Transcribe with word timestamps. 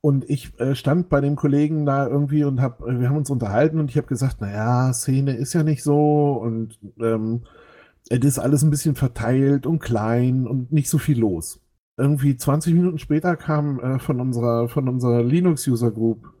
Und 0.00 0.28
ich 0.28 0.58
äh, 0.60 0.74
stand 0.74 1.08
bei 1.08 1.20
dem 1.20 1.36
Kollegen 1.36 1.84
da 1.84 2.06
irgendwie 2.06 2.44
und 2.44 2.60
hab, 2.60 2.80
äh, 2.82 3.00
wir 3.00 3.08
haben 3.08 3.16
uns 3.16 3.30
unterhalten 3.30 3.80
und 3.80 3.90
ich 3.90 3.96
habe 3.96 4.06
gesagt, 4.06 4.40
naja, 4.40 4.92
Szene 4.92 5.36
ist 5.36 5.52
ja 5.52 5.62
nicht 5.62 5.82
so 5.82 6.32
und 6.32 6.78
ähm, 7.00 7.42
es 8.08 8.24
ist 8.24 8.38
alles 8.38 8.62
ein 8.62 8.70
bisschen 8.70 8.94
verteilt 8.94 9.66
und 9.66 9.80
klein 9.80 10.46
und 10.46 10.72
nicht 10.72 10.88
so 10.88 10.98
viel 10.98 11.18
los. 11.18 11.60
Irgendwie 11.96 12.36
20 12.36 12.74
Minuten 12.74 12.98
später 12.98 13.36
kam 13.36 13.80
äh, 13.80 13.98
von 13.98 14.20
unserer, 14.20 14.68
von 14.68 14.88
unserer 14.88 15.22
Linux-User 15.22 15.90
Group 15.90 16.35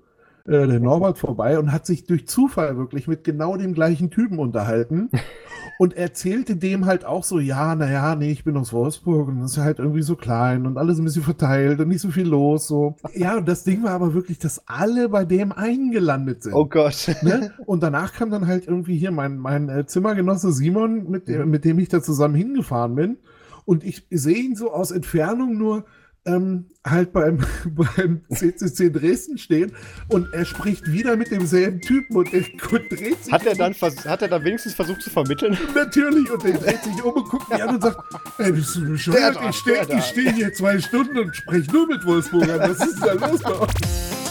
äh, 0.46 0.66
der 0.66 0.80
Norbert 0.80 1.18
vorbei 1.18 1.58
und 1.58 1.72
hat 1.72 1.86
sich 1.86 2.04
durch 2.04 2.26
Zufall 2.26 2.76
wirklich 2.76 3.08
mit 3.08 3.24
genau 3.24 3.56
dem 3.56 3.74
gleichen 3.74 4.10
Typen 4.10 4.38
unterhalten 4.38 5.10
und 5.78 5.96
erzählte 5.96 6.56
dem 6.56 6.86
halt 6.86 7.04
auch 7.04 7.24
so, 7.24 7.38
ja, 7.38 7.74
naja, 7.74 8.14
nee, 8.14 8.30
ich 8.30 8.44
bin 8.44 8.56
aus 8.56 8.72
Wolfsburg 8.72 9.28
und 9.28 9.40
das 9.40 9.52
ist 9.52 9.58
halt 9.58 9.78
irgendwie 9.78 10.02
so 10.02 10.16
klein 10.16 10.66
und 10.66 10.78
alles 10.78 10.98
ein 10.98 11.04
bisschen 11.04 11.22
verteilt 11.22 11.80
und 11.80 11.88
nicht 11.88 12.00
so 12.00 12.10
viel 12.10 12.26
los, 12.26 12.66
so. 12.66 12.96
Ja, 13.14 13.36
und 13.36 13.48
das 13.48 13.64
Ding 13.64 13.82
war 13.82 13.92
aber 13.92 14.14
wirklich, 14.14 14.38
dass 14.38 14.66
alle 14.66 15.08
bei 15.08 15.24
dem 15.24 15.52
eingelandet 15.52 16.44
sind. 16.44 16.54
Oh 16.54 16.66
Gott. 16.66 17.14
Ne? 17.22 17.52
Und 17.66 17.82
danach 17.82 18.12
kam 18.12 18.30
dann 18.30 18.46
halt 18.46 18.66
irgendwie 18.66 18.96
hier 18.96 19.10
mein, 19.10 19.38
mein 19.38 19.68
äh, 19.68 19.86
Zimmergenosse 19.86 20.52
Simon, 20.52 21.10
mit, 21.10 21.28
mhm. 21.28 21.50
mit 21.50 21.64
dem 21.64 21.78
ich 21.78 21.88
da 21.88 22.02
zusammen 22.02 22.34
hingefahren 22.34 22.94
bin. 22.94 23.16
Und 23.64 23.82
ich 23.82 24.06
sehe 24.10 24.36
ihn 24.36 24.54
so 24.54 24.72
aus 24.72 24.92
Entfernung 24.92 25.58
nur 25.58 25.84
ähm, 26.26 26.66
halt 26.84 27.12
beim, 27.12 27.38
beim 27.96 28.22
CCC 28.32 28.90
Dresden 28.90 29.38
stehen 29.38 29.72
und 30.08 30.32
er 30.32 30.44
spricht 30.44 30.90
wieder 30.90 31.16
mit 31.16 31.30
demselben 31.30 31.80
Typen 31.80 32.16
und 32.16 32.32
er 32.32 32.40
dreht 32.90 33.24
sich. 33.24 33.32
Hat 33.32 33.46
er 33.46 33.54
dann, 33.54 33.74
hat 33.74 34.22
er 34.22 34.28
dann 34.28 34.44
wenigstens 34.44 34.74
versucht 34.74 35.02
zu 35.02 35.10
vermitteln? 35.10 35.56
Natürlich 35.74 36.30
und 36.30 36.44
er 36.44 36.58
dreht 36.58 36.82
sich 36.82 37.02
um 37.02 37.14
und 37.14 37.28
guckt 37.28 37.50
mich 37.50 37.62
an 37.62 37.76
und 37.76 37.82
sagt: 37.82 37.98
Ey, 38.38 38.52
bist 38.52 38.76
du 38.76 38.88
bescheuert? 38.88 39.38
Ich 39.48 39.56
stehe 39.56 40.02
steh 40.02 40.32
hier 40.32 40.52
zwei 40.52 40.78
Stunden 40.78 41.18
und 41.18 41.34
spreche 41.34 41.70
nur 41.72 41.86
mit 41.86 42.04
Wolfsburgern. 42.04 42.60
Was 42.70 42.86
ist 42.86 43.00
da 43.00 43.12
los 43.12 43.42
bei 43.42 43.58
euch? 43.58 44.25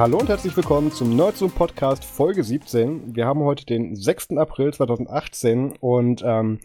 Hallo 0.00 0.16
und 0.16 0.30
herzlich 0.30 0.56
willkommen 0.56 0.90
zum 0.90 1.14
Nerdzoom 1.14 1.50
Podcast 1.50 2.06
Folge 2.06 2.42
17. 2.42 3.14
Wir 3.14 3.26
haben 3.26 3.40
heute 3.40 3.66
den 3.66 3.94
6. 3.94 4.30
April 4.38 4.72
2018 4.72 5.72
und 5.78 6.22
ähm, 6.24 6.58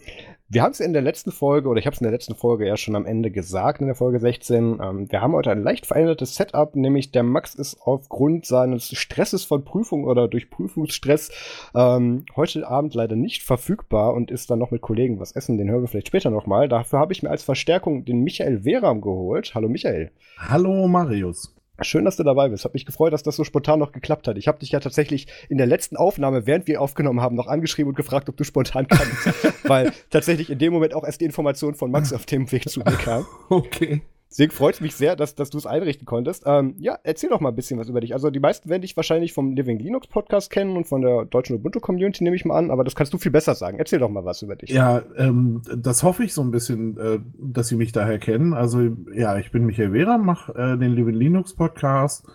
wir 0.47 0.63
haben 0.63 0.71
es 0.71 0.79
in 0.79 0.93
der 0.93 1.01
letzten 1.01 1.33
Folge, 1.33 1.67
oder 1.67 1.77
ich 1.77 1.85
habe 1.85 1.93
es 1.93 1.99
in 1.99 2.05
der 2.05 2.13
letzten 2.13 2.35
Folge 2.35 2.65
ja 2.65 2.77
schon 2.77 2.95
am 2.95 3.05
Ende 3.05 3.31
gesagt, 3.31 3.81
in 3.81 3.87
der 3.87 3.95
Folge 3.95 4.21
16. 4.21 4.79
Ähm, 4.81 5.11
wir 5.11 5.19
haben 5.19 5.33
heute 5.33 5.51
ein 5.51 5.63
leicht 5.63 5.85
verändertes 5.85 6.35
Setup, 6.35 6.77
nämlich 6.77 7.11
der 7.11 7.23
Max 7.23 7.55
ist 7.55 7.77
aufgrund 7.81 8.45
seines 8.45 8.97
Stresses 8.97 9.43
von 9.43 9.65
Prüfung 9.65 10.05
oder 10.05 10.29
durch 10.29 10.49
Prüfungsstress 10.49 11.29
ähm, 11.75 12.23
heute 12.37 12.65
Abend 12.65 12.93
leider 12.93 13.17
nicht 13.17 13.43
verfügbar 13.43 14.13
und 14.13 14.31
ist 14.31 14.49
dann 14.49 14.59
noch 14.59 14.71
mit 14.71 14.81
Kollegen 14.81 15.19
was 15.19 15.33
essen. 15.33 15.57
Den 15.57 15.69
hören 15.69 15.81
wir 15.81 15.89
vielleicht 15.89 16.07
später 16.07 16.29
nochmal. 16.29 16.69
Dafür 16.69 16.99
habe 16.99 17.11
ich 17.11 17.21
mir 17.21 17.31
als 17.31 17.43
Verstärkung 17.43 18.05
den 18.05 18.23
Michael 18.23 18.63
Veram 18.63 19.01
geholt. 19.01 19.55
Hallo 19.55 19.67
Michael. 19.67 20.11
Hallo 20.37 20.87
Marius. 20.87 21.54
Schön, 21.81 22.05
dass 22.05 22.15
du 22.15 22.23
dabei 22.23 22.49
bist. 22.49 22.63
Hab 22.63 22.73
mich 22.73 22.85
gefreut, 22.85 23.11
dass 23.11 23.23
das 23.23 23.35
so 23.35 23.43
spontan 23.43 23.79
noch 23.79 23.91
geklappt 23.91 24.27
hat. 24.27 24.37
Ich 24.37 24.47
habe 24.47 24.59
dich 24.59 24.71
ja 24.71 24.79
tatsächlich 24.79 25.27
in 25.49 25.57
der 25.57 25.67
letzten 25.67 25.97
Aufnahme, 25.97 26.47
während 26.47 26.67
wir 26.67 26.81
aufgenommen 26.81 27.21
haben, 27.21 27.35
noch 27.35 27.47
angeschrieben 27.47 27.89
und 27.89 27.95
gefragt, 27.95 28.29
ob 28.29 28.37
du 28.37 28.43
spontan 28.43 28.87
kannst. 28.87 29.63
weil 29.63 29.91
tatsächlich 30.09 30.49
in 30.49 30.59
dem 30.59 30.71
Moment 30.71 30.93
auch 30.93 31.03
erst 31.03 31.21
die 31.21 31.25
Information 31.25 31.75
von 31.75 31.91
Max 31.91 32.13
auf 32.13 32.25
dem 32.25 32.51
Weg 32.51 32.69
zu 32.69 32.79
mir 32.79 32.85
kam. 32.85 33.25
Okay. 33.49 34.01
Deswegen 34.35 34.51
freut 34.51 34.73
es 34.73 34.81
mich 34.81 34.97
sehr, 34.97 35.15
dass, 35.15 35.33
dass 35.35 35.49
du 35.49 35.57
es 35.57 35.65
einrichten 35.65 36.05
konntest. 36.05 36.43
Ähm, 36.45 36.75
ja, 36.77 36.99
erzähl 37.03 37.29
doch 37.29 37.39
mal 37.39 37.49
ein 37.49 37.55
bisschen 37.55 37.79
was 37.79 37.87
über 37.87 38.01
dich. 38.01 38.11
Also 38.11 38.29
die 38.31 38.41
meisten 38.41 38.69
werden 38.69 38.81
dich 38.81 38.97
wahrscheinlich 38.97 39.31
vom 39.31 39.53
Living 39.53 39.79
Linux 39.79 40.07
Podcast 40.07 40.51
kennen 40.51 40.75
und 40.75 40.87
von 40.87 41.01
der 41.01 41.23
deutschen 41.23 41.55
Ubuntu 41.55 41.79
Community 41.79 42.21
nehme 42.21 42.35
ich 42.35 42.43
mal 42.43 42.57
an, 42.57 42.69
aber 42.69 42.83
das 42.83 42.95
kannst 42.95 43.13
du 43.13 43.17
viel 43.17 43.31
besser 43.31 43.55
sagen. 43.55 43.79
Erzähl 43.79 43.99
doch 43.99 44.09
mal 44.09 44.25
was 44.25 44.41
über 44.41 44.57
dich. 44.57 44.71
Ja, 44.71 45.03
ähm, 45.15 45.61
das 45.77 46.03
hoffe 46.03 46.25
ich 46.25 46.33
so 46.33 46.41
ein 46.41 46.51
bisschen, 46.51 46.97
äh, 46.97 47.19
dass 47.37 47.69
sie 47.69 47.77
mich 47.77 47.93
daher 47.93 48.19
kennen. 48.19 48.53
Also 48.53 48.81
ja, 49.13 49.37
ich 49.37 49.51
bin 49.53 49.65
Michael 49.65 49.93
Wehrer, 49.93 50.17
mache 50.17 50.51
äh, 50.51 50.77
den 50.77 50.91
Living 50.91 51.15
Linux 51.15 51.53
Podcast. 51.53 52.27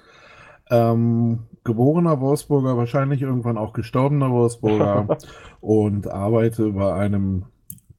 Ähm, 0.71 1.41
geborener 1.65 2.19
Wolfsburger, 2.19 2.79
wahrscheinlich 2.79 3.21
irgendwann 3.21 3.59
auch 3.59 3.75
gestorbener 3.75 4.31
Wolfsburger 4.31 5.19
und 5.61 6.09
arbeite 6.09 6.71
bei 6.71 6.95
einem 6.95 7.45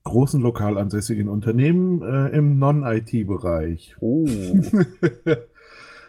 großen 0.04 0.42
lokal 0.42 0.78
ansässigen 0.78 1.28
Unternehmen 1.30 2.02
äh, 2.02 2.30
im 2.36 2.58
Non-IT-Bereich. 2.58 3.96
Oh. 4.00 4.26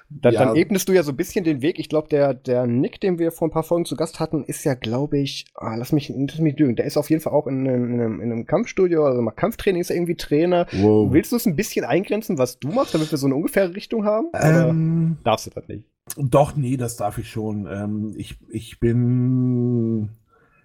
dann, 0.08 0.34
ja. 0.34 0.44
dann 0.44 0.56
ebnest 0.56 0.88
du 0.88 0.92
ja 0.92 1.02
so 1.02 1.12
ein 1.12 1.16
bisschen 1.16 1.44
den 1.44 1.62
Weg. 1.62 1.78
Ich 1.78 1.88
glaube, 1.88 2.08
der, 2.08 2.34
der 2.34 2.66
Nick, 2.66 3.00
den 3.00 3.18
wir 3.18 3.32
vor 3.32 3.48
ein 3.48 3.50
paar 3.50 3.62
Folgen 3.62 3.84
zu 3.84 3.96
Gast 3.96 4.20
hatten, 4.20 4.44
ist 4.44 4.64
ja, 4.64 4.74
glaube 4.74 5.18
ich, 5.18 5.46
ah, 5.54 5.74
lass 5.74 5.92
mich, 5.92 6.12
lass 6.14 6.38
mich 6.38 6.58
lügen, 6.58 6.76
der 6.76 6.86
ist 6.86 6.96
auf 6.96 7.10
jeden 7.10 7.22
Fall 7.22 7.32
auch 7.32 7.46
in, 7.46 7.66
in, 7.66 7.94
in, 7.94 8.00
einem, 8.00 8.20
in 8.20 8.32
einem 8.32 8.46
Kampfstudio, 8.46 9.04
also 9.04 9.20
mal 9.20 9.32
Kampftraining 9.32 9.80
ist 9.80 9.90
er 9.90 9.96
irgendwie 9.96 10.16
Trainer. 10.16 10.66
Wow. 10.72 11.12
Willst 11.12 11.32
du 11.32 11.36
es 11.36 11.46
ein 11.46 11.56
bisschen 11.56 11.84
eingrenzen, 11.84 12.38
was 12.38 12.58
du 12.58 12.68
machst, 12.68 12.94
damit 12.94 13.10
wir 13.10 13.18
so 13.18 13.26
eine 13.26 13.34
ungefähre 13.34 13.74
Richtung 13.74 14.04
haben? 14.04 14.28
Ähm, 14.34 15.18
darfst 15.24 15.46
du 15.46 15.50
das 15.50 15.68
nicht? 15.68 15.84
Doch, 16.16 16.56
nee, 16.56 16.76
das 16.76 16.96
darf 16.96 17.18
ich 17.18 17.30
schon. 17.30 17.66
Ähm, 17.70 18.14
ich, 18.16 18.36
ich 18.50 18.80
bin 18.80 20.10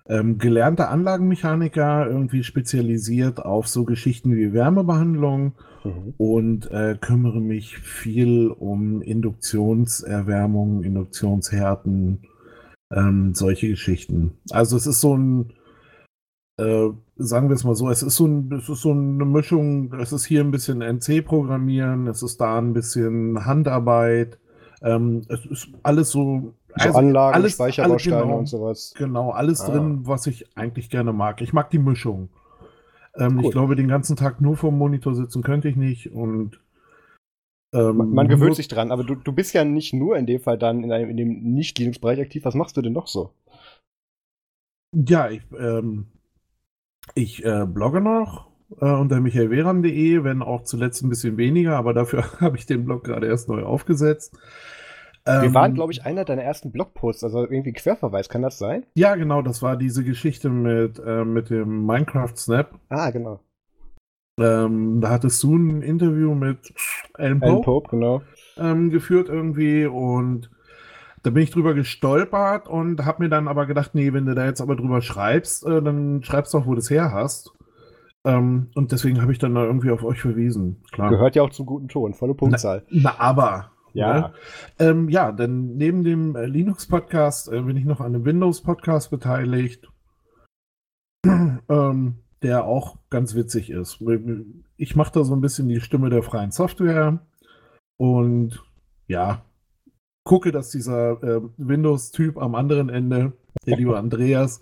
ähm, 0.09 0.37
gelernter 0.37 0.89
Anlagenmechaniker, 0.89 2.07
irgendwie 2.07 2.43
spezialisiert 2.43 3.45
auf 3.45 3.67
so 3.67 3.83
Geschichten 3.83 4.35
wie 4.35 4.53
Wärmebehandlung 4.53 5.53
mhm. 5.83 6.13
und 6.17 6.71
äh, 6.71 6.97
kümmere 6.99 7.41
mich 7.41 7.77
viel 7.77 8.47
um 8.47 9.01
Induktionserwärmung, 9.01 10.83
Induktionshärten, 10.83 12.21
ähm, 12.91 13.33
solche 13.33 13.69
Geschichten. 13.69 14.37
Also 14.51 14.77
es 14.77 14.87
ist 14.87 15.01
so 15.01 15.17
ein, 15.17 15.53
äh, 16.57 16.89
sagen 17.17 17.49
wir 17.49 17.55
es 17.55 17.65
mal 17.65 17.75
so, 17.75 17.89
es 17.89 18.01
ist 18.01 18.15
so, 18.15 18.27
ein, 18.27 18.51
es 18.53 18.69
ist 18.69 18.81
so 18.81 18.91
eine 18.91 19.25
Mischung, 19.25 19.93
es 19.95 20.13
ist 20.13 20.25
hier 20.25 20.41
ein 20.41 20.51
bisschen 20.51 20.81
NC-Programmieren, 20.81 22.07
es 22.07 22.23
ist 22.23 22.39
da 22.39 22.57
ein 22.57 22.71
bisschen 22.71 23.45
Handarbeit, 23.45 24.39
ähm, 24.81 25.23
es 25.27 25.45
ist 25.45 25.69
alles 25.83 26.11
so 26.11 26.53
so 26.79 26.87
also 26.87 26.99
Anlagen, 26.99 27.35
alles, 27.35 27.53
Speicherbausteine 27.53 28.21
genau, 28.21 28.37
und 28.37 28.45
sowas. 28.47 28.93
Genau, 28.97 29.31
alles 29.31 29.61
ah. 29.61 29.71
drin, 29.71 30.01
was 30.03 30.27
ich 30.27 30.45
eigentlich 30.57 30.89
gerne 30.89 31.13
mag. 31.13 31.41
Ich 31.41 31.53
mag 31.53 31.69
die 31.69 31.79
Mischung. 31.79 32.29
Ähm, 33.15 33.39
ich 33.39 33.51
glaube, 33.51 33.75
den 33.75 33.87
ganzen 33.87 34.15
Tag 34.15 34.41
nur 34.41 34.57
vor 34.57 34.71
dem 34.71 34.77
Monitor 34.77 35.15
sitzen 35.15 35.43
könnte 35.43 35.69
ich 35.69 35.75
nicht 35.75 36.11
und 36.11 36.59
ähm, 37.73 37.97
man, 37.97 38.09
man, 38.11 38.27
gewöhnt 38.27 38.55
sich 38.55 38.69
dran, 38.69 38.91
aber 38.91 39.03
du, 39.03 39.15
du 39.15 39.33
bist 39.33 39.53
ja 39.53 39.65
nicht 39.65 39.93
nur 39.93 40.17
in 40.17 40.25
dem 40.25 40.39
Fall 40.39 40.57
dann 40.57 40.83
in, 40.83 40.91
einem, 40.91 41.09
in 41.09 41.17
dem 41.17 41.53
Nicht-Linux-Bereich 41.53 42.21
aktiv. 42.21 42.45
Was 42.45 42.55
machst 42.55 42.77
du 42.77 42.81
denn 42.81 42.93
noch 42.93 43.07
so? 43.07 43.33
Ja, 44.95 45.29
ich, 45.29 45.41
ähm, 45.57 46.07
ich 47.13 47.43
äh, 47.43 47.65
blogge 47.65 47.99
noch 47.99 48.47
äh, 48.79 48.85
unter 48.85 49.19
michaelveram.de, 49.19 50.23
wenn 50.23 50.41
auch 50.41 50.63
zuletzt 50.63 51.03
ein 51.03 51.09
bisschen 51.09 51.37
weniger, 51.37 51.75
aber 51.75 51.93
dafür 51.93 52.23
habe 52.39 52.57
ich 52.57 52.65
den 52.65 52.85
Blog 52.85 53.03
gerade 53.03 53.27
erst 53.27 53.49
neu 53.49 53.63
aufgesetzt. 53.63 54.37
Wir 55.27 55.43
ähm, 55.43 55.53
waren, 55.53 55.73
glaube 55.73 55.91
ich, 55.91 56.05
einer 56.05 56.25
deiner 56.25 56.43
ersten 56.43 56.71
Blogposts, 56.71 57.23
also 57.23 57.41
irgendwie 57.41 57.73
Querverweis, 57.73 58.29
kann 58.29 58.41
das 58.41 58.57
sein? 58.57 58.85
Ja, 58.95 59.15
genau, 59.15 59.41
das 59.41 59.61
war 59.61 59.75
diese 59.75 60.03
Geschichte 60.03 60.49
mit, 60.49 60.99
äh, 61.05 61.25
mit 61.25 61.49
dem 61.49 61.85
Minecraft 61.85 62.35
Snap. 62.35 62.79
Ah, 62.89 63.09
genau. 63.11 63.41
Ähm, 64.39 65.01
da 65.01 65.09
hattest 65.09 65.41
du 65.43 65.55
ein 65.55 65.81
Interview 65.81 66.33
mit 66.35 66.73
Alan 67.15 67.39
Pope, 67.39 67.51
Alan 67.51 67.61
Pope 67.63 67.89
genau. 67.89 68.21
ähm, 68.57 68.89
geführt 68.91 69.29
irgendwie 69.29 69.85
und 69.87 70.51
da 71.23 71.31
bin 71.31 71.43
ich 71.43 71.51
drüber 71.51 71.73
gestolpert 71.73 72.67
und 72.67 73.03
habe 73.03 73.23
mir 73.23 73.29
dann 73.29 73.47
aber 73.47 73.65
gedacht, 73.65 73.95
nee, 73.95 74.13
wenn 74.13 74.25
du 74.25 74.35
da 74.35 74.45
jetzt 74.45 74.61
aber 74.61 74.75
drüber 74.75 75.01
schreibst, 75.01 75.65
äh, 75.65 75.81
dann 75.81 76.23
schreibst 76.23 76.53
du 76.53 76.59
auch, 76.59 76.67
wo 76.67 76.73
du 76.73 76.79
es 76.79 76.89
her 76.89 77.11
hast. 77.11 77.51
Ähm, 78.23 78.69
und 78.75 78.91
deswegen 78.91 79.21
habe 79.21 79.31
ich 79.31 79.39
dann 79.39 79.55
da 79.55 79.63
irgendwie 79.63 79.89
auf 79.89 80.03
euch 80.03 80.21
verwiesen. 80.21 80.83
Klar. 80.91 81.09
Gehört 81.09 81.35
ja 81.35 81.41
auch 81.41 81.49
zum 81.49 81.65
guten 81.65 81.87
Ton, 81.87 82.13
volle 82.13 82.35
Punktzahl. 82.35 82.83
Na, 82.89 83.15
na 83.17 83.19
aber, 83.19 83.71
ja. 83.97 84.19
Ne? 84.19 84.33
Ähm, 84.79 85.09
ja, 85.09 85.31
denn 85.31 85.75
neben 85.77 86.03
dem 86.03 86.35
äh, 86.35 86.45
Linux-Podcast 86.45 87.51
äh, 87.51 87.61
bin 87.61 87.77
ich 87.77 87.85
noch 87.85 87.99
an 87.99 88.15
einem 88.15 88.25
Windows-Podcast 88.25 89.11
beteiligt, 89.11 89.87
ähm, 91.25 92.15
der 92.41 92.65
auch 92.65 92.97
ganz 93.09 93.35
witzig 93.35 93.69
ist. 93.69 94.03
Ich 94.77 94.95
mache 94.95 95.13
da 95.13 95.23
so 95.23 95.35
ein 95.35 95.41
bisschen 95.41 95.67
die 95.67 95.81
Stimme 95.81 96.09
der 96.09 96.23
freien 96.23 96.51
Software 96.51 97.19
und 97.97 98.63
ja, 99.07 99.41
gucke, 100.23 100.51
dass 100.51 100.69
dieser 100.69 101.23
äh, 101.23 101.41
Windows-Typ 101.57 102.37
am 102.37 102.53
anderen 102.53 102.89
Ende, 102.89 103.33
der 103.65 103.77
liebe 103.77 103.97
Andreas, 103.97 104.61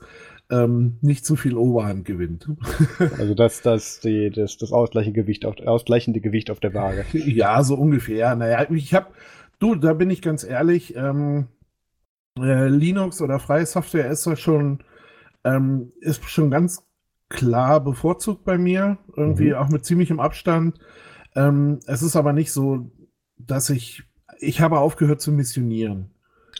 ähm, 0.50 0.98
nicht 1.02 1.26
zu 1.26 1.36
viel 1.36 1.56
Oberhand 1.56 2.06
gewinnt. 2.06 2.50
Also 3.18 3.34
das, 3.34 3.62
das, 3.62 4.00
die, 4.00 4.30
das, 4.30 4.58
das 4.58 4.72
ausgleichende 4.72 5.22
Gewicht 5.22 5.46
auf, 5.46 5.56
ausgleichende 5.66 6.22
Gewicht 6.22 6.52
auf 6.52 6.60
der 6.60 6.74
Waage. 6.74 7.06
Ja, 7.14 7.64
so 7.64 7.76
ungefähr. 7.76 8.36
Naja, 8.36 8.70
ich 8.70 8.94
habe, 8.94 9.08
du, 9.60 9.76
da 9.76 9.94
bin 9.94 10.10
ich 10.10 10.22
ganz 10.22 10.44
ehrlich, 10.44 10.96
ähm, 10.96 11.48
äh, 12.40 12.68
Linux 12.68 13.22
oder 13.22 13.40
freie 13.40 13.66
Software 13.66 14.10
ist 14.10 14.26
ja 14.26 14.36
schon, 14.36 14.80
ähm, 15.44 15.92
ist 16.00 16.24
schon 16.30 16.52
ganz 16.52 16.86
klar 17.30 17.84
bevorzugt 17.84 18.44
bei 18.46 18.58
mir, 18.58 18.98
irgendwie 19.16 19.50
mhm. 19.50 19.56
auch 19.56 19.70
mit 19.70 19.86
ziemlichem 19.86 20.20
Abstand. 20.20 20.80
Ähm, 21.36 21.80
es 21.88 22.02
ist 22.02 22.16
aber 22.16 22.34
nicht 22.34 22.52
so, 22.52 22.92
dass 23.38 23.70
ich 23.70 24.04
ich 24.40 24.62
habe 24.62 24.80
aufgehört 24.80 25.22
zu 25.22 25.32
missionieren. 25.32 26.10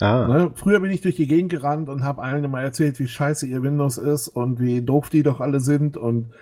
Ah. 0.02 0.28
Ne? 0.28 0.52
Früher 0.56 0.80
bin 0.82 0.92
ich 0.92 1.02
durch 1.02 1.16
die 1.16 1.28
Gegend 1.28 1.52
gerannt 1.52 1.88
und 1.90 2.04
habe 2.04 2.22
allen 2.22 2.44
immer 2.44 2.62
erzählt, 2.62 3.00
wie 3.00 3.08
scheiße 3.08 3.48
ihr 3.48 3.64
Windows 3.64 3.98
ist 3.98 4.28
und 4.28 4.60
wie 4.60 4.82
doof 4.82 5.10
die 5.10 5.24
doch 5.24 5.40
alle 5.40 5.60
sind 5.60 5.96
und 5.98 6.34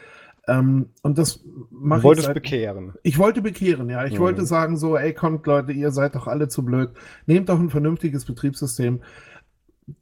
ähm, 0.48 0.88
und 1.04 1.18
das 1.18 1.46
mache 1.72 2.02
Du 2.02 2.08
wolltest 2.08 2.26
seit- 2.26 2.34
bekehren. 2.34 2.94
Ich 3.04 3.18
wollte 3.18 3.42
bekehren, 3.42 3.90
ja. 3.90 4.06
Ich 4.06 4.16
Mhm. 4.16 4.20
wollte 4.24 4.46
sagen 4.46 4.76
so, 4.76 4.98
ey, 4.98 5.14
kommt 5.14 5.46
Leute, 5.48 5.72
ihr 5.72 5.92
seid 5.92 6.16
doch 6.16 6.28
alle 6.28 6.50
zu 6.50 6.66
blöd. 6.66 6.90
Nehmt 7.28 7.48
doch 7.48 7.58
ein 7.60 7.70
vernünftiges 7.70 8.26
Betriebssystem. 8.26 9.02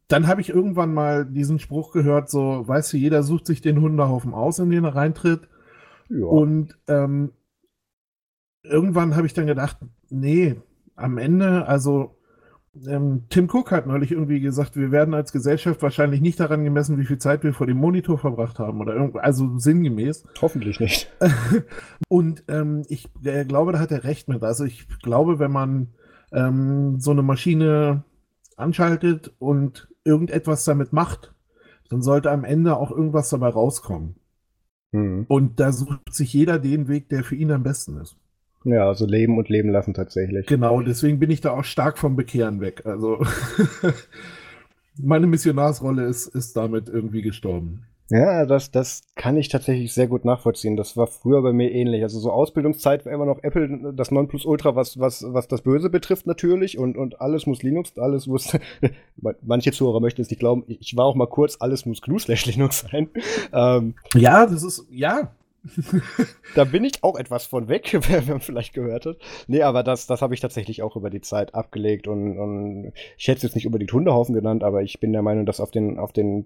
Dann 0.07 0.27
habe 0.27 0.41
ich 0.41 0.49
irgendwann 0.49 0.93
mal 0.95 1.25
diesen 1.27 1.59
Spruch 1.59 1.91
gehört, 1.91 2.29
so, 2.29 2.67
weißt 2.67 2.91
du, 2.93 2.97
jeder 2.97 3.21
sucht 3.21 3.45
sich 3.45 3.61
den 3.61 3.81
Hundehaufen 3.81 4.33
aus, 4.33 4.57
in 4.57 4.71
den 4.71 4.83
er 4.85 4.95
reintritt. 4.95 5.47
Ja. 6.09 6.25
Und 6.25 6.75
ähm, 6.87 7.31
irgendwann 8.63 9.15
habe 9.15 9.27
ich 9.27 9.33
dann 9.33 9.47
gedacht, 9.47 9.77
nee, 10.09 10.55
am 10.95 11.17
Ende, 11.17 11.67
also 11.67 12.17
ähm, 12.87 13.23
Tim 13.29 13.49
Cook 13.51 13.71
hat 13.71 13.85
neulich 13.85 14.11
irgendwie 14.11 14.39
gesagt, 14.39 14.77
wir 14.77 14.91
werden 14.91 15.13
als 15.13 15.31
Gesellschaft 15.31 15.81
wahrscheinlich 15.81 16.21
nicht 16.21 16.39
daran 16.39 16.63
gemessen, 16.63 16.97
wie 16.97 17.05
viel 17.05 17.17
Zeit 17.17 17.43
wir 17.43 17.53
vor 17.53 17.67
dem 17.67 17.77
Monitor 17.77 18.17
verbracht 18.17 18.59
haben 18.59 18.79
oder 18.79 18.95
irgend, 18.95 19.17
also 19.17 19.57
sinngemäß. 19.57 20.23
Hoffentlich 20.41 20.79
nicht. 20.79 21.11
Und 22.07 22.43
ähm, 22.47 22.83
ich 22.87 23.09
äh, 23.23 23.45
glaube, 23.45 23.73
da 23.73 23.79
hat 23.79 23.91
er 23.91 24.03
recht 24.03 24.29
mit. 24.29 24.43
Also 24.43 24.63
ich 24.63 24.87
glaube, 25.01 25.39
wenn 25.39 25.51
man 25.51 25.87
ähm, 26.31 26.99
so 26.99 27.11
eine 27.11 27.23
Maschine 27.23 28.03
anschaltet 28.55 29.33
und 29.39 29.89
irgendetwas 30.03 30.63
damit 30.65 30.93
macht, 30.93 31.33
dann 31.89 32.01
sollte 32.01 32.31
am 32.31 32.45
Ende 32.45 32.77
auch 32.77 32.91
irgendwas 32.91 33.29
dabei 33.29 33.49
rauskommen. 33.49 34.15
Hm. 34.93 35.25
Und 35.27 35.59
da 35.59 35.71
sucht 35.71 36.13
sich 36.13 36.33
jeder 36.33 36.59
den 36.59 36.87
Weg, 36.87 37.09
der 37.09 37.23
für 37.23 37.35
ihn 37.35 37.51
am 37.51 37.63
besten 37.63 37.97
ist. 37.97 38.17
Ja, 38.63 38.87
also 38.87 39.05
leben 39.05 39.37
und 39.37 39.49
leben 39.49 39.69
lassen 39.69 39.93
tatsächlich. 39.93 40.45
Genau, 40.45 40.81
deswegen 40.81 41.19
bin 41.19 41.31
ich 41.31 41.41
da 41.41 41.51
auch 41.51 41.63
stark 41.63 41.97
vom 41.97 42.15
Bekehren 42.15 42.61
weg. 42.61 42.83
Also 42.85 43.25
meine 44.97 45.27
Missionarsrolle 45.27 46.05
ist, 46.05 46.27
ist 46.27 46.55
damit 46.55 46.87
irgendwie 46.89 47.21
gestorben. 47.21 47.85
Ja, 48.11 48.45
das, 48.45 48.71
das 48.71 49.03
kann 49.15 49.37
ich 49.37 49.47
tatsächlich 49.47 49.93
sehr 49.93 50.07
gut 50.07 50.25
nachvollziehen. 50.25 50.75
Das 50.75 50.97
war 50.97 51.07
früher 51.07 51.41
bei 51.41 51.53
mir 51.53 51.71
ähnlich. 51.71 52.03
Also 52.03 52.19
so 52.19 52.29
Ausbildungszeit 52.29 53.05
war 53.05 53.13
immer 53.13 53.25
noch 53.25 53.41
Apple 53.41 53.93
das 53.95 54.11
Nonplusultra, 54.11 54.75
was, 54.75 54.99
was, 54.99 55.23
was 55.25 55.47
das 55.47 55.61
Böse 55.61 55.89
betrifft 55.89 56.27
natürlich. 56.27 56.77
Und, 56.77 56.97
und 56.97 57.21
alles 57.21 57.45
muss 57.45 57.63
Linux, 57.63 57.97
alles 57.97 58.27
muss. 58.27 58.57
Manche 59.41 59.71
Zuhörer 59.71 60.01
möchten 60.01 60.21
es 60.21 60.29
nicht 60.29 60.39
glauben. 60.39 60.65
Ich 60.67 60.97
war 60.97 61.05
auch 61.05 61.15
mal 61.15 61.27
kurz, 61.27 61.55
alles 61.61 61.85
muss 61.85 62.01
GNU 62.01 62.19
slash 62.19 62.45
Linux 62.47 62.79
sein. 62.81 63.09
Ähm, 63.53 63.93
Ja, 64.13 64.45
das 64.45 64.63
ist, 64.63 64.85
ja, 64.91 65.31
da 66.55 66.63
bin 66.63 66.83
ich 66.83 67.03
auch 67.03 67.17
etwas 67.17 67.45
von 67.45 67.67
weg, 67.67 67.97
wer 68.09 68.27
wer 68.27 68.39
vielleicht 68.39 68.73
gehört 68.73 69.05
hat. 69.05 69.17
Nee, 69.47 69.61
aber 69.61 69.83
das, 69.83 70.07
das 70.07 70.21
habe 70.21 70.33
ich 70.33 70.39
tatsächlich 70.39 70.81
auch 70.81 70.95
über 70.95 71.09
die 71.09 71.21
Zeit 71.21 71.53
abgelegt 71.55 72.07
und, 72.07 72.37
und 72.37 72.93
ich 73.17 73.27
hätte 73.27 73.37
es 73.37 73.43
jetzt 73.43 73.55
nicht 73.55 73.65
über 73.65 73.79
die 73.79 73.87
Hundehaufen 73.87 74.33
genannt, 74.33 74.63
aber 74.63 74.81
ich 74.81 74.99
bin 74.99 75.13
der 75.13 75.21
Meinung, 75.21 75.45
dass 75.45 75.59
auf 75.59 75.71
den, 75.71 75.99
auf 75.99 76.13
den 76.13 76.45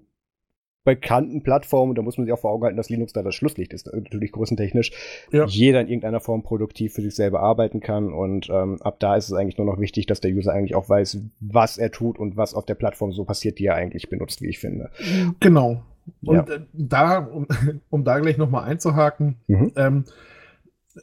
bekannten 0.84 1.42
Plattformen, 1.42 1.96
da 1.96 2.04
muss 2.04 2.18
man 2.18 2.26
sich 2.28 2.34
auch 2.34 2.40
vor 2.40 2.52
Augen 2.52 2.64
halten, 2.64 2.78
dass 2.78 2.90
Linux 2.92 3.12
da 3.12 3.24
das 3.24 3.34
Schlusslicht 3.34 3.74
ist, 3.74 3.92
natürlich 3.92 4.32
größentechnisch, 4.32 4.92
Ja. 5.32 5.46
jeder 5.48 5.82
in 5.82 5.88
irgendeiner 5.88 6.20
Form 6.20 6.44
produktiv 6.44 6.94
für 6.94 7.02
sich 7.02 7.16
selber 7.16 7.40
arbeiten 7.40 7.80
kann 7.80 8.14
und 8.14 8.50
ähm, 8.52 8.80
ab 8.84 9.00
da 9.00 9.16
ist 9.16 9.26
es 9.28 9.34
eigentlich 9.34 9.58
nur 9.58 9.66
noch 9.66 9.80
wichtig, 9.80 10.06
dass 10.06 10.22
der 10.22 10.30
User 10.32 10.54
eigentlich 10.54 10.76
auch 10.76 10.88
weiß, 10.88 11.18
was 11.40 11.80
er 11.80 11.90
tut 11.92 12.20
und 12.20 12.38
was 12.38 12.54
auf 12.54 12.68
der 12.68 12.76
Plattform 12.76 13.12
so 13.14 13.26
passiert, 13.26 13.58
die 13.58 13.66
er 13.66 13.74
eigentlich 13.76 14.10
benutzt, 14.10 14.44
wie 14.44 14.48
ich 14.50 14.60
finde. 14.60 14.92
genau. 15.40 15.82
Und 16.24 16.36
Ja. 16.50 16.56
äh, 16.56 16.62
da, 16.74 17.18
um, 17.20 17.48
um 17.90 18.04
da 18.04 18.20
gleich 18.20 18.38
nochmal 18.38 18.64
einzuhaken, 18.66 19.38
Mhm. 19.48 19.72
ähm, 19.76 20.06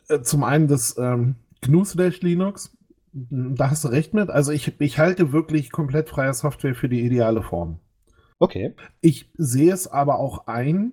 äh, 0.09 0.21
zum 0.21 0.45
einen 0.45 0.69
das 0.69 0.97
ähm, 0.99 1.37
GNU 1.61 1.85
slash 1.85 2.21
Linux, 2.23 2.77
da 3.13 3.71
hast 3.71 3.85
du 3.85 3.89
recht 3.89 4.15
mit. 4.15 4.31
Also 4.31 4.53
ich, 4.53 4.81
ich 4.81 4.99
halte 4.99 5.33
wirklich 5.33 5.71
komplett 5.71 6.09
freie 6.09 6.33
Software 6.33 6.75
für 6.75 6.89
die 6.89 7.03
ideale 7.03 7.43
Form. 7.43 7.79
Okay. 8.39 8.75
Ich 9.01 9.31
sehe 9.37 9.73
es 9.73 9.87
aber 9.87 10.19
auch 10.19 10.47
ein, 10.47 10.93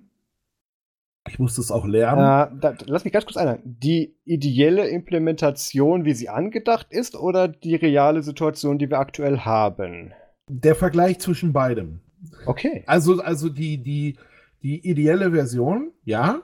ich 1.28 1.38
musste 1.38 1.60
es 1.60 1.70
auch 1.70 1.86
lernen. 1.86 2.20
Äh, 2.56 2.60
da, 2.60 2.74
lass 2.86 3.04
mich 3.04 3.12
ganz 3.12 3.24
kurz 3.24 3.36
einhaken. 3.36 3.76
Die 3.80 4.16
ideelle 4.24 4.88
Implementation, 4.88 6.04
wie 6.04 6.14
sie 6.14 6.28
angedacht 6.28 6.88
ist, 6.90 7.14
oder 7.16 7.48
die 7.48 7.74
reale 7.74 8.22
Situation, 8.22 8.78
die 8.78 8.88
wir 8.90 8.98
aktuell 8.98 9.38
haben? 9.40 10.12
Der 10.48 10.74
Vergleich 10.74 11.18
zwischen 11.20 11.52
beidem. 11.52 12.00
Okay. 12.46 12.84
Also, 12.86 13.20
also 13.20 13.48
die, 13.48 13.82
die, 13.82 14.16
die 14.62 14.88
ideelle 14.88 15.32
Version, 15.32 15.92
ja. 16.04 16.42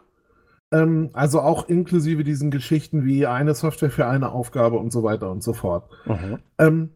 Ähm, 0.73 1.11
also 1.13 1.41
auch 1.41 1.69
inklusive 1.69 2.25
diesen 2.25 2.51
Geschichten 2.51 3.05
wie 3.05 3.27
eine 3.27 3.55
Software 3.55 3.91
für 3.91 4.07
eine 4.07 4.33
Aufgabe 4.33 4.79
und 4.79 4.93
so 4.93 5.03
weiter 5.03 5.31
und 5.31 5.43
so 5.43 5.53
fort. 5.53 5.89
Mhm. 6.07 6.39
Ähm, 6.59 6.91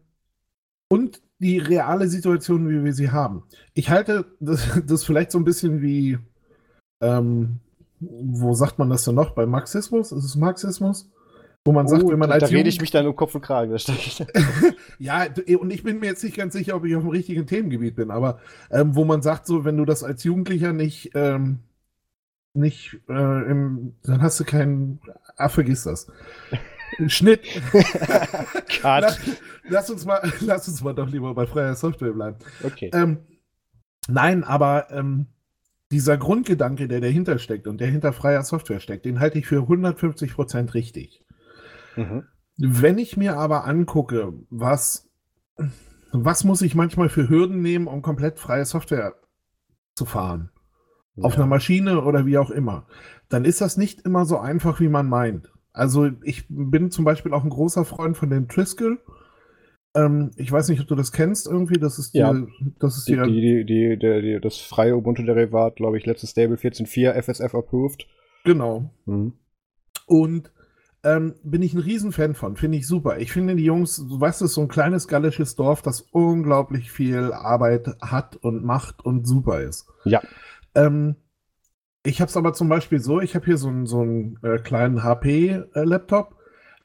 und 0.89 1.21
die 1.39 1.57
reale 1.57 2.07
Situation, 2.07 2.69
wie 2.69 2.83
wir 2.83 2.93
sie 2.93 3.11
haben. 3.11 3.43
Ich 3.73 3.89
halte 3.89 4.25
das, 4.39 4.81
das 4.85 5.03
vielleicht 5.03 5.31
so 5.31 5.39
ein 5.39 5.45
bisschen 5.45 5.81
wie, 5.81 6.19
ähm, 7.01 7.59
wo 7.99 8.53
sagt 8.53 8.79
man 8.79 8.89
das 8.89 9.05
denn 9.05 9.15
noch? 9.15 9.31
Bei 9.31 9.45
Marxismus? 9.45 10.11
Ist 10.11 10.25
es 10.25 10.35
Marxismus? 10.35 11.09
Wo 11.65 11.71
man 11.71 11.87
sagt, 11.87 12.03
Oh, 12.03 12.09
wenn 12.09 12.17
man 12.19 12.29
da 12.29 12.35
als 12.35 12.49
da 12.49 12.55
rede 12.55 12.69
ich 12.69 12.81
mich 12.81 12.89
dann 12.91 13.05
um 13.05 13.15
Kopf 13.15 13.35
und 13.35 13.41
Kragen. 13.41 13.71
Das 13.71 13.83
stimmt. 13.83 14.27
Ja, 14.99 15.27
d- 15.29 15.55
und 15.55 15.71
ich 15.71 15.83
bin 15.83 15.99
mir 15.99 16.07
jetzt 16.07 16.23
nicht 16.23 16.35
ganz 16.37 16.53
sicher, 16.53 16.75
ob 16.75 16.85
ich 16.85 16.95
auf 16.95 17.01
dem 17.03 17.09
richtigen 17.11 17.45
Themengebiet 17.47 17.95
bin, 17.95 18.11
aber 18.11 18.39
ähm, 18.71 18.95
wo 18.95 19.03
man 19.05 19.21
sagt, 19.21 19.47
so, 19.47 19.65
wenn 19.65 19.77
du 19.77 19.85
das 19.85 20.03
als 20.03 20.23
Jugendlicher 20.23 20.73
nicht, 20.73 21.11
ähm, 21.15 21.59
nicht, 22.53 22.99
äh, 23.09 23.13
im, 23.51 23.95
dann 24.03 24.21
hast 24.21 24.39
du 24.39 24.43
keinen, 24.43 24.99
ah, 25.37 25.49
vergiss 25.49 25.83
das. 25.83 26.07
Schnitt. 27.07 27.41
Lass, 28.83 29.19
lass 29.69 29.89
uns 29.89 30.05
mal, 30.05 30.21
lass 30.41 30.67
uns 30.67 30.83
mal 30.83 30.93
doch 30.93 31.09
lieber 31.09 31.33
bei 31.33 31.45
freier 31.45 31.75
Software 31.75 32.11
bleiben. 32.11 32.37
Okay. 32.63 32.89
Ähm, 32.93 33.19
nein, 34.07 34.43
aber 34.43 34.87
ähm, 34.91 35.27
dieser 35.91 36.17
Grundgedanke, 36.17 36.87
der 36.87 37.01
dahinter 37.01 37.37
steckt 37.39 37.67
und 37.67 37.79
der 37.79 37.87
hinter 37.87 38.13
freier 38.13 38.43
Software 38.43 38.79
steckt, 38.79 39.05
den 39.05 39.19
halte 39.19 39.39
ich 39.39 39.45
für 39.47 39.61
150% 39.61 40.73
richtig. 40.73 41.23
Mhm. 41.95 42.23
Wenn 42.57 42.97
ich 42.97 43.17
mir 43.17 43.37
aber 43.37 43.65
angucke, 43.65 44.33
was, 44.49 45.09
was 46.11 46.43
muss 46.43 46.61
ich 46.61 46.75
manchmal 46.75 47.09
für 47.09 47.27
Hürden 47.29 47.61
nehmen, 47.61 47.87
um 47.87 48.01
komplett 48.01 48.39
freie 48.39 48.65
Software 48.65 49.15
zu 49.95 50.05
fahren, 50.05 50.49
auf 51.21 51.33
Ja. 51.33 51.39
einer 51.39 51.47
Maschine 51.47 52.01
oder 52.03 52.25
wie 52.25 52.37
auch 52.37 52.51
immer, 52.51 52.87
dann 53.29 53.45
ist 53.45 53.61
das 53.61 53.77
nicht 53.77 54.01
immer 54.01 54.25
so 54.25 54.37
einfach, 54.37 54.79
wie 54.79 54.89
man 54.89 55.07
meint. 55.09 55.51
Also 55.73 56.09
ich 56.23 56.45
bin 56.49 56.91
zum 56.91 57.05
Beispiel 57.05 57.33
auch 57.33 57.43
ein 57.43 57.49
großer 57.49 57.85
Freund 57.85 58.17
von 58.17 58.29
dem 58.29 58.47
Triskel. 58.49 58.99
Ähm, 59.95 60.31
ich 60.35 60.51
weiß 60.51 60.69
nicht, 60.69 60.81
ob 60.81 60.87
du 60.87 60.95
das 60.95 61.11
kennst 61.11 61.47
irgendwie. 61.47 61.79
Das 61.79 61.97
ist 61.97 62.13
die, 62.13 62.19
Ja. 62.19 62.33
das 62.79 62.97
ist 62.97 63.07
Die, 63.07 63.15
die, 63.15 63.41
die, 63.41 63.65
die, 63.65 63.97
die, 63.97 64.21
die, 64.21 64.39
das 64.41 64.57
freie 64.57 64.95
Ubuntu-Derivat, 64.95 65.77
glaube 65.77 65.97
ich, 65.97 66.05
letztes 66.05 66.31
Stable 66.31 66.57
14.4 66.57 67.13
FSF 67.21 67.55
approved. 67.55 68.05
genau. 68.43 68.91
Mhm. 69.05 69.33
Und 70.07 70.51
ähm, 71.03 71.35
bin 71.43 71.61
ich 71.61 71.73
ein 71.73 71.79
Riesenfan 71.79 72.35
von, 72.35 72.55
finde 72.55 72.77
ich 72.77 72.87
super. 72.87 73.17
Ich 73.17 73.31
finde 73.31 73.55
die 73.55 73.65
Jungs, 73.65 73.95
du 73.95 74.19
weißt 74.19 74.41
es, 74.43 74.53
so 74.53 74.61
ein 74.61 74.67
kleines 74.67 75.07
gallisches 75.07 75.55
Dorf, 75.55 75.81
das 75.81 76.01
unglaublich 76.11 76.91
viel 76.91 77.33
Arbeit 77.33 77.87
hat 78.01 78.35
und 78.35 78.63
macht 78.63 79.03
und 79.03 79.27
super 79.27 79.61
ist. 79.61 79.87
Ja. 80.05 80.21
Ähm, 80.75 81.15
ich 82.03 82.21
habe 82.21 82.29
es 82.29 82.37
aber 82.37 82.53
zum 82.53 82.69
Beispiel 82.69 82.99
so, 82.99 83.19
ich 83.19 83.35
habe 83.35 83.45
hier 83.45 83.57
so 83.57 83.67
einen, 83.67 83.85
so 83.85 84.01
einen 84.01 84.37
äh, 84.43 84.59
kleinen 84.59 85.03
HP-Laptop, 85.03 86.35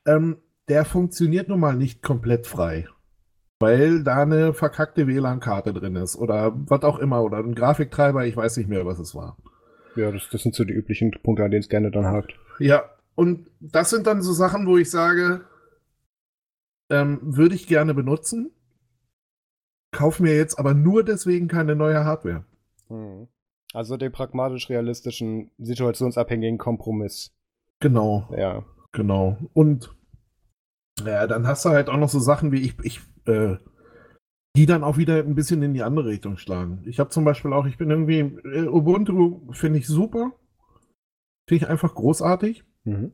ähm, 0.06 0.38
der 0.68 0.84
funktioniert 0.84 1.48
nun 1.48 1.60
mal 1.60 1.76
nicht 1.76 2.02
komplett 2.02 2.46
frei. 2.46 2.88
Weil 3.58 4.02
da 4.02 4.22
eine 4.22 4.52
verkackte 4.52 5.06
WLAN-Karte 5.06 5.72
drin 5.72 5.96
ist 5.96 6.16
oder 6.16 6.52
was 6.54 6.82
auch 6.82 6.98
immer 6.98 7.22
oder 7.22 7.38
ein 7.38 7.54
Grafiktreiber, 7.54 8.26
ich 8.26 8.36
weiß 8.36 8.58
nicht 8.58 8.68
mehr, 8.68 8.84
was 8.84 8.98
es 8.98 9.14
war. 9.14 9.38
Ja, 9.94 10.12
das, 10.12 10.28
das 10.30 10.42
sind 10.42 10.54
so 10.54 10.64
die 10.64 10.74
üblichen 10.74 11.10
Punkte, 11.22 11.44
an 11.44 11.50
denen 11.50 11.62
es 11.62 11.70
gerne 11.70 11.90
dann 11.90 12.06
hakt. 12.06 12.34
Ja, 12.58 12.84
und 13.16 13.50
das 13.60 13.90
sind 13.90 14.06
dann 14.06 14.22
so 14.22 14.32
Sachen, 14.32 14.66
wo 14.66 14.76
ich 14.76 14.90
sage, 14.90 15.44
ähm, 16.90 17.18
würde 17.22 17.56
ich 17.56 17.66
gerne 17.66 17.94
benutzen, 17.94 18.52
kauf 19.92 20.20
mir 20.20 20.36
jetzt 20.36 20.58
aber 20.58 20.74
nur 20.74 21.02
deswegen 21.02 21.48
keine 21.48 21.74
neue 21.74 22.04
Hardware. 22.04 22.44
Mhm. 22.88 23.26
Also 23.72 23.96
den 23.96 24.12
pragmatisch-realistischen, 24.12 25.50
situationsabhängigen 25.58 26.58
Kompromiss. 26.58 27.34
Genau, 27.80 28.32
Ja. 28.36 28.64
genau. 28.92 29.38
Und 29.52 29.94
ja, 31.04 31.26
dann 31.26 31.46
hast 31.46 31.64
du 31.64 31.70
halt 31.70 31.88
auch 31.90 31.98
noch 31.98 32.08
so 32.08 32.20
Sachen 32.20 32.52
wie 32.52 32.60
ich, 32.60 32.74
ich 32.82 33.00
äh, 33.26 33.56
die 34.56 34.64
dann 34.64 34.82
auch 34.84 34.96
wieder 34.96 35.18
ein 35.18 35.34
bisschen 35.34 35.62
in 35.62 35.74
die 35.74 35.82
andere 35.82 36.06
Richtung 36.08 36.38
schlagen. 36.38 36.82
Ich 36.86 36.98
habe 36.98 37.10
zum 37.10 37.24
Beispiel 37.24 37.52
auch, 37.52 37.66
ich 37.66 37.76
bin 37.76 37.90
irgendwie, 37.90 38.20
äh, 38.20 38.66
Ubuntu 38.66 39.52
finde 39.52 39.78
ich 39.78 39.86
super. 39.86 40.32
Finde 41.46 41.64
ich 41.64 41.68
einfach 41.68 41.94
großartig. 41.94 42.64
Mhm. 42.86 43.12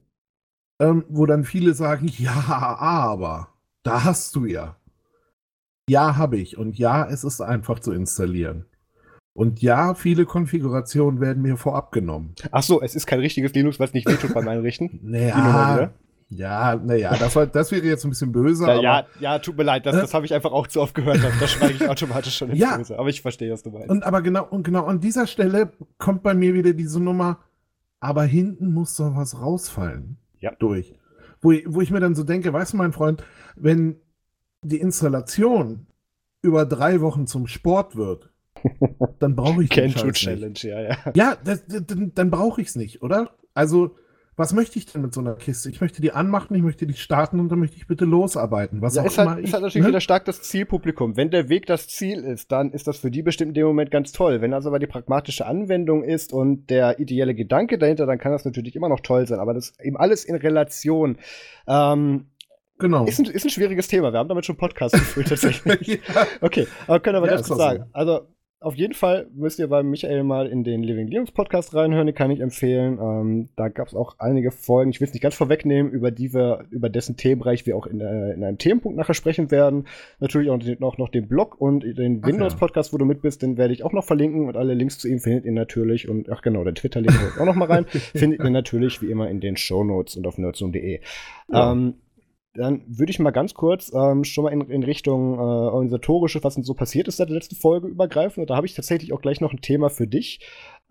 ähm, 0.80 1.04
wo 1.08 1.26
dann 1.26 1.44
viele 1.44 1.74
sagen, 1.74 2.06
ja, 2.18 2.32
aber 2.78 3.48
da 3.82 4.04
hast 4.04 4.36
du 4.36 4.44
ja. 4.44 4.76
Ja, 5.88 6.16
habe 6.16 6.36
ich. 6.36 6.56
Und 6.56 6.78
ja, 6.78 7.04
es 7.06 7.24
ist 7.24 7.40
einfach 7.40 7.80
zu 7.80 7.92
installieren. 7.92 8.66
Und 9.34 9.62
ja, 9.62 9.94
viele 9.94 10.26
Konfigurationen 10.26 11.20
werden 11.20 11.42
mir 11.42 11.56
vorab 11.56 11.90
genommen. 11.90 12.34
Ach 12.50 12.62
so, 12.62 12.82
es 12.82 12.94
ist 12.94 13.06
kein 13.06 13.20
richtiges 13.20 13.52
Linux, 13.54 13.80
was 13.80 13.94
nicht 13.94 14.06
wehtut 14.06 14.34
beim 14.34 14.46
Einrichten. 14.48 15.00
Naja. 15.02 15.90
Ja, 16.28 16.76
naja, 16.76 17.14
das, 17.18 17.36
war, 17.36 17.46
das 17.46 17.70
wäre 17.72 17.84
jetzt 17.84 18.04
ein 18.04 18.10
bisschen 18.10 18.32
böse. 18.32 18.66
Ja, 18.66 18.80
ja, 18.80 19.06
ja, 19.20 19.38
tut 19.38 19.56
mir 19.56 19.64
leid, 19.64 19.84
das, 19.84 19.94
das 19.96 20.14
habe 20.14 20.24
ich 20.24 20.32
einfach 20.32 20.52
auch 20.52 20.66
zu 20.66 20.80
oft 20.80 20.94
gehört. 20.94 21.18
Da 21.22 21.46
schweige 21.46 21.74
ich 21.74 21.88
automatisch 21.88 22.38
schon 22.38 22.50
ins 22.50 22.58
Ja. 22.58 22.78
Böse. 22.78 22.98
Aber 22.98 23.08
ich 23.10 23.20
verstehe, 23.20 23.52
was 23.52 23.62
du 23.62 23.70
meinst. 23.70 23.90
Und 23.90 24.02
aber 24.04 24.22
genau, 24.22 24.46
und 24.48 24.62
genau 24.62 24.86
an 24.86 25.00
dieser 25.00 25.26
Stelle 25.26 25.72
kommt 25.98 26.22
bei 26.22 26.32
mir 26.32 26.54
wieder 26.54 26.72
diese 26.72 27.02
Nummer, 27.02 27.38
aber 28.02 28.24
hinten 28.24 28.72
muss 28.74 28.96
doch 28.96 29.14
was 29.14 29.40
rausfallen. 29.40 30.16
Ja. 30.40 30.52
Durch. 30.58 30.92
Wo, 31.40 31.52
ich- 31.52 31.64
wo 31.72 31.80
ich 31.80 31.92
mir 31.92 32.00
dann 32.00 32.16
so 32.16 32.24
denke, 32.24 32.52
weißt 32.52 32.72
du, 32.72 32.76
mein 32.76 32.92
Freund, 32.92 33.22
wenn 33.54 33.96
die 34.62 34.80
Installation 34.80 35.86
über 36.42 36.66
drei 36.66 37.00
Wochen 37.00 37.28
zum 37.28 37.46
Sport 37.46 37.94
wird, 37.94 38.30
dann 39.20 39.36
brauche 39.36 39.62
ich 39.62 39.70
den 39.70 39.90
Kenju 39.92 40.12
Scheiß 40.12 40.36
nicht. 40.40 40.56
Challenge, 40.56 40.58
ja, 40.64 40.80
ja. 40.80 41.12
Ja, 41.14 41.36
das, 41.44 41.64
das, 41.66 41.86
dann, 41.86 42.12
dann 42.14 42.30
brauche 42.30 42.60
ich 42.60 42.68
es 42.68 42.76
nicht, 42.76 43.02
oder? 43.02 43.30
Also, 43.54 43.94
was 44.34 44.54
möchte 44.54 44.78
ich 44.78 44.86
denn 44.86 45.02
mit 45.02 45.12
so 45.12 45.20
einer 45.20 45.34
Kiste? 45.34 45.68
Ich 45.68 45.80
möchte 45.82 46.00
die 46.00 46.12
anmachen, 46.12 46.54
ich 46.54 46.62
möchte 46.62 46.86
die 46.86 46.94
starten 46.94 47.38
und 47.38 47.50
dann 47.50 47.58
möchte 47.58 47.76
ich 47.76 47.86
bitte 47.86 48.06
losarbeiten. 48.06 48.80
Was 48.80 48.94
Ja, 48.94 49.02
auch 49.02 49.06
ist 49.06 49.18
immer 49.18 49.30
halt, 49.32 49.40
ich, 49.40 49.44
ist 49.46 49.52
halt 49.52 49.62
natürlich 49.62 49.82
ne? 49.82 49.88
wieder 49.88 50.00
stark 50.00 50.24
das 50.24 50.40
Zielpublikum. 50.42 51.16
Wenn 51.16 51.30
der 51.30 51.48
Weg 51.50 51.66
das 51.66 51.86
Ziel 51.88 52.24
ist, 52.24 52.50
dann 52.50 52.72
ist 52.72 52.86
das 52.86 52.96
für 52.98 53.10
die 53.10 53.22
bestimmt 53.22 53.50
in 53.50 53.54
dem 53.54 53.66
Moment 53.66 53.90
ganz 53.90 54.12
toll. 54.12 54.40
Wenn 54.40 54.52
das 54.52 54.64
aber 54.66 54.78
die 54.78 54.86
pragmatische 54.86 55.44
Anwendung 55.46 56.02
ist 56.02 56.32
und 56.32 56.70
der 56.70 56.98
ideelle 56.98 57.34
Gedanke 57.34 57.76
dahinter, 57.78 58.06
dann 58.06 58.18
kann 58.18 58.32
das 58.32 58.44
natürlich 58.46 58.74
immer 58.74 58.88
noch 58.88 59.00
toll 59.00 59.26
sein. 59.26 59.38
Aber 59.38 59.52
das 59.52 59.70
ist 59.70 59.80
eben 59.82 59.96
alles 59.98 60.24
in 60.24 60.36
Relation. 60.36 61.18
Ähm, 61.66 62.26
Genau. 62.78 63.04
ist, 63.06 63.18
ein, 63.20 63.26
ist 63.26 63.44
ein 63.44 63.50
schwieriges 63.50 63.86
Thema. 63.86 64.12
Wir 64.12 64.18
haben 64.18 64.28
damit 64.28 64.44
schon 64.44 64.56
Podcast 64.56 64.94
geführt 64.94 65.28
tatsächlich. 65.28 65.86
ja. 65.88 66.26
Okay, 66.40 66.66
aber 66.88 66.98
können 67.00 67.22
wir 67.22 67.28
Ja, 67.28 67.36
ganz 67.36 67.46
kurz 67.46 67.58
sagen. 67.58 67.84
Also, 67.92 68.22
auf 68.62 68.74
jeden 68.76 68.94
Fall 68.94 69.26
müsst 69.34 69.58
ihr 69.58 69.68
bei 69.68 69.82
Michael 69.82 70.22
mal 70.24 70.46
in 70.46 70.64
den 70.64 70.82
Living 70.82 71.08
Linux 71.08 71.30
Podcast 71.32 71.74
reinhören, 71.74 72.06
den 72.06 72.14
kann 72.14 72.30
ich 72.30 72.40
empfehlen. 72.40 72.98
Ähm, 73.00 73.48
da 73.56 73.68
gab 73.68 73.88
es 73.88 73.94
auch 73.94 74.16
einige 74.18 74.50
Folgen, 74.50 74.90
ich 74.90 75.00
will 75.00 75.08
es 75.08 75.12
nicht 75.12 75.22
ganz 75.22 75.34
vorwegnehmen, 75.34 75.90
über 75.92 76.10
die 76.10 76.32
wir, 76.32 76.64
über 76.70 76.88
dessen 76.88 77.16
Themenbereich 77.16 77.66
wir 77.66 77.76
auch 77.76 77.86
in, 77.86 78.00
äh, 78.00 78.32
in 78.32 78.44
einem 78.44 78.58
Themenpunkt 78.58 78.96
nachher 78.96 79.14
sprechen 79.14 79.50
werden. 79.50 79.86
Natürlich 80.20 80.50
auch 80.50 80.58
den- 80.58 80.78
noch, 80.80 81.08
den 81.08 81.28
Blog 81.28 81.60
und 81.60 81.82
den 81.82 82.24
Windows 82.24 82.52
ja. 82.54 82.58
Podcast, 82.58 82.92
wo 82.92 82.98
du 82.98 83.04
mit 83.04 83.22
bist, 83.22 83.42
den 83.42 83.56
werde 83.56 83.74
ich 83.74 83.84
auch 83.84 83.92
noch 83.92 84.04
verlinken 84.04 84.46
und 84.46 84.56
alle 84.56 84.74
Links 84.74 84.98
zu 84.98 85.08
ihm 85.08 85.18
findet 85.18 85.44
ihr 85.44 85.52
natürlich 85.52 86.08
und 86.08 86.30
ach 86.30 86.42
genau, 86.42 86.64
den 86.64 86.74
Twitter-Link 86.74 87.40
auch 87.40 87.44
noch 87.46 87.54
mal 87.56 87.66
rein, 87.66 87.84
findet 88.14 88.42
ihr 88.42 88.50
natürlich 88.50 89.02
wie 89.02 89.10
immer 89.10 89.28
in 89.28 89.40
den 89.40 89.56
Shownotes 89.56 90.16
und 90.16 90.26
auf 90.26 90.38
nerdzoom.de. 90.38 91.00
Ja. 91.52 91.72
Ähm, 91.72 91.94
dann 92.54 92.82
würde 92.86 93.10
ich 93.10 93.18
mal 93.18 93.30
ganz 93.30 93.54
kurz 93.54 93.90
ähm, 93.94 94.24
schon 94.24 94.44
mal 94.44 94.52
in, 94.52 94.60
in 94.68 94.82
Richtung 94.82 95.34
äh, 95.34 95.40
organisatorische, 95.40 96.44
was 96.44 96.54
denn 96.54 96.64
so 96.64 96.74
passiert 96.74 97.08
ist 97.08 97.16
seit 97.16 97.28
der 97.28 97.36
letzten 97.36 97.56
Folge 97.56 97.88
übergreifen. 97.88 98.42
Und 98.42 98.50
da 98.50 98.56
habe 98.56 98.66
ich 98.66 98.74
tatsächlich 98.74 99.12
auch 99.12 99.22
gleich 99.22 99.40
noch 99.40 99.52
ein 99.52 99.62
Thema 99.62 99.88
für 99.88 100.06
dich. 100.06 100.40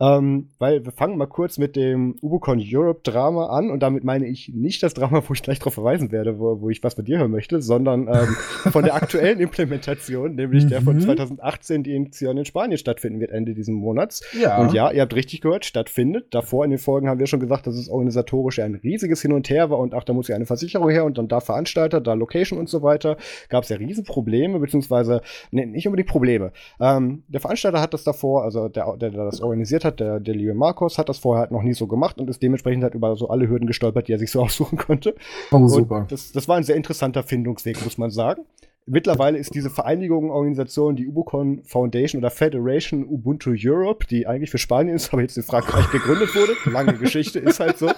Ähm, 0.02 0.50
weil 0.58 0.84
wir 0.84 0.92
fangen 0.92 1.18
mal 1.18 1.28
kurz 1.28 1.60
mit 1.60 1.76
dem 1.76 2.16
Ubucon 2.22 2.60
Europe 2.62 3.02
Drama 3.04 3.48
an. 3.48 3.70
Und 3.70 3.82
damit 3.84 4.04
meine 4.04 4.28
ich 4.28 4.52
nicht 4.54 4.82
das 4.82 4.96
Drama, 4.96 5.22
wo 5.28 5.34
ich 5.34 5.44
gleich 5.44 5.60
darauf 5.60 5.76
verweisen 5.76 6.12
werde, 6.12 6.40
wo, 6.40 6.60
wo 6.60 6.70
ich 6.70 6.84
was 6.84 6.96
von 6.96 7.06
dir 7.06 7.20
hören 7.20 7.32
möchte, 7.32 7.62
sondern 7.62 8.08
ähm, 8.08 8.36
von 8.72 8.84
der 8.84 8.96
aktuellen 8.96 9.40
Implementation, 9.40 10.36
nämlich 10.36 10.68
der 10.68 10.82
von 10.82 10.96
Mhm. 10.96 11.02
2018, 11.02 11.84
die 11.84 11.96
in 11.96 12.12
Zion 12.12 12.38
in 12.38 12.46
Spanien 12.46 12.78
stattfinden 12.78 13.20
wird 13.20 13.32
Ende 13.32 13.54
diesen 13.54 13.76
Monats. 13.76 14.24
Ja. 14.40 14.60
Und 14.60 14.74
ja, 14.74 14.92
ihr 14.92 15.02
habt 15.02 15.16
richtig 15.16 15.42
gehört, 15.42 15.66
stattfindet. 15.66 16.28
Davor 16.32 16.66
in 16.66 16.72
den 16.72 16.80
Folgen 16.80 17.08
haben 17.08 17.20
wir 17.20 17.28
schon 17.28 17.40
gesagt, 17.40 17.68
dass 17.68 17.76
es 17.76 17.90
organisatorisch 17.90 18.60
ein 18.60 18.76
riesiges 18.76 19.22
Hin 19.22 19.34
und 19.34 19.50
Her 19.50 19.70
war 19.70 19.80
und 19.80 19.94
ach, 19.94 20.04
da 20.04 20.14
muss 20.14 20.28
ja 20.28 20.36
eine 20.36 20.46
Versicherung 20.46 20.90
her 20.90 21.06
und 21.06 21.18
dann 21.18 21.28
da 21.28 21.40
Veranstalter, 21.40 22.02
da 22.02 22.14
Location 22.14 22.58
und 22.58 22.70
so 22.70 22.82
weiter. 22.82 23.18
Gab 23.50 23.64
es 23.64 23.70
ja 23.70 23.78
Riesenprobleme, 23.78 24.60
beziehungsweise, 24.60 25.22
nee, 25.52 25.66
nicht 25.66 25.88
unbedingt 25.88 26.10
Probleme. 26.10 26.52
Ähm, 26.80 27.24
der 27.28 27.40
Veranstalter 27.40 27.82
hat 27.82 27.94
das 27.94 28.04
davor, 28.04 28.44
also 28.44 28.68
der, 28.68 28.98
der, 28.98 29.12
der 29.12 29.26
das 29.26 29.42
organisiert 29.42 29.86
hat, 29.86 29.91
der, 30.00 30.20
der 30.20 30.36
liebe 30.36 30.54
Markus, 30.54 30.98
hat 30.98 31.10
das 31.10 31.20
vorher 31.20 31.42
halt 31.42 31.52
noch 31.52 31.64
nie 31.64 31.74
so 31.74 31.88
gemacht 31.88 32.20
und 32.20 32.30
ist 32.30 32.42
dementsprechend 32.42 32.84
halt 32.84 32.96
über 32.96 33.16
so 33.16 33.30
alle 33.30 33.48
Hürden 33.48 33.68
gestolpert, 33.68 34.08
die 34.08 34.14
er 34.14 34.20
sich 34.20 34.32
so 34.32 34.42
aussuchen 34.44 34.78
konnte. 34.78 35.16
oh, 35.52 35.68
super. 35.68 36.02
Und 36.02 36.12
das, 36.12 36.32
das 36.32 36.48
war 36.48 36.58
ein 36.58 36.64
sehr 36.64 36.76
interessanter 36.76 37.24
Findungsweg, 37.24 37.84
muss 37.84 37.98
man 37.98 38.12
sagen. 38.12 38.44
Mittlerweile 38.88 39.38
ist 39.38 39.54
diese 39.54 39.70
Vereinigung, 39.70 40.32
Organisation, 40.32 40.96
die 40.96 41.08
Ubucon 41.08 41.64
Foundation 41.64 42.20
oder 42.20 42.32
Federation 42.32 43.06
Ubuntu 43.06 43.54
Europe, 43.56 44.08
die 44.08 44.26
eigentlich 44.26 44.50
für 44.50 44.58
Spanien 44.58 44.96
ist, 44.96 45.10
aber 45.14 45.22
jetzt 45.22 45.38
in 45.38 45.44
Frankreich 45.44 45.90
gegründet 45.92 46.36
wurde, 46.36 46.54
lange 46.66 46.94
Geschichte, 46.94 47.40
ist 47.40 47.60
halt 47.60 47.78
so, 47.78 47.92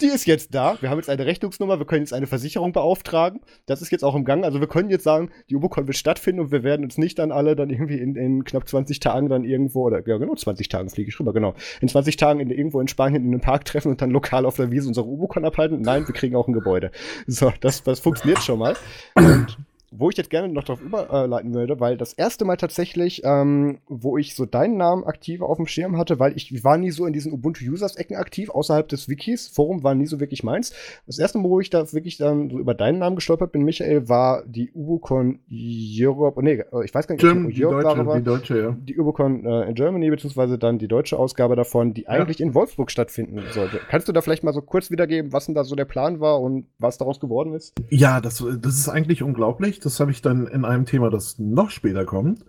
die 0.00 0.06
ist 0.06 0.26
jetzt 0.26 0.54
da. 0.54 0.76
Wir 0.80 0.90
haben 0.90 0.98
jetzt 0.98 1.08
eine 1.08 1.24
Rechnungsnummer, 1.24 1.78
wir 1.78 1.86
können 1.86 2.02
jetzt 2.02 2.12
eine 2.12 2.26
Versicherung 2.26 2.72
beauftragen. 2.72 3.40
Das 3.66 3.82
ist 3.82 3.90
jetzt 3.90 4.04
auch 4.04 4.14
im 4.14 4.24
Gang. 4.24 4.44
Also 4.44 4.60
wir 4.60 4.68
können 4.68 4.90
jetzt 4.90 5.02
sagen, 5.02 5.30
die 5.48 5.56
Ubucon 5.56 5.86
wird 5.86 5.96
stattfinden 5.96 6.40
und 6.40 6.52
wir 6.52 6.62
werden 6.62 6.84
uns 6.84 6.98
nicht 6.98 7.18
dann 7.18 7.32
alle 7.32 7.56
dann 7.56 7.70
irgendwie 7.70 7.98
in, 7.98 8.14
in 8.14 8.44
knapp 8.44 8.68
20 8.68 9.00
Tagen 9.00 9.28
dann 9.28 9.44
irgendwo, 9.44 9.86
oder 9.86 10.06
ja 10.06 10.18
genau, 10.18 10.34
20 10.34 10.68
Tagen 10.68 10.90
fliege 10.90 11.08
ich 11.08 11.18
rüber, 11.18 11.32
genau, 11.32 11.54
in 11.80 11.88
20 11.88 12.16
Tagen 12.16 12.40
in, 12.40 12.50
irgendwo 12.50 12.80
in 12.80 12.88
Spanien 12.88 13.24
in 13.24 13.32
einem 13.32 13.40
Park 13.40 13.64
treffen 13.64 13.90
und 13.90 14.02
dann 14.02 14.10
lokal 14.10 14.44
auf 14.44 14.56
der 14.56 14.70
Wiese 14.70 14.88
unsere 14.88 15.06
Ubucon 15.06 15.44
abhalten. 15.44 15.80
Nein, 15.80 16.06
wir 16.06 16.14
kriegen 16.14 16.36
auch 16.36 16.46
ein 16.46 16.52
Gebäude. 16.52 16.90
So, 17.26 17.52
das, 17.60 17.82
das 17.82 18.00
funktioniert 18.00 18.42
schon 18.42 18.58
mal. 18.58 18.76
Und 19.14 19.56
wo 19.90 20.10
ich 20.10 20.16
jetzt 20.16 20.30
gerne 20.30 20.48
noch 20.48 20.64
darauf 20.64 20.82
überleiten 20.82 21.54
würde, 21.54 21.80
weil 21.80 21.96
das 21.96 22.12
erste 22.12 22.44
Mal 22.44 22.56
tatsächlich, 22.56 23.22
ähm, 23.24 23.78
wo 23.86 24.18
ich 24.18 24.34
so 24.34 24.44
deinen 24.46 24.76
Namen 24.76 25.04
aktiv 25.04 25.40
auf 25.40 25.56
dem 25.56 25.66
Schirm 25.66 25.96
hatte, 25.96 26.18
weil 26.18 26.36
ich 26.36 26.64
war 26.64 26.76
nie 26.76 26.90
so 26.90 27.06
in 27.06 27.12
diesen 27.12 27.32
Ubuntu-Users-Ecken 27.32 28.16
aktiv, 28.16 28.50
außerhalb 28.50 28.88
des 28.88 29.08
Wikis. 29.08 29.48
Forum 29.48 29.82
war 29.82 29.94
nie 29.94 30.06
so 30.06 30.20
wirklich 30.20 30.42
meins. 30.42 30.72
Das 31.06 31.18
erste 31.18 31.38
Mal, 31.38 31.48
wo 31.48 31.60
ich 31.60 31.70
da 31.70 31.92
wirklich 31.92 32.18
dann 32.18 32.50
so 32.50 32.58
über 32.58 32.74
deinen 32.74 32.98
Namen 32.98 33.16
gestolpert 33.16 33.52
bin, 33.52 33.62
Michael, 33.62 34.08
war 34.08 34.44
die 34.46 34.70
Ubucon 34.72 35.40
Europe, 35.50 36.42
nee, 36.42 36.64
äh, 36.72 36.84
ich 36.84 36.94
weiß 36.94 37.06
gar 37.06 37.14
nicht, 37.14 37.24
ob 37.24 37.30
Jim, 37.30 37.50
die 37.50 37.64
Europe 37.64 37.82
deutsche, 37.82 38.06
war, 38.06 38.16
die 38.16 38.24
deutsche, 38.24 38.58
ja. 38.58 38.76
die 38.78 38.98
Ubucon 38.98 39.46
äh, 39.46 39.68
in 39.68 39.74
Germany, 39.74 40.10
beziehungsweise 40.10 40.58
dann 40.58 40.78
die 40.78 40.88
deutsche 40.88 41.18
Ausgabe 41.18 41.56
davon, 41.56 41.94
die 41.94 42.08
eigentlich 42.08 42.40
in 42.40 42.54
Wolfsburg 42.54 42.90
stattfinden 42.90 43.42
sollte. 43.52 43.80
Kannst 43.88 44.08
du 44.08 44.12
da 44.12 44.20
vielleicht 44.20 44.44
mal 44.44 44.52
so 44.52 44.60
kurz 44.60 44.90
wiedergeben, 44.90 45.32
was 45.32 45.46
denn 45.46 45.54
da 45.54 45.64
so 45.64 45.74
der 45.74 45.84
Plan 45.86 46.20
war 46.20 46.40
und 46.40 46.66
was 46.78 46.98
daraus 46.98 47.20
geworden 47.20 47.54
ist? 47.54 47.74
Ja, 47.90 48.20
das, 48.20 48.44
das 48.60 48.74
ist 48.74 48.88
eigentlich 48.88 49.22
unglaublich. 49.22 49.77
Das 49.80 50.00
habe 50.00 50.10
ich 50.10 50.22
dann 50.22 50.46
in 50.46 50.64
einem 50.64 50.84
Thema, 50.86 51.10
das 51.10 51.38
noch 51.38 51.70
später 51.70 52.04
kommt, 52.04 52.44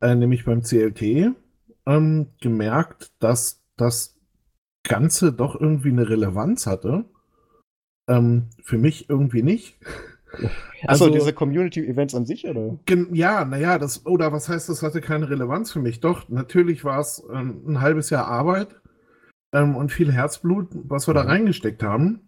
äh, 0.00 0.14
nämlich 0.14 0.44
beim 0.44 0.62
CLT, 0.62 1.32
ähm, 1.86 2.26
gemerkt, 2.40 3.12
dass 3.18 3.62
das 3.76 4.16
Ganze 4.86 5.32
doch 5.32 5.58
irgendwie 5.60 5.90
eine 5.90 6.08
Relevanz 6.08 6.66
hatte. 6.66 7.04
Ähm, 8.08 8.48
für 8.62 8.78
mich 8.78 9.08
irgendwie 9.08 9.42
nicht. 9.42 9.78
Achso, 10.86 11.04
Also- 11.06 11.10
diese 11.10 11.32
Community-Events 11.32 12.14
an 12.14 12.24
sich, 12.26 12.46
oder? 12.46 12.78
Ja, 13.12 13.44
naja, 13.44 13.78
das, 13.78 14.06
oder 14.06 14.32
was 14.32 14.48
heißt, 14.48 14.68
das 14.68 14.82
hatte 14.82 15.00
keine 15.00 15.28
Relevanz 15.28 15.72
für 15.72 15.80
mich? 15.80 16.00
Doch, 16.00 16.28
natürlich 16.28 16.84
war 16.84 17.00
es 17.00 17.22
ähm, 17.32 17.62
ein 17.66 17.80
halbes 17.80 18.10
Jahr 18.10 18.26
Arbeit 18.26 18.80
ähm, 19.52 19.76
und 19.76 19.90
viel 19.92 20.12
Herzblut, 20.12 20.68
was 20.72 21.06
wir 21.08 21.14
da 21.14 21.24
Mhm. 21.24 21.28
reingesteckt 21.28 21.82
haben. 21.82 22.20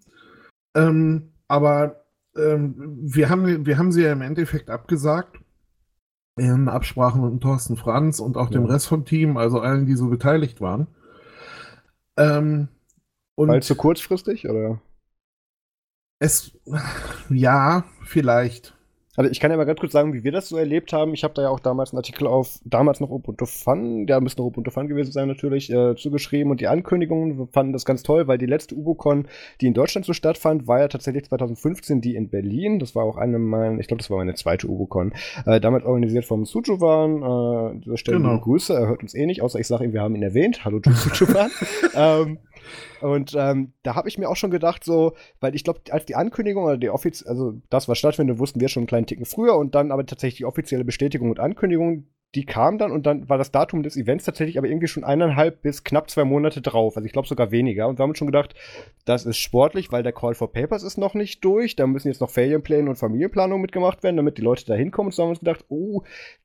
Ähm, 0.76 1.32
aber 1.48 2.01
ähm, 2.36 2.74
wir, 3.02 3.28
haben, 3.28 3.66
wir 3.66 3.78
haben 3.78 3.92
sie 3.92 4.02
ja 4.02 4.12
im 4.12 4.22
Endeffekt 4.22 4.70
abgesagt. 4.70 5.38
In 6.36 6.68
Absprachen 6.68 7.20
mit 7.20 7.30
dem 7.30 7.40
Thorsten 7.40 7.76
Franz 7.76 8.18
und 8.18 8.36
auch 8.36 8.48
dem 8.48 8.64
Ja. 8.66 8.72
Rest 8.72 8.88
vom 8.88 9.04
Team, 9.04 9.36
also 9.36 9.60
allen, 9.60 9.84
die 9.86 9.94
so 9.94 10.08
beteiligt 10.08 10.60
waren. 10.60 10.86
Ähm, 12.16 12.68
und 13.34 13.48
Weil 13.48 13.62
zu 13.62 13.74
kurzfristig, 13.74 14.48
oder? 14.48 14.80
es, 16.18 16.52
ja, 17.28 17.84
vielleicht. 18.04 18.76
Also 19.14 19.30
ich 19.30 19.40
kann 19.40 19.50
ja 19.50 19.58
mal 19.58 19.64
ganz 19.64 19.78
kurz 19.78 19.92
sagen, 19.92 20.14
wie 20.14 20.24
wir 20.24 20.32
das 20.32 20.48
so 20.48 20.56
erlebt 20.56 20.94
haben. 20.94 21.12
Ich 21.12 21.22
habe 21.22 21.34
da 21.34 21.42
ja 21.42 21.48
auch 21.50 21.60
damals 21.60 21.92
einen 21.92 21.98
Artikel 21.98 22.26
auf, 22.26 22.60
damals 22.64 22.98
noch 22.98 23.10
Ubuntu 23.10 23.44
Fun, 23.44 24.06
der 24.06 24.22
müsste 24.22 24.40
noch 24.40 24.46
Ubuntu 24.46 24.70
Fun 24.70 24.88
gewesen 24.88 25.12
sein 25.12 25.28
natürlich, 25.28 25.70
äh, 25.70 25.94
zugeschrieben 25.96 26.50
und 26.50 26.62
die 26.62 26.66
Ankündigungen, 26.66 27.38
wir 27.38 27.46
fanden 27.48 27.74
das 27.74 27.84
ganz 27.84 28.02
toll, 28.02 28.26
weil 28.26 28.38
die 28.38 28.46
letzte 28.46 28.74
UbuCon, 28.74 29.26
die 29.60 29.66
in 29.66 29.74
Deutschland 29.74 30.06
so 30.06 30.14
stattfand, 30.14 30.66
war 30.66 30.80
ja 30.80 30.88
tatsächlich 30.88 31.24
2015 31.24 32.00
die 32.00 32.16
in 32.16 32.30
Berlin. 32.30 32.78
Das 32.78 32.94
war 32.94 33.04
auch 33.04 33.18
eine 33.18 33.38
meiner, 33.38 33.78
ich 33.78 33.86
glaube, 33.86 33.98
das 33.98 34.08
war 34.08 34.16
meine 34.16 34.34
zweite 34.34 34.66
UbuCon. 34.66 35.12
Äh, 35.44 35.60
damals 35.60 35.84
organisiert 35.84 36.24
vom 36.24 36.46
Sujuvan. 36.46 37.22
Äh, 37.22 37.72
an 37.72 37.80
dieser 37.82 37.98
Stelle 37.98 38.16
Genau. 38.16 38.38
Grüße, 38.38 38.72
er 38.72 38.88
hört 38.88 39.02
uns 39.02 39.14
eh 39.14 39.26
nicht, 39.26 39.42
außer 39.42 39.58
ich 39.58 39.66
sage 39.66 39.84
ihm, 39.84 39.92
wir 39.92 40.00
haben 40.00 40.16
ihn 40.16 40.22
erwähnt. 40.22 40.64
Hallo 40.64 40.80
Sujuvan. 40.82 41.50
ähm, 41.94 42.38
und 43.00 43.34
ähm, 43.36 43.72
da 43.82 43.94
habe 43.94 44.08
ich 44.08 44.18
mir 44.18 44.28
auch 44.28 44.36
schon 44.36 44.50
gedacht, 44.50 44.84
so, 44.84 45.14
weil 45.40 45.54
ich 45.54 45.64
glaube, 45.64 45.80
als 45.90 46.06
die 46.06 46.14
Ankündigung 46.14 46.64
oder 46.64 46.76
die 46.76 46.90
offiz 46.90 47.24
also 47.26 47.54
das, 47.70 47.88
was 47.88 47.98
stattfindet, 47.98 48.38
wussten 48.38 48.60
wir 48.60 48.68
schon 48.68 48.82
einen 48.82 48.86
kleinen 48.88 49.06
Ticken 49.06 49.24
früher 49.24 49.56
und 49.56 49.74
dann 49.74 49.90
aber 49.92 50.06
tatsächlich 50.06 50.38
die 50.38 50.44
offizielle 50.44 50.84
Bestätigung 50.84 51.30
und 51.30 51.40
Ankündigung, 51.40 52.06
die 52.34 52.46
kam 52.46 52.78
dann 52.78 52.92
und 52.92 53.04
dann 53.04 53.28
war 53.28 53.36
das 53.36 53.50
Datum 53.50 53.82
des 53.82 53.96
Events 53.96 54.24
tatsächlich 54.24 54.56
aber 54.56 54.66
irgendwie 54.66 54.86
schon 54.86 55.04
eineinhalb 55.04 55.60
bis 55.60 55.84
knapp 55.84 56.08
zwei 56.08 56.24
Monate 56.24 56.62
drauf. 56.62 56.96
Also 56.96 57.04
ich 57.04 57.12
glaube 57.12 57.28
sogar 57.28 57.50
weniger. 57.50 57.88
Und 57.88 57.98
wir 57.98 58.04
haben 58.04 58.10
uns 58.10 58.18
schon 58.18 58.26
gedacht, 58.26 58.54
das 59.04 59.26
ist 59.26 59.36
sportlich, 59.36 59.92
weil 59.92 60.02
der 60.02 60.12
Call 60.12 60.34
for 60.34 60.50
Papers 60.50 60.82
ist 60.82 60.96
noch 60.96 61.12
nicht 61.12 61.44
durch. 61.44 61.76
Da 61.76 61.86
müssen 61.86 62.08
jetzt 62.08 62.22
noch 62.22 62.30
Ferienpläne 62.30 62.88
und 62.88 62.96
Familienplanung 62.96 63.60
mitgemacht 63.60 64.02
werden, 64.02 64.16
damit 64.16 64.38
die 64.38 64.42
Leute 64.42 64.64
da 64.64 64.74
hinkommen. 64.74 65.08
Und 65.08 65.14
so 65.14 65.22
haben 65.22 65.28
wir 65.28 65.32
uns 65.32 65.40
gedacht, 65.40 65.66
oh, 65.68 66.02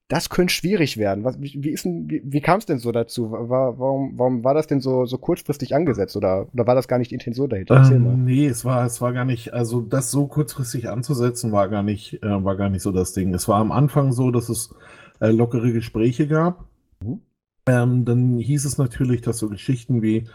das 0.09 0.29
könnte 0.29 0.53
schwierig 0.53 0.97
werden. 0.97 1.23
Was, 1.23 1.39
wie, 1.41 1.53
wie, 1.55 1.75
wie, 1.75 2.21
wie 2.23 2.41
kam 2.41 2.59
es 2.59 2.65
denn 2.65 2.79
so 2.79 2.91
dazu? 2.91 3.31
War, 3.31 3.79
warum, 3.79 4.13
warum 4.17 4.43
war 4.43 4.53
das 4.53 4.67
denn 4.67 4.81
so, 4.81 5.05
so 5.05 5.17
kurzfristig 5.17 5.73
angesetzt? 5.73 6.17
Oder, 6.17 6.47
oder 6.53 6.67
war 6.67 6.75
das 6.75 6.89
gar 6.89 6.97
nicht 6.97 7.11
die 7.11 7.15
Intention 7.15 7.49
dahinter? 7.49 7.75
Erzähl 7.75 7.99
mal. 7.99 8.13
Ähm, 8.13 8.25
nee, 8.25 8.47
es 8.47 8.65
war, 8.65 8.85
es 8.85 8.99
war 8.99 9.13
gar 9.13 9.25
nicht, 9.25 9.53
also 9.53 9.81
das 9.81 10.11
so 10.11 10.27
kurzfristig 10.27 10.89
anzusetzen, 10.89 11.51
war 11.51 11.69
gar 11.69 11.83
nicht, 11.83 12.21
äh, 12.23 12.43
war 12.43 12.57
gar 12.57 12.69
nicht 12.69 12.81
so 12.83 12.91
das 12.91 13.13
Ding. 13.13 13.33
Es 13.33 13.47
war 13.47 13.59
am 13.59 13.71
Anfang 13.71 14.11
so, 14.11 14.31
dass 14.31 14.49
es 14.49 14.73
äh, 15.19 15.31
lockere 15.31 15.71
Gespräche 15.71 16.27
gab. 16.27 16.65
Mhm. 17.03 17.21
Ähm, 17.67 18.05
dann 18.05 18.37
hieß 18.37 18.65
es 18.65 18.77
natürlich, 18.77 19.21
dass 19.21 19.37
so 19.39 19.49
Geschichten 19.49 20.01
wie 20.01 20.27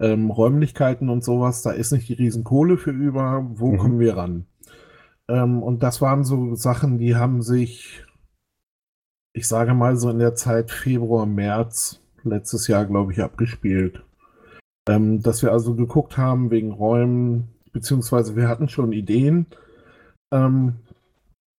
ähm, 0.00 0.30
Räumlichkeiten 0.30 1.08
und 1.08 1.24
sowas, 1.24 1.62
da 1.62 1.70
ist 1.70 1.92
nicht 1.92 2.08
die 2.08 2.14
Riesenkohle 2.14 2.76
für 2.78 2.90
über, 2.90 3.46
wo 3.54 3.72
mhm. 3.72 3.78
kommen 3.78 3.98
wir 3.98 4.16
ran? 4.16 4.46
Ähm, 5.28 5.62
und 5.62 5.82
das 5.82 6.00
waren 6.00 6.24
so 6.24 6.54
Sachen, 6.54 6.98
die 6.98 7.16
haben 7.16 7.42
sich, 7.42 8.04
ich 9.32 9.46
sage 9.46 9.74
mal 9.74 9.96
so 9.96 10.10
in 10.10 10.18
der 10.18 10.34
Zeit 10.34 10.70
Februar, 10.70 11.26
März 11.26 12.00
letztes 12.24 12.66
Jahr, 12.68 12.86
glaube 12.86 13.12
ich, 13.12 13.22
abgespielt. 13.22 14.02
Ähm, 14.88 15.22
dass 15.22 15.42
wir 15.42 15.52
also 15.52 15.74
geguckt 15.74 16.16
haben 16.16 16.50
wegen 16.50 16.72
Räumen, 16.72 17.48
beziehungsweise 17.72 18.36
wir 18.36 18.48
hatten 18.48 18.68
schon 18.68 18.92
Ideen, 18.92 19.46
ähm, 20.32 20.76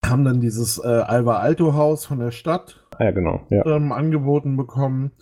haben 0.05 0.25
dann 0.25 0.41
dieses 0.41 0.79
äh, 0.79 0.87
Alva 0.87 1.39
Alto 1.39 1.75
Haus 1.75 2.07
von 2.07 2.19
der 2.19 2.31
Stadt 2.31 2.85
ah, 2.99 3.05
ja, 3.05 3.11
genau. 3.11 3.41
ja. 3.51 3.65
ähm, 3.67 3.93
angeboten 3.93 4.57
bekommen. 4.57 5.13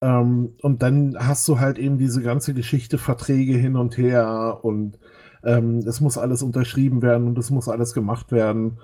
Ähm, 0.00 0.54
und 0.62 0.82
dann 0.82 1.16
hast 1.18 1.46
du 1.48 1.58
halt 1.58 1.78
eben 1.78 1.98
diese 1.98 2.22
ganze 2.22 2.54
Geschichte, 2.54 2.98
Verträge 2.98 3.54
hin 3.54 3.76
und 3.76 3.96
her 3.96 4.60
und 4.62 4.98
ähm, 5.44 5.78
es 5.78 6.00
muss 6.00 6.18
alles 6.18 6.42
unterschrieben 6.42 7.02
werden 7.02 7.28
und 7.28 7.38
es 7.38 7.50
muss 7.50 7.68
alles 7.68 7.94
gemacht 7.94 8.32
werden. 8.32 8.78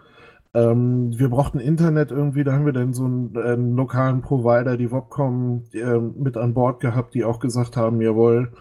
Ähm, 0.54 1.12
wir 1.18 1.30
brauchten 1.30 1.58
Internet 1.58 2.12
irgendwie, 2.12 2.44
da 2.44 2.52
haben 2.52 2.66
wir 2.66 2.72
dann 2.72 2.92
so 2.92 3.04
einen, 3.04 3.36
einen 3.36 3.76
lokalen 3.76 4.22
Provider, 4.22 4.76
die 4.76 4.90
Wobcom, 4.90 5.64
äh, 5.72 5.98
mit 5.98 6.36
an 6.36 6.54
Bord 6.54 6.80
gehabt, 6.80 7.14
die 7.14 7.24
auch 7.24 7.40
gesagt 7.40 7.76
haben, 7.76 8.00
jawohl, 8.00 8.52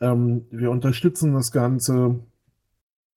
ähm, 0.00 0.46
wir 0.50 0.70
unterstützen 0.70 1.34
das 1.34 1.50
Ganze. 1.52 2.20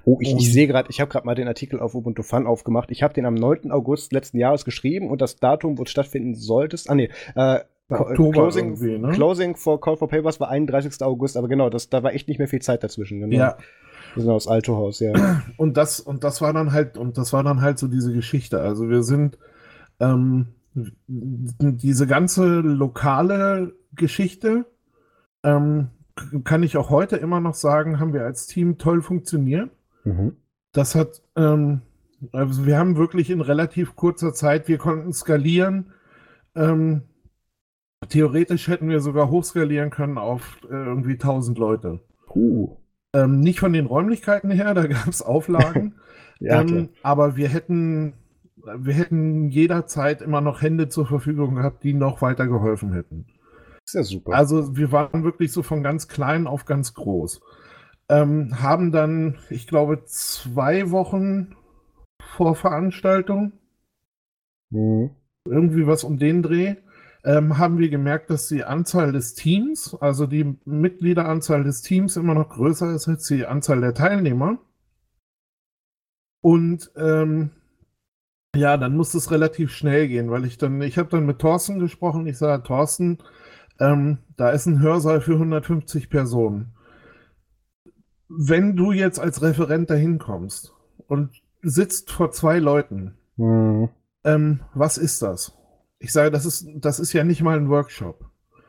Oh, 0.06 0.20
ich, 0.22 0.36
ich 0.36 0.54
sehe 0.54 0.68
gerade, 0.68 0.90
ich 0.90 1.02
habe 1.02 1.12
gerade 1.12 1.26
mal 1.26 1.34
den 1.34 1.48
Artikel 1.48 1.80
auf 1.80 1.96
Ubuntu 1.96 2.22
Fun 2.22 2.46
aufgemacht. 2.46 2.92
Ich 2.92 3.02
habe 3.02 3.14
den 3.14 3.26
am 3.26 3.34
9. 3.34 3.72
August 3.72 4.14
letzten 4.14 4.38
Jahres 4.38 4.64
geschrieben 4.64 5.10
und 5.10 5.20
das 5.20 5.38
Datum, 5.38 5.80
wo 5.80 5.84
es 5.84 5.90
stattfinden 5.90 6.36
sollte, 6.36 6.78
ah 6.88 6.96
nee, 6.96 7.10
äh, 7.36 7.60
Oktober 7.90 8.32
Closing, 8.32 9.02
ne? 9.02 9.12
Closing 9.12 9.56
for 9.56 9.80
Call 9.80 9.98
for 9.98 10.08
Papers 10.08 10.40
war 10.40 10.50
31. 10.50 11.02
August, 11.02 11.38
aber 11.38 11.48
genau, 11.48 11.70
das, 11.70 11.90
da 11.90 12.04
war 12.04 12.14
echt 12.14 12.28
nicht 12.28 12.38
mehr 12.38 12.48
viel 12.48 12.62
Zeit 12.62 12.84
dazwischen. 12.84 13.20
Genau. 13.20 13.36
Ja. 13.36 13.58
Wir 14.14 14.24
sind 14.24 14.32
aus 14.32 14.48
Altohaus, 14.48 15.00
ja. 15.00 15.14
Und 15.58 15.78
das, 15.78 16.00
und 16.00 16.24
das 16.24 16.42
war 16.42 16.54
dann 16.54 16.72
halt, 16.72 16.98
und 16.98 17.18
das 17.18 17.34
war 17.34 17.44
dann 17.44 17.62
halt 17.62 17.78
so 17.78 17.88
diese 17.88 18.14
Geschichte. 18.14 18.62
Also 18.62 18.90
wir 18.90 19.04
sind 19.04 19.38
ähm, 20.00 20.48
diese 21.08 22.08
ganze 22.08 22.46
lokale 22.60 23.74
Geschichte, 23.94 24.66
ähm, 25.44 25.90
kann 26.44 26.64
ich 26.64 26.78
auch 26.78 26.90
heute 26.90 27.18
immer 27.18 27.40
noch 27.42 27.56
sagen, 27.56 28.00
haben 28.00 28.14
wir 28.14 28.24
als 28.24 28.48
Team 28.48 28.78
toll 28.78 29.02
funktioniert. 29.02 29.70
Mhm. 30.06 30.38
Das 30.72 30.96
hat, 30.96 31.22
ähm, 31.36 31.82
also 32.32 32.66
wir 32.66 32.78
haben 32.78 32.96
wirklich 32.96 33.30
in 33.30 33.42
relativ 33.42 33.96
kurzer 33.96 34.34
Zeit, 34.34 34.68
wir 34.68 34.78
konnten 34.78 35.14
skalieren. 35.14 35.92
Ähm, 36.56 37.04
theoretisch 38.10 38.68
hätten 38.68 38.90
wir 38.90 39.02
sogar 39.02 39.30
hochskalieren 39.30 39.90
können 39.90 40.18
auf 40.18 40.60
äh, 40.70 40.74
irgendwie 40.74 41.14
1000 41.14 41.58
Leute. 41.58 42.00
Uh. 42.34 42.78
Ähm, 43.14 43.40
nicht 43.40 43.60
von 43.60 43.74
den 43.74 43.86
Räumlichkeiten 43.86 44.52
her, 44.52 44.74
da 44.74 44.88
gab 44.88 45.08
es 45.08 45.22
Auflagen. 45.22 45.96
ja, 46.40 46.62
ähm, 46.62 46.90
aber 47.02 47.36
wir 47.36 47.48
hätten, 47.48 48.14
wir 48.56 48.94
hätten 48.94 49.50
jederzeit 49.50 50.22
immer 50.22 50.42
noch 50.42 50.62
Hände 50.62 50.90
zur 50.90 51.06
Verfügung 51.06 51.56
gehabt, 51.56 51.84
die 51.84 51.94
noch 51.94 52.22
weiter 52.22 52.48
geholfen 52.48 52.94
hätten. 52.94 53.28
Ist 53.86 53.94
ja 53.94 54.04
super. 54.04 54.34
Also 54.34 54.76
wir 54.76 54.92
waren 54.92 55.24
wirklich 55.24 55.52
so 55.52 55.64
von 55.64 55.84
ganz 55.84 56.08
klein 56.08 56.48
auf 56.48 56.66
ganz 56.66 56.94
groß. 56.94 57.42
Ähm, 58.10 58.62
haben 58.62 58.92
dann, 58.92 59.38
ich 59.50 59.68
glaube, 59.68 60.04
zwei 60.06 60.92
Wochen 60.92 61.56
vor 62.22 62.56
Veranstaltung, 62.56 63.54
mhm. 64.70 65.12
irgendwie 65.48 65.88
was 65.88 66.04
um 66.04 66.18
den 66.18 66.44
Dreh, 66.44 66.76
ähm, 67.26 67.58
haben 67.58 67.80
wir 67.80 67.90
gemerkt, 67.90 68.30
dass 68.30 68.48
die 68.48 68.64
Anzahl 68.64 69.12
des 69.12 69.34
Teams, 69.34 69.98
also 70.00 70.28
die 70.28 70.56
Mitgliederanzahl 70.66 71.64
des 71.64 71.82
Teams 71.82 72.18
immer 72.18 72.36
noch 72.36 72.50
größer 72.50 72.94
ist 72.94 73.08
als 73.08 73.28
die 73.28 73.48
Anzahl 73.48 73.82
der 73.82 73.96
Teilnehmer. 73.96 74.60
Und 76.42 76.92
ähm, 76.96 77.50
ja, 78.56 78.78
dann 78.78 78.96
muss 78.96 79.16
es 79.16 79.32
relativ 79.32 79.72
schnell 79.72 80.08
gehen, 80.08 80.30
weil 80.30 80.46
ich 80.46 80.60
dann, 80.60 80.80
ich 80.82 81.00
habe 81.00 81.10
dann 81.10 81.26
mit 81.26 81.40
Thorsten 81.40 81.80
gesprochen. 81.80 82.28
Ich 82.28 82.38
sage, 82.38 82.62
Thorsten, 82.62 83.18
ähm, 83.80 84.20
da 84.38 84.51
ist 84.51 84.68
ein 84.68 84.79
Hörsaal 84.79 85.20
für 85.20 85.34
150 85.34 86.12
Personen. 86.12 86.75
Wenn 88.27 88.75
du 88.75 88.92
jetzt 88.92 89.20
als 89.20 89.42
Referent 89.42 89.90
dahin 89.90 90.18
kommst 90.20 90.74
und 91.07 91.42
sitzt 91.61 92.11
vor 92.11 92.31
zwei 92.31 92.59
Leuten, 92.59 93.16
mhm. 93.38 93.90
ähm, 94.24 94.61
was 94.74 94.98
ist 94.98 95.22
das? 95.22 95.57
Ich 96.00 96.11
sage, 96.11 96.31
das 96.31 96.46
ist, 96.46 96.68
das 96.75 97.00
ist 97.00 97.14
ja 97.14 97.24
nicht 97.24 97.42
mal 97.42 97.57
ein 97.57 97.70
Workshop. 97.70 98.25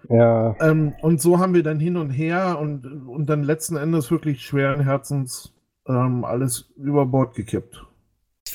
Ja. 0.09 0.55
Ähm, 0.61 0.95
und 1.03 1.21
so 1.21 1.38
haben 1.38 1.55
wir 1.55 1.62
dann 1.62 1.81
hin 1.81 1.97
und 1.97 2.11
her 2.11 2.59
und, 2.61 2.87
und 3.09 3.27
dann 3.27 3.42
letzten 3.42 3.77
Endes 3.77 4.11
wirklich 4.11 4.42
schweren 4.42 4.81
Herzens 4.81 5.53
ähm, 5.88 6.25
alles 6.25 6.71
über 6.77 7.07
Bord 7.07 7.35
gekippt. 7.35 7.85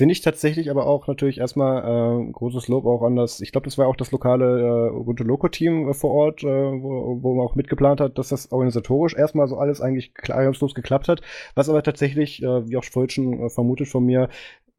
Finde 0.01 0.13
ich 0.13 0.21
tatsächlich 0.21 0.71
aber 0.71 0.87
auch 0.87 1.05
natürlich 1.05 1.37
erstmal 1.37 1.83
äh, 1.83 2.31
großes 2.31 2.67
Lob 2.69 2.87
auch 2.87 3.03
an 3.03 3.15
das, 3.15 3.39
ich 3.39 3.51
glaube, 3.51 3.65
das 3.65 3.77
war 3.77 3.85
auch 3.85 3.95
das 3.95 4.11
lokale 4.11 4.87
äh, 4.87 4.89
Ubuntu 4.89 5.23
Loco-Team 5.23 5.89
äh, 5.89 5.93
vor 5.93 6.09
Ort, 6.09 6.41
äh, 6.41 6.47
wo, 6.47 7.21
wo 7.21 7.35
man 7.35 7.45
auch 7.45 7.53
mitgeplant 7.53 8.01
hat, 8.01 8.17
dass 8.17 8.29
das 8.29 8.51
organisatorisch 8.51 9.15
erstmal 9.15 9.47
so 9.47 9.57
alles 9.57 9.79
eigentlich 9.79 10.11
reibungslos 10.27 10.73
geklappt 10.73 11.07
hat. 11.07 11.21
Was 11.53 11.69
aber 11.69 11.83
tatsächlich, 11.83 12.41
äh, 12.41 12.67
wie 12.67 12.77
auch 12.77 12.83
vorhin 12.83 13.11
schon 13.11 13.41
äh, 13.43 13.49
vermutet 13.51 13.89
von 13.89 14.03
mir, 14.03 14.29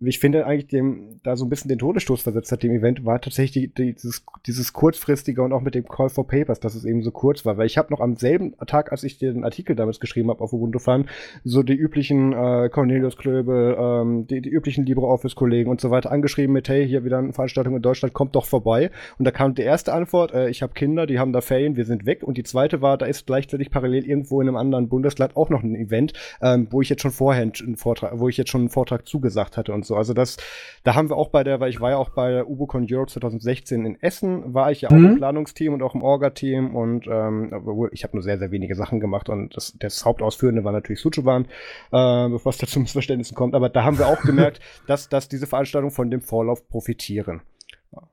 ich 0.04 0.18
finde 0.18 0.46
eigentlich 0.46 0.68
dem 0.68 1.20
da 1.22 1.36
so 1.36 1.44
ein 1.44 1.48
bisschen 1.48 1.68
den 1.68 1.78
Todesstoß 1.78 2.22
versetzt 2.22 2.50
hat, 2.50 2.62
dem 2.62 2.72
Event, 2.72 3.04
war 3.04 3.20
tatsächlich 3.20 3.72
die, 3.74 3.94
dieses, 3.94 4.24
dieses 4.46 4.72
kurzfristige 4.72 5.42
und 5.42 5.52
auch 5.52 5.60
mit 5.60 5.74
dem 5.74 5.86
Call 5.86 6.08
for 6.08 6.26
Papers, 6.26 6.60
dass 6.60 6.74
es 6.74 6.84
eben 6.84 7.02
so 7.02 7.10
kurz 7.10 7.44
war. 7.44 7.56
Weil 7.56 7.66
ich 7.66 7.78
habe 7.78 7.92
noch 7.92 8.00
am 8.00 8.16
selben 8.16 8.54
Tag, 8.66 8.92
als 8.92 9.04
ich 9.04 9.18
den 9.18 9.44
Artikel 9.44 9.76
damals 9.76 10.00
geschrieben 10.00 10.30
habe 10.30 10.42
auf 10.42 10.52
Ubuntu 10.52 10.78
Fun, 10.78 11.06
so 11.44 11.62
die 11.62 11.74
üblichen 11.74 12.32
äh, 12.32 12.68
Cornelius 12.70 13.16
Klöbe, 13.16 13.76
ähm, 13.78 14.26
die, 14.26 14.40
die 14.40 14.50
üblichen 14.50 14.84
LibreOffice-Kollegen 14.86 15.70
und 15.70 15.80
so 15.80 15.90
weiter 15.90 16.10
angeschrieben 16.10 16.52
mit, 16.52 16.68
hey, 16.68 16.86
hier 16.86 17.04
wieder 17.04 17.18
eine 17.18 17.32
Veranstaltung 17.32 17.76
in 17.76 17.82
Deutschland, 17.82 18.14
kommt 18.14 18.34
doch 18.34 18.46
vorbei. 18.46 18.90
Und 19.18 19.24
da 19.24 19.30
kam 19.30 19.54
die 19.54 19.62
erste 19.62 19.92
Antwort, 19.92 20.32
äh, 20.32 20.48
ich 20.48 20.62
habe 20.62 20.72
Kinder, 20.72 21.06
die 21.06 21.18
haben 21.18 21.32
da 21.32 21.40
Ferien, 21.40 21.76
wir 21.76 21.84
sind 21.84 22.06
weg. 22.06 22.22
Und 22.22 22.36
die 22.36 22.42
zweite 22.44 22.82
war, 22.82 22.98
da 22.98 23.06
ist 23.06 23.26
gleichzeitig 23.26 23.70
parallel 23.70 24.06
irgendwo 24.06 24.40
in 24.40 24.48
einem 24.48 24.56
anderen 24.56 24.88
Bundesland 24.88 25.36
auch 25.36 25.50
noch 25.50 25.62
ein 25.62 25.74
Event, 25.74 26.12
ähm, 26.40 26.66
wo 26.70 26.80
ich 26.80 26.88
jetzt 26.88 27.02
schon 27.02 27.10
vorher 27.10 27.42
einen 27.42 27.76
Vortrag, 27.76 28.18
wo 28.18 28.28
ich 28.28 28.36
jetzt 28.36 28.50
schon 28.50 28.62
einen 28.62 28.70
Vortrag 28.70 29.06
zugesagt 29.06 29.56
hatte 29.56 29.72
und 29.72 29.84
so. 29.84 29.91
Also 29.96 30.14
das, 30.14 30.36
da 30.84 30.94
haben 30.94 31.08
wir 31.08 31.16
auch 31.16 31.28
bei 31.28 31.44
der, 31.44 31.60
weil 31.60 31.70
ich 31.70 31.80
war 31.80 31.90
ja 31.90 31.96
auch 31.96 32.10
bei 32.10 32.30
der 32.30 32.48
UboCon 32.48 32.86
Europe 32.90 33.10
2016 33.10 33.84
in 33.84 34.00
Essen, 34.02 34.54
war 34.54 34.70
ich 34.70 34.82
ja 34.82 34.90
auch 34.90 34.94
mhm. 34.94 35.04
im 35.04 35.16
Planungsteam 35.16 35.74
und 35.74 35.82
auch 35.82 35.94
im 35.94 36.02
Orga-Team 36.02 36.74
und 36.74 37.06
ähm, 37.06 37.52
ich 37.92 38.04
habe 38.04 38.16
nur 38.16 38.22
sehr, 38.22 38.38
sehr 38.38 38.50
wenige 38.50 38.74
Sachen 38.74 39.00
gemacht 39.00 39.28
und 39.28 39.56
das, 39.56 39.76
das 39.78 40.04
Hauptausführende 40.04 40.64
war 40.64 40.72
natürlich 40.72 41.00
Suchuban, 41.00 41.46
äh, 41.92 42.28
bevor 42.28 42.50
es 42.50 42.58
da 42.58 42.66
zu 42.68 42.80
Missverständnissen 42.80 43.34
kommt. 43.34 43.54
Aber 43.54 43.68
da 43.68 43.84
haben 43.84 43.98
wir 43.98 44.06
auch 44.06 44.20
gemerkt, 44.22 44.60
dass, 44.86 45.08
dass 45.08 45.28
diese 45.28 45.46
Veranstaltungen 45.46 45.92
von 45.92 46.10
dem 46.10 46.20
Vorlauf 46.20 46.68
profitieren. 46.68 47.42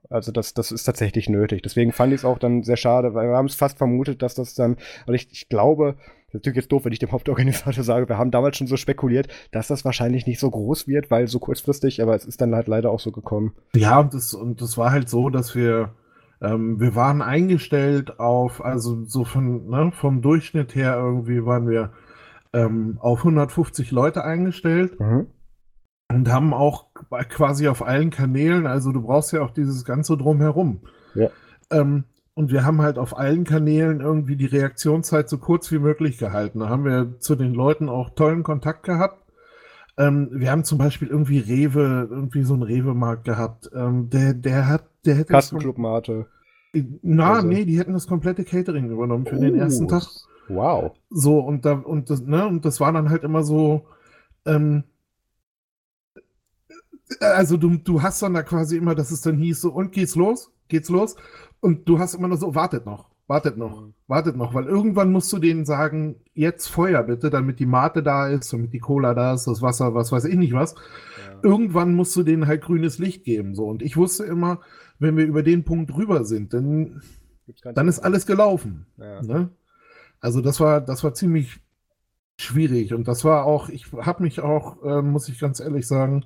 Also 0.10 0.32
das, 0.32 0.54
das 0.54 0.72
ist 0.72 0.84
tatsächlich 0.84 1.30
nötig. 1.30 1.62
Deswegen 1.62 1.92
fand 1.92 2.12
ich 2.14 2.20
es 2.20 2.26
auch 2.26 2.40
dann 2.40 2.64
sehr 2.64 2.78
schade, 2.78 3.14
weil 3.14 3.30
wir 3.30 3.38
haben 3.38 3.46
es 3.46 3.56
fast 3.56 3.78
vermutet, 3.78 4.22
dass 4.22 4.36
das 4.36 4.56
dann, 4.56 4.78
weil 5.06 5.16
ich, 5.16 5.30
ich 5.32 5.50
glaube, 5.50 5.96
das 6.30 6.36
ist 6.36 6.46
natürlich 6.46 6.58
jetzt 6.58 6.72
doof, 6.72 6.86
wenn 6.86 6.94
ich 6.94 7.00
dem 7.00 7.12
Hauptorganisator 7.12 7.84
sage, 7.84 8.08
wir 8.08 8.18
haben 8.18 8.32
damals 8.32 8.58
schon 8.58 8.68
so 8.68 8.78
spekuliert, 8.78 9.28
dass 9.52 9.68
das 9.68 9.84
wahrscheinlich 9.86 10.28
nicht 10.28 10.40
so 10.40 10.50
groß 10.50 10.88
wird, 10.88 11.10
weil 11.12 11.28
so 11.28 11.40
kurzfristig, 11.40 12.02
aber 12.02 12.16
es 12.16 12.26
ist 12.26 12.42
dann 12.42 12.56
halt 12.56 12.68
leider 12.68 12.92
auch 12.92 13.00
so 13.00 13.12
gekommen. 13.12 13.54
Ja, 13.76 14.00
und 14.00 14.14
das, 14.14 14.34
und 14.34 14.62
das 14.62 14.78
war 14.78 14.92
halt 14.92 15.10
so, 15.10 15.30
dass 15.30 15.56
wir, 15.56 15.96
ähm, 16.42 16.80
wir 16.80 16.96
waren 16.96 17.22
eingestellt 17.22 18.20
auf, 18.20 18.64
also 18.64 19.06
so 19.06 19.26
von, 19.26 19.68
ne, 19.68 19.92
vom 19.94 20.22
Durchschnitt 20.22 20.76
her 20.76 20.96
irgendwie 20.98 21.46
waren 21.46 21.68
wir 21.68 21.94
ähm, 22.54 22.98
auf 23.02 23.20
150 23.20 23.92
Leute 23.92 24.24
eingestellt. 24.24 25.00
Mhm 25.00 25.28
und 26.12 26.28
haben 26.30 26.54
auch 26.54 26.88
quasi 27.30 27.68
auf 27.68 27.86
allen 27.86 28.10
Kanälen, 28.10 28.66
also 28.66 28.92
du 28.92 29.04
brauchst 29.04 29.32
ja 29.32 29.42
auch 29.42 29.52
dieses 29.52 29.86
ganze 29.86 30.18
Drumherum. 30.18 30.82
Ja. 31.14 31.30
Ähm, 31.72 32.06
und 32.40 32.54
wir 32.54 32.64
haben 32.64 32.82
halt 32.82 32.98
auf 32.98 33.18
allen 33.18 33.44
Kanälen 33.44 34.00
irgendwie 34.00 34.38
die 34.38 34.46
Reaktionszeit 34.46 35.28
so 35.28 35.40
kurz 35.40 35.74
wie 35.74 35.78
möglich 35.78 36.18
gehalten. 36.18 36.60
Da 36.60 36.70
haben 36.70 36.86
wir 36.86 37.20
zu 37.20 37.36
den 37.36 37.54
Leuten 37.54 37.90
auch 37.90 38.12
tollen 38.12 38.44
Kontakt 38.44 38.84
gehabt. 38.84 39.26
Ähm, 39.98 40.30
wir 40.32 40.50
haben 40.50 40.64
zum 40.64 40.78
Beispiel 40.78 41.10
irgendwie 41.10 41.40
Rewe, 41.40 42.08
irgendwie 42.10 42.44
so 42.44 42.54
einen 42.54 42.64
Rewe-Markt 42.64 43.26
gehabt. 43.26 43.70
Ähm, 43.76 44.10
der, 44.10 44.34
der 44.36 44.68
hat, 44.70 44.86
der 45.04 45.16
hätte. 45.16 45.34
Kassenclub 45.34 45.78
Mate. 45.78 46.28
Na, 47.02 47.34
also. 47.34 47.48
nee, 47.48 47.66
die 47.66 47.78
hätten 47.78 47.92
das 47.92 48.08
komplette 48.08 48.46
Catering 48.46 48.90
übernommen 48.90 49.26
für 49.26 49.36
oh, 49.36 49.42
den 49.42 49.56
ersten 49.56 49.90
Tag. 49.90 50.04
Wow. 50.48 50.94
So, 51.10 51.40
und 51.40 51.66
da, 51.66 51.74
und 51.74 52.10
das, 52.10 52.22
ne, 52.22 52.48
und 52.48 52.64
das 52.64 52.80
war 52.80 52.94
dann 52.94 53.10
halt 53.10 53.26
immer 53.26 53.44
so, 53.44 53.86
ähm, 54.46 54.86
also 57.20 57.58
du, 57.58 57.76
du 57.76 58.02
hast 58.02 58.22
dann 58.22 58.34
da 58.34 58.44
quasi 58.44 58.78
immer, 58.78 58.96
dass 58.96 59.12
es 59.12 59.20
dann 59.20 59.36
hieß 59.36 59.60
so, 59.60 59.74
und 59.74 59.92
geht's 59.92 60.16
los? 60.16 60.54
Geht's 60.70 60.88
los? 60.88 61.18
Und 61.62 61.88
du 61.88 62.00
hast 62.00 62.14
immer 62.14 62.28
nur 62.28 62.38
so, 62.38 62.56
wartet 62.56 62.86
noch, 62.86 63.10
wartet 63.28 63.58
noch, 63.58 63.82
mhm. 63.82 63.94
wartet 64.08 64.36
noch, 64.36 64.54
weil 64.54 64.66
irgendwann 64.66 65.12
musst 65.12 65.32
du 65.34 65.40
denen 65.40 65.66
sagen, 65.66 66.16
jetzt 66.34 66.68
Feuer 66.68 67.04
bitte, 67.04 67.30
damit 67.30 67.60
die 67.60 67.66
Mate 67.66 68.02
da 68.02 68.28
ist, 68.28 68.52
damit 68.54 68.74
die 68.74 68.80
Cola 68.80 69.14
da 69.14 69.34
ist, 69.34 69.46
das 69.46 69.62
Wasser, 69.62 69.94
was 69.94 70.12
weiß 70.12 70.26
ich 70.26 70.36
nicht 70.36 70.54
was. 70.54 70.74
Ja. 70.74 71.40
Irgendwann 71.44 71.96
musst 71.96 72.16
du 72.16 72.24
denen 72.24 72.48
halt 72.48 72.62
grünes 72.62 72.98
Licht 72.98 73.24
geben, 73.24 73.56
so. 73.56 73.68
Und 73.68 73.82
ich 73.82 73.98
wusste 73.98 74.24
immer, 74.24 74.60
wenn 75.00 75.18
wir 75.18 75.26
über 75.26 75.44
den 75.44 75.64
Punkt 75.64 75.92
drüber 75.92 76.24
sind, 76.26 76.54
dann, 76.54 77.02
dann 77.64 77.88
ist 77.88 78.00
alles 78.00 78.26
gelaufen. 78.26 78.86
Ja. 78.98 79.22
Ne? 79.22 79.50
Also 80.20 80.42
das 80.42 80.60
war, 80.60 80.82
das 80.82 81.04
war 81.04 81.14
ziemlich 81.14 81.60
schwierig 82.38 82.94
und 82.94 83.08
das 83.08 83.26
war 83.26 83.46
auch, 83.46 83.70
ich 83.70 83.92
habe 83.94 84.24
mich 84.24 84.40
auch, 84.42 84.82
äh, 84.84 85.02
muss 85.02 85.28
ich 85.30 85.40
ganz 85.40 85.60
ehrlich 85.60 85.88
sagen, 85.88 86.24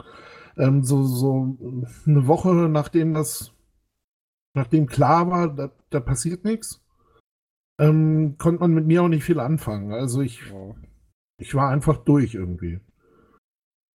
ähm, 0.58 0.84
so, 0.84 1.04
so 1.04 1.58
eine 2.06 2.28
Woche 2.28 2.54
nachdem 2.54 3.14
das, 3.14 3.53
nachdem 4.56 4.88
klar 4.88 5.30
war, 5.30 5.54
da, 5.54 5.72
da 5.90 6.00
passiert 6.00 6.46
nichts, 6.46 6.84
ähm, 7.80 8.36
konnte 8.38 8.62
man 8.62 8.74
mit 8.74 8.86
mir 8.86 9.04
auch 9.04 9.08
nicht 9.08 9.24
viel 9.24 9.40
anfangen. 9.40 9.92
Also 9.92 10.22
ich, 10.22 10.42
ja. 10.50 10.76
ich 11.40 11.56
war 11.56 11.70
einfach 11.70 11.98
durch 11.98 12.36
irgendwie. 12.36 12.80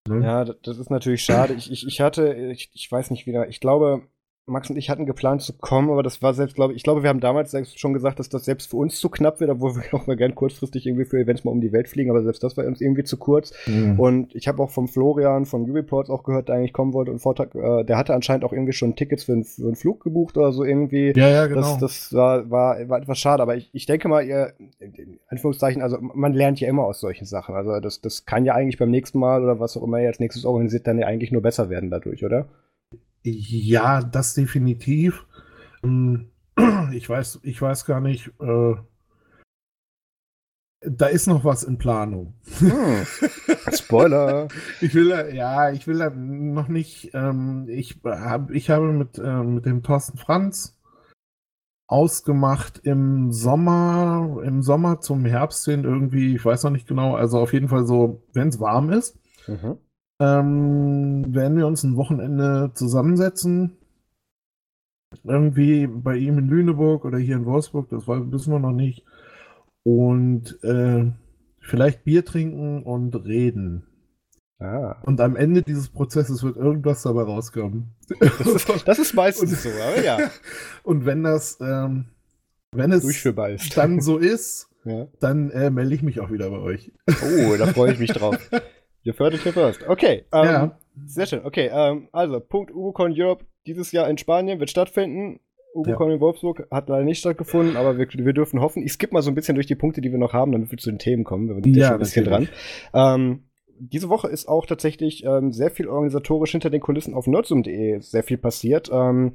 Ne? 0.09 0.25
Ja, 0.25 0.45
das 0.45 0.79
ist 0.79 0.90
natürlich 0.90 1.25
schade. 1.25 1.55
Ich, 1.55 1.71
ich, 1.71 1.87
ich 1.87 2.01
hatte, 2.01 2.33
ich, 2.35 2.71
ich 2.73 2.90
weiß 2.90 3.11
nicht 3.11 3.27
wieder, 3.27 3.49
ich 3.49 3.61
glaube, 3.61 4.09
Max 4.49 4.71
und 4.71 4.77
ich 4.77 4.91
hatten 4.91 5.07
geplant 5.07 5.43
zu 5.43 5.55
kommen, 5.55 5.91
aber 5.91 6.05
das 6.05 6.23
war 6.23 6.33
selbst, 6.33 6.55
glaube 6.55 6.73
ich, 6.73 6.77
ich 6.77 6.83
glaube, 6.85 7.03
wir 7.03 7.11
haben 7.11 7.19
damals 7.19 7.51
selbst 7.51 7.81
schon 7.81 7.93
gesagt, 7.93 8.21
dass 8.21 8.29
das 8.29 8.45
selbst 8.45 8.71
für 8.71 8.77
uns 8.77 9.01
zu 9.01 9.09
knapp 9.09 9.41
wird, 9.41 9.51
obwohl 9.51 9.75
wir 9.75 9.83
auch 9.93 10.07
mal 10.07 10.17
gern 10.17 10.37
kurzfristig 10.37 10.87
irgendwie 10.87 11.05
für 11.05 11.19
Events 11.19 11.43
mal 11.43 11.51
um 11.51 11.61
die 11.61 11.73
Welt 11.73 11.89
fliegen, 11.89 12.11
aber 12.11 12.23
selbst 12.23 12.45
das 12.45 12.57
war 12.57 12.65
uns 12.65 12.81
irgendwie 12.81 13.03
zu 13.03 13.17
kurz. 13.17 13.53
Mhm. 13.67 13.99
Und 13.99 14.35
ich 14.37 14.47
habe 14.47 14.63
auch 14.63 14.71
vom 14.71 14.87
Florian 14.87 15.47
von 15.47 15.69
U-Reports 15.69 16.11
auch 16.11 16.23
gehört, 16.23 16.49
der 16.49 16.55
eigentlich 16.55 16.73
kommen 16.73 16.93
wollte 16.93 17.11
und 17.11 17.19
Vortrag, 17.19 17.57
äh, 17.57 17.83
der 17.83 17.99
hatte 17.99 18.15
anscheinend 18.15 18.45
auch 18.45 18.53
irgendwie 18.53 18.73
schon 18.73 18.95
Tickets 18.95 19.25
für, 19.25 19.33
einen, 19.33 19.45
für 19.45 19.67
einen 19.67 19.75
Flug 19.75 20.05
gebucht 20.05 20.37
oder 20.37 20.53
so 20.53 20.63
irgendwie. 20.63 21.13
Ja, 21.17 21.29
ja, 21.29 21.47
genau. 21.49 21.63
Das, 21.63 21.79
das 21.79 22.15
war, 22.15 22.49
war, 22.49 22.89
war 22.89 22.99
etwas 22.99 23.19
schade, 23.19 23.43
aber 23.43 23.57
ich, 23.57 23.69
ich 23.73 23.87
denke 23.87 24.07
mal, 24.07 24.25
ihr, 24.25 24.53
in 24.79 25.19
Anführungszeichen, 25.27 25.83
also 25.83 25.99
man 26.01 26.35
lernt 26.35 26.61
ja 26.61 26.69
immer 26.69 26.85
aus 26.85 27.01
solchen 27.01 27.25
Sachen. 27.25 27.57
Also 27.57 27.81
das, 27.81 28.01
das 28.01 28.27
kann 28.27 28.45
ja 28.45 28.55
eigentlich 28.55 28.79
beim 28.79 28.91
nächsten 28.91 29.19
Mal 29.19 29.43
oder 29.43 29.59
was 29.59 29.77
auch 29.77 29.83
immer 29.83 30.01
ihr 30.01 30.07
als 30.07 30.21
nächstes 30.21 30.45
organisiert, 30.45 30.87
dann 30.87 31.01
ja 31.01 31.07
eigentlich 31.09 31.33
nur 31.33 31.43
besser 31.43 31.69
werden 31.69 31.91
dadurch, 31.91 32.25
oder? 32.25 32.47
Ja, 33.27 34.03
das 34.03 34.35
definitiv. 34.35 35.27
Ähm, 35.83 36.31
ich 36.93 37.09
weiß, 37.09 37.41
ich 37.43 37.61
weiß 37.61 37.85
gar 37.85 38.01
nicht. 38.01 38.31
Äh, 38.41 38.75
da 40.81 41.07
ist 41.07 41.27
noch 41.27 41.45
was 41.45 41.65
in 41.65 41.79
Planung. 41.79 42.35
Hm. 42.59 43.05
Spoiler. 43.73 44.47
ich 44.81 44.95
will, 44.95 45.33
ja, 45.35 45.73
ich 45.73 45.89
will 45.89 46.09
noch 46.11 46.69
nicht. 46.69 47.11
Ähm, 47.15 47.67
ich, 47.69 47.99
hab, 48.05 48.53
ich 48.53 48.71
habe 48.71 48.93
mit, 48.93 49.19
äh, 49.19 49.43
mit 49.43 49.67
dem 49.67 49.83
Thorsten 49.83 50.19
Franz 50.19 50.79
ausgemacht 51.89 52.81
im 52.85 53.33
Sommer, 53.33 54.41
im 54.45 54.62
Sommer 54.62 55.01
zum 55.01 55.25
Herbst 55.25 55.65
hin 55.65 55.85
irgendwie, 55.85 56.35
ich 56.35 56.45
weiß 56.45 56.65
noch 56.65 56.73
nicht 56.73 56.89
genau, 56.89 57.15
also 57.15 57.39
auf 57.39 57.53
jeden 57.53 57.69
Fall 57.69 57.87
so, 57.87 58.25
wenn 58.33 58.49
es 58.49 58.59
warm 58.59 58.91
ist, 58.91 59.19
mhm 59.47 59.79
ähm, 60.18 61.35
werden 61.35 61.57
wir 61.57 61.66
uns 61.66 61.83
ein 61.83 61.96
Wochenende 61.96 62.70
zusammensetzen. 62.74 63.76
Irgendwie 65.24 65.87
bei 65.87 66.16
ihm 66.16 66.38
in 66.38 66.48
Lüneburg 66.48 67.05
oder 67.05 67.18
hier 67.18 67.37
in 67.37 67.46
Wolfsburg, 67.46 67.88
das 67.90 68.07
wissen 68.07 68.52
wir 68.52 68.59
noch 68.59 68.72
nicht. 68.72 69.05
Und 69.83 70.62
äh, 70.64 71.11
vielleicht 71.61 72.05
Bier 72.05 72.24
trinken 72.24 72.83
und 72.83 73.14
reden. 73.14 73.87
Ah. 74.59 74.96
Und 75.02 75.20
am 75.20 75.37
Ende 75.37 75.62
dieses 75.62 75.88
Prozesses 75.90 76.42
wird 76.42 76.57
irgendwas 76.57 77.02
dabei 77.02 77.22
rauskommen. 77.22 77.94
Das 78.18 78.40
ist, 78.40 78.88
das 78.88 78.98
ist 78.98 79.14
meistens 79.14 79.52
und, 79.52 79.59
so, 79.59 79.68
aber 79.68 80.02
ja. 80.02 80.18
Und 80.83 81.05
wenn 81.05 81.22
das, 81.22 81.59
ähm, 81.61 82.07
wenn 82.72 82.90
es 82.92 83.05
dann 83.74 84.00
so 84.00 84.16
ist, 84.16 84.70
ja. 84.85 85.09
dann 85.20 85.50
äh, 85.50 85.70
melde 85.70 85.94
ich 85.94 86.02
mich 86.02 86.20
auch 86.20 86.31
wieder 86.31 86.48
bei 86.48 86.59
euch. 86.59 86.90
Oh, 87.07 87.57
da 87.59 87.66
freue 87.66 87.92
ich 87.92 87.98
mich 87.98 88.12
drauf. 88.12 88.38
You 89.07 89.12
heard 89.16 89.35
it 89.35 89.45
here 89.45 89.53
first. 89.53 89.88
Okay. 89.88 90.25
Ähm, 90.33 90.45
ja. 90.45 90.79
Sehr 91.07 91.27
schön. 91.27 91.45
Okay, 91.45 91.71
ähm, 91.73 92.09
also 92.11 92.40
Punkt 92.40 92.73
UboCon 92.73 93.14
Europe 93.16 93.45
dieses 93.66 93.92
Jahr 93.92 94.11
in 94.11 94.19
Spanien 94.19 94.59
wird 94.59 94.69
stattfinden. 94.69 95.38
UboCon 95.75 96.09
ja. 96.09 96.14
in 96.14 96.21
Wolfsburg 96.21 96.66
hat 96.73 96.88
leider 96.88 97.05
nicht 97.05 97.21
stattgefunden, 97.21 97.77
aber 97.77 97.99
wir, 97.99 98.09
wir 98.09 98.33
dürfen 98.33 98.61
hoffen. 98.61 98.83
Ich 98.83 98.95
skippe 98.95 99.14
mal 99.14 99.23
so 99.23 99.31
ein 99.31 99.37
bisschen 99.37 99.55
durch 99.55 99.69
die 99.69 99.77
Punkte, 99.77 100.01
die 100.01 100.11
wir 100.11 100.19
noch 100.19 100.33
haben, 100.33 100.51
damit 100.51 100.73
wir 100.73 100.79
zu 100.79 100.90
den 100.90 100.99
Themen 100.99 101.23
kommen. 101.23 101.49
Wir 101.49 101.62
sind 101.62 101.77
ja 101.77 101.87
schon 101.87 101.95
ein 101.95 102.01
bisschen 102.01 102.25
dran. 102.25 102.49
Ähm, 102.95 103.45
diese 103.79 104.09
Woche 104.09 104.27
ist 104.27 104.49
auch 104.49 104.66
tatsächlich 104.66 105.25
ähm, 105.25 105.53
sehr 105.53 105.71
viel 105.71 105.87
organisatorisch 105.87 106.51
hinter 106.51 106.71
den 106.71 106.81
Kulissen 106.81 107.14
auf 107.14 107.29
nerdsum.de 107.29 108.01
sehr 108.01 108.25
viel 108.25 108.38
passiert. 108.38 108.90
Ähm, 108.92 109.35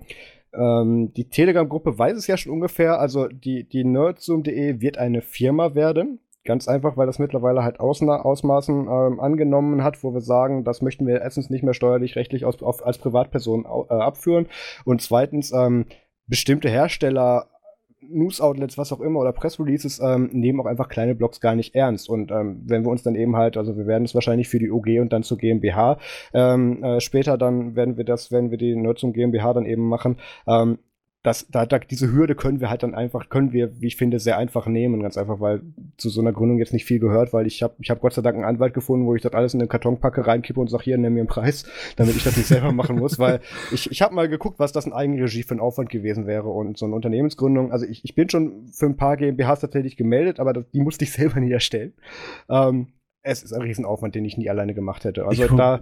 ähm, 0.54 1.14
die 1.14 1.30
Telegram-Gruppe 1.30 1.98
weiß 1.98 2.18
es 2.18 2.28
ja 2.28 2.36
schon 2.36 2.52
ungefähr. 2.52 3.00
Also 3.00 3.28
die, 3.28 3.64
die 3.64 3.86
nerdsum.de 3.86 4.82
wird 4.82 4.98
eine 4.98 5.22
Firma 5.22 5.76
werden. 5.76 6.20
Ganz 6.44 6.68
einfach, 6.68 6.98
weil 6.98 7.06
das 7.06 7.20
mittlerweile 7.20 7.64
halt 7.64 7.80
Ausna 7.80 8.22
Ausmaßen 8.22 8.88
ähm, 8.88 9.20
angenommen 9.20 9.84
hat, 9.84 10.04
wo 10.04 10.14
wir 10.14 10.22
sagen, 10.22 10.64
das 10.64 10.82
möchten 10.82 11.06
wir 11.06 11.22
erstens 11.22 11.50
nicht 11.52 11.64
mehr 11.64 11.76
steuerlich, 11.76 12.16
rechtlich 12.16 12.46
aus, 12.46 12.62
auf, 12.64 12.84
als 12.86 12.98
Privatperson 12.98 13.66
äh, 13.66 13.94
abführen 13.94 14.48
und 14.84 15.02
zweitens 15.02 15.52
ähm, 15.52 15.86
bestimmte 16.26 16.70
Hersteller 16.70 17.48
News-Outlets, 18.02 18.78
was 18.78 18.92
auch 18.92 19.00
immer, 19.00 19.20
oder 19.20 19.32
Pressreleases 19.32 20.00
ähm, 20.00 20.30
nehmen 20.34 20.60
auch 20.60 20.66
einfach 20.66 20.90
kleine 20.90 21.16
Blogs 21.16 21.40
gar 21.40 21.56
nicht 21.56 21.76
ernst. 21.76 22.10
Und 22.10 22.32
ähm, 22.32 22.64
wenn 22.66 22.84
wir 22.84 22.90
uns 22.90 23.04
dann 23.04 23.16
eben 23.16 23.36
halt, 23.36 23.58
also 23.58 23.78
wir 23.78 23.86
werden 23.86 24.06
es 24.06 24.16
wahrscheinlich 24.16 24.50
für 24.50 24.60
die 24.60 24.72
OG 24.72 24.88
und 25.00 25.14
dann 25.14 25.24
zur 25.24 25.38
GmbH, 25.38 26.00
ähm, 26.34 26.84
äh, 26.84 27.00
später 27.00 27.38
dann 27.38 27.76
werden 27.76 27.98
wir 27.98 28.04
das, 28.04 28.32
werden 28.32 28.52
wir 28.52 28.58
die 28.58 28.76
Nutzung 28.76 29.14
GmbH 29.14 29.54
dann 29.54 29.66
eben 29.66 29.88
machen, 29.88 30.18
ähm, 30.48 30.80
das, 31.24 31.48
da, 31.50 31.68
da, 31.68 31.78
diese 31.78 32.12
Hürde 32.12 32.34
können 32.34 32.62
wir 32.62 32.72
halt 32.72 32.82
dann 32.82 32.96
einfach, 32.96 33.30
können 33.30 33.52
wir, 33.52 33.80
wie 33.80 33.88
ich 33.88 33.96
finde, 33.96 34.20
sehr 34.20 34.40
einfach 34.40 34.66
nehmen. 34.66 35.04
Ganz 35.04 35.18
einfach, 35.18 35.40
weil 35.40 35.62
zu 35.98 36.10
so 36.10 36.20
einer 36.20 36.32
Gründung 36.32 36.58
jetzt 36.58 36.74
nicht 36.74 36.86
viel 36.86 37.00
gehört, 37.00 37.32
weil 37.32 37.46
ich 37.46 37.62
habe 37.62 37.76
ich 37.80 37.92
hab 37.92 38.02
Gott 38.02 38.14
sei 38.14 38.24
Dank 38.24 38.36
einen 38.36 38.46
Anwalt 38.46 38.74
gefunden, 38.74 39.06
wo 39.06 39.14
ich 39.14 39.22
das 39.22 39.34
alles 39.34 39.54
in 39.54 39.60
den 39.60 39.70
Karton 39.70 40.00
packe, 40.00 40.26
reinkippe 40.26 40.60
und 40.60 40.70
sage, 40.70 40.84
hier, 40.84 40.98
nimm 40.98 41.14
mir 41.14 41.20
einen 41.20 41.28
Preis, 41.28 41.66
damit 41.96 42.16
ich 42.16 42.24
das 42.24 42.38
nicht 42.38 42.48
selber 42.48 42.72
machen 42.72 42.98
muss, 42.98 43.20
weil 43.20 43.40
ich, 43.72 43.92
ich 43.92 44.02
habe 44.02 44.16
mal 44.16 44.30
geguckt, 44.30 44.58
was 44.58 44.72
das 44.72 44.88
in 44.88 44.94
Eigenregie 44.94 45.44
für 45.44 45.54
ein 45.54 45.60
Aufwand 45.60 45.92
gewesen 45.92 46.26
wäre 46.26 46.50
und 46.50 46.80
so 46.80 46.86
eine 46.86 46.96
Unternehmensgründung, 46.96 47.72
also 47.72 47.86
ich, 47.86 48.04
ich 48.04 48.16
bin 48.16 48.28
schon 48.28 48.70
für 48.74 48.88
ein 48.88 48.98
paar 48.98 49.16
GmbHs 49.16 49.60
tatsächlich 49.60 49.98
gemeldet, 49.98 50.40
aber 50.40 50.54
das, 50.54 50.70
die 50.72 50.82
musste 50.82 51.06
ich 51.06 51.12
selber 51.14 51.40
nie 51.40 51.52
erstellen. 51.52 51.94
Ähm, 52.50 52.88
es 53.22 53.44
ist 53.44 53.54
ein 53.54 53.62
Riesenaufwand, 53.62 54.16
den 54.16 54.26
ich 54.26 54.38
nie 54.38 54.50
alleine 54.50 54.74
gemacht 54.74 55.06
hätte. 55.06 55.28
Also 55.28 55.44
ich 55.44 55.52
da. 55.52 55.82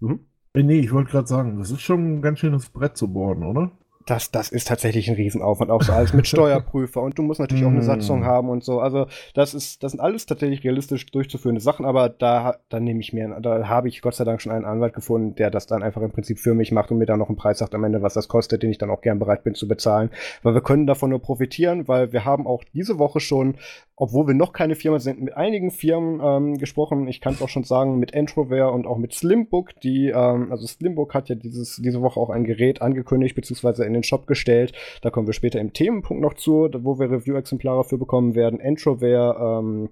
Mh. 0.00 0.18
Nee, 0.54 0.80
ich 0.80 0.92
wollte 0.92 1.10
gerade 1.10 1.28
sagen, 1.28 1.58
das 1.58 1.70
ist 1.70 1.82
schon 1.82 2.14
ein 2.14 2.22
ganz 2.22 2.38
schönes 2.38 2.70
Brett 2.70 2.96
zu 2.96 3.12
bohren, 3.12 3.44
oder? 3.44 3.70
Das, 4.08 4.30
das 4.30 4.48
ist 4.48 4.68
tatsächlich 4.68 5.08
ein 5.08 5.16
Riesenaufwand, 5.16 5.70
auch 5.70 5.82
so 5.82 5.92
alles 5.92 6.14
mit 6.14 6.26
Steuerprüfer 6.28 7.02
und 7.02 7.18
du 7.18 7.22
musst 7.22 7.40
natürlich 7.40 7.64
auch 7.64 7.70
eine 7.70 7.80
mm. 7.80 7.82
Satzung 7.82 8.24
haben 8.24 8.48
und 8.48 8.64
so. 8.64 8.80
Also 8.80 9.06
das 9.34 9.54
ist, 9.54 9.82
das 9.82 9.92
sind 9.92 10.00
alles 10.00 10.26
tatsächlich 10.26 10.64
realistisch 10.64 11.06
durchzuführende 11.06 11.60
Sachen, 11.60 11.84
aber 11.84 12.08
da, 12.08 12.56
da 12.68 12.80
nehme 12.80 13.00
ich 13.00 13.12
mir, 13.12 13.38
da 13.40 13.68
habe 13.68 13.88
ich 13.88 14.00
Gott 14.00 14.14
sei 14.14 14.24
Dank 14.24 14.40
schon 14.40 14.52
einen 14.52 14.64
Anwalt 14.64 14.94
gefunden, 14.94 15.34
der 15.34 15.50
das 15.50 15.66
dann 15.66 15.82
einfach 15.82 16.02
im 16.02 16.10
Prinzip 16.10 16.38
für 16.38 16.54
mich 16.54 16.72
macht 16.72 16.90
und 16.90 16.98
mir 16.98 17.06
dann 17.06 17.18
noch 17.18 17.28
einen 17.28 17.36
Preis 17.36 17.58
sagt 17.58 17.74
am 17.74 17.84
Ende, 17.84 18.02
was 18.02 18.14
das 18.14 18.28
kostet, 18.28 18.62
den 18.62 18.70
ich 18.70 18.78
dann 18.78 18.90
auch 18.90 19.02
gern 19.02 19.18
bereit 19.18 19.44
bin 19.44 19.54
zu 19.54 19.68
bezahlen. 19.68 20.10
Weil 20.42 20.54
wir 20.54 20.62
können 20.62 20.86
davon 20.86 21.10
nur 21.10 21.20
profitieren, 21.20 21.88
weil 21.88 22.12
wir 22.12 22.24
haben 22.24 22.46
auch 22.46 22.64
diese 22.72 22.98
Woche 22.98 23.20
schon 23.20 23.56
obwohl 23.98 24.28
wir 24.28 24.34
noch 24.34 24.52
keine 24.52 24.76
Firma 24.76 24.98
sind, 25.00 25.20
mit 25.20 25.36
einigen 25.36 25.70
Firmen 25.70 26.20
ähm, 26.22 26.58
gesprochen. 26.58 27.08
Ich 27.08 27.20
kann 27.20 27.34
es 27.34 27.42
auch 27.42 27.48
schon 27.48 27.64
sagen, 27.64 27.98
mit 27.98 28.14
Entrovare 28.14 28.70
und 28.70 28.86
auch 28.86 28.96
mit 28.96 29.12
Slimbook, 29.12 29.78
die, 29.80 30.08
ähm, 30.08 30.50
also 30.50 30.66
Slimbook 30.66 31.14
hat 31.14 31.28
ja 31.28 31.34
dieses, 31.34 31.76
diese 31.76 32.00
Woche 32.00 32.20
auch 32.20 32.30
ein 32.30 32.44
Gerät 32.44 32.80
angekündigt, 32.80 33.34
beziehungsweise 33.34 33.84
in 33.84 33.92
den 33.92 34.04
Shop 34.04 34.26
gestellt. 34.26 34.72
Da 35.02 35.10
kommen 35.10 35.26
wir 35.26 35.34
später 35.34 35.60
im 35.60 35.72
Themenpunkt 35.72 36.22
noch 36.22 36.34
zu, 36.34 36.68
wo 36.78 36.98
wir 36.98 37.10
Review-Exemplare 37.10 37.84
für 37.84 37.98
bekommen 37.98 38.34
werden. 38.34 38.60
Entrovare, 38.60 39.60
ähm, 39.60 39.88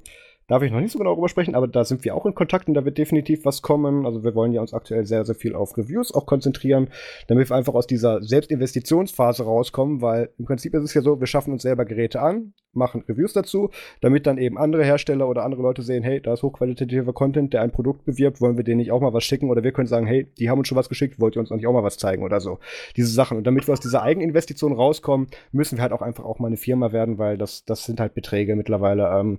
darf 0.48 0.62
ich 0.62 0.70
noch 0.70 0.80
nicht 0.80 0.92
so 0.92 0.98
genau 0.98 1.10
darüber 1.12 1.28
sprechen, 1.28 1.54
aber 1.54 1.66
da 1.66 1.84
sind 1.84 2.04
wir 2.04 2.14
auch 2.14 2.24
in 2.24 2.34
Kontakt 2.34 2.68
und 2.68 2.74
da 2.74 2.84
wird 2.84 2.98
definitiv 2.98 3.44
was 3.44 3.62
kommen. 3.62 4.06
Also 4.06 4.22
wir 4.22 4.34
wollen 4.34 4.52
ja 4.52 4.60
uns 4.60 4.72
aktuell 4.72 5.04
sehr, 5.04 5.24
sehr 5.24 5.34
viel 5.34 5.54
auf 5.54 5.76
Reviews 5.76 6.14
auch 6.14 6.26
konzentrieren, 6.26 6.88
damit 7.26 7.50
wir 7.50 7.56
einfach 7.56 7.74
aus 7.74 7.86
dieser 7.86 8.22
Selbstinvestitionsphase 8.22 9.44
rauskommen, 9.44 10.02
weil 10.02 10.30
im 10.38 10.44
Prinzip 10.44 10.74
ist 10.74 10.84
es 10.84 10.94
ja 10.94 11.02
so, 11.02 11.18
wir 11.18 11.26
schaffen 11.26 11.52
uns 11.52 11.62
selber 11.62 11.84
Geräte 11.84 12.22
an, 12.22 12.52
machen 12.72 13.02
Reviews 13.08 13.32
dazu, 13.32 13.70
damit 14.00 14.26
dann 14.26 14.38
eben 14.38 14.56
andere 14.56 14.84
Hersteller 14.84 15.28
oder 15.28 15.44
andere 15.44 15.62
Leute 15.62 15.82
sehen, 15.82 16.04
hey, 16.04 16.20
da 16.20 16.34
ist 16.34 16.42
hochqualitativer 16.42 17.12
Content, 17.12 17.52
der 17.52 17.62
ein 17.62 17.72
Produkt 17.72 18.04
bewirbt, 18.04 18.40
wollen 18.40 18.56
wir 18.56 18.64
denen 18.64 18.78
nicht 18.78 18.92
auch 18.92 19.00
mal 19.00 19.12
was 19.12 19.24
schicken 19.24 19.50
oder 19.50 19.64
wir 19.64 19.72
können 19.72 19.88
sagen, 19.88 20.06
hey, 20.06 20.28
die 20.38 20.48
haben 20.48 20.58
uns 20.58 20.68
schon 20.68 20.78
was 20.78 20.88
geschickt, 20.88 21.18
wollt 21.18 21.36
ihr 21.36 21.40
uns 21.40 21.50
nicht 21.50 21.66
auch 21.66 21.72
mal 21.72 21.82
was 21.82 21.98
zeigen 21.98 22.22
oder 22.22 22.38
so. 22.38 22.60
Diese 22.96 23.08
Sachen. 23.08 23.38
Und 23.38 23.46
damit 23.46 23.66
wir 23.66 23.72
aus 23.72 23.80
dieser 23.80 24.02
Eigeninvestition 24.02 24.72
rauskommen, 24.72 25.26
müssen 25.50 25.78
wir 25.78 25.82
halt 25.82 25.92
auch 25.92 26.02
einfach 26.02 26.24
auch 26.24 26.38
mal 26.38 26.48
eine 26.48 26.56
Firma 26.56 26.92
werden, 26.92 27.18
weil 27.18 27.36
das, 27.36 27.64
das 27.64 27.84
sind 27.84 27.98
halt 27.98 28.14
Beträge 28.14 28.54
mittlerweile. 28.54 29.08
Ähm, 29.08 29.38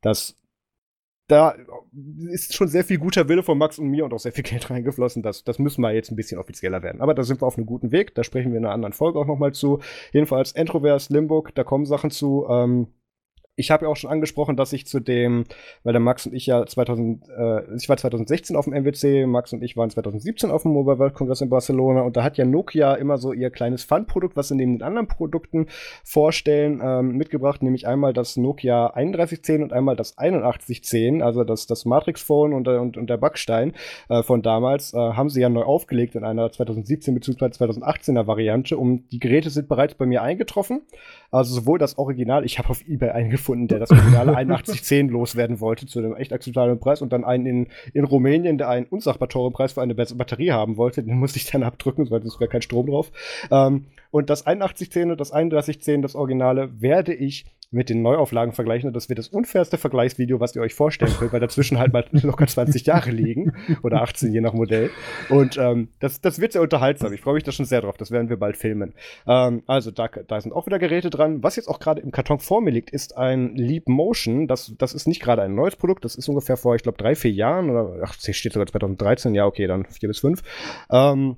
das 0.00 0.36
da 1.28 1.54
ist 2.30 2.54
schon 2.54 2.68
sehr 2.68 2.84
viel 2.84 2.98
guter 2.98 3.28
Wille 3.28 3.42
von 3.42 3.58
Max 3.58 3.78
und 3.78 3.88
mir 3.88 4.04
und 4.04 4.14
auch 4.14 4.18
sehr 4.18 4.32
viel 4.32 4.44
Geld 4.44 4.68
reingeflossen. 4.70 5.22
Das, 5.22 5.44
das 5.44 5.58
müssen 5.58 5.82
wir 5.82 5.92
jetzt 5.92 6.10
ein 6.10 6.16
bisschen 6.16 6.38
offizieller 6.38 6.82
werden. 6.82 7.00
Aber 7.00 7.14
da 7.14 7.22
sind 7.22 7.42
wir 7.42 7.46
auf 7.46 7.56
einem 7.56 7.66
guten 7.66 7.92
Weg. 7.92 8.14
Da 8.14 8.24
sprechen 8.24 8.50
wir 8.52 8.58
in 8.58 8.64
einer 8.64 8.74
anderen 8.74 8.94
Folge 8.94 9.18
auch 9.18 9.26
nochmal 9.26 9.52
zu. 9.52 9.80
Jedenfalls 10.12 10.52
Entroverse, 10.52 11.12
Limburg, 11.12 11.54
da 11.54 11.64
kommen 11.64 11.84
Sachen 11.84 12.10
zu. 12.10 12.46
Ähm, 12.48 12.88
ich 13.58 13.72
habe 13.72 13.84
ja 13.84 13.90
auch 13.90 13.96
schon 13.96 14.10
angesprochen, 14.10 14.56
dass 14.56 14.72
ich 14.72 14.86
zu 14.86 15.00
dem, 15.00 15.44
weil 15.82 15.92
der 15.92 16.00
Max 16.00 16.26
und 16.26 16.32
ich 16.32 16.46
ja 16.46 16.64
2000, 16.64 17.28
äh, 17.28 17.74
ich 17.74 17.88
war 17.88 17.96
2016 17.96 18.54
auf 18.54 18.66
dem 18.66 18.74
MWC, 18.74 19.26
Max 19.26 19.52
und 19.52 19.62
ich 19.64 19.76
waren 19.76 19.90
2017 19.90 20.50
auf 20.50 20.62
dem 20.62 20.72
Mobile 20.72 20.98
World 21.00 21.14
Congress 21.14 21.40
in 21.40 21.50
Barcelona 21.50 22.02
und 22.02 22.16
da 22.16 22.22
hat 22.22 22.38
ja 22.38 22.44
Nokia 22.44 22.94
immer 22.94 23.18
so 23.18 23.32
ihr 23.32 23.50
kleines 23.50 23.82
Fun-Produkt, 23.82 24.36
was 24.36 24.48
sie 24.48 24.54
neben 24.54 24.78
den 24.78 24.82
anderen 24.82 25.08
Produkten 25.08 25.66
vorstellen, 26.04 26.80
ähm, 26.82 27.16
mitgebracht, 27.16 27.60
nämlich 27.62 27.88
einmal 27.88 28.12
das 28.12 28.36
Nokia 28.36 28.92
3110 28.94 29.64
und 29.64 29.72
einmal 29.72 29.96
das 29.96 30.16
8110, 30.16 31.20
also 31.20 31.42
das, 31.42 31.66
das 31.66 31.84
Matrix-Phone 31.84 32.52
und, 32.52 32.68
und, 32.68 32.96
und 32.96 33.10
der 33.10 33.16
Backstein 33.16 33.72
äh, 34.08 34.22
von 34.22 34.40
damals, 34.40 34.94
äh, 34.94 34.98
haben 34.98 35.30
sie 35.30 35.40
ja 35.40 35.48
neu 35.48 35.62
aufgelegt 35.62 36.14
in 36.14 36.22
einer 36.22 36.52
2017 36.52 37.12
bzw. 37.12 37.46
2018er 37.46 38.28
Variante 38.28 38.78
und 38.78 39.10
die 39.10 39.18
Geräte 39.18 39.50
sind 39.50 39.68
bereits 39.68 39.94
bei 39.94 40.06
mir 40.06 40.22
eingetroffen. 40.22 40.82
Also 41.30 41.54
sowohl 41.54 41.78
das 41.78 41.98
Original, 41.98 42.44
ich 42.44 42.58
habe 42.58 42.70
auf 42.70 42.86
Ebay 42.88 43.10
einen 43.10 43.30
gefunden, 43.30 43.68
der 43.68 43.78
das 43.78 43.90
Original 43.90 44.28
8110 44.34 45.08
loswerden 45.08 45.60
wollte 45.60 45.86
zu 45.86 45.98
einem 45.98 46.14
echt 46.14 46.32
akzeptablen 46.32 46.80
Preis 46.80 47.02
und 47.02 47.12
dann 47.12 47.24
einen 47.24 47.46
in, 47.46 47.66
in 47.92 48.04
Rumänien, 48.04 48.56
der 48.56 48.68
einen 48.68 48.86
unsagbar 48.86 49.28
teuren 49.28 49.52
Preis 49.52 49.74
für 49.74 49.82
eine 49.82 49.94
Batterie 49.94 50.52
haben 50.52 50.76
wollte. 50.76 51.02
Den 51.02 51.18
musste 51.18 51.38
ich 51.38 51.50
dann 51.50 51.62
abdrücken, 51.62 52.10
weil 52.10 52.22
es 52.22 52.40
wäre 52.40 52.48
kein 52.48 52.62
Strom 52.62 52.86
drauf. 52.86 53.12
Ähm, 53.50 53.86
und 54.10 54.30
das 54.30 54.46
8110 54.46 55.10
und 55.10 55.20
das 55.20 55.30
3110, 55.30 56.02
das 56.02 56.14
Originale, 56.14 56.80
werde 56.80 57.12
ich 57.12 57.44
mit 57.70 57.90
den 57.90 58.00
Neuauflagen 58.00 58.54
vergleichen 58.54 58.88
und 58.88 58.94
das 58.94 59.08
wird 59.08 59.18
das 59.18 59.28
unfairste 59.28 59.76
Vergleichsvideo, 59.76 60.40
was 60.40 60.56
ihr 60.56 60.62
euch 60.62 60.74
vorstellen 60.74 61.12
könnt, 61.18 61.32
weil 61.32 61.40
dazwischen 61.40 61.78
halt 61.78 61.92
mal 61.92 62.04
locker 62.12 62.46
20 62.46 62.86
Jahre 62.86 63.10
liegen 63.10 63.52
oder 63.82 64.02
18 64.02 64.32
je 64.32 64.40
nach 64.40 64.54
Modell. 64.54 64.90
Und 65.28 65.58
ähm, 65.58 65.88
das, 66.00 66.20
das 66.20 66.40
wird 66.40 66.52
sehr 66.52 66.62
unterhaltsam. 66.62 67.12
Ich 67.12 67.20
freue 67.20 67.34
mich 67.34 67.44
da 67.44 67.52
schon 67.52 67.66
sehr 67.66 67.82
drauf. 67.82 67.96
Das 67.98 68.10
werden 68.10 68.30
wir 68.30 68.38
bald 68.38 68.56
filmen. 68.56 68.94
Ähm, 69.26 69.62
also 69.66 69.90
da, 69.90 70.08
da 70.08 70.40
sind 70.40 70.52
auch 70.52 70.66
wieder 70.66 70.78
Geräte 70.78 71.10
dran. 71.10 71.42
Was 71.42 71.56
jetzt 71.56 71.68
auch 71.68 71.78
gerade 71.78 72.00
im 72.00 72.10
Karton 72.10 72.38
vor 72.38 72.62
mir 72.62 72.70
liegt, 72.70 72.90
ist 72.90 73.16
ein 73.18 73.54
Leap 73.54 73.88
Motion. 73.88 74.48
Das, 74.48 74.74
das 74.78 74.94
ist 74.94 75.06
nicht 75.06 75.20
gerade 75.20 75.42
ein 75.42 75.54
neues 75.54 75.76
Produkt. 75.76 76.04
Das 76.04 76.14
ist 76.14 76.28
ungefähr 76.28 76.56
vor, 76.56 76.74
ich 76.74 76.82
glaube, 76.82 76.96
drei, 76.96 77.14
vier 77.14 77.32
Jahren 77.32 77.68
oder 77.68 78.02
ach, 78.02 78.14
steht 78.14 78.52
sogar 78.52 78.66
2013. 78.66 79.34
Ja, 79.34 79.44
okay, 79.44 79.66
dann 79.66 79.84
vier 79.84 80.08
bis 80.08 80.20
fünf. 80.20 80.42
Ähm, 80.90 81.36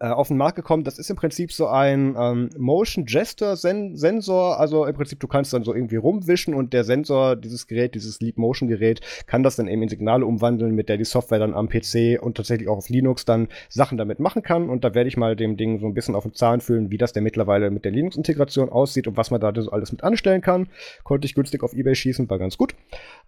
äh, 0.00 0.08
auf 0.08 0.28
den 0.28 0.36
Markt 0.36 0.56
gekommen. 0.56 0.84
Das 0.84 0.98
ist 0.98 1.10
im 1.10 1.16
Prinzip 1.16 1.52
so 1.52 1.66
ein 1.66 2.16
ähm, 2.18 2.50
Motion 2.56 3.04
Gesture 3.04 3.52
-Sen 3.54 3.96
Sensor. 3.96 4.58
Also 4.58 4.86
im 4.86 4.94
Prinzip, 4.94 5.20
du 5.20 5.28
kannst 5.28 5.52
dann 5.52 5.64
so 5.64 5.74
irgendwie 5.74 5.96
rumwischen 5.96 6.54
und 6.54 6.72
der 6.72 6.84
Sensor, 6.84 7.36
dieses 7.36 7.66
Gerät, 7.66 7.94
dieses 7.94 8.20
Leap 8.20 8.36
Motion 8.38 8.68
Gerät, 8.68 9.00
kann 9.26 9.42
das 9.42 9.56
dann 9.56 9.68
eben 9.68 9.82
in 9.82 9.88
Signale 9.88 10.26
umwandeln, 10.26 10.74
mit 10.74 10.88
der 10.88 10.96
die 10.96 11.04
Software 11.04 11.38
dann 11.38 11.54
am 11.54 11.68
PC 11.68 12.20
und 12.20 12.36
tatsächlich 12.36 12.68
auch 12.68 12.78
auf 12.78 12.88
Linux 12.88 13.24
dann 13.24 13.48
Sachen 13.68 13.98
damit 13.98 14.20
machen 14.20 14.42
kann. 14.42 14.68
Und 14.68 14.84
da 14.84 14.94
werde 14.94 15.08
ich 15.08 15.16
mal 15.16 15.36
dem 15.36 15.56
Ding 15.56 15.78
so 15.80 15.86
ein 15.86 15.94
bisschen 15.94 16.14
auf 16.14 16.24
den 16.24 16.34
Zahn 16.34 16.60
fühlen, 16.60 16.90
wie 16.90 16.98
das 16.98 17.12
denn 17.12 17.24
mittlerweile 17.24 17.70
mit 17.70 17.84
der 17.84 17.92
Linux-Integration 17.92 18.68
aussieht 18.68 19.06
und 19.06 19.16
was 19.16 19.30
man 19.30 19.40
da 19.40 19.52
so 19.54 19.70
alles 19.70 19.92
mit 19.92 20.02
anstellen 20.02 20.40
kann. 20.40 20.68
Konnte 21.02 21.26
ich 21.26 21.34
günstig 21.34 21.62
auf 21.62 21.72
Ebay 21.72 21.94
schießen, 21.94 22.28
war 22.28 22.38
ganz 22.38 22.56
gut. 22.56 22.74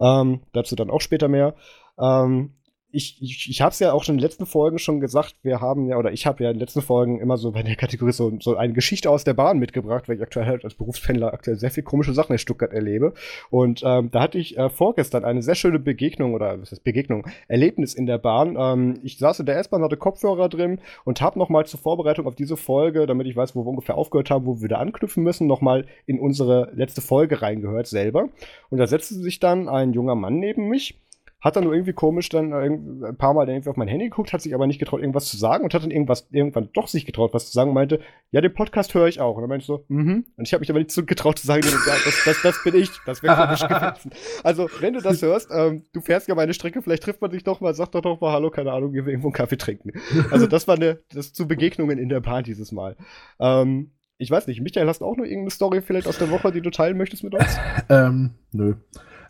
Ähm, 0.01 0.41
dazu 0.53 0.77
dann 0.77 0.91
auch 0.91 1.01
später 1.01 1.29
mehr. 1.29 1.55
Ähm, 2.01 2.51
ich, 2.93 3.21
ich, 3.21 3.51
ich 3.51 3.61
habe 3.61 3.73
es 3.73 3.79
ja 3.79 3.93
auch 3.93 4.05
schon 4.05 4.15
in 4.15 4.19
den 4.19 4.25
letzten 4.25 4.47
Folgen 4.47 4.79
schon 4.79 5.01
gesagt, 5.01 5.37
wir 5.43 5.61
haben 5.61 5.89
ja, 5.89 5.99
oder 5.99 6.13
ich 6.13 6.25
habe 6.25 6.45
ja 6.45 6.51
in 6.51 6.57
den 6.57 6.61
letzten 6.61 6.83
Folgen 6.83 7.21
immer 7.21 7.37
so 7.37 7.53
bei 7.53 7.63
der 7.63 7.77
Kategorie 7.77 8.13
so, 8.13 8.33
so 8.41 8.57
eine 8.57 8.73
Geschichte 8.73 9.11
aus 9.11 9.25
der 9.25 9.35
Bahn 9.35 9.59
mitgebracht, 9.59 10.09
weil 10.09 10.17
ich 10.17 10.23
aktuell 10.23 10.47
halt 10.47 10.65
als 10.65 10.75
Berufspendler 10.75 11.33
aktuell 11.33 11.57
sehr 11.57 11.71
viel 11.71 11.83
komische 11.83 12.15
Sachen 12.15 12.33
in 12.33 12.39
Stuttgart 12.39 12.73
erlebe. 12.73 13.13
Und 13.51 13.83
ähm, 13.85 14.11
da 14.11 14.23
hatte 14.23 14.39
ich 14.39 14.57
äh, 14.57 14.71
vorgestern 14.71 15.25
eine 15.25 15.43
sehr 15.43 15.57
schöne 15.57 15.79
Begegnung, 15.79 16.35
oder 16.35 16.61
was 16.61 16.71
heißt 16.71 16.85
Begegnung, 16.85 17.27
Erlebnis 17.49 17.93
in 17.93 18.07
der 18.07 18.19
Bahn. 18.19 18.57
Ähm, 18.59 19.01
ich 19.03 19.19
saß 19.19 19.41
in 19.41 19.47
der 19.47 19.59
S-Bahn, 19.59 19.83
hatte 19.83 19.97
Kopfhörer 19.97 20.49
drin 20.49 20.81
und 21.05 21.21
habe 21.21 21.39
nochmal 21.39 21.67
zur 21.67 21.81
Vorbereitung 21.81 22.27
auf 22.27 22.37
diese 22.37 22.57
Folge, 22.57 23.07
damit 23.07 23.27
ich 23.27 23.37
weiß, 23.37 23.57
wo 23.57 23.65
wir 23.65 23.71
ungefähr 23.71 23.97
aufgehört 23.97 24.31
haben, 24.31 24.47
wo 24.47 24.57
wir 24.57 24.63
wieder 24.63 24.79
anknüpfen 24.79 25.25
müssen, 25.25 25.47
nochmal 25.47 25.87
in 26.07 26.21
unsere 26.21 26.71
letzte 26.75 27.01
Folge 27.01 27.43
reingehört 27.43 27.89
selber. 27.89 28.29
Und 28.71 28.79
da 28.79 28.87
setzte 28.87 29.15
sich 29.15 29.41
dann 29.41 29.69
ein 29.69 29.93
junger 29.93 30.15
Mann 30.15 30.39
neben 30.39 30.69
mich 30.69 31.01
hat 31.47 31.55
dann 31.55 31.63
nur 31.63 31.75
irgendwie 31.75 31.93
komisch 31.93 32.29
dann 32.29 32.53
ein 32.53 33.17
paar 33.17 33.33
Mal 33.33 33.49
irgendwie 33.49 33.71
auf 33.71 33.77
mein 33.77 33.87
Handy 33.87 34.07
geguckt, 34.07 34.33
hat 34.33 34.43
sich 34.43 34.53
aber 34.53 34.67
nicht 34.67 34.81
getraut, 34.81 35.01
irgendwas 35.01 35.27
zu 35.27 35.37
sagen 35.37 35.63
und 35.63 35.73
hat 35.75 35.83
dann 35.85 35.93
irgendwas, 35.93 36.27
irgendwann 36.33 36.71
doch 36.73 36.89
sich 36.89 37.07
getraut, 37.07 37.33
was 37.33 37.47
zu 37.47 37.53
sagen 37.53 37.71
und 37.71 37.75
meinte, 37.75 38.01
ja, 38.33 38.41
den 38.41 38.53
Podcast 38.53 38.93
höre 38.95 39.07
ich 39.07 39.21
auch. 39.21 39.37
Und 39.37 39.43
dann 39.43 39.49
meinte 39.49 39.63
ich 39.63 39.67
so, 39.67 39.85
mhm. 39.89 40.07
Mm 40.07 40.25
und 40.37 40.47
ich 40.47 40.53
habe 40.53 40.61
mich 40.61 40.71
aber 40.71 40.81
nicht 40.81 40.91
so 40.91 41.05
getraut 41.05 41.39
zu 41.39 41.47
sagen, 41.47 41.63
das, 41.63 42.25
das, 42.25 42.43
das 42.43 42.65
bin 42.65 42.75
ich, 42.75 42.91
das 43.07 43.23
wäre 43.23 43.37
komisch 43.37 43.61
gewesen. 43.69 44.11
Also, 44.43 44.69
wenn 44.81 44.95
du 44.95 45.01
das 45.01 45.23
hörst, 45.23 45.51
ähm, 45.53 45.85
du 45.93 46.01
fährst 46.01 46.27
ja 46.27 46.35
meine 46.35 46.53
Strecke, 46.53 46.83
vielleicht 46.83 47.05
trifft 47.05 47.21
man 47.21 47.31
sich 47.31 47.45
doch 47.45 47.61
mal, 47.61 47.75
sag 47.75 47.93
doch 47.93 48.01
doch 48.01 48.21
mal 48.21 48.33
Hallo, 48.33 48.51
keine 48.51 48.73
Ahnung, 48.73 48.93
gehen 48.93 49.07
wir 49.07 49.13
irgendwo 49.13 49.29
einen 49.29 49.35
Kaffee 49.35 49.57
trinken. 49.57 49.93
Also, 50.31 50.47
das 50.47 50.67
war 50.67 50.75
eine, 50.75 50.99
das 51.15 51.33
zu 51.33 51.47
Begegnungen 51.47 51.99
in 51.99 52.09
der 52.09 52.21
Bahn 52.21 52.43
dieses 52.43 52.73
Mal. 52.73 52.97
Ähm, 53.39 53.93
ich 54.19 54.31
weiß 54.31 54.49
nicht, 54.49 54.61
Michael, 54.63 54.89
hast 54.89 55.01
du 55.01 55.05
auch 55.05 55.17
noch 55.17 55.25
irgendeine 55.25 55.51
Story 55.51 55.81
vielleicht 55.81 56.09
aus 56.09 56.19
der 56.19 56.31
Woche, 56.31 56.51
die 56.51 56.61
du 56.61 56.71
teilen 56.71 56.97
möchtest 56.97 57.23
mit 57.23 57.35
uns? 57.35 57.57
Ähm, 57.89 58.31
nö. 58.53 58.75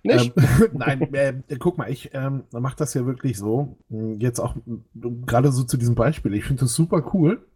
Nicht? 0.07 0.33
Ähm, 0.37 0.69
nein, 0.73 1.15
äh, 1.15 1.35
guck 1.59 1.79
mal, 1.79 1.91
ich 1.91 2.11
ähm, 2.15 2.45
mache 2.53 2.77
das 2.77 2.95
ja 2.95 3.07
wirklich 3.07 3.39
so. 3.39 3.79
Hm, 3.91 4.19
jetzt 4.21 4.41
auch 4.41 4.57
gerade 4.95 5.53
so 5.53 5.65
zu 5.65 5.77
diesem 5.77 5.95
Beispiel. 5.95 6.35
Ich 6.35 6.45
finde 6.45 6.61
das 6.61 6.75
super 6.75 7.11
cool, 7.15 7.47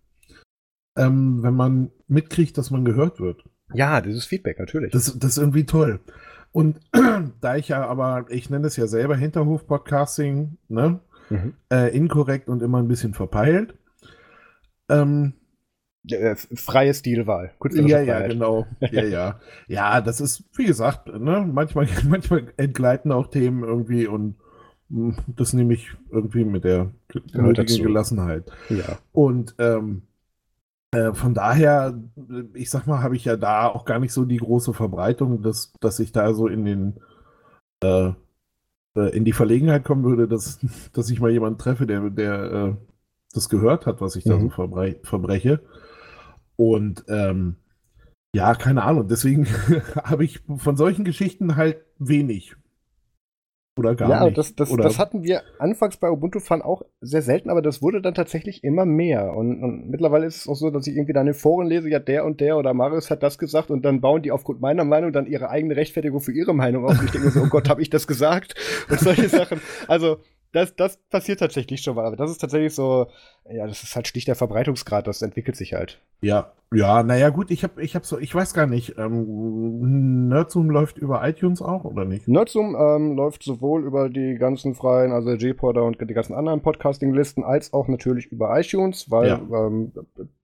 ähm, 0.97 1.43
wenn 1.43 1.55
man 1.55 1.91
mitkriegt, 2.09 2.59
dass 2.59 2.71
man 2.71 2.85
gehört 2.85 3.21
wird. 3.21 3.45
Ja, 3.73 4.01
dieses 4.01 4.25
Feedback, 4.25 4.59
natürlich. 4.59 4.93
Das, 4.93 5.19
das 5.19 5.33
ist 5.33 5.39
irgendwie 5.39 5.65
toll. 5.65 6.01
Und 6.53 6.81
da 7.41 7.57
ich 7.57 7.69
ja 7.69 7.87
aber, 7.87 8.27
ich 8.29 8.51
nenne 8.51 8.67
es 8.67 8.77
ja 8.77 8.87
selber 8.87 9.17
Hinterhof-Podcasting, 9.17 10.57
ne? 10.69 11.01
Mhm. 11.29 11.55
Äh, 11.73 11.97
inkorrekt 11.97 12.49
und 12.49 12.61
immer 12.61 12.79
ein 12.79 12.89
bisschen 12.89 13.15
verpeilt, 13.15 13.75
ähm, 14.89 15.35
äh, 16.09 16.37
freie 16.37 16.95
Stilwahl. 16.95 17.53
Ja, 17.73 18.01
ja, 18.01 18.27
genau. 18.27 18.67
Ja, 18.81 19.05
ja. 19.05 19.41
Ja, 19.69 20.01
das 20.01 20.21
ist, 20.21 20.45
wie 20.57 20.65
gesagt, 20.65 21.09
ne, 21.09 21.49
manchmal, 21.53 21.89
manchmal 22.09 22.53
entgleiten 22.57 23.13
auch 23.13 23.29
Themen 23.29 23.65
irgendwie 23.65 24.07
und 24.07 24.37
hm, 24.89 25.17
das 25.37 25.53
nehme 25.53 25.75
ich 25.75 25.91
irgendwie 26.11 26.45
mit 26.45 26.65
der 26.65 26.91
nötigen 27.33 27.85
Gelassenheit. 27.85 28.51
Ja. 28.69 28.99
Und 29.13 29.55
ähm, 29.59 30.03
äh, 30.93 31.13
von 31.15 31.35
daher, 31.35 31.97
ich 32.55 32.71
sag 32.71 32.87
mal, 32.87 33.03
habe 33.03 33.15
ich 33.15 33.25
ja 33.25 33.37
da 33.37 33.69
auch 33.69 33.85
gar 33.85 34.01
nicht 34.01 34.13
so 34.13 34.25
die 34.25 34.39
große 34.39 34.75
Verbreitung, 34.75 35.43
dass, 35.43 35.73
dass 35.81 36.01
ich 36.01 36.11
da 36.13 36.35
so 36.35 36.49
in 36.49 36.65
den 36.65 37.01
äh, 37.83 38.13
äh 38.97 39.17
in 39.17 39.25
die 39.25 39.33
Verlegenheit 39.33 39.85
kommen 39.85 40.05
würde, 40.05 40.27
dass, 40.27 40.59
dass 40.93 41.11
ich 41.11 41.21
mal 41.21 41.31
jemanden 41.31 41.59
treffe, 41.59 41.87
der, 41.87 42.11
der 42.11 42.53
äh, 42.53 42.75
das 43.33 43.49
gehört 43.49 43.87
hat, 43.87 44.01
was 44.01 44.17
ich 44.17 44.25
da 44.25 44.37
mhm. 44.37 44.43
so 44.43 44.51
verbre 44.51 44.97
verbreche. 45.05 45.61
Und 46.61 47.05
ähm, 47.09 47.57
ja, 48.35 48.55
keine 48.55 48.83
Ahnung. 48.83 49.09
Deswegen 49.09 49.47
habe 50.05 50.27
ich 50.27 50.41
von 50.59 50.77
solchen 50.77 51.07
Geschichten 51.07 51.57
halt 51.57 51.79
wenig. 51.99 52.55
Oder 53.79 53.95
gar 53.95 54.11
ja, 54.11 54.25
nicht. 54.27 54.37
Das, 54.37 54.55
das, 54.55 54.71
Oder 54.71 54.85
das 54.85 54.99
hatten 54.99 55.23
wir 55.23 55.41
anfangs 55.59 55.97
bei 55.97 56.11
Ubuntu 56.11 56.39
Fun 56.39 56.61
auch 56.61 56.83
sehr 57.01 57.23
selten, 57.23 57.49
aber 57.49 57.63
das 57.63 57.81
wurde 57.81 58.03
dann 58.03 58.15
tatsächlich 58.15 58.63
immer 58.63 58.85
mehr. 58.85 59.35
Und, 59.35 59.63
und, 59.63 59.89
mittlerweile 59.89 60.27
ist 60.27 60.37
es 60.37 60.49
auch 60.49 60.55
so, 60.55 60.69
dass 60.69 60.87
ich 60.87 60.97
irgendwie 60.97 61.15
dann 61.15 61.29
in 61.29 61.33
Foren 61.33 61.67
lese, 61.67 61.89
ja, 61.89 61.99
der 61.99 62.27
und 62.27 62.43
der 62.43 62.59
oder 62.59 62.75
Marius 62.75 63.11
hat 63.11 63.23
das 63.23 63.39
gesagt 63.39 63.71
und 63.71 63.83
dann 63.83 64.03
bauen 64.03 64.21
die 64.21 64.31
aufgrund 64.31 64.61
meiner 64.61 64.85
Meinung 64.85 65.15
dann 65.15 65.25
ihre 65.25 65.49
eigene 65.49 65.77
Rechtfertigung 65.77 66.21
für 66.21 66.33
ihre 66.33 66.53
Meinung 66.53 66.85
auf. 66.85 66.99
Und 66.99 67.07
ich 67.07 67.11
denke 67.13 67.29
mir 67.29 67.33
so, 67.33 67.41
oh 67.41 67.49
Gott, 67.49 67.71
habe 67.71 67.81
ich 67.81 67.89
das 67.89 68.07
gesagt? 68.07 68.55
Und 68.91 69.01
solche 69.01 69.31
Sachen. 69.31 69.63
Also, 69.89 70.19
das, 70.53 70.75
das 70.75 70.99
passiert 71.09 71.39
tatsächlich 71.39 71.81
schon 71.81 71.95
mal, 71.95 72.05
aber 72.05 72.17
das 72.17 72.31
ist 72.31 72.39
tatsächlich 72.39 72.75
so, 72.75 73.07
ja, 73.53 73.67
das 73.67 73.83
ist 73.83 73.97
halt 73.97 74.09
schlicht 74.09 74.29
der 74.29 74.37
Verbreitungsgrad, 74.37 75.07
das 75.07 75.23
entwickelt 75.23 75.57
sich 75.57 75.75
halt. 75.75 76.01
Ja, 76.21 76.53
ja, 76.73 77.03
naja, 77.03 77.31
gut, 77.31 77.51
ich 77.51 77.65
habe 77.65 77.83
ich 77.83 77.97
hab 77.97 78.07
so, 78.07 78.17
ich 78.19 78.33
weiß 78.33 78.55
gar 78.55 78.69
nicht, 78.69 78.97
ähm, 78.97 80.29
Nerdzoom 80.29 80.71
läuft 80.71 80.99
über 80.99 81.27
iTunes 81.27 81.63
auch 81.63 81.85
oder 81.85 82.05
nicht? 82.05 82.29
Nerdzoom 82.29 82.77
ähm, 82.79 83.17
läuft 83.17 83.43
sowohl 83.43 83.85
über 83.85 84.09
die 84.09 84.37
ganzen 84.37 84.77
freien, 84.77 85.11
also 85.11 85.33
J-Porter 85.33 85.83
und 85.83 86.01
die 86.01 86.15
ganzen 86.15 86.35
anderen 86.35 86.63
Podcasting-Listen, 86.63 87.43
als 87.43 87.73
auch 87.73 87.89
natürlich 87.89 88.27
über 88.27 88.57
iTunes, 88.57 89.11
weil 89.11 89.29
ja. 89.29 89.41
ähm, 89.53 89.93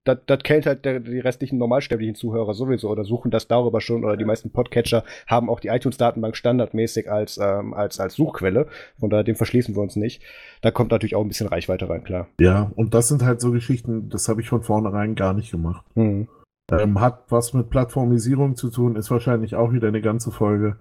das, 0.03 0.43
kennt 0.43 0.67
halt 0.67 0.85
der, 0.85 1.01
die 1.01 1.19
restlichen 1.19 1.59
normalsterblichen 1.59 2.15
Zuhörer 2.15 2.55
sowieso 2.55 2.91
oder 2.91 3.05
suchen 3.05 3.31
das 3.31 3.47
darüber 3.49 3.81
schon 3.81 4.05
oder 4.05 4.17
die 4.17 4.25
meisten 4.25 4.51
Podcatcher 4.51 5.05
haben 5.27 5.51
auch 5.51 5.61
die 5.61 5.69
iTunes-Datenbank 5.69 6.37
standardmäßig 6.37 7.11
als, 7.11 7.39
ähm, 7.39 7.75
als, 7.75 8.01
als 8.01 8.15
Suchquelle. 8.15 8.67
Von 8.99 9.11
daher, 9.11 9.25
dem 9.25 9.37
verschließen 9.37 9.75
wir 9.75 9.83
uns 9.83 9.97
nicht. 9.97 10.23
Da 10.63 10.71
kommt 10.71 10.91
natürlich 10.91 11.15
auch 11.17 11.23
ein 11.23 11.29
bisschen 11.29 11.49
Reichweite 11.49 11.89
rein, 11.89 12.05
klar. 12.05 12.29
Ja, 12.41 12.71
und 12.77 12.95
das 12.97 13.09
sind 13.09 13.23
halt 13.23 13.43
so 13.43 13.53
Geschichten, 13.53 14.09
das 14.09 14.27
habe 14.27 14.41
ich 14.41 14.49
von 14.49 14.63
vornherein 14.63 15.17
gar 15.17 15.35
nicht 15.35 15.51
gemacht. 15.51 15.85
Mhm. 15.97 16.29
Ähm, 16.73 16.99
hat 16.99 17.25
was 17.29 17.53
mit 17.53 17.69
Plattformisierung 17.69 18.57
zu 18.57 18.71
tun, 18.71 18.97
ist 18.97 19.11
wahrscheinlich 19.11 19.55
auch 19.55 19.71
wieder 19.73 19.89
eine 19.89 20.01
ganze 20.01 20.31
Folge. 20.33 20.79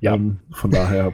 Ja. 0.00 0.14
Ähm, 0.14 0.40
von 0.50 0.70
daher, 0.70 1.12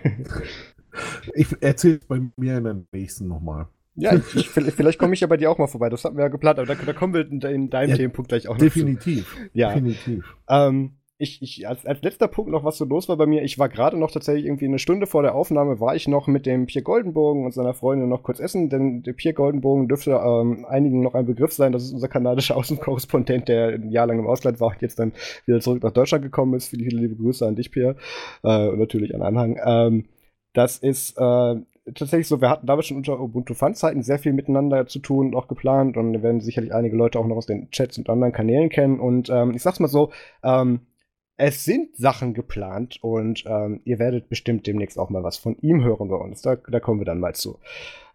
ich 1.35 1.49
erzähle 1.61 1.97
es 1.97 2.07
bei 2.07 2.21
mir 2.37 2.59
in 2.59 2.65
der 2.65 2.77
nächsten 2.93 3.27
nochmal. 3.27 3.67
Ja, 3.97 4.15
ich, 4.15 4.49
vielleicht 4.51 5.01
komme 5.01 5.15
ich 5.15 5.21
ja 5.21 5.27
bei 5.27 5.37
dir 5.37 5.51
auch 5.51 5.59
mal 5.59 5.67
vorbei. 5.67 5.89
Das 5.89 6.05
hatten 6.05 6.17
wir 6.17 6.23
ja 6.23 6.29
geplant, 6.29 6.61
aber 6.61 6.73
da, 6.73 6.75
da 6.75 6.93
kommen 6.93 7.15
wir 7.15 7.29
in, 7.29 7.41
in 7.41 7.71
deinem 7.71 7.91
ja, 7.91 7.97
Themenpunkt 7.97 8.29
gleich 8.29 8.47
auch 8.47 8.55
noch 8.55 8.61
Definitiv. 8.61 9.35
Zu. 9.35 9.51
Ja. 9.53 9.71
Definitiv. 9.71 10.37
Ähm, 10.49 10.93
ich, 11.19 11.41
ich, 11.41 11.67
als, 11.67 11.87
als 11.87 12.03
letzter 12.03 12.29
Punkt 12.29 12.51
noch, 12.51 12.63
was 12.63 12.77
so 12.77 12.85
los 12.85 13.09
war 13.09 13.17
bei 13.17 13.27
mir, 13.27 13.43
ich 13.43 13.59
war 13.59 13.71
gerade 13.71 13.97
noch 13.99 14.11
tatsächlich 14.11 14.45
irgendwie 14.45 14.67
eine 14.67 14.79
Stunde 14.79 15.07
vor 15.07 15.23
der 15.23 15.35
Aufnahme, 15.35 15.81
war 15.81 15.97
ich 15.97 16.09
noch 16.09 16.27
mit 16.27 16.45
dem 16.45 16.67
Pierre 16.67 16.83
Goldenbogen 16.83 17.47
und 17.47 17.55
seiner 17.55 17.73
Freundin 17.73 18.11
noch 18.11 18.23
kurz 18.23 18.39
essen, 18.39 18.69
denn 18.69 19.03
der 19.03 19.15
Pierre 19.15 19.35
Goldenbogen 19.35 19.89
dürfte 19.89 20.11
ähm, 20.11 20.67
einigen 20.67 21.01
noch 21.01 21.15
ein 21.15 21.25
Begriff 21.25 21.53
sein. 21.53 21.73
Das 21.73 21.85
ist 21.85 21.93
unser 21.93 22.09
kanadischer 22.09 22.57
Außenkorrespondent, 22.59 23.49
der 23.49 23.69
ein 23.69 23.91
Jahr 23.91 24.07
lang 24.07 24.19
im 24.19 24.27
Ausland 24.27 24.61
war 24.61 24.69
und 24.69 24.83
jetzt 24.83 24.99
dann 24.99 25.13
wieder 25.47 25.61
zurück 25.61 25.83
nach 25.83 25.93
Deutschland 25.93 26.23
gekommen 26.23 26.53
ist. 26.55 26.69
Viele, 26.69 26.85
viele 26.85 27.01
liebe 27.01 27.17
Grüße 27.17 27.47
an 27.47 27.57
dich, 27.57 27.71
Pierre, 27.71 27.97
äh, 28.43 28.69
und 28.69 28.79
natürlich 28.79 29.15
an 29.15 29.23
Anhang. 29.23 29.59
Ähm, 29.65 30.05
das 30.53 30.77
ist 30.77 31.17
äh, 31.17 31.55
tatsächlich 31.95 32.29
so, 32.29 32.43
wir 32.43 32.51
hatten 32.51 32.67
damals 32.67 32.89
schon 32.89 32.97
unter 32.99 33.19
Ubuntu 33.19 33.55
Fun-Zeiten 33.55 34.03
sehr 34.03 34.19
viel 34.19 34.35
miteinander 34.35 34.87
zu 34.87 34.99
tun 34.99 35.29
und 35.29 35.35
auch 35.35 35.49
geplant 35.49 35.97
und 35.97 36.23
werden 36.23 36.43
sicherlich 36.43 36.75
einige 36.75 36.97
Leute 36.97 37.19
auch 37.19 37.27
noch 37.27 37.37
aus 37.37 37.47
den 37.47 37.71
Chats 37.71 37.97
und 37.97 38.11
anderen 38.11 38.33
Kanälen 38.35 38.69
kennen 38.69 39.01
und 39.01 39.31
ähm, 39.31 39.53
ich 39.55 39.63
sag's 39.63 39.81
mal 39.81 39.89
so, 39.89 40.11
ähm, 40.43 40.81
es 41.37 41.65
sind 41.65 41.97
Sachen 41.97 42.35
geplant 42.35 42.99
und 43.03 43.45
ähm, 43.47 43.81
ihr 43.85 43.99
werdet 43.99 44.29
bestimmt 44.29 44.67
demnächst 44.67 44.99
auch 44.99 45.11
mal 45.11 45.23
was 45.23 45.37
von 45.37 45.57
ihm 45.61 45.85
hören 45.85 46.09
bei 46.09 46.17
uns. 46.17 46.43
Da, 46.43 46.57
da 46.57 46.81
kommen 46.81 47.01
wir 47.01 47.05
dann 47.05 47.21
mal 47.21 47.35
zu. 47.35 47.59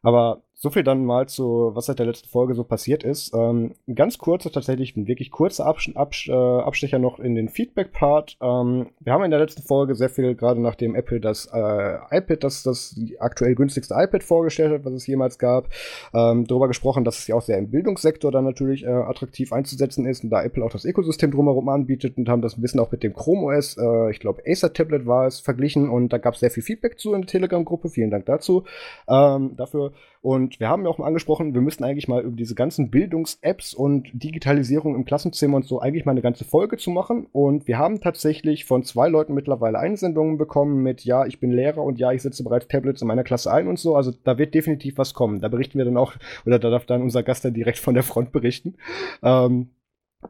Aber 0.02 0.42
so 0.62 0.69
viel 0.69 0.84
dann 0.84 1.06
mal 1.06 1.28
zu, 1.28 1.71
was 1.74 1.88
seit 1.88 1.97
der 1.97 2.06
letzten 2.06 2.30
Folge 2.30 2.54
so 2.54 2.63
passiert 2.63 3.04
ist. 3.04 3.34
Ähm, 3.34 3.74
ganz 3.95 4.19
kurzer, 4.19 4.52
tatsächlich 4.52 4.95
ein 4.95 5.08
wirklich 5.08 5.32
kurzer 5.32 5.65
Abs 5.65 5.89
Abs 5.95 6.28
äh, 6.28 6.34
Abstecher 6.34 7.00
noch 7.00 7.19
in 7.19 7.34
den 7.34 7.50
Feedback-Part. 7.50 8.38
Ähm, 8.39 8.91
wir 9.00 9.12
haben 9.12 9.24
in 9.24 9.32
der 9.32 9.39
letzten 9.39 9.63
Folge 9.63 9.95
sehr 9.95 10.10
viel, 10.10 10.36
gerade 10.36 10.62
nachdem 10.62 10.93
Apple 10.93 11.19
das 11.19 11.47
äh, 11.52 11.95
iPad, 12.12 12.43
das 12.43 12.62
das 12.62 12.95
aktuell 13.19 13.56
günstigste 13.56 13.95
iPad 13.97 14.21
vorgestellt 14.24 14.71
hat, 14.71 14.86
was 14.86 14.93
es 14.93 15.08
jemals 15.08 15.39
gab, 15.39 15.67
ähm, 16.13 16.45
darüber 16.45 16.67
gesprochen, 16.67 17.06
dass 17.06 17.17
es 17.17 17.28
ja 17.28 17.34
auch 17.34 17.41
sehr 17.41 17.58
im 17.58 17.71
Bildungssektor 17.71 18.32
dann 18.32 18.45
natürlich 18.45 18.84
äh, 18.84 18.89
attraktiv 18.89 19.54
einzusetzen 19.54 20.06
ist 20.06 20.24
und 20.24 20.30
da 20.30 20.43
Apple 20.43 20.63
auch 20.63 20.71
das 20.71 20.86
Ökosystem 20.86 21.32
drumherum 21.32 21.69
anbietet 21.69 22.19
und 22.19 22.30
haben 22.30 22.43
das 22.43 22.56
ein 22.56 22.62
bisschen 22.62 22.82
auch 22.82 22.91
mit 22.91 23.02
dem 23.02 23.15
Chrome 23.15 23.47
OS, 23.47 23.78
äh, 23.78 24.12
ich 24.12 24.19
glaube 24.19 24.43
Acer 24.45 24.71
Tablet 24.71 25.08
war 25.08 25.26
es, 25.26 25.39
verglichen 25.39 25.89
und 25.89 26.13
da 26.13 26.19
gab 26.19 26.36
es 26.36 26.39
sehr 26.39 26.52
viel 26.52 26.62
Feedback 26.62 27.00
zu 27.00 27.15
in 27.15 27.21
der 27.21 27.28
Telegram-Gruppe. 27.28 27.89
Vielen 27.89 28.12
Dank 28.12 28.28
dazu. 28.28 28.65
Ähm, 29.10 29.56
dafür. 29.58 29.93
Und 30.22 30.60
wir 30.60 30.70
haben 30.70 30.84
ja 30.84 30.90
auch 30.90 31.00
mal 31.00 31.08
angesprochen, 31.08 31.56
wir 31.56 31.62
müssten 31.62 31.84
eigentlich 31.84 32.08
mal 32.08 32.22
über 32.22 32.36
diese 32.36 32.54
ganzen 32.54 32.92
Bildungs-Apps 32.92 33.74
und 33.74 34.08
Digitalisierung 34.14 34.96
im 34.96 35.04
Klassenzimmer 35.04 35.58
und 35.58 35.66
so 35.66 35.80
eigentlich 35.80 36.06
mal 36.06 36.12
eine 36.12 36.22
ganze 36.22 36.46
Folge 36.46 36.78
zu 36.78 36.92
machen. 36.92 37.26
Und 37.32 37.68
wir 37.68 37.80
haben 37.80 38.02
tatsächlich 38.02 38.66
von 38.66 38.84
zwei 38.84 39.10
Leuten 39.10 39.34
mittlerweile 39.34 39.80
Einsendungen 39.80 40.38
bekommen 40.38 40.84
mit, 40.84 41.04
ja, 41.06 41.26
ich 41.26 41.40
bin 41.40 41.52
Lehrer 41.52 41.84
und 41.84 41.98
ja, 41.98 42.12
ich 42.12 42.22
setze 42.22 42.44
bereits 42.44 42.68
Tablets 42.68 43.02
in 43.02 43.08
meiner 43.08 43.24
Klasse 43.24 43.52
ein 43.52 43.68
und 43.68 43.80
so. 43.80 43.96
Also 43.96 44.12
da 44.24 44.38
wird 44.38 44.54
definitiv 44.54 45.00
was 45.00 45.16
kommen. 45.16 45.42
Da 45.42 45.48
berichten 45.48 45.80
wir 45.80 45.86
dann 45.86 45.98
auch, 45.98 46.14
oder 46.46 46.60
da 46.60 46.70
darf 46.70 46.86
dann 46.86 47.02
unser 47.02 47.24
Gast 47.24 47.44
dann 47.44 47.56
direkt 47.56 47.80
von 47.80 47.96
der 47.96 48.04
Front 48.04 48.32
berichten. 48.32 48.76
Ähm, 49.24 49.72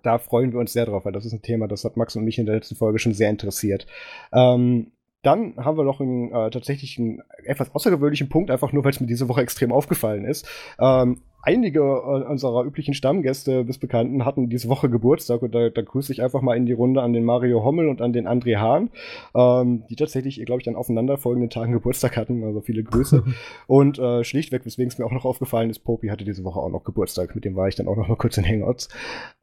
da 0.03 0.19
freuen 0.19 0.53
wir 0.53 0.59
uns 0.59 0.71
sehr 0.71 0.85
drauf, 0.85 1.03
weil 1.03 1.11
das 1.11 1.25
ist 1.25 1.33
ein 1.33 1.41
Thema, 1.41 1.67
das 1.67 1.83
hat 1.83 1.97
Max 1.97 2.15
und 2.15 2.23
mich 2.23 2.39
in 2.39 2.45
der 2.45 2.55
letzten 2.55 2.75
Folge 2.75 2.97
schon 2.97 3.13
sehr 3.13 3.29
interessiert. 3.29 3.87
Ähm, 4.31 4.91
dann 5.23 5.55
haben 5.57 5.77
wir 5.77 5.83
noch 5.83 6.01
einen 6.01 6.31
äh, 6.31 6.49
tatsächlich 6.49 6.97
einen 6.97 7.21
etwas 7.45 7.73
außergewöhnlichen 7.75 8.29
Punkt, 8.29 8.49
einfach 8.49 8.73
nur, 8.73 8.83
weil 8.83 8.91
es 8.91 8.99
mir 8.99 9.07
diese 9.07 9.29
Woche 9.29 9.41
extrem 9.41 9.71
aufgefallen 9.71 10.25
ist. 10.25 10.47
Ähm, 10.79 11.21
einige 11.43 11.79
äh, 11.79 12.27
unserer 12.27 12.63
üblichen 12.63 12.95
Stammgäste 12.95 13.63
bis 13.63 13.77
Bekannten 13.77 14.25
hatten 14.25 14.49
diese 14.49 14.67
Woche 14.67 14.89
Geburtstag 14.89 15.43
und 15.43 15.53
da, 15.53 15.69
da 15.69 15.81
grüße 15.81 16.11
ich 16.11 16.23
einfach 16.23 16.41
mal 16.41 16.57
in 16.57 16.65
die 16.65 16.73
Runde 16.73 17.03
an 17.03 17.13
den 17.13 17.23
Mario 17.23 17.63
Hommel 17.63 17.87
und 17.87 18.01
an 18.01 18.13
den 18.13 18.27
André 18.27 18.57
Hahn, 18.57 18.89
ähm, 19.35 19.83
die 19.89 19.95
tatsächlich, 19.95 20.43
glaube 20.45 20.61
ich, 20.61 20.65
dann 20.65 20.75
aufeinanderfolgenden 20.75 21.51
Tagen 21.51 21.73
Geburtstag 21.73 22.17
hatten. 22.17 22.43
Also 22.43 22.61
viele 22.61 22.83
Grüße. 22.83 23.23
und 23.67 23.99
äh, 23.99 24.23
schlichtweg, 24.23 24.65
weswegen 24.65 24.89
es 24.89 24.97
mir 24.97 25.05
auch 25.05 25.11
noch 25.11 25.25
aufgefallen 25.25 25.69
ist, 25.69 25.79
Popi 25.79 26.07
hatte 26.07 26.25
diese 26.25 26.43
Woche 26.43 26.59
auch 26.59 26.69
noch 26.69 26.83
Geburtstag. 26.83 27.35
Mit 27.35 27.45
dem 27.45 27.55
war 27.55 27.67
ich 27.67 27.75
dann 27.75 27.87
auch 27.87 27.95
noch 27.95 28.07
mal 28.07 28.17
kurz 28.17 28.37
in 28.37 28.47
Hangouts. 28.47 28.89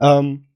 Ähm, 0.00 0.46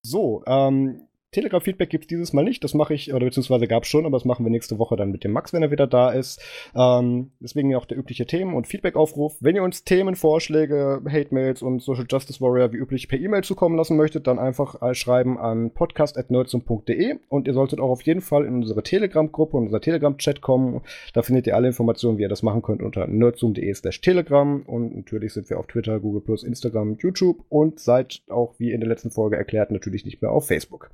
so, 0.00 0.42
ähm, 0.46 1.02
Telegram-Feedback 1.34 1.90
gibt 1.90 2.04
es 2.04 2.08
dieses 2.08 2.32
Mal 2.32 2.44
nicht. 2.44 2.64
Das 2.64 2.74
mache 2.74 2.94
ich, 2.94 3.12
oder 3.12 3.26
beziehungsweise 3.26 3.66
gab 3.66 3.82
es 3.82 3.88
schon, 3.88 4.06
aber 4.06 4.16
das 4.16 4.24
machen 4.24 4.44
wir 4.44 4.50
nächste 4.50 4.78
Woche 4.78 4.96
dann 4.96 5.10
mit 5.10 5.24
dem 5.24 5.32
Max, 5.32 5.52
wenn 5.52 5.62
er 5.62 5.70
wieder 5.70 5.86
da 5.86 6.10
ist. 6.10 6.40
Ähm, 6.74 7.32
deswegen 7.40 7.74
auch 7.74 7.84
der 7.84 7.98
übliche 7.98 8.26
Themen- 8.26 8.54
und 8.54 8.66
Feedback-Aufruf. 8.66 9.36
Wenn 9.40 9.56
ihr 9.56 9.62
uns 9.62 9.84
Themen, 9.84 10.14
Vorschläge, 10.14 11.02
Hate-Mails 11.06 11.62
und 11.62 11.82
Social 11.82 12.06
Justice 12.08 12.40
Warrior 12.40 12.72
wie 12.72 12.76
üblich 12.76 13.08
per 13.08 13.18
E-Mail 13.18 13.42
zukommen 13.44 13.76
lassen 13.76 13.96
möchtet, 13.96 14.26
dann 14.26 14.38
einfach 14.38 14.94
schreiben 14.94 15.38
an 15.38 15.70
podcast.nerdsum.de 15.72 17.16
und 17.28 17.48
ihr 17.48 17.54
solltet 17.54 17.80
auch 17.80 17.90
auf 17.90 18.02
jeden 18.02 18.20
Fall 18.20 18.44
in 18.44 18.54
unsere 18.54 18.82
Telegram-Gruppe 18.82 19.56
und 19.56 19.66
unser 19.66 19.80
Telegram-Chat 19.80 20.40
kommen. 20.40 20.80
Da 21.12 21.22
findet 21.22 21.46
ihr 21.46 21.56
alle 21.56 21.66
Informationen, 21.66 22.18
wie 22.18 22.22
ihr 22.22 22.28
das 22.28 22.42
machen 22.42 22.62
könnt 22.62 22.82
unter 22.82 23.06
nerdsum.de 23.06 23.74
slash 23.74 24.00
telegram 24.00 24.62
und 24.62 24.96
natürlich 24.96 25.32
sind 25.32 25.50
wir 25.50 25.58
auf 25.58 25.66
Twitter, 25.66 25.98
Google+, 26.00 26.22
Instagram, 26.44 26.96
YouTube 27.00 27.44
und 27.48 27.80
seid 27.80 28.22
auch, 28.28 28.54
wie 28.58 28.72
in 28.72 28.80
der 28.80 28.88
letzten 28.88 29.10
Folge 29.10 29.36
erklärt, 29.36 29.70
natürlich 29.70 30.04
nicht 30.04 30.22
mehr 30.22 30.30
auf 30.30 30.46
Facebook. 30.46 30.90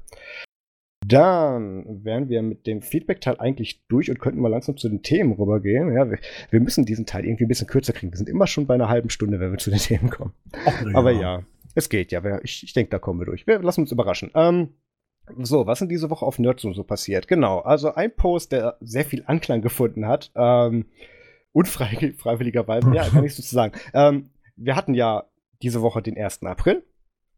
Dann 1.06 2.04
wären 2.04 2.28
wir 2.28 2.42
mit 2.42 2.66
dem 2.66 2.82
Feedback-Teil 2.82 3.36
eigentlich 3.38 3.86
durch 3.88 4.10
und 4.10 4.20
könnten 4.20 4.40
mal 4.40 4.48
langsam 4.48 4.76
zu 4.76 4.88
den 4.88 5.02
Themen 5.02 5.32
rübergehen. 5.32 5.92
Ja, 5.94 6.10
wir, 6.10 6.18
wir, 6.50 6.60
müssen 6.60 6.84
diesen 6.84 7.06
Teil 7.06 7.24
irgendwie 7.24 7.44
ein 7.44 7.48
bisschen 7.48 7.66
kürzer 7.66 7.94
kriegen. 7.94 8.12
Wir 8.12 8.18
sind 8.18 8.28
immer 8.28 8.46
schon 8.46 8.66
bei 8.66 8.74
einer 8.74 8.90
halben 8.90 9.08
Stunde, 9.08 9.40
wenn 9.40 9.50
wir 9.50 9.58
zu 9.58 9.70
den 9.70 9.78
Themen 9.80 10.10
kommen. 10.10 10.34
Ach, 10.66 10.84
ja. 10.84 10.94
Aber 10.94 11.10
ja, 11.10 11.42
es 11.74 11.88
geht 11.88 12.12
ja. 12.12 12.22
Ich, 12.42 12.64
ich 12.64 12.72
denke, 12.74 12.90
da 12.90 12.98
kommen 12.98 13.18
wir 13.18 13.26
durch. 13.26 13.46
Wir 13.46 13.60
lassen 13.60 13.82
uns 13.82 13.92
überraschen. 13.92 14.30
Ähm, 14.34 14.74
so, 15.38 15.66
was 15.66 15.80
ist 15.80 15.88
diese 15.88 16.10
Woche 16.10 16.26
auf 16.26 16.38
Nerdzoom 16.38 16.74
so 16.74 16.84
passiert? 16.84 17.28
Genau, 17.28 17.60
also 17.60 17.94
ein 17.94 18.14
Post, 18.14 18.52
der 18.52 18.76
sehr 18.80 19.04
viel 19.04 19.24
Anklang 19.26 19.62
gefunden 19.62 20.06
hat. 20.06 20.30
Ähm, 20.34 20.86
unfreiwilligerweise, 21.52 22.90
ja, 22.94 23.08
kann 23.08 23.24
ich 23.24 23.34
so 23.34 23.42
sagen. 23.42 23.72
Ähm, 23.94 24.30
wir 24.56 24.76
hatten 24.76 24.94
ja 24.94 25.24
diese 25.62 25.82
Woche 25.82 26.02
den 26.02 26.18
1. 26.18 26.42
April 26.42 26.84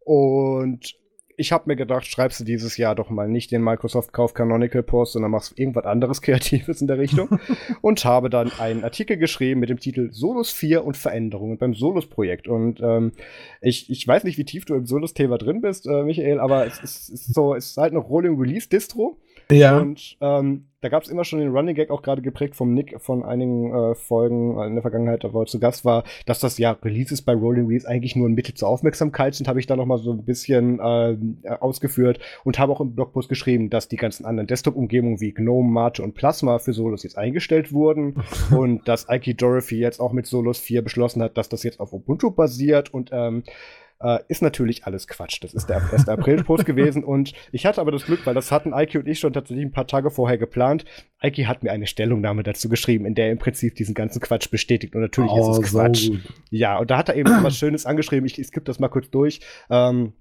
und 0.01 0.95
ich 1.37 1.53
habe 1.53 1.65
mir 1.67 1.77
gedacht, 1.77 2.07
schreibst 2.07 2.41
du 2.41 2.45
dieses 2.45 2.77
Jahr 2.77 2.95
doch 2.95 3.11
mal 3.11 3.29
nicht 3.29 3.51
den 3.51 3.63
Microsoft-Kauf 3.63 4.35
Canonical 4.35 4.83
Post, 4.83 5.13
sondern 5.13 5.31
machst 5.31 5.59
irgendwas 5.59 5.85
anderes 5.85 6.23
Kreatives 6.23 6.81
in 6.81 6.87
der 6.87 6.99
Richtung. 6.99 7.39
und 7.81 8.05
habe 8.05 8.31
dann 8.31 8.53
einen 8.59 8.85
Artikel 8.85 9.17
geschrieben 9.17 9.61
mit 9.61 9.69
dem 9.69 9.79
Titel 9.79 10.11
Solus 10.13 10.51
4 10.51 10.85
und 10.85 10.97
Veränderungen 10.97 11.59
beim 11.59 11.75
Solus-Projekt. 11.75 12.49
Und 12.49 12.81
ähm, 12.81 13.13
ich, 13.61 13.91
ich 13.91 14.07
weiß 14.07 14.25
nicht, 14.25 14.39
wie 14.39 14.45
tief 14.45 14.65
du 14.65 14.75
im 14.75 14.87
Solus-Thema 14.87 15.39
drin 15.39 15.61
bist, 15.61 15.87
äh, 15.87 16.03
Michael, 16.03 16.41
aber 16.41 16.67
es 16.67 16.79
ist, 16.81 17.09
ist 17.09 17.35
so, 17.35 17.55
es 17.55 17.71
ist 17.71 17.77
halt 17.77 17.93
eine 17.93 18.01
Rolling 18.01 18.39
Release 18.39 18.69
Distro. 18.69 19.19
Ja. 19.51 19.79
Und 19.79 20.17
ähm, 20.21 20.67
da 20.83 20.89
gab 20.89 21.03
es 21.05 21.09
immer 21.09 21.25
schon 21.25 21.39
den 21.39 21.53
Running 21.53 21.75
Gag, 21.75 21.91
auch 21.91 22.03
gerade 22.03 22.23
geprägt 22.23 22.57
vom 22.57 22.75
Nick 22.75 23.01
von 23.01 23.25
einigen 23.25 23.73
äh, 23.73 23.95
Folgen 23.95 24.61
in 24.61 24.75
der 24.75 24.83
Vergangenheit, 24.83 25.25
wo 25.33 25.41
er 25.41 25.47
zu 25.47 25.61
Gast 25.61 25.85
war, 25.85 26.03
dass 26.27 26.41
das 26.41 26.59
ja 26.59 26.73
Releases 26.73 27.23
bei 27.23 27.35
Rolling 27.35 27.67
Release 27.67 27.89
eigentlich 27.89 28.17
nur 28.17 28.29
ein 28.29 28.35
Mittel 28.35 28.55
zur 28.55 28.69
Aufmerksamkeit 28.69 29.35
sind, 29.35 29.49
habe 29.49 29.61
ich 29.61 29.67
da 29.67 29.77
noch 29.77 29.87
mal 29.87 29.99
so 29.99 30.13
ein 30.13 30.25
bisschen 30.25 30.81
äh, 30.81 31.17
ausgeführt 31.61 32.19
und 32.45 32.59
habe 32.59 32.73
auch 32.73 32.81
im 32.81 32.95
Blogpost 32.95 33.29
geschrieben, 33.29 33.71
dass 33.71 33.89
die 33.89 33.97
ganzen 33.97 34.27
anderen 34.27 34.49
Desktop-Umgebungen 34.49 35.21
wie 35.21 35.33
GNOME, 35.33 35.71
Mate 35.71 36.03
und 36.03 36.15
Plasma 36.15 36.59
für 36.59 36.73
Solos 36.73 37.05
jetzt 37.05 37.17
eingestellt 37.17 37.73
wurden 37.73 38.23
und 38.51 38.87
dass 38.89 39.07
Ike 39.09 39.35
Dorothy 39.35 39.79
jetzt 39.79 40.01
auch 40.01 40.13
mit 40.13 40.27
Solos 40.27 40.59
4 40.59 40.83
beschlossen 40.83 41.23
hat, 41.23 41.39
dass 41.39 41.49
das 41.49 41.63
jetzt 41.63 41.79
auf 41.79 41.93
Ubuntu 41.93 42.33
basiert 42.33 42.93
und 42.93 43.11
ähm, 43.13 43.45
äh, 44.03 44.19
ist 44.29 44.43
natürlich 44.43 44.85
alles 44.85 45.07
Quatsch. 45.07 45.43
Das 45.43 45.55
ist 45.55 45.69
der 45.69 45.93
1. 45.93 46.09
April-Post 46.09 46.67
gewesen. 46.67 47.05
Und 47.05 47.33
ich 47.53 47.67
hatte 47.67 47.81
aber 47.81 47.93
das 47.93 48.05
Glück, 48.05 48.27
weil 48.27 48.35
das 48.35 48.51
hatten 48.51 48.75
Eiki 48.75 48.99
und 48.99 49.07
ich 49.07 49.21
schon 49.21 49.33
tatsächlich 49.33 49.65
ein 49.65 49.73
paar 49.73 49.87
Tage 49.87 50.11
vorher 50.11 50.39
geplant. 50.39 50.85
Eiki 51.19 51.45
hat 51.45 51.63
mir 51.63 51.73
eine 51.73 51.87
Stellungnahme 51.87 52.43
dazu 52.43 52.69
geschrieben, 52.69 53.07
in 53.07 53.15
der 53.15 53.27
er 53.27 53.33
im 53.33 53.39
Prinzip 53.39 53.75
diesen 53.77 53.95
ganzen 53.95 54.21
Quatsch 54.21 54.51
bestätigt. 54.51 54.95
Und 54.95 55.03
natürlich 55.03 55.31
oh, 55.33 55.53
ist 55.53 55.65
es 55.65 55.71
Quatsch. 55.73 56.07
So 56.07 56.17
ja, 56.51 56.79
und 56.79 56.91
da 56.91 56.99
hat 56.99 57.09
er 57.09 57.17
eben 57.17 57.31
was 57.43 57.57
Schönes 57.57 57.87
angeschrieben. 57.87 58.27
Ich, 58.27 58.39
ich 58.39 58.47
skippe 58.49 58.65
das 58.65 58.79
mal 58.79 58.89
kurz 58.89 59.11
durch. 59.11 59.41
Ähm, 59.71 60.15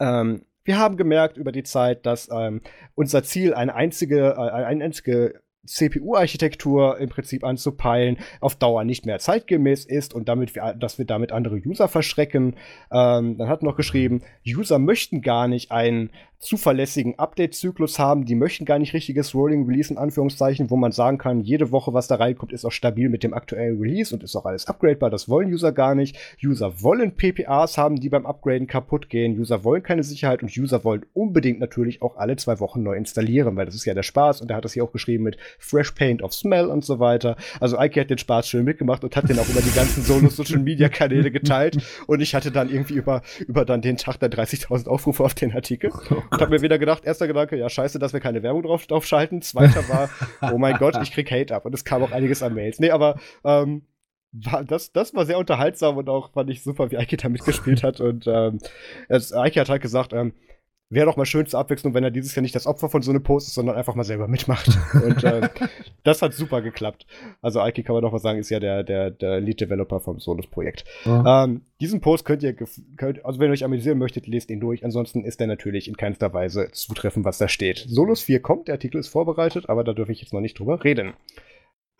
ähm, 0.00 0.42
wir 0.64 0.78
haben 0.78 0.96
gemerkt 0.96 1.38
über 1.38 1.50
die 1.50 1.62
Zeit, 1.62 2.04
dass 2.04 2.28
ähm, 2.30 2.60
unser 2.94 3.22
Ziel 3.22 3.54
eine 3.54 3.74
einzige, 3.74 4.34
äh, 4.36 4.50
eine 4.50 4.84
einzige 4.84 5.40
CPU-Architektur 5.66 6.98
im 6.98 7.08
Prinzip 7.08 7.44
anzupeilen, 7.44 8.18
auf 8.40 8.56
Dauer 8.56 8.84
nicht 8.84 9.06
mehr 9.06 9.18
zeitgemäß 9.18 9.84
ist 9.84 10.14
und 10.14 10.28
damit 10.28 10.54
wir, 10.54 10.74
dass 10.74 10.98
wir 10.98 11.04
damit 11.04 11.32
andere 11.32 11.56
User 11.56 11.88
verschrecken. 11.88 12.56
Ähm, 12.90 13.36
dann 13.36 13.48
hat 13.48 13.62
noch 13.62 13.76
geschrieben, 13.76 14.22
User 14.46 14.78
möchten 14.78 15.20
gar 15.20 15.48
nicht 15.48 15.70
einen 15.70 16.10
zuverlässigen 16.38 17.18
Update-Zyklus 17.18 17.98
haben. 17.98 18.24
Die 18.24 18.36
möchten 18.36 18.64
gar 18.64 18.78
nicht 18.78 18.94
richtiges 18.94 19.34
Rolling 19.34 19.66
Release 19.66 19.92
in 19.92 19.98
Anführungszeichen, 19.98 20.70
wo 20.70 20.76
man 20.76 20.92
sagen 20.92 21.18
kann, 21.18 21.40
jede 21.40 21.72
Woche, 21.72 21.92
was 21.92 22.06
da 22.06 22.14
reinkommt, 22.14 22.52
ist 22.52 22.64
auch 22.64 22.72
stabil 22.72 23.08
mit 23.08 23.24
dem 23.24 23.34
aktuellen 23.34 23.80
Release 23.80 24.14
und 24.14 24.22
ist 24.22 24.36
auch 24.36 24.46
alles 24.46 24.66
upgradebar. 24.66 25.10
Das 25.10 25.28
wollen 25.28 25.52
User 25.52 25.72
gar 25.72 25.94
nicht. 25.94 26.16
User 26.42 26.80
wollen 26.80 27.16
PPAs 27.16 27.76
haben, 27.76 27.96
die 27.96 28.08
beim 28.08 28.24
Upgraden 28.24 28.68
kaputt 28.68 29.08
gehen. 29.08 29.38
User 29.38 29.64
wollen 29.64 29.82
keine 29.82 30.04
Sicherheit 30.04 30.42
und 30.42 30.56
User 30.56 30.84
wollen 30.84 31.06
unbedingt 31.12 31.58
natürlich 31.58 32.02
auch 32.02 32.16
alle 32.16 32.36
zwei 32.36 32.60
Wochen 32.60 32.82
neu 32.82 32.94
installieren, 32.94 33.56
weil 33.56 33.66
das 33.66 33.74
ist 33.74 33.84
ja 33.84 33.94
der 33.94 34.04
Spaß. 34.04 34.40
Und 34.40 34.50
er 34.50 34.56
hat 34.56 34.64
das 34.64 34.74
hier 34.74 34.84
auch 34.84 34.92
geschrieben 34.92 35.24
mit 35.24 35.38
Fresh 35.58 35.92
Paint 35.92 36.22
of 36.22 36.32
Smell 36.32 36.66
und 36.66 36.84
so 36.84 37.00
weiter. 37.00 37.36
Also 37.60 37.80
Ike 37.80 38.00
hat 38.00 38.10
den 38.10 38.18
Spaß 38.18 38.48
schön 38.48 38.64
mitgemacht 38.64 39.02
und 39.02 39.16
hat 39.16 39.28
den 39.28 39.38
auch 39.40 39.48
über 39.48 39.60
die 39.60 39.74
ganzen 39.74 40.02
Solo-Social-Media-Kanäle 40.04 41.32
geteilt. 41.32 41.78
Und 42.06 42.20
ich 42.20 42.34
hatte 42.36 42.52
dann 42.52 42.70
irgendwie 42.70 42.94
über, 42.94 43.22
über 43.40 43.64
dann 43.64 43.82
den 43.82 43.96
Tag 43.96 44.18
der 44.20 44.30
30.000 44.30 44.86
Aufrufe 44.86 45.24
auf 45.24 45.34
den 45.34 45.52
Artikel. 45.52 45.90
Und 46.30 46.40
habe 46.40 46.50
mir 46.50 46.62
wieder 46.62 46.78
gedacht, 46.78 47.04
erster 47.04 47.26
Gedanke, 47.26 47.56
ja 47.56 47.68
scheiße, 47.68 47.98
dass 47.98 48.12
wir 48.12 48.20
keine 48.20 48.42
Werbung 48.42 48.62
drauf, 48.62 48.86
drauf 48.86 49.06
schalten. 49.06 49.42
Zweiter 49.42 49.88
war, 49.88 50.10
oh 50.52 50.58
mein 50.58 50.76
Gott, 50.76 50.96
ich 51.02 51.12
krieg 51.12 51.30
Hate 51.30 51.54
ab. 51.54 51.64
Und 51.64 51.74
es 51.74 51.84
kam 51.84 52.02
auch 52.02 52.12
einiges 52.12 52.42
an 52.42 52.54
Mails. 52.54 52.78
Nee, 52.78 52.90
aber 52.90 53.18
ähm, 53.44 53.82
war, 54.32 54.64
das, 54.64 54.92
das 54.92 55.14
war 55.14 55.24
sehr 55.26 55.38
unterhaltsam 55.38 55.96
und 55.96 56.08
auch 56.08 56.32
fand 56.32 56.50
ich 56.50 56.62
super, 56.62 56.90
wie 56.90 56.98
Eike 56.98 57.16
da 57.16 57.28
mitgespielt 57.28 57.82
hat. 57.82 58.00
Und 58.00 58.26
ähm, 58.26 58.58
Eike 59.08 59.60
hat 59.60 59.68
halt 59.68 59.82
gesagt, 59.82 60.12
ähm, 60.12 60.34
wäre 60.90 61.06
doch 61.06 61.16
mal 61.16 61.26
schön 61.26 61.46
zur 61.46 61.60
Abwechslung, 61.60 61.94
wenn 61.94 62.04
er 62.04 62.10
dieses 62.10 62.34
Jahr 62.34 62.42
nicht 62.42 62.54
das 62.54 62.66
Opfer 62.66 62.88
von 62.88 63.02
so 63.02 63.10
einem 63.10 63.22
Post 63.22 63.48
ist, 63.48 63.54
sondern 63.54 63.76
einfach 63.76 63.94
mal 63.94 64.04
selber 64.04 64.28
mitmacht. 64.28 64.68
Und 65.04 65.22
äh, 65.22 65.48
das 66.02 66.22
hat 66.22 66.32
super 66.32 66.62
geklappt. 66.62 67.06
Also 67.42 67.60
Aiki 67.60 67.82
kann 67.82 67.94
man 67.94 68.02
doch 68.02 68.12
mal 68.12 68.18
sagen, 68.18 68.38
ist 68.38 68.50
ja 68.50 68.60
der, 68.60 68.84
der, 68.84 69.10
der 69.10 69.40
Lead-Developer 69.40 70.00
vom 70.00 70.18
Solos-Projekt. 70.18 70.84
Ja. 71.04 71.44
Ähm, 71.44 71.62
diesen 71.80 72.00
Post 72.00 72.24
könnt 72.24 72.42
ihr, 72.42 72.54
könnt, 72.54 73.24
also 73.24 73.38
wenn 73.38 73.50
ihr 73.50 73.52
euch 73.52 73.64
amüsieren 73.64 73.98
möchtet, 73.98 74.26
lest 74.26 74.50
ihn 74.50 74.60
durch. 74.60 74.84
Ansonsten 74.84 75.24
ist 75.24 75.40
er 75.40 75.46
natürlich 75.46 75.88
in 75.88 75.96
keinster 75.96 76.32
Weise 76.32 76.70
zutreffen, 76.72 77.24
was 77.24 77.38
da 77.38 77.48
steht. 77.48 77.84
Solos 77.88 78.22
4 78.22 78.40
kommt, 78.40 78.68
der 78.68 78.74
Artikel 78.74 78.98
ist 78.98 79.08
vorbereitet, 79.08 79.68
aber 79.68 79.84
da 79.84 79.92
dürfe 79.92 80.12
ich 80.12 80.20
jetzt 80.20 80.32
noch 80.32 80.40
nicht 80.40 80.58
drüber 80.58 80.84
reden. 80.84 81.12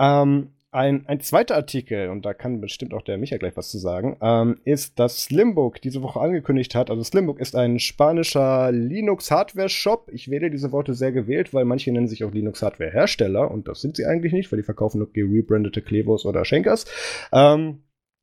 Ähm, 0.01 0.53
ein, 0.79 1.07
ein 1.09 1.19
zweiter 1.21 1.57
Artikel, 1.57 2.09
und 2.09 2.25
da 2.25 2.35
kann 2.35 2.61
bestimmt 2.61 2.95
auch 2.95 3.03
der 3.03 3.19
Micha 3.19 3.37
gleich 3.37 3.57
was 3.57 3.69
zu 3.69 3.79
sagen, 3.79 4.17
ähm, 4.23 4.61
ist, 4.65 4.99
dass 5.01 5.25
Slimbook 5.25 5.83
diese 5.83 6.03
Woche 6.03 6.21
angekündigt 6.21 6.77
hat. 6.77 6.89
Also 6.89 7.03
Slimbook 7.03 7.41
ist 7.41 7.57
ein 7.57 7.81
spanischer 7.81 8.71
Linux-Hardware-Shop. 8.71 10.09
Ich 10.13 10.31
wähle 10.31 10.51
diese 10.51 10.71
Worte 10.71 10.95
sehr 10.95 11.11
gewählt, 11.11 11.53
weil 11.53 11.65
manche 11.65 11.91
nennen 11.91 12.07
sich 12.07 12.23
auch 12.23 12.33
Linux-Hardware-Hersteller 12.33 13.51
und 13.51 13.67
das 13.67 13.81
sind 13.81 13.97
sie 13.97 14.07
eigentlich 14.07 14.33
nicht, 14.33 14.53
weil 14.53 14.59
die 14.59 14.65
verkaufen 14.65 14.99
nur 14.99 15.13
gerebrandete 15.13 15.83
Clevos 15.83 16.25
oder 16.25 16.45
Schenkers. 16.45 16.87
Ähm, 17.33 17.83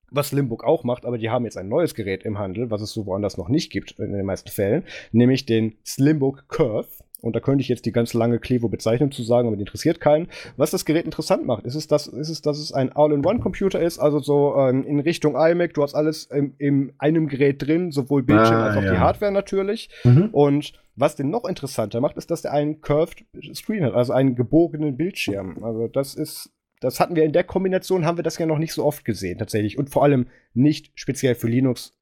was 0.10 0.32
Limbook 0.32 0.64
auch 0.64 0.86
macht, 0.86 1.06
aber 1.06 1.18
die 1.18 1.30
haben 1.30 1.44
jetzt 1.44 1.58
ein 1.58 1.68
neues 1.68 1.94
Gerät 1.94 2.24
im 2.24 2.40
Handel, 2.40 2.72
was 2.72 2.82
es 2.82 2.94
so 2.94 3.06
woanders 3.06 3.38
noch 3.38 3.50
nicht 3.50 3.70
gibt 3.70 4.00
in 4.00 4.14
den 4.14 4.26
meisten 4.26 4.50
Fällen, 4.50 4.86
nämlich 5.12 5.46
den 5.46 5.76
Slimbook 5.86 6.48
Curve. 6.48 6.88
Und 7.26 7.36
da 7.36 7.40
könnte 7.40 7.62
ich 7.62 7.70
jetzt 7.70 7.86
die 7.86 7.92
ganz 7.92 8.14
lange 8.14 8.40
Clevo-Bezeichnung 8.40 9.12
zu 9.12 9.24
sagen, 9.24 9.48
aber 9.48 9.58
die 9.58 9.64
interessiert 9.64 10.00
keinen. 10.00 10.28
Was 10.58 10.72
das 10.72 10.86
Gerät 10.86 11.06
interessant 11.06 11.46
macht, 11.46 11.66
ist 11.66 11.76
es, 11.76 11.88
dass, 11.88 12.08
ist 12.08 12.30
es, 12.30 12.42
dass 12.42 12.60
es 12.60 12.72
ein 12.72 12.92
All-in-One-Computer 12.92 13.80
ist, 13.80 13.98
also 14.00 14.20
so 14.20 14.56
ähm, 14.58 14.86
in 14.86 15.00
Richtung 15.00 15.36
iMac. 15.36 15.74
Du 15.74 15.82
hast 15.82 15.96
alles 15.96 16.26
in, 16.26 16.54
in 16.60 16.94
einem 17.00 17.28
Gerät 17.28 17.66
drin, 17.66 17.92
sowohl 17.92 18.24
Bildschirm 18.24 18.58
ah, 18.58 18.68
als 18.68 18.78
auch 18.78 18.84
ja. 18.84 18.92
die 18.92 19.00
Hardware 19.00 19.32
natürlich. 19.32 19.90
Mhm. 20.04 20.30
Und 20.32 20.74
was 20.96 21.16
den 21.16 21.30
noch 21.32 21.46
interessanter 21.46 22.00
macht, 22.00 22.16
ist, 22.18 22.30
dass 22.30 22.44
der 22.44 22.54
einen 22.54 22.82
Curved 22.82 23.26
Screen 23.54 23.84
hat, 23.84 23.96
also 23.96 24.14
einen 24.14 24.36
gebogenen 24.36 24.96
Bildschirm. 24.96 25.64
Also 25.64 25.88
das 25.88 26.14
ist 26.14 26.52
das 26.82 27.00
hatten 27.00 27.16
wir 27.16 27.24
in 27.24 27.32
der 27.32 27.44
Kombination, 27.44 28.06
haben 28.06 28.18
wir 28.18 28.24
das 28.24 28.38
ja 28.38 28.46
noch 28.46 28.60
nicht 28.60 28.74
so 28.74 28.86
oft 28.86 29.06
gesehen, 29.06 29.40
tatsächlich. 29.40 29.78
Und 29.78 29.90
vor 29.90 30.04
allem 30.04 30.28
nicht 30.54 30.92
speziell 30.94 31.34
für 31.34 31.48
Linux 31.48 31.94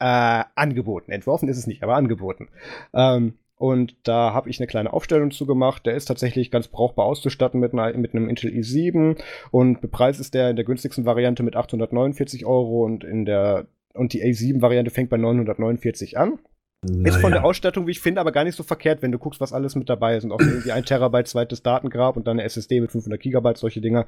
äh, 0.00 0.44
angeboten. 0.56 1.12
Entworfen 1.12 1.48
ist 1.48 1.58
es 1.58 1.68
nicht, 1.68 1.84
aber 1.84 1.94
angeboten. 1.94 2.48
Ähm, 2.92 3.34
und 3.62 3.94
da 4.02 4.34
habe 4.34 4.50
ich 4.50 4.58
eine 4.58 4.66
kleine 4.66 4.92
Aufstellung 4.92 5.30
zu 5.30 5.46
gemacht. 5.46 5.86
Der 5.86 5.94
ist 5.94 6.06
tatsächlich 6.06 6.50
ganz 6.50 6.66
brauchbar 6.66 7.06
auszustatten 7.06 7.60
mit, 7.60 7.72
einer, 7.72 7.96
mit 7.96 8.12
einem 8.12 8.28
Intel 8.28 8.50
i7 8.50 9.22
und 9.52 9.80
bepreist 9.80 10.18
ist 10.18 10.34
der 10.34 10.50
in 10.50 10.56
der 10.56 10.64
günstigsten 10.64 11.04
Variante 11.04 11.44
mit 11.44 11.54
849 11.54 12.44
Euro 12.44 12.84
und 12.84 13.04
in 13.04 13.24
der 13.24 13.66
und 13.94 14.14
die 14.14 14.24
A7-Variante 14.24 14.90
fängt 14.90 15.10
bei 15.10 15.16
949 15.16 16.18
an. 16.18 16.40
Naja. 16.84 17.08
Ist 17.08 17.20
von 17.20 17.30
der 17.30 17.44
Ausstattung, 17.44 17.86
wie 17.86 17.92
ich 17.92 18.00
finde, 18.00 18.20
aber 18.20 18.32
gar 18.32 18.42
nicht 18.42 18.56
so 18.56 18.64
verkehrt, 18.64 19.00
wenn 19.00 19.12
du 19.12 19.18
guckst, 19.20 19.40
was 19.40 19.52
alles 19.52 19.76
mit 19.76 19.88
dabei 19.88 20.16
ist. 20.16 20.24
Und 20.24 20.32
auch 20.32 20.40
irgendwie 20.40 20.72
ein 20.72 20.84
Terabyte 20.84 21.28
zweites 21.28 21.62
Datengrab 21.62 22.16
und 22.16 22.26
dann 22.26 22.40
eine 22.40 22.44
SSD 22.44 22.80
mit 22.80 22.90
500 22.90 23.20
Gigabyte, 23.20 23.58
solche 23.58 23.80
Dinger. 23.80 24.06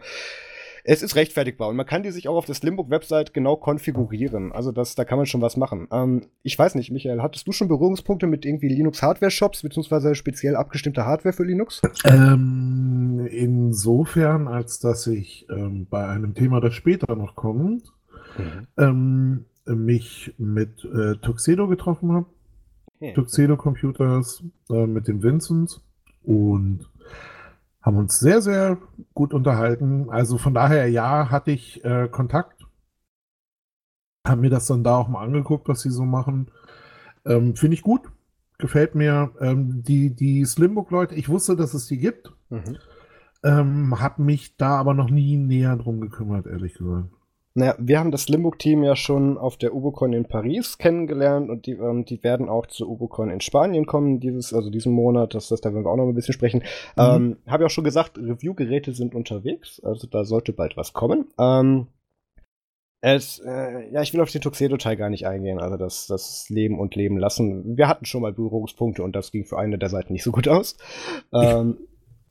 Es 0.87 1.03
ist 1.03 1.17
rechtfertigbar 1.17 1.69
und 1.69 1.77
man 1.77 1.87
kann 1.87 2.03
die 2.03 2.11
sich 2.11 2.29
auch 2.29 2.37
auf 2.37 2.45
der 2.45 2.55
Slimbook-Website 2.55 3.33
genau 3.33 3.57
konfigurieren. 3.57 4.53
Also 4.53 4.71
das, 4.71 4.95
da 4.95 5.05
kann 5.05 5.17
man 5.17 5.27
schon 5.27 5.41
was 5.41 5.57
machen. 5.57 5.89
Ähm, 5.91 6.27
ich 6.43 6.59
weiß 6.59 6.75
nicht, 6.75 6.91
Michael, 6.91 7.23
hattest 7.23 7.49
du 7.49 7.53
schon 7.53 7.69
Berührungspunkte 7.69 8.27
mit 8.27 8.45
irgendwie 8.45 8.69
Linux-Hardware-Shops, 8.69 9.63
beziehungsweise 9.63 10.15
speziell 10.15 10.57
abgestimmte 10.57 11.07
Hardware 11.07 11.33
für 11.33 11.45
Linux? 11.45 11.81
Ähm, 12.05 13.27
insofern, 13.31 14.47
als 14.47 14.79
dass 14.79 15.07
ich 15.07 15.47
ähm, 15.51 15.87
bei 15.89 16.07
einem 16.07 16.35
Thema, 16.35 16.61
das 16.61 16.75
später 16.75 17.17
noch 17.17 17.35
kommt, 17.35 17.93
mhm. 18.37 18.67
Ähm, 18.77 19.45
mich 19.67 20.35
mit 20.37 20.85
äh, 20.85 21.17
Tuxedo 21.17 21.67
getroffen 21.67 22.13
habe 22.13 22.27
hm. 23.01 23.15
Tuxedo 23.15 23.57
Computers 23.57 24.43
äh, 24.71 24.87
mit 24.87 25.09
dem 25.09 25.23
Vincent 25.23 25.81
und 26.23 26.89
haben 27.85 27.99
uns 27.99 28.19
sehr, 28.19 28.41
sehr 28.41 28.79
gut 29.13 29.35
unterhalten. 29.35 30.09
Also 30.09 30.39
von 30.39 30.55
daher, 30.55 30.89
ja, 30.89 31.31
hatte 31.31 31.51
ich 31.51 31.85
äh, 31.85 32.09
Kontakt. 32.09 32.67
Haben 34.27 34.41
mir 34.41 34.51
das 34.51 34.67
dann 34.67 34.83
da 34.83 34.97
auch 34.97 35.09
mal 35.09 35.23
angeguckt, 35.23 35.69
was 35.69 35.83
sie 35.83 35.91
so 35.91 36.05
machen. 36.05 36.51
Ähm, 37.27 37.57
Finde 37.57 37.75
ich 37.75 37.83
gut. 37.83 38.11
Gefällt 38.57 38.95
mir. 38.95 39.33
Ähm, 39.39 39.83
die 39.85 40.15
die 40.15 40.47
Slimbook-Leute, 40.47 41.15
ich 41.15 41.29
wusste, 41.29 41.57
dass 41.57 41.75
es 41.75 41.87
die 41.87 41.99
gibt. 41.99 42.33
Mhm. 42.49 42.79
Ähm, 43.43 44.01
hab 44.01 44.19
mich 44.19 44.57
da 44.57 44.79
aber 44.79 44.95
noch 44.95 45.11
nie 45.11 45.37
näher 45.37 45.77
drum 45.77 46.01
gekümmert, 46.01 46.47
ehrlich 46.47 46.73
gesagt. 46.73 47.11
Naja, 47.57 47.77
wir 47.79 48.01
haben 48.01 48.11
das 48.11 48.29
Limburg-Team 48.29 48.83
ja 48.83 48.97
schon 48.97 49.39
auf 49.39 49.57
der 49.57 49.75
UboCon 49.75 50.13
in 50.13 50.25
Paris 50.25 50.77
kennengelernt 50.77 51.51
und 51.51 51.67
die, 51.67 51.73
ähm, 51.73 52.05
die 52.05 52.23
werden 52.25 52.49
auch 52.49 52.67
zur 52.67 52.89
UboCon 52.89 53.31
in 53.31 53.41
Spanien 53.41 53.87
kommen, 53.87 54.19
dieses, 54.19 54.53
also 54.53 54.71
diesen 54.71 54.93
Monat, 54.93 55.35
das, 55.35 55.49
das 55.49 55.61
da 55.61 55.73
werden 55.73 55.85
wir 55.85 55.91
auch 55.91 55.97
noch 55.97 56.09
ein 56.09 56.15
bisschen 56.17 56.35
sprechen. 56.35 56.65
Mhm. 56.97 57.03
Ähm, 57.03 57.37
Habe 57.47 57.63
ich 57.63 57.67
auch 57.67 57.75
schon 57.75 57.85
gesagt, 57.85 58.19
Review-Geräte 58.19 58.93
sind 58.93 59.15
unterwegs, 59.15 59.81
also 59.85 60.09
da 60.09 60.25
sollte 60.25 60.53
bald 60.53 60.77
was 60.77 60.95
kommen. 60.95 61.27
Ähm, 61.39 61.87
es, 63.01 63.39
äh, 63.39 63.93
ja, 63.93 64.03
ich 64.03 64.13
will 64.13 64.21
auf 64.21 64.33
den 64.33 64.41
Tuxedo-Teil 64.41 64.97
gar 64.97 65.11
nicht 65.11 65.29
eingehen, 65.29 65.61
also 65.61 65.77
das, 65.77 66.09
das 66.09 66.49
Leben 66.49 66.81
und 66.81 66.97
Leben 66.97 67.19
lassen. 67.19 67.77
Wir 67.77 67.87
hatten 67.87 68.05
schon 68.05 68.23
mal 68.23 68.33
Berührungspunkte 68.33 69.05
und 69.05 69.15
das 69.15 69.31
ging 69.31 69.45
für 69.45 69.59
eine 69.59 69.79
der 69.79 69.91
Seiten 69.91 70.13
nicht 70.13 70.25
so 70.25 70.33
gut 70.33 70.49
aus. 70.49 70.77
Ähm, 71.33 71.79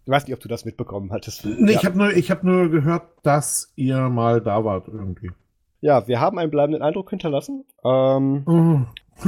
ich 0.05 0.11
weiß 0.11 0.25
nicht, 0.27 0.33
ob 0.35 0.41
du 0.41 0.49
das 0.49 0.65
mitbekommen 0.65 1.11
hattest. 1.11 1.45
Nee, 1.45 1.71
ja. 1.71 1.79
ich 1.79 1.85
habe 1.85 1.97
nur, 1.97 2.09
hab 2.09 2.43
nur 2.43 2.69
gehört, 2.69 3.03
dass 3.23 3.71
ihr 3.75 4.09
mal 4.09 4.41
da 4.41 4.65
wart 4.65 4.87
irgendwie. 4.87 5.31
Ja, 5.79 6.07
wir 6.07 6.19
haben 6.19 6.39
einen 6.39 6.51
bleibenden 6.51 6.81
Eindruck 6.81 7.09
hinterlassen. 7.09 7.65
Ähm, 7.83 8.43
oh. 8.45 8.85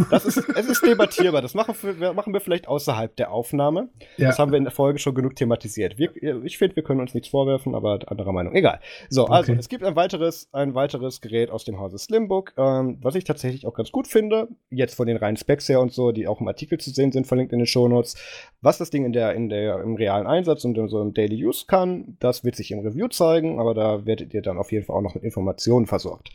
Das 0.10 0.26
ist, 0.26 0.38
es 0.38 0.68
ist 0.68 0.86
debattierbar. 0.86 1.42
Das 1.42 1.54
machen 1.54 1.76
wir, 1.82 2.14
machen 2.14 2.34
wir 2.34 2.42
vielleicht 2.42 2.68
außerhalb 2.68 3.16
der 3.16 3.32
Aufnahme. 3.32 3.90
Ja. 4.18 4.28
Das 4.28 4.40
haben 4.40 4.52
wir 4.52 4.58
in 4.58 4.64
der 4.64 4.72
Folge 4.72 5.00
schon 5.00 5.16
genug 5.16 5.36
thematisiert. 5.36 5.98
Wir, 5.98 6.12
ich 6.44 6.58
finde, 6.58 6.76
wir 6.76 6.84
können 6.84 7.00
uns 7.00 7.14
nichts 7.14 7.30
vorwerfen, 7.30 7.76
aber 7.76 8.00
anderer 8.08 8.32
Meinung. 8.32 8.56
Egal. 8.56 8.80
So, 9.10 9.26
also 9.26 9.54
es 9.54 9.70
gibt 9.70 9.84
ein 9.84 9.96
weiteres, 9.96 10.50
ein 10.52 10.76
weiteres 10.76 11.22
Gerät 11.22 11.50
aus 11.50 11.64
dem 11.66 11.80
Hause 11.80 11.98
Slimbook, 11.98 12.54
ähm, 12.58 12.98
was 13.02 13.16
ich 13.16 13.24
tatsächlich 13.24 13.66
auch 13.66 13.74
ganz 13.74 13.92
gut 13.92 14.08
finde. 14.08 14.50
Jetzt 14.70 14.96
von 14.96 15.08
den 15.08 15.18
reinen 15.18 15.38
Specs 15.38 15.70
her 15.70 15.80
und 15.80 15.94
so, 15.94 16.12
die 16.12 16.28
auch 16.28 16.42
im 16.42 16.48
Artikel 16.48 16.80
zu 16.80 16.90
sehen 16.90 17.12
sind, 17.12 17.28
verlinkt 17.28 17.54
in 17.54 17.60
den 17.60 17.68
Shownotes. 17.68 18.16
Was 18.62 18.78
das 18.78 18.90
Ding 18.90 19.06
in 19.06 19.14
der, 19.14 19.34
in 19.34 19.50
der, 19.50 19.82
im 19.82 19.96
realen 19.96 20.28
Einsatz 20.28 20.66
und 20.66 20.78
in 20.78 20.88
so 20.88 21.00
einem 21.00 21.14
Daily 21.14 21.46
Use 21.46 21.66
kann, 21.68 22.18
das 22.20 22.44
wird 22.44 22.56
sich 22.56 22.72
im 22.72 22.80
Review 22.80 23.08
zeigen, 23.08 23.60
aber 23.60 23.74
da 23.74 24.06
werdet 24.06 24.34
ihr 24.34 24.42
dann 24.42 24.58
auf 24.58 24.72
jeden 24.72 24.86
Fall 24.86 24.96
auch 24.96 25.02
noch 25.02 25.16
mit 25.16 25.24
Informationen 25.24 25.86
versorgt. 25.86 26.32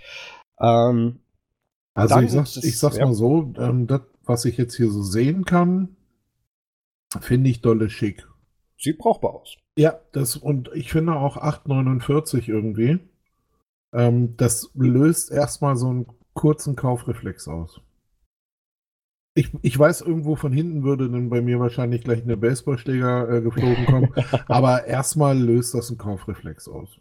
Ähm, 0.60 1.20
also 1.94 2.20
ich, 2.20 2.30
sag, 2.30 2.46
ich 2.64 2.78
sag's 2.78 2.96
ja. 2.96 3.06
mal 3.06 3.14
so, 3.14 3.52
ähm, 3.58 3.86
das, 3.86 4.02
was 4.24 4.44
ich 4.44 4.56
jetzt 4.56 4.76
hier 4.76 4.90
so 4.90 5.02
sehen 5.02 5.44
kann, 5.44 5.96
finde 7.20 7.50
ich 7.50 7.60
dolle 7.60 7.90
schick. 7.90 8.26
Sieht 8.78 8.98
brauchbar 8.98 9.34
aus. 9.34 9.56
Ja, 9.76 10.00
das 10.12 10.36
und 10.36 10.70
ich 10.74 10.90
finde 10.92 11.14
auch 11.14 11.36
8,49 11.36 12.48
irgendwie. 12.48 13.00
Ähm, 13.92 14.36
das 14.36 14.70
löst 14.74 15.30
erstmal 15.30 15.76
so 15.76 15.88
einen 15.88 16.06
kurzen 16.32 16.76
Kaufreflex 16.76 17.48
aus. 17.48 17.80
Ich, 19.34 19.50
ich 19.62 19.78
weiß, 19.78 20.00
irgendwo 20.00 20.36
von 20.36 20.52
hinten 20.52 20.82
würde 20.82 21.08
dann 21.08 21.30
bei 21.30 21.40
mir 21.40 21.60
wahrscheinlich 21.60 22.02
gleich 22.02 22.22
eine 22.22 22.36
Baseballschläger 22.36 23.30
äh, 23.30 23.40
geflogen 23.42 23.86
kommen, 23.86 24.14
aber 24.48 24.86
erstmal 24.86 25.38
löst 25.38 25.74
das 25.74 25.88
einen 25.88 25.98
Kaufreflex 25.98 26.68
aus. 26.68 26.98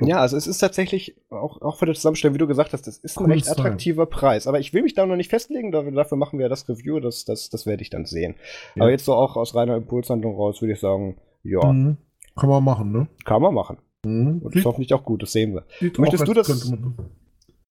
Ja, 0.00 0.18
also 0.18 0.36
es 0.36 0.46
ist 0.46 0.58
tatsächlich, 0.58 1.16
auch, 1.30 1.62
auch 1.62 1.78
für 1.78 1.86
das 1.86 1.98
Zusammenstellen, 1.98 2.34
wie 2.34 2.38
du 2.38 2.46
gesagt 2.46 2.74
hast, 2.74 2.86
das 2.86 2.98
ist 2.98 3.18
ein 3.18 3.30
recht 3.30 3.48
attraktiver 3.48 4.04
Preis. 4.04 4.46
Aber 4.46 4.60
ich 4.60 4.74
will 4.74 4.82
mich 4.82 4.94
da 4.94 5.06
noch 5.06 5.16
nicht 5.16 5.30
festlegen, 5.30 5.72
dafür 5.72 6.18
machen 6.18 6.38
wir 6.38 6.50
das 6.50 6.68
Review, 6.68 7.00
das, 7.00 7.24
das, 7.24 7.48
das 7.48 7.64
werde 7.64 7.82
ich 7.82 7.88
dann 7.88 8.04
sehen. 8.04 8.34
Ja. 8.74 8.82
Aber 8.82 8.90
jetzt 8.90 9.06
so 9.06 9.14
auch 9.14 9.36
aus 9.36 9.54
reiner 9.54 9.76
Impulshandlung 9.76 10.36
raus, 10.36 10.60
würde 10.60 10.74
ich 10.74 10.80
sagen, 10.80 11.16
ja. 11.42 11.64
Mhm. 11.72 11.96
Kann 12.38 12.50
man 12.50 12.62
machen, 12.62 12.92
ne? 12.92 13.08
Kann 13.24 13.40
man 13.40 13.54
machen. 13.54 13.78
Mhm. 14.04 14.42
Und 14.42 14.54
das 14.54 14.60
ist 14.60 14.66
hoffentlich 14.66 14.92
auch 14.92 15.04
gut, 15.04 15.22
das 15.22 15.32
sehen 15.32 15.54
wir. 15.54 15.64
Sieht 15.80 15.98
Möchtest 15.98 16.28
du 16.28 16.34
das? 16.34 16.72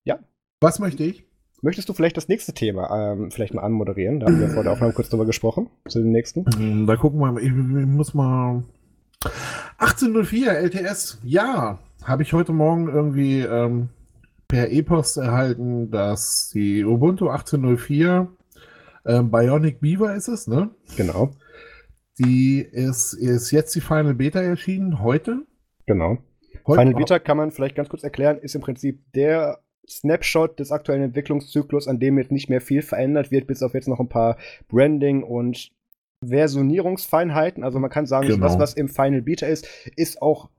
Ja. 0.04 0.20
Was 0.60 0.80
möchte 0.80 1.04
ich? 1.04 1.26
Möchtest 1.62 1.90
du 1.90 1.94
vielleicht 1.94 2.18
das 2.18 2.28
nächste 2.28 2.54
Thema 2.54 3.14
ähm, 3.14 3.30
vielleicht 3.32 3.54
mal 3.54 3.62
anmoderieren? 3.62 4.20
Da 4.20 4.28
haben 4.28 4.40
wir 4.40 4.50
vor 4.50 4.64
der 4.64 4.72
Aufnahme 4.72 4.94
kurz 4.94 5.10
drüber 5.10 5.26
gesprochen. 5.26 5.70
Zu 5.88 6.00
dem 6.00 6.12
nächsten. 6.12 6.46
Mhm, 6.58 6.88
da 6.88 6.96
gucken 6.96 7.20
wir 7.20 7.32
mal. 7.32 7.42
Ich, 7.42 7.50
ich 7.50 7.54
muss 7.54 8.14
mal. 8.14 8.64
1804 9.78 10.52
LTS. 10.52 11.20
Ja, 11.24 11.80
habe 12.06 12.24
ich 12.24 12.34
heute 12.34 12.54
Morgen 12.54 12.88
irgendwie 12.88 13.42
ähm, 13.42 13.90
per 14.48 14.70
E-Post 14.70 15.18
erhalten, 15.18 15.90
dass 15.90 16.52
die 16.54 16.86
Ubuntu 16.86 17.30
18.04 17.30 18.28
äh, 19.06 19.22
Bionic 19.24 19.82
Beaver 19.82 20.16
ist 20.16 20.28
es, 20.28 20.48
ne? 20.48 20.70
Genau. 20.96 21.32
Die 22.20 22.60
ist, 22.60 23.14
ist 23.14 23.52
jetzt 23.52 23.76
die 23.76 23.82
Final 23.82 24.14
Beta 24.14 24.40
erschienen, 24.40 25.02
heute. 25.02 25.46
Genau. 25.88 26.20
Heute 26.66 26.82
Final 26.82 26.94
Beta 26.96 27.20
kann 27.20 27.38
man 27.38 27.52
vielleicht 27.52 27.76
ganz 27.76 27.90
kurz 27.90 28.04
erklären, 28.04 28.38
ist 28.38 28.56
im 28.56 28.62
Prinzip 28.62 29.02
der 29.14 29.60
Snapshot 29.90 30.60
des 30.60 30.72
aktuellen 30.72 31.04
Entwicklungszyklus, 31.04 31.88
an 31.88 32.00
dem 32.00 32.18
jetzt 32.18 32.32
nicht 32.32 32.50
mehr 32.50 32.62
viel 32.62 32.82
verändert 32.82 33.32
wird, 33.32 33.48
bis 33.48 33.62
auf 33.62 33.74
jetzt 33.74 33.88
noch 33.88 34.00
ein 34.00 34.10
paar 34.10 34.38
Branding 34.68 35.24
und 35.24 35.72
Versionierungsfeinheiten. 36.24 37.64
Also 37.64 37.80
man 37.80 37.90
kann 37.90 38.06
sagen, 38.06 38.28
genau. 38.28 38.46
das, 38.46 38.58
was 38.58 38.74
im 38.74 38.90
Final 38.90 39.22
Beta 39.22 39.48
ist, 39.48 39.68
ist 39.96 40.22
auch 40.22 40.50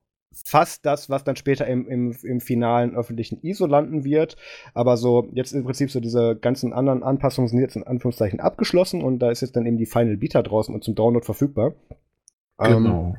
fast 0.44 0.84
das, 0.84 1.08
was 1.08 1.24
dann 1.24 1.36
später 1.36 1.66
im, 1.66 1.88
im, 1.88 2.16
im 2.22 2.40
finalen 2.40 2.94
öffentlichen 2.94 3.40
ISO 3.42 3.66
landen 3.66 4.04
wird. 4.04 4.36
Aber 4.74 4.96
so, 4.96 5.28
jetzt 5.32 5.52
im 5.52 5.64
Prinzip 5.64 5.90
so 5.90 6.00
diese 6.00 6.36
ganzen 6.36 6.72
anderen 6.72 7.02
Anpassungen 7.02 7.48
sind 7.48 7.60
jetzt 7.60 7.76
in 7.76 7.86
Anführungszeichen 7.86 8.40
abgeschlossen 8.40 9.02
und 9.02 9.18
da 9.20 9.30
ist 9.30 9.40
jetzt 9.40 9.56
dann 9.56 9.66
eben 9.66 9.78
die 9.78 9.86
Final 9.86 10.16
Beta 10.16 10.42
draußen 10.42 10.74
und 10.74 10.84
zum 10.84 10.94
Download 10.94 11.24
verfügbar. 11.24 11.74
Genau. 12.58 13.14
Ähm, 13.14 13.16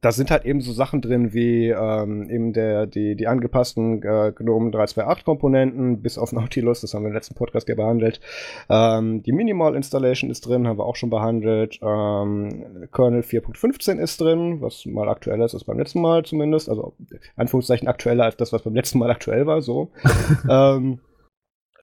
da 0.00 0.12
sind 0.12 0.30
halt 0.30 0.44
eben 0.44 0.60
so 0.60 0.72
Sachen 0.72 1.00
drin 1.00 1.32
wie 1.32 1.68
ähm, 1.68 2.30
eben 2.30 2.52
der, 2.52 2.86
die, 2.86 3.16
die 3.16 3.26
angepassten 3.26 4.02
äh, 4.02 4.32
GNOME 4.32 4.70
328 4.70 5.24
Komponenten, 5.24 6.02
bis 6.02 6.18
auf 6.18 6.32
Nautilus, 6.38 6.80
das 6.80 6.94
haben 6.94 7.02
wir 7.02 7.08
im 7.08 7.14
letzten 7.14 7.34
Podcast 7.34 7.68
ja 7.68 7.74
behandelt. 7.74 8.20
Ähm, 8.68 9.22
die 9.22 9.32
Minimal 9.32 9.74
Installation 9.74 10.30
ist 10.30 10.46
drin, 10.46 10.68
haben 10.68 10.78
wir 10.78 10.86
auch 10.86 10.96
schon 10.96 11.10
behandelt. 11.10 11.80
Ähm, 11.82 12.88
Kernel 12.92 13.22
4.15 13.22 13.98
ist 13.98 14.20
drin, 14.20 14.60
was 14.60 14.86
mal 14.86 15.08
aktueller 15.08 15.44
ist 15.44 15.54
als 15.54 15.64
beim 15.64 15.78
letzten 15.78 16.00
Mal 16.00 16.24
zumindest. 16.24 16.68
Also 16.68 16.94
Anführungszeichen 17.36 17.88
aktueller 17.88 18.24
als 18.24 18.36
das, 18.36 18.52
was 18.52 18.62
beim 18.62 18.74
letzten 18.74 18.98
Mal 18.98 19.10
aktuell 19.10 19.46
war, 19.46 19.62
so. 19.62 19.90
ähm, 20.48 21.00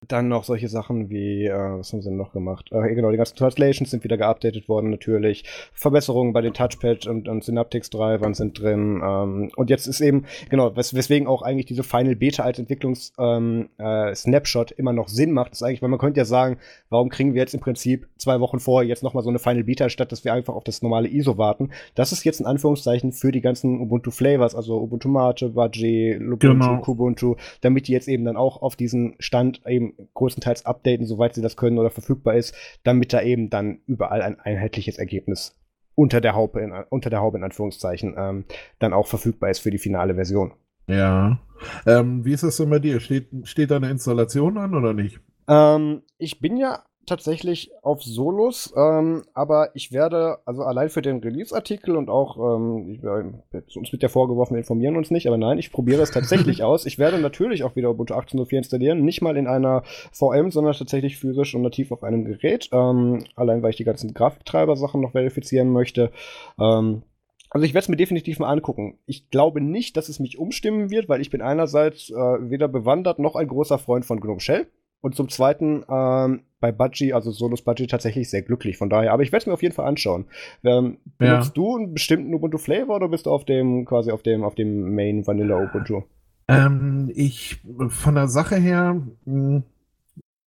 dann 0.08 0.28
noch 0.28 0.44
solche 0.44 0.68
Sachen 0.68 1.10
wie, 1.10 1.46
äh, 1.46 1.54
was 1.54 1.94
haben 1.94 2.02
sie 2.02 2.10
denn 2.10 2.18
noch 2.18 2.34
gemacht? 2.34 2.70
Äh, 2.72 2.96
genau, 2.96 3.12
die 3.12 3.18
ganzen 3.18 3.36
Translations 3.36 3.92
sind 3.92 4.04
wieder 4.04 4.18
geupdatet 4.18 4.70
worden 4.70 4.90
natürlich. 4.90 5.44
Verbesserungen 5.74 6.34
bei 6.34 6.42
den 6.42 6.54
Touchpad 6.54 7.08
und, 7.08 7.28
und 7.28 7.44
Synaptics-Drivern 7.44 8.34
sind 8.34 8.60
drin. 8.60 9.02
Ähm, 9.04 9.52
und 9.56 9.70
jetzt 9.70 9.88
ist 9.88 10.02
eben, 10.02 10.26
genau, 10.50 10.76
wes 10.76 10.94
weswegen 10.94 11.28
auch 11.28 11.42
eigentlich 11.42 11.66
diese 11.66 11.84
Final 11.84 12.16
Beta 12.16 12.44
als 12.44 12.60
Entwicklungs-Snapshot 12.60 14.72
ähm, 14.72 14.76
äh, 14.76 14.80
immer 14.80 14.94
noch 14.94 15.08
Sinn 15.08 15.32
macht, 15.32 15.54
ist 15.54 15.64
eigentlich, 15.64 15.82
weil 15.82 15.90
man 15.90 16.00
könnte 16.00 16.20
ja 16.20 16.26
sagen, 16.26 16.58
warum 16.90 17.10
kriegen 17.10 17.34
wir 17.34 17.42
jetzt 17.42 17.54
im 17.54 17.60
Prinzip 17.60 18.08
zwei 18.18 18.40
Wochen 18.40 18.60
vorher 18.60 18.88
jetzt 18.88 19.04
nochmal 19.04 19.24
so 19.24 19.30
eine 19.30 19.40
Final 19.40 19.64
Beta, 19.64 19.90
statt 19.90 20.12
dass 20.12 20.24
wir 20.24 20.34
einfach 20.34 20.56
auf 20.56 20.64
das 20.64 20.82
normale 20.82 21.08
ISO 21.08 21.38
warten. 21.38 21.72
Das 21.96 22.12
ist 22.12 22.24
jetzt 22.24 22.40
in 22.40 22.46
Anführungszeichen 22.46 23.12
für 23.12 23.32
die 23.32 23.42
ganzen 23.42 23.80
Ubuntu-Flavors, 23.82 24.56
also 24.56 24.82
Ubuntu 24.82 25.10
Mate, 25.10 25.50
Budgie, 25.50 26.16
Ubuntu, 26.16 26.38
genau. 26.38 26.82
Kubuntu, 26.82 27.36
damit 27.62 27.88
die 27.88 27.94
jetzt 27.94 28.08
eben 28.08 28.26
dann 28.26 28.38
auch 28.38 28.62
auf 28.62 28.76
diesen 28.76 29.16
Stand 29.20 29.62
eben 29.68 29.94
größtenteils 30.14 30.66
updaten, 30.66 31.06
soweit 31.06 31.36
sie 31.36 31.42
das 31.42 31.58
können 31.58 31.78
oder 31.78 31.90
verfügbar 31.90 32.36
ist, 32.36 32.56
damit 32.84 33.14
da 33.14 33.22
eben 33.22 33.50
dann 33.50 33.80
überall 33.86 34.22
ein 34.22 34.40
einheitliches 34.40 34.98
Ergebnis 34.98 35.56
unter 35.96 36.22
der 36.22 36.36
Haube, 36.36 36.62
in, 36.62 36.74
unter 36.90 37.10
der 37.10 37.22
Haube 37.22 37.38
in 37.38 37.44
Anführungszeichen, 37.44 38.16
ähm, 38.18 38.46
dann 38.80 38.94
auch 38.94 39.08
verfügbar 39.08 39.50
ist 39.50 39.60
für 39.60 39.72
die 39.72 39.78
finale 39.78 40.16
Version. 40.16 40.54
Ja. 40.88 41.40
Ähm, 41.86 42.26
wie 42.26 42.34
ist 42.34 42.44
das 42.44 42.58
denn 42.58 42.70
bei 42.70 42.80
dir? 42.80 43.00
Steht, 43.00 43.30
steht 43.44 43.72
da 43.72 43.78
eine 43.78 43.90
Installation 43.90 44.58
an 44.58 44.76
oder 44.76 44.94
nicht? 44.94 45.20
Ähm, 45.48 46.04
ich 46.18 46.40
bin 46.40 46.58
ja 46.58 46.84
tatsächlich 47.06 47.72
auf 47.82 48.04
Solos, 48.04 48.74
ähm, 48.76 49.24
aber 49.34 49.70
ich 49.74 49.92
werde, 49.92 50.40
also 50.46 50.64
allein 50.64 50.90
für 50.90 51.02
den 51.02 51.20
Release-Artikel 51.20 51.96
und 51.96 52.10
auch, 52.10 52.38
ähm, 52.38 52.90
ich, 52.90 53.04
äh, 53.04 53.78
uns 53.78 53.92
wird 53.92 54.04
ja 54.04 54.10
vorgeworfen, 54.10 54.56
wir 54.56 54.60
informieren 54.60 54.98
uns 54.98 55.12
nicht, 55.12 55.28
aber 55.28 55.38
nein, 55.38 55.58
ich 55.58 55.72
probiere 55.72 56.02
es 56.02 56.12
tatsächlich 56.12 56.64
aus. 56.64 56.86
Ich 56.86 56.98
werde 57.00 57.20
natürlich 57.20 57.64
auch 57.64 57.76
wieder 57.76 57.90
Ubuntu 57.92 58.14
18.04 58.14 58.58
installieren, 58.58 59.04
nicht 59.04 59.22
mal 59.22 59.38
in 59.38 59.48
einer 59.48 59.84
VM, 60.12 60.52
sondern 60.52 60.74
tatsächlich 60.74 61.18
physisch 61.18 61.56
und 61.56 61.62
nativ 61.62 61.92
auf 61.92 62.04
einem 62.04 62.26
Gerät, 62.26 62.70
ähm, 62.72 63.26
allein 63.36 63.64
weil 63.64 63.72
ich 63.72 63.78
die 63.78 63.84
ganzen 63.84 64.14
Grafiktreiber-Sachen 64.14 65.02
noch 65.02 65.12
verifizieren 65.12 65.70
möchte. 65.72 66.12
Ähm, 66.60 67.04
also 67.50 67.66
ich 67.66 67.74
werde 67.74 67.84
es 67.84 67.90
mir 67.90 67.96
definitiv 67.96 68.40
mal 68.40 68.52
angucken. 68.52 69.00
Ich 69.06 69.30
glaube 69.30 69.62
nicht, 69.62 69.96
dass 69.96 70.10
es 70.10 70.20
mich 70.20 70.38
umstimmen 70.38 70.90
wird, 70.90 71.08
weil 71.08 71.22
ich 71.22 71.30
bin 71.30 71.42
einerseits 71.42 72.10
äh, 72.10 72.14
weder 72.14 72.68
bewandert 72.68 73.18
noch 73.20 73.36
ein 73.36 73.48
großer 73.48 73.78
Freund 73.78 74.06
von 74.06 74.20
GNOME 74.20 74.42
Shell. 74.42 74.68
Und 75.06 75.14
zum 75.14 75.30
Zweiten 75.30 75.86
ähm, 75.88 76.42
bei 76.60 76.72
Budgie, 76.72 77.14
also 77.14 77.30
Solos 77.30 77.62
Budgie, 77.62 77.86
tatsächlich 77.86 78.28
sehr 78.28 78.42
glücklich. 78.42 78.76
Von 78.76 78.90
daher, 78.90 79.14
aber 79.14 79.22
ich 79.22 79.32
werde 79.32 79.44
es 79.44 79.46
mir 79.46 79.54
auf 79.54 79.62
jeden 79.62 79.76
Fall 79.76 79.86
anschauen. 79.86 80.26
Ähm, 80.64 80.98
benutzt 81.20 81.50
ja. 81.50 81.54
du 81.54 81.76
einen 81.76 81.94
bestimmten 81.94 82.34
Ubuntu 82.34 82.58
Flavor 82.58 82.96
oder 82.96 83.10
bist 83.10 83.28
du 83.28 83.30
auf 83.30 83.46
dem 83.46 83.86
quasi 83.86 84.10
auf 84.10 84.24
dem 84.24 84.44
auf 84.44 84.56
dem 84.56 84.96
Main 84.96 85.28
Vanilla 85.28 85.62
Ubuntu? 85.62 86.02
Ähm, 86.48 87.12
ich 87.14 87.62
von 87.90 88.16
der 88.16 88.28
Sache 88.28 88.56
her, 88.56 89.00
mh, 89.26 89.62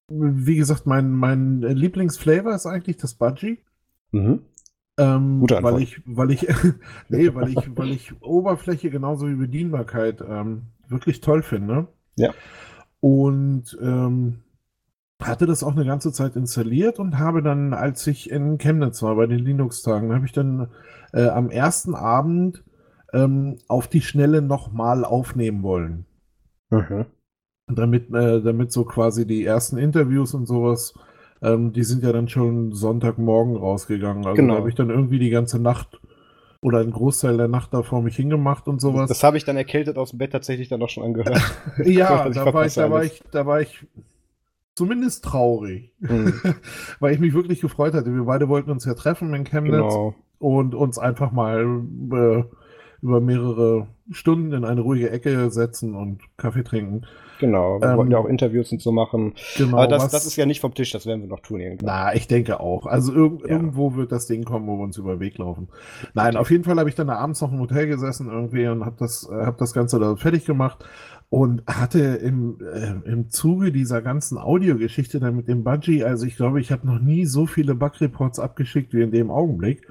hm, 0.08 0.46
wie 0.46 0.56
gesagt, 0.56 0.86
mein 0.86 1.10
mein 1.10 1.60
Lieblingsflavor 1.60 2.54
ist 2.54 2.64
eigentlich 2.64 2.96
das 2.96 3.12
Budgie. 3.12 3.58
Mhm. 4.10 4.40
Ähm, 4.96 5.40
Gute 5.40 5.58
Antwort. 5.58 5.74
Weil 5.74 5.82
ich, 5.82 6.00
weil 6.06 6.30
ich, 6.30 6.46
nee, 7.10 7.34
weil 7.34 7.50
ich, 7.50 7.76
weil 7.76 7.90
ich 7.90 8.22
Oberfläche 8.22 8.88
genauso 8.88 9.28
wie 9.28 9.34
Bedienbarkeit 9.34 10.24
ähm, 10.26 10.62
wirklich 10.88 11.20
toll 11.20 11.42
finde. 11.42 11.88
Ja. 12.16 12.32
Und 13.00 13.76
ähm, 13.82 14.38
hatte 15.22 15.46
das 15.46 15.62
auch 15.62 15.74
eine 15.74 15.86
ganze 15.86 16.12
Zeit 16.12 16.36
installiert 16.36 16.98
und 16.98 17.18
habe 17.18 17.42
dann, 17.42 17.72
als 17.72 18.06
ich 18.06 18.30
in 18.30 18.58
Chemnitz 18.58 19.02
war 19.02 19.16
bei 19.16 19.26
den 19.26 19.38
Linux-Tagen, 19.38 20.14
habe 20.14 20.26
ich 20.26 20.32
dann 20.32 20.68
äh, 21.12 21.28
am 21.28 21.50
ersten 21.50 21.94
Abend 21.94 22.62
ähm, 23.12 23.56
auf 23.68 23.88
die 23.88 24.02
Schnelle 24.02 24.42
nochmal 24.42 25.04
aufnehmen 25.04 25.62
wollen. 25.62 26.06
Mhm. 26.70 27.06
Damit, 27.68 28.14
äh, 28.14 28.42
damit 28.42 28.72
so 28.72 28.84
quasi 28.84 29.26
die 29.26 29.44
ersten 29.44 29.78
Interviews 29.78 30.34
und 30.34 30.46
sowas, 30.46 30.94
ähm, 31.42 31.72
die 31.72 31.84
sind 31.84 32.02
ja 32.02 32.12
dann 32.12 32.28
schon 32.28 32.72
Sonntagmorgen 32.72 33.56
rausgegangen. 33.56 34.24
Also 34.26 34.36
genau. 34.36 34.54
da 34.54 34.60
habe 34.60 34.68
ich 34.68 34.74
dann 34.74 34.90
irgendwie 34.90 35.18
die 35.18 35.30
ganze 35.30 35.58
Nacht 35.58 36.00
oder 36.60 36.80
einen 36.80 36.92
Großteil 36.92 37.36
der 37.36 37.48
Nacht 37.48 37.72
da 37.72 37.82
vor 37.82 38.02
mich 38.02 38.16
hingemacht 38.16 38.68
und 38.68 38.80
sowas. 38.80 39.08
Das, 39.08 39.18
das 39.18 39.24
habe 39.24 39.36
ich 39.36 39.44
dann 39.44 39.56
erkältet 39.56 39.96
aus 39.96 40.10
dem 40.10 40.18
Bett 40.18 40.32
tatsächlich 40.32 40.68
dann 40.68 40.82
auch 40.82 40.88
schon 40.88 41.04
angehört. 41.04 41.40
ja, 41.84 42.28
da 42.28 42.52
war 42.52 42.66
ich, 42.66 42.74
da 42.74 42.90
war 42.90 43.04
ich, 43.04 43.22
da 43.30 43.46
war 43.46 43.60
ich 43.60 43.86
zumindest 44.76 45.24
traurig, 45.24 45.90
mhm. 45.98 46.34
weil 47.00 47.14
ich 47.14 47.18
mich 47.18 47.34
wirklich 47.34 47.60
gefreut 47.60 47.94
hatte. 47.94 48.14
Wir 48.14 48.24
beide 48.24 48.48
wollten 48.48 48.70
uns 48.70 48.84
ja 48.84 48.94
treffen 48.94 49.34
in 49.34 49.44
Chemnitz 49.44 49.72
genau. 49.72 50.14
und 50.38 50.74
uns 50.74 50.98
einfach 50.98 51.32
mal 51.32 51.82
äh, 52.12 52.44
über 53.02 53.20
mehrere 53.20 53.88
Stunden 54.10 54.52
in 54.52 54.64
eine 54.64 54.82
ruhige 54.82 55.10
Ecke 55.10 55.50
setzen 55.50 55.94
und 55.94 56.20
Kaffee 56.36 56.62
trinken. 56.62 57.06
Genau, 57.38 57.80
wir 57.80 57.90
ähm, 57.90 57.96
wollten 57.98 58.12
ja 58.12 58.18
auch 58.18 58.26
Interviews 58.26 58.72
und 58.72 58.80
so 58.80 58.92
machen. 58.92 59.34
Genau, 59.56 59.78
Aber 59.78 59.88
das, 59.88 60.04
was, 60.04 60.12
das 60.12 60.26
ist 60.26 60.36
ja 60.36 60.46
nicht 60.46 60.60
vom 60.60 60.74
Tisch, 60.74 60.92
das 60.92 61.06
werden 61.06 61.20
wir 61.20 61.28
noch 61.28 61.40
tun 61.40 61.60
irgendwann. 61.60 61.86
Na, 61.86 62.14
ich 62.14 62.28
denke 62.28 62.60
auch. 62.60 62.86
Also 62.86 63.12
irg 63.12 63.42
ja. 63.42 63.48
irgendwo 63.48 63.94
wird 63.94 64.12
das 64.12 64.26
Ding 64.26 64.44
kommen, 64.44 64.66
wo 64.66 64.76
wir 64.76 64.84
uns 64.84 64.96
über 64.96 65.16
den 65.16 65.20
Weg 65.20 65.36
laufen. 65.38 65.68
Nein, 66.14 66.36
auf 66.36 66.50
jeden 66.50 66.64
Fall 66.64 66.78
habe 66.78 66.88
ich 66.88 66.94
dann 66.94 67.10
abends 67.10 67.40
noch 67.40 67.52
im 67.52 67.60
Hotel 67.60 67.86
gesessen 67.86 68.28
irgendwie 68.30 68.66
und 68.68 68.84
habe 68.84 68.96
das, 68.98 69.28
äh, 69.30 69.44
hab 69.44 69.58
das 69.58 69.72
Ganze 69.72 69.98
da 69.98 70.16
fertig 70.16 70.46
gemacht 70.46 70.84
und 71.28 71.64
hatte 71.66 72.00
im, 72.00 72.58
äh, 72.60 73.08
im 73.08 73.30
Zuge 73.30 73.72
dieser 73.72 74.00
ganzen 74.00 74.38
Audiogeschichte 74.38 75.18
dann 75.18 75.36
mit 75.36 75.48
dem 75.48 75.64
Budgie, 75.64 76.04
also 76.04 76.24
ich 76.24 76.36
glaube, 76.36 76.60
ich 76.60 76.70
habe 76.70 76.86
noch 76.86 77.00
nie 77.00 77.26
so 77.26 77.46
viele 77.46 77.74
Bug-Reports 77.74 78.38
abgeschickt 78.38 78.94
wie 78.94 79.02
in 79.02 79.10
dem 79.10 79.30
Augenblick, 79.30 79.88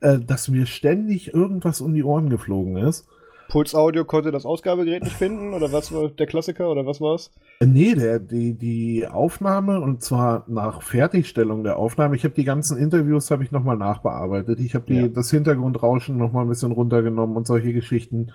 äh, 0.00 0.18
dass 0.18 0.48
mir 0.48 0.66
ständig 0.66 1.32
irgendwas 1.32 1.80
um 1.80 1.94
die 1.94 2.04
Ohren 2.04 2.30
geflogen 2.30 2.76
ist. 2.76 3.06
Puls 3.48 3.74
Audio 3.76 4.04
konnte 4.04 4.32
das 4.32 4.44
Ausgabegerät 4.44 5.04
nicht 5.04 5.16
finden 5.16 5.54
oder 5.54 5.72
was 5.72 5.92
war 5.92 6.08
der 6.08 6.26
Klassiker 6.26 6.68
oder 6.68 6.84
was 6.84 7.00
war's? 7.00 7.30
Äh, 7.60 7.66
nee, 7.66 7.94
der, 7.94 8.18
die, 8.18 8.54
die 8.54 9.06
Aufnahme 9.06 9.80
und 9.80 10.02
zwar 10.02 10.44
nach 10.48 10.82
Fertigstellung 10.82 11.62
der 11.62 11.76
Aufnahme. 11.78 12.16
Ich 12.16 12.24
habe 12.24 12.34
die 12.34 12.44
ganzen 12.44 12.76
Interviews 12.76 13.30
habe 13.30 13.44
ich 13.44 13.52
nochmal 13.52 13.76
nachbearbeitet. 13.76 14.58
Ich 14.60 14.74
habe 14.74 14.92
ja. 14.92 15.08
das 15.08 15.30
Hintergrundrauschen 15.30 16.16
nochmal 16.16 16.44
ein 16.44 16.48
bisschen 16.48 16.72
runtergenommen 16.72 17.36
und 17.36 17.46
solche 17.46 17.72
Geschichten 17.72 18.32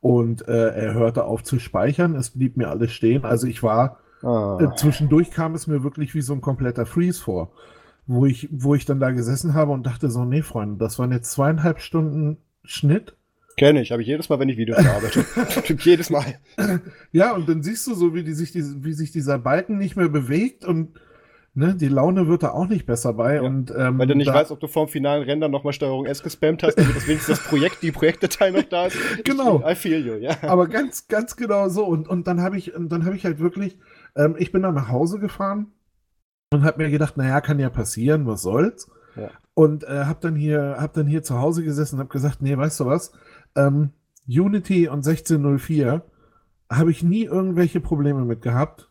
und 0.00 0.46
äh, 0.46 0.68
er 0.68 0.94
hörte 0.94 1.24
auf 1.24 1.42
zu 1.42 1.58
speichern. 1.58 2.14
Es 2.14 2.30
blieb 2.30 2.56
mir 2.56 2.68
alles 2.68 2.92
stehen. 2.92 3.24
Also 3.24 3.46
ich 3.46 3.62
war, 3.62 4.00
ah. 4.22 4.58
äh, 4.60 4.76
zwischendurch 4.76 5.30
kam 5.30 5.54
es 5.54 5.66
mir 5.66 5.82
wirklich 5.82 6.14
wie 6.14 6.20
so 6.20 6.32
ein 6.34 6.40
kompletter 6.40 6.86
Freeze 6.86 7.20
vor, 7.20 7.52
wo 8.06 8.26
ich, 8.26 8.48
wo 8.52 8.74
ich 8.74 8.84
dann 8.84 9.00
da 9.00 9.10
gesessen 9.10 9.54
habe 9.54 9.72
und 9.72 9.86
dachte 9.86 10.10
so, 10.10 10.24
nee, 10.24 10.42
Freunde, 10.42 10.78
das 10.78 10.98
waren 10.98 11.12
jetzt 11.12 11.32
zweieinhalb 11.32 11.80
Stunden 11.80 12.38
Schnitt. 12.62 13.14
Kenne 13.56 13.82
ich, 13.82 13.90
habe 13.90 14.02
ich 14.02 14.08
jedes 14.08 14.28
Mal, 14.28 14.38
wenn 14.38 14.48
ich 14.48 14.56
Videos 14.56 14.78
bearbeite. 14.78 15.24
jedes 15.80 16.10
Mal. 16.10 16.38
Ja, 17.10 17.34
und 17.34 17.48
dann 17.48 17.64
siehst 17.64 17.88
du 17.88 17.94
so, 17.94 18.14
wie, 18.14 18.22
die 18.22 18.34
sich, 18.34 18.54
wie 18.54 18.92
sich 18.92 19.10
dieser 19.10 19.38
Balken 19.38 19.78
nicht 19.78 19.96
mehr 19.96 20.08
bewegt 20.08 20.64
und 20.64 21.00
ne, 21.54 21.74
die 21.74 21.88
Laune 21.88 22.28
wird 22.28 22.42
da 22.42 22.50
auch 22.50 22.68
nicht 22.68 22.86
besser 22.86 23.14
bei. 23.14 23.36
Ja, 23.36 23.42
und, 23.42 23.72
ähm, 23.76 23.98
weil 23.98 24.06
du 24.06 24.14
nicht 24.14 24.32
weißt, 24.32 24.50
ob 24.50 24.60
du 24.60 24.66
vorm 24.66 24.88
finalen 24.88 25.24
Render 25.24 25.48
nochmal 25.48 25.72
Steuerung 25.72 26.06
S 26.06 26.22
gespammt 26.22 26.62
hast, 26.62 26.76
damit 26.76 26.96
das 26.96 27.06
wenigstens 27.06 27.38
das 27.38 27.46
Projekt, 27.46 27.82
die 27.82 27.92
Projektdatei 27.92 28.50
noch 28.50 28.62
da 28.62 28.86
ist. 28.86 28.96
Genau. 29.24 29.62
I 29.68 29.74
feel 29.74 30.06
you, 30.06 30.14
ja. 30.14 30.36
Aber 30.42 30.68
ganz, 30.68 31.08
ganz 31.08 31.36
genau 31.36 31.68
so. 31.68 31.84
Und, 31.84 32.08
und 32.08 32.26
dann 32.26 32.40
habe 32.40 32.56
ich, 32.56 32.72
dann 32.76 33.04
habe 33.04 33.16
ich 33.16 33.24
halt 33.24 33.40
wirklich, 33.40 33.78
ähm, 34.16 34.36
ich 34.38 34.52
bin 34.52 34.62
dann 34.62 34.74
nach 34.74 34.88
Hause 34.88 35.18
gefahren 35.18 35.72
und 36.50 36.62
habe 36.62 36.82
mir 36.82 36.90
gedacht, 36.90 37.16
naja, 37.16 37.40
kann 37.40 37.58
ja 37.58 37.70
passieren, 37.70 38.26
was 38.26 38.42
soll's. 38.42 38.90
Ja. 39.16 39.30
Und 39.54 39.84
äh, 39.84 40.04
habe 40.04 40.20
dann 40.20 40.36
hier, 40.36 40.76
habe 40.78 40.92
dann 40.94 41.06
hier 41.06 41.22
zu 41.22 41.38
Hause 41.38 41.64
gesessen 41.64 41.96
und 41.96 42.00
habe 42.00 42.10
gesagt, 42.10 42.40
nee, 42.40 42.56
weißt 42.56 42.80
du 42.80 42.86
was? 42.86 43.12
Ähm, 43.56 43.90
Unity 44.28 44.88
und 44.88 45.06
1604 45.06 46.02
habe 46.70 46.90
ich 46.90 47.02
nie 47.02 47.24
irgendwelche 47.24 47.80
Probleme 47.80 48.24
mit 48.24 48.42
gehabt. 48.42 48.90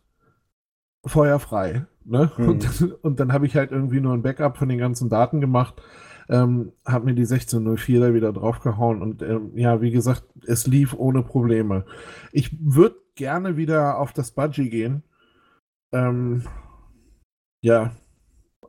Feuerfrei. 1.05 1.85
Ne? 2.07 2.31
Mhm. 2.37 2.47
Und, 2.47 3.03
und, 3.03 3.19
dann 3.19 3.33
habe 3.33 3.45
ich 3.45 3.55
halt 3.55 3.71
irgendwie 3.71 3.99
nur 3.99 4.13
ein 4.13 4.21
Backup 4.21 4.57
von 4.57 4.69
den 4.69 4.79
ganzen 4.79 5.09
Daten 5.09 5.41
gemacht, 5.41 5.81
ähm, 6.29 6.71
habe 6.85 7.05
mir 7.05 7.13
die 7.13 7.23
1604 7.23 7.99
da 7.99 8.13
wieder 8.13 8.31
draufgehauen 8.31 9.01
und 9.01 9.21
ähm, 9.21 9.51
ja, 9.55 9.81
wie 9.81 9.91
gesagt, 9.91 10.23
es 10.45 10.67
lief 10.67 10.93
ohne 10.93 11.21
Probleme. 11.21 11.85
Ich 12.31 12.55
würde 12.59 12.95
gerne 13.15 13.57
wieder 13.57 13.97
auf 13.97 14.13
das 14.13 14.31
Budgie 14.31 14.69
gehen. 14.69 15.03
Ähm, 15.91 16.43
ja. 17.61 17.91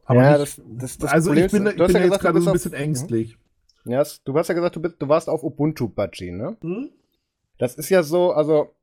Aber 0.05 0.22
ja, 0.22 0.39
nicht, 0.39 0.59
das, 0.59 0.62
das, 0.78 0.99
das 0.99 1.12
also 1.12 1.30
Problem 1.30 1.47
ich 1.47 1.53
bin, 1.53 1.66
ich 1.66 1.76
bin 1.76 1.80
ja 1.80 1.86
gesagt, 1.86 2.12
jetzt 2.12 2.20
gerade 2.20 2.41
so 2.41 2.51
ein 2.51 2.53
bisschen 2.55 2.74
auf, 2.74 2.80
ängstlich. 2.80 3.39
Ja, 3.84 4.03
du 4.24 4.36
hast 4.36 4.49
ja 4.49 4.55
gesagt, 4.55 4.76
du, 4.76 4.82
bist, 4.82 4.97
du 4.99 5.09
warst 5.09 5.28
auf 5.28 5.45
Ubuntu 5.45 5.89
Budgie, 5.89 6.32
ne? 6.32 6.57
Hm? 6.61 6.91
Das 7.59 7.74
ist 7.76 7.89
ja 7.89 8.03
so, 8.03 8.32
also 8.32 8.74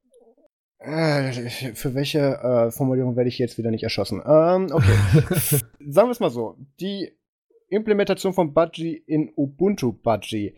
für 1.73 1.93
welche 1.93 2.19
äh, 2.19 2.71
Formulierung 2.71 3.15
werde 3.15 3.29
ich 3.29 3.39
jetzt 3.39 3.57
wieder 3.57 3.71
nicht 3.71 3.83
erschossen? 3.83 4.21
Ähm, 4.25 4.69
okay. 4.71 4.95
Sagen 5.79 6.07
wir 6.07 6.11
es 6.11 6.19
mal 6.19 6.29
so. 6.29 6.57
Die 6.79 7.11
Implementation 7.69 8.33
von 8.33 8.53
Budgie 8.53 8.95
in 8.95 9.31
Ubuntu 9.35 9.93
Budgie 9.93 10.55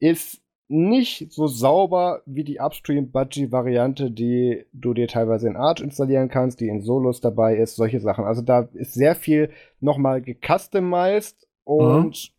ist 0.00 0.40
nicht 0.68 1.32
so 1.32 1.46
sauber 1.46 2.22
wie 2.26 2.44
die 2.44 2.60
Upstream 2.60 3.10
Budgie 3.10 3.52
Variante, 3.52 4.10
die 4.10 4.66
du 4.72 4.94
dir 4.94 5.08
teilweise 5.08 5.48
in 5.48 5.56
Arch 5.56 5.80
installieren 5.80 6.28
kannst, 6.28 6.60
die 6.60 6.68
in 6.68 6.82
Solos 6.82 7.20
dabei 7.20 7.56
ist, 7.56 7.76
solche 7.76 8.00
Sachen. 8.00 8.24
Also 8.24 8.42
da 8.42 8.68
ist 8.74 8.94
sehr 8.94 9.14
viel 9.14 9.50
nochmal 9.80 10.20
gecustomized 10.20 11.46
und 11.64 12.32
mhm 12.32 12.37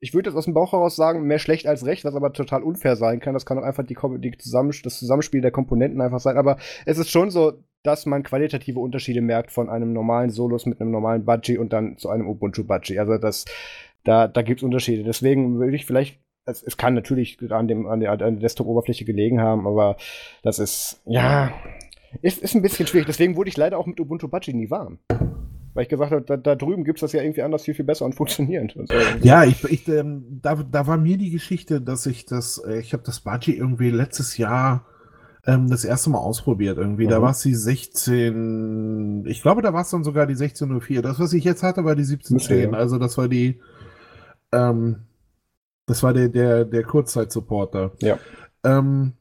ich 0.00 0.14
würde 0.14 0.30
jetzt 0.30 0.36
aus 0.36 0.46
dem 0.46 0.54
Bauch 0.54 0.72
heraus 0.72 0.96
sagen, 0.96 1.26
mehr 1.26 1.38
schlecht 1.38 1.66
als 1.66 1.84
recht, 1.84 2.04
was 2.04 2.14
aber 2.14 2.32
total 2.32 2.62
unfair 2.62 2.96
sein 2.96 3.20
kann. 3.20 3.34
Das 3.34 3.44
kann 3.44 3.58
auch 3.58 3.62
einfach 3.62 3.84
die, 3.84 3.96
die 4.18 4.38
Zusammen 4.38 4.72
das 4.82 4.98
Zusammenspiel 4.98 5.42
der 5.42 5.50
Komponenten 5.50 6.00
einfach 6.00 6.20
sein. 6.20 6.38
Aber 6.38 6.56
es 6.86 6.98
ist 6.98 7.10
schon 7.10 7.30
so, 7.30 7.52
dass 7.82 8.06
man 8.06 8.22
qualitative 8.22 8.80
Unterschiede 8.80 9.20
merkt 9.20 9.50
von 9.50 9.68
einem 9.68 9.92
normalen 9.92 10.30
Solus 10.30 10.64
mit 10.64 10.80
einem 10.80 10.90
normalen 10.90 11.24
Budgie 11.24 11.58
und 11.58 11.72
dann 11.72 11.98
zu 11.98 12.08
einem 12.08 12.28
Ubuntu 12.28 12.64
Budgie. 12.64 12.98
Also 12.98 13.18
das, 13.18 13.44
da, 14.04 14.26
da 14.26 14.40
gibt 14.42 14.60
es 14.60 14.64
Unterschiede. 14.64 15.04
Deswegen 15.04 15.58
würde 15.58 15.76
ich 15.76 15.84
vielleicht, 15.84 16.18
es, 16.46 16.62
es 16.62 16.78
kann 16.78 16.94
natürlich 16.94 17.38
an, 17.50 17.68
dem, 17.68 17.86
an 17.86 18.00
der, 18.00 18.16
der 18.16 18.30
Desktop-Oberfläche 18.30 19.04
gelegen 19.04 19.40
haben, 19.40 19.66
aber 19.66 19.96
das 20.42 20.58
ist, 20.58 21.02
ja, 21.04 21.52
ist, 22.22 22.42
ist 22.42 22.54
ein 22.54 22.62
bisschen 22.62 22.86
schwierig. 22.86 23.06
Deswegen 23.06 23.36
wurde 23.36 23.50
ich 23.50 23.56
leider 23.56 23.76
auch 23.76 23.86
mit 23.86 24.00
Ubuntu 24.00 24.28
Budgie 24.28 24.54
nie 24.54 24.70
warm. 24.70 24.98
Weil 25.74 25.84
ich 25.84 25.88
gesagt 25.88 26.10
habe, 26.10 26.22
da, 26.22 26.36
da 26.36 26.56
drüben 26.56 26.84
gibt 26.84 26.98
es 26.98 27.00
das 27.02 27.12
ja 27.12 27.22
irgendwie 27.22 27.42
anders 27.42 27.62
viel, 27.62 27.74
viel 27.74 27.84
besser 27.84 28.04
und 28.04 28.14
funktionierend. 28.14 28.74
Und 28.76 28.88
so. 28.88 28.94
Ja, 29.22 29.44
ich, 29.44 29.62
ich 29.64 29.86
ähm, 29.88 30.40
da, 30.42 30.56
da 30.56 30.86
war 30.86 30.96
mir 30.96 31.16
die 31.16 31.30
Geschichte, 31.30 31.80
dass 31.80 32.06
ich 32.06 32.26
das, 32.26 32.58
äh, 32.66 32.80
ich 32.80 32.92
habe 32.92 33.04
das 33.04 33.20
Budgie 33.20 33.56
irgendwie 33.56 33.90
letztes 33.90 34.36
Jahr 34.36 34.84
ähm, 35.46 35.68
das 35.68 35.84
erste 35.84 36.10
Mal 36.10 36.18
ausprobiert 36.18 36.78
irgendwie. 36.78 37.06
Mhm. 37.06 37.10
Da 37.10 37.22
war 37.22 37.30
es 37.30 37.40
die 37.40 37.54
16, 37.54 39.24
ich 39.26 39.42
glaube, 39.42 39.62
da 39.62 39.72
war 39.72 39.82
es 39.82 39.90
dann 39.90 40.04
sogar 40.04 40.26
die 40.26 40.34
1604. 40.34 41.02
Das, 41.02 41.20
was 41.20 41.32
ich 41.32 41.44
jetzt 41.44 41.62
hatte, 41.62 41.84
war 41.84 41.94
die 41.94 42.02
1710. 42.02 42.74
Also 42.74 42.98
das 42.98 43.16
war 43.16 43.28
die, 43.28 43.60
ähm, 44.52 45.06
das 45.86 46.02
war 46.02 46.12
der, 46.12 46.28
der, 46.28 46.64
der 46.64 46.82
Kurzzeit-Supporter. 46.82 47.92
Ja. 48.00 48.18
Ähm, 48.64 49.14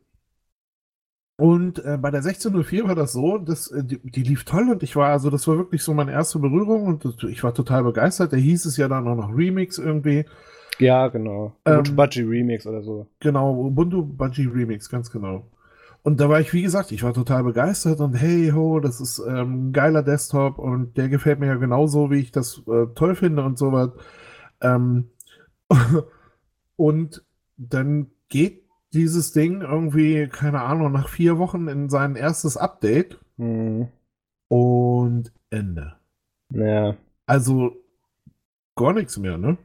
und 1.39 1.79
äh, 1.85 1.97
bei 1.97 2.11
der 2.11 2.19
1604 2.19 2.85
war 2.85 2.95
das 2.95 3.13
so, 3.13 3.37
dass 3.37 3.71
äh, 3.71 3.81
die, 3.81 3.97
die, 3.99 4.23
lief 4.23 4.43
toll 4.43 4.69
und 4.69 4.83
ich 4.83 4.97
war, 4.97 5.07
also 5.07 5.29
das 5.29 5.47
war 5.47 5.57
wirklich 5.57 5.81
so 5.81 5.93
meine 5.93 6.11
erste 6.11 6.37
Berührung 6.37 6.85
und 6.85 7.23
ich 7.29 7.45
war 7.45 7.53
total 7.53 7.85
begeistert. 7.85 8.33
Da 8.33 8.35
hieß 8.35 8.65
es 8.65 8.75
ja 8.75 8.89
dann 8.89 9.07
auch 9.07 9.15
noch 9.15 9.33
Remix 9.33 9.77
irgendwie. 9.77 10.25
Ja, 10.79 11.07
genau. 11.07 11.55
Ubuntu 11.65 11.91
ähm, 11.91 11.95
Budgie 11.95 12.23
Remix 12.23 12.67
oder 12.67 12.83
so. 12.83 13.07
Genau, 13.21 13.57
Ubuntu 13.57 14.03
Budgie 14.03 14.47
Remix, 14.47 14.89
ganz 14.89 15.11
genau. 15.11 15.45
Und 16.03 16.19
da 16.19 16.27
war 16.27 16.41
ich, 16.41 16.51
wie 16.51 16.61
gesagt, 16.61 16.91
ich 16.91 17.03
war 17.03 17.13
total 17.13 17.45
begeistert 17.45 18.01
und 18.01 18.15
hey 18.15 18.51
ho, 18.53 18.81
das 18.81 18.99
ist 18.99 19.19
ähm, 19.25 19.69
ein 19.69 19.71
geiler 19.71 20.03
Desktop 20.03 20.59
und 20.59 20.97
der 20.97 21.07
gefällt 21.07 21.39
mir 21.39 21.47
ja 21.47 21.55
genauso, 21.55 22.11
wie 22.11 22.19
ich 22.19 22.33
das 22.33 22.61
äh, 22.67 22.87
toll 22.95 23.15
finde 23.15 23.43
und 23.43 23.57
sowas. 23.57 23.91
Ähm, 24.59 25.11
und 26.75 27.23
dann 27.55 28.07
geht 28.27 28.68
dieses 28.93 29.31
Ding 29.31 29.61
irgendwie, 29.61 30.27
keine 30.27 30.61
Ahnung, 30.61 30.91
nach 30.91 31.09
vier 31.09 31.37
Wochen 31.37 31.67
in 31.67 31.89
sein 31.89 32.15
erstes 32.15 32.57
Update 32.57 33.19
hm. 33.37 33.87
und 34.47 35.31
Ende. 35.49 35.95
Ja. 36.51 36.95
Also 37.25 37.75
gar 38.75 38.93
nichts 38.93 39.17
mehr, 39.17 39.37
ne? 39.37 39.57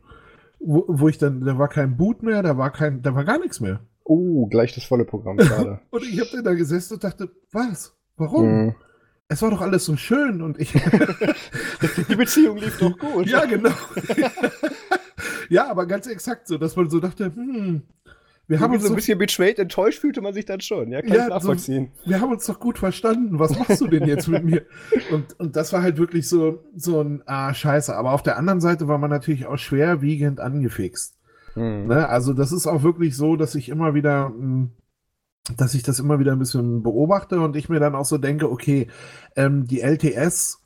Wo, 0.58 0.84
wo, 0.88 1.08
ich 1.08 1.18
dann, 1.18 1.40
da 1.40 1.58
war 1.58 1.68
kein 1.68 1.96
Boot 1.96 2.22
mehr, 2.22 2.42
da 2.42 2.56
war 2.56 2.70
kein, 2.70 3.02
da 3.02 3.14
war 3.14 3.24
gar 3.24 3.38
nichts 3.38 3.60
mehr. 3.60 3.80
Oh, 4.02 4.46
gleich 4.46 4.74
das 4.74 4.84
volle 4.84 5.04
Programm 5.04 5.36
gerade. 5.36 5.80
und 5.90 6.02
ich 6.02 6.20
habe 6.20 6.30
dann 6.32 6.44
da 6.44 6.54
gesessen 6.54 6.94
und 6.94 7.04
dachte, 7.04 7.30
was? 7.52 7.96
Warum? 8.16 8.44
Hm. 8.44 8.74
Es 9.28 9.40
war 9.40 9.50
doch 9.50 9.62
alles 9.62 9.86
so 9.86 9.96
schön 9.96 10.42
und 10.42 10.60
ich. 10.60 10.72
Die 12.08 12.14
Beziehung 12.14 12.58
lief 12.58 12.78
doch 12.78 12.96
gut. 12.98 13.26
Ja, 13.26 13.46
genau. 13.46 13.70
ja, 15.48 15.70
aber 15.70 15.86
ganz 15.86 16.06
exakt 16.06 16.46
so, 16.46 16.58
dass 16.58 16.76
man 16.76 16.90
so 16.90 17.00
dachte, 17.00 17.34
hm, 17.34 17.82
wir 18.46 18.60
haben 18.60 18.74
uns 18.74 18.82
so 18.82 18.90
ein 18.90 18.94
bisschen 18.94 19.18
betrayed, 19.18 19.58
enttäuscht 19.58 20.00
fühlte 20.00 20.20
man 20.20 20.34
sich 20.34 20.44
dann 20.44 20.60
schon. 20.60 20.90
Ja, 20.90 21.00
kann 21.00 21.12
ja, 21.12 21.22
ich 21.24 21.28
nachvollziehen. 21.30 21.92
So, 22.04 22.10
wir 22.10 22.20
haben 22.20 22.30
uns 22.30 22.44
doch 22.44 22.60
gut 22.60 22.78
verstanden. 22.78 23.38
Was 23.38 23.58
machst 23.58 23.80
du 23.80 23.86
denn 23.86 24.06
jetzt 24.06 24.28
mit 24.28 24.44
mir? 24.44 24.66
Und, 25.10 25.38
und 25.38 25.56
das 25.56 25.72
war 25.72 25.82
halt 25.82 25.96
wirklich 25.98 26.28
so, 26.28 26.62
so 26.76 27.00
ein, 27.00 27.22
ah, 27.26 27.54
scheiße. 27.54 27.94
Aber 27.94 28.12
auf 28.12 28.22
der 28.22 28.36
anderen 28.36 28.60
Seite 28.60 28.88
war 28.88 28.98
man 28.98 29.10
natürlich 29.10 29.46
auch 29.46 29.56
schwerwiegend 29.56 30.40
angefixt. 30.40 31.16
Hm. 31.54 31.86
Ne? 31.86 32.08
Also 32.08 32.32
das 32.32 32.52
ist 32.52 32.66
auch 32.66 32.82
wirklich 32.82 33.16
so, 33.16 33.36
dass 33.36 33.54
ich 33.54 33.68
immer 33.68 33.94
wieder, 33.94 34.26
hm, 34.26 34.70
dass 35.56 35.74
ich 35.74 35.82
das 35.82 35.98
immer 35.98 36.18
wieder 36.18 36.32
ein 36.32 36.38
bisschen 36.38 36.82
beobachte 36.82 37.40
und 37.40 37.56
ich 37.56 37.68
mir 37.68 37.80
dann 37.80 37.94
auch 37.94 38.04
so 38.04 38.18
denke, 38.18 38.50
okay, 38.50 38.88
ähm, 39.36 39.66
die 39.66 39.80
LTS, 39.80 40.62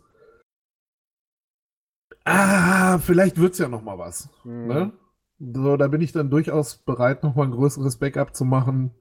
ah, 2.25 2.99
vielleicht 2.99 3.39
wird's 3.39 3.59
ja 3.59 3.69
noch 3.69 3.83
mal 3.83 3.99
was. 3.99 4.29
Hm. 4.43 4.67
Ne? 4.67 4.93
So, 5.39 5.77
da 5.77 5.87
bin 5.89 6.01
ich 6.01 6.13
dann 6.13 6.31
durchaus 6.31 6.79
bereit, 6.79 7.23
nochmal 7.23 7.47
ein 7.47 7.53
größeres 7.53 7.99
Backup 7.99 8.35
zu 8.35 8.45
machen. 8.45 8.93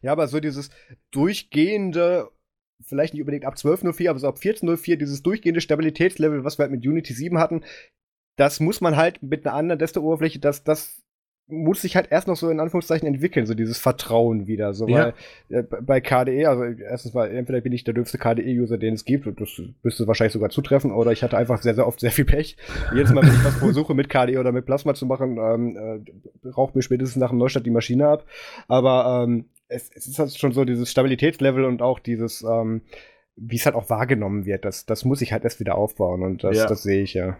Ja, 0.00 0.12
aber 0.12 0.28
so 0.28 0.40
dieses 0.40 0.70
durchgehende, 1.10 2.30
vielleicht 2.82 3.14
nicht 3.14 3.22
unbedingt 3.22 3.44
ab 3.44 3.54
12.04, 3.54 4.10
aber 4.10 4.18
so 4.18 4.28
ab 4.28 4.38
14.04, 4.38 4.96
dieses 4.96 5.22
durchgehende 5.22 5.60
Stabilitätslevel, 5.60 6.44
was 6.44 6.58
wir 6.58 6.64
halt 6.64 6.72
mit 6.72 6.86
Unity 6.86 7.12
7 7.12 7.38
hatten, 7.38 7.64
das 8.36 8.60
muss 8.60 8.80
man 8.80 8.96
halt 8.96 9.22
mit 9.22 9.46
einer 9.46 9.56
anderen 9.56 9.78
Desktop-Oberfläche, 9.80 10.38
das, 10.38 10.62
das 10.62 11.02
muss 11.48 11.80
sich 11.82 11.96
halt 11.96 12.08
erst 12.10 12.28
noch 12.28 12.36
so 12.36 12.50
in 12.50 12.60
Anführungszeichen 12.60 13.08
entwickeln, 13.08 13.46
so 13.46 13.54
dieses 13.54 13.78
Vertrauen 13.78 14.46
wieder. 14.46 14.74
So, 14.74 14.86
ja. 14.86 15.14
weil 15.48 15.60
äh, 15.60 15.62
bei 15.62 16.00
KDE, 16.00 16.46
also 16.46 16.64
erstens 16.64 17.14
mal, 17.14 17.30
entweder 17.30 17.60
bin 17.62 17.72
ich 17.72 17.84
der 17.84 17.94
dürfste 17.94 18.18
KDE-User, 18.18 18.76
den 18.76 18.94
es 18.94 19.04
gibt, 19.04 19.26
und 19.26 19.40
das 19.40 19.60
müsste 19.82 20.06
wahrscheinlich 20.06 20.34
sogar 20.34 20.50
zutreffen, 20.50 20.92
oder 20.92 21.10
ich 21.12 21.22
hatte 21.22 21.38
einfach 21.38 21.62
sehr, 21.62 21.74
sehr 21.74 21.86
oft 21.86 22.00
sehr 22.00 22.10
viel 22.10 22.26
Pech. 22.26 22.56
Jedes 22.94 23.12
Mal, 23.12 23.22
wenn 23.22 23.32
ich 23.32 23.44
was 23.44 23.56
versuche 23.56 23.94
mit 23.94 24.10
KDE 24.10 24.38
oder 24.38 24.52
mit 24.52 24.66
Plasma 24.66 24.94
zu 24.94 25.06
machen, 25.06 25.38
ähm, 25.38 25.76
äh, 25.76 26.48
raucht 26.48 26.76
mir 26.76 26.82
spätestens 26.82 27.16
nach 27.16 27.30
dem 27.30 27.38
Neustart 27.38 27.64
die 27.64 27.70
Maschine 27.70 28.08
ab. 28.08 28.26
Aber 28.68 29.24
ähm, 29.24 29.46
es, 29.68 29.90
es 29.94 30.06
ist 30.06 30.18
halt 30.18 30.36
schon 30.36 30.52
so 30.52 30.64
dieses 30.64 30.90
Stabilitätslevel 30.90 31.64
und 31.64 31.80
auch 31.80 31.98
dieses, 31.98 32.42
ähm, 32.42 32.82
wie 33.36 33.56
es 33.56 33.64
halt 33.64 33.76
auch 33.76 33.88
wahrgenommen 33.88 34.44
wird, 34.44 34.64
das, 34.64 34.84
das 34.84 35.04
muss 35.04 35.22
ich 35.22 35.32
halt 35.32 35.44
erst 35.44 35.60
wieder 35.60 35.76
aufbauen 35.76 36.22
und 36.22 36.44
das, 36.44 36.56
ja. 36.56 36.66
das 36.66 36.82
sehe 36.82 37.02
ich 37.02 37.14
ja. 37.14 37.38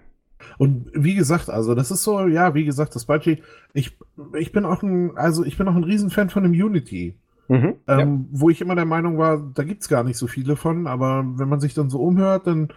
Und 0.57 0.91
wie 0.95 1.15
gesagt, 1.15 1.51
also 1.51 1.75
das 1.75 1.91
ist 1.91 2.03
so, 2.03 2.27
ja, 2.27 2.55
wie 2.55 2.65
gesagt, 2.65 2.95
das 2.95 3.05
Budgie, 3.05 3.43
ich, 3.73 3.97
ich 4.39 4.53
bin 4.53 4.65
auch 4.65 4.83
ein, 4.83 5.17
also 5.17 5.45
ich 5.45 5.57
bin 5.57 5.69
auch 5.69 5.77
ein 5.77 5.85
Riesenfan 5.85 6.31
von 6.31 6.43
dem 6.43 6.53
Unity. 6.53 7.15
Mhm, 7.49 7.77
ähm, 7.87 7.99
ja. 7.99 8.41
Wo 8.41 8.51
ich 8.51 8.61
immer 8.61 8.75
der 8.75 8.85
Meinung 8.85 9.19
war, 9.19 9.39
da 9.55 9.65
gibt 9.65 9.83
es 9.83 9.89
gar 9.89 10.05
nicht 10.05 10.19
so 10.19 10.27
viele 10.27 10.57
von, 10.57 10.87
aber 10.87 11.25
wenn 11.37 11.49
man 11.49 11.61
sich 11.61 11.75
dann 11.75 11.89
so 11.89 12.01
umhört, 12.01 12.47
dann 12.47 12.69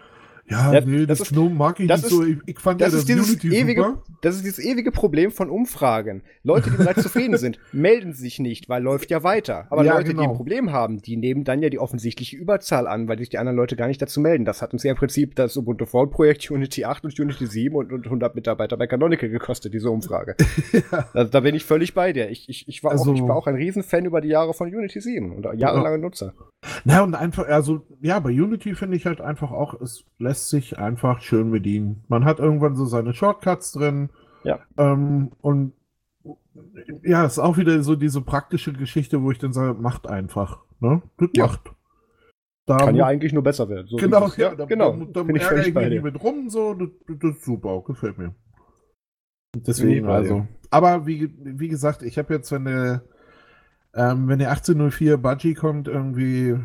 ja, 0.49 0.73
ja 0.73 0.81
nee, 0.81 1.05
das, 1.05 1.19
das 1.19 1.31
ist, 1.31 1.37
mag 1.37 1.79
ich 1.79 1.87
nicht 1.87 2.03
ist, 2.03 2.09
so. 2.09 2.23
Ich, 2.23 2.37
ich 2.45 2.59
fand 2.59 2.81
das 2.81 2.93
ja 2.93 3.15
das 3.15 3.27
Unity 3.27 3.55
ewige, 3.55 3.83
super. 3.83 4.03
Das 4.21 4.35
ist 4.35 4.45
dieses 4.45 4.59
ewige 4.59 4.91
Problem 4.91 5.31
von 5.31 5.49
Umfragen. 5.49 6.23
Leute, 6.43 6.69
die 6.69 6.77
bereits 6.77 7.03
zufrieden 7.03 7.37
sind, 7.37 7.59
melden 7.71 8.13
sich 8.13 8.39
nicht, 8.39 8.67
weil 8.67 8.83
läuft 8.83 9.11
ja 9.11 9.23
weiter. 9.23 9.67
Aber 9.69 9.83
ja, 9.83 9.95
Leute, 9.95 10.09
genau. 10.09 10.23
die 10.23 10.27
ein 10.29 10.35
Problem 10.35 10.71
haben, 10.71 11.01
die 11.01 11.15
nehmen 11.15 11.43
dann 11.43 11.61
ja 11.61 11.69
die 11.69 11.79
offensichtliche 11.79 12.35
Überzahl 12.35 12.87
an, 12.87 13.07
weil 13.07 13.17
sich 13.17 13.29
die 13.29 13.37
anderen 13.37 13.57
Leute 13.57 13.75
gar 13.75 13.87
nicht 13.87 14.01
dazu 14.01 14.19
melden. 14.19 14.45
Das 14.45 14.61
hat 14.61 14.73
uns 14.73 14.83
ja 14.83 14.91
im 14.91 14.97
Prinzip 14.97 15.35
das 15.35 15.55
Ubuntu 15.55 15.85
Phone 15.85 16.09
Projekt 16.09 16.49
Unity 16.51 16.85
8 16.85 17.05
und 17.05 17.19
Unity 17.19 17.47
7 17.47 17.75
und, 17.75 17.91
und 17.93 18.05
100 18.05 18.35
Mitarbeiter 18.35 18.77
bei 18.77 18.87
Canonical 18.87 19.29
gekostet, 19.29 19.73
diese 19.73 19.89
Umfrage. 19.89 20.35
ja. 20.73 21.09
also, 21.13 21.31
da 21.31 21.39
bin 21.39 21.55
ich 21.55 21.65
völlig 21.65 21.93
bei 21.93 22.13
dir. 22.13 22.29
Ich, 22.29 22.49
ich, 22.49 22.67
ich, 22.67 22.83
war, 22.83 22.91
also, 22.91 23.11
auch, 23.11 23.15
ich 23.15 23.21
war 23.21 23.35
auch 23.35 23.47
ein 23.47 23.55
Riesenfan 23.55 24.05
über 24.05 24.21
die 24.21 24.29
Jahre 24.29 24.53
von 24.53 24.67
Unity 24.67 24.99
7 24.99 25.31
und 25.31 25.47
jahrelange 25.59 25.99
Nutzer. 25.99 26.33
Na, 26.83 27.03
und 27.03 27.15
einfach, 27.15 27.47
also, 27.47 27.81
ja, 28.01 28.19
bei 28.19 28.29
Unity 28.29 28.75
finde 28.75 28.97
ich 28.97 29.05
halt 29.05 29.21
einfach 29.21 29.51
auch, 29.51 29.79
es 29.81 30.03
lässt 30.19 30.40
sich 30.49 30.77
einfach 30.77 31.21
schön 31.21 31.51
bedienen. 31.51 32.03
Man 32.07 32.25
hat 32.25 32.39
irgendwann 32.39 32.75
so 32.75 32.85
seine 32.85 33.13
Shortcuts 33.13 33.71
drin. 33.71 34.09
Ja. 34.43 34.59
Ähm, 34.77 35.31
und 35.41 35.73
ja, 37.03 37.25
ist 37.25 37.39
auch 37.39 37.57
wieder 37.57 37.81
so 37.83 37.95
diese 37.95 38.21
praktische 38.21 38.73
Geschichte, 38.73 39.21
wo 39.21 39.31
ich 39.31 39.39
dann 39.39 39.53
sage, 39.53 39.79
macht 39.79 40.07
einfach. 40.07 40.59
Ne? 40.79 41.01
Das 41.17 41.29
ja. 41.33 41.47
macht. 41.47 41.71
Da 42.65 42.77
Kann 42.77 42.95
ja 42.95 43.05
eigentlich 43.05 43.33
nur 43.33 43.43
besser 43.43 43.67
werden. 43.69 43.87
So 43.87 43.97
genau, 43.97 44.29
ja, 44.37 44.53
da, 44.55 44.65
genau. 44.65 44.95
Da, 44.95 45.05
da, 45.05 45.23
da 45.23 45.33
ärgere 45.33 45.67
ich 45.67 45.73
mich 45.73 45.89
nicht 45.89 46.03
mit 46.03 46.23
rum, 46.23 46.49
so, 46.49 46.73
das, 46.73 46.89
das, 47.07 47.37
ist 47.37 47.43
super, 47.43 47.81
gefällt 47.85 48.17
mir. 48.17 48.35
Deswegen, 49.55 50.07
also. 50.07 50.47
Aber 50.69 51.05
wie, 51.05 51.33
wie 51.37 51.67
gesagt, 51.67 52.03
ich 52.03 52.17
habe 52.17 52.33
jetzt, 52.33 52.51
wenn 52.51 52.65
der, 52.65 53.03
ähm, 53.93 54.27
wenn 54.27 54.39
der 54.39 54.51
1804 54.51 55.17
Budgie 55.17 55.53
kommt, 55.53 55.87
irgendwie 55.87 56.55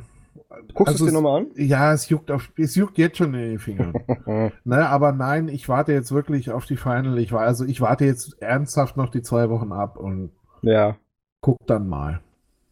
Guckst 0.74 0.92
also 0.92 1.04
du 1.04 1.08
es 1.08 1.12
dir 1.12 1.20
nochmal 1.20 1.42
an? 1.42 1.50
Ja, 1.56 1.92
es 1.92 2.08
juckt, 2.08 2.30
auf, 2.30 2.52
es 2.56 2.74
juckt 2.74 2.98
jetzt 2.98 3.18
schon 3.18 3.34
in 3.34 3.40
den 3.40 3.58
Fingern. 3.58 3.92
ne, 4.64 4.88
aber 4.88 5.12
nein, 5.12 5.48
ich 5.48 5.68
warte 5.68 5.92
jetzt 5.92 6.12
wirklich 6.12 6.50
auf 6.50 6.66
die 6.66 6.76
Final. 6.76 7.18
Ich 7.18 7.32
war, 7.32 7.42
also 7.42 7.64
ich 7.64 7.80
warte 7.80 8.04
jetzt 8.04 8.40
ernsthaft 8.40 8.96
noch 8.96 9.10
die 9.10 9.22
zwei 9.22 9.50
Wochen 9.50 9.72
ab 9.72 9.96
und 9.96 10.30
ja. 10.62 10.96
guck 11.40 11.66
dann 11.66 11.88
mal. 11.88 12.20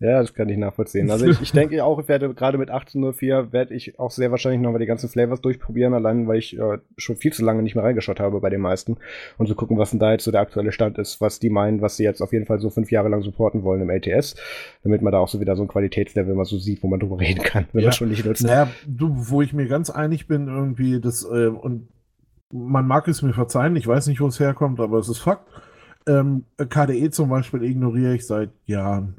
Ja, 0.00 0.20
das 0.20 0.34
kann 0.34 0.48
ich 0.48 0.58
nachvollziehen. 0.58 1.10
Also 1.10 1.26
ich, 1.26 1.40
ich 1.40 1.52
denke 1.52 1.82
auch, 1.84 2.00
ich 2.00 2.08
werde 2.08 2.34
gerade 2.34 2.58
mit 2.58 2.68
1804 2.68 3.52
werde 3.52 3.74
ich 3.74 3.98
auch 3.98 4.10
sehr 4.10 4.30
wahrscheinlich 4.30 4.60
nochmal 4.60 4.80
die 4.80 4.86
ganzen 4.86 5.08
Flavors 5.08 5.40
durchprobieren, 5.40 5.94
allein 5.94 6.26
weil 6.26 6.38
ich 6.38 6.58
äh, 6.58 6.78
schon 6.96 7.16
viel 7.16 7.32
zu 7.32 7.44
lange 7.44 7.62
nicht 7.62 7.74
mehr 7.76 7.84
reingeschaut 7.84 8.18
habe 8.18 8.40
bei 8.40 8.50
den 8.50 8.60
meisten 8.60 8.96
und 9.38 9.46
zu 9.46 9.52
so 9.52 9.56
gucken, 9.56 9.78
was 9.78 9.90
denn 9.90 10.00
da 10.00 10.12
jetzt 10.12 10.24
so 10.24 10.32
der 10.32 10.40
aktuelle 10.40 10.72
Stand 10.72 10.98
ist, 10.98 11.20
was 11.20 11.38
die 11.38 11.48
meinen, 11.48 11.80
was 11.80 11.96
sie 11.96 12.04
jetzt 12.04 12.22
auf 12.22 12.32
jeden 12.32 12.46
Fall 12.46 12.58
so 12.58 12.70
fünf 12.70 12.90
Jahre 12.90 13.08
lang 13.08 13.22
supporten 13.22 13.62
wollen 13.62 13.82
im 13.82 13.90
LTS, 13.90 14.34
damit 14.82 15.00
man 15.00 15.12
da 15.12 15.18
auch 15.18 15.28
so 15.28 15.40
wieder 15.40 15.54
so 15.54 15.62
ein 15.62 15.68
Qualitätslevel 15.68 16.34
mal 16.34 16.44
so 16.44 16.58
sieht, 16.58 16.82
wo 16.82 16.88
man 16.88 16.98
drüber 16.98 17.18
reden 17.20 17.42
kann, 17.42 17.66
wenn 17.72 17.82
ja. 17.82 17.88
man 17.88 17.92
schon 17.92 18.08
nicht 18.08 18.26
nutzt. 18.26 18.42
Naja, 18.42 18.68
du, 18.86 19.12
wo 19.14 19.42
ich 19.42 19.52
mir 19.52 19.66
ganz 19.66 19.90
einig 19.90 20.26
bin 20.26 20.48
irgendwie, 20.48 21.00
das 21.00 21.24
äh, 21.24 21.46
und 21.46 21.88
man 22.52 22.86
mag 22.86 23.08
es 23.08 23.22
mir 23.22 23.32
verzeihen, 23.32 23.76
ich 23.76 23.86
weiß 23.86 24.06
nicht, 24.08 24.20
wo 24.20 24.26
es 24.26 24.38
herkommt, 24.38 24.80
aber 24.80 24.98
es 24.98 25.08
ist 25.08 25.18
Fakt. 25.18 25.48
Ähm, 26.06 26.44
KDE 26.58 27.10
zum 27.10 27.30
Beispiel 27.30 27.62
ignoriere 27.62 28.14
ich 28.14 28.26
seit 28.26 28.50
Jahren. 28.66 29.16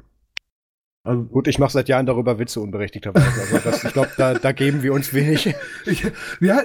Also, 1.06 1.22
Gut, 1.24 1.46
ich 1.46 1.58
mache 1.58 1.72
seit 1.72 1.88
Jahren 1.88 2.06
darüber 2.06 2.38
Witze 2.38 2.60
unberechtigterweise. 2.60 3.40
Also 3.40 3.58
das, 3.58 3.84
ich 3.84 3.92
glaube, 3.92 4.10
da, 4.16 4.34
da 4.34 4.52
geben 4.52 4.82
wir 4.82 4.92
uns 4.92 5.14
wenig. 5.14 5.54
Ich, 5.86 6.04
ja, 6.40 6.62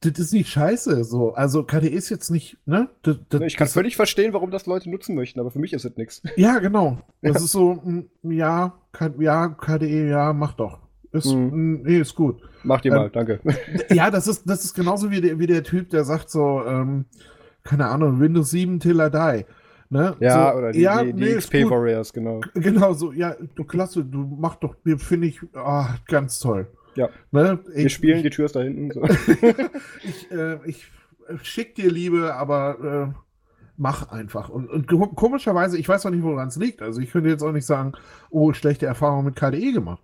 das 0.00 0.18
ist 0.18 0.32
nicht 0.34 0.50
scheiße. 0.50 1.04
So. 1.04 1.34
Also 1.34 1.64
KDE 1.64 1.88
ist 1.88 2.10
jetzt 2.10 2.30
nicht, 2.30 2.58
ne? 2.66 2.90
Das, 3.02 3.16
das, 3.30 3.40
ich 3.42 3.56
kann 3.56 3.66
völlig 3.68 3.96
verstehen, 3.96 4.34
warum 4.34 4.50
das 4.50 4.66
Leute 4.66 4.90
nutzen 4.90 5.14
möchten, 5.14 5.40
aber 5.40 5.50
für 5.50 5.58
mich 5.58 5.72
ist 5.72 5.84
es 5.84 5.96
nichts. 5.96 6.22
Ja, 6.36 6.58
genau. 6.58 6.98
Das 7.22 7.42
ist 7.42 7.52
so, 7.52 7.82
ja, 8.22 8.74
ja, 9.18 9.48
KDE, 9.48 10.10
ja, 10.10 10.32
mach 10.34 10.52
doch. 10.52 10.80
Ist, 11.12 11.32
mhm. 11.32 11.82
Nee, 11.84 11.98
ist 12.00 12.14
gut. 12.14 12.42
Mach 12.62 12.80
die 12.80 12.88
ähm, 12.88 12.94
mal, 12.94 13.10
danke. 13.10 13.40
Ja, 13.90 14.10
das 14.10 14.26
ist, 14.26 14.48
das 14.48 14.64
ist 14.64 14.74
genauso 14.74 15.10
wie 15.10 15.20
der, 15.20 15.38
wie 15.38 15.46
der 15.46 15.62
Typ, 15.62 15.90
der 15.90 16.04
sagt 16.04 16.28
so, 16.28 16.62
ähm, 16.66 17.06
keine 17.62 17.86
Ahnung, 17.86 18.20
Windows 18.20 18.50
7 18.50 18.80
till 18.80 19.00
I 19.00 19.10
die. 19.10 19.46
Ne? 19.90 20.16
Ja, 20.20 20.52
so, 20.52 20.58
oder 20.58 20.72
die, 20.72 20.80
ja, 20.80 21.02
die, 21.02 21.12
die 21.12 21.24
nee, 21.24 21.34
XP 21.34 21.70
Warriors, 21.70 22.12
genau. 22.12 22.40
Genau 22.54 22.92
so, 22.94 23.12
ja, 23.12 23.36
du 23.54 23.64
klasse, 23.64 24.04
du 24.04 24.18
machst 24.18 24.62
doch, 24.62 24.74
finde 24.96 25.26
ich, 25.26 25.40
oh, 25.54 25.84
ganz 26.06 26.38
toll. 26.38 26.68
Ja. 26.96 27.08
Ne? 27.30 27.60
Ich, 27.74 27.84
Wir 27.84 27.90
spielen, 27.90 28.22
die 28.22 28.30
Tür 28.30 28.46
ist 28.46 28.56
da 28.56 28.62
hinten. 28.62 28.90
So. 28.92 29.02
ich, 30.04 30.30
äh, 30.30 30.58
ich 30.66 30.90
schick 31.42 31.74
dir 31.74 31.90
Liebe, 31.90 32.34
aber 32.34 33.12
äh, 33.12 33.20
mach 33.76 34.10
einfach. 34.10 34.48
Und, 34.48 34.68
und, 34.68 34.86
komischerweise, 35.16 35.78
ich 35.78 35.88
weiß 35.88 36.06
auch 36.06 36.10
nicht, 36.10 36.22
woran 36.22 36.48
es 36.48 36.56
liegt. 36.56 36.82
Also 36.82 37.00
ich 37.00 37.10
könnte 37.10 37.30
jetzt 37.30 37.42
auch 37.42 37.52
nicht 37.52 37.66
sagen, 37.66 37.92
oh, 38.30 38.52
schlechte 38.52 38.86
Erfahrung 38.86 39.24
mit 39.24 39.36
KDE 39.36 39.72
gemacht. 39.72 40.02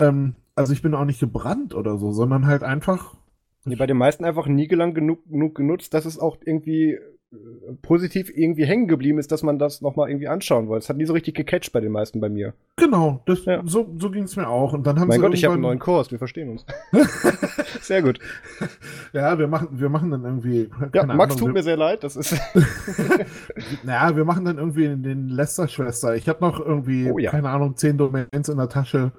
Ähm, 0.00 0.36
also 0.54 0.72
ich 0.72 0.82
bin 0.82 0.94
auch 0.94 1.04
nicht 1.04 1.20
gebrannt 1.20 1.74
oder 1.74 1.98
so, 1.98 2.12
sondern 2.12 2.46
halt 2.46 2.62
einfach. 2.62 3.16
Nee, 3.64 3.76
bei 3.76 3.86
den 3.86 3.96
meisten 3.96 4.24
einfach 4.24 4.46
nie 4.46 4.68
gelang 4.68 4.94
genug, 4.94 5.24
genug 5.26 5.54
genutzt, 5.54 5.92
dass 5.94 6.06
es 6.06 6.18
auch 6.18 6.38
irgendwie 6.44 6.98
positiv 7.82 8.30
irgendwie 8.34 8.64
hängen 8.64 8.88
geblieben 8.88 9.18
ist, 9.18 9.30
dass 9.30 9.42
man 9.42 9.58
das 9.58 9.80
nochmal 9.82 10.10
irgendwie 10.10 10.26
anschauen 10.26 10.66
wollte. 10.66 10.84
Es 10.84 10.88
hat 10.88 10.96
nie 10.96 11.04
so 11.04 11.12
richtig 11.12 11.34
gecatcht 11.34 11.72
bei 11.72 11.80
den 11.80 11.92
meisten 11.92 12.20
bei 12.20 12.28
mir. 12.28 12.54
Genau, 12.76 13.22
das, 13.26 13.44
ja. 13.44 13.62
so, 13.64 13.94
so 13.98 14.10
ging 14.10 14.24
es 14.24 14.34
mir 14.34 14.48
auch. 14.48 14.72
Und 14.72 14.86
dann 14.86 14.98
haben 14.98 15.08
mein 15.08 15.20
Gott, 15.20 15.34
ich 15.34 15.44
habe 15.44 15.54
einen 15.54 15.62
neuen 15.62 15.78
Kurs, 15.78 16.10
wir 16.10 16.18
verstehen 16.18 16.50
uns. 16.50 16.66
sehr 17.80 18.02
gut. 18.02 18.18
Ja, 19.12 19.38
wir 19.38 19.46
machen, 19.46 19.68
wir 19.70 19.88
machen 19.88 20.10
dann 20.10 20.24
irgendwie. 20.24 20.70
Ja, 20.92 21.06
Max 21.06 21.34
Ahnung, 21.34 21.46
tut 21.46 21.54
mir 21.54 21.62
sehr 21.62 21.76
leid, 21.76 22.02
das 22.02 22.16
ist. 22.16 22.34
naja, 23.84 24.16
wir 24.16 24.24
machen 24.24 24.44
dann 24.44 24.58
irgendwie 24.58 24.88
den 24.88 25.28
Lester-Schwester. 25.28 26.16
Ich 26.16 26.28
habe 26.28 26.40
noch 26.40 26.58
irgendwie, 26.58 27.10
oh, 27.10 27.18
ja. 27.18 27.30
keine 27.30 27.50
Ahnung, 27.50 27.76
zehn 27.76 27.96
Domains 27.96 28.48
in 28.48 28.56
der 28.56 28.68
Tasche 28.68 29.12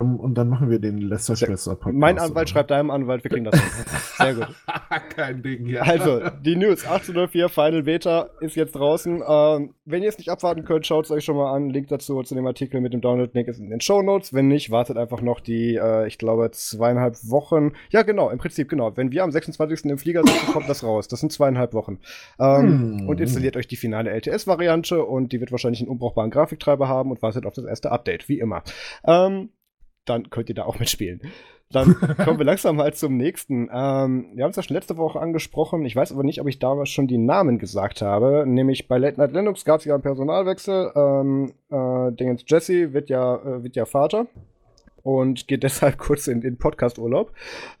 und 0.00 0.34
dann 0.34 0.48
machen 0.48 0.70
wir 0.70 0.78
den 0.78 0.98
Lester 0.98 1.36
Schwester 1.36 1.72
Podcast. 1.74 1.96
Mein 1.96 2.18
Anwalt 2.18 2.36
oder? 2.36 2.46
schreibt 2.46 2.70
deinem 2.70 2.90
Anwalt, 2.90 3.22
wir 3.22 3.30
kriegen 3.30 3.44
das 3.44 3.60
hin. 3.60 3.70
Sehr 4.16 4.34
gut. 4.34 4.48
Kein 5.14 5.42
Ding, 5.42 5.66
ja. 5.66 5.82
Also, 5.82 6.22
die 6.42 6.56
News 6.56 6.84
1804 6.84 7.48
Final 7.50 7.82
Beta 7.82 8.30
ist 8.40 8.56
jetzt 8.56 8.72
draußen. 8.72 9.22
Ähm, 9.26 9.74
wenn 9.84 10.02
ihr 10.02 10.08
es 10.08 10.16
nicht 10.16 10.30
abwarten 10.30 10.64
könnt, 10.64 10.86
schaut 10.86 11.04
es 11.04 11.10
euch 11.10 11.24
schon 11.24 11.36
mal 11.36 11.52
an. 11.54 11.68
Link 11.68 11.88
dazu 11.88 12.22
zu 12.22 12.34
dem 12.34 12.46
Artikel 12.46 12.80
mit 12.80 12.94
dem 12.94 13.02
Download-Link 13.02 13.48
ist 13.48 13.58
in 13.58 13.68
den 13.68 13.82
Show 13.82 14.00
Notes. 14.00 14.32
Wenn 14.32 14.48
nicht, 14.48 14.70
wartet 14.70 14.96
einfach 14.96 15.20
noch 15.20 15.40
die, 15.40 15.76
äh, 15.76 16.06
ich 16.06 16.16
glaube, 16.16 16.50
zweieinhalb 16.50 17.16
Wochen. 17.28 17.72
Ja, 17.90 18.02
genau, 18.02 18.30
im 18.30 18.38
Prinzip, 18.38 18.70
genau. 18.70 18.96
Wenn 18.96 19.12
wir 19.12 19.22
am 19.22 19.30
26. 19.30 19.84
im 19.84 19.98
Flieger 19.98 20.22
sitzen, 20.24 20.52
kommt 20.52 20.68
das 20.68 20.82
raus. 20.82 21.08
Das 21.08 21.20
sind 21.20 21.30
zweieinhalb 21.30 21.74
Wochen. 21.74 21.98
Ähm, 22.38 23.00
hm. 23.00 23.08
Und 23.08 23.20
installiert 23.20 23.56
euch 23.56 23.68
die 23.68 23.76
finale 23.76 24.10
LTS-Variante 24.10 25.04
und 25.04 25.32
die 25.32 25.40
wird 25.40 25.52
wahrscheinlich 25.52 25.80
einen 25.80 25.90
unbrauchbaren 25.90 26.30
Grafiktreiber 26.30 26.88
haben 26.88 27.10
und 27.10 27.20
wartet 27.20 27.44
auf 27.44 27.52
das 27.52 27.66
erste 27.66 27.92
Update, 27.92 28.28
wie 28.30 28.38
immer. 28.38 28.62
Ähm, 29.04 29.50
dann 30.04 30.30
könnt 30.30 30.48
ihr 30.48 30.54
da 30.54 30.64
auch 30.64 30.78
mitspielen. 30.78 31.20
Dann 31.72 31.94
kommen 32.16 32.38
wir 32.38 32.44
langsam 32.46 32.76
mal 32.76 32.92
zum 32.94 33.16
nächsten. 33.16 33.68
Ähm, 33.72 34.30
wir 34.34 34.44
haben 34.44 34.50
es 34.50 34.56
ja 34.56 34.62
schon 34.62 34.74
letzte 34.74 34.96
Woche 34.96 35.20
angesprochen. 35.20 35.84
Ich 35.84 35.94
weiß 35.94 36.12
aber 36.12 36.24
nicht, 36.24 36.40
ob 36.40 36.48
ich 36.48 36.58
damals 36.58 36.88
schon 36.88 37.06
die 37.06 37.18
Namen 37.18 37.58
gesagt 37.58 38.02
habe. 38.02 38.44
Nämlich 38.46 38.88
bei 38.88 38.98
Late 38.98 39.18
Night 39.20 39.32
Linux 39.32 39.64
gab 39.64 39.78
es 39.78 39.84
ja 39.84 39.94
einen 39.94 40.02
Personalwechsel. 40.02 40.92
Ähm, 40.96 41.52
äh, 41.70 42.12
Dingens 42.12 42.44
Jesse 42.46 42.92
wird 42.92 43.08
ja, 43.08 43.36
äh, 43.36 43.62
wird 43.62 43.76
ja 43.76 43.84
Vater 43.84 44.26
und 45.02 45.48
geht 45.48 45.62
deshalb 45.64 45.98
kurz 45.98 46.26
in 46.26 46.40
den 46.40 46.58
Podcast-Urlaub. 46.58 47.32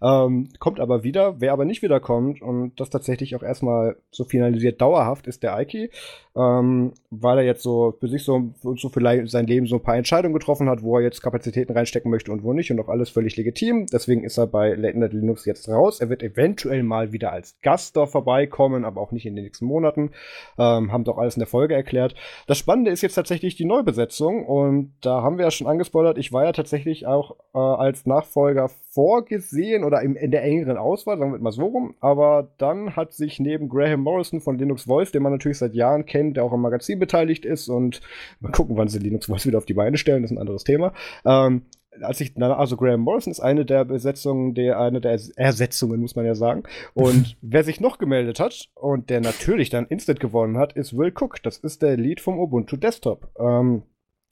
Ähm, 0.02 0.48
kommt 0.58 0.80
aber 0.80 1.02
wieder. 1.02 1.40
Wer 1.40 1.52
aber 1.52 1.64
nicht 1.64 1.82
wiederkommt 1.82 2.42
und 2.42 2.78
das 2.80 2.90
tatsächlich 2.90 3.36
auch 3.36 3.42
erstmal 3.42 3.96
so 4.10 4.24
finalisiert 4.24 4.80
dauerhaft 4.80 5.26
ist 5.26 5.42
der 5.42 5.54
Aiki, 5.54 5.90
ähm, 6.36 6.92
weil 7.10 7.38
er 7.38 7.44
jetzt 7.44 7.62
so 7.62 7.94
für 7.98 8.08
sich 8.08 8.24
so, 8.24 8.54
so 8.62 8.88
für 8.88 9.26
sein 9.26 9.46
Leben 9.46 9.66
so 9.66 9.76
ein 9.76 9.82
paar 9.82 9.96
Entscheidungen 9.96 10.34
getroffen 10.34 10.68
hat, 10.68 10.82
wo 10.82 10.96
er 10.96 11.02
jetzt 11.02 11.22
Kapazitäten 11.22 11.72
reinstecken 11.72 12.10
möchte 12.10 12.32
und 12.32 12.42
wo 12.42 12.52
nicht 12.52 12.70
und 12.70 12.80
auch 12.80 12.88
alles 12.88 13.10
völlig 13.10 13.36
legitim. 13.36 13.86
Deswegen 13.92 14.24
ist 14.24 14.38
er 14.38 14.46
bei 14.46 14.74
Late 14.74 15.16
Linux 15.16 15.44
jetzt 15.44 15.68
raus. 15.68 16.00
Er 16.00 16.08
wird 16.08 16.22
eventuell 16.22 16.82
mal 16.82 17.12
wieder 17.12 17.32
als 17.32 17.60
Gast 17.62 17.96
da 17.96 18.06
vorbeikommen, 18.06 18.84
aber 18.84 19.00
auch 19.00 19.12
nicht 19.12 19.26
in 19.26 19.34
den 19.34 19.44
nächsten 19.44 19.64
Monaten. 19.64 20.10
Ähm, 20.58 20.92
haben 20.92 21.04
doch 21.04 21.18
alles 21.18 21.36
in 21.36 21.40
der 21.40 21.46
Folge 21.46 21.74
erklärt. 21.74 22.14
Das 22.46 22.58
Spannende 22.58 22.90
ist 22.90 23.02
jetzt 23.02 23.14
tatsächlich 23.14 23.56
die 23.56 23.64
Neubesetzung 23.64 24.46
und 24.46 24.92
da 25.00 25.22
haben 25.22 25.38
wir 25.38 25.44
ja 25.44 25.50
schon 25.50 25.66
angespoilert. 25.66 26.18
Ich 26.18 26.32
war 26.32 26.44
ja 26.44 26.52
tatsächlich 26.52 27.06
auch 27.10 27.36
äh, 27.54 27.58
als 27.58 28.06
Nachfolger 28.06 28.68
vorgesehen 28.68 29.84
oder 29.84 30.02
im, 30.02 30.16
in 30.16 30.30
der 30.30 30.42
engeren 30.42 30.76
Auswahl, 30.76 31.18
sagen 31.18 31.32
wir 31.32 31.38
mal 31.38 31.52
so 31.52 31.66
rum. 31.66 31.94
Aber 32.00 32.48
dann 32.58 32.96
hat 32.96 33.12
sich 33.12 33.40
neben 33.40 33.68
Graham 33.68 34.00
Morrison 34.00 34.40
von 34.40 34.58
Linux 34.58 34.88
Wolf, 34.88 35.10
den 35.10 35.22
man 35.22 35.32
natürlich 35.32 35.58
seit 35.58 35.74
Jahren 35.74 36.06
kennt, 36.06 36.36
der 36.36 36.44
auch 36.44 36.52
am 36.52 36.62
Magazin 36.62 36.98
beteiligt 36.98 37.44
ist 37.44 37.68
und 37.68 38.00
mal 38.40 38.52
gucken, 38.52 38.76
wann 38.76 38.88
sie 38.88 38.98
Linux 38.98 39.28
Wolf 39.28 39.46
wieder 39.46 39.58
auf 39.58 39.66
die 39.66 39.74
Beine 39.74 39.96
stellen, 39.96 40.22
das 40.22 40.30
ist 40.30 40.36
ein 40.36 40.40
anderes 40.40 40.64
Thema. 40.64 40.92
Ähm, 41.24 41.62
als 42.02 42.20
ich, 42.20 42.40
also 42.40 42.76
Graham 42.76 43.00
Morrison 43.00 43.30
ist 43.30 43.40
eine 43.40 43.64
der 43.64 43.84
Besetzungen, 43.84 44.54
der, 44.54 44.78
eine 44.78 45.00
der 45.00 45.18
Ersetzungen, 45.36 46.00
muss 46.00 46.16
man 46.16 46.24
ja 46.24 46.34
sagen. 46.34 46.62
Und 46.94 47.36
wer 47.42 47.64
sich 47.64 47.80
noch 47.80 47.98
gemeldet 47.98 48.40
hat 48.40 48.70
und 48.74 49.10
der 49.10 49.20
natürlich 49.20 49.70
dann 49.70 49.86
Instant 49.86 50.20
gewonnen 50.20 50.56
hat, 50.56 50.72
ist 50.74 50.96
Will 50.96 51.12
Cook. 51.14 51.42
Das 51.42 51.58
ist 51.58 51.82
der 51.82 51.96
Lead 51.96 52.20
vom 52.20 52.38
Ubuntu 52.38 52.76
Desktop. 52.76 53.28
Ähm, 53.38 53.82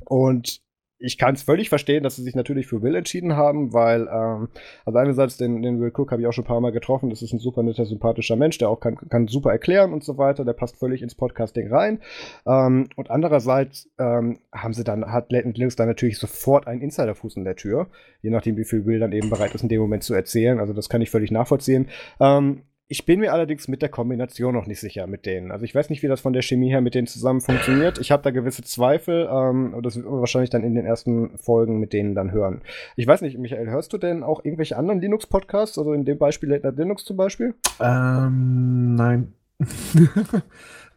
und 0.05 0.61
ich 0.99 1.17
kann 1.17 1.35
es 1.35 1.43
völlig 1.43 1.69
verstehen, 1.69 2.03
dass 2.03 2.17
sie 2.17 2.23
sich 2.23 2.35
natürlich 2.35 2.67
für 2.67 2.83
Will 2.83 2.95
entschieden 2.95 3.37
haben, 3.37 3.73
weil, 3.73 4.09
ähm, 4.13 4.49
also 4.85 4.99
einerseits 4.99 5.37
den, 5.37 5.63
den 5.63 5.81
Will 5.81 5.93
Cook 5.95 6.11
habe 6.11 6.23
ich 6.23 6.27
auch 6.27 6.33
schon 6.33 6.45
ein 6.45 6.49
paar 6.49 6.61
Mal 6.61 6.73
getroffen, 6.73 7.11
das 7.11 7.23
ist 7.23 7.33
ein 7.33 7.39
super 7.39 7.63
netter, 7.63 7.87
sympathischer 7.87 8.37
Mensch, 8.37 8.59
der 8.59 8.69
auch 8.69 8.81
kann, 8.81 8.97
kann 8.97 9.29
super 9.29 9.51
erklären 9.51 9.93
und 9.93 10.03
so 10.03 10.19
weiter, 10.19 10.45
der 10.45 10.53
passt 10.55 10.77
völlig 10.77 11.03
ins 11.03 11.15
Podcasting 11.15 11.73
rein. 11.73 12.01
Ähm, 12.47 12.89
und 12.97 13.11
andererseits 13.11 13.89
ähm, 13.99 14.39
haben 14.53 14.75
sie 14.75 14.85
dann, 14.85 15.11
hat 15.13 15.31
Linux 15.31 15.77
dann 15.77 15.89
natürlich 15.89 16.19
sofort 16.19 16.67
einen 16.67 16.81
Insiderfuß 16.81 17.37
in 17.37 17.45
der 17.45 17.57
Tür, 17.57 17.89
je 18.23 18.31
nachdem, 18.31 18.57
wie 18.57 18.65
viel 18.65 18.85
Will 18.87 18.99
dann 18.99 19.13
eben 19.13 19.31
bereit 19.31 19.55
ist, 19.55 19.63
in 19.63 19.69
dem 19.69 19.81
Moment 19.81 20.03
zu 20.03 20.15
erzählen. 20.15 20.59
Also 20.59 20.73
das 20.73 20.89
kann 20.89 21.01
ich 21.01 21.11
völlig 21.11 21.31
nachvollziehen. 21.31 21.89
Ähm, 22.21 22.63
ich 22.91 23.05
bin 23.05 23.21
mir 23.21 23.35
allerdings 23.35 23.69
mit 23.69 23.83
der 23.83 23.91
Kombination 23.91 24.55
noch 24.55 24.67
nicht 24.67 24.81
sicher 24.81 25.07
mit 25.07 25.27
denen. 25.27 25.53
Also 25.53 25.65
ich 25.67 25.75
weiß 25.75 25.91
nicht, 25.91 26.03
wie 26.03 26.09
das 26.09 26.23
von 26.23 26.33
der 26.33 26.41
Chemie 26.41 26.71
her 26.71 26.81
mit 26.81 26.95
denen 26.95 27.07
zusammen 27.07 27.43
funktioniert. 27.43 27.99
Ich 27.99 28.11
habe 28.11 28.23
da 28.23 28.31
gewisse 28.31 28.63
Zweifel 28.63 29.29
ähm, 29.31 29.75
und 29.75 29.85
das 29.85 29.97
wird 29.97 30.07
man 30.07 30.21
wahrscheinlich 30.21 30.49
dann 30.49 30.65
in 30.65 30.75
den 30.75 30.87
ersten 30.87 31.37
Folgen 31.37 31.81
mit 31.81 31.93
denen 31.93 32.15
dann 32.15 32.33
hören. 32.33 32.63
Ich 32.97 33.07
weiß 33.07 33.21
nicht, 33.21 33.39
Michael, 33.39 33.69
hörst 33.69 33.93
du 33.93 33.99
denn 33.99 34.23
auch 34.23 34.43
irgendwelche 34.43 34.79
anderen 34.79 35.01
Linux-Podcasts? 35.01 35.77
Also 35.77 35.93
in 35.93 36.07
dem 36.07 36.17
Beispiel 36.17 36.49
Late 36.49 36.67
Night 36.67 36.79
Linux 36.79 37.05
zum 37.05 37.19
Beispiel? 37.19 37.55
Ähm, 37.79 38.95
nein. 38.95 39.35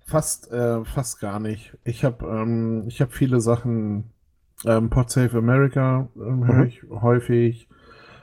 fast, 0.06 0.50
äh, 0.50 0.86
fast 0.86 1.20
gar 1.20 1.42
nicht. 1.42 1.78
Ich 1.84 2.06
habe 2.06 2.26
ähm, 2.26 2.88
hab 2.90 3.12
viele 3.12 3.42
Sachen, 3.42 4.06
ähm, 4.66 4.90
PodSafe 4.90 5.38
America 5.38 6.08
äh, 6.16 6.20
höre 6.20 6.54
mhm. 6.54 6.68
ich 6.68 6.84
häufig. 6.90 7.68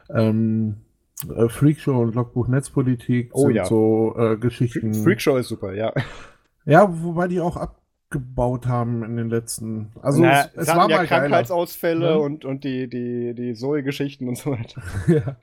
Ähm, 0.09 0.77
äh, 1.25 1.49
Freakshow 1.49 2.01
und 2.01 2.15
Logbuch 2.15 2.49
Netzpolitik 2.49 3.31
oh, 3.33 3.47
sind 3.47 3.55
ja. 3.55 3.65
so 3.65 4.15
äh, 4.17 4.37
Geschichten. 4.37 4.95
Freakshow 4.95 5.37
ist 5.37 5.49
super, 5.49 5.75
ja. 5.75 5.93
Ja, 6.65 6.89
wobei 7.03 7.29
die 7.29 7.41
auch 7.41 7.57
abgebaut 7.57 8.67
haben 8.67 9.03
in 9.03 9.17
den 9.17 9.31
letzten. 9.31 9.91
Also 10.03 10.23
Na, 10.23 10.43
es, 10.43 10.51
es 10.55 10.69
war 10.69 10.89
ja 10.89 10.99
mal 10.99 11.07
Krankheitsausfälle 11.07 12.07
ja. 12.07 12.17
Ne? 12.17 12.19
und, 12.21 12.45
und 12.45 12.65
die, 12.65 12.89
die, 12.89 13.35
die 13.35 13.55
Zoe-Geschichten 13.55 14.29
und 14.29 14.37
so 14.37 14.53
weiter. 14.53 14.83
ja. 15.09 15.37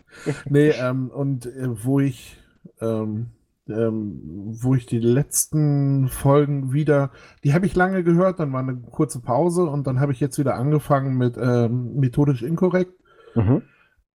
Nee, 0.49 0.69
ähm, 0.69 1.09
und 1.09 1.45
äh, 1.45 1.84
wo 1.84 1.99
ich 1.99 2.38
ähm, 2.82 3.32
ähm, 3.67 4.21
wo 4.61 4.76
ich 4.76 4.86
die 4.86 4.99
letzten 4.99 6.07
Folgen 6.07 6.71
wieder, 6.71 7.11
die 7.43 7.53
habe 7.53 7.65
ich 7.65 7.76
lange 7.76 8.03
gehört, 8.03 8.39
dann 8.39 8.53
war 8.53 8.59
eine 8.59 8.76
kurze 8.76 9.21
Pause 9.21 9.65
und 9.65 9.88
dann 9.88 9.99
habe 9.99 10.11
ich 10.11 10.19
jetzt 10.19 10.38
wieder 10.38 10.55
angefangen 10.55 11.17
mit 11.17 11.38
ähm, 11.38 11.95
methodisch 11.95 12.43
inkorrekt. 12.43 12.93
Mhm. 13.34 13.63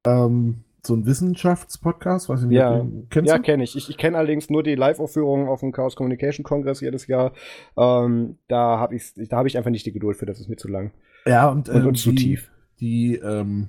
Ähm, 0.04 0.64
so 0.86 0.94
ein 0.94 1.06
Wissenschaftspodcast, 1.06 2.28
weiß 2.28 2.42
ich 2.42 2.48
nicht, 2.48 2.58
ja. 2.58 2.86
kennst 3.10 3.28
ja, 3.28 3.36
du? 3.36 3.38
Ja, 3.38 3.38
kenne 3.38 3.64
ich. 3.64 3.76
Ich, 3.76 3.90
ich 3.90 3.98
kenne 3.98 4.16
allerdings 4.16 4.50
nur 4.50 4.62
die 4.62 4.74
Live-Aufführungen 4.74 5.48
auf 5.48 5.60
dem 5.60 5.72
Chaos 5.72 5.96
Communication 5.96 6.44
Kongress 6.44 6.80
jedes 6.80 7.06
Jahr. 7.06 7.32
Ähm, 7.76 8.38
da 8.48 8.78
habe 8.78 8.94
ich, 8.94 9.12
da 9.28 9.44
ich 9.44 9.56
einfach 9.56 9.70
nicht 9.70 9.86
die 9.86 9.92
Geduld 9.92 10.16
für, 10.16 10.26
das 10.26 10.40
ist 10.40 10.48
mir 10.48 10.56
zu 10.56 10.68
lang. 10.68 10.92
Ja, 11.26 11.48
und, 11.48 11.68
und, 11.68 11.76
ähm, 11.76 11.86
und 11.88 11.94
zu 11.96 12.12
tief. 12.12 12.50
Die, 12.80 13.16
ähm, 13.16 13.68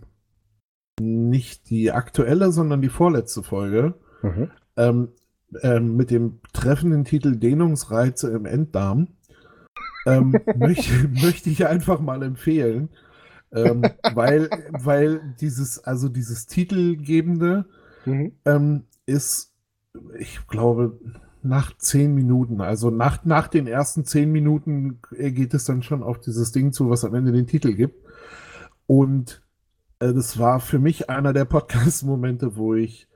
nicht 0.99 1.69
die 1.69 1.91
aktuelle, 1.91 2.51
sondern 2.51 2.81
die 2.81 2.89
vorletzte 2.89 3.43
Folge, 3.43 3.95
mhm. 4.21 4.51
ähm, 4.77 5.09
ähm, 5.61 5.95
mit 5.95 6.11
dem 6.11 6.39
treffenden 6.53 7.03
Titel 7.03 7.35
Dehnungsreize 7.35 8.31
im 8.31 8.45
Enddarm, 8.45 9.09
ähm, 10.05 10.39
möchte, 10.55 11.09
möchte 11.09 11.49
ich 11.49 11.67
einfach 11.67 11.99
mal 11.99 12.23
empfehlen 12.23 12.89
ähm, 13.53 13.83
weil, 14.13 14.49
weil 14.71 15.35
dieses, 15.39 15.83
also 15.83 16.09
dieses 16.09 16.47
Titelgebende 16.47 17.65
mhm. 18.05 18.33
ähm, 18.45 18.83
ist, 19.05 19.53
ich 20.17 20.47
glaube, 20.47 20.99
nach 21.43 21.75
zehn 21.77 22.13
Minuten, 22.13 22.61
also 22.61 22.91
nach, 22.91 23.25
nach 23.25 23.47
den 23.47 23.67
ersten 23.67 24.05
zehn 24.05 24.31
Minuten 24.31 24.99
geht 25.11 25.53
es 25.53 25.65
dann 25.65 25.81
schon 25.83 26.03
auf 26.03 26.19
dieses 26.19 26.51
Ding 26.51 26.71
zu, 26.71 26.89
was 26.89 27.03
am 27.03 27.15
Ende 27.15 27.31
den 27.31 27.47
Titel 27.47 27.73
gibt. 27.73 27.95
Und 28.85 29.41
äh, 29.99 30.13
das 30.13 30.37
war 30.37 30.59
für 30.59 30.79
mich 30.79 31.09
einer 31.09 31.33
der 31.33 31.45
Podcast-Momente, 31.45 32.55
wo 32.55 32.75
ich, 32.75 33.07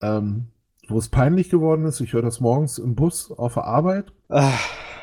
ähm, 0.00 0.46
wo 0.88 0.98
es 0.98 1.08
peinlich 1.08 1.48
geworden 1.50 1.84
ist. 1.84 2.00
Ich 2.00 2.12
höre 2.12 2.22
das 2.22 2.40
morgens 2.40 2.78
im 2.78 2.94
Bus 2.94 3.30
auf 3.30 3.54
der 3.54 3.64
Arbeit. 3.64 4.12
Ach, 4.28 4.58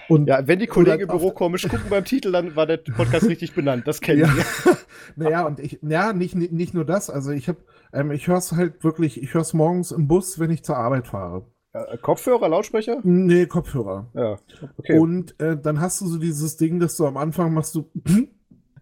Und, 0.09 0.27
ja, 0.27 0.47
wenn 0.47 0.59
die 0.59 0.67
Kollegen 0.67 1.01
im 1.01 1.07
Büro 1.07 1.32
komisch 1.32 1.67
gucken 1.67 1.89
beim 1.89 2.05
Titel, 2.05 2.32
dann 2.32 2.55
war 2.55 2.65
der 2.65 2.77
Podcast 2.77 3.25
richtig 3.30 3.53
benannt. 3.53 3.88
Das 3.88 4.01
kennen 4.01 4.21
ja. 4.21 4.36
wir. 4.36 4.77
naja, 5.15 5.45
und 5.45 5.59
ich, 5.59 5.80
ja, 5.82 6.13
nicht, 6.13 6.36
nicht 6.36 6.73
nur 6.73 6.86
das. 6.86 7.09
Also 7.09 7.32
ich 7.32 7.47
habe, 7.47 7.59
ähm, 7.93 8.11
ich 8.11 8.27
höre 8.27 8.38
es 8.38 8.51
halt 8.51 8.84
wirklich, 8.84 9.21
ich 9.21 9.34
höre 9.34 9.41
es 9.41 9.53
morgens 9.53 9.91
im 9.91 10.07
Bus, 10.07 10.39
wenn 10.39 10.51
ich 10.51 10.63
zur 10.63 10.77
Arbeit 10.77 11.07
fahre. 11.07 11.45
Äh, 11.73 11.97
Kopfhörer, 11.97 12.49
Lautsprecher? 12.49 12.99
Nee, 13.03 13.45
Kopfhörer. 13.45 14.09
Ja, 14.13 14.39
okay. 14.77 14.97
Und 14.97 15.39
äh, 15.39 15.57
dann 15.57 15.80
hast 15.80 16.01
du 16.01 16.07
so 16.07 16.17
dieses 16.17 16.57
Ding, 16.57 16.80
dass 16.80 16.97
du 16.97 17.05
am 17.05 17.17
Anfang 17.17 17.53
machst 17.53 17.75
du. 17.75 17.89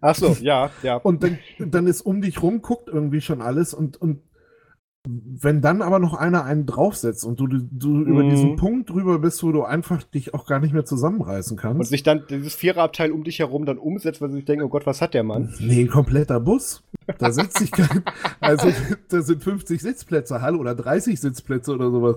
Ach 0.00 0.14
so, 0.14 0.36
ja, 0.40 0.70
ja. 0.82 0.96
Und 1.02 1.22
dann, 1.22 1.38
dann 1.58 1.86
ist 1.86 2.02
um 2.02 2.22
dich 2.22 2.42
rum, 2.42 2.62
guckt 2.62 2.88
irgendwie 2.88 3.20
schon 3.20 3.42
alles 3.42 3.74
und, 3.74 4.00
und 4.00 4.22
wenn 5.06 5.60
dann 5.60 5.80
aber 5.80 5.98
noch 5.98 6.14
einer 6.14 6.44
einen 6.44 6.66
draufsetzt 6.66 7.24
und 7.24 7.38
du, 7.40 7.46
du 7.46 7.88
mm. 7.88 8.06
über 8.06 8.22
diesen 8.24 8.56
Punkt 8.56 8.90
drüber 8.90 9.18
bist, 9.18 9.42
wo 9.42 9.52
du 9.52 9.62
einfach 9.62 10.02
dich 10.02 10.34
auch 10.34 10.46
gar 10.46 10.58
nicht 10.58 10.74
mehr 10.74 10.84
zusammenreißen 10.84 11.56
kannst. 11.56 11.78
Und 11.78 11.86
sich 11.86 12.02
dann 12.02 12.24
dieses 12.28 12.54
Viererabteil 12.54 13.12
um 13.12 13.24
dich 13.24 13.38
herum 13.38 13.64
dann 13.64 13.78
umsetzt, 13.78 14.20
weil 14.20 14.30
sie 14.30 14.36
sich 14.36 14.44
denken, 14.44 14.64
oh 14.64 14.68
Gott, 14.68 14.86
was 14.86 15.00
hat 15.00 15.14
der 15.14 15.22
Mann? 15.22 15.54
Nee, 15.60 15.82
ein 15.82 15.88
kompletter 15.88 16.40
Bus. 16.40 16.82
Da 17.18 17.32
setzt 17.32 17.58
sich 17.58 17.70
kein, 17.70 18.02
also 18.40 18.70
da 19.08 19.22
sind 19.22 19.42
50 19.42 19.80
Sitzplätze, 19.80 20.42
hallo, 20.42 20.58
oder 20.58 20.74
30 20.74 21.18
Sitzplätze 21.18 21.72
oder 21.72 21.90
sowas. 21.90 22.16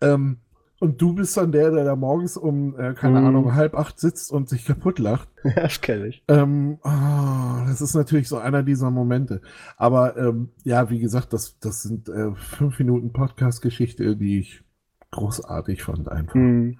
Ähm, 0.00 0.38
und 0.84 1.00
du 1.00 1.14
bist 1.14 1.34
dann 1.38 1.50
der, 1.50 1.70
der 1.70 1.84
da 1.84 1.96
morgens 1.96 2.36
um, 2.36 2.78
äh, 2.78 2.92
keine 2.92 3.22
mm. 3.22 3.24
Ahnung, 3.24 3.54
halb 3.54 3.74
acht 3.74 3.98
sitzt 3.98 4.30
und 4.30 4.50
sich 4.50 4.66
kaputt 4.66 4.98
lacht. 4.98 5.28
Ja, 5.44 5.62
das 5.62 5.80
kenne 5.80 6.08
ich. 6.08 6.22
Ähm, 6.28 6.78
oh, 6.82 7.66
das 7.66 7.80
ist 7.82 7.94
natürlich 7.94 8.28
so 8.28 8.38
einer 8.38 8.62
dieser 8.62 8.90
Momente. 8.90 9.42
Aber 9.76 10.16
ähm, 10.16 10.50
ja, 10.62 10.88
wie 10.90 10.98
gesagt, 10.98 11.32
das, 11.32 11.58
das 11.58 11.82
sind 11.82 12.08
äh, 12.08 12.34
fünf 12.34 12.78
Minuten 12.78 13.12
Podcast-Geschichte, 13.12 14.16
die 14.16 14.40
ich 14.40 14.62
großartig 15.10 15.82
fand 15.82 16.10
einfach. 16.10 16.34
Mm. 16.34 16.78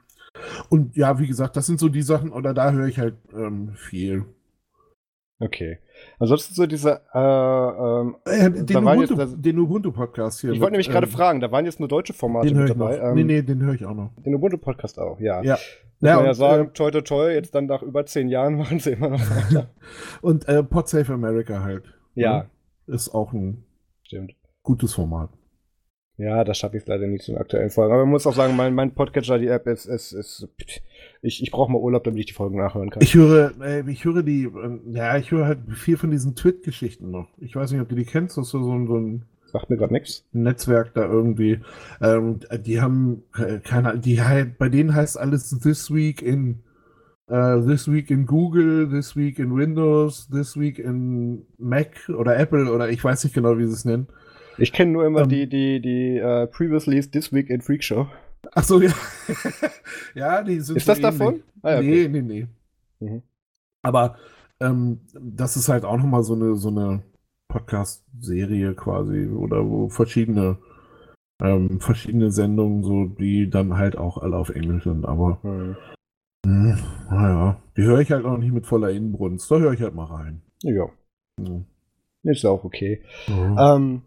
Und 0.69 0.97
ja, 0.97 1.19
wie 1.19 1.27
gesagt, 1.27 1.57
das 1.57 1.67
sind 1.67 1.81
so 1.81 1.89
die 1.89 2.03
Sachen, 2.03 2.31
oder 2.31 2.53
da 2.53 2.73
höre 2.73 2.87
ich 2.87 2.99
halt 2.99 3.17
ähm, 3.35 3.73
viel. 3.75 4.27
Okay. 5.39 5.79
Ansonsten 6.19 6.55
so 6.55 6.67
diese. 6.67 7.01
Äh, 7.13 7.19
ähm, 7.19 8.17
äh, 8.25 8.51
den, 8.51 8.77
Ubuntu, 8.77 9.15
jetzt, 9.15 9.37
den 9.39 9.59
Ubuntu-Podcast 9.59 10.41
hier. 10.41 10.53
Ich 10.53 10.61
wollte 10.61 10.73
nämlich 10.73 10.91
gerade 10.91 11.07
ähm, 11.07 11.13
fragen, 11.13 11.41
da 11.41 11.51
waren 11.51 11.65
jetzt 11.65 11.81
nur 11.81 11.89
deutsche 11.89 12.13
Formate 12.13 12.55
mit 12.55 12.69
dabei. 12.69 12.99
Ähm, 12.99 13.15
nee, 13.15 13.25
nee, 13.25 13.43
den 13.43 13.63
höre 13.63 13.75
ich 13.75 13.85
auch 13.85 13.95
noch. 13.95 14.11
Den 14.25 14.35
Ubuntu-Podcast 14.35 14.99
auch, 14.99 15.19
ja. 15.21 15.43
Ja. 15.43 15.59
Muss 16.01 16.11
ja, 16.11 16.17
man 16.17 16.25
ja 16.27 16.35
sagen, 16.35 16.67
äh, 16.67 16.73
toi, 16.73 16.91
toi, 16.91 17.01
toi, 17.01 17.33
jetzt 17.33 17.55
dann 17.55 17.67
nach 17.67 17.83
über 17.83 18.05
zehn 18.07 18.29
Jahren 18.29 18.55
machen 18.59 18.79
sie 18.79 18.93
immer 18.93 19.11
noch 19.11 19.21
weiter. 19.21 19.71
und 20.23 20.49
äh, 20.49 20.63
Podsafe 20.63 21.13
America 21.13 21.63
halt. 21.63 21.85
Ja. 22.15 22.39
Ne? 22.39 22.95
Ist 22.95 23.15
auch 23.15 23.33
ein 23.33 23.65
Stimmt. 24.03 24.35
gutes 24.63 24.95
Format. 24.95 25.31
Ja, 26.17 26.45
das 26.45 26.59
schaffe 26.59 26.77
ich 26.77 26.87
leider 26.87 27.07
nicht 27.07 27.25
zum 27.25 27.37
aktuellen 27.37 27.71
Folgen. 27.71 27.93
Aber 27.93 28.03
man 28.03 28.11
muss 28.11 28.27
auch 28.27 28.35
sagen, 28.35 28.55
mein, 28.55 28.75
mein 28.75 28.95
Podcatcher, 28.95 29.39
die 29.39 29.49
App 29.49 29.67
ist, 29.67 29.87
ist, 29.87 30.13
ist 30.13 30.49
ich, 31.25 31.43
ich 31.43 31.51
brauche 31.51 31.73
mal 31.73 31.79
Urlaub, 31.79 32.05
damit 32.05 32.21
ich 32.21 32.27
die 32.27 32.33
Folgen 32.33 32.59
nachhören 32.59 32.91
kann. 32.91 33.03
Ich 33.03 33.15
höre, 33.15 33.53
äh, 33.61 33.91
ich 33.91 34.05
höre 34.05 34.23
die, 34.23 34.45
äh, 34.45 34.81
ja, 34.93 35.17
ich 35.17 35.31
höre 35.31 35.47
halt 35.47 35.61
viel 35.73 35.97
von 35.97 36.11
diesen 36.11 36.37
Twit-Geschichten 36.37 37.11
noch. 37.11 37.29
Ich 37.39 37.57
weiß 37.57 37.73
nicht, 37.73 37.81
ob 37.81 37.89
du 37.89 37.95
die 37.95 38.05
kennst, 38.05 38.37
das 38.37 38.47
ist 38.47 38.53
so 38.53 38.73
ein, 38.73 38.87
so 38.87 38.97
ein 38.97 39.25
Sagt 39.47 39.71
mir 39.71 39.77
gerade 39.77 39.93
nichts. 39.93 40.27
Netzwerk 40.33 40.95
da 40.95 41.05
irgendwie. 41.05 41.61
Ähm, 42.03 42.41
die 42.67 42.81
haben 42.81 43.23
äh, 43.39 43.61
keine, 43.61 43.97
die 43.97 44.21
bei 44.59 44.69
denen 44.69 44.97
heißt 44.97 45.17
alles 45.17 45.49
This 45.61 45.95
Week 45.95 46.21
in 46.21 46.65
uh, 47.31 47.61
This 47.65 47.89
Week 47.91 48.11
in 48.11 48.27
Google, 48.27 48.89
This 48.91 49.15
Week 49.15 49.39
in 49.39 49.55
Windows, 49.55 50.29
This 50.29 50.59
Week 50.59 50.81
in 50.81 51.47
Mac 51.57 52.09
oder 52.09 52.37
Apple 52.37 52.69
oder 52.69 52.91
ich 52.91 53.05
weiß 53.05 53.23
nicht 53.23 53.35
genau, 53.35 53.57
wie 53.57 53.67
sie 53.67 53.75
es 53.75 53.85
nennen. 53.85 54.09
Ich 54.59 54.73
kenne 54.73 54.91
nur 54.91 55.07
immer 55.07 55.23
um, 55.23 55.25
ähm. 55.25 55.29
die, 55.29 55.49
die, 55.49 55.81
die 55.81 56.21
uh, 56.21 56.49
Previously 56.49 57.01
This 57.03 57.33
Week 57.33 57.49
in 57.49 57.61
Freak 57.61 57.85
Show. 57.85 58.09
Ach 58.55 58.65
so, 58.65 58.81
ja. 58.81 58.93
ja, 60.15 60.43
die 60.43 60.61
sind 60.61 60.77
Ist 60.77 60.89
das 60.89 60.99
ähnlich. 60.99 61.19
davon? 61.19 61.43
Ah, 61.63 61.71
ja, 61.73 61.79
okay. 61.79 62.09
Nee, 62.09 62.23
nee, 62.23 62.47
nee. 63.01 63.07
Mhm. 63.07 63.23
Aber 63.83 64.17
ähm, 64.61 65.01
das 65.21 65.57
ist 65.57 65.69
halt 65.69 65.85
auch 65.85 65.97
nochmal 65.97 66.23
so 66.23 66.35
eine, 66.35 66.55
so 66.57 66.69
eine 66.69 67.03
Podcast-Serie 67.49 68.75
quasi 68.75 69.27
oder 69.27 69.69
wo 69.69 69.89
verschiedene 69.89 70.59
ähm, 71.43 71.81
verschiedene 71.81 72.31
Sendungen, 72.31 72.83
so 72.83 73.07
die 73.07 73.51
dann 73.51 73.77
halt 73.77 73.97
auch 73.97 74.19
alle 74.19 74.37
auf 74.37 74.51
Englisch 74.51 74.85
sind, 74.85 75.05
aber 75.05 75.39
mhm. 75.43 75.77
mh, 76.47 76.79
naja, 77.11 77.57
die 77.77 77.83
höre 77.83 78.01
ich 78.01 78.13
halt 78.13 78.25
auch 78.25 78.39
nicht 78.39 78.53
mit 78.53 78.67
voller 78.67 78.91
Inbrunst. 78.91 79.51
Da 79.51 79.59
höre 79.59 79.73
ich 79.73 79.81
halt 79.81 79.95
mal 79.95 80.07
rein. 80.07 80.43
Ja. 80.63 80.87
Mhm. 81.39 81.67
Ist 82.23 82.47
auch 82.47 82.65
okay. 82.65 83.03
Mhm. 83.29 83.59
Ähm, 83.59 84.03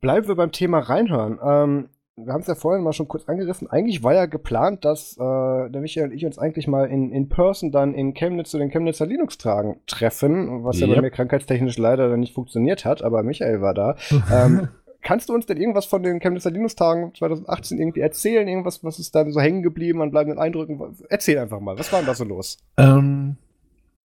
bleiben 0.00 0.28
wir 0.28 0.36
beim 0.36 0.52
Thema 0.52 0.78
reinhören. 0.78 1.38
Ähm, 1.42 1.88
wir 2.16 2.32
haben 2.32 2.42
es 2.42 2.46
ja 2.46 2.54
vorhin 2.54 2.82
mal 2.82 2.92
schon 2.92 3.08
kurz 3.08 3.28
angerissen. 3.28 3.70
Eigentlich 3.70 4.02
war 4.02 4.14
ja 4.14 4.26
geplant, 4.26 4.84
dass 4.84 5.16
äh, 5.16 5.70
der 5.70 5.80
Michael 5.80 6.08
und 6.08 6.14
ich 6.14 6.26
uns 6.26 6.38
eigentlich 6.38 6.68
mal 6.68 6.86
in, 6.86 7.10
in 7.10 7.28
Person 7.28 7.72
dann 7.72 7.94
in 7.94 8.12
Chemnitz 8.12 8.50
zu 8.50 8.58
den 8.58 8.70
Chemnitzer 8.70 9.06
Linux-Tagen 9.06 9.80
treffen, 9.86 10.62
was 10.62 10.78
yep. 10.78 10.88
ja 10.88 10.94
bei 10.96 11.02
mir 11.02 11.10
krankheitstechnisch 11.10 11.78
leider 11.78 12.10
dann 12.10 12.20
nicht 12.20 12.34
funktioniert 12.34 12.84
hat, 12.84 13.02
aber 13.02 13.22
Michael 13.22 13.62
war 13.62 13.72
da. 13.72 13.96
ähm, 14.32 14.68
kannst 15.00 15.30
du 15.30 15.34
uns 15.34 15.46
denn 15.46 15.56
irgendwas 15.56 15.86
von 15.86 16.02
den 16.02 16.20
Chemnitzer 16.20 16.50
Linux-Tagen 16.50 17.14
2018 17.14 17.78
irgendwie 17.78 18.00
erzählen? 18.00 18.46
Irgendwas, 18.46 18.84
was 18.84 18.98
ist 18.98 19.14
da 19.14 19.28
so 19.30 19.40
hängen 19.40 19.62
geblieben 19.62 20.02
an 20.02 20.10
bleibenden 20.10 20.38
Eindrücken? 20.38 20.80
Erzähl 21.08 21.38
einfach 21.38 21.60
mal, 21.60 21.78
was 21.78 21.92
war 21.92 22.00
denn 22.00 22.06
da 22.06 22.14
so 22.14 22.24
los? 22.24 22.58
Ähm, 22.76 23.36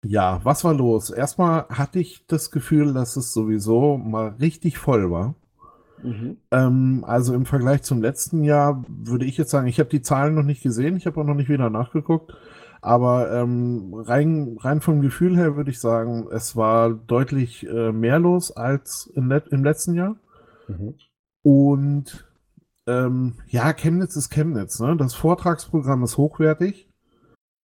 ja, 0.05 0.40
was 0.42 0.64
war 0.64 0.74
los? 0.74 1.11
Erstmal 1.11 1.66
hatte 1.68 2.00
ich 2.00 2.26
das 2.26 2.50
Gefühl, 2.50 2.94
dass 2.94 3.16
es 3.16 3.32
sowieso 3.32 3.96
mal 3.96 4.34
richtig 4.40 4.78
voll 4.78 5.11
war. 5.12 5.36
Mhm. 6.03 6.36
Ähm, 6.50 7.05
also 7.07 7.34
im 7.34 7.46
Vergleich 7.46 7.82
zum 7.82 8.03
letzten 8.03 8.42
Jahr 8.42 8.84
würde 8.88 9.24
ich 9.24 9.36
jetzt 9.36 9.50
sagen, 9.50 9.66
ich 9.66 9.78
habe 9.78 9.90
die 9.90 10.03
Zahlen 10.03 10.34
noch 10.34 10.42
nicht 10.42 10.62
gesehen, 10.62 10.96
ich 10.96 11.07
habe 11.07 11.20
auch 11.20 11.24
noch 11.24 11.34
nicht 11.34 11.48
wieder 11.48 11.70
nachgeguckt, 11.70 12.34
aber 12.80 13.32
ähm, 13.32 13.94
rein, 13.94 14.57
rein 14.61 14.80
vom 14.80 15.00
Gefühl 15.00 15.36
her 15.36 15.57
würde 15.57 15.70
ich 15.70 15.80
sagen, 15.80 16.26
es 16.32 16.57
war 16.57 16.90
deutlich 16.90 17.66
äh, 17.68 17.92
mehr 17.92 18.18
los 18.18 18.50
als 18.50 19.11
im, 19.14 19.30
im 19.50 19.64
letzten 19.64 19.94
Jahr. 19.94 20.16
Mhm. 20.66 20.94
Und 21.42 22.26
ähm, 22.86 23.34
ja, 23.48 23.72
Chemnitz 23.72 24.16
ist 24.16 24.30
Chemnitz. 24.30 24.80
Ne? 24.80 24.96
Das 24.96 25.14
Vortragsprogramm 25.14 26.03
ist 26.03 26.16
hochwertig. 26.16 26.88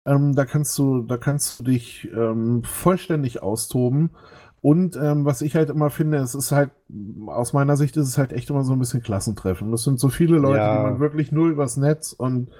Ähm, 0.07 0.35
da 0.35 0.45
kannst 0.45 0.79
du, 0.79 1.03
da 1.03 1.17
kannst 1.17 1.59
du 1.59 1.65
dich 1.65 2.09
ähm, 2.15 2.63
vollständig 2.65 3.43
austoben. 3.43 4.11
Und 4.61 4.97
ähm, 4.97 5.25
was 5.25 5.41
ich 5.43 5.55
halt 5.55 5.71
immer 5.71 5.91
finde, 5.91 6.19
es 6.19 6.35
ist 6.35 6.51
halt, 6.51 6.71
aus 7.27 7.53
meiner 7.53 7.77
Sicht 7.77 7.97
ist 7.97 8.09
es 8.09 8.19
halt 8.19 8.33
echt 8.33 8.51
immer 8.51 8.65
so 8.65 8.73
ein 8.73 8.79
bisschen 8.79 9.03
Klassentreffen. 9.03 9.71
Das 9.71 9.85
sind 9.85 10.01
so 10.01 10.09
viele 10.09 10.39
Leute, 10.39 10.59
ja. 10.59 10.77
die 10.77 10.91
man 10.91 11.01
wirklich 11.01 11.31
nur 11.31 11.49
übers 11.49 11.77
Netz 11.77 12.13
und 12.13 12.51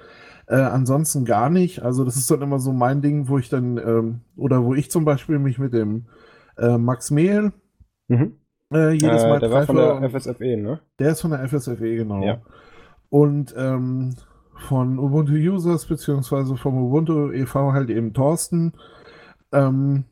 äh, 0.47 0.55
ansonsten 0.55 1.25
gar 1.25 1.49
nicht. 1.49 1.83
Also 1.83 2.05
das 2.05 2.15
ist 2.15 2.31
dann 2.31 2.41
immer 2.41 2.59
so 2.59 2.71
mein 2.71 3.01
Ding, 3.01 3.27
wo 3.27 3.37
ich 3.37 3.49
dann, 3.49 3.77
ähm, 3.77 4.21
oder 4.37 4.63
wo 4.63 4.73
ich 4.73 4.89
zum 4.89 5.03
Beispiel 5.03 5.39
mich 5.39 5.59
mit 5.59 5.73
dem 5.73 6.05
äh, 6.57 6.77
Max 6.77 7.11
Mehl 7.11 7.51
mhm. 8.07 8.37
äh, 8.73 8.91
jedes 8.91 9.23
Mal 9.23 9.37
äh, 9.37 9.39
Der 9.41 9.51
war 9.51 9.65
von 9.65 9.75
der 9.75 10.09
FSFE, 10.09 10.57
ne? 10.57 10.79
Der 10.99 11.11
ist 11.11 11.21
von 11.21 11.31
der 11.31 11.47
FSFE, 11.47 11.95
genau. 11.95 12.23
Ja. 12.23 12.41
Und 13.09 13.53
ähm, 13.57 14.15
von 14.55 14.99
Ubuntu 14.99 15.33
Users, 15.33 15.85
beziehungsweise 15.85 16.55
vom 16.55 16.77
Ubuntu 16.77 17.31
e.V. 17.31 17.73
halt 17.73 17.89
eben 17.89 18.13
Thorsten. 18.13 18.73
Ähm, 19.51 20.05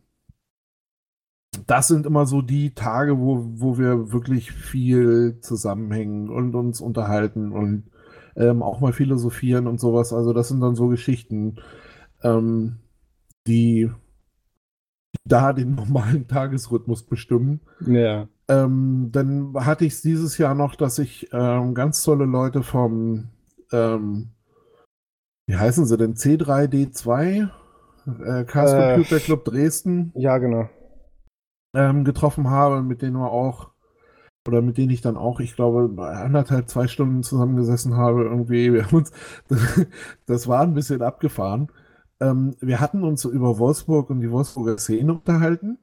das 1.67 1.89
sind 1.89 2.05
immer 2.05 2.25
so 2.25 2.41
die 2.41 2.73
Tage, 2.73 3.19
wo, 3.19 3.43
wo 3.55 3.77
wir 3.77 4.13
wirklich 4.13 4.53
viel 4.53 5.39
zusammenhängen 5.41 6.29
und 6.29 6.55
uns 6.55 6.79
unterhalten 6.79 7.51
und 7.51 7.91
ähm, 8.37 8.63
auch 8.63 8.79
mal 8.79 8.93
philosophieren 8.93 9.67
und 9.67 9.79
sowas. 9.79 10.13
Also 10.13 10.31
das 10.31 10.47
sind 10.47 10.61
dann 10.61 10.75
so 10.75 10.87
Geschichten, 10.87 11.57
ähm, 12.23 12.77
die 13.47 13.91
da 15.25 15.51
den 15.51 15.75
normalen 15.75 16.27
Tagesrhythmus 16.27 17.03
bestimmen. 17.03 17.59
Ja. 17.85 18.29
Ähm, 18.47 19.09
dann 19.11 19.53
hatte 19.65 19.83
ich 19.83 19.93
es 19.93 20.01
dieses 20.01 20.37
Jahr 20.37 20.55
noch, 20.55 20.75
dass 20.75 20.99
ich 20.99 21.27
ähm, 21.33 21.73
ganz 21.73 22.01
tolle 22.01 22.25
Leute 22.25 22.63
vom, 22.63 23.27
ähm, 23.73 24.29
wie 25.47 25.57
heißen 25.57 25.85
sie 25.85 25.97
denn, 25.97 26.15
C3D2, 26.15 27.49
äh, 28.23 28.45
Chaos 28.45 28.71
äh, 28.71 28.93
Computer 28.95 29.19
Club 29.19 29.43
Dresden. 29.43 30.13
Ja, 30.15 30.37
genau 30.37 30.69
ähm, 31.73 32.03
getroffen 32.03 32.49
habe, 32.49 32.81
mit 32.81 33.01
denen 33.01 33.17
wir 33.17 33.31
auch, 33.31 33.71
oder 34.47 34.61
mit 34.61 34.77
denen 34.77 34.91
ich 34.91 35.01
dann 35.01 35.17
auch, 35.17 35.39
ich 35.39 35.55
glaube, 35.55 35.91
anderthalb, 36.01 36.69
zwei 36.69 36.87
Stunden 36.87 37.23
zusammengesessen 37.23 37.97
habe, 37.97 38.23
irgendwie. 38.23 38.73
Wir 38.73 38.85
haben 38.85 38.97
uns, 38.97 39.11
das 40.25 40.47
war 40.47 40.61
ein 40.61 40.73
bisschen 40.73 41.01
abgefahren. 41.01 41.69
Ähm, 42.19 42.55
wir 42.61 42.79
hatten 42.79 43.03
uns 43.03 43.25
über 43.25 43.59
Wolfsburg 43.59 44.09
und 44.09 44.21
die 44.21 44.31
Wolfsburger 44.31 44.77
Szene 44.77 45.13
unterhalten. 45.13 45.77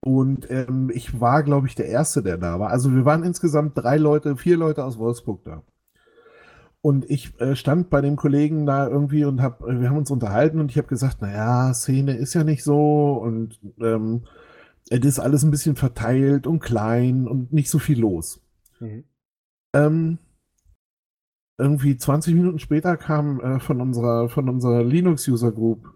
Und 0.00 0.50
ähm, 0.50 0.90
ich 0.92 1.20
war, 1.20 1.42
glaube 1.42 1.68
ich, 1.68 1.74
der 1.74 1.86
Erste, 1.86 2.22
der 2.22 2.38
da 2.38 2.58
war. 2.58 2.70
Also 2.70 2.92
wir 2.94 3.04
waren 3.04 3.22
insgesamt 3.22 3.76
drei 3.76 3.96
Leute, 3.96 4.36
vier 4.36 4.56
Leute 4.56 4.84
aus 4.84 4.98
Wolfsburg 4.98 5.44
da. 5.44 5.62
Und 6.80 7.08
ich 7.08 7.40
äh, 7.40 7.54
stand 7.54 7.90
bei 7.90 8.00
dem 8.00 8.16
Kollegen 8.16 8.66
da 8.66 8.88
irgendwie 8.88 9.24
und 9.24 9.40
hab, 9.40 9.60
wir 9.64 9.88
haben 9.88 9.98
uns 9.98 10.10
unterhalten 10.10 10.58
und 10.58 10.72
ich 10.72 10.78
habe 10.78 10.88
gesagt, 10.88 11.22
naja, 11.22 11.72
Szene 11.72 12.16
ist 12.16 12.34
ja 12.34 12.42
nicht 12.42 12.64
so 12.64 13.12
und 13.22 13.60
ähm, 13.80 14.24
es 14.92 15.04
ist 15.06 15.18
alles 15.18 15.42
ein 15.42 15.50
bisschen 15.50 15.76
verteilt 15.76 16.46
und 16.46 16.60
klein 16.60 17.26
und 17.26 17.52
nicht 17.52 17.70
so 17.70 17.78
viel 17.78 17.98
los. 17.98 18.40
Mhm. 18.78 19.04
Ähm, 19.74 20.18
irgendwie 21.56 21.96
20 21.96 22.34
Minuten 22.34 22.58
später 22.58 22.96
kam 22.96 23.40
äh, 23.40 23.60
von 23.60 23.80
unserer, 23.80 24.28
von 24.28 24.48
unserer 24.48 24.84
Linux-User 24.84 25.52
Group 25.52 25.94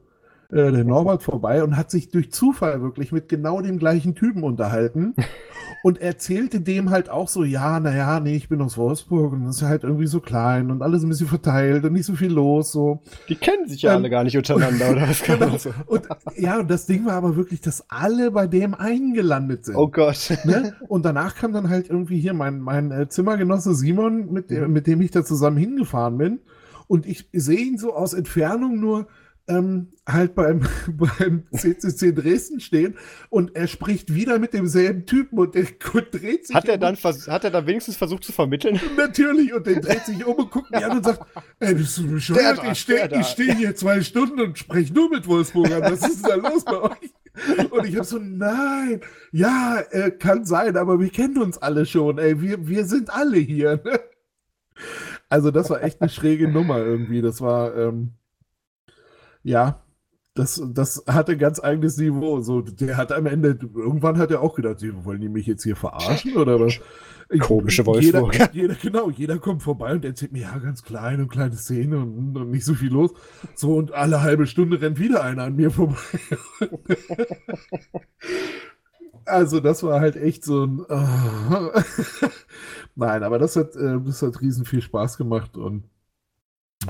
äh, 0.50 0.70
der 0.70 0.84
Norbert 0.84 1.22
vorbei 1.22 1.64
und 1.64 1.76
hat 1.76 1.90
sich 1.90 2.10
durch 2.10 2.32
Zufall 2.32 2.80
wirklich 2.80 3.10
mit 3.10 3.28
genau 3.28 3.60
dem 3.60 3.78
gleichen 3.78 4.14
Typen 4.14 4.44
unterhalten 4.44 5.14
und 5.82 6.00
erzählte 6.00 6.60
dem 6.60 6.90
halt 6.90 7.10
auch 7.10 7.28
so, 7.28 7.42
ja, 7.42 7.80
naja, 7.80 8.20
nee, 8.20 8.36
ich 8.36 8.48
bin 8.48 8.60
aus 8.60 8.78
Wolfsburg 8.78 9.32
und 9.32 9.44
das 9.44 9.56
ist 9.56 9.62
halt 9.62 9.82
irgendwie 9.82 10.06
so 10.06 10.20
klein 10.20 10.70
und 10.70 10.82
alles 10.82 11.02
ein 11.02 11.08
bisschen 11.08 11.26
verteilt 11.26 11.84
und 11.84 11.92
nicht 11.92 12.06
so 12.06 12.14
viel 12.14 12.32
los, 12.32 12.70
so. 12.72 13.00
Die 13.28 13.34
kennen 13.34 13.68
sich 13.68 13.82
ja 13.82 13.92
ähm, 13.92 13.98
alle 13.98 14.10
gar 14.10 14.24
nicht 14.24 14.36
untereinander, 14.36 14.90
oder 14.90 15.08
was 15.08 15.22
kann 15.24 15.40
genau. 15.40 15.58
so? 15.58 15.70
Und 15.86 16.06
ja, 16.36 16.60
und 16.60 16.70
das 16.70 16.86
Ding 16.86 17.06
war 17.06 17.14
aber 17.14 17.36
wirklich, 17.36 17.60
dass 17.60 17.90
alle 17.90 18.30
bei 18.30 18.46
dem 18.46 18.74
eingelandet 18.74 19.64
sind. 19.66 19.76
Oh 19.76 19.88
Gott. 19.88 20.38
Ne? 20.44 20.74
Und 20.86 21.04
danach 21.04 21.34
kam 21.34 21.52
dann 21.52 21.68
halt 21.68 21.90
irgendwie 21.90 22.20
hier 22.20 22.34
mein, 22.34 22.60
mein 22.60 22.92
äh, 22.92 23.08
Zimmergenosse 23.08 23.74
Simon, 23.74 24.32
mit, 24.32 24.50
mhm. 24.50 24.72
mit 24.72 24.86
dem 24.86 25.00
ich 25.00 25.10
da 25.10 25.24
zusammen 25.24 25.56
hingefahren 25.56 26.18
bin. 26.18 26.40
Und 26.88 27.04
ich 27.06 27.28
sehe 27.32 27.58
ihn 27.58 27.78
so 27.78 27.94
aus 27.94 28.14
Entfernung 28.14 28.78
nur, 28.78 29.08
ähm, 29.48 29.92
halt 30.08 30.34
beim, 30.34 30.66
beim 30.88 31.44
CCC 31.52 32.12
Dresden 32.12 32.60
stehen 32.60 32.96
und 33.30 33.54
er 33.54 33.66
spricht 33.66 34.14
wieder 34.14 34.38
mit 34.38 34.52
demselben 34.52 35.06
Typen 35.06 35.38
und 35.38 35.54
der 35.54 35.64
dreht 35.64 36.46
sich. 36.46 36.54
Hat 36.54 36.68
er 36.68 36.78
dann, 36.78 36.96
hat 36.96 37.44
er 37.44 37.50
dann 37.50 37.66
wenigstens 37.66 37.96
versucht 37.96 38.24
zu 38.24 38.32
vermitteln? 38.32 38.80
Natürlich 38.96 39.52
und 39.54 39.66
der 39.66 39.80
dreht 39.80 40.04
sich 40.06 40.24
um 40.24 40.34
und 40.34 40.50
guckt 40.50 40.70
mich 40.70 40.84
an 40.84 40.98
und 40.98 41.04
sagt, 41.04 41.26
ey, 41.60 41.74
bist 41.74 41.98
du 41.98 42.10
bescheuert? 42.10 42.60
ich 42.70 42.78
stehe 42.78 43.24
steh 43.24 43.54
hier 43.54 43.74
zwei 43.74 44.02
Stunden 44.02 44.40
und 44.40 44.58
spreche 44.58 44.92
nur 44.92 45.10
mit 45.10 45.26
Wolfsburgern. 45.26 45.82
Was 45.82 46.08
ist 46.08 46.26
denn 46.26 46.40
da 46.42 46.48
los 46.48 46.64
bei 46.64 46.80
euch? 46.80 47.70
Und 47.70 47.86
ich 47.86 47.96
habe 47.96 48.04
so, 48.04 48.18
nein, 48.18 49.00
ja, 49.30 49.80
äh, 49.90 50.10
kann 50.10 50.44
sein, 50.44 50.76
aber 50.76 51.00
wir 51.00 51.10
kennen 51.10 51.38
uns 51.38 51.58
alle 51.58 51.84
schon, 51.84 52.18
ey, 52.18 52.40
wir, 52.40 52.66
wir 52.66 52.86
sind 52.86 53.10
alle 53.10 53.36
hier. 53.36 53.80
Ne? 53.84 54.00
Also 55.28 55.50
das 55.50 55.68
war 55.70 55.82
echt 55.82 56.00
eine 56.00 56.08
schräge 56.08 56.48
Nummer 56.48 56.78
irgendwie. 56.78 57.20
Das 57.20 57.40
war, 57.40 57.76
ähm, 57.76 58.14
ja, 59.46 59.80
das, 60.34 60.60
das 60.74 61.04
hatte 61.06 61.32
ein 61.32 61.38
ganz 61.38 61.62
eigenes 61.62 61.96
Niveau. 61.96 62.40
So, 62.40 62.60
der 62.60 62.96
hat 62.96 63.12
am 63.12 63.26
Ende, 63.26 63.56
irgendwann 63.74 64.18
hat 64.18 64.32
er 64.32 64.42
auch 64.42 64.54
gedacht, 64.54 64.82
wollen 65.04 65.20
die 65.20 65.28
mich 65.28 65.46
jetzt 65.46 65.62
hier 65.62 65.76
verarschen 65.76 66.36
oder 66.36 66.60
was? 66.60 66.80
Komische 67.40 67.86
Wolfsburg. 67.86 68.34
Jeder, 68.34 68.52
jeder, 68.52 68.74
genau, 68.74 69.10
jeder 69.10 69.38
kommt 69.38 69.62
vorbei 69.62 69.92
und 69.92 70.04
erzählt 70.04 70.32
mir, 70.32 70.42
ja, 70.42 70.58
ganz 70.58 70.82
klein 70.82 71.20
und 71.20 71.28
kleine 71.28 71.56
Szene 71.56 71.98
und, 71.98 72.36
und, 72.36 72.50
nicht 72.50 72.64
so 72.64 72.74
viel 72.74 72.92
los. 72.92 73.12
So, 73.54 73.76
und 73.76 73.92
alle 73.92 74.22
halbe 74.22 74.46
Stunde 74.46 74.80
rennt 74.80 74.98
wieder 74.98 75.22
einer 75.22 75.44
an 75.44 75.56
mir 75.56 75.70
vorbei. 75.70 75.96
also, 79.24 79.60
das 79.60 79.82
war 79.82 80.00
halt 80.00 80.16
echt 80.16 80.44
so 80.44 80.64
ein. 80.64 80.84
Nein, 82.94 83.22
aber 83.22 83.38
das 83.38 83.56
hat, 83.56 83.74
äh, 83.74 83.98
das 84.04 84.22
hat 84.22 84.40
riesen 84.40 84.64
viel 84.64 84.82
Spaß 84.82 85.18
gemacht 85.18 85.56
und 85.56 85.84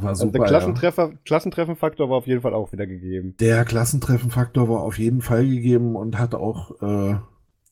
war 0.01 0.15
super, 0.15 0.39
der 0.39 0.49
Klassentreffer, 0.49 1.11
ja. 1.11 1.19
Klassentreffenfaktor 1.25 2.11
war 2.11 2.17
auf 2.17 2.27
jeden 2.27 2.43
Fall 2.43 2.55
auch 2.55 2.73
wieder 2.73 2.87
gegeben. 2.87 3.35
Der 3.39 3.65
Klassentreffenfaktor 3.65 4.69
war 4.69 4.81
auf 4.81 4.99
jeden 4.99 5.23
Fall 5.23 5.47
gegeben 5.47 5.97
und 5.97 6.19
hat 6.19 6.35
auch, 6.35 6.81
äh, 6.83 7.17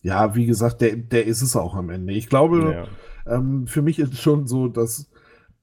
ja, 0.03 0.35
wie 0.35 0.47
gesagt, 0.47 0.81
der, 0.81 0.97
der 0.97 1.27
ist 1.27 1.43
es 1.43 1.57
auch 1.57 1.75
am 1.75 1.91
Ende. 1.91 2.13
Ich 2.13 2.29
glaube, 2.29 2.87
ja. 3.27 3.35
ähm, 3.35 3.67
für 3.67 3.83
mich 3.83 3.99
ist 3.99 4.13
es 4.13 4.21
schon 4.21 4.47
so, 4.47 4.69
dass, 4.69 5.11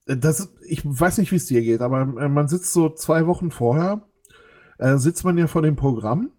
äh, 0.08 0.18
das, 0.18 0.54
ich 0.68 0.82
weiß 0.84 1.18
nicht, 1.18 1.32
wie 1.32 1.38
es 1.38 1.46
dir 1.46 1.62
geht, 1.62 1.82
aber 1.82 2.02
äh, 2.02 2.28
man 2.28 2.48
sitzt 2.48 2.74
so 2.74 2.90
zwei 2.90 3.28
Wochen 3.28 3.52
vorher, 3.52 4.08
äh, 4.78 4.98
sitzt 4.98 5.24
man 5.24 5.38
ja 5.38 5.48
vor 5.48 5.62
dem 5.62 5.76
Programm 5.76 6.32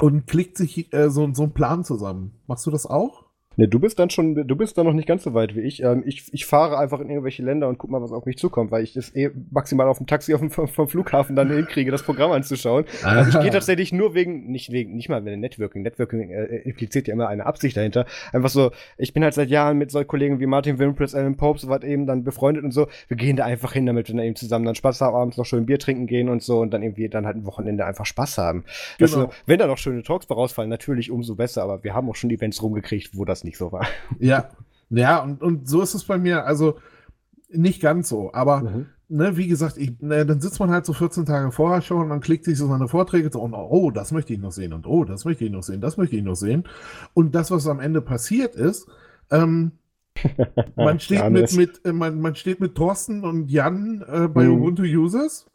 und 0.00 0.26
klickt 0.26 0.56
sich 0.56 0.92
äh, 0.92 1.10
so, 1.10 1.32
so 1.34 1.42
einen 1.42 1.52
Plan 1.52 1.84
zusammen. 1.84 2.40
Machst 2.46 2.66
du 2.66 2.70
das 2.70 2.86
auch? 2.86 3.19
Ne, 3.60 3.68
du 3.68 3.78
bist 3.78 3.98
dann 3.98 4.08
schon, 4.08 4.34
du 4.34 4.56
bist 4.56 4.78
dann 4.78 4.86
noch 4.86 4.94
nicht 4.94 5.06
ganz 5.06 5.22
so 5.22 5.34
weit 5.34 5.54
wie 5.54 5.60
ich. 5.60 5.82
Ähm, 5.82 6.02
ich, 6.06 6.32
ich 6.32 6.46
fahre 6.46 6.78
einfach 6.78 6.98
in 6.98 7.10
irgendwelche 7.10 7.42
Länder 7.42 7.68
und 7.68 7.76
guck 7.76 7.90
mal, 7.90 8.00
was 8.00 8.10
auf 8.10 8.24
mich 8.24 8.38
zukommt, 8.38 8.70
weil 8.70 8.82
ich 8.82 8.94
das 8.94 9.14
eh 9.14 9.30
maximal 9.50 9.86
auf 9.86 9.98
dem 9.98 10.06
Taxi 10.06 10.32
auf 10.32 10.40
dem, 10.40 10.48
vom 10.48 10.88
Flughafen 10.88 11.36
dann 11.36 11.50
hinkriege, 11.50 11.90
das 11.90 12.02
Programm 12.02 12.32
anzuschauen. 12.32 12.86
Also 13.04 13.38
ich 13.38 13.42
gehe 13.42 13.50
tatsächlich 13.50 13.92
nur 13.92 14.14
wegen, 14.14 14.50
nicht 14.50 14.72
wegen, 14.72 14.96
nicht 14.96 15.10
mal 15.10 15.22
wegen 15.26 15.40
Networking. 15.40 15.82
Networking 15.82 16.30
äh, 16.30 16.56
impliziert 16.60 17.06
ja 17.06 17.12
immer 17.12 17.28
eine 17.28 17.44
Absicht 17.44 17.76
dahinter. 17.76 18.06
Einfach 18.32 18.48
so, 18.48 18.70
ich 18.96 19.12
bin 19.12 19.22
halt 19.22 19.34
seit 19.34 19.50
Jahren 19.50 19.76
mit 19.76 19.90
so 19.90 20.02
Kollegen 20.04 20.40
wie 20.40 20.46
Martin 20.46 20.78
Wimpress, 20.78 21.14
Alan 21.14 21.36
Pope, 21.36 21.58
so 21.58 21.68
was 21.68 21.82
eben 21.82 22.06
dann 22.06 22.24
befreundet 22.24 22.64
und 22.64 22.70
so. 22.70 22.88
Wir 23.08 23.18
gehen 23.18 23.36
da 23.36 23.44
einfach 23.44 23.74
hin, 23.74 23.84
damit 23.84 24.08
wir 24.08 24.14
dann 24.14 24.24
eben 24.24 24.36
zusammen 24.36 24.64
dann 24.64 24.74
Spaß 24.74 25.02
haben, 25.02 25.14
abends 25.14 25.36
noch 25.36 25.44
schön 25.44 25.66
Bier 25.66 25.78
trinken 25.78 26.06
gehen 26.06 26.30
und 26.30 26.42
so 26.42 26.60
und 26.60 26.70
dann 26.72 26.82
irgendwie 26.82 27.10
dann 27.10 27.26
halt 27.26 27.36
ein 27.36 27.44
Wochenende 27.44 27.84
einfach 27.84 28.06
Spaß 28.06 28.38
haben. 28.38 28.64
Genau. 28.96 29.02
Also, 29.02 29.30
wenn 29.44 29.58
da 29.58 29.66
noch 29.66 29.76
schöne 29.76 30.02
Talks 30.02 30.24
vorausfallen, 30.24 30.70
natürlich 30.70 31.10
umso 31.10 31.34
besser, 31.34 31.62
aber 31.62 31.84
wir 31.84 31.92
haben 31.92 32.08
auch 32.08 32.16
schon 32.16 32.30
Events 32.30 32.62
rumgekriegt, 32.62 33.10
wo 33.12 33.26
das 33.26 33.44
nicht 33.44 33.49
so 33.58 33.72
war. 33.72 33.86
Ja. 34.18 34.50
Ja, 34.92 35.22
und, 35.22 35.40
und 35.40 35.68
so 35.68 35.82
ist 35.82 35.94
es 35.94 36.04
bei 36.04 36.18
mir. 36.18 36.44
Also 36.44 36.76
nicht 37.48 37.80
ganz 37.80 38.08
so, 38.08 38.32
aber 38.32 38.60
mhm. 38.60 38.86
ne, 39.08 39.36
wie 39.36 39.46
gesagt, 39.46 39.76
ich, 39.76 40.00
ne, 40.00 40.26
dann 40.26 40.40
sitzt 40.40 40.58
man 40.60 40.70
halt 40.70 40.84
so 40.84 40.92
14 40.92 41.26
Tage 41.26 41.52
vorher 41.52 41.80
schon 41.80 42.02
und 42.02 42.08
dann 42.10 42.20
klickt 42.20 42.44
sich 42.44 42.58
so 42.58 42.66
seine 42.66 42.88
Vorträge 42.88 43.30
so 43.32 43.40
und 43.40 43.54
oh, 43.54 43.90
das 43.90 44.12
möchte 44.12 44.32
ich 44.32 44.40
noch 44.40 44.52
sehen 44.52 44.72
und 44.72 44.86
oh, 44.86 45.04
das 45.04 45.24
möchte 45.24 45.44
ich 45.44 45.50
noch 45.50 45.62
sehen, 45.62 45.80
das 45.80 45.96
möchte 45.96 46.16
ich 46.16 46.22
noch 46.22 46.34
sehen. 46.34 46.64
Und 47.14 47.34
das, 47.34 47.50
was 47.50 47.66
am 47.66 47.80
Ende 47.80 48.00
passiert 48.00 48.54
ist, 48.54 48.88
ähm, 49.30 49.72
man 50.76 51.00
steht 51.00 51.30
mit, 51.30 51.52
mit 51.56 51.84
äh, 51.84 51.92
man, 51.92 52.20
man 52.20 52.34
steht 52.34 52.60
mit 52.60 52.74
Thorsten 52.74 53.24
und 53.24 53.50
Jan 53.50 54.04
äh, 54.08 54.28
bei 54.28 54.44
mhm. 54.44 54.54
Ubuntu 54.54 54.82
Users 54.82 55.46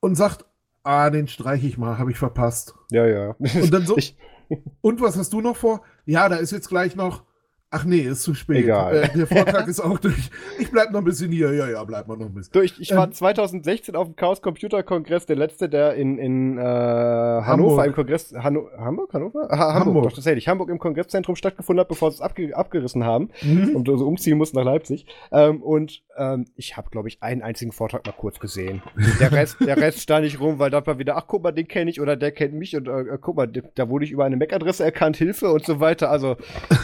und 0.00 0.14
sagt, 0.14 0.44
ah, 0.82 1.10
den 1.10 1.28
streiche 1.28 1.66
ich 1.66 1.78
mal, 1.78 1.98
habe 1.98 2.10
ich 2.10 2.18
verpasst. 2.18 2.74
Ja, 2.90 3.06
ja. 3.06 3.34
Und 3.38 3.72
dann 3.72 3.86
so, 3.86 3.96
und 4.80 5.00
was 5.00 5.16
hast 5.16 5.32
du 5.32 5.40
noch 5.40 5.56
vor? 5.56 5.82
Ja, 6.06 6.28
da 6.28 6.36
ist 6.36 6.52
jetzt 6.52 6.68
gleich 6.68 6.96
noch 6.96 7.24
Ach 7.70 7.84
nee, 7.84 8.00
ist 8.00 8.22
zu 8.22 8.32
spät. 8.32 8.64
Egal. 8.64 8.96
Äh, 8.96 9.08
der 9.14 9.26
Vortrag 9.26 9.68
ist 9.68 9.80
auch 9.80 9.98
durch. 9.98 10.30
Ich 10.58 10.70
bleib 10.70 10.90
noch 10.90 11.00
ein 11.00 11.04
bisschen 11.04 11.30
hier. 11.30 11.52
Ja, 11.52 11.68
ja, 11.68 11.84
bleib 11.84 12.08
mal 12.08 12.16
noch 12.16 12.26
ein 12.26 12.32
bisschen. 12.32 12.52
Du, 12.54 12.60
ich, 12.62 12.80
ich 12.80 12.96
war 12.96 13.04
ähm, 13.04 13.12
2016 13.12 13.94
auf 13.94 14.06
dem 14.06 14.16
Chaos 14.16 14.40
Computer 14.40 14.82
Kongress, 14.82 15.26
der 15.26 15.36
letzte, 15.36 15.68
der 15.68 15.94
in, 15.94 16.16
in 16.16 16.56
äh, 16.56 16.62
Hannover 16.62 17.46
Hamburg. 17.46 17.86
im 17.86 17.92
Kongress. 17.92 18.32
Hanno 18.34 18.70
Hamburg? 18.78 19.12
Hannover? 19.12 19.48
Ha 19.50 19.58
Hamburg, 19.58 19.84
Hamburg. 19.84 20.04
doch 20.04 20.12
tatsächlich. 20.14 20.48
Hamburg 20.48 20.70
im 20.70 20.78
Kongresszentrum 20.78 21.36
stattgefunden 21.36 21.80
hat, 21.80 21.88
bevor 21.88 22.10
sie 22.10 22.16
es 22.16 22.20
abge 22.22 22.56
abgerissen 22.56 23.04
haben 23.04 23.28
mhm. 23.42 23.76
und 23.76 23.86
so 23.86 24.06
umziehen 24.06 24.38
mussten 24.38 24.56
nach 24.56 24.64
Leipzig. 24.64 25.04
Ähm, 25.30 25.62
und 25.62 26.02
ähm, 26.16 26.46
ich 26.56 26.78
habe, 26.78 26.88
glaube 26.88 27.08
ich, 27.08 27.22
einen 27.22 27.42
einzigen 27.42 27.72
Vortrag 27.72 28.06
mal 28.06 28.12
kurz 28.12 28.40
gesehen. 28.40 28.82
Der 29.20 29.30
Rest, 29.30 29.58
der 29.60 29.76
Rest 29.76 30.00
stand 30.00 30.24
ich 30.24 30.40
rum, 30.40 30.58
weil 30.58 30.70
da 30.70 30.86
war 30.86 30.98
wieder, 30.98 31.18
ach 31.18 31.26
guck 31.26 31.42
mal, 31.42 31.52
den 31.52 31.68
kenne 31.68 31.90
ich 31.90 32.00
oder 32.00 32.16
der 32.16 32.32
kennt 32.32 32.54
mich 32.54 32.74
und 32.76 32.88
äh, 32.88 33.18
guck 33.20 33.36
mal, 33.36 33.46
da 33.46 33.90
wurde 33.90 34.06
ich 34.06 34.10
über 34.10 34.24
eine 34.24 34.38
MAC-Adresse 34.38 34.84
erkannt, 34.84 35.18
Hilfe 35.18 35.52
und 35.52 35.66
so 35.66 35.80
weiter. 35.80 36.10
Also, 36.10 36.36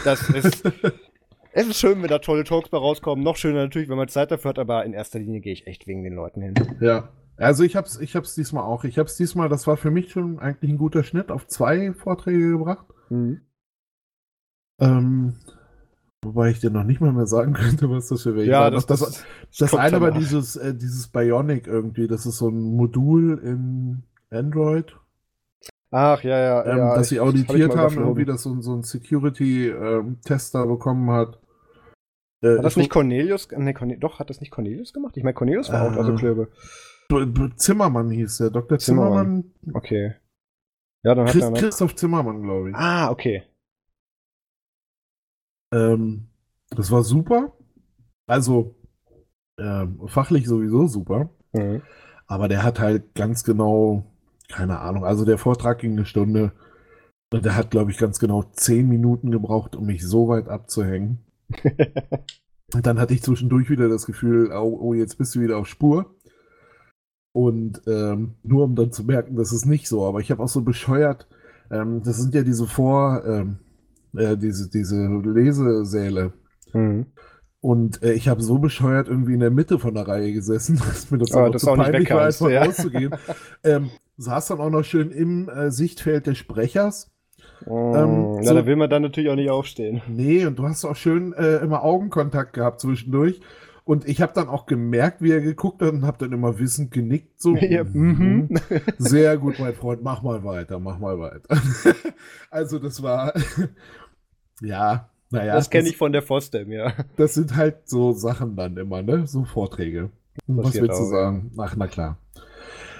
das 0.03 0.29
ist. 0.29 0.63
Es 1.57 1.67
ist 1.67 1.79
schön, 1.79 2.01
wenn 2.01 2.09
da 2.09 2.19
tolle 2.19 2.43
Talks 2.43 2.69
bei 2.69 2.77
rauskommen. 2.77 3.23
Noch 3.23 3.37
schöner 3.37 3.63
natürlich, 3.63 3.87
wenn 3.87 3.97
man 3.97 4.09
Zeit 4.09 4.29
dafür 4.29 4.49
hat, 4.49 4.59
aber 4.59 4.83
in 4.83 4.93
erster 4.93 5.19
Linie 5.19 5.39
gehe 5.39 5.53
ich 5.53 5.67
echt 5.67 5.87
wegen 5.87 6.03
den 6.03 6.13
Leuten 6.13 6.41
hin. 6.41 6.53
Ja. 6.81 7.09
Also 7.37 7.63
ich 7.63 7.75
hab's, 7.75 7.99
ich 7.99 8.15
hab's 8.15 8.35
diesmal 8.35 8.63
auch. 8.63 8.83
Ich 8.83 8.97
hab's 8.97 9.15
diesmal, 9.15 9.49
das 9.49 9.65
war 9.67 9.77
für 9.77 9.91
mich 9.91 10.11
schon 10.11 10.39
eigentlich 10.39 10.71
ein 10.71 10.77
guter 10.77 11.03
Schnitt, 11.03 11.31
auf 11.31 11.47
zwei 11.47 11.93
Vorträge 11.93 12.51
gebracht. 12.51 12.85
Mhm. 13.09 13.41
Ähm, 14.79 15.35
wobei 16.21 16.49
ich 16.49 16.59
dir 16.59 16.71
noch 16.71 16.83
nicht 16.83 17.01
mal 17.01 17.13
mehr 17.13 17.27
sagen 17.27 17.53
könnte, 17.53 17.89
was 17.89 18.07
das 18.07 18.23
für 18.23 18.35
welche 18.35 18.51
ja, 18.51 18.61
war. 18.61 18.71
Das, 18.71 18.85
das, 18.85 18.99
das, 18.99 19.25
das 19.57 19.73
eine 19.75 20.01
war 20.01 20.11
dieses, 20.11 20.57
äh, 20.57 20.75
dieses 20.75 21.07
Bionic 21.07 21.67
irgendwie. 21.67 22.07
Das 22.07 22.25
ist 22.25 22.37
so 22.37 22.49
ein 22.49 22.75
Modul 22.75 23.39
in 23.39 24.03
Android. 24.29 24.97
Ach, 25.97 26.21
ja, 26.23 26.37
ja. 26.37 26.65
Ähm, 26.65 26.77
ja 26.77 26.95
dass 26.95 27.07
sie 27.07 27.21
auditiert 27.21 27.71
hab 27.71 27.91
haben, 27.91 27.97
irgendwie, 27.99 28.25
dass 28.25 28.43
so, 28.43 28.59
so 28.59 28.75
ein 28.75 28.83
Security-Tester 28.83 30.63
ähm, 30.63 30.67
bekommen 30.67 31.09
hat. 31.09 31.39
Äh, 32.43 32.57
hat 32.57 32.65
das 32.65 32.75
nicht 32.75 32.89
Cornelius? 32.89 33.47
Nee, 33.55 33.73
Cornelius, 33.73 34.01
doch, 34.01 34.19
hat 34.19 34.29
das 34.29 34.41
nicht 34.41 34.51
Cornelius 34.51 34.91
gemacht? 34.91 35.15
Ich 35.15 35.23
meine, 35.23 35.35
Cornelius 35.35 35.71
war 35.71 35.85
äh, 35.85 35.93
auch 35.93 35.97
also 35.97 36.15
Klöbe. 36.15 36.49
Zimmermann 37.55 38.09
hieß 38.09 38.39
der, 38.39 38.49
Dr. 38.49 38.77
Zimmermann. 38.77 39.45
Zimmermann. 39.61 39.73
Okay. 39.73 40.15
Ja, 41.03 41.15
dann 41.15 41.27
Christ, 41.27 41.45
hat 41.45 41.53
er 41.55 41.61
Christoph 41.61 41.95
Zimmermann, 41.95 42.41
glaube 42.41 42.71
ich. 42.71 42.75
Ah, 42.75 43.09
okay. 43.09 43.43
Ähm, 45.73 46.27
das 46.71 46.91
war 46.91 47.03
super. 47.03 47.53
Also, 48.27 48.75
ähm, 49.57 50.01
fachlich 50.07 50.45
sowieso 50.45 50.87
super. 50.87 51.29
Mhm. 51.53 51.83
Aber 52.27 52.49
der 52.49 52.63
hat 52.63 52.81
halt 52.81 53.15
ganz 53.15 53.45
genau, 53.45 54.11
keine 54.49 54.79
Ahnung, 54.79 55.05
also 55.05 55.25
der 55.25 55.37
Vortrag 55.37 55.79
ging 55.79 55.93
eine 55.93 56.05
Stunde. 56.05 56.51
Und 57.33 57.43
der 57.45 57.55
hat, 57.55 57.71
glaube 57.71 57.91
ich, 57.91 57.97
ganz 57.97 58.19
genau 58.19 58.43
zehn 58.53 58.87
Minuten 58.87 59.31
gebraucht, 59.31 59.75
um 59.75 59.85
mich 59.85 60.05
so 60.05 60.27
weit 60.27 60.47
abzuhängen. 60.47 61.19
Und 62.73 62.85
dann 62.85 62.99
hatte 62.99 63.13
ich 63.13 63.23
zwischendurch 63.23 63.69
wieder 63.69 63.89
das 63.89 64.05
Gefühl, 64.05 64.51
oh, 64.53 64.77
oh 64.79 64.93
jetzt 64.93 65.17
bist 65.17 65.35
du 65.35 65.41
wieder 65.41 65.57
auf 65.57 65.67
Spur. 65.67 66.15
Und 67.33 67.81
ähm, 67.87 68.35
nur 68.43 68.63
um 68.63 68.75
dann 68.75 68.91
zu 68.91 69.03
merken, 69.03 69.35
das 69.35 69.51
ist 69.51 69.65
nicht 69.65 69.89
so. 69.89 70.05
Aber 70.05 70.21
ich 70.21 70.31
habe 70.31 70.41
auch 70.41 70.47
so 70.47 70.61
bescheuert, 70.61 71.27
ähm, 71.69 72.01
das 72.03 72.17
sind 72.17 72.33
ja 72.33 72.43
diese 72.43 72.67
Vor, 72.67 73.23
ähm, 73.25 73.59
äh, 74.15 74.37
diese, 74.37 74.69
diese 74.69 75.05
Lesesäle. 75.07 76.31
Mhm. 76.71 77.07
Und 77.65 78.03
äh, 78.03 78.13
ich 78.13 78.27
habe 78.27 78.43
so 78.43 78.59
bescheuert 78.59 79.07
irgendwie 79.07 79.33
in 79.33 79.39
der 79.39 79.49
Mitte 79.49 79.79
von 79.79 79.95
der 79.95 80.07
Reihe 80.07 80.31
gesessen, 80.31 80.77
dass 80.87 81.09
mir 81.09 81.17
das, 81.17 81.33
oh, 81.33 81.49
das 81.49 81.67
auch 81.67 81.75
peinlich 81.75 82.11
war, 82.11 82.27
einfach 82.27 82.47
ja. 82.47 82.63
rauszugehen. 82.63 83.15
ähm, 83.63 83.89
saß 84.17 84.49
dann 84.49 84.59
auch 84.59 84.69
noch 84.69 84.83
schön 84.83 85.09
im 85.09 85.49
äh, 85.49 85.71
Sichtfeld 85.71 86.27
des 86.27 86.37
Sprechers 86.37 87.11
Oh, 87.65 87.95
ähm, 87.95 88.35
na, 88.35 88.43
so, 88.43 88.53
da 88.53 88.65
will 88.67 88.75
man 88.75 88.89
dann 88.89 89.01
natürlich 89.01 89.31
auch 89.31 89.35
nicht 89.35 89.49
aufstehen. 89.49 90.03
Nee, 90.07 90.45
und 90.45 90.59
du 90.59 90.67
hast 90.67 90.85
auch 90.85 90.95
schön 90.95 91.33
äh, 91.33 91.55
immer 91.57 91.83
Augenkontakt 91.83 92.53
gehabt 92.53 92.81
zwischendurch. 92.81 93.41
Und 93.83 94.07
ich 94.07 94.21
habe 94.21 94.33
dann 94.35 94.47
auch 94.47 94.67
gemerkt, 94.67 95.23
wie 95.23 95.31
er 95.31 95.41
geguckt 95.41 95.81
hat 95.81 95.93
und 95.93 96.05
habe 96.05 96.17
dann 96.19 96.33
immer 96.33 96.59
wissend 96.59 96.91
genickt. 96.91 97.41
So, 97.41 97.55
Ja, 97.59 97.83
mhm. 97.83 98.49
mhm. 98.49 98.59
Sehr 98.99 99.37
gut, 99.37 99.57
mein 99.57 99.73
Freund, 99.73 100.03
mach 100.03 100.21
mal 100.21 100.43
weiter, 100.43 100.79
mach 100.79 100.99
mal 100.99 101.17
weiter. 101.17 101.57
also 102.51 102.77
das 102.77 103.01
war, 103.01 103.33
ja, 104.61 105.09
naja. 105.35 105.55
das 105.55 105.69
kenne 105.69 105.87
ich 105.89 105.97
von 105.97 106.11
der 106.11 106.21
FOSDEM, 106.21 106.71
ja. 106.71 106.93
Das 107.17 107.33
sind 107.33 107.55
halt 107.55 107.87
so 107.87 108.11
Sachen 108.13 108.55
dann 108.55 108.77
immer, 108.77 109.01
ne? 109.01 109.27
So 109.27 109.43
Vorträge. 109.45 110.09
Was 110.47 110.73
willst 110.75 110.99
du 110.99 111.05
sagen? 111.05 111.51
Ach, 111.57 111.75
na 111.77 111.87
klar. 111.87 112.17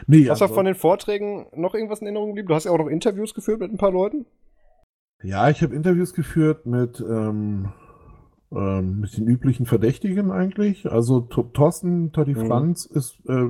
Nee, 0.07 0.29
Hast 0.29 0.41
du 0.41 0.45
also- 0.45 0.53
von 0.55 0.65
den 0.65 0.75
Vorträgen 0.75 1.47
noch 1.55 1.73
irgendwas 1.73 1.99
in 1.99 2.05
Erinnerung 2.07 2.29
geblieben? 2.29 2.47
Du 2.49 2.55
hast 2.55 2.65
ja 2.65 2.71
auch 2.71 2.77
noch 2.77 2.87
Interviews 2.87 3.33
geführt 3.33 3.59
mit 3.59 3.71
ein 3.71 3.77
paar 3.77 3.91
Leuten. 3.91 4.25
Ja, 5.23 5.49
ich 5.49 5.61
habe 5.63 5.75
Interviews 5.75 6.13
geführt 6.13 6.65
mit, 6.65 6.99
ähm, 7.01 7.69
ähm, 8.51 8.99
mit 9.01 9.17
den 9.17 9.27
üblichen 9.27 9.65
Verdächtigen 9.65 10.31
eigentlich. 10.31 10.91
Also 10.91 11.21
Thorsten, 11.21 12.11
Totti 12.11 12.35
Mhm. 12.35 12.47
Franz 12.47 12.85
ist 12.85 13.17
äh, 13.27 13.49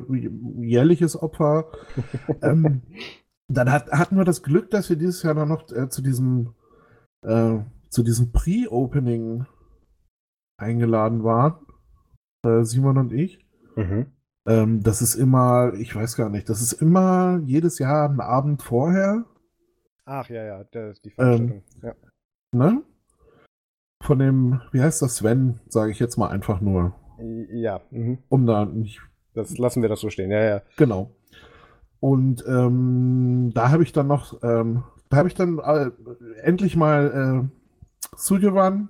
jährliches 0.61 1.21
Opfer. 1.21 1.65
ähm, 2.41 2.81
dann 3.47 3.71
hat, 3.71 3.91
hatten 3.91 4.15
wir 4.17 4.23
das 4.23 4.41
Glück, 4.41 4.69
dass 4.71 4.89
wir 4.89 4.95
dieses 4.95 5.21
Jahr 5.23 5.35
dann 5.35 5.49
noch 5.49 5.69
äh, 5.71 5.89
zu 5.89 6.01
diesem, 6.01 6.53
äh, 7.23 7.57
zu 7.95 8.03
diesem 8.03 8.33
Pre-Opening 8.33 9.45
eingeladen 10.57 11.23
waren. 11.23 11.65
Äh, 12.45 12.63
Simon 12.63 12.97
und 12.97 13.13
ich. 13.13 13.39
Ähm, 14.45 14.83
das 14.83 15.01
ist 15.01 15.15
immer, 15.15 15.73
ich 15.75 15.95
weiß 15.95 16.17
gar 16.17 16.29
nicht, 16.29 16.49
das 16.49 16.61
ist 16.61 16.73
immer 16.73 17.39
jedes 17.45 17.79
Jahr 17.79 18.09
ein 18.09 18.19
Abend 18.19 18.61
vorher. 18.61 19.23
Ach 20.03 20.29
ja, 20.29 20.43
ja, 20.43 20.63
der, 20.65 20.93
die 21.05 21.09
Veranstaltung, 21.09 21.63
ja. 21.81 21.95
Ne? 22.51 22.83
Von 24.03 24.19
dem, 24.19 24.61
wie 24.73 24.81
heißt 24.81 25.01
das, 25.01 25.15
Sven, 25.15 25.61
sage 25.69 25.91
ich 25.91 25.99
jetzt 25.99 26.17
mal 26.17 26.27
einfach 26.27 26.59
nur, 26.59 26.93
Ja, 27.49 27.81
mhm. 27.91 28.19
um 28.27 28.45
da 28.45 28.65
nicht, 28.65 28.99
das 29.33 29.57
lassen 29.57 29.81
wir 29.81 29.89
das 29.89 30.01
so 30.01 30.09
stehen. 30.09 30.31
Ja, 30.31 30.43
ja. 30.43 30.61
genau. 30.75 31.15
Und 32.01 32.43
ähm, 32.45 33.51
da 33.55 33.71
habe 33.71 33.83
ich 33.83 33.93
dann 33.93 34.07
noch, 34.07 34.43
ähm, 34.43 34.83
da 35.09 35.17
habe 35.17 35.29
ich 35.29 35.33
dann 35.33 35.59
äh, 35.59 35.91
endlich 36.43 36.75
mal 36.75 37.47
äh, 37.49 37.64
Sujovan 38.15 38.89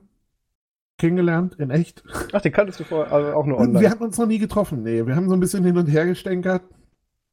kennengelernt, 0.97 1.55
in 1.55 1.71
echt. 1.71 2.03
Ach, 2.31 2.41
den 2.41 2.51
kanntest 2.51 2.79
du 2.79 2.83
vorher 2.83 3.11
also 3.11 3.33
auch 3.33 3.45
nur 3.45 3.57
online. 3.57 3.81
wir 3.81 3.89
haben 3.89 4.01
uns 4.01 4.17
noch 4.17 4.27
nie 4.27 4.39
getroffen, 4.39 4.83
nee, 4.83 5.05
wir 5.05 5.15
haben 5.15 5.29
so 5.29 5.35
ein 5.35 5.39
bisschen 5.39 5.63
hin 5.63 5.77
und 5.77 5.87
her 5.87 6.05
gestänkert. 6.05 6.63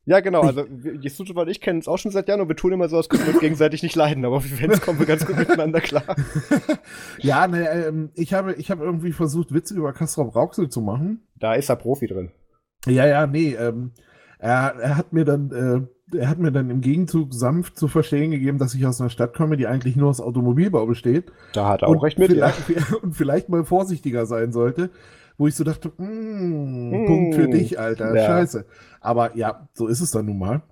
ja, 0.05 0.21
genau. 0.21 0.41
Also, 0.41 0.65
Suzuki 1.09 1.39
und 1.39 1.49
ich 1.49 1.61
kennen 1.61 1.79
uns 1.79 1.89
auch 1.89 1.99
schon 1.99 2.11
seit 2.11 2.29
Jahren 2.29 2.41
und 2.41 2.49
wir 2.49 2.57
tun 2.57 2.73
immer 2.73 2.89
so, 2.89 2.97
als 2.97 3.09
könnten 3.09 3.27
wir 3.27 3.35
uns 3.35 3.41
gegenseitig 3.41 3.83
nicht 3.83 3.95
leiden. 3.95 4.25
Aber 4.25 4.37
auf 4.37 4.47
Events 4.51 4.81
kommen 4.81 4.99
wir 4.99 5.07
ganz 5.07 5.25
gut 5.25 5.37
miteinander 5.37 5.81
klar. 5.81 6.17
ja, 7.19 7.47
ne, 7.47 7.69
ähm, 7.71 8.11
ich 8.15 8.35
habe, 8.35 8.55
ich 8.55 8.71
habe 8.71 8.85
irgendwie 8.85 9.13
versucht, 9.13 9.55
Witze 9.55 9.75
über 9.75 9.93
Castrop 9.93 10.35
Rauxel 10.35 10.69
zu 10.69 10.81
machen. 10.81 11.23
Da 11.37 11.55
ist 11.55 11.69
er 11.69 11.77
Profi 11.77 12.09
drin. 12.09 12.33
Ja, 12.87 13.07
ja, 13.07 13.29
nee. 13.29 13.55
Ähm, 13.55 13.93
er, 14.43 14.75
er 14.81 14.97
hat 14.97 15.13
mir 15.13 15.25
dann, 15.25 15.89
äh, 16.13 16.19
er 16.19 16.29
hat 16.29 16.39
mir 16.39 16.51
dann 16.53 16.69
im 16.69 16.81
Gegenzug 16.81 17.33
sanft 17.33 17.79
zu 17.79 17.89
verstehen 17.89 18.33
gegeben, 18.33 18.59
dass 18.59 18.75
ich 18.75 18.85
aus 18.87 19.01
einer 19.01 19.09
Stadt 19.09 19.35
komme, 19.35 19.57
die 19.57 19.67
eigentlich 19.67 19.97
nur 19.97 20.11
aus 20.11 20.21
Automobilbau 20.21 20.85
besteht. 20.85 21.33
Da 21.53 21.69
hat 21.69 21.83
er 21.83 21.89
auch 21.89 22.03
recht 22.03 22.19
mit. 22.19 22.33
Ja. 22.33 22.49
vielleicht, 22.49 22.93
und 23.03 23.15
vielleicht 23.15 23.49
mal 23.49 23.65
vorsichtiger 23.65 24.27
sein 24.27 24.53
sollte. 24.53 24.91
Wo 25.39 25.47
ich 25.47 25.55
so 25.55 25.65
dachte, 25.65 25.91
mm, 25.97 26.91
Mm. 26.91 27.07
Punkt 27.07 27.35
für 27.35 27.49
dich, 27.49 27.79
Alter. 27.79 28.15
Ja. 28.15 28.27
Scheiße. 28.27 28.67
Aber 29.01 29.37
ja, 29.37 29.69
so 29.73 29.87
ist 29.87 30.01
es 30.01 30.11
dann 30.11 30.27
nun 30.27 30.39
mal. 30.39 30.63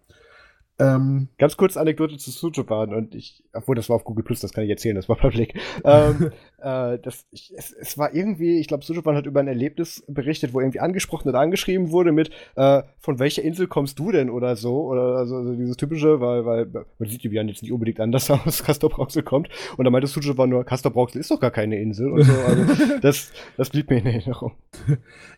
Ähm, 0.80 1.28
Ganz 1.38 1.56
kurz 1.56 1.76
Anekdote 1.76 2.16
zu 2.16 2.30
Sujuban 2.30 2.94
und 2.94 3.14
ich, 3.14 3.44
obwohl 3.52 3.76
das 3.76 3.88
war 3.88 3.96
auf 3.96 4.04
Google 4.04 4.24
Plus, 4.24 4.40
das 4.40 4.52
kann 4.52 4.64
ich 4.64 4.70
erzählen, 4.70 4.96
das 4.96 5.08
war 5.08 5.16
public. 5.16 5.54
ähm, 5.84 6.30
äh, 6.58 6.98
das, 6.98 7.26
ich, 7.30 7.52
es, 7.56 7.72
es 7.72 7.98
war 7.98 8.14
irgendwie, 8.14 8.58
ich 8.58 8.66
glaube, 8.66 8.84
Sujuban 8.84 9.14
hat 9.14 9.26
über 9.26 9.40
ein 9.40 9.48
Erlebnis 9.48 10.02
berichtet, 10.08 10.52
wo 10.54 10.60
irgendwie 10.60 10.80
angesprochen 10.80 11.28
oder 11.28 11.40
angeschrieben 11.40 11.90
wurde 11.90 12.12
mit, 12.12 12.30
äh, 12.56 12.82
von 12.98 13.18
welcher 13.18 13.42
Insel 13.42 13.66
kommst 13.66 13.98
du 13.98 14.10
denn 14.10 14.30
oder 14.30 14.56
so, 14.56 14.84
oder 14.84 15.16
also, 15.18 15.36
also 15.36 15.54
dieses 15.54 15.76
typische, 15.76 16.20
weil, 16.20 16.44
weil 16.44 16.66
man 16.98 17.08
sieht 17.08 17.22
Julian 17.22 17.48
jetzt 17.48 17.62
nicht 17.62 17.72
unbedingt 17.72 18.00
anders 18.00 18.30
aus, 18.30 18.64
Castor 18.64 18.90
Brauxel 18.90 19.22
kommt 19.22 19.48
und 19.76 19.84
da 19.84 19.90
meinte 19.90 20.08
Sujuban 20.08 20.50
nur, 20.50 20.64
Castor 20.64 20.92
Brauxel 20.92 21.20
ist 21.20 21.30
doch 21.30 21.40
gar 21.40 21.50
keine 21.50 21.80
Insel 21.80 22.10
und 22.10 22.24
so, 22.24 22.32
also 22.32 22.64
das, 23.02 23.32
das 23.56 23.70
blieb 23.70 23.90
mir 23.90 23.98
in 23.98 24.06
Erinnerung. 24.06 24.52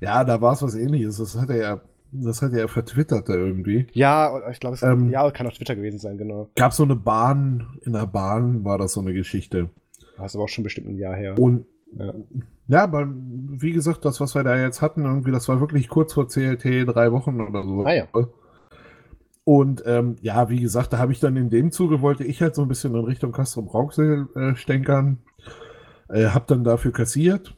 ja, 0.00 0.24
da 0.24 0.40
war 0.40 0.52
es 0.52 0.62
was 0.62 0.74
ähnliches. 0.74 1.16
Das 1.18 1.36
hat 1.36 1.50
er 1.50 1.56
ja, 1.56 1.80
das 2.12 2.42
hat 2.42 2.52
er 2.52 2.60
ja 2.60 2.68
vertwittert 2.68 3.28
da 3.28 3.34
irgendwie. 3.34 3.86
Ja, 3.92 4.48
ich 4.50 4.60
glaube, 4.60 4.74
es 4.76 4.82
Ähm, 4.82 5.10
ja, 5.10 5.30
kann 5.30 5.46
auch 5.46 5.52
Twitter 5.52 5.74
gewesen 5.74 5.98
sein, 5.98 6.18
genau. 6.18 6.50
Gab 6.56 6.72
so 6.72 6.82
eine 6.84 6.96
Bahn, 6.96 7.78
in 7.82 7.94
der 7.94 8.06
Bahn 8.06 8.64
war 8.64 8.78
das 8.78 8.92
so 8.92 9.00
eine 9.00 9.12
Geschichte. 9.14 9.70
Das 10.16 10.32
ist 10.32 10.36
aber 10.36 10.44
auch 10.44 10.48
schon 10.48 10.64
bestimmt 10.64 10.88
ein 10.88 10.98
Jahr 10.98 11.16
her. 11.16 11.38
Und 11.38 11.66
Ja. 11.98 12.14
ja, 12.68 12.82
aber 12.84 13.08
wie 13.08 13.72
gesagt, 13.72 14.04
das, 14.04 14.20
was 14.20 14.34
wir 14.34 14.44
da 14.44 14.56
jetzt 14.56 14.82
hatten, 14.82 15.04
irgendwie, 15.04 15.32
das 15.32 15.48
war 15.48 15.60
wirklich 15.60 15.88
kurz 15.88 16.12
vor 16.12 16.28
CLT, 16.28 16.86
drei 16.86 17.12
Wochen 17.12 17.40
oder 17.40 17.64
so. 17.64 17.84
Ah 17.84 17.94
ja. 17.94 18.06
Und 19.44 19.82
ähm, 19.86 20.16
ja, 20.20 20.48
wie 20.50 20.60
gesagt, 20.60 20.92
da 20.92 20.98
habe 20.98 21.12
ich 21.12 21.18
dann 21.20 21.36
in 21.36 21.50
dem 21.50 21.72
Zuge, 21.72 22.00
wollte 22.00 22.24
ich 22.24 22.40
halt 22.40 22.54
so 22.54 22.62
ein 22.62 22.68
bisschen 22.68 22.94
in 22.94 23.04
Richtung 23.04 23.32
Castro 23.32 23.62
Brauxel 23.62 24.28
äh, 24.36 24.54
stänkern. 24.54 25.18
Äh, 26.08 26.26
hab 26.26 26.46
dann 26.46 26.62
dafür 26.62 26.92
kassiert. 26.92 27.54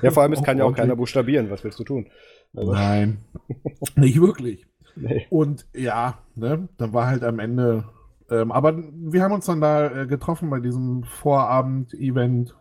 Ja, 0.00 0.10
vor 0.10 0.22
allem, 0.22 0.32
es 0.32 0.42
kann 0.44 0.56
ja 0.56 0.64
auch 0.64 0.74
keiner 0.74 0.96
buchstabieren. 0.96 1.50
Was 1.50 1.64
willst 1.64 1.78
du 1.78 1.84
tun? 1.84 2.06
Also, 2.54 2.72
Nein, 2.72 3.18
nicht 3.96 4.20
wirklich. 4.20 4.66
nee. 4.96 5.26
Und 5.30 5.66
ja, 5.74 6.18
ne, 6.34 6.68
dann 6.76 6.92
war 6.92 7.06
halt 7.06 7.24
am 7.24 7.38
Ende. 7.38 7.84
Ähm, 8.30 8.52
aber 8.52 8.76
wir 8.76 9.22
haben 9.22 9.32
uns 9.32 9.46
dann 9.46 9.60
da 9.60 10.02
äh, 10.02 10.06
getroffen 10.06 10.50
bei 10.50 10.60
diesem 10.60 11.04
Vorabend-Event. 11.04 12.54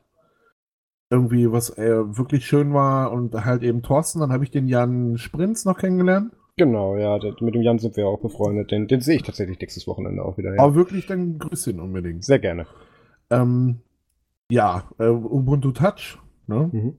Irgendwie, 1.09 1.51
was 1.51 1.77
äh, 1.77 2.17
wirklich 2.17 2.45
schön 2.45 2.73
war. 2.73 3.11
Und 3.11 3.33
halt 3.45 3.63
eben 3.63 3.81
Thorsten. 3.81 4.21
Dann 4.21 4.31
habe 4.31 4.45
ich 4.45 4.51
den 4.51 4.67
Jan 4.67 5.17
Sprinz 5.17 5.65
noch 5.65 5.77
kennengelernt. 5.77 6.31
Genau, 6.57 6.95
ja, 6.95 7.17
mit 7.39 7.55
dem 7.55 7.61
Jan 7.61 7.79
sind 7.79 7.97
wir 7.97 8.07
auch 8.07 8.21
befreundet. 8.21 8.71
Den, 8.71 8.87
den 8.87 9.01
sehe 9.01 9.15
ich 9.15 9.23
tatsächlich 9.23 9.59
nächstes 9.59 9.87
Wochenende 9.87 10.23
auch 10.23 10.37
wieder. 10.37 10.53
Ja. 10.53 10.61
Aber 10.61 10.75
wirklich, 10.75 11.07
dann 11.07 11.37
grüß 11.39 11.67
ihn 11.67 11.79
unbedingt. 11.79 12.23
Sehr 12.23 12.39
gerne. 12.39 12.65
Ähm, 13.29 13.79
ja, 14.49 14.83
äh, 14.99 15.07
Ubuntu 15.07 15.71
Touch. 15.71 16.17
Ne? 16.47 16.69
Mhm. 16.71 16.97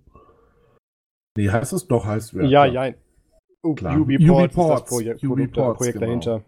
Nee, 1.37 1.49
heißt 1.49 1.73
es 1.73 1.87
doch, 1.87 2.05
heißt 2.05 2.35
Ja, 2.35 2.69
klar. 2.69 2.87
ja. 2.87 2.95
Uh, 3.65 3.75
Klar. 3.75 4.01
UbiPorts 4.01 4.57
ist 4.57 4.69
das 4.69 4.85
Projekt, 4.85 5.25
UbiPorts, 5.25 5.79
Projekt 5.79 5.95
genau. 5.95 6.07
dahinter. 6.07 6.43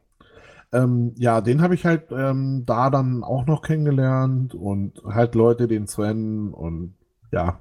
Ähm, 0.72 1.12
ja, 1.16 1.40
den 1.40 1.62
habe 1.62 1.74
ich 1.74 1.86
halt 1.86 2.10
ähm, 2.10 2.64
da 2.66 2.90
dann 2.90 3.22
auch 3.22 3.46
noch 3.46 3.62
kennengelernt 3.62 4.54
und 4.54 5.00
halt 5.04 5.36
Leute, 5.36 5.68
den 5.68 5.86
Sven 5.86 6.52
und 6.52 6.94
ja. 7.30 7.60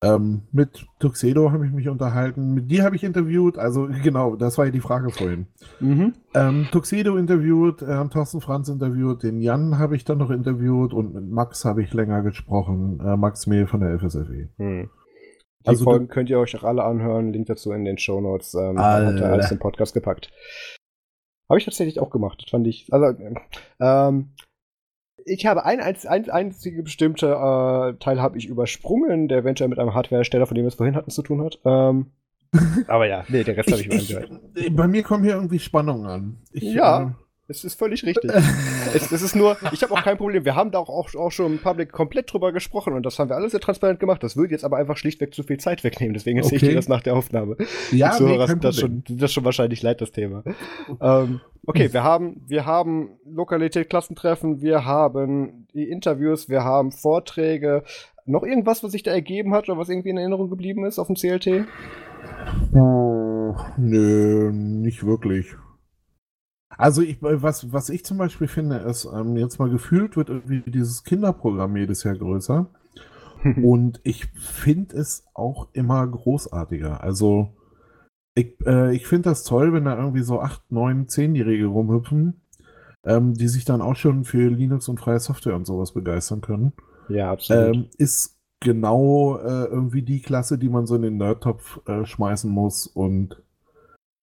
Ähm, 0.00 0.42
mit 0.52 0.86
Tuxedo 1.00 1.50
habe 1.50 1.66
ich 1.66 1.72
mich 1.72 1.88
unterhalten. 1.88 2.54
Mit 2.54 2.70
dir 2.70 2.84
habe 2.84 2.96
ich 2.96 3.04
interviewt. 3.04 3.58
Also 3.58 3.88
genau, 4.02 4.36
das 4.36 4.56
war 4.56 4.66
ja 4.66 4.70
die 4.70 4.80
Frage 4.80 5.10
vorhin. 5.10 5.46
Mhm. 5.80 6.14
Ähm, 6.34 6.68
Tuxedo 6.70 7.16
interviewt, 7.16 7.82
äh, 7.82 8.08
Thorsten 8.08 8.40
Franz 8.40 8.68
interviewt, 8.68 9.24
den 9.24 9.40
Jan 9.42 9.78
habe 9.78 9.96
ich 9.96 10.04
dann 10.04 10.18
noch 10.18 10.30
interviewt 10.30 10.94
und 10.94 11.14
mit 11.14 11.28
Max 11.28 11.64
habe 11.66 11.82
ich 11.82 11.92
länger 11.92 12.22
gesprochen. 12.22 13.00
Äh, 13.04 13.16
Max 13.16 13.46
Mehl 13.46 13.66
von 13.66 13.80
der 13.80 13.98
FSFE. 13.98 14.48
Hm. 14.56 14.88
Die 15.68 15.72
Also 15.72 15.84
Folgen 15.84 16.08
könnt 16.08 16.30
ihr 16.30 16.38
euch 16.38 16.56
auch 16.56 16.64
alle 16.64 16.82
anhören. 16.82 17.32
Link 17.32 17.46
dazu 17.46 17.72
in 17.72 17.84
den 17.84 17.98
Shownotes. 17.98 18.54
Ähm, 18.54 18.78
Alle. 18.78 19.06
hat 19.06 19.20
er 19.20 19.32
alles 19.32 19.50
im 19.50 19.58
Podcast 19.58 19.92
gepackt. 19.92 20.30
Habe 21.48 21.58
ich 21.58 21.64
tatsächlich 21.64 22.00
auch 22.00 22.10
gemacht. 22.10 22.42
Das 22.42 22.50
fand 22.50 22.66
ich. 22.66 22.92
Also, 22.92 23.18
ähm, 23.80 24.30
ich 25.24 25.46
habe 25.46 25.64
ein, 25.64 25.80
einz, 25.80 26.06
ein 26.06 26.30
einzige 26.30 26.82
bestimmte 26.82 27.26
äh, 27.26 27.98
Teil 27.98 28.20
habe 28.20 28.38
ich 28.38 28.46
übersprungen, 28.46 29.28
der 29.28 29.38
eventuell 29.38 29.68
mit 29.68 29.78
einem 29.78 29.94
Hardwarehersteller, 29.94 30.46
von 30.46 30.54
dem 30.54 30.64
wir 30.64 30.68
es 30.68 30.74
vorhin 30.74 30.96
hatten, 30.96 31.10
zu 31.10 31.22
tun 31.22 31.42
hat. 31.42 31.58
Ähm, 31.64 32.12
aber 32.86 33.06
ja, 33.06 33.24
nee, 33.28 33.44
den 33.44 33.56
Rest 33.56 33.70
habe 33.70 33.82
ich, 33.82 33.88
Ich, 33.90 34.14
mir 34.14 34.40
ich, 34.54 34.74
bei 34.74 34.88
mir 34.88 35.02
kommen 35.02 35.24
hier 35.24 35.34
irgendwie 35.34 35.58
Spannungen 35.58 36.06
an. 36.06 36.38
Ich, 36.50 36.62
Ja. 36.62 37.14
Es 37.50 37.64
ist 37.64 37.78
völlig 37.78 38.04
richtig. 38.04 38.30
es, 38.94 39.10
es 39.10 39.22
ist 39.22 39.34
nur, 39.34 39.56
ich 39.72 39.82
habe 39.82 39.94
auch 39.94 40.02
kein 40.02 40.18
Problem. 40.18 40.44
Wir 40.44 40.54
haben 40.54 40.70
da 40.70 40.78
auch, 40.78 40.90
auch, 40.90 41.14
auch 41.14 41.32
schon 41.32 41.52
im 41.54 41.58
Public 41.58 41.90
komplett 41.92 42.30
drüber 42.30 42.52
gesprochen 42.52 42.92
und 42.92 43.06
das 43.06 43.18
haben 43.18 43.30
wir 43.30 43.36
alles 43.36 43.52
sehr 43.52 43.60
transparent 43.60 44.00
gemacht. 44.00 44.22
Das 44.22 44.36
würde 44.36 44.52
jetzt 44.52 44.64
aber 44.64 44.76
einfach 44.76 44.98
schlichtweg 44.98 45.34
zu 45.34 45.42
viel 45.42 45.58
Zeit 45.58 45.82
wegnehmen. 45.82 46.12
Deswegen 46.12 46.38
erzähle 46.38 46.56
ich 46.56 46.62
Okay. 46.62 46.70
dir 46.72 46.76
das 46.76 46.88
nach 46.88 47.02
der 47.02 47.16
Aufnahme. 47.16 47.56
Ja, 47.90 48.12
so, 48.12 48.26
nee, 48.26 48.36
das, 48.36 48.50
kein 48.50 48.60
das, 48.60 48.76
schon, 48.78 49.02
das 49.08 49.32
schon 49.32 49.44
wahrscheinlich 49.44 49.82
leid, 49.82 50.00
das 50.02 50.12
Thema. 50.12 50.44
ähm, 51.00 51.40
okay, 51.66 51.90
wir 51.92 52.02
haben, 52.02 52.42
wir 52.46 52.66
haben 52.66 53.12
Lokalität, 53.24 53.88
Klassentreffen, 53.88 54.60
wir 54.60 54.84
haben 54.84 55.66
die 55.72 55.88
Interviews, 55.88 56.50
wir 56.50 56.64
haben 56.64 56.92
Vorträge. 56.92 57.82
Noch 58.26 58.42
irgendwas, 58.42 58.84
was 58.84 58.92
sich 58.92 59.02
da 59.02 59.10
ergeben 59.10 59.54
hat 59.54 59.70
oder 59.70 59.78
was 59.78 59.88
irgendwie 59.88 60.10
in 60.10 60.18
Erinnerung 60.18 60.50
geblieben 60.50 60.84
ist 60.84 60.98
auf 60.98 61.06
dem 61.06 61.16
CLT? 61.16 61.64
Oh, 62.74 63.54
nö, 63.78 64.52
nicht 64.52 65.06
wirklich. 65.06 65.54
Also 66.78 67.02
ich, 67.02 67.18
was, 67.20 67.72
was 67.72 67.90
ich 67.90 68.04
zum 68.04 68.18
Beispiel 68.18 68.46
finde, 68.46 68.76
ist, 68.76 69.06
ähm, 69.12 69.36
jetzt 69.36 69.58
mal 69.58 69.68
gefühlt 69.68 70.16
wird 70.16 70.30
irgendwie 70.30 70.62
dieses 70.70 71.02
Kinderprogramm 71.02 71.76
jedes 71.76 72.04
Jahr 72.04 72.14
größer. 72.14 72.70
Und 73.62 74.00
ich 74.04 74.26
finde 74.26 74.96
es 74.96 75.26
auch 75.34 75.68
immer 75.72 76.06
großartiger. 76.06 77.02
Also 77.02 77.52
ich, 78.34 78.54
äh, 78.64 78.94
ich 78.94 79.08
finde 79.08 79.30
das 79.30 79.42
toll, 79.42 79.72
wenn 79.72 79.84
da 79.84 79.98
irgendwie 79.98 80.22
so 80.22 80.40
8, 80.40 80.70
9, 80.70 81.06
10-Jährige 81.06 81.66
rumhüpfen, 81.66 82.42
ähm, 83.04 83.34
die 83.34 83.48
sich 83.48 83.64
dann 83.64 83.82
auch 83.82 83.96
schon 83.96 84.24
für 84.24 84.48
Linux 84.48 84.88
und 84.88 85.00
freie 85.00 85.18
Software 85.18 85.56
und 85.56 85.66
sowas 85.66 85.92
begeistern 85.92 86.40
können. 86.40 86.72
ja, 87.08 87.32
absolut. 87.32 87.74
Ähm, 87.74 87.86
ist 87.96 88.38
genau 88.60 89.38
äh, 89.38 89.64
irgendwie 89.64 90.02
die 90.02 90.22
Klasse, 90.22 90.58
die 90.58 90.68
man 90.68 90.86
so 90.86 90.94
in 90.94 91.02
den 91.02 91.16
Nerdtopf 91.16 91.80
äh, 91.86 92.04
schmeißen 92.04 92.50
muss 92.50 92.86
und 92.86 93.42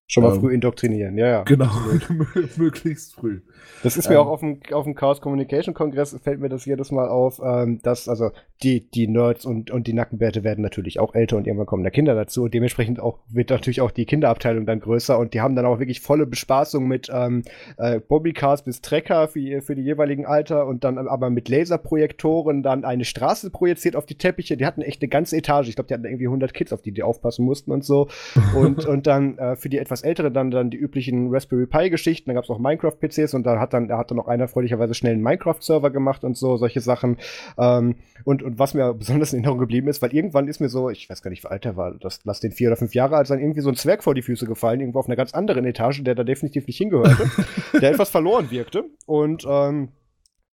Schon 0.07 0.23
mal 0.23 0.35
ähm, 0.35 0.39
früh 0.39 0.53
indoktrinieren, 0.53 1.17
ja, 1.17 1.27
ja. 1.27 1.43
Genau, 1.43 1.71
möglichst 2.57 3.15
früh. 3.15 3.41
Das 3.81 3.97
ist 3.97 4.07
mir 4.07 4.15
ähm, 4.15 4.21
auch 4.21 4.27
auf 4.27 4.39
dem, 4.41 4.59
auf 4.71 4.83
dem 4.83 4.93
Chaos 4.93 5.19
Communication 5.19 5.73
Kongress 5.73 6.15
fällt 6.21 6.39
mir 6.39 6.49
das 6.49 6.65
jedes 6.65 6.91
Mal 6.91 7.07
auf, 7.07 7.41
ähm, 7.43 7.79
dass 7.81 8.07
also 8.07 8.29
die, 8.61 8.89
die 8.89 9.07
Nerds 9.07 9.45
und, 9.45 9.71
und 9.71 9.87
die 9.87 9.93
Nackenbärte 9.93 10.43
werden 10.43 10.61
natürlich 10.61 10.99
auch 10.99 11.15
älter 11.15 11.37
und 11.37 11.47
irgendwann 11.47 11.65
kommen 11.65 11.83
da 11.83 11.89
Kinder 11.89 12.15
dazu 12.15 12.43
und 12.43 12.53
dementsprechend 12.53 12.99
auch 12.99 13.19
wird 13.29 13.49
natürlich 13.49 13.81
auch 13.81 13.91
die 13.91 14.05
Kinderabteilung 14.05 14.65
dann 14.65 14.79
größer 14.79 15.17
und 15.17 15.33
die 15.33 15.41
haben 15.41 15.55
dann 15.55 15.65
auch 15.65 15.79
wirklich 15.79 16.01
volle 16.01 16.25
Bespaßung 16.25 16.87
mit 16.87 17.09
ähm, 17.11 17.43
äh, 17.77 17.99
Bobbycars 17.99 18.63
bis 18.63 18.81
Trecker 18.81 19.27
für, 19.27 19.61
für 19.61 19.75
die 19.75 19.81
jeweiligen 19.81 20.25
Alter 20.25 20.67
und 20.67 20.83
dann 20.83 20.97
aber 20.97 21.29
mit 21.29 21.49
Laserprojektoren 21.49 22.63
dann 22.63 22.85
eine 22.85 23.05
Straße 23.05 23.49
projiziert 23.49 23.95
auf 23.95 24.05
die 24.05 24.17
Teppiche. 24.17 24.55
Die 24.55 24.65
hatten 24.65 24.81
echt 24.81 25.01
eine 25.01 25.09
ganze 25.09 25.37
Etage. 25.37 25.67
Ich 25.67 25.75
glaube, 25.75 25.87
die 25.87 25.93
hatten 25.93 26.05
irgendwie 26.05 26.27
100 26.27 26.53
Kids, 26.53 26.71
auf 26.71 26.81
die 26.81 26.91
die 26.91 27.03
aufpassen 27.03 27.43
mussten 27.45 27.71
und 27.71 27.83
so. 27.83 28.07
Und, 28.55 28.85
und 28.85 29.07
dann 29.07 29.37
äh, 29.37 29.55
für 29.55 29.69
die 29.69 29.77
etwas 29.77 29.94
etwas 29.95 30.03
ältere 30.03 30.31
dann, 30.31 30.51
dann 30.51 30.69
die 30.69 30.77
üblichen 30.77 31.33
Raspberry 31.33 31.65
Pi-Geschichten. 31.65 32.29
Da 32.29 32.33
gab 32.33 32.43
es 32.43 32.49
auch 32.49 32.59
Minecraft-PCs 32.59 33.33
und 33.33 33.45
da 33.45 33.59
hat 33.59 33.73
dann, 33.73 33.87
da 33.87 33.97
hat 33.97 34.11
dann 34.11 34.19
auch 34.19 34.27
einer 34.27 34.47
freudigerweise 34.47 34.93
schnell 34.93 35.13
einen 35.13 35.23
Minecraft-Server 35.23 35.89
gemacht 35.89 36.23
und 36.23 36.37
so, 36.37 36.57
solche 36.57 36.81
Sachen. 36.81 37.17
Ähm, 37.57 37.95
und, 38.25 38.43
und 38.43 38.59
was 38.59 38.73
mir 38.73 38.93
besonders 38.97 39.31
in 39.31 39.39
Erinnerung 39.39 39.59
geblieben 39.59 39.87
ist, 39.87 40.01
weil 40.01 40.13
irgendwann 40.13 40.47
ist 40.47 40.59
mir 40.59 40.69
so, 40.69 40.89
ich 40.89 41.09
weiß 41.09 41.21
gar 41.21 41.29
nicht, 41.31 41.43
wie 41.43 41.47
alt 41.47 41.65
er 41.65 41.77
war, 41.77 41.93
das, 41.99 42.21
lass 42.25 42.41
den 42.41 42.51
vier 42.51 42.69
oder 42.69 42.77
fünf 42.77 42.93
Jahre 42.93 43.15
alt 43.15 43.27
sein, 43.27 43.39
irgendwie 43.39 43.61
so 43.61 43.69
ein 43.69 43.75
Zwerg 43.75 44.03
vor 44.03 44.15
die 44.15 44.21
Füße 44.21 44.45
gefallen, 44.45 44.81
irgendwo 44.81 44.99
auf 44.99 45.07
einer 45.07 45.15
ganz 45.15 45.33
anderen 45.33 45.65
Etage, 45.65 46.03
der 46.03 46.15
da 46.15 46.23
definitiv 46.23 46.67
nicht 46.67 46.77
hingehörte, 46.77 47.29
der 47.81 47.91
etwas 47.91 48.09
verloren 48.09 48.51
wirkte. 48.51 48.83
Und 49.05 49.45
ähm, 49.47 49.89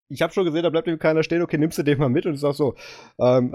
ich 0.08 0.22
habe 0.22 0.32
schon 0.32 0.44
gesehen, 0.44 0.62
da 0.62 0.70
bleibt 0.70 0.86
ihm 0.88 0.98
keiner 0.98 1.22
stehen, 1.22 1.42
okay, 1.42 1.58
nimmst 1.58 1.78
du 1.78 1.82
den 1.82 1.98
mal 1.98 2.08
mit 2.08 2.26
und 2.26 2.34
ich 2.34 2.40
sag 2.40 2.54
so, 2.54 2.74
ähm, 3.18 3.52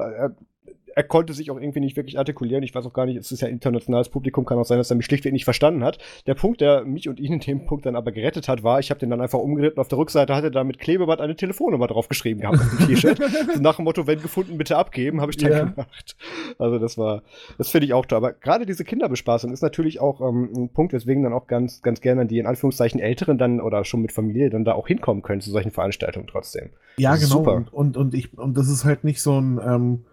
er 0.96 1.04
konnte 1.04 1.34
sich 1.34 1.52
auch 1.52 1.60
irgendwie 1.60 1.80
nicht 1.80 1.96
wirklich 1.96 2.18
artikulieren. 2.18 2.64
Ich 2.64 2.74
weiß 2.74 2.86
auch 2.86 2.94
gar 2.94 3.06
nicht, 3.06 3.18
es 3.18 3.32
ist 3.32 3.42
ja 3.42 3.48
internationales 3.48 4.10
Publikum, 4.10 4.46
kann 4.46 4.58
auch 4.58 4.66
sein, 4.66 4.78
dass 4.78 4.90
er 4.90 4.96
mich 4.96 5.06
schlichtweg 5.06 5.34
nicht 5.34 5.46
verstanden 5.46 5.84
hat. 5.84 5.98
Der 6.28 6.36
Punkt, 6.36 6.62
der 6.62 6.86
mich 6.86 7.08
und 7.10 7.20
ihn 7.20 7.34
in 7.34 7.40
dem 7.40 7.66
Punkt 7.66 7.86
dann 7.86 7.96
aber 7.96 8.12
gerettet 8.12 8.48
hat, 8.48 8.64
war, 8.64 8.80
ich 8.80 8.90
habe 8.90 9.00
den 9.00 9.10
dann 9.10 9.22
einfach 9.22 9.40
umgeritten. 9.40 9.80
Auf 9.80 9.88
der 9.88 9.98
Rückseite 9.98 10.36
hatte 10.36 10.48
er 10.48 10.52
da 10.52 10.64
mit 10.64 10.80
Klebeband 10.80 11.22
eine 11.22 11.36
Telefonnummer 11.36 11.88
draufgeschrieben 11.88 12.42
gehabt 12.42 12.60
auf 12.60 12.78
dem 12.78 12.88
T-Shirt. 12.88 13.20
Nach 13.60 13.76
dem 13.76 13.86
Motto, 13.86 14.08
wenn 14.08 14.22
gefunden, 14.22 14.58
bitte 14.58 14.78
abgeben, 14.78 15.22
habe 15.22 15.32
ich 15.32 15.38
dann 15.38 15.52
ja. 15.52 15.64
gemacht. 15.66 16.16
Also 16.58 16.80
das 16.80 16.98
war, 16.98 17.24
das 17.58 17.70
finde 17.70 17.86
ich 17.86 17.94
auch 17.94 18.06
toll. 18.06 18.18
Aber 18.18 18.34
gerade 18.34 18.66
diese 18.66 18.84
Kinderbespaßung 18.84 19.52
ist 19.52 19.62
natürlich 19.62 20.00
auch 20.00 20.22
ähm, 20.22 20.50
ein 20.56 20.70
Punkt, 20.70 20.94
weswegen 20.94 21.24
dann 21.24 21.34
auch 21.34 21.48
ganz, 21.48 21.82
ganz 21.82 22.02
gerne 22.02 22.26
die 22.26 22.40
in 22.40 22.46
Anführungszeichen 22.46 23.00
Älteren 23.00 23.38
dann 23.38 23.62
oder 23.62 23.86
schon 23.86 24.02
mit 24.02 24.12
Familie 24.12 24.50
dann 24.50 24.66
da 24.66 24.74
auch 24.74 24.88
hinkommen 24.88 25.22
können 25.22 25.42
zu 25.42 25.52
solchen 25.52 25.72
Veranstaltungen 25.72 26.28
trotzdem. 26.28 26.70
Ja, 26.98 27.16
genau. 27.16 27.28
Super. 27.28 27.56
Und, 27.56 27.74
und, 27.74 27.98
und 27.98 28.14
ich, 28.14 28.38
und 28.38 28.58
das 28.58 28.70
ist 28.70 28.86
halt 28.86 29.04
nicht 29.04 29.22
so 29.22 29.40
ein, 29.40 29.60
ähm, 29.66 30.06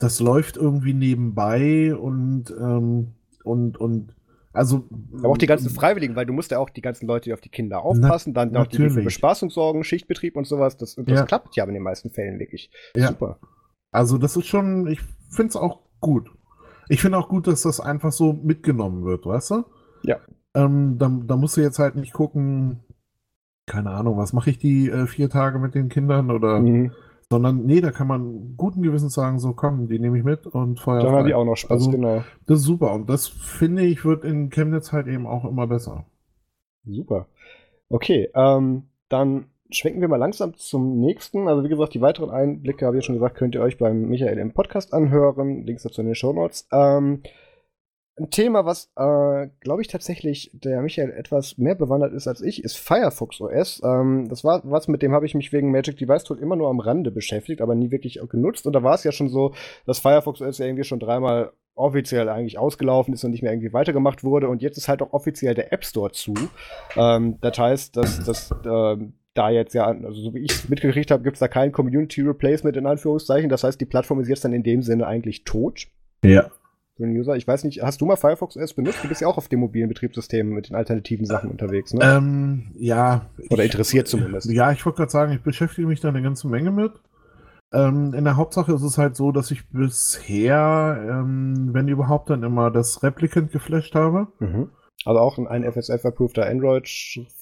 das 0.00 0.18
läuft 0.18 0.56
irgendwie 0.56 0.94
nebenbei 0.94 1.94
und, 1.94 2.50
ähm, 2.58 3.12
und, 3.44 3.78
und 3.78 4.16
also. 4.52 4.88
Aber 5.18 5.28
auch 5.28 5.38
die 5.38 5.46
ganzen 5.46 5.70
Freiwilligen, 5.70 6.16
weil 6.16 6.26
du 6.26 6.32
musst 6.32 6.50
ja 6.50 6.58
auch 6.58 6.70
die 6.70 6.80
ganzen 6.80 7.06
Leute, 7.06 7.24
die 7.24 7.34
auf 7.34 7.42
die 7.42 7.50
Kinder 7.50 7.82
aufpassen, 7.82 8.32
na, 8.34 8.46
dann 8.46 8.56
auch 8.56 8.66
die, 8.66 8.78
die 8.78 8.90
für 8.90 9.02
Bespaßung 9.02 9.50
sorgen, 9.50 9.84
Schichtbetrieb 9.84 10.36
und 10.36 10.46
sowas. 10.46 10.78
Das, 10.78 10.96
das 10.96 11.06
ja. 11.06 11.24
klappt 11.26 11.54
ja 11.54 11.64
in 11.64 11.74
den 11.74 11.82
meisten 11.82 12.10
Fällen 12.10 12.40
wirklich. 12.40 12.70
Ja. 12.96 13.08
Super. 13.08 13.38
Also, 13.92 14.16
das 14.16 14.36
ist 14.36 14.46
schon, 14.46 14.86
ich 14.86 15.00
finde 15.28 15.50
es 15.50 15.56
auch 15.56 15.80
gut. 16.00 16.30
Ich 16.88 17.02
finde 17.02 17.18
auch 17.18 17.28
gut, 17.28 17.46
dass 17.46 17.62
das 17.62 17.78
einfach 17.78 18.10
so 18.10 18.32
mitgenommen 18.32 19.04
wird, 19.04 19.26
weißt 19.26 19.50
du? 19.50 19.64
Ja. 20.02 20.16
Ähm, 20.54 20.96
da, 20.98 21.12
da 21.24 21.36
musst 21.36 21.58
du 21.58 21.60
jetzt 21.60 21.78
halt 21.78 21.94
nicht 21.94 22.14
gucken, 22.14 22.80
keine 23.66 23.90
Ahnung, 23.90 24.16
was 24.16 24.32
mache 24.32 24.48
ich 24.48 24.58
die 24.58 24.88
äh, 24.88 25.06
vier 25.06 25.28
Tage 25.28 25.58
mit 25.58 25.74
den 25.74 25.90
Kindern 25.90 26.30
oder. 26.30 26.58
Mhm 26.58 26.90
sondern, 27.30 27.64
nee, 27.64 27.80
da 27.80 27.92
kann 27.92 28.08
man 28.08 28.56
guten 28.56 28.82
Gewissens 28.82 29.14
sagen, 29.14 29.38
so 29.38 29.52
komm, 29.52 29.86
die 29.86 30.00
nehme 30.00 30.18
ich 30.18 30.24
mit 30.24 30.46
und 30.46 30.80
Feuer. 30.80 31.00
Dann 31.00 31.12
haben 31.12 31.26
die 31.26 31.34
auch 31.34 31.44
noch 31.44 31.56
Spaß, 31.56 31.70
also, 31.70 31.90
genau. 31.90 32.24
Das 32.46 32.58
ist 32.58 32.64
super. 32.64 32.92
Und 32.92 33.08
das 33.08 33.28
finde 33.28 33.82
ich, 33.82 34.04
wird 34.04 34.24
in 34.24 34.50
Chemnitz 34.50 34.92
halt 34.92 35.06
eben 35.06 35.26
auch 35.26 35.44
immer 35.44 35.68
besser. 35.68 36.06
Super. 36.84 37.26
Okay, 37.88 38.28
ähm, 38.34 38.88
dann 39.08 39.46
schwenken 39.70 40.00
wir 40.00 40.08
mal 40.08 40.16
langsam 40.16 40.54
zum 40.56 40.98
nächsten. 40.98 41.46
Also 41.46 41.62
wie 41.62 41.68
gesagt, 41.68 41.94
die 41.94 42.00
weiteren 42.00 42.30
Einblicke, 42.30 42.84
habe 42.84 42.96
ich 42.96 43.04
ja 43.04 43.06
schon 43.06 43.14
gesagt, 43.14 43.36
könnt 43.36 43.54
ihr 43.54 43.62
euch 43.62 43.78
beim 43.78 44.08
Michael 44.08 44.38
im 44.38 44.52
Podcast 44.52 44.92
anhören. 44.92 45.64
Links 45.64 45.84
dazu 45.84 46.00
in 46.00 46.08
den 46.08 46.16
Show 46.16 46.32
Notes. 46.32 46.66
Ähm, 46.72 47.22
ein 48.18 48.30
Thema, 48.30 48.64
was, 48.66 48.90
äh, 48.96 49.48
glaube 49.60 49.82
ich, 49.82 49.88
tatsächlich 49.88 50.50
der 50.52 50.82
Michael 50.82 51.10
etwas 51.10 51.58
mehr 51.58 51.74
bewandert 51.74 52.12
ist 52.12 52.28
als 52.28 52.40
ich, 52.40 52.62
ist 52.62 52.76
Firefox 52.76 53.40
OS. 53.40 53.80
Ähm, 53.84 54.28
das 54.28 54.44
war 54.44 54.60
was, 54.64 54.88
mit 54.88 55.02
dem 55.02 55.12
habe 55.12 55.26
ich 55.26 55.34
mich 55.34 55.52
wegen 55.52 55.70
Magic 55.70 55.96
Device 55.96 56.24
Tool 56.24 56.38
immer 56.38 56.56
nur 56.56 56.68
am 56.68 56.80
Rande 56.80 57.10
beschäftigt, 57.10 57.60
aber 57.62 57.74
nie 57.74 57.90
wirklich 57.90 58.20
genutzt. 58.28 58.66
Und 58.66 58.74
da 58.74 58.82
war 58.82 58.94
es 58.94 59.04
ja 59.04 59.12
schon 59.12 59.28
so, 59.28 59.54
dass 59.86 60.00
Firefox 60.00 60.42
OS 60.42 60.58
ja 60.58 60.66
irgendwie 60.66 60.84
schon 60.84 61.00
dreimal 61.00 61.52
offiziell 61.74 62.28
eigentlich 62.28 62.58
ausgelaufen 62.58 63.14
ist 63.14 63.24
und 63.24 63.30
nicht 63.30 63.42
mehr 63.42 63.52
irgendwie 63.52 63.72
weitergemacht 63.72 64.22
wurde. 64.22 64.48
Und 64.48 64.60
jetzt 64.60 64.76
ist 64.76 64.88
halt 64.88 65.00
auch 65.02 65.12
offiziell 65.12 65.54
der 65.54 65.72
App 65.72 65.84
Store 65.84 66.12
zu. 66.12 66.34
Ähm, 66.96 67.38
das 67.40 67.58
heißt, 67.58 67.96
dass, 67.96 68.22
dass 68.24 68.54
ähm, 68.66 69.14
da 69.32 69.48
jetzt 69.48 69.72
ja, 69.72 69.86
also 69.86 70.20
so 70.20 70.34
wie 70.34 70.40
ich 70.40 70.50
es 70.50 70.68
mitgekriegt 70.68 71.10
habe, 71.10 71.22
gibt 71.22 71.36
es 71.36 71.40
da 71.40 71.48
kein 71.48 71.72
Community 71.72 72.20
Replacement 72.20 72.76
in 72.76 72.86
Anführungszeichen. 72.86 73.48
Das 73.48 73.64
heißt, 73.64 73.80
die 73.80 73.86
Plattform 73.86 74.20
ist 74.20 74.28
jetzt 74.28 74.44
dann 74.44 74.52
in 74.52 74.64
dem 74.64 74.82
Sinne 74.82 75.06
eigentlich 75.06 75.44
tot. 75.44 75.86
Ja 76.22 76.50
User. 77.08 77.36
Ich 77.36 77.46
weiß 77.46 77.64
nicht, 77.64 77.82
hast 77.82 78.00
du 78.00 78.06
mal 78.06 78.16
Firefox 78.16 78.56
OS 78.56 78.74
benutzt? 78.74 78.98
Du 79.02 79.08
bist 79.08 79.20
ja 79.20 79.28
auch 79.28 79.38
auf 79.38 79.48
dem 79.48 79.60
mobilen 79.60 79.88
Betriebssystem 79.88 80.48
mit 80.50 80.68
den 80.68 80.76
alternativen 80.76 81.26
Sachen 81.26 81.50
unterwegs, 81.50 81.94
ne? 81.94 82.04
Ähm, 82.04 82.72
ja. 82.78 83.26
Oder 83.50 83.64
ich, 83.64 83.72
interessiert 83.72 84.08
zumindest. 84.08 84.50
Ja, 84.50 84.72
ich 84.72 84.84
wollte 84.84 84.98
gerade 84.98 85.12
sagen, 85.12 85.32
ich 85.32 85.42
beschäftige 85.42 85.86
mich 85.86 86.00
da 86.00 86.08
eine 86.08 86.22
ganze 86.22 86.48
Menge 86.48 86.70
mit. 86.70 86.92
Ähm, 87.72 88.14
in 88.14 88.24
der 88.24 88.36
Hauptsache 88.36 88.72
ist 88.72 88.82
es 88.82 88.98
halt 88.98 89.16
so, 89.16 89.30
dass 89.30 89.50
ich 89.50 89.68
bisher, 89.68 91.06
ähm, 91.08 91.70
wenn 91.72 91.88
überhaupt, 91.88 92.30
dann 92.30 92.42
immer 92.42 92.70
das 92.70 93.02
Replicant 93.02 93.52
geflasht 93.52 93.94
habe. 93.94 94.28
Mhm. 94.40 94.70
Also 95.04 95.20
auch 95.20 95.38
ein 95.38 95.64
FSF-approveder 95.64 96.46
Android 96.46 96.88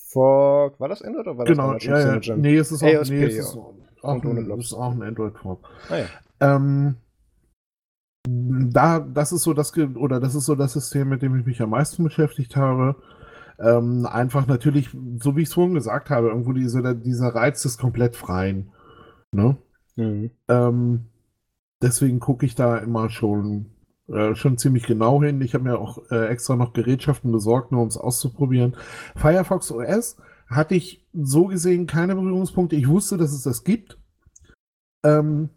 Fork. 0.09 0.79
War 0.79 0.89
das 0.89 1.03
Android 1.03 1.27
oder 1.27 1.39
war 1.39 1.45
das 1.45 1.57
genau, 1.57 1.75
ja, 1.77 2.19
ja. 2.19 2.37
Nee, 2.37 2.57
es 2.57 2.71
ist 2.71 2.83
auch, 2.83 2.87
ASP, 2.87 3.13
nee, 3.13 3.25
es 3.25 3.37
ist 3.37 3.57
auch, 3.57 3.75
auch, 4.03 4.25
ein, 4.25 4.61
ist 4.61 4.75
auch 4.75 4.93
ein 4.93 5.03
Android 5.03 5.37
Fork. 5.39 5.61
Ah, 5.89 5.97
ja. 5.97 6.07
Ähm, 6.41 6.97
da, 8.27 9.01
das 9.01 9.33
ist 9.33 9.43
so 9.43 9.55
das, 9.55 9.77
oder 9.77 10.21
das 10.21 10.35
ist 10.35 10.47
so 10.47 10.55
das 10.55 10.73
System, 10.73 11.09
mit 11.09 11.23
dem 11.23 11.37
ich 11.37 11.47
mich 11.47 11.63
am 11.63 11.71
meisten 11.71 12.05
beschäftigt 12.05 12.57
habe. 12.57 12.97
Ähm, 13.59 14.07
einfach 14.07 14.47
natürlich, 14.47 14.91
so 15.21 15.37
wie 15.37 15.43
ich 15.43 15.49
es 15.49 15.55
vorhin 15.55 15.75
gesagt 15.75 16.11
habe, 16.11 16.29
irgendwo 16.29 16.53
diese, 16.53 16.95
dieser 16.95 17.35
Reiz 17.35 17.63
des 17.63 17.79
komplett 17.79 18.17
Freien. 18.17 18.71
Ne? 19.33 19.57
Mhm. 19.97 20.31
Ähm, 20.49 21.07
deswegen 21.83 22.21
gucke 22.21 22.47
ich 22.47 22.55
da 22.55 22.79
immer 22.79 23.11
schon, 23.11 23.67
äh, 24.09 24.35
schon 24.35 24.59
ziemlich 24.59 24.85
genau 24.85 25.23
hin. 25.23 25.41
Ich 25.43 25.55
habe 25.55 25.65
mir 25.65 25.79
auch 25.79 25.99
äh, 26.11 26.27
extra 26.29 26.55
noch 26.57 26.73
Gerätschaften 26.73 27.33
besorgt, 27.33 27.73
nur 27.73 27.83
um 27.83 27.89
es 27.89 27.97
auszuprobieren. 27.97 28.77
Firefox 29.17 29.73
OS 29.73 30.17
hatte 30.49 30.77
ich 30.77 31.05
so 31.13 31.47
gesehen 31.47 31.87
keine 31.87 32.15
Berührungspunkte. 32.15 32.77
Ich 32.77 32.89
wusste, 32.89 33.17
dass 33.17 33.33
es 33.33 33.43
das 33.43 33.65
gibt. 33.65 33.99
Ähm, 35.05 35.51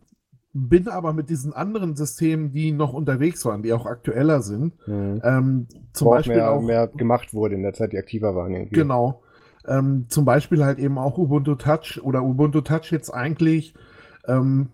bin 0.54 0.88
aber 0.90 1.14
mit 1.14 1.30
diesen 1.30 1.54
anderen 1.54 1.96
Systemen, 1.96 2.52
die 2.52 2.72
noch 2.72 2.94
unterwegs 2.94 3.46
waren, 3.46 3.64
die 3.64 3.74
auch 3.74 3.86
aktueller 3.86 4.42
sind, 4.42 4.76
mhm. 4.88 5.22
ähm, 5.24 5.68
zum 5.94 6.08
Wo 6.08 6.12
Beispiel 6.12 6.36
mehr, 6.36 6.52
auch 6.52 6.62
mehr 6.62 6.88
gemacht 6.88 7.34
wurde 7.34 7.56
in 7.56 7.64
der 7.64 7.74
Zeit, 7.74 7.94
die 7.94 7.98
aktiver 7.98 8.36
waren. 8.36 8.54
Irgendwie. 8.54 8.76
Genau. 8.76 9.24
Ähm, 9.66 10.06
zum 10.10 10.26
Beispiel 10.26 10.66
halt 10.66 10.80
eben 10.80 10.98
auch 10.98 11.18
Ubuntu 11.18 11.56
Touch 11.56 12.02
oder 12.04 12.24
Ubuntu 12.24 12.62
Touch 12.62 12.92
jetzt 12.92 13.12
eigentlich, 13.12 13.76
ähm, 14.28 14.70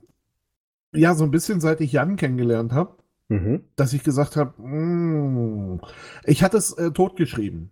ja, 0.94 1.14
so 1.14 1.26
ein 1.26 1.32
bisschen 1.32 1.62
seit 1.62 1.82
ich 1.82 1.92
Jan 1.92 2.16
kennengelernt 2.16 2.72
habe, 2.72 2.96
mhm. 3.28 3.66
dass 3.76 3.94
ich 3.94 4.04
gesagt 4.04 4.36
habe, 4.36 4.60
mm, 4.62 5.82
ich 6.26 6.42
hatte 6.42 6.58
es 6.58 6.72
äh, 6.74 6.92
totgeschrieben. 6.92 7.70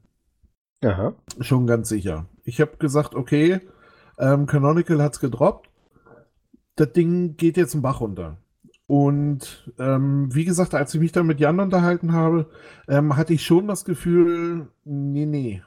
Aha. 0.83 1.13
Schon 1.39 1.65
ganz 1.65 1.89
sicher. 1.89 2.25
Ich 2.43 2.61
habe 2.61 2.77
gesagt, 2.77 3.15
okay, 3.15 3.61
ähm, 4.19 4.45
Canonical 4.45 5.01
hat 5.01 5.13
es 5.13 5.19
gedroppt 5.19 5.69
das 6.75 6.91
Ding 6.93 7.37
geht 7.37 7.57
jetzt 7.57 7.73
einen 7.73 7.81
Bach 7.81 8.01
runter. 8.01 8.37
Und 8.87 9.71
ähm, 9.79 10.33
wie 10.33 10.45
gesagt, 10.45 10.75
als 10.75 10.93
ich 10.93 10.99
mich 10.99 11.11
dann 11.11 11.25
mit 11.25 11.39
Jan 11.39 11.59
unterhalten 11.59 12.13
habe, 12.13 12.47
ähm, 12.87 13.17
hatte 13.17 13.33
ich 13.33 13.43
schon 13.43 13.67
das 13.67 13.83
Gefühl, 13.83 14.67
nee, 14.83 15.25
nee, 15.25 15.63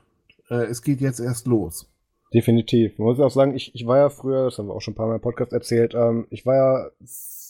äh, 0.51 0.64
es 0.66 0.82
geht 0.82 1.01
jetzt 1.01 1.18
erst 1.18 1.47
los. 1.47 1.90
Definitiv. 2.32 2.98
Man 2.98 3.09
muss 3.09 3.20
auch 3.20 3.30
sagen, 3.30 3.55
ich, 3.55 3.74
ich 3.74 3.86
war 3.86 3.97
ja 3.97 4.10
früher, 4.10 4.44
das 4.44 4.59
haben 4.59 4.68
wir 4.68 4.74
auch 4.74 4.80
schon 4.80 4.93
ein 4.93 4.97
paar 4.97 5.09
Mal 5.09 5.16
im 5.16 5.20
Podcast 5.20 5.52
erzählt, 5.52 5.94
ähm, 5.94 6.26
ich 6.30 6.47
war 6.47 6.55
ja 6.55 6.90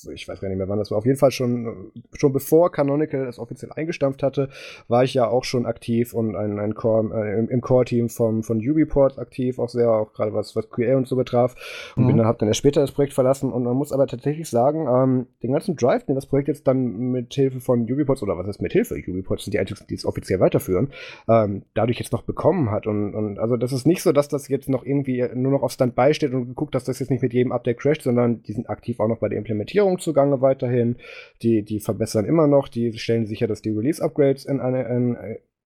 ich 0.06 0.28
weiß 0.28 0.40
gar 0.40 0.48
nicht 0.48 0.58
mehr 0.58 0.68
wann 0.68 0.78
das 0.78 0.90
war, 0.90 0.98
auf 0.98 1.06
jeden 1.06 1.18
Fall 1.18 1.30
schon, 1.30 1.92
schon 2.12 2.32
bevor 2.32 2.70
Canonical 2.70 3.26
es 3.26 3.38
offiziell 3.38 3.72
eingestampft 3.72 4.22
hatte, 4.22 4.48
war 4.88 5.04
ich 5.04 5.14
ja 5.14 5.28
auch 5.28 5.44
schon 5.44 5.66
aktiv 5.66 6.14
und 6.14 6.36
ein, 6.36 6.58
ein 6.58 6.74
Core, 6.74 7.14
äh, 7.14 7.38
im, 7.38 7.48
im 7.48 7.60
Core-Team 7.60 8.08
von, 8.08 8.42
von 8.42 8.58
Ubiport 8.58 9.18
aktiv, 9.18 9.58
auch 9.58 9.68
sehr, 9.68 9.90
auch 9.90 10.12
gerade 10.12 10.34
was, 10.34 10.54
was 10.56 10.70
QA 10.70 10.96
und 10.96 11.06
so 11.06 11.16
betraf. 11.16 11.54
Und 11.96 12.04
mhm. 12.04 12.08
bin 12.08 12.16
dann, 12.18 12.26
hab 12.26 12.38
dann 12.38 12.48
erst 12.48 12.58
später 12.58 12.80
das 12.80 12.92
Projekt 12.92 13.14
verlassen 13.14 13.52
und 13.52 13.64
man 13.64 13.76
muss 13.76 13.92
aber 13.92 14.06
tatsächlich 14.06 14.48
sagen, 14.48 14.86
ähm, 14.88 15.26
den 15.42 15.52
ganzen 15.52 15.76
Drive, 15.76 16.04
den 16.04 16.14
das 16.14 16.26
Projekt 16.26 16.48
jetzt 16.48 16.66
dann 16.66 17.10
mit 17.10 17.34
Hilfe 17.34 17.60
von 17.60 17.82
Ubiports, 17.82 18.22
oder 18.22 18.36
was 18.36 18.46
heißt 18.46 18.62
mit 18.62 18.72
Hilfe, 18.72 18.94
Ubiports 18.94 19.44
sind 19.44 19.54
die 19.54 19.58
einzigen, 19.58 19.80
die 19.88 19.94
es 19.94 20.04
offiziell 20.04 20.40
weiterführen, 20.40 20.90
ähm, 21.28 21.62
dadurch 21.74 21.98
jetzt 21.98 22.12
noch 22.12 22.22
bekommen 22.22 22.70
hat. 22.70 22.86
Und, 22.86 23.14
und 23.14 23.38
also 23.38 23.56
das 23.56 23.72
ist 23.72 23.86
nicht 23.86 24.02
so, 24.02 24.12
dass 24.12 24.28
das 24.28 24.48
jetzt 24.48 24.68
noch 24.68 24.84
irgendwie 24.84 25.26
nur 25.34 25.52
noch 25.52 25.62
auf 25.62 25.72
Standby 25.72 26.14
steht 26.14 26.32
und 26.32 26.54
guckt, 26.54 26.74
dass 26.74 26.84
das 26.84 26.98
jetzt 26.98 27.10
nicht 27.10 27.22
mit 27.22 27.32
jedem 27.32 27.52
Update 27.52 27.78
crasht, 27.78 28.02
sondern 28.02 28.42
die 28.42 28.52
sind 28.52 28.68
aktiv 28.68 29.00
auch 29.00 29.08
noch 29.08 29.18
bei 29.18 29.28
der 29.28 29.38
Implementierung 29.38 29.87
Optimierung 29.88 29.98
zugange 29.98 30.40
weiterhin. 30.40 30.96
Die, 31.42 31.62
die 31.62 31.80
verbessern 31.80 32.24
immer 32.24 32.46
noch, 32.46 32.68
die 32.68 32.92
stellen 32.98 33.26
sicher, 33.26 33.46
dass 33.46 33.62
die 33.62 33.70
Release-Upgrades 33.70 34.44
in, 34.44 34.60
eine, 34.60 34.82
in, 34.84 35.16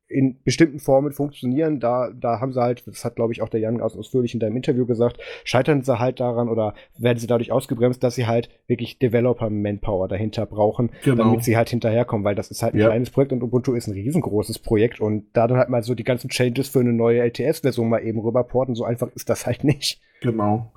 in 0.08 0.42
bestimmten 0.44 0.78
Formen 0.78 1.12
funktionieren. 1.12 1.80
Da, 1.80 2.10
da 2.14 2.40
haben 2.40 2.52
sie 2.52 2.60
halt, 2.60 2.86
das 2.86 3.04
hat 3.04 3.16
glaube 3.16 3.32
ich 3.32 3.42
auch 3.42 3.48
der 3.48 3.60
Jan 3.60 3.80
ausführlich 3.80 4.34
in 4.34 4.40
deinem 4.40 4.56
Interview 4.56 4.86
gesagt, 4.86 5.18
scheitern 5.44 5.82
sie 5.82 5.98
halt 5.98 6.20
daran 6.20 6.48
oder 6.48 6.74
werden 6.98 7.18
sie 7.18 7.26
dadurch 7.26 7.50
ausgebremst, 7.50 8.02
dass 8.02 8.14
sie 8.14 8.26
halt 8.26 8.50
wirklich 8.66 8.98
Developer-Manpower 8.98 10.08
dahinter 10.08 10.46
brauchen, 10.46 10.90
genau. 11.02 11.24
damit 11.24 11.44
sie 11.44 11.56
halt 11.56 11.70
hinterherkommen, 11.70 12.24
weil 12.24 12.34
das 12.34 12.50
ist 12.50 12.62
halt 12.62 12.74
ein 12.74 12.80
ja. 12.80 12.88
kleines 12.88 13.10
Projekt 13.10 13.32
und 13.32 13.42
Ubuntu 13.42 13.74
ist 13.74 13.86
ein 13.86 13.94
riesengroßes 13.94 14.58
Projekt 14.58 15.00
und 15.00 15.26
da 15.32 15.46
dann 15.46 15.58
halt 15.58 15.70
mal 15.70 15.82
so 15.82 15.94
die 15.94 16.04
ganzen 16.04 16.28
Changes 16.28 16.68
für 16.68 16.80
eine 16.80 16.92
neue 16.92 17.20
LTS-Version 17.22 17.88
mal 17.88 18.04
eben 18.04 18.20
rüberporten, 18.20 18.74
so 18.74 18.84
einfach 18.84 19.08
ist 19.14 19.30
das 19.30 19.46
halt 19.46 19.64
nicht. 19.64 20.00
Genau. 20.20 20.70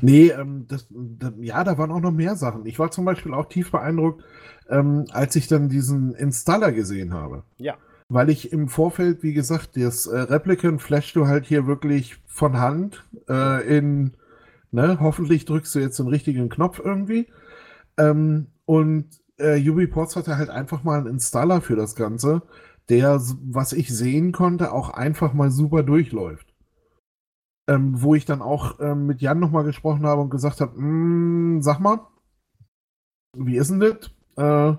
Nee, 0.00 0.28
ähm, 0.28 0.66
das, 0.68 0.86
das, 0.90 1.32
ja, 1.40 1.64
da 1.64 1.78
waren 1.78 1.90
auch 1.90 2.00
noch 2.00 2.12
mehr 2.12 2.36
Sachen. 2.36 2.66
Ich 2.66 2.78
war 2.78 2.90
zum 2.90 3.04
Beispiel 3.04 3.34
auch 3.34 3.48
tief 3.48 3.70
beeindruckt, 3.70 4.24
ähm, 4.68 5.06
als 5.10 5.36
ich 5.36 5.48
dann 5.48 5.68
diesen 5.68 6.14
Installer 6.14 6.72
gesehen 6.72 7.14
habe. 7.14 7.44
Ja 7.58 7.76
weil 8.08 8.30
ich 8.30 8.52
im 8.52 8.68
Vorfeld, 8.68 9.22
wie 9.22 9.32
gesagt, 9.32 9.76
das 9.76 10.06
äh, 10.06 10.18
Replicant 10.18 10.80
flashst 10.80 11.16
du 11.16 11.26
halt 11.26 11.46
hier 11.46 11.66
wirklich 11.66 12.16
von 12.26 12.58
Hand 12.58 13.04
äh, 13.28 13.66
in, 13.76 14.12
ne, 14.70 14.98
hoffentlich 15.00 15.44
drückst 15.44 15.74
du 15.74 15.80
jetzt 15.80 15.98
den 15.98 16.06
richtigen 16.06 16.48
Knopf 16.48 16.80
irgendwie. 16.82 17.26
Ähm, 17.96 18.46
und 18.64 19.06
äh, 19.38 19.58
UbiPorts 19.68 20.16
hatte 20.16 20.38
halt 20.38 20.50
einfach 20.50 20.84
mal 20.84 20.98
einen 20.98 21.08
Installer 21.08 21.60
für 21.60 21.76
das 21.76 21.96
Ganze, 21.96 22.42
der, 22.88 23.20
was 23.42 23.72
ich 23.72 23.94
sehen 23.94 24.32
konnte, 24.32 24.72
auch 24.72 24.90
einfach 24.90 25.32
mal 25.32 25.50
super 25.50 25.82
durchläuft. 25.82 26.45
Ähm, 27.68 28.00
wo 28.00 28.14
ich 28.14 28.24
dann 28.24 28.42
auch 28.42 28.78
ähm, 28.78 29.06
mit 29.06 29.20
Jan 29.20 29.40
nochmal 29.40 29.64
gesprochen 29.64 30.06
habe 30.06 30.20
und 30.20 30.30
gesagt 30.30 30.60
habe, 30.60 30.80
mm, 30.80 31.62
sag 31.62 31.80
mal, 31.80 32.00
wie 33.36 33.56
ist 33.56 33.70
denn 33.70 33.80
das? 33.80 34.10
Äh, 34.36 34.76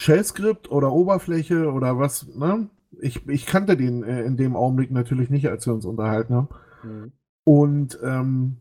Shell-Skript 0.00 0.70
oder 0.70 0.92
Oberfläche 0.92 1.72
oder 1.72 1.98
was, 1.98 2.26
ne? 2.34 2.68
Ich, 3.00 3.26
ich 3.28 3.46
kannte 3.46 3.76
den 3.76 4.04
äh, 4.04 4.22
in 4.22 4.36
dem 4.36 4.54
Augenblick 4.54 4.90
natürlich 4.90 5.30
nicht, 5.30 5.48
als 5.48 5.66
wir 5.66 5.74
uns 5.74 5.84
unterhalten 5.84 6.34
haben. 6.34 6.48
Mhm. 6.82 7.12
Und 7.44 7.98
ähm, 8.02 8.58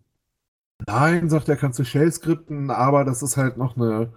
nein, 0.87 1.29
sagt 1.29 1.49
er, 1.49 1.55
kannst 1.55 1.79
du 1.79 1.83
Shell-Skripten, 1.83 2.71
aber 2.71 3.05
das 3.05 3.21
ist 3.21 3.37
halt 3.37 3.57
noch 3.57 3.77
eine, 3.77 4.13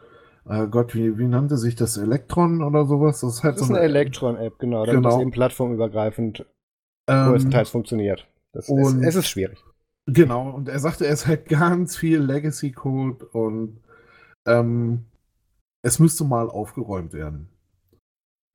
äh 0.49 0.67
Gott, 0.69 0.95
wie, 0.95 1.19
wie 1.19 1.27
nannte 1.27 1.59
sich 1.59 1.77
das? 1.77 1.97
Elektron 1.97 2.63
oder 2.63 2.87
sowas? 2.87 3.21
Das 3.21 3.35
ist 3.35 3.45
halt 3.45 3.57
das 3.57 3.63
ist 3.63 3.69
so 3.69 3.75
eine, 3.75 3.83
eine 3.83 3.91
Elektron-App, 3.91 4.59
genau, 4.59 4.87
damit 4.87 5.03
genau. 5.03 5.11
das 5.11 5.21
eben 5.21 5.31
plattformübergreifend 5.31 6.47
ähm, 7.09 7.29
größtenteils 7.29 7.69
funktioniert. 7.69 8.27
Das 8.57 8.71
und, 8.71 9.03
ist, 9.03 9.09
es 9.09 9.15
ist 9.17 9.29
schwierig. 9.29 9.63
Genau, 10.07 10.49
und 10.51 10.69
er 10.69 10.79
sagte, 10.79 11.07
es 11.07 11.23
ist 11.23 11.27
halt 11.27 11.47
ganz 11.49 11.97
viel 11.97 12.21
Legacy-Code 12.21 13.27
und 13.27 13.81
ähm, 14.47 15.05
es 15.83 15.99
müsste 15.99 16.25
mal 16.25 16.49
aufgeräumt 16.49 17.13
werden. 17.13 17.51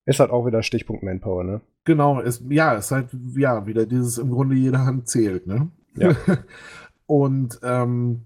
Ist 0.04 0.18
halt 0.18 0.30
auch 0.30 0.44
wieder 0.44 0.64
Stichpunkt 0.64 1.04
Manpower, 1.04 1.44
ne? 1.44 1.60
Genau, 1.84 2.20
es, 2.20 2.42
ja, 2.48 2.74
es 2.74 2.86
ist 2.86 2.90
halt, 2.90 3.10
ja, 3.36 3.64
wieder 3.66 3.86
dieses 3.86 4.18
im 4.18 4.30
Grunde 4.30 4.56
jede 4.56 4.80
Hand 4.80 5.08
zählt, 5.08 5.46
ne? 5.46 5.70
Ja. 5.94 6.16
Und 7.06 7.60
ähm, 7.62 8.22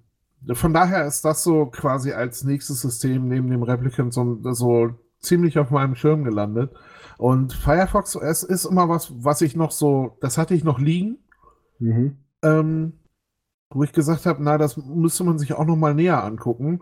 von 0.53 0.73
daher 0.73 1.05
ist 1.05 1.25
das 1.27 1.43
so 1.43 1.67
quasi 1.67 2.13
als 2.13 2.45
nächstes 2.45 2.81
System 2.81 3.29
neben 3.29 3.51
dem 3.51 3.63
Replicant 3.63 4.15
so, 4.15 4.39
so 4.55 4.95
ziemlich 5.21 5.59
auf 5.59 5.71
meinem 5.71 5.95
Schirm 5.95 6.25
gelandet. 6.25 6.73
Und 7.19 7.53
Firefox 7.53 8.17
OS 8.17 8.45
ist 8.45 8.65
immer 8.65 8.89
was, 8.89 9.13
was 9.23 9.43
ich 9.43 9.57
noch 9.57 9.73
so, 9.73 10.17
das 10.23 10.39
hatte 10.39 10.55
ich 10.55 10.65
noch 10.65 10.79
liegen. 10.79 11.19
Mhm. 11.79 12.19
Ähm, 12.43 12.93
wo 13.71 13.83
ich 13.83 13.93
gesagt 13.93 14.27
habe, 14.27 14.43
na, 14.43 14.59
das 14.59 14.77
müsste 14.77 15.25
man 15.25 15.39
sich 15.39 15.55
auch 15.55 15.65
noch 15.65 15.77
mal 15.77 15.95
näher 15.95 16.23
angucken. 16.23 16.81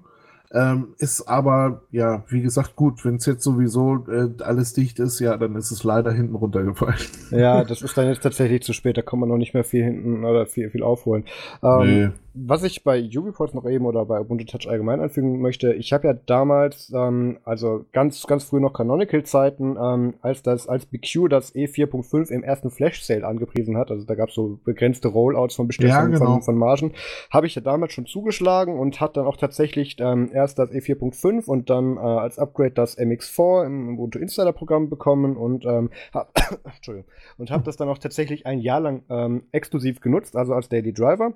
Ähm, 0.55 0.95
ist 0.99 1.27
aber, 1.27 1.83
ja, 1.91 2.23
wie 2.29 2.41
gesagt, 2.41 2.77
gut, 2.77 3.05
wenn 3.05 3.17
es 3.17 3.27
jetzt 3.27 3.43
sowieso 3.43 4.07
äh, 4.09 4.29
alles 4.43 4.73
dicht 4.73 5.01
ist, 5.01 5.19
ja, 5.19 5.37
dann 5.37 5.57
ist 5.57 5.73
es 5.73 5.83
leider 5.83 6.13
hinten 6.13 6.37
runtergefallen. 6.37 6.95
Ja, 7.31 7.65
das 7.65 7.83
ist 7.83 7.99
dann 7.99 8.07
jetzt 8.07 8.23
tatsächlich 8.23 8.63
zu 8.63 8.73
spät, 8.73 8.97
da 8.97 9.03
kann 9.03 9.19
man 9.19 9.29
noch 9.29 9.39
nicht 9.39 9.55
mehr 9.55 9.65
viel 9.65 9.83
hinten 9.83 10.25
oder 10.25 10.47
viel, 10.47 10.71
viel 10.71 10.85
aufholen. 10.85 11.25
Ähm, 11.63 11.81
nee. 11.87 12.09
Was 12.37 12.65
ich 12.65 12.83
bei 12.83 13.01
UbiPorts 13.01 13.55
noch 13.55 13.65
eben 13.65 13.87
oder 13.87 14.05
bei 14.05 14.21
Ubuntu 14.21 14.45
Touch 14.45 14.69
allgemein 14.69 15.01
anfügen 15.01 15.41
möchte, 15.41 15.73
ich 15.73 15.93
habe 15.93 16.09
ja 16.09 16.15
damals, 16.15 16.93
ähm, 16.93 17.39
also 17.45 17.87
ganz, 17.93 18.27
ganz 18.27 18.43
früh 18.43 18.59
noch 18.59 18.73
Canonical-Zeiten, 18.73 19.77
ähm, 19.81 20.15
als 20.21 20.43
das, 20.43 20.69
als 20.69 20.85
BQ 20.85 21.29
das 21.29 21.55
E4.5 21.55 22.31
im 22.31 22.43
ersten 22.43 22.71
Flash-Sale 22.71 23.25
angepriesen 23.25 23.77
hat, 23.77 23.93
also 23.93 24.05
da 24.05 24.17
gab 24.17 24.31
es 24.31 24.35
so 24.35 24.59
begrenzte 24.65 25.09
Rollouts 25.09 25.55
von 25.55 25.69
bestimmten 25.69 25.95
ja, 25.95 26.05
genau. 26.07 26.35
von, 26.35 26.43
von 26.43 26.59
Margen, 26.59 26.93
habe 27.31 27.47
ich 27.47 27.55
ja 27.55 27.63
damals 27.63 27.93
schon 27.93 28.07
zugeschlagen 28.07 28.79
und 28.81 29.01
hat 29.01 29.17
dann 29.17 29.27
auch 29.27 29.37
tatsächlich 29.37 29.97
ähm, 30.01 30.31
erst 30.33 30.44
das 30.53 30.71
E4.5 30.71 31.47
und 31.47 31.71
dann 31.71 31.97
äh, 31.97 32.01
als 32.01 32.39
Upgrade 32.39 32.73
das 32.73 32.99
MX4 32.99 33.67
im 33.67 33.95
Ubuntu 33.95 34.19
Insider 34.19 34.53
Programm 34.53 34.91
bekommen 34.91 35.37
und 35.37 35.65
ähm, 35.65 35.91
hab, 36.13 36.39
habe 36.39 37.65
das 37.65 37.77
dann 37.77 37.89
auch 37.89 37.99
tatsächlich 37.99 38.47
ein 38.47 38.59
Jahr 38.59 38.81
lang 38.81 39.05
ähm, 39.09 39.45
exklusiv 39.53 40.01
genutzt, 40.01 40.37
also 40.37 40.53
als 40.53 40.69
Daily 40.69 40.93
Driver. 40.93 41.35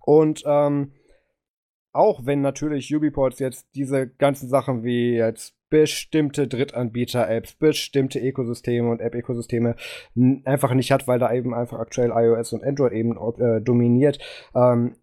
Und 0.00 0.42
ähm, 0.46 0.92
auch 1.92 2.24
wenn 2.24 2.40
natürlich 2.40 2.94
Ubiports 2.94 3.38
jetzt 3.38 3.68
diese 3.74 4.08
ganzen 4.08 4.48
Sachen 4.48 4.84
wie 4.84 5.14
jetzt 5.14 5.54
bestimmte 5.70 6.48
Drittanbieter-Apps, 6.48 7.54
bestimmte 7.54 8.18
Ökosysteme 8.18 8.90
und 8.90 9.00
App-Ökosysteme 9.00 9.76
einfach 10.44 10.74
nicht 10.74 10.90
hat, 10.90 11.06
weil 11.06 11.18
da 11.18 11.32
eben 11.32 11.54
einfach 11.54 11.78
aktuell 11.78 12.10
iOS 12.10 12.52
und 12.52 12.64
Android 12.64 12.92
eben 12.92 13.16
äh, 13.38 13.60
dominiert, 13.60 14.18
ähm, 14.54 14.96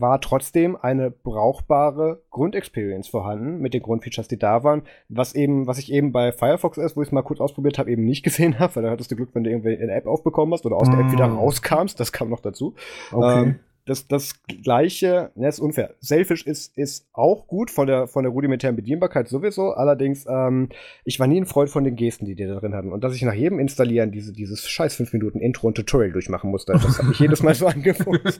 war 0.00 0.20
trotzdem 0.20 0.76
eine 0.76 1.10
brauchbare 1.10 2.22
Grundexperience 2.30 3.08
vorhanden 3.08 3.58
mit 3.60 3.74
den 3.74 3.82
Grundfeatures, 3.82 4.28
die 4.28 4.38
da 4.38 4.64
waren, 4.64 4.82
was 5.08 5.34
eben, 5.34 5.66
was 5.66 5.78
ich 5.78 5.92
eben 5.92 6.12
bei 6.12 6.32
Firefox 6.32 6.78
ist, 6.78 6.96
wo 6.96 7.02
ich 7.02 7.08
es 7.08 7.12
mal 7.12 7.22
kurz 7.22 7.40
ausprobiert 7.40 7.78
habe, 7.78 7.90
eben 7.90 8.04
nicht 8.04 8.22
gesehen 8.22 8.58
habe, 8.58 8.76
weil 8.76 8.82
da 8.84 8.90
hattest 8.90 9.10
du 9.10 9.16
Glück, 9.16 9.30
wenn 9.34 9.44
du 9.44 9.50
irgendwie 9.50 9.76
eine 9.76 9.92
App 9.92 10.06
aufbekommen 10.06 10.52
hast 10.54 10.66
oder 10.66 10.76
aus 10.76 10.88
mm. 10.88 10.92
der 10.92 11.00
App 11.00 11.12
wieder 11.12 11.24
ah. 11.24 11.34
rauskommst, 11.34 11.98
das 11.98 12.12
kam 12.12 12.30
noch 12.30 12.40
dazu. 12.40 12.74
Okay. 13.12 13.42
Ähm, 13.42 13.60
das, 13.84 14.06
das 14.06 14.34
gleiche, 14.46 15.32
ne, 15.34 15.48
ist 15.48 15.58
unfair. 15.58 15.94
Selfish 16.00 16.46
ist, 16.46 16.76
ist 16.78 17.08
auch 17.12 17.48
gut 17.48 17.70
von 17.70 17.88
der, 17.88 18.06
von 18.06 18.22
der 18.22 18.32
rudimentären 18.32 18.76
Bedienbarkeit 18.76 19.28
sowieso. 19.28 19.72
Allerdings, 19.72 20.24
ähm, 20.28 20.68
ich 21.04 21.18
war 21.18 21.26
nie 21.26 21.40
ein 21.40 21.46
Freund 21.46 21.68
von 21.68 21.82
den 21.82 21.96
Gesten, 21.96 22.24
die 22.24 22.36
die 22.36 22.46
da 22.46 22.54
drin 22.54 22.74
hatten. 22.74 22.92
Und 22.92 23.02
dass 23.02 23.14
ich 23.14 23.22
nach 23.22 23.34
jedem 23.34 23.58
Installieren 23.58 24.12
diese, 24.12 24.32
dieses 24.32 24.68
scheiß 24.68 24.94
5 24.94 25.12
Minuten 25.14 25.40
Intro 25.40 25.66
und 25.66 25.74
Tutorial 25.74 26.12
durchmachen 26.12 26.50
musste, 26.50 26.72
das 26.72 26.98
habe 26.98 27.10
ich 27.12 27.18
jedes 27.18 27.42
Mal 27.42 27.54
so 27.54 27.66
angefunden. 27.66 28.32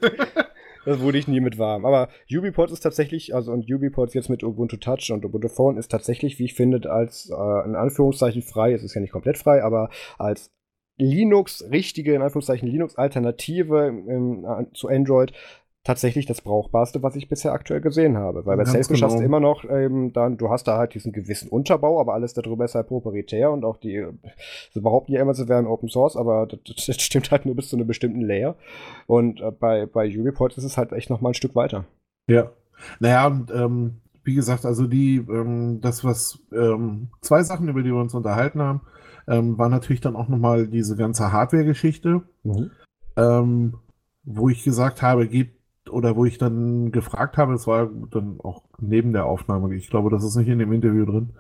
Das 0.84 1.00
wurde 1.00 1.18
ich 1.18 1.28
nie 1.28 1.40
mit 1.40 1.58
warm. 1.58 1.84
Aber 1.84 2.08
UbiPort 2.30 2.70
ist 2.70 2.80
tatsächlich, 2.80 3.34
also 3.34 3.52
und 3.52 3.70
UbiPort 3.70 4.14
jetzt 4.14 4.28
mit 4.28 4.42
Ubuntu 4.42 4.76
Touch 4.76 5.10
und 5.12 5.24
Ubuntu 5.24 5.48
Phone 5.48 5.76
ist 5.76 5.90
tatsächlich, 5.90 6.38
wie 6.38 6.44
ich 6.44 6.54
finde, 6.54 6.90
als 6.90 7.30
äh, 7.30 7.64
in 7.64 7.76
Anführungszeichen 7.76 8.42
frei, 8.42 8.72
es 8.72 8.82
ist 8.82 8.94
ja 8.94 9.00
nicht 9.00 9.12
komplett 9.12 9.38
frei, 9.38 9.62
aber 9.62 9.90
als 10.18 10.50
Linux, 10.98 11.64
richtige, 11.70 12.14
in 12.14 12.22
Anführungszeichen 12.22 12.68
Linux-Alternative 12.68 14.68
zu 14.74 14.88
Android, 14.88 15.32
tatsächlich 15.84 16.26
das 16.26 16.40
Brauchbarste, 16.40 17.02
was 17.02 17.16
ich 17.16 17.28
bisher 17.28 17.52
aktuell 17.52 17.80
gesehen 17.80 18.16
habe. 18.16 18.46
Weil 18.46 18.56
bei 18.56 18.64
Salesforce 18.64 19.00
genau. 19.00 19.12
hast 19.12 19.18
du 19.18 19.24
immer 19.24 19.40
noch 19.40 19.64
ähm, 19.64 20.12
dann, 20.12 20.36
du 20.36 20.48
hast 20.48 20.64
da 20.68 20.78
halt 20.78 20.94
diesen 20.94 21.12
gewissen 21.12 21.48
Unterbau, 21.48 22.00
aber 22.00 22.14
alles 22.14 22.34
darüber 22.34 22.64
ist 22.64 22.74
halt 22.74 22.86
proprietär 22.86 23.50
und 23.50 23.64
auch 23.64 23.78
die, 23.78 24.06
sie 24.72 24.80
behaupten 24.80 25.12
ja 25.12 25.20
immer, 25.20 25.34
sie 25.34 25.48
wären 25.48 25.66
Open 25.66 25.88
Source, 25.88 26.16
aber 26.16 26.46
das, 26.66 26.86
das, 26.86 27.02
stimmt 27.02 27.30
halt 27.30 27.46
nur 27.46 27.56
bis 27.56 27.68
zu 27.68 27.76
einem 27.76 27.86
bestimmten 27.86 28.20
Layer. 28.20 28.54
Und 29.06 29.40
äh, 29.40 29.50
bei, 29.50 29.86
bei 29.86 30.06
Ubiport 30.06 30.56
ist 30.56 30.64
es 30.64 30.78
halt 30.78 30.92
echt 30.92 31.10
noch 31.10 31.20
mal 31.20 31.30
ein 31.30 31.34
Stück 31.34 31.56
weiter. 31.56 31.84
Ja. 32.28 32.52
Naja, 33.00 33.26
und 33.26 33.50
ähm, 33.50 34.00
wie 34.24 34.34
gesagt, 34.34 34.64
also 34.64 34.86
die, 34.86 35.16
ähm, 35.16 35.80
das, 35.80 36.04
was 36.04 36.38
ähm, 36.52 37.08
zwei 37.20 37.42
Sachen, 37.42 37.68
über 37.68 37.82
die 37.82 37.90
wir 37.90 38.00
uns 38.00 38.14
unterhalten 38.14 38.60
haben, 38.62 38.82
ähm, 39.26 39.58
war 39.58 39.68
natürlich 39.68 40.00
dann 40.00 40.16
auch 40.16 40.28
noch 40.28 40.38
mal 40.38 40.68
diese 40.68 40.96
ganze 40.96 41.32
Hardware-Geschichte, 41.32 42.22
mhm. 42.44 42.70
ähm, 43.16 43.74
wo 44.24 44.48
ich 44.48 44.62
gesagt 44.62 45.02
habe, 45.02 45.26
gibt 45.26 45.61
oder 45.92 46.16
wo 46.16 46.24
ich 46.24 46.38
dann 46.38 46.92
gefragt 46.92 47.36
habe, 47.36 47.54
es 47.54 47.66
war 47.66 47.88
dann 48.10 48.40
auch 48.42 48.62
neben 48.80 49.12
der 49.12 49.26
Aufnahme, 49.26 49.74
ich 49.74 49.90
glaube, 49.90 50.10
das 50.10 50.24
ist 50.24 50.36
nicht 50.36 50.48
in 50.48 50.58
dem 50.58 50.72
Interview 50.72 51.04
drin, 51.04 51.30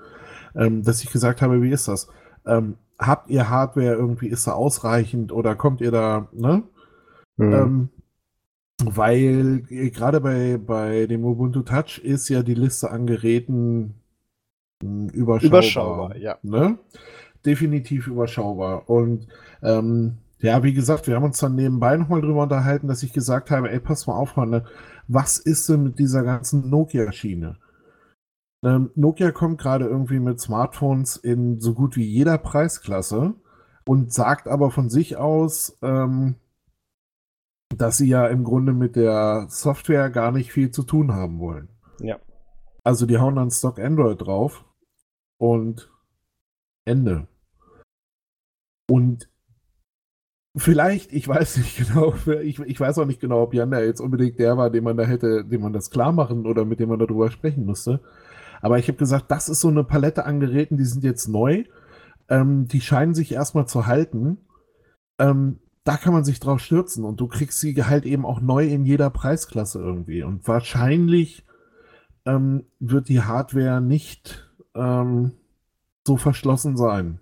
ähm, 0.54 0.82
dass 0.82 1.02
ich 1.02 1.10
gesagt 1.10 1.42
habe, 1.42 1.62
wie 1.62 1.70
ist 1.70 1.88
das? 1.88 2.08
Ähm, 2.46 2.76
habt 2.98 3.30
ihr 3.30 3.48
Hardware 3.48 3.94
irgendwie, 3.94 4.28
ist 4.28 4.46
da 4.46 4.52
ausreichend 4.52 5.32
oder 5.32 5.54
kommt 5.54 5.80
ihr 5.80 5.90
da, 5.90 6.28
ne? 6.32 6.62
Mhm. 7.36 7.52
Ähm, 7.52 7.88
weil 8.84 9.62
gerade 9.68 10.20
bei, 10.20 10.58
bei 10.58 11.06
dem 11.06 11.24
Ubuntu 11.24 11.62
Touch 11.62 11.98
ist 11.98 12.28
ja 12.28 12.42
die 12.42 12.54
Liste 12.54 12.90
an 12.90 13.06
Geräten 13.06 13.94
hm, 14.82 15.08
überschaubar. 15.10 15.60
Überschaubar, 15.60 16.16
ja. 16.16 16.38
Ne? 16.42 16.78
Definitiv 17.44 18.06
überschaubar. 18.08 18.88
Und 18.88 19.28
ähm, 19.62 20.18
ja, 20.42 20.62
wie 20.62 20.72
gesagt, 20.72 21.06
wir 21.06 21.14
haben 21.14 21.24
uns 21.24 21.38
dann 21.38 21.54
nebenbei 21.54 21.96
nochmal 21.96 22.20
drüber 22.20 22.42
unterhalten, 22.42 22.88
dass 22.88 23.02
ich 23.02 23.12
gesagt 23.12 23.50
habe, 23.50 23.70
ey, 23.70 23.78
pass 23.78 24.06
mal 24.06 24.16
auf, 24.16 24.30
Freunde, 24.30 24.64
was 25.06 25.38
ist 25.38 25.68
denn 25.68 25.84
mit 25.84 25.98
dieser 25.98 26.24
ganzen 26.24 26.68
Nokia-Schiene? 26.68 27.58
Ähm, 28.64 28.90
Nokia 28.94 29.30
kommt 29.30 29.60
gerade 29.60 29.86
irgendwie 29.86 30.18
mit 30.18 30.40
Smartphones 30.40 31.16
in 31.16 31.60
so 31.60 31.74
gut 31.74 31.96
wie 31.96 32.04
jeder 32.04 32.38
Preisklasse 32.38 33.34
und 33.86 34.12
sagt 34.12 34.48
aber 34.48 34.70
von 34.70 34.90
sich 34.90 35.16
aus, 35.16 35.78
ähm, 35.82 36.36
dass 37.76 37.96
sie 37.96 38.08
ja 38.08 38.26
im 38.26 38.44
Grunde 38.44 38.72
mit 38.72 38.96
der 38.96 39.46
Software 39.48 40.10
gar 40.10 40.32
nicht 40.32 40.52
viel 40.52 40.70
zu 40.70 40.82
tun 40.82 41.12
haben 41.12 41.38
wollen. 41.38 41.68
Ja. 42.00 42.18
Also 42.84 43.06
die 43.06 43.18
hauen 43.18 43.36
dann 43.36 43.50
Stock 43.50 43.78
Android 43.78 44.20
drauf 44.20 44.64
und 45.38 45.90
Ende. 46.84 47.28
Und 48.90 49.31
vielleicht, 50.56 51.12
ich 51.12 51.26
weiß 51.26 51.58
nicht 51.58 51.76
genau, 51.88 52.14
ich, 52.42 52.58
ich 52.58 52.80
weiß 52.80 52.98
auch 52.98 53.06
nicht 53.06 53.20
genau, 53.20 53.42
ob 53.42 53.54
Jan 53.54 53.70
da 53.70 53.80
jetzt 53.80 54.00
unbedingt 54.00 54.38
der 54.38 54.56
war, 54.56 54.70
dem 54.70 54.84
man 54.84 54.96
da 54.96 55.04
hätte, 55.04 55.44
dem 55.44 55.62
man 55.62 55.72
das 55.72 55.90
klar 55.90 56.12
machen 56.12 56.46
oder 56.46 56.64
mit 56.64 56.80
dem 56.80 56.88
man 56.88 56.98
darüber 56.98 57.30
sprechen 57.30 57.64
musste. 57.64 58.00
Aber 58.60 58.78
ich 58.78 58.88
habe 58.88 58.98
gesagt, 58.98 59.30
das 59.30 59.48
ist 59.48 59.60
so 59.60 59.68
eine 59.68 59.84
Palette 59.84 60.24
an 60.24 60.40
Geräten, 60.40 60.76
die 60.76 60.84
sind 60.84 61.02
jetzt 61.02 61.28
neu. 61.28 61.64
Ähm, 62.28 62.68
die 62.68 62.80
scheinen 62.80 63.14
sich 63.14 63.32
erstmal 63.32 63.66
zu 63.66 63.86
halten. 63.86 64.38
Ähm, 65.18 65.58
da 65.84 65.96
kann 65.96 66.12
man 66.12 66.24
sich 66.24 66.38
drauf 66.38 66.60
stürzen 66.60 67.04
und 67.04 67.20
du 67.20 67.26
kriegst 67.26 67.58
sie 67.58 67.74
halt 67.82 68.06
eben 68.06 68.24
auch 68.24 68.40
neu 68.40 68.66
in 68.66 68.84
jeder 68.84 69.10
Preisklasse 69.10 69.80
irgendwie. 69.80 70.22
Und 70.22 70.46
wahrscheinlich 70.46 71.44
ähm, 72.24 72.64
wird 72.78 73.08
die 73.08 73.22
Hardware 73.22 73.80
nicht 73.80 74.48
ähm, 74.76 75.32
so 76.06 76.16
verschlossen 76.16 76.76
sein. 76.76 77.20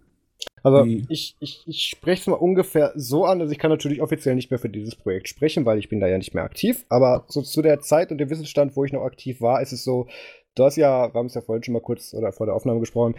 Also 0.63 0.85
ich, 0.85 1.37
ich, 1.41 1.63
ich 1.67 1.87
spreche 1.87 2.21
es 2.21 2.27
mal 2.27 2.35
ungefähr 2.35 2.93
so 2.95 3.25
an, 3.25 3.41
also 3.41 3.53
ich 3.53 3.59
kann 3.59 3.71
natürlich 3.71 4.03
offiziell 4.03 4.35
nicht 4.35 4.51
mehr 4.51 4.59
für 4.59 4.69
dieses 4.69 4.97
Projekt 4.97 5.29
sprechen, 5.29 5.65
weil 5.65 5.79
ich 5.79 5.89
bin 5.89 6.01
da 6.01 6.07
ja 6.07 6.19
nicht 6.19 6.35
mehr 6.35 6.45
aktiv, 6.45 6.85
aber 6.89 7.25
so 7.29 7.43
zu 7.43 7.63
der 7.63 7.81
Zeit 7.81 8.11
und 8.11 8.19
dem 8.19 8.31
Wissensstand, 8.31 8.77
wo 8.77 8.85
ich 8.85 8.93
noch 8.93 9.03
aktiv 9.03 9.41
war, 9.41 9.63
ist 9.63 9.73
es 9.73 9.85
so, 9.85 10.07
du 10.55 10.65
hast 10.65 10.77
ja, 10.77 11.13
wir 11.13 11.19
haben 11.19 11.27
es 11.27 11.35
ja 11.35 11.41
vorhin 11.41 11.63
schon 11.63 11.75
mal 11.75 11.81
kurz 11.81 12.15
oder 12.15 12.33
vor 12.33 12.47
der 12.47 12.55
Aufnahme 12.55 12.81
gesprochen, 12.81 13.15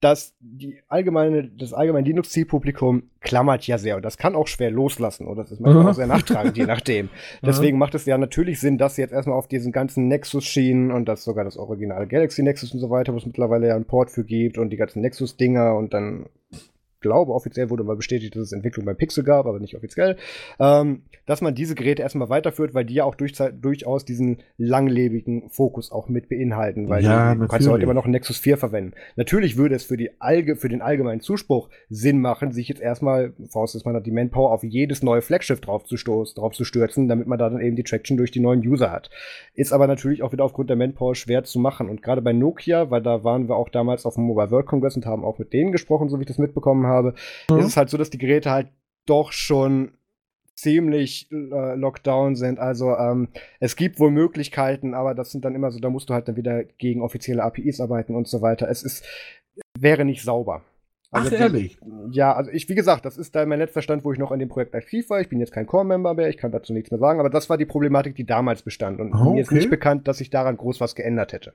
dass 0.00 0.36
die 0.38 0.78
allgemeine, 0.86 1.48
das 1.48 1.72
allgemeine 1.72 2.06
Linux-Zielpublikum 2.06 3.10
klammert 3.20 3.66
ja 3.66 3.78
sehr 3.78 3.96
und 3.96 4.04
das 4.04 4.16
kann 4.16 4.36
auch 4.36 4.46
schwer 4.46 4.70
loslassen 4.70 5.26
oder 5.26 5.42
das 5.42 5.52
ist 5.52 5.60
manchmal 5.60 5.88
auch 5.88 5.94
sehr 5.94 6.06
nachtragend, 6.06 6.56
je 6.56 6.66
nachdem. 6.66 7.08
Deswegen 7.42 7.78
macht 7.78 7.96
es 7.96 8.06
ja 8.06 8.16
natürlich 8.16 8.60
Sinn, 8.60 8.78
dass 8.78 8.94
sie 8.94 9.02
jetzt 9.02 9.12
erstmal 9.12 9.36
auf 9.36 9.48
diesen 9.48 9.72
ganzen 9.72 10.06
Nexus-Schienen 10.06 10.92
und 10.92 11.06
das 11.06 11.24
sogar 11.24 11.44
das 11.44 11.56
originale 11.56 12.06
Galaxy 12.06 12.44
Nexus 12.44 12.72
und 12.72 12.78
so 12.78 12.90
weiter, 12.90 13.12
wo 13.12 13.16
es 13.16 13.26
mittlerweile 13.26 13.66
ja 13.66 13.74
einen 13.74 13.86
Port 13.86 14.10
für 14.10 14.24
gibt 14.24 14.56
und 14.56 14.70
die 14.70 14.76
ganzen 14.76 15.00
Nexus-Dinger 15.00 15.74
und 15.74 15.92
dann 15.92 16.26
glaube, 17.00 17.32
offiziell 17.32 17.70
wurde 17.70 17.84
mal 17.84 17.96
bestätigt, 17.96 18.34
dass 18.34 18.42
es 18.42 18.52
Entwicklung 18.52 18.84
beim 18.84 18.96
Pixel 18.96 19.24
gab, 19.24 19.46
aber 19.46 19.60
nicht 19.60 19.76
offiziell, 19.76 20.16
ähm, 20.58 21.02
dass 21.26 21.40
man 21.40 21.54
diese 21.54 21.74
Geräte 21.74 22.02
erstmal 22.02 22.28
weiterführt, 22.28 22.74
weil 22.74 22.84
die 22.84 22.94
ja 22.94 23.04
auch 23.04 23.14
durch, 23.14 23.34
durchaus 23.60 24.04
diesen 24.04 24.38
langlebigen 24.56 25.48
Fokus 25.50 25.92
auch 25.92 26.08
mit 26.08 26.28
beinhalten, 26.28 26.88
weil 26.88 27.04
ja, 27.04 27.34
die, 27.34 27.40
du 27.40 27.48
kannst 27.48 27.66
ja 27.66 27.72
heute 27.72 27.84
immer 27.84 27.94
noch 27.94 28.06
ein 28.06 28.10
Nexus 28.10 28.38
4 28.38 28.56
verwenden. 28.56 28.92
Natürlich 29.16 29.56
würde 29.56 29.74
es 29.74 29.84
für 29.84 29.96
die 29.96 30.20
Allge, 30.20 30.56
für 30.56 30.68
den 30.68 30.82
allgemeinen 30.82 31.20
Zuspruch 31.20 31.68
Sinn 31.88 32.20
machen, 32.20 32.52
sich 32.52 32.68
jetzt 32.68 32.80
erstmal, 32.80 33.32
vorausgesetzt 33.48 33.86
man 33.86 33.94
hat 33.94 34.06
die 34.06 34.10
Manpower, 34.10 34.52
auf 34.52 34.64
jedes 34.64 35.02
neue 35.02 35.22
Flaggschiff 35.22 35.60
drauf 35.60 35.84
zu, 35.84 35.96
drauf 35.96 36.54
zu 36.54 36.64
stürzen, 36.64 37.08
damit 37.08 37.26
man 37.26 37.38
da 37.38 37.48
dann 37.48 37.60
eben 37.60 37.76
die 37.76 37.84
Traction 37.84 38.16
durch 38.16 38.30
die 38.30 38.40
neuen 38.40 38.60
User 38.66 38.90
hat. 38.90 39.10
Ist 39.54 39.72
aber 39.72 39.86
natürlich 39.86 40.22
auch 40.22 40.32
wieder 40.32 40.44
aufgrund 40.44 40.70
der 40.70 40.76
Manpower 40.76 41.14
schwer 41.14 41.44
zu 41.44 41.58
machen. 41.58 41.88
Und 41.88 42.02
gerade 42.02 42.22
bei 42.22 42.32
Nokia, 42.32 42.90
weil 42.90 43.02
da 43.02 43.22
waren 43.24 43.48
wir 43.48 43.56
auch 43.56 43.68
damals 43.68 44.06
auf 44.06 44.14
dem 44.14 44.24
Mobile 44.24 44.50
World 44.50 44.66
Congress 44.66 44.96
und 44.96 45.06
haben 45.06 45.24
auch 45.24 45.38
mit 45.38 45.52
denen 45.52 45.72
gesprochen, 45.72 46.08
so 46.08 46.18
wie 46.18 46.22
ich 46.22 46.28
das 46.28 46.38
mitbekommen 46.38 46.86
habe, 46.86 46.87
mhm. 47.50 47.58
ist 47.58 47.66
es 47.66 47.76
halt 47.76 47.90
so, 47.90 47.96
dass 47.96 48.10
die 48.10 48.18
Geräte 48.18 48.50
halt 48.50 48.68
doch 49.06 49.32
schon 49.32 49.92
ziemlich 50.54 51.30
äh, 51.30 51.74
Lockdown 51.76 52.34
sind. 52.34 52.58
Also 52.58 52.96
ähm, 52.96 53.28
es 53.60 53.76
gibt 53.76 54.00
wohl 54.00 54.10
Möglichkeiten, 54.10 54.92
aber 54.92 55.14
das 55.14 55.30
sind 55.30 55.44
dann 55.44 55.54
immer 55.54 55.70
so, 55.70 55.78
da 55.78 55.88
musst 55.88 56.10
du 56.10 56.14
halt 56.14 56.26
dann 56.26 56.36
wieder 56.36 56.64
gegen 56.64 57.00
offizielle 57.00 57.44
APIs 57.44 57.80
arbeiten 57.80 58.16
und 58.16 58.26
so 58.26 58.42
weiter. 58.42 58.68
Es 58.68 58.82
ist 58.82 59.06
wäre 59.78 60.04
nicht 60.04 60.22
sauber. 60.22 60.62
Also 61.10 61.30
Ach, 61.34 61.40
ehrlich? 61.40 61.78
Die, 61.80 62.16
ja, 62.16 62.34
also 62.34 62.50
ich, 62.50 62.68
wie 62.68 62.74
gesagt, 62.74 63.06
das 63.06 63.16
ist 63.16 63.34
da 63.34 63.46
mein 63.46 63.58
letzter 63.58 63.80
Stand, 63.80 64.04
wo 64.04 64.12
ich 64.12 64.18
noch 64.18 64.30
an 64.30 64.40
dem 64.40 64.48
Projekt 64.48 64.74
aktiv 64.74 65.08
war. 65.08 65.20
Ich 65.20 65.28
bin 65.28 65.40
jetzt 65.40 65.52
kein 65.52 65.66
Core-Member 65.66 66.14
mehr, 66.14 66.28
ich 66.28 66.36
kann 66.36 66.52
dazu 66.52 66.72
nichts 66.74 66.90
mehr 66.90 67.00
sagen, 67.00 67.20
aber 67.20 67.30
das 67.30 67.48
war 67.48 67.56
die 67.56 67.64
Problematik, 67.64 68.14
die 68.14 68.26
damals 68.26 68.62
bestand. 68.62 69.00
Und 69.00 69.14
oh, 69.14 69.32
mir 69.32 69.40
ist 69.40 69.52
nicht 69.52 69.70
bekannt, 69.70 70.06
dass 70.06 70.18
sich 70.18 70.28
daran 70.28 70.56
groß 70.56 70.80
was 70.80 70.94
geändert 70.94 71.32
hätte. 71.32 71.54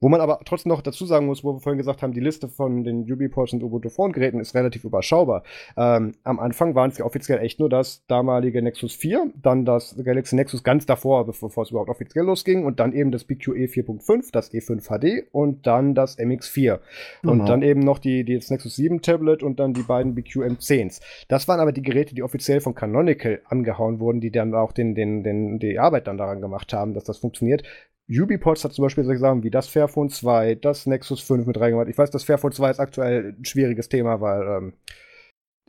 Wo 0.00 0.08
man 0.08 0.20
aber 0.20 0.40
trotzdem 0.44 0.70
noch 0.70 0.80
dazu 0.80 1.04
sagen 1.04 1.26
muss, 1.26 1.44
wo 1.44 1.54
wir 1.54 1.60
vorhin 1.60 1.78
gesagt 1.78 2.02
haben, 2.02 2.12
die 2.12 2.20
Liste 2.20 2.48
von 2.48 2.84
den 2.84 3.02
UbiPorts 3.10 3.52
und 3.52 3.62
Ubuntu 3.62 3.90
Phone 3.90 4.12
Geräten 4.12 4.40
ist 4.40 4.54
relativ 4.54 4.84
überschaubar. 4.84 5.42
Ähm, 5.76 6.12
am 6.24 6.40
Anfang 6.40 6.74
waren 6.74 6.90
es 6.90 6.98
ja 6.98 7.04
offiziell 7.04 7.38
echt 7.40 7.60
nur 7.60 7.68
das 7.68 8.06
damalige 8.06 8.62
Nexus 8.62 8.94
4, 8.94 9.30
dann 9.42 9.66
das 9.66 9.96
Galaxy 10.02 10.36
Nexus 10.36 10.64
ganz 10.64 10.86
davor, 10.86 11.26
bevor 11.26 11.62
es 11.62 11.70
überhaupt 11.70 11.90
offiziell 11.90 12.24
losging, 12.24 12.64
und 12.64 12.80
dann 12.80 12.94
eben 12.94 13.10
das 13.12 13.24
BQE 13.24 13.66
4.5, 13.66 14.32
das 14.32 14.52
E5 14.52 14.88
HD 14.88 15.28
und 15.32 15.66
dann 15.66 15.94
das 15.94 16.18
MX4. 16.18 16.78
Genau. 17.20 17.32
Und 17.32 17.46
dann 17.46 17.60
eben 17.60 17.80
noch 17.80 17.98
die, 17.98 18.24
die 18.24 18.36
das 18.36 18.50
Nexus 18.50 18.76
7 18.76 19.02
Tablet 19.02 19.42
und 19.42 19.60
dann 19.60 19.74
die 19.74 19.82
beiden 19.82 20.14
BQ 20.14 20.36
M10s. 20.38 21.00
Das 21.28 21.46
waren 21.46 21.60
aber 21.60 21.72
die 21.72 21.82
Geräte, 21.82 22.14
die 22.14 22.22
offiziell 22.22 22.62
von 22.62 22.74
Canonical 22.74 23.42
angehauen 23.44 24.00
wurden, 24.00 24.20
die 24.20 24.30
dann 24.30 24.54
auch 24.54 24.72
den, 24.72 24.94
den, 24.94 25.22
den, 25.22 25.58
die 25.58 25.78
Arbeit 25.78 26.06
dann 26.06 26.16
daran 26.16 26.40
gemacht 26.40 26.72
haben, 26.72 26.94
dass 26.94 27.04
das 27.04 27.18
funktioniert. 27.18 27.64
UbiPods 28.10 28.64
hat 28.64 28.72
zum 28.72 28.82
Beispiel 28.82 29.04
solche 29.04 29.20
Sachen 29.20 29.42
wie 29.44 29.50
das 29.50 29.68
Fairphone 29.68 30.10
2, 30.10 30.56
das 30.56 30.86
Nexus 30.86 31.20
5 31.20 31.46
mit 31.46 31.60
reingemacht. 31.60 31.88
Ich 31.88 31.96
weiß, 31.96 32.10
das 32.10 32.24
Fairphone 32.24 32.52
2 32.52 32.70
ist 32.70 32.80
aktuell 32.80 33.34
ein 33.38 33.44
schwieriges 33.44 33.88
Thema, 33.88 34.20
weil 34.20 34.42
ähm, 34.42 34.72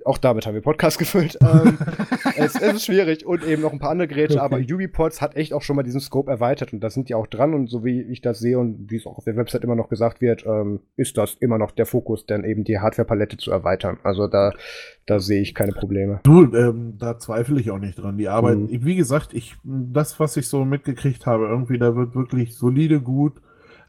auch 0.06 0.18
damit 0.18 0.46
haben 0.46 0.54
wir 0.54 0.62
Podcast 0.62 0.98
gefüllt. 1.00 1.38
ähm, 1.42 1.78
es, 2.36 2.56
es, 2.56 2.74
ist 2.74 2.86
schwierig 2.86 3.26
und 3.26 3.44
eben 3.44 3.62
noch 3.62 3.74
ein 3.74 3.80
paar 3.80 3.92
andere 3.92 4.08
Geräte, 4.08 4.36
okay. 4.36 4.44
aber 4.44 4.58
UbiPods 4.58 5.22
hat 5.22 5.36
echt 5.36 5.54
auch 5.54 5.62
schon 5.62 5.76
mal 5.76 5.84
diesen 5.84 6.02
Scope 6.02 6.30
erweitert 6.30 6.74
und 6.74 6.80
da 6.82 6.90
sind 6.90 7.10
die 7.10 7.16
auch 7.16 7.28
dran 7.28 7.54
und 7.54 7.68
so 7.68 7.84
wie 7.84 8.02
ich 8.02 8.22
das 8.22 8.40
sehe 8.40 8.60
und 8.60 8.90
wie 8.90 8.98
es 8.98 9.06
auch 9.06 9.18
auf 9.18 9.24
der 9.24 9.36
Website 9.36 9.64
immer 9.64 9.76
noch 9.76 9.90
gesagt 9.90 10.22
wird, 10.22 10.46
ähm, 10.46 10.82
ist 10.96 11.18
das 11.18 11.36
immer 11.36 11.58
noch 11.58 11.72
der 11.72 11.86
Fokus, 11.86 12.26
denn 12.26 12.44
eben 12.44 12.64
die 12.64 12.80
Hardware-Palette 12.80 13.38
zu 13.38 13.52
erweitern. 13.52 13.98
Also 14.04 14.28
da, 14.28 14.54
da 15.06 15.20
sehe 15.20 15.42
ich 15.42 15.54
keine 15.56 15.72
Probleme. 15.72 16.20
Du, 16.24 16.44
ähm, 16.56 16.96
da 16.98 17.18
zweifle 17.18 17.60
ich 17.60 17.72
auch 17.72 17.80
nicht 17.80 17.96
dran. 17.96 18.18
Die 18.18 18.30
Arbeit, 18.30 18.58
mhm. 18.58 18.86
wie 18.86 18.96
gesagt, 18.96 19.34
ich, 19.34 19.56
das, 19.64 20.20
was 20.20 20.38
ich 20.38 20.48
so 20.48 20.66
mitgekriegt 20.66 21.26
habe, 21.26 21.46
irgendwie, 21.46 21.78
da 21.78 21.96
wird 21.96 22.16
wirklich 22.16 22.56
solide 22.56 23.02
gut. 23.02 23.34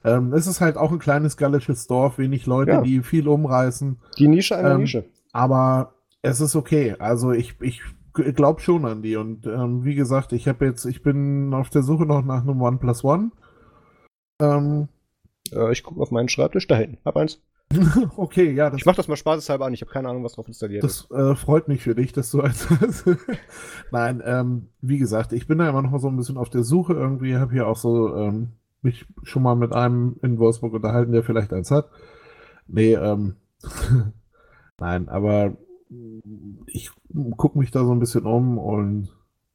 Ähm, 0.05 0.33
es 0.33 0.47
ist 0.47 0.61
halt 0.61 0.77
auch 0.77 0.91
ein 0.91 0.99
kleines 0.99 1.37
gallisches 1.37 1.87
Dorf, 1.87 2.19
wenig 2.19 2.47
Leute, 2.47 2.73
ja. 2.73 2.83
die 2.83 3.03
viel 3.03 3.29
umreißen. 3.29 3.99
Die 4.19 4.29
Nische 4.29 4.57
einer 4.57 4.73
ähm, 4.73 4.81
Nische. 4.81 5.05
Aber 5.33 5.95
es 6.23 6.41
ist 6.41 6.57
okay. 6.57 6.97
Also 6.99 7.33
ich, 7.33 7.61
ich 7.61 7.83
glaube 8.13 8.61
schon 8.61 8.85
an 8.85 9.03
die. 9.03 9.17
Und 9.17 9.47
ähm, 9.47 9.85
wie 9.85 9.95
gesagt, 9.95 10.33
ich 10.33 10.49
habe 10.49 10.65
jetzt, 10.67 10.85
ich 10.85 11.03
bin 11.03 11.53
auf 11.53 11.71
der 11.71 11.83
Suche 11.83 12.07
noch 12.07 12.25
nach 12.25 12.43
einem 12.43 12.63
OnePlus 12.63 13.05
One. 13.05 13.33
Ähm, 14.41 14.89
äh, 15.53 15.73
ich 15.73 15.83
gucke 15.83 16.01
auf 16.01 16.11
meinen 16.11 16.29
Schreibtisch 16.29 16.67
da 16.67 16.77
hinten. 16.77 16.99
Hab 17.05 17.17
eins. 17.17 17.43
okay, 18.17 18.53
ja. 18.53 18.71
Das, 18.71 18.79
ich 18.79 18.87
mach 18.87 18.95
das 18.95 19.09
mal 19.09 19.17
spaßeshalber 19.17 19.67
an. 19.67 19.75
Ich 19.75 19.81
habe 19.81 19.91
keine 19.91 20.09
Ahnung, 20.09 20.25
was 20.25 20.35
drauf 20.35 20.47
installiert 20.47 20.85
das, 20.85 21.03
ist. 21.03 21.11
Das 21.11 21.33
äh, 21.33 21.37
freut 21.37 21.69
mich 21.69 21.83
für 21.83 21.95
dich, 21.95 22.13
dass 22.13 22.31
du 22.31 22.41
als. 22.43 22.69
Nein, 23.91 24.23
ähm, 24.25 24.69
wie 24.81 24.99
gesagt, 24.99 25.33
ich 25.33 25.47
bin 25.47 25.59
da 25.59 25.69
immer 25.69 25.83
noch 25.83 25.91
mal 25.91 25.99
so 25.99 26.09
ein 26.09 26.17
bisschen 26.17 26.37
auf 26.37 26.51
der 26.51 26.63
Suche 26.63 26.93
irgendwie. 26.93 27.37
Habe 27.37 27.53
hier 27.53 27.67
auch 27.67 27.77
so 27.77 28.15
ähm, 28.17 28.53
mich 28.83 29.07
schon 29.23 29.43
mal 29.43 29.57
mit 29.57 29.73
einem 29.73 30.17
in 30.23 30.39
Wolfsburg 30.39 30.75
unterhalten, 30.75 31.13
der 31.13 31.25
vielleicht 31.25 31.53
eins 31.53 31.71
hat. 31.71 31.91
Nee, 32.69 32.95
ähm. 32.95 33.37
Nein, 34.79 35.09
aber 35.09 35.57
ich 36.67 36.91
gucke 37.37 37.59
mich 37.59 37.71
da 37.71 37.85
so 37.85 37.93
ein 37.93 37.99
bisschen 37.99 38.25
um 38.25 38.59
und 38.59 39.09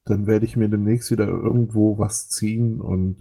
dann 0.05 0.27
werde 0.27 0.45
ich 0.45 0.55
mir 0.55 0.69
demnächst 0.69 1.11
wieder 1.11 1.27
irgendwo 1.27 1.97
was 1.97 2.29
ziehen 2.29 2.79
und 2.79 3.17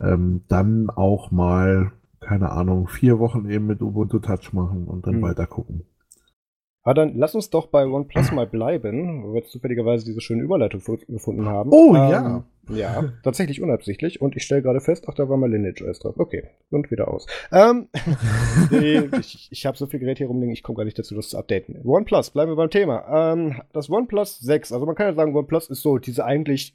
ähm, 0.00 0.42
dann 0.48 0.90
auch 0.90 1.30
mal, 1.30 1.92
keine 2.20 2.50
Ahnung, 2.50 2.88
vier 2.88 3.18
Wochen 3.18 3.48
eben 3.50 3.66
mit 3.66 3.82
Ubuntu 3.82 4.18
Touch 4.20 4.52
machen 4.52 4.84
und 4.84 5.06
dann 5.06 5.16
mhm. 5.16 5.22
weiter 5.22 5.46
gucken. 5.46 5.84
Aber 6.88 6.94
dann 6.94 7.18
lass 7.18 7.34
uns 7.34 7.50
doch 7.50 7.66
bei 7.66 7.86
OnePlus 7.86 8.32
mal 8.32 8.46
bleiben, 8.46 9.22
wo 9.22 9.34
wir 9.34 9.40
jetzt 9.40 9.52
zufälligerweise 9.52 10.06
diese 10.06 10.22
schöne 10.22 10.42
Überleitung 10.42 10.80
gefunden 11.06 11.44
haben. 11.44 11.68
Oh 11.70 11.94
ähm, 11.94 12.10
ja. 12.10 12.44
Ja, 12.70 13.12
tatsächlich 13.22 13.60
unabsichtlich. 13.60 14.22
Und 14.22 14.36
ich 14.36 14.44
stelle 14.44 14.62
gerade 14.62 14.80
fest, 14.80 15.04
ach, 15.06 15.12
da 15.12 15.28
war 15.28 15.36
mal 15.36 15.50
Lineage 15.50 15.84
OS 15.86 15.98
drauf. 15.98 16.14
Okay, 16.16 16.44
und 16.70 16.90
wieder 16.90 17.08
aus. 17.08 17.26
Ähm, 17.52 17.88
nee, 18.70 19.02
ich 19.20 19.48
ich 19.50 19.66
habe 19.66 19.76
so 19.76 19.84
viel 19.84 20.00
Gerät 20.00 20.16
hier 20.16 20.28
rumliegen, 20.28 20.54
ich 20.54 20.62
komme 20.62 20.78
gar 20.78 20.84
nicht 20.84 20.98
dazu, 20.98 21.14
das 21.14 21.28
zu 21.28 21.36
updaten. 21.36 21.78
OnePlus, 21.84 22.30
bleiben 22.30 22.52
wir 22.52 22.56
beim 22.56 22.70
Thema. 22.70 23.32
Ähm, 23.34 23.60
das 23.74 23.90
OnePlus 23.90 24.38
6, 24.38 24.72
also 24.72 24.86
man 24.86 24.94
kann 24.94 25.08
ja 25.08 25.12
sagen, 25.12 25.36
OnePlus 25.36 25.68
ist 25.68 25.82
so 25.82 25.98
diese 25.98 26.24
eigentlich 26.24 26.74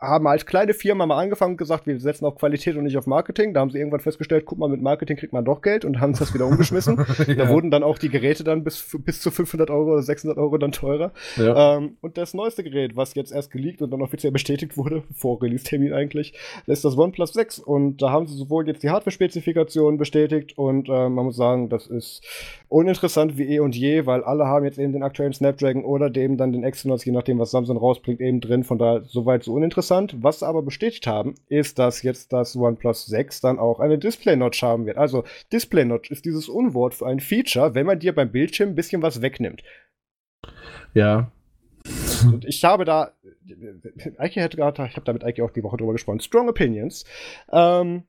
haben 0.00 0.26
als 0.26 0.44
kleine 0.44 0.74
Firma 0.74 1.06
mal 1.06 1.18
angefangen 1.18 1.52
und 1.52 1.56
gesagt, 1.56 1.86
wir 1.86 1.98
setzen 1.98 2.26
auf 2.26 2.34
Qualität 2.34 2.76
und 2.76 2.84
nicht 2.84 2.98
auf 2.98 3.06
Marketing. 3.06 3.54
Da 3.54 3.60
haben 3.60 3.70
sie 3.70 3.78
irgendwann 3.78 4.00
festgestellt, 4.00 4.44
guck 4.44 4.58
mal, 4.58 4.68
mit 4.68 4.82
Marketing 4.82 5.16
kriegt 5.16 5.32
man 5.32 5.44
doch 5.44 5.62
Geld 5.62 5.84
und 5.86 6.00
haben 6.00 6.12
das 6.12 6.34
wieder 6.34 6.46
umgeschmissen. 6.46 6.98
ja. 7.26 7.34
Da 7.34 7.48
wurden 7.48 7.70
dann 7.70 7.82
auch 7.82 7.98
die 7.98 8.10
Geräte 8.10 8.44
dann 8.44 8.62
bis, 8.62 8.94
bis 9.04 9.20
zu 9.20 9.30
500 9.30 9.70
Euro 9.70 9.92
oder 9.92 10.02
600 10.02 10.36
Euro 10.36 10.58
dann 10.58 10.72
teurer. 10.72 11.12
Ja. 11.36 11.76
Ähm, 11.76 11.96
und 12.02 12.18
das 12.18 12.34
neueste 12.34 12.62
Gerät, 12.62 12.94
was 12.96 13.14
jetzt 13.14 13.32
erst 13.32 13.50
geleakt 13.50 13.80
und 13.80 13.90
dann 13.90 14.02
offiziell 14.02 14.32
bestätigt 14.32 14.76
wurde, 14.76 15.02
vor 15.14 15.40
Release-Termin 15.42 15.94
eigentlich, 15.94 16.34
ist 16.66 16.84
das 16.84 16.96
OnePlus 16.96 17.32
6. 17.32 17.58
Und 17.60 18.02
da 18.02 18.10
haben 18.10 18.26
sie 18.26 18.36
sowohl 18.36 18.68
jetzt 18.68 18.82
die 18.82 18.90
Hardware-Spezifikationen 18.90 19.98
bestätigt 19.98 20.58
und 20.58 20.88
äh, 20.88 21.08
man 21.08 21.24
muss 21.24 21.36
sagen, 21.36 21.70
das 21.70 21.86
ist 21.86 22.22
uninteressant 22.68 23.38
wie 23.38 23.44
eh 23.44 23.60
und 23.60 23.74
je, 23.74 24.04
weil 24.04 24.24
alle 24.24 24.44
haben 24.44 24.64
jetzt 24.64 24.78
eben 24.78 24.92
den 24.92 25.02
aktuellen 25.02 25.32
Snapdragon 25.32 25.84
oder 25.84 26.10
dem 26.10 26.36
dann 26.36 26.52
den 26.52 26.64
Exynos, 26.64 27.04
je 27.04 27.12
nachdem, 27.12 27.38
was 27.38 27.50
Samsung 27.50 27.78
rausbringt, 27.78 28.20
eben 28.20 28.40
drin. 28.40 28.62
Von 28.62 28.78
daher 28.78 29.02
soweit 29.04 29.42
so 29.44 29.54
uninteressant 29.54 29.85
interessant. 29.86 30.22
Was 30.22 30.40
sie 30.40 30.46
aber 30.46 30.62
bestätigt 30.62 31.06
haben, 31.06 31.34
ist, 31.48 31.78
dass 31.78 32.02
jetzt 32.02 32.32
das 32.32 32.56
OnePlus 32.56 33.06
6 33.06 33.40
dann 33.40 33.58
auch 33.58 33.80
eine 33.80 33.98
Display-Notch 33.98 34.62
haben 34.62 34.86
wird. 34.86 34.98
Also 34.98 35.24
Display-Notch 35.52 36.10
ist 36.10 36.24
dieses 36.24 36.48
Unwort 36.48 36.94
für 36.94 37.06
ein 37.06 37.20
Feature, 37.20 37.74
wenn 37.74 37.86
man 37.86 37.98
dir 37.98 38.14
beim 38.14 38.30
Bildschirm 38.30 38.70
ein 38.70 38.74
bisschen 38.74 39.02
was 39.02 39.22
wegnimmt. 39.22 39.62
Ja. 40.94 41.30
Und 42.24 42.44
ich 42.44 42.64
habe 42.64 42.84
da, 42.84 43.12
Eike 44.18 44.42
hat 44.42 44.56
gerade, 44.56 44.86
ich 44.86 44.96
habe 44.96 45.04
da 45.04 45.12
mit 45.12 45.24
Eike 45.24 45.44
auch 45.44 45.50
die 45.50 45.62
Woche 45.62 45.76
drüber 45.76 45.92
gesprochen, 45.92 46.20
Strong 46.20 46.48
Opinions. 46.48 47.04
Ähm, 47.52 48.04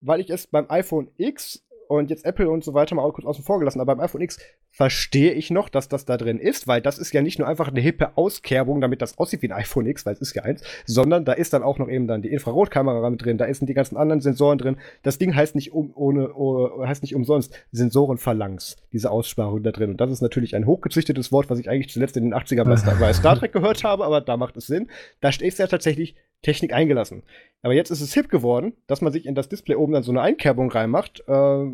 weil 0.00 0.20
ich 0.20 0.30
es 0.30 0.46
beim 0.46 0.66
iPhone 0.70 1.10
X 1.16 1.66
und 1.88 2.08
jetzt 2.08 2.24
Apple 2.24 2.48
und 2.48 2.62
so 2.62 2.72
weiter 2.72 2.94
mal 2.94 3.02
auch 3.02 3.12
kurz 3.12 3.26
außen 3.26 3.44
vor 3.44 3.58
gelassen, 3.58 3.80
aber 3.80 3.96
beim 3.96 4.04
iPhone 4.04 4.22
X 4.22 4.38
verstehe 4.70 5.32
ich 5.32 5.50
noch, 5.50 5.68
dass 5.68 5.88
das 5.88 6.04
da 6.04 6.16
drin 6.16 6.38
ist, 6.38 6.68
weil 6.68 6.80
das 6.80 6.98
ist 6.98 7.12
ja 7.12 7.22
nicht 7.22 7.38
nur 7.38 7.48
einfach 7.48 7.68
eine 7.68 7.80
hippe 7.80 8.16
Auskerbung, 8.16 8.80
damit 8.80 9.02
das 9.02 9.18
aussieht 9.18 9.42
wie 9.42 9.48
ein 9.48 9.58
iPhone 9.58 9.86
X, 9.86 10.06
weil 10.06 10.14
es 10.14 10.20
ist 10.20 10.34
ja 10.34 10.42
eins, 10.42 10.62
sondern 10.86 11.24
da 11.24 11.32
ist 11.32 11.52
dann 11.52 11.62
auch 11.62 11.78
noch 11.78 11.88
eben 11.88 12.06
dann 12.06 12.22
die 12.22 12.30
Infrarotkamera 12.30 13.10
mit 13.10 13.24
drin, 13.24 13.36
da 13.36 13.52
sind 13.52 13.68
die 13.68 13.74
ganzen 13.74 13.96
anderen 13.96 14.20
Sensoren 14.20 14.58
drin. 14.58 14.76
Das 15.02 15.18
Ding 15.18 15.34
heißt 15.34 15.54
nicht 15.54 15.72
um, 15.72 15.92
ohne, 15.94 16.32
oh, 16.34 16.86
heißt 16.86 17.02
nicht 17.02 17.14
umsonst 17.14 17.52
Sensorenphalanx, 17.72 18.76
diese 18.92 19.10
Aussparung 19.10 19.62
da 19.62 19.72
drin. 19.72 19.90
Und 19.90 20.00
das 20.00 20.10
ist 20.10 20.22
natürlich 20.22 20.54
ein 20.54 20.66
hochgezüchtetes 20.66 21.32
Wort, 21.32 21.50
was 21.50 21.58
ich 21.58 21.68
eigentlich 21.68 21.92
zuletzt 21.92 22.16
in 22.16 22.24
den 22.24 22.34
80ern 22.34 22.64
bei 22.64 22.76
Star, 22.76 22.94
bei 22.94 23.12
Star 23.12 23.36
Trek 23.36 23.52
gehört 23.52 23.82
habe, 23.84 24.04
aber 24.04 24.20
da 24.20 24.36
macht 24.36 24.56
es 24.56 24.66
Sinn. 24.66 24.88
Da 25.20 25.32
steht 25.32 25.58
ja 25.58 25.66
tatsächlich 25.66 26.14
Technik 26.42 26.72
eingelassen. 26.72 27.22
Aber 27.62 27.74
jetzt 27.74 27.90
ist 27.90 28.00
es 28.00 28.14
hip 28.14 28.28
geworden, 28.28 28.72
dass 28.86 29.00
man 29.00 29.12
sich 29.12 29.26
in 29.26 29.34
das 29.34 29.48
Display 29.48 29.74
oben 29.74 29.92
dann 29.92 30.02
so 30.02 30.12
eine 30.12 30.22
Einkerbung 30.22 30.70
reinmacht, 30.70 31.22
äh, 31.26 31.66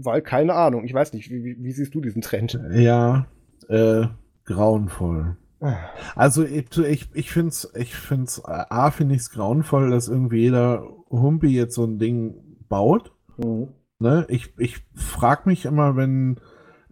weil 0.00 0.22
keine 0.22 0.54
Ahnung, 0.54 0.84
ich 0.84 0.94
weiß 0.94 1.12
nicht, 1.12 1.30
wie, 1.30 1.56
wie 1.58 1.72
siehst 1.72 1.94
du 1.94 2.00
diesen 2.00 2.22
Trend? 2.22 2.60
Ja, 2.72 3.26
äh, 3.68 4.06
grauenvoll. 4.44 5.36
Ah. 5.60 5.76
Also 6.14 6.44
ich, 6.44 6.76
ich, 6.76 7.08
ich 7.14 7.30
finde 7.30 7.48
es, 7.48 7.72
ich 7.74 7.94
find's, 7.94 8.44
A, 8.44 8.90
finde 8.90 9.14
ich 9.14 9.22
es 9.22 9.30
grauenvoll, 9.30 9.90
dass 9.90 10.08
irgendwie 10.08 10.40
jeder 10.40 10.86
Humpi 11.10 11.48
jetzt 11.48 11.74
so 11.74 11.84
ein 11.84 11.98
Ding 11.98 12.34
baut. 12.68 13.12
Mhm. 13.38 13.68
Ne? 13.98 14.26
Ich, 14.28 14.52
ich 14.58 14.84
frage 14.94 15.42
mich 15.46 15.64
immer, 15.64 15.96
wenn, 15.96 16.36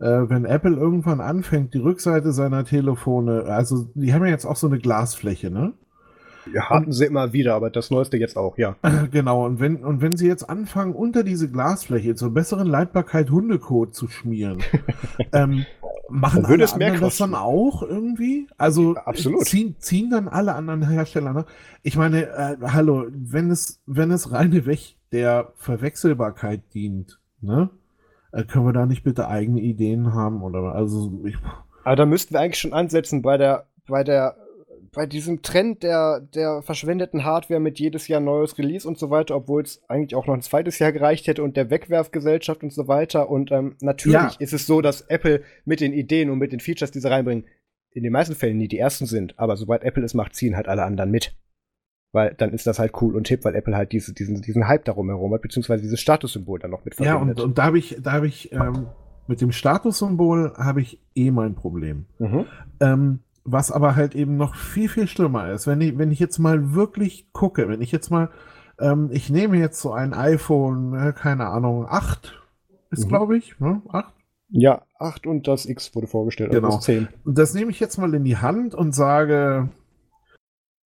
äh, 0.01 0.23
wenn 0.29 0.47
Apple 0.47 0.75
irgendwann 0.75 1.21
anfängt, 1.21 1.75
die 1.75 1.79
Rückseite 1.79 2.33
seiner 2.33 2.65
Telefone, 2.65 3.45
also 3.45 3.91
die 3.95 4.15
haben 4.15 4.25
ja 4.25 4.31
jetzt 4.31 4.47
auch 4.47 4.57
so 4.57 4.67
eine 4.67 4.79
Glasfläche, 4.79 5.51
ne? 5.51 5.75
Ja, 6.53 6.71
hatten 6.71 6.93
sie 6.93 7.07
immer 7.07 7.33
wieder, 7.33 7.55
aber 7.55 7.71
das 7.71 7.91
Neueste 7.91 8.16
jetzt 8.16 8.37
auch, 8.37 8.59
ja. 8.59 8.77
Genau, 9.11 9.45
und 9.45 9.61
wenn, 9.61 9.85
und 9.85 10.01
wenn 10.01 10.16
sie 10.16 10.27
jetzt 10.27 10.49
anfangen, 10.49 10.95
unter 10.95 11.23
diese 11.25 11.51
Glasfläche 11.51 12.15
zur 12.15 12.33
besseren 12.33 12.66
Leitbarkeit 12.66 13.31
Hundekot 13.31 13.95
zu 13.95 14.09
schmieren, 14.09 14.62
ähm, 15.33 15.66
machen 16.09 16.43
dann 16.43 16.61
alle 16.61 16.79
mehr 16.79 16.99
das 16.99 17.19
dann 17.19 17.35
auch 17.35 17.83
irgendwie? 17.83 18.47
Also 18.57 18.95
ja, 18.95 19.03
absolut. 19.03 19.45
Ziehen, 19.45 19.77
ziehen 19.79 20.11
dann 20.11 20.29
alle 20.29 20.55
anderen 20.55 20.89
Hersteller 20.89 21.33
nach? 21.33 21.47
Ich 21.83 21.97
meine, 21.97 22.29
äh, 22.29 22.57
hallo, 22.62 23.07
wenn 23.11 23.51
es, 23.51 23.81
wenn 23.87 24.11
es 24.11 24.33
reine 24.33 24.66
Weg 24.66 24.97
der 25.12 25.53
Verwechselbarkeit 25.57 26.62
dient, 26.75 27.21
ne? 27.41 27.71
Äh, 28.33 28.45
können 28.45 28.66
wir 28.66 28.73
da 28.73 28.85
nicht 28.85 29.05
bitte 29.05 29.29
eigene 29.29 29.61
Ideen 29.61 30.12
haben? 30.12 30.43
Oder 30.43 30.75
also 30.75 31.21
ich, 31.25 31.37
Aber 31.85 31.97
da 31.97 32.05
müssten 32.05 32.35
wir 32.35 32.41
eigentlich 32.41 32.59
schon 32.59 32.73
ansetzen 32.73 33.23
bei 33.23 33.39
der, 33.39 33.66
bei 33.87 34.03
der 34.03 34.37
bei 34.95 35.07
diesem 35.07 35.43
Trend 35.43 35.83
der, 35.83 36.21
der 36.21 36.62
verschwendeten 36.62 37.25
Hardware 37.25 37.61
mit 37.61 37.79
jedes 37.79 38.09
Jahr 38.09 38.21
neues 38.21 38.57
Release 38.59 38.87
und 38.87 38.99
so 38.99 39.11
weiter, 39.11 39.37
obwohl 39.37 39.62
es 39.62 39.83
eigentlich 39.89 40.15
auch 40.15 40.27
noch 40.27 40.35
ein 40.35 40.43
zweites 40.43 40.79
Jahr 40.79 40.93
gereicht 40.93 41.27
hätte 41.27 41.43
und 41.43 41.57
der 41.57 41.71
Wegwerfgesellschaft 41.71 42.62
und 42.62 42.73
so 42.73 42.89
weiter. 42.89 43.29
Und 43.29 43.51
ähm, 43.53 43.77
natürlich 43.81 44.15
ja. 44.15 44.37
ist 44.39 44.53
es 44.53 44.66
so, 44.66 44.81
dass 44.81 45.03
Apple 45.03 45.43
mit 45.65 45.81
den 45.81 45.93
Ideen 45.93 46.31
und 46.31 46.39
mit 46.39 46.53
den 46.53 46.61
Features, 46.61 46.91
die 46.91 47.01
sie 47.01 47.11
reinbringen, 47.11 47.45
in 47.91 48.03
den 48.03 48.12
meisten 48.12 48.35
Fällen 48.35 48.57
nie 48.57 48.69
die 48.69 48.79
ersten 48.79 49.07
sind. 49.07 49.39
Aber 49.39 49.57
sobald 49.57 49.83
Apple 49.83 50.05
es 50.05 50.15
macht, 50.15 50.35
ziehen 50.35 50.57
halt 50.57 50.69
alle 50.69 50.85
anderen 50.85 51.11
mit. 51.11 51.37
Weil 52.12 52.35
dann 52.35 52.53
ist 52.53 52.66
das 52.66 52.79
halt 52.79 52.93
cool 53.03 53.16
und 53.16 53.27
hip, 53.27 53.45
weil 53.45 53.57
Apple 53.57 53.77
halt 53.77 53.93
diese, 53.93 54.15
diesen, 54.15 54.41
diesen 54.41 54.69
Hype 54.69 54.85
darum 54.85 55.09
herum 55.09 55.33
hat, 55.35 55.43
beziehungsweise 55.43 55.83
dieses 55.83 56.01
Statussymbol 56.01 56.61
dann 56.61 56.71
noch 56.71 56.85
mit 56.85 56.95
verbindet. 56.95 57.21
Ja, 57.21 57.21
und, 57.21 57.41
und 57.41 57.59
da 57.59 57.65
habe 57.65 57.79
ich, 57.79 57.97
da 58.01 58.12
habe 58.12 58.29
ich, 58.29 58.53
ähm, 58.53 58.87
mit 59.27 59.41
dem 59.41 59.51
Statussymbol 59.51 60.53
habe 60.57 60.81
ich 60.81 61.01
eh 61.15 61.31
mein 61.31 61.55
Problem. 61.55 62.07
Mhm. 62.19 62.47
Ähm, 62.81 63.21
was 63.45 63.71
aber 63.71 63.95
halt 63.95 64.15
eben 64.15 64.37
noch 64.37 64.55
viel, 64.55 64.89
viel 64.89 65.07
schlimmer 65.07 65.51
ist, 65.51 65.66
wenn 65.66 65.81
ich, 65.81 65.99
wenn 65.99 66.11
ich 66.11 66.19
jetzt 66.19 66.39
mal 66.39 66.75
wirklich 66.75 67.33
gucke, 67.33 67.69
wenn 67.69 67.83
ich 67.83 67.93
jetzt 67.93 68.11
mal, 68.11 68.31
ähm, 68.81 69.11
ich 69.12 69.31
nehme 69.31 69.59
jetzt 69.59 69.81
so 69.81 69.93
ein 69.93 70.15
iPhone, 70.15 70.95
äh, 70.95 71.12
keine 71.12 71.47
Ahnung, 71.47 71.87
8 71.89 72.41
ist, 72.91 73.05
mhm. 73.05 73.09
glaube 73.09 73.37
ich, 73.37 73.59
ne? 73.61 73.83
8? 73.91 74.15
Ja, 74.49 74.83
8 74.99 75.27
und 75.27 75.47
das 75.47 75.66
X 75.66 75.95
wurde 75.95 76.07
vorgestellt, 76.07 76.51
also 76.51 76.61
genau. 76.61 76.75
das 76.77 76.85
10. 76.85 77.09
Und 77.25 77.39
das 77.39 77.55
nehme 77.55 77.71
ich 77.71 77.81
jetzt 77.81 77.99
mal 77.99 78.15
in 78.15 78.25
die 78.25 78.39
Hand 78.39 78.75
und 78.75 78.95
sage, 78.95 79.69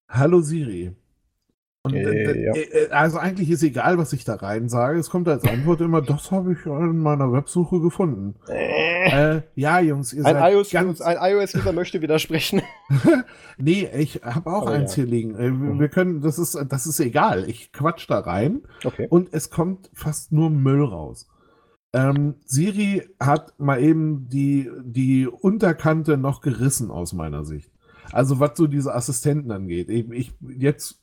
Hallo 0.09 0.41
Siri. 0.41 0.97
Und, 1.89 1.97
äh, 1.97 2.45
ja. 2.45 2.55
Äh, 2.55 2.89
also 2.91 3.19
eigentlich 3.19 3.51
ist 3.51 3.63
egal, 3.63 3.99
was 3.99 4.13
ich 4.13 4.25
da 4.25 4.35
rein 4.35 4.69
sage. 4.69 4.99
Es 4.99 5.11
kommt 5.11 5.29
als 5.29 5.45
Antwort 5.45 5.81
immer, 5.81 6.03
das 6.03 6.31
habe 6.31 6.53
ich 6.53 6.67
in 6.67 6.99
meiner 6.99 7.33
Websuche 7.33 7.81
gefunden. 7.81 8.35
Äh. 8.49 9.37
äh, 9.37 9.43
ja, 9.55 9.81
Jungs, 9.81 10.13
ihr 10.13 10.25
ein 10.25 10.35
seid 10.35 10.53
iOS, 10.53 10.71
ganz... 10.71 11.01
Ein 11.01 11.17
iOS-User 11.21 11.73
möchte 11.73 12.01
widersprechen. 12.03 12.63
nee, 13.59 13.89
ich 13.97 14.21
habe 14.23 14.51
auch 14.51 14.67
oh, 14.67 14.71
eins 14.71 14.97
ja. 14.97 15.03
hier 15.03 15.11
liegen. 15.11 15.35
Äh, 15.35 15.51
mhm. 15.51 15.81
Wir 15.81 15.89
können, 15.89 16.21
das 16.21 16.39
ist, 16.39 16.59
das 16.69 16.87
ist 16.87 17.01
egal. 17.01 17.49
Ich 17.49 17.73
quatsch 17.73 18.07
da 18.09 18.21
rein 18.21 18.63
okay. 18.85 19.07
und 19.09 19.33
es 19.33 19.51
kommt 19.51 19.91
fast 19.93 20.33
nur 20.33 20.51
Müll 20.51 20.85
raus. 20.85 21.29
Ähm, 21.93 22.35
Siri 22.45 23.03
hat 23.19 23.59
mal 23.59 23.83
eben 23.83 24.29
die, 24.29 24.71
die 24.83 25.27
Unterkante 25.27 26.19
noch 26.19 26.43
gerissen 26.43 26.91
aus 26.91 27.13
meiner 27.13 27.45
Sicht. 27.45 27.71
Also 28.13 28.41
was 28.41 28.57
so 28.57 28.67
diese 28.67 28.95
Assistenten 28.95 29.51
angeht. 29.51 29.89
Ich, 29.89 30.11
ich 30.11 30.33
jetzt 30.59 31.03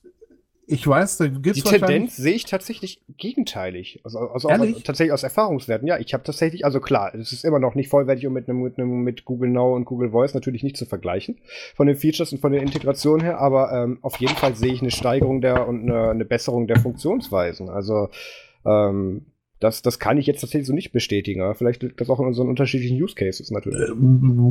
ich 0.68 0.88
weiß, 0.88 1.18
da 1.18 1.28
gibt's 1.28 1.62
Die 1.62 1.70
Tendenz 1.70 2.16
sehe 2.16 2.34
ich 2.34 2.46
tatsächlich 2.46 3.02
gegenteilig. 3.18 4.02
Also, 4.04 4.20
also 4.20 4.50
auch, 4.50 4.82
tatsächlich 4.84 5.14
aus 5.14 5.24
Erfahrungswerten. 5.24 5.88
Ja, 5.88 6.00
ich 6.00 6.14
habe 6.14 6.24
tatsächlich, 6.24 6.66
also 6.66 6.80
klar, 6.80 7.14
es 7.14 7.32
ist 7.32 7.46
immer 7.46 7.60
noch 7.60 7.76
nicht 7.76 7.90
vollwertig 7.90 8.26
und 8.26 8.34
mit 8.34 8.50
einem, 8.50 8.62
mit 8.64 8.78
einem 8.78 9.04
mit 9.04 9.26
Google 9.26 9.50
Now 9.50 9.76
und 9.76 9.86
Google 9.86 10.12
Voice 10.12 10.34
natürlich 10.34 10.64
nicht 10.64 10.78
zu 10.78 10.86
vergleichen 10.86 11.38
von 11.76 11.88
den 11.88 11.96
Features 11.96 12.32
und 12.32 12.40
von 12.40 12.52
der 12.52 12.62
Integration 12.62 13.22
her, 13.22 13.40
aber 13.40 13.72
ähm, 13.72 14.00
auf 14.02 14.18
jeden 14.18 14.36
Fall 14.36 14.56
sehe 14.56 14.74
ich 14.74 14.82
eine 14.82 14.92
Steigerung 14.92 15.42
der 15.42 15.68
und 15.68 15.84
eine, 15.84 16.10
eine 16.10 16.26
Besserung 16.26 16.68
der 16.68 16.80
Funktionsweisen. 16.80 17.70
Also 17.70 18.10
ähm, 18.66 19.26
das, 19.66 19.82
das 19.82 19.98
kann 19.98 20.18
ich 20.18 20.28
jetzt 20.28 20.42
tatsächlich 20.42 20.68
so 20.68 20.74
nicht 20.74 20.92
bestätigen, 20.92 21.42
aber 21.42 21.56
vielleicht 21.56 21.82
liegt 21.82 22.00
das 22.00 22.10
auch 22.10 22.20
in 22.20 22.28
unseren 22.28 22.50
unterschiedlichen 22.50 23.02
Use 23.02 23.16
Cases 23.16 23.50
natürlich. 23.50 23.90
Äh, 23.90 23.94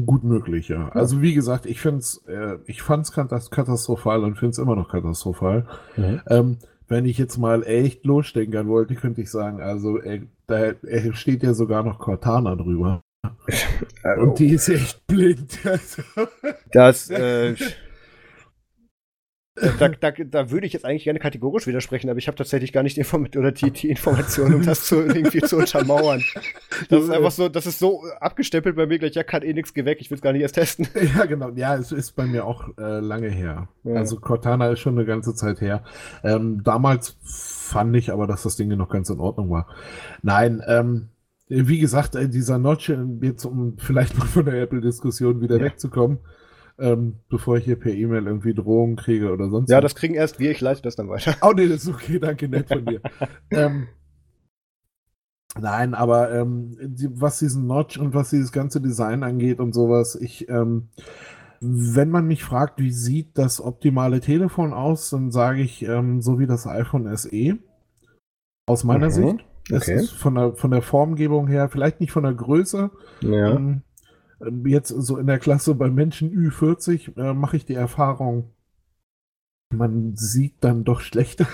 gut 0.05 0.25
möglich, 0.25 0.69
ja. 0.69 0.77
ja. 0.77 0.89
Also 0.89 1.23
wie 1.23 1.35
gesagt, 1.35 1.67
ich 1.67 1.81
finde 1.81 1.99
es, 2.01 2.25
äh, 2.27 2.57
ich 2.67 2.83
fand 2.83 3.07
es 3.07 3.13
katastrophal 3.13 4.25
und 4.25 4.37
finde 4.37 4.51
es 4.51 4.59
immer 4.59 4.75
noch 4.75 4.89
katastrophal. 4.89 5.67
Mhm. 5.97 6.21
Ähm, 6.29 6.57
wenn 6.89 7.05
ich 7.07 7.17
jetzt 7.17 7.39
mal 7.39 7.63
echt 7.63 8.05
losstenkern 8.05 8.67
wollte, 8.67 8.97
könnte 8.97 9.23
ich 9.23 9.31
sagen, 9.31 9.61
also 9.61 9.99
äh, 10.01 10.23
da 10.49 10.73
steht 11.13 11.45
ja 11.45 11.55
sogar 11.55 11.85
noch 11.85 12.01
Cortana 12.01 12.57
drüber. 12.57 13.01
und 14.19 14.39
die 14.39 14.51
ist 14.51 14.69
echt 14.69 15.07
blind. 15.07 15.59
das, 16.73 17.09
äh, 17.11 17.51
äh, 17.51 17.57
da, 19.55 19.89
da, 19.89 20.11
da 20.11 20.51
würde 20.51 20.67
ich 20.67 20.73
jetzt 20.73 20.85
eigentlich 20.85 21.05
gerne 21.05 21.21
kategorisch 21.21 21.69
widersprechen, 21.69 22.11
aber 22.11 22.19
ich 22.19 22.27
habe 22.27 22.37
tatsächlich 22.37 22.73
gar 22.73 22.83
nicht 22.83 22.97
die, 22.97 23.01
Inform 23.01 23.29
oder 23.37 23.53
die, 23.53 23.71
die 23.71 23.89
Information, 23.89 24.53
um 24.53 24.65
das 24.65 24.85
zu, 24.85 24.97
irgendwie 25.01 25.41
zu 25.41 25.57
untermauern. 25.57 26.23
Das 26.89 27.05
ist 27.05 27.11
einfach 27.11 27.31
so, 27.31 27.49
das 27.49 27.67
ist 27.67 27.79
so 27.79 28.03
abgestempelt 28.21 28.75
bei 28.75 28.87
mir 28.87 28.99
gleich, 28.99 29.15
ja, 29.15 29.23
kann 29.23 29.43
eh 29.43 29.53
nichts 29.53 29.75
weg, 29.77 29.99
ich 30.01 30.11
will 30.11 30.17
es 30.17 30.23
gar 30.23 30.33
nicht 30.33 30.43
erst 30.43 30.57
testen. 30.57 30.89
Ja, 31.17 31.25
genau. 31.25 31.51
Ja, 31.51 31.77
es 31.77 31.93
ist 31.93 32.17
bei 32.17 32.27
mir 32.27 32.45
auch 32.45 32.69
äh, 32.79 32.99
lange 32.99 33.29
her. 33.29 33.69
Ja. 33.85 33.95
Also 33.95 34.17
Cortana 34.17 34.71
ist 34.71 34.81
schon 34.81 34.99
eine 34.99 35.07
ganze 35.07 35.35
Zeit 35.35 35.61
her. 35.61 35.85
Ähm, 36.25 36.63
damals 36.65 37.17
fand 37.23 37.95
ich 37.97 38.13
aber, 38.13 38.27
dass 38.27 38.43
das 38.43 38.57
Ding 38.57 38.69
noch 38.77 38.89
ganz 38.89 39.09
in 39.09 39.21
Ordnung 39.21 39.51
war. 39.51 39.69
Nein, 40.23 40.63
ähm, 40.67 41.11
wie 41.49 41.79
gesagt, 41.79 42.17
äh, 42.17 42.29
dieser 42.29 42.59
Notch, 42.59 42.89
äh, 42.89 42.99
jetzt 43.23 43.45
um 43.45 43.77
vielleicht 43.79 44.19
mal 44.19 44.27
von 44.27 44.47
der 44.47 44.61
Apple-Diskussion 44.63 45.41
wieder 45.41 45.59
ja. 45.59 45.65
wegzukommen, 45.65 46.19
ähm, 46.79 47.21
bevor 47.29 47.57
ich 47.57 47.65
hier 47.65 47.79
per 47.79 47.93
E-Mail 47.93 48.27
irgendwie 48.27 48.55
Drohungen 48.55 48.97
kriege 48.97 49.33
oder 49.33 49.49
sonst 49.49 49.71
Ja, 49.71 49.77
was. 49.79 49.85
das 49.85 49.95
kriegen 49.95 50.15
erst 50.15 50.39
wir, 50.39 50.51
ich 50.51 50.61
leite 50.61 50.83
das 50.83 50.97
dann 50.97 51.09
weiter. 51.09 51.35
Oh 51.43 51.53
nee, 51.55 51.69
das 51.69 51.85
ist 51.85 51.89
okay, 51.89 52.19
danke, 52.19 52.49
nett 52.49 52.69
von 52.69 52.85
dir. 52.85 53.01
ähm, 53.51 53.89
nein, 55.61 55.95
aber 55.95 56.33
ähm, 56.35 56.77
die, 56.81 57.09
was 57.11 57.39
diesen 57.39 57.67
Notch 57.67 57.99
und 57.99 58.15
was 58.15 58.31
dieses 58.31 58.53
ganze 58.53 58.81
Design 58.81 59.23
angeht 59.23 59.61
und 59.61 59.73
sowas, 59.73 60.17
ich, 60.17 60.49
ähm, 60.49 60.89
wenn 61.61 62.11
man 62.11 62.27
mich 62.27 62.45
fragt, 62.45 62.81
wie 62.81 62.93
sieht 62.93 63.39
das 63.39 63.61
optimale 63.61 64.21
Telefon 64.21 64.73
aus, 64.73 65.11
dann 65.11 65.31
sage 65.31 65.63
ich, 65.63 65.83
ähm, 65.83 66.21
so 66.21 66.39
wie 66.39 66.47
das 66.47 66.67
iPhone 66.67 67.15
SE. 67.17 67.59
Aus 68.67 68.85
meiner 68.85 69.07
mhm. 69.07 69.11
Sicht. 69.11 69.45
Es 69.71 69.83
okay. 69.83 69.95
ist 69.95 70.13
von 70.13 70.35
der, 70.35 70.55
von 70.55 70.71
der 70.71 70.83
Formgebung 70.83 71.47
her, 71.47 71.69
vielleicht 71.69 72.01
nicht 72.01 72.13
von 72.13 72.25
der 72.25 72.35
Größe. 72.35 72.91
Ja. 73.23 73.55
Ähm, 73.55 73.83
jetzt 74.65 74.89
so 74.89 75.19
in 75.19 75.27
der 75.27 75.39
Klasse 75.39 75.75
bei 75.75 75.91
Menschen 75.91 76.31
Ü40 76.31 77.17
äh, 77.19 77.35
mache 77.35 77.57
ich 77.57 77.67
die 77.67 77.75
Erfahrung, 77.75 78.51
man 79.71 80.17
sieht 80.17 80.57
dann 80.61 80.85
doch 80.85 81.01
schlechter 81.01 81.47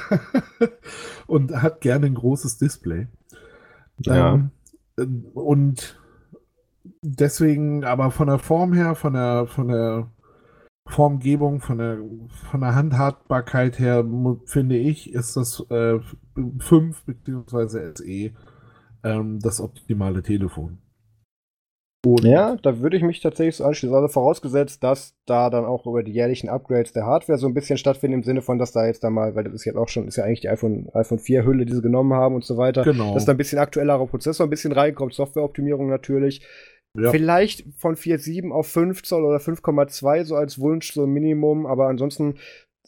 und 1.27 1.63
hat 1.63 1.81
gerne 1.81 2.07
ein 2.07 2.15
großes 2.15 2.59
Display. 2.59 3.09
Ja. 4.01 4.35
Ähm, 4.35 4.51
äh, 4.97 5.07
und 5.35 5.99
deswegen, 7.03 7.85
aber 7.85 8.11
von 8.11 8.29
der 8.29 8.39
Form 8.39 8.73
her, 8.73 8.95
von 8.95 9.15
der, 9.15 9.47
von 9.47 9.69
der 9.69 10.11
Formgebung, 10.87 11.61
von 11.61 11.79
der, 11.79 11.99
von 12.51 12.61
der 12.61 12.75
Handhabbarkeit 12.75 13.79
her, 13.79 14.05
finde 14.47 14.77
ich, 14.77 15.13
ist 15.13 15.37
das 15.37 15.65
äh, 15.71 16.01
5 16.59 17.05
bzw. 17.05 17.93
SE 17.95 18.33
ähm, 19.03 19.39
das 19.41 19.61
optimale 19.61 20.23
Telefon. 20.23 20.79
Und 22.07 22.25
ja, 22.25 22.57
da 22.63 22.81
würde 22.81 22.97
ich 22.97 23.03
mich 23.03 23.21
tatsächlich 23.21 23.57
so 23.57 23.65
anschließen. 23.65 23.95
Also 23.95 24.09
vorausgesetzt, 24.09 24.83
dass 24.83 25.15
da 25.27 25.51
dann 25.51 25.67
auch 25.67 25.87
über 25.87 26.03
die 26.03 26.13
jährlichen 26.13 26.49
Upgrades 26.49 26.93
der 26.93 27.05
Hardware 27.05 27.39
so 27.39 27.47
ein 27.47 27.53
bisschen 27.53 27.77
stattfinden, 27.77 28.19
im 28.19 28.23
Sinne 28.23 28.41
von, 28.41 28.59
dass 28.59 28.73
da 28.73 28.87
jetzt 28.87 29.05
da 29.05 29.11
mal, 29.11 29.35
weil 29.35 29.45
das 29.45 29.53
ist 29.53 29.67
jetzt 29.67 29.77
auch 29.77 29.89
schon, 29.89 30.09
ist 30.09 30.17
ja 30.17 30.25
eigentlich 30.25 30.41
die 30.41 30.49
iPhone, 30.49 30.89
iPhone 30.95 31.19
4 31.19 31.45
Hülle, 31.45 31.67
die 31.67 31.75
sie 31.75 31.83
genommen 31.83 32.15
haben 32.15 32.35
und 32.35 32.45
so 32.45 32.57
weiter. 32.57 32.85
Genau. 32.85 33.13
Dass 33.13 33.27
da 33.27 33.33
ein 33.33 33.39
bisschen 33.39 33.59
aktuellerer 33.59 34.07
Prozessor 34.07 34.47
ein 34.47 34.51
bisschen 34.51 34.73
reinkommt, 34.73 35.13
Softwareoptimierung 35.13 35.91
natürlich. 35.91 36.47
Ja. 36.99 37.11
Vielleicht 37.11 37.67
von 37.77 37.95
4,7 37.95 38.51
auf 38.51 38.67
5 38.67 39.03
Zoll 39.03 39.25
oder 39.25 39.37
5,2 39.37 40.25
so 40.25 40.37
als 40.37 40.59
Wunsch, 40.59 40.93
so 40.93 41.05
ein 41.05 41.11
Minimum, 41.11 41.67
aber 41.67 41.87
ansonsten 41.89 42.37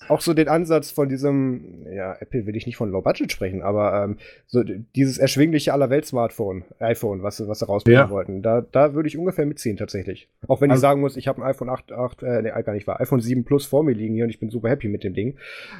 auch 0.08 0.20
so 0.20 0.34
den 0.34 0.48
Ansatz 0.48 0.90
von 0.90 1.08
diesem, 1.08 1.86
ja, 1.92 2.16
Apple 2.20 2.46
will 2.46 2.56
ich 2.56 2.66
nicht 2.66 2.76
von 2.76 2.90
Low 2.90 3.02
Budget 3.02 3.30
sprechen, 3.32 3.62
aber 3.62 4.04
ähm, 4.04 4.18
so 4.46 4.62
dieses 4.62 5.18
erschwingliche 5.18 5.72
Allerwelt-Smartphone, 5.72 6.64
iPhone, 6.78 7.22
was, 7.22 7.46
was 7.46 7.60
sie 7.60 7.66
rausbringen 7.66 8.00
ja. 8.00 8.10
wollten, 8.10 8.42
da, 8.42 8.60
da 8.60 8.94
würde 8.94 9.08
ich 9.08 9.18
ungefähr 9.18 9.46
mitziehen 9.46 9.76
tatsächlich. 9.76 10.28
Auch 10.48 10.60
wenn 10.60 10.70
also, 10.70 10.80
ich 10.80 10.82
sagen 10.82 11.00
muss, 11.00 11.16
ich 11.16 11.28
habe 11.28 11.42
ein 11.42 11.48
iPhone 11.48 11.68
8, 11.68 11.92
8 11.92 12.22
äh, 12.22 12.42
nee, 12.42 12.50
gar 12.62 12.72
nicht 12.72 12.86
wahr, 12.86 13.00
iPhone 13.00 13.20
7 13.20 13.44
Plus 13.44 13.66
vor 13.66 13.82
mir 13.82 13.92
liegen 13.92 14.14
hier 14.14 14.24
und 14.24 14.30
ich 14.30 14.40
bin 14.40 14.50
super 14.50 14.68
happy 14.68 14.88
mit 14.88 15.04
dem 15.04 15.14
Ding. 15.14 15.36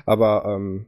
Aber 0.06 0.44
ähm, 0.46 0.86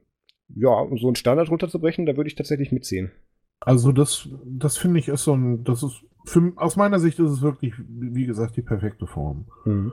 ja, 0.55 0.69
um 0.69 0.97
so 0.97 1.07
einen 1.07 1.15
Standard 1.15 1.49
runterzubrechen, 1.49 2.05
da 2.05 2.15
würde 2.17 2.27
ich 2.27 2.35
tatsächlich 2.35 2.71
mitziehen. 2.71 3.11
Also 3.59 3.91
das, 3.91 4.29
das 4.45 4.77
finde 4.77 4.99
ich 4.99 5.07
ist 5.07 5.23
so 5.23 5.33
ein, 5.35 5.63
das 5.63 5.81
ist, 5.83 6.03
für, 6.25 6.53
aus 6.55 6.75
meiner 6.75 6.99
Sicht 6.99 7.19
ist 7.19 7.31
es 7.31 7.41
wirklich, 7.41 7.73
wie 7.77 8.25
gesagt, 8.25 8.57
die 8.57 8.61
perfekte 8.61 9.07
Form. 9.07 9.45
Mhm. 9.65 9.91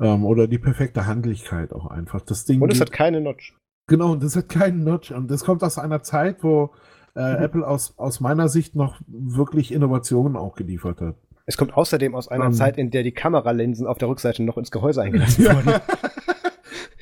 Ähm, 0.00 0.24
oder 0.24 0.46
die 0.46 0.58
perfekte 0.58 1.06
Handlichkeit 1.06 1.72
auch 1.72 1.86
einfach. 1.86 2.20
Das 2.20 2.44
Ding 2.44 2.60
und 2.60 2.72
es 2.72 2.80
hat 2.80 2.92
keine 2.92 3.20
Notch. 3.20 3.56
Genau, 3.88 4.12
und 4.12 4.22
es 4.22 4.36
hat 4.36 4.48
keinen 4.48 4.84
Notch. 4.84 5.10
Und 5.10 5.30
das 5.30 5.44
kommt 5.44 5.64
aus 5.64 5.78
einer 5.78 6.02
Zeit, 6.02 6.44
wo 6.44 6.70
äh, 7.16 7.36
mhm. 7.36 7.42
Apple 7.42 7.66
aus, 7.66 7.94
aus 7.98 8.20
meiner 8.20 8.48
Sicht 8.48 8.76
noch 8.76 9.00
wirklich 9.06 9.72
Innovationen 9.72 10.36
auch 10.36 10.54
geliefert 10.54 11.00
hat. 11.00 11.16
Es 11.46 11.56
kommt 11.56 11.74
außerdem 11.74 12.14
aus 12.14 12.28
einer 12.28 12.44
um, 12.44 12.50
ähm. 12.50 12.56
Zeit, 12.56 12.76
in 12.76 12.90
der 12.90 13.02
die 13.02 13.12
Kameralinsen 13.12 13.86
auf 13.86 13.98
der 13.98 14.08
Rückseite 14.08 14.42
noch 14.42 14.58
ins 14.58 14.70
Gehäuse 14.70 15.02
eingelassen 15.02 15.44
ja. 15.44 15.56
wurden. 15.56 15.80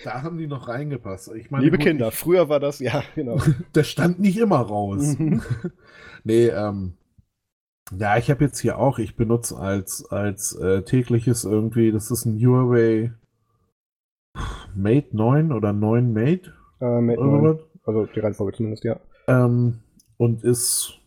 da 0.05 0.23
haben 0.23 0.39
die 0.39 0.47
noch 0.47 0.69
reingepasst. 0.69 1.33
Ich 1.35 1.51
meine, 1.51 1.65
Liebe 1.65 1.79
Kinder, 1.79 2.13
früher 2.13 2.49
war 2.49 2.61
das, 2.61 2.79
ja, 2.79 3.03
genau. 3.17 3.39
der 3.75 3.83
stand 3.83 4.21
nicht 4.21 4.39
immer 4.39 4.61
raus. 4.61 5.19
Mhm. 5.19 5.43
nee, 6.23 6.47
ähm, 6.47 6.95
ja, 7.93 8.17
ich 8.17 8.31
habe 8.31 8.45
jetzt 8.45 8.59
hier 8.59 8.79
auch, 8.79 8.99
ich 8.99 9.17
benutze 9.17 9.57
als, 9.57 10.05
als 10.11 10.55
äh, 10.57 10.83
tägliches 10.83 11.45
irgendwie, 11.45 11.93
das 11.93 12.11
ist 12.11 12.25
ein 12.25 12.39
Huawei 12.39 13.13
Mate 14.75 15.17
9 15.17 15.53
oder 15.53 15.73
9 15.73 16.13
Mate. 16.13 16.53
Äh, 16.81 17.01
Mate 17.01 17.25
9. 17.25 17.59
Also 17.85 18.07
die 18.07 18.21
Reihenfolge 18.21 18.57
zumindest, 18.57 18.85
ja. 18.85 18.99
Ähm, 19.29 19.81
und 20.17 20.43
ist. 20.45 21.01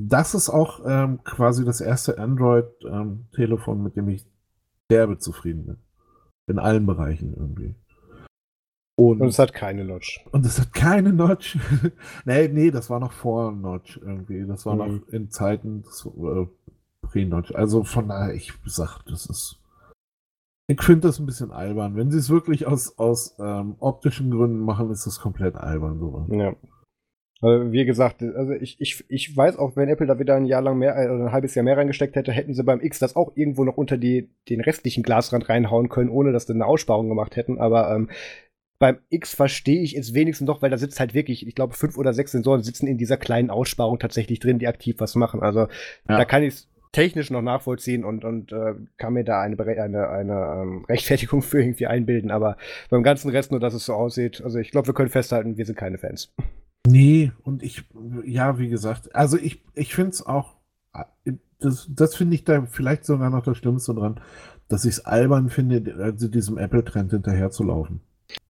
Das 0.00 0.34
ist 0.34 0.48
auch 0.48 0.80
ähm, 0.86 1.22
quasi 1.22 1.64
das 1.66 1.82
erste 1.82 2.18
Android-Telefon, 2.18 3.76
ähm, 3.76 3.84
mit 3.84 3.96
dem 3.96 4.08
ich 4.08 4.24
derbe 4.90 5.18
zufrieden 5.18 5.66
bin. 5.66 5.76
In 6.48 6.58
allen 6.58 6.86
Bereichen 6.86 7.34
irgendwie. 7.34 7.74
Und, 9.10 9.20
und, 9.20 9.28
es 9.28 9.38
hat 9.38 9.52
keine 9.52 9.84
Notch. 9.84 10.24
Und 10.30 10.46
es 10.46 10.60
hat 10.60 10.72
keine 10.72 11.12
Notch. 11.12 11.58
nee, 12.24 12.48
nee, 12.48 12.70
das 12.70 12.88
war 12.88 13.00
noch 13.00 13.12
vor 13.12 13.50
Notch 13.50 13.98
irgendwie. 14.00 14.46
Das 14.46 14.64
war 14.64 14.74
mhm. 14.74 14.78
noch 14.78 15.08
in 15.08 15.30
Zeiten 15.30 15.84
äh, 16.04 16.46
Pre-Notch. 17.06 17.52
Also 17.54 17.82
von 17.82 18.08
daher, 18.08 18.34
ich 18.34 18.52
sag, 18.64 19.02
das 19.06 19.26
ist. 19.26 19.58
Ich 20.68 20.80
finde 20.80 21.08
das 21.08 21.18
ein 21.18 21.26
bisschen 21.26 21.50
albern. 21.50 21.96
Wenn 21.96 22.12
sie 22.12 22.18
es 22.18 22.30
wirklich 22.30 22.66
aus, 22.66 22.96
aus 22.96 23.36
ähm, 23.40 23.74
optischen 23.80 24.30
Gründen 24.30 24.60
machen, 24.60 24.90
ist 24.90 25.06
das 25.06 25.18
komplett 25.18 25.56
albern. 25.56 25.98
Sowas. 25.98 26.28
Ja. 26.30 26.54
Also 27.40 27.72
wie 27.72 27.84
gesagt, 27.84 28.22
also 28.22 28.52
ich, 28.52 28.80
ich, 28.80 29.04
ich 29.08 29.36
weiß 29.36 29.58
auch, 29.58 29.74
wenn 29.74 29.88
Apple 29.88 30.06
da 30.06 30.20
wieder 30.20 30.36
ein 30.36 30.44
Jahr 30.44 30.62
lang 30.62 30.78
mehr 30.78 30.94
oder 30.94 31.24
ein 31.24 31.32
halbes 31.32 31.56
Jahr 31.56 31.64
mehr 31.64 31.76
reingesteckt 31.76 32.14
hätte, 32.14 32.30
hätten 32.30 32.54
sie 32.54 32.62
beim 32.62 32.80
X 32.80 33.00
das 33.00 33.16
auch 33.16 33.32
irgendwo 33.34 33.64
noch 33.64 33.76
unter 33.76 33.98
die, 33.98 34.30
den 34.48 34.60
restlichen 34.60 35.02
Glasrand 35.02 35.48
reinhauen 35.48 35.88
können, 35.88 36.08
ohne 36.08 36.30
dass 36.30 36.46
sie 36.46 36.52
eine 36.52 36.66
Aussparung 36.66 37.08
gemacht 37.08 37.34
hätten. 37.34 37.58
Aber 37.58 37.92
ähm, 37.92 38.08
beim 38.82 38.98
X 39.10 39.32
verstehe 39.32 39.80
ich 39.80 39.96
es 39.96 40.12
wenigstens 40.12 40.48
doch, 40.48 40.60
weil 40.60 40.70
da 40.70 40.76
sitzt 40.76 40.98
halt 40.98 41.14
wirklich, 41.14 41.46
ich 41.46 41.54
glaube, 41.54 41.72
fünf 41.72 41.96
oder 41.96 42.12
sechs 42.12 42.32
Sensoren 42.32 42.64
sitzen 42.64 42.88
in 42.88 42.98
dieser 42.98 43.16
kleinen 43.16 43.48
Aussparung 43.48 44.00
tatsächlich 44.00 44.40
drin, 44.40 44.58
die 44.58 44.66
aktiv 44.66 44.96
was 44.98 45.14
machen. 45.14 45.40
Also 45.40 45.60
ja. 45.60 46.16
da 46.16 46.24
kann 46.24 46.42
ich 46.42 46.54
es 46.54 46.68
technisch 46.90 47.30
noch 47.30 47.42
nachvollziehen 47.42 48.04
und, 48.04 48.24
und 48.24 48.50
äh, 48.50 48.74
kann 48.96 49.12
mir 49.12 49.22
da 49.22 49.40
eine, 49.40 49.56
eine, 49.56 50.08
eine 50.08 50.62
ähm, 50.62 50.84
Rechtfertigung 50.88 51.42
für 51.42 51.62
irgendwie 51.62 51.86
einbilden. 51.86 52.32
Aber 52.32 52.56
beim 52.90 53.04
ganzen 53.04 53.30
Rest 53.30 53.52
nur, 53.52 53.60
dass 53.60 53.72
es 53.72 53.84
so 53.84 53.94
aussieht. 53.94 54.42
Also 54.42 54.58
ich 54.58 54.72
glaube, 54.72 54.88
wir 54.88 54.94
können 54.94 55.10
festhalten, 55.10 55.56
wir 55.56 55.64
sind 55.64 55.78
keine 55.78 55.98
Fans. 55.98 56.34
Nee, 56.84 57.30
und 57.44 57.62
ich, 57.62 57.84
ja, 58.24 58.58
wie 58.58 58.68
gesagt, 58.68 59.14
also 59.14 59.38
ich, 59.38 59.62
ich 59.74 59.94
finde 59.94 60.10
es 60.10 60.26
auch, 60.26 60.56
das, 61.60 61.88
das 61.88 62.16
finde 62.16 62.34
ich 62.34 62.42
da 62.42 62.66
vielleicht 62.66 63.04
sogar 63.04 63.30
noch 63.30 63.44
das 63.44 63.58
Schlimmste 63.58 63.94
dran, 63.94 64.20
dass 64.66 64.84
ich 64.84 64.94
es 64.94 65.04
albern 65.04 65.50
finde, 65.50 65.94
also 66.00 66.26
diesem 66.26 66.58
Apple-Trend 66.58 67.12
hinterherzulaufen. 67.12 68.00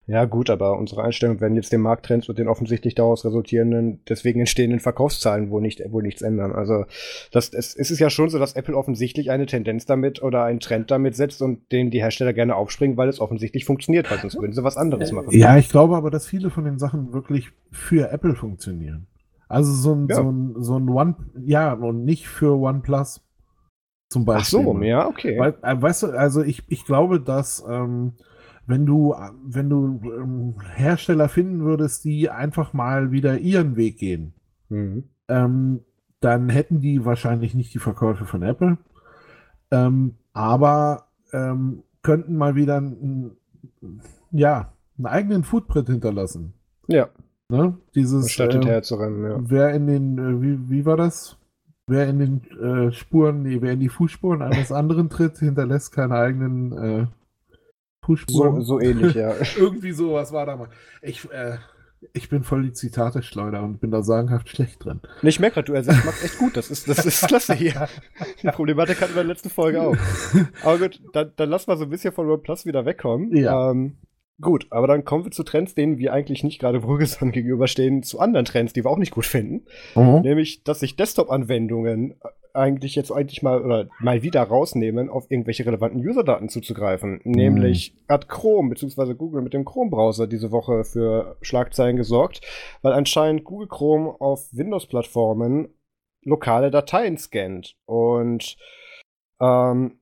Ja, 0.06 0.24
gut, 0.24 0.50
aber 0.50 0.76
unsere 0.78 1.04
Einstellung 1.04 1.40
werden 1.40 1.54
jetzt 1.54 1.72
den 1.72 1.80
Markttrends 1.80 2.28
und 2.28 2.36
den 2.36 2.48
offensichtlich 2.48 2.96
daraus 2.96 3.24
resultierenden, 3.24 4.00
deswegen 4.08 4.40
entstehenden 4.40 4.80
Verkaufszahlen 4.80 5.50
wohl 5.50 5.62
nicht, 5.62 5.80
wohl 5.92 6.02
nichts 6.02 6.22
ändern. 6.22 6.52
Also, 6.52 6.86
das, 7.30 7.52
es, 7.52 7.76
es 7.76 7.92
ist 7.92 8.00
ja 8.00 8.10
schon 8.10 8.28
so, 8.28 8.40
dass 8.40 8.54
Apple 8.54 8.76
offensichtlich 8.76 9.30
eine 9.30 9.46
Tendenz 9.46 9.86
damit 9.86 10.20
oder 10.20 10.42
einen 10.42 10.58
Trend 10.58 10.90
damit 10.90 11.14
setzt 11.14 11.40
und 11.40 11.70
den 11.70 11.92
die 11.92 12.00
Hersteller 12.00 12.32
gerne 12.32 12.56
aufspringen, 12.56 12.96
weil 12.96 13.08
es 13.08 13.20
offensichtlich 13.20 13.64
funktioniert, 13.64 14.10
weil 14.10 14.18
sonst 14.18 14.40
würden 14.40 14.52
sie 14.52 14.64
was 14.64 14.76
anderes 14.76 15.12
machen. 15.12 15.28
Ja, 15.30 15.56
ich 15.56 15.68
glaube 15.68 15.96
aber, 15.96 16.10
dass 16.10 16.26
viele 16.26 16.50
von 16.50 16.64
den 16.64 16.80
Sachen 16.80 17.12
wirklich 17.12 17.50
für 17.70 18.10
Apple 18.10 18.34
funktionieren. 18.34 19.06
Also 19.48 19.72
so 19.72 19.94
ein, 19.94 20.08
ja. 20.08 20.16
so 20.16 20.30
ein, 20.30 20.54
so 20.58 20.78
ein 20.78 20.88
One, 20.88 21.14
ja, 21.44 21.74
und 21.74 22.04
nicht 22.04 22.26
für 22.26 22.58
OnePlus 22.58 23.20
zum 24.08 24.24
Beispiel. 24.24 24.60
Ach 24.60 24.64
so, 24.64 24.82
ja, 24.82 25.06
okay. 25.06 25.38
Weil, 25.38 25.54
äh, 25.62 25.80
weißt 25.80 26.02
du, 26.02 26.06
also 26.08 26.42
ich, 26.42 26.64
ich 26.68 26.84
glaube, 26.84 27.20
dass, 27.20 27.64
ähm, 27.68 28.14
wenn 28.66 28.86
du, 28.86 29.14
wenn 29.44 29.68
du 29.68 30.00
ähm, 30.04 30.54
Hersteller 30.74 31.28
finden 31.28 31.64
würdest, 31.64 32.04
die 32.04 32.30
einfach 32.30 32.72
mal 32.72 33.10
wieder 33.10 33.38
ihren 33.38 33.76
Weg 33.76 33.98
gehen, 33.98 34.34
mhm. 34.68 35.04
ähm, 35.28 35.80
dann 36.20 36.48
hätten 36.48 36.80
die 36.80 37.04
wahrscheinlich 37.04 37.54
nicht 37.54 37.74
die 37.74 37.80
Verkäufe 37.80 38.24
von 38.24 38.42
Apple, 38.42 38.78
ähm, 39.70 40.14
aber 40.32 41.08
ähm, 41.32 41.82
könnten 42.02 42.36
mal 42.36 42.54
wieder 42.54 42.80
ein, 42.80 43.32
ja, 44.30 44.72
einen 44.96 45.06
eigenen 45.06 45.44
Footprint 45.44 45.88
hinterlassen. 45.88 46.54
Ja. 46.86 47.08
Ne? 47.48 47.76
Dieses, 47.94 48.30
Statt 48.30 48.54
äh, 48.54 48.64
herzurennen, 48.64 49.24
ja. 49.24 49.38
Wer 49.40 49.74
in 49.74 49.86
den, 49.86 50.18
äh, 50.18 50.40
wie, 50.40 50.70
wie 50.70 50.86
war 50.86 50.96
das? 50.96 51.36
Wer 51.86 52.08
in 52.08 52.18
den 52.18 52.42
äh, 52.60 52.92
Spuren, 52.92 53.42
nee, 53.42 53.60
wer 53.60 53.72
in 53.72 53.80
die 53.80 53.88
Fußspuren 53.88 54.40
eines 54.40 54.70
anderen 54.70 55.10
tritt, 55.10 55.38
hinterlässt 55.38 55.92
keine 55.92 56.14
eigenen 56.14 57.08
Pushspuren. 58.02 58.60
So, 58.60 58.78
so 58.78 58.80
ähnlich, 58.80 59.14
ja. 59.14 59.34
Irgendwie 59.56 59.92
sowas 59.92 60.32
war 60.32 60.44
da 60.44 60.56
mal. 60.56 60.68
Ich, 61.00 61.24
äh, 61.30 61.56
ich 62.12 62.28
bin 62.28 62.42
voll 62.42 62.64
die 62.64 62.72
Zitate-Schleuder 62.72 63.62
und 63.62 63.80
bin 63.80 63.92
da 63.92 64.02
sagenhaft 64.02 64.48
schlecht 64.48 64.84
drin. 64.84 65.00
Ich 65.22 65.38
merke 65.38 65.54
gerade, 65.54 65.66
du 65.66 65.72
ersatz 65.72 66.04
machst 66.04 66.24
echt 66.24 66.36
gut. 66.36 66.56
Das 66.56 66.70
ist, 66.70 66.88
das 66.88 67.06
ist 67.06 67.26
klasse 67.26 67.54
hier. 67.54 67.88
Die 68.42 68.48
Problematik 68.48 69.00
hatten 69.00 69.14
wir 69.14 69.22
in 69.22 69.28
der 69.28 69.34
letzten 69.34 69.50
Folge 69.50 69.80
auch. 69.80 69.96
Aber 70.64 70.78
gut, 70.78 71.00
dann, 71.12 71.32
dann 71.36 71.48
lass 71.48 71.68
mal 71.68 71.78
so 71.78 71.84
ein 71.84 71.90
bisschen 71.90 72.12
von 72.12 72.28
OnePlus 72.28 72.66
wieder 72.66 72.84
wegkommen. 72.84 73.34
Ja. 73.36 73.70
Ähm, 73.70 73.98
gut, 74.40 74.66
aber 74.70 74.88
dann 74.88 75.04
kommen 75.04 75.24
wir 75.24 75.30
zu 75.30 75.44
Trends, 75.44 75.76
denen 75.76 75.98
wir 75.98 76.12
eigentlich 76.12 76.42
nicht 76.42 76.60
gerade 76.60 76.82
wohlgesonnen 76.82 77.30
gegenüberstehen, 77.30 78.02
zu 78.02 78.18
anderen 78.18 78.46
Trends, 78.46 78.72
die 78.72 78.84
wir 78.84 78.90
auch 78.90 78.98
nicht 78.98 79.12
gut 79.12 79.26
finden. 79.26 79.64
Mhm. 79.94 80.22
Nämlich, 80.22 80.64
dass 80.64 80.80
sich 80.80 80.96
Desktop-Anwendungen 80.96 82.16
eigentlich 82.54 82.94
jetzt 82.94 83.10
eigentlich 83.10 83.42
mal 83.42 83.62
oder 83.62 83.88
mal 84.00 84.22
wieder 84.22 84.42
rausnehmen, 84.42 85.08
auf 85.08 85.30
irgendwelche 85.30 85.64
relevanten 85.64 86.06
User-Daten 86.06 86.48
zuzugreifen. 86.48 87.20
Mhm. 87.24 87.32
Nämlich 87.32 87.94
hat 88.08 88.28
Chrome 88.28 88.70
bzw. 88.70 89.14
Google 89.14 89.42
mit 89.42 89.54
dem 89.54 89.64
Chrome-Browser 89.64 90.26
diese 90.26 90.50
Woche 90.50 90.84
für 90.84 91.36
Schlagzeilen 91.40 91.96
gesorgt, 91.96 92.40
weil 92.82 92.92
anscheinend 92.92 93.44
Google 93.44 93.68
Chrome 93.68 94.20
auf 94.20 94.48
Windows-Plattformen 94.52 95.68
lokale 96.22 96.70
Dateien 96.70 97.16
scannt. 97.16 97.76
Und 97.86 98.56
ähm, 99.40 99.98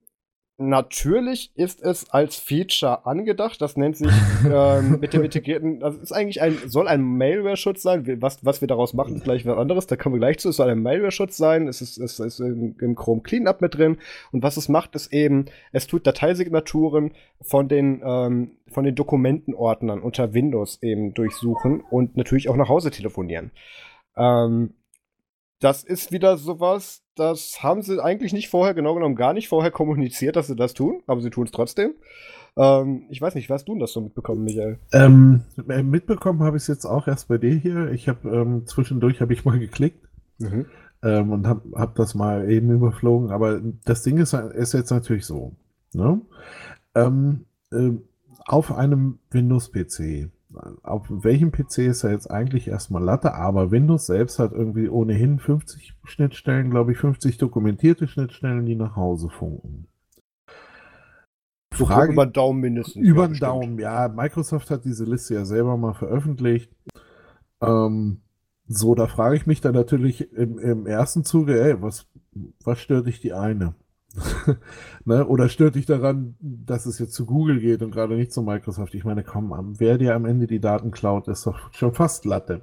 Natürlich 0.62 1.53
ist 1.55 1.82
es 1.82 2.11
als 2.11 2.37
Feature 2.37 3.07
angedacht. 3.07 3.62
Das 3.62 3.78
nennt 3.78 3.97
sich 3.97 4.12
ähm, 4.45 5.01
mit 5.01 5.15
dem 5.15 5.24
integrierten, 5.24 5.81
das 5.81 5.97
ist 5.97 6.12
eigentlich 6.12 6.43
ein, 6.43 6.59
soll 6.66 6.87
ein 6.87 7.01
Malware-Schutz 7.01 7.81
sein. 7.81 8.05
Was, 8.20 8.45
was 8.45 8.61
wir 8.61 8.69
daraus 8.69 8.93
machen, 8.93 9.16
ist 9.16 9.24
gleich 9.24 9.47
was 9.47 9.57
anderes. 9.57 9.87
Da 9.87 9.97
kommen 9.97 10.16
wir 10.16 10.20
gleich 10.20 10.39
zu. 10.39 10.51
Es 10.51 10.57
soll 10.57 10.69
ein 10.69 10.82
Malware-Schutz 10.82 11.39
sein. 11.39 11.66
Es 11.66 11.81
ist, 11.81 11.97
es 11.97 12.20
ist 12.20 12.41
im, 12.41 12.77
im 12.78 12.95
Chrome 12.95 13.23
Cleanup 13.23 13.62
mit 13.62 13.78
drin. 13.78 13.97
Und 14.32 14.43
was 14.43 14.59
es 14.59 14.69
macht, 14.69 14.95
ist 14.95 15.15
eben, 15.15 15.47
es 15.73 15.87
tut 15.87 16.07
Dateisignaturen 16.07 17.12
von 17.41 17.66
den, 17.66 18.03
ähm, 18.05 18.59
von 18.69 18.85
den 18.85 18.95
Dokumentenordnern 18.95 20.03
unter 20.03 20.35
Windows 20.35 20.82
eben 20.82 21.15
durchsuchen 21.15 21.81
und 21.81 22.19
natürlich 22.19 22.51
auch 22.51 22.57
nach 22.57 22.69
Hause 22.69 22.91
telefonieren. 22.91 23.51
Ähm, 24.15 24.74
das 25.61 25.85
ist 25.85 26.11
wieder 26.11 26.37
sowas, 26.37 27.03
das 27.15 27.62
haben 27.62 27.82
sie 27.82 28.03
eigentlich 28.03 28.32
nicht 28.32 28.49
vorher, 28.49 28.74
genau 28.74 28.95
genommen 28.95 29.15
gar 29.15 29.35
nicht 29.35 29.49
vorher 29.49 29.70
kommuniziert, 29.70 30.37
dass 30.37 30.47
sie 30.47 30.57
das 30.57 30.74
tun, 30.74 31.03
aber 31.07 31.20
sie 31.20 31.31
tun 31.31 31.45
es 31.45 31.53
trotzdem. 31.53 31.95
Ähm, 32.57 33.05
ich 33.11 33.20
weiß 33.20 33.35
nicht, 33.35 33.51
was 33.51 33.65
du 33.65 33.78
das 33.78 33.93
so 33.93 34.01
mitbekommen, 34.01 34.43
Michael? 34.43 34.78
Ähm, 34.93 35.43
mitbekommen 35.66 36.43
habe 36.43 36.57
ich 36.57 36.62
es 36.62 36.69
jetzt 36.69 36.87
auch 36.87 37.07
erst 37.07 37.28
bei 37.28 37.39
dir 37.39 37.55
hier. 37.55 37.93
Ich 37.93 38.09
habe 38.09 38.28
ähm, 38.28 38.66
zwischendurch 38.66 39.20
habe 39.20 39.32
ich 39.32 39.45
mal 39.45 39.59
geklickt. 39.59 40.09
Mhm. 40.39 40.66
ähm, 41.03 41.32
und 41.32 41.47
habe 41.47 41.62
hab 41.74 41.95
das 41.97 42.15
mal 42.15 42.51
eben 42.51 42.70
überflogen. 42.70 43.31
Aber 43.31 43.61
das 43.85 44.03
Ding 44.03 44.19
ist, 44.19 44.32
ist 44.32 44.73
jetzt 44.73 44.91
natürlich 44.91 45.27
so. 45.27 45.53
Ne? 45.93 46.20
Ähm, 46.95 47.45
äh, 47.70 47.91
auf 48.47 48.73
einem 48.73 49.19
Windows-PC, 49.31 50.31
auf 50.82 51.06
welchem 51.09 51.52
PC 51.52 51.78
ist 51.78 52.05
er 52.05 52.10
jetzt 52.10 52.31
eigentlich 52.31 52.68
erstmal 52.68 53.02
Latte, 53.02 53.35
aber 53.35 53.70
Windows 53.70 54.06
selbst 54.06 54.39
hat 54.39 54.52
irgendwie 54.52 54.89
ohnehin 54.89 55.39
50 55.39 55.94
Schnittstellen, 56.05 56.70
glaube 56.70 56.93
ich, 56.93 56.98
50 56.98 57.39
dokumentierte 57.39 58.09
Schnittstellen, 58.09 58.66
die 58.66 58.74
nach 58.74 58.97
Hause 58.97 59.28
funken. 59.28 59.86
Frage, 61.72 62.12
über 62.12 62.27
den 62.27 62.32
Daumen 62.32 62.60
mindestens. 62.60 62.97
Über 62.97 63.28
den 63.28 63.39
Daumen, 63.39 63.78
ja. 63.78 64.09
Microsoft 64.09 64.70
hat 64.70 64.85
diese 64.85 65.05
Liste 65.05 65.35
ja 65.35 65.44
selber 65.44 65.77
mal 65.77 65.94
veröffentlicht. 65.94 66.70
Ähm, 67.60 68.20
so, 68.66 68.94
da 68.94 69.06
frage 69.06 69.36
ich 69.36 69.47
mich 69.47 69.60
dann 69.60 69.74
natürlich 69.74 70.32
im, 70.32 70.59
im 70.59 70.86
ersten 70.86 71.24
Zuge, 71.24 71.60
ey, 71.62 71.81
was, 71.81 72.06
was 72.64 72.81
stört 72.81 73.06
dich 73.06 73.20
die 73.20 73.32
eine? 73.32 73.74
ne? 75.05 75.27
Oder 75.27 75.49
stört 75.49 75.77
dich 75.77 75.87
daran, 75.87 76.35
dass 76.41 76.87
es 76.87 76.99
jetzt 76.99 77.12
zu 77.12 77.27
Google 77.27 77.61
geht 77.61 77.82
und 77.82 77.91
gerade 77.91 78.16
nicht 78.16 78.32
zu 78.32 78.43
Microsoft? 78.43 78.95
Ich 78.95 79.05
meine, 79.05 79.23
komm, 79.23 79.77
wer 79.78 79.99
dir 79.99 80.15
am 80.15 80.24
Ende 80.24 80.47
die 80.47 80.61
Daten 80.61 80.91
klaut, 80.91 81.28
ist 81.28 81.47
doch 81.47 81.73
schon 81.73 81.95
fast 81.95 82.24
Latte. 82.24 82.62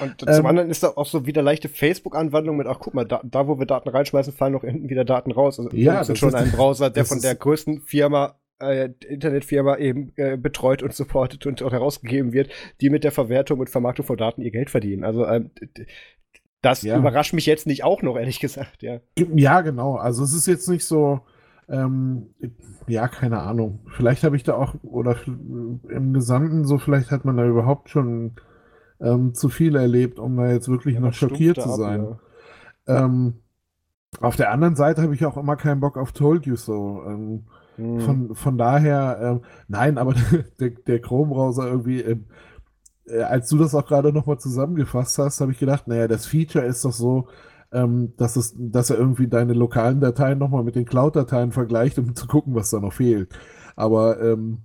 Und 0.00 0.22
ähm, 0.26 0.34
zum 0.34 0.46
anderen 0.46 0.70
ist 0.70 0.82
da 0.82 0.88
auch 0.88 1.06
so 1.06 1.26
wieder 1.26 1.42
leichte 1.42 1.68
Facebook-Anwandlung 1.68 2.56
mit, 2.56 2.66
ach 2.66 2.78
guck 2.78 2.94
mal, 2.94 3.04
da, 3.04 3.22
da, 3.24 3.48
wo 3.48 3.58
wir 3.58 3.66
Daten 3.66 3.88
reinschmeißen, 3.88 4.32
fallen 4.32 4.52
noch 4.52 4.62
hinten 4.62 4.88
wieder 4.88 5.04
Daten 5.04 5.32
raus. 5.32 5.58
Also 5.58 5.70
ja, 5.74 5.98
das 5.98 6.10
ist 6.10 6.18
schon 6.18 6.34
ein 6.34 6.50
Browser, 6.52 6.90
der 6.90 7.04
von 7.04 7.20
der 7.20 7.34
größten 7.34 7.80
Firma 7.80 8.36
äh, 8.62 8.90
Internetfirma 9.08 9.76
eben 9.76 10.12
äh, 10.16 10.36
betreut 10.36 10.82
und 10.82 10.94
supportet 10.94 11.46
und 11.46 11.62
auch 11.62 11.72
herausgegeben 11.72 12.32
wird, 12.32 12.50
die 12.80 12.90
mit 12.90 13.04
der 13.04 13.12
Verwertung 13.12 13.60
und 13.60 13.70
Vermarktung 13.70 14.06
von 14.06 14.16
Daten 14.16 14.42
ihr 14.42 14.50
Geld 14.50 14.70
verdienen. 14.70 15.04
Also 15.04 15.26
ähm, 15.26 15.50
das 16.62 16.82
ja. 16.82 16.96
überrascht 16.96 17.34
mich 17.34 17.46
jetzt 17.46 17.66
nicht 17.66 17.84
auch 17.84 18.02
noch, 18.02 18.16
ehrlich 18.16 18.40
gesagt, 18.40 18.82
ja. 18.82 19.00
Ja, 19.16 19.60
genau. 19.60 19.96
Also 19.96 20.24
es 20.24 20.32
ist 20.32 20.46
jetzt 20.46 20.68
nicht 20.68 20.84
so, 20.84 21.20
ähm, 21.68 22.28
ja, 22.86 23.08
keine 23.08 23.40
Ahnung. 23.40 23.80
Vielleicht 23.88 24.24
habe 24.24 24.36
ich 24.36 24.44
da 24.44 24.54
auch, 24.54 24.74
oder 24.82 25.16
im 25.26 26.12
Gesamten 26.12 26.64
so, 26.64 26.78
vielleicht 26.78 27.10
hat 27.10 27.24
man 27.24 27.36
da 27.36 27.46
überhaupt 27.46 27.90
schon 27.90 28.32
ähm, 29.00 29.34
zu 29.34 29.48
viel 29.48 29.76
erlebt, 29.76 30.18
um 30.18 30.36
da 30.36 30.50
jetzt 30.50 30.68
wirklich 30.68 30.94
ja, 30.94 31.00
noch 31.00 31.12
schockiert 31.12 31.60
zu 31.60 31.70
sein. 31.70 32.06
Ab, 32.06 32.20
ja. 32.86 33.04
ähm, 33.04 33.34
auf 34.20 34.36
der 34.36 34.50
anderen 34.52 34.76
Seite 34.76 35.02
habe 35.02 35.14
ich 35.14 35.24
auch 35.24 35.36
immer 35.36 35.56
keinen 35.56 35.80
Bock 35.80 35.96
auf 35.96 36.12
Told 36.12 36.46
You 36.46 36.56
So. 36.56 37.02
Ähm, 37.06 37.44
hm. 37.76 38.00
von, 38.00 38.34
von 38.34 38.58
daher, 38.58 39.18
ähm, 39.22 39.40
nein, 39.68 39.98
aber 39.98 40.14
der, 40.60 40.70
der 40.70 41.00
Chrome-Browser 41.00 41.66
irgendwie, 41.66 42.00
ähm, 42.00 42.26
äh, 42.26 42.51
als 43.10 43.48
du 43.48 43.58
das 43.58 43.74
auch 43.74 43.86
gerade 43.86 44.12
nochmal 44.12 44.38
zusammengefasst 44.38 45.18
hast, 45.18 45.40
habe 45.40 45.52
ich 45.52 45.58
gedacht, 45.58 45.88
naja, 45.88 46.08
das 46.08 46.26
Feature 46.26 46.64
ist 46.64 46.84
doch 46.84 46.92
so, 46.92 47.28
ähm, 47.72 48.14
dass, 48.16 48.36
es, 48.36 48.54
dass 48.56 48.90
er 48.90 48.98
irgendwie 48.98 49.28
deine 49.28 49.54
lokalen 49.54 50.00
Dateien 50.00 50.38
nochmal 50.38 50.62
mit 50.62 50.76
den 50.76 50.84
Cloud-Dateien 50.84 51.52
vergleicht, 51.52 51.98
um 51.98 52.14
zu 52.14 52.26
gucken, 52.26 52.54
was 52.54 52.70
da 52.70 52.80
noch 52.80 52.92
fehlt. 52.92 53.34
Aber 53.76 54.20
ähm, 54.20 54.62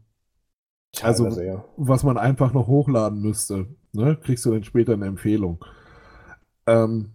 also, 1.02 1.28
ja. 1.42 1.64
was 1.78 2.04
man 2.04 2.18
einfach 2.18 2.54
noch 2.54 2.68
hochladen 2.68 3.22
müsste, 3.22 3.68
ne? 3.94 4.18
kriegst 4.22 4.46
du 4.46 4.52
dann 4.52 4.64
später 4.64 4.94
eine 4.94 5.06
Empfehlung. 5.06 5.64
Ähm, 6.66 7.12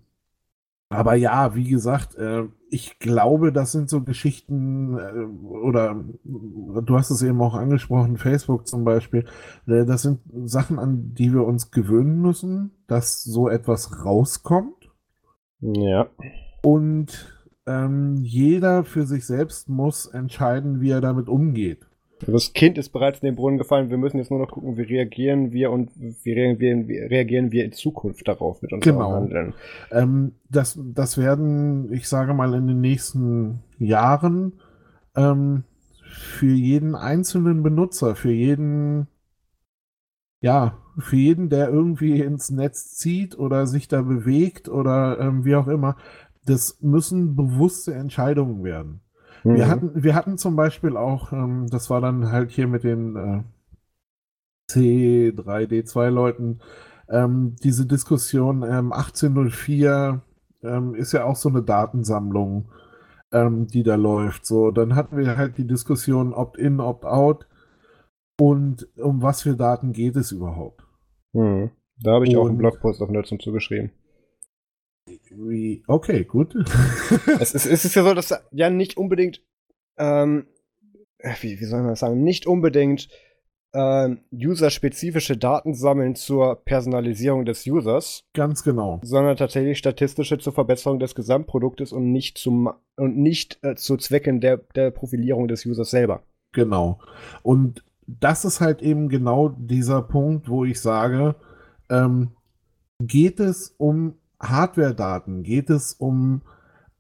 aber 0.89 1.15
ja, 1.15 1.55
wie 1.55 1.69
gesagt, 1.69 2.15
äh, 2.17 2.45
ich 2.73 2.99
glaube, 2.99 3.53
das 3.53 3.71
sind 3.71 3.91
so 3.91 4.01
Geschichten, 4.01 4.97
äh, 4.99 5.47
oder 5.47 6.03
du 6.25 6.97
hast 6.97 7.11
es 7.11 7.23
eben 7.23 7.41
auch 7.43 7.55
angesprochen, 7.55 8.17
Facebook 8.17 8.67
zum 8.67 8.85
Beispiel, 8.85 9.27
äh, 9.67 9.85
das 9.85 10.03
sind 10.03 10.21
Sachen, 10.45 10.79
an 10.79 11.13
die 11.13 11.35
wir 11.35 11.45
uns 11.45 11.71
gewöhnen 11.71 12.23
müssen, 12.23 12.71
dass 12.87 13.23
so 13.23 13.51
etwas 13.51 14.07
rauskommt. 14.07 14.91
Ja. 15.61 16.09
Und 16.63 17.45
ähm, 17.67 18.17
jeder 18.23 18.85
für 18.85 19.05
sich 19.05 19.27
selbst 19.27 19.69
muss 19.69 20.07
entscheiden, 20.07 20.81
wie 20.81 20.91
er 20.91 21.03
damit 21.03 21.29
umgeht. 21.29 21.87
Das 22.27 22.53
Kind 22.53 22.79
ist 22.79 22.91
bereits 22.91 23.21
in 23.21 23.27
den 23.27 23.37
Brunnen 23.37 23.59
gefallen. 23.59 23.91
Wir 23.91 23.99
müssen 23.99 24.19
jetzt 24.19 24.31
nur 24.31 24.41
noch 24.41 24.51
gucken, 24.51 24.77
wie 24.77 24.83
reagieren 24.83 25.53
wir 25.53 25.71
und 25.71 25.91
wie 25.97 26.33
reagieren, 26.33 26.89
wie 26.89 26.99
reagieren 26.99 27.53
wir 27.53 27.65
in 27.65 27.73
Zukunft 27.73 28.27
darauf 28.29 28.63
mit 28.63 28.73
unserem 28.73 28.97
genau. 28.97 29.13
Handeln. 29.13 29.55
Ähm, 29.91 30.33
das, 30.49 30.79
das 30.95 31.19
werden, 31.19 31.93
ich 31.93 32.09
sage 32.09 32.35
mal, 32.35 32.55
in 32.55 32.67
den 32.67 32.81
nächsten 32.81 33.61
Jahren 33.79 34.55
ähm, 35.17 35.65
für 36.13 36.53
jeden 36.53 36.95
einzelnen 36.95 37.63
Benutzer, 37.63 38.15
für 38.15 38.33
jeden, 38.33 39.09
ja, 40.41 40.79
für 40.99 41.17
jeden, 41.17 41.49
der 41.49 41.69
irgendwie 41.69 42.21
ins 42.21 42.51
Netz 42.51 42.95
zieht 42.97 43.39
oder 43.39 43.67
sich 43.67 43.89
da 43.89 44.03
bewegt 44.03 44.69
oder 44.69 45.19
ähm, 45.19 45.45
wie 45.45 45.57
auch 45.57 45.69
immer, 45.69 45.97
das 46.45 46.79
müssen 46.81 47.37
bewusste 47.37 47.95
Entscheidungen 47.95 48.65
werden. 48.65 49.01
Mhm. 49.45 49.55
Wir, 49.55 49.69
hatten, 49.69 50.03
wir 50.03 50.15
hatten 50.15 50.39
zum 50.39 50.57
Beispiel 50.57 50.97
auch, 50.97 51.33
ähm, 51.33 51.67
das 51.71 51.91
war 51.91 52.01
dann 52.01 52.31
halt 52.31 52.51
hier 52.51 52.67
mit 52.67 52.85
den 52.85 53.17
äh, 53.17 53.43
C3D2-Leuten, 54.71 56.61
ähm, 57.09 57.57
diese 57.63 57.87
Diskussion 57.87 58.63
ähm, 58.63 58.93
1804 58.93 60.23
ähm, 60.63 60.95
ist 60.95 61.13
ja 61.13 61.25
auch 61.25 61.37
so 61.37 61.49
eine 61.49 61.63
Datensammlung, 61.63 62.71
ähm, 63.33 63.67
die 63.67 63.83
da 63.83 63.97
läuft. 63.97 64.47
So, 64.47 64.71
dann 64.71 64.95
hatten 64.95 65.17
wir 65.17 65.37
halt 65.37 65.59
die 65.59 65.67
Diskussion 65.67 66.33
Opt-in, 66.33 66.81
Opt-out 66.81 67.47
und 68.41 68.89
um 68.97 69.23
was 69.23 69.43
für 69.43 69.57
Daten 69.57 69.93
geht 69.93 70.17
es 70.17 70.33
überhaupt. 70.33 70.85
Mhm. 71.33 71.71
Da 72.03 72.13
habe 72.13 72.27
ich 72.27 72.37
und, 72.37 72.43
auch 72.43 72.49
einen 72.49 72.59
Blogpost 72.59 73.03
auf 73.03 73.11
Nerds 73.11 73.33
zugeschrieben. 73.41 73.91
Okay, 75.87 76.25
gut. 76.25 76.55
es, 77.41 77.55
ist, 77.55 77.67
es 77.67 77.85
ist 77.85 77.95
ja 77.95 78.05
so, 78.05 78.15
dass 78.15 78.35
ja 78.51 78.71
nicht 78.71 78.97
unbedingt, 78.97 79.43
ähm, 79.99 80.47
wie, 81.41 81.61
wie 81.61 81.65
soll 81.65 81.81
man 81.81 81.91
das 81.91 82.01
sagen, 82.01 82.23
nicht 82.23 82.47
unbedingt 82.47 83.09
ähm, 83.75 84.21
userspezifische 84.33 85.37
Daten 85.37 85.75
sammeln 85.75 86.15
zur 86.15 86.63
Personalisierung 86.65 87.45
des 87.45 87.67
Users. 87.67 88.25
Ganz 88.35 88.63
genau. 88.63 89.01
Sondern 89.03 89.37
tatsächlich 89.37 89.79
statistische 89.79 90.39
zur 90.39 90.53
Verbesserung 90.53 90.99
des 90.99 91.15
Gesamtproduktes 91.15 91.93
und 91.93 92.13
nicht 92.13 92.39
zum 92.39 92.71
und 92.97 93.17
nicht 93.17 93.59
äh, 93.63 93.75
zu 93.75 93.97
Zwecken 93.97 94.41
der, 94.41 94.59
der 94.75 94.91
Profilierung 94.91 95.49
des 95.49 95.65
Users 95.65 95.91
selber. 95.91 96.23
Genau. 96.53 96.99
Und 97.43 97.83
das 98.07 98.45
ist 98.45 98.61
halt 98.61 98.83
eben 98.83 99.09
genau 99.09 99.49
dieser 99.49 100.03
Punkt, 100.03 100.49
wo 100.49 100.65
ich 100.65 100.81
sage, 100.81 101.35
ähm, 101.89 102.33
geht 103.01 103.41
es 103.41 103.75
um 103.79 104.19
Hardware-Daten? 104.43 105.43
Geht 105.43 105.71
es 105.71 105.95
um 105.95 106.43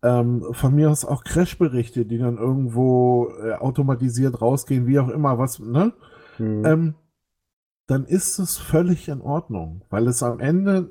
ähm, 0.03 0.45
von 0.53 0.75
mir 0.75 0.91
aus 0.91 1.05
auch 1.05 1.25
Crash-Berichte, 1.25 2.05
die 2.07 2.19
dann 2.19 2.39
irgendwo 2.39 3.31
äh, 3.43 3.55
automatisiert 3.55 4.41
rausgehen, 4.41 4.87
wie 4.87 4.99
auch 4.99 5.09
immer, 5.09 5.39
was, 5.39 5.59
ne? 5.61 5.93
Mhm. 6.39 6.65
Ähm, 6.65 6.95
dann 7.87 8.05
ist 8.05 8.39
es 8.39 8.59
völlig 8.59 9.09
in 9.09 9.21
Ordnung, 9.21 9.83
weil 9.91 10.07
es 10.09 10.23
am 10.23 10.41
Ende 10.41 10.91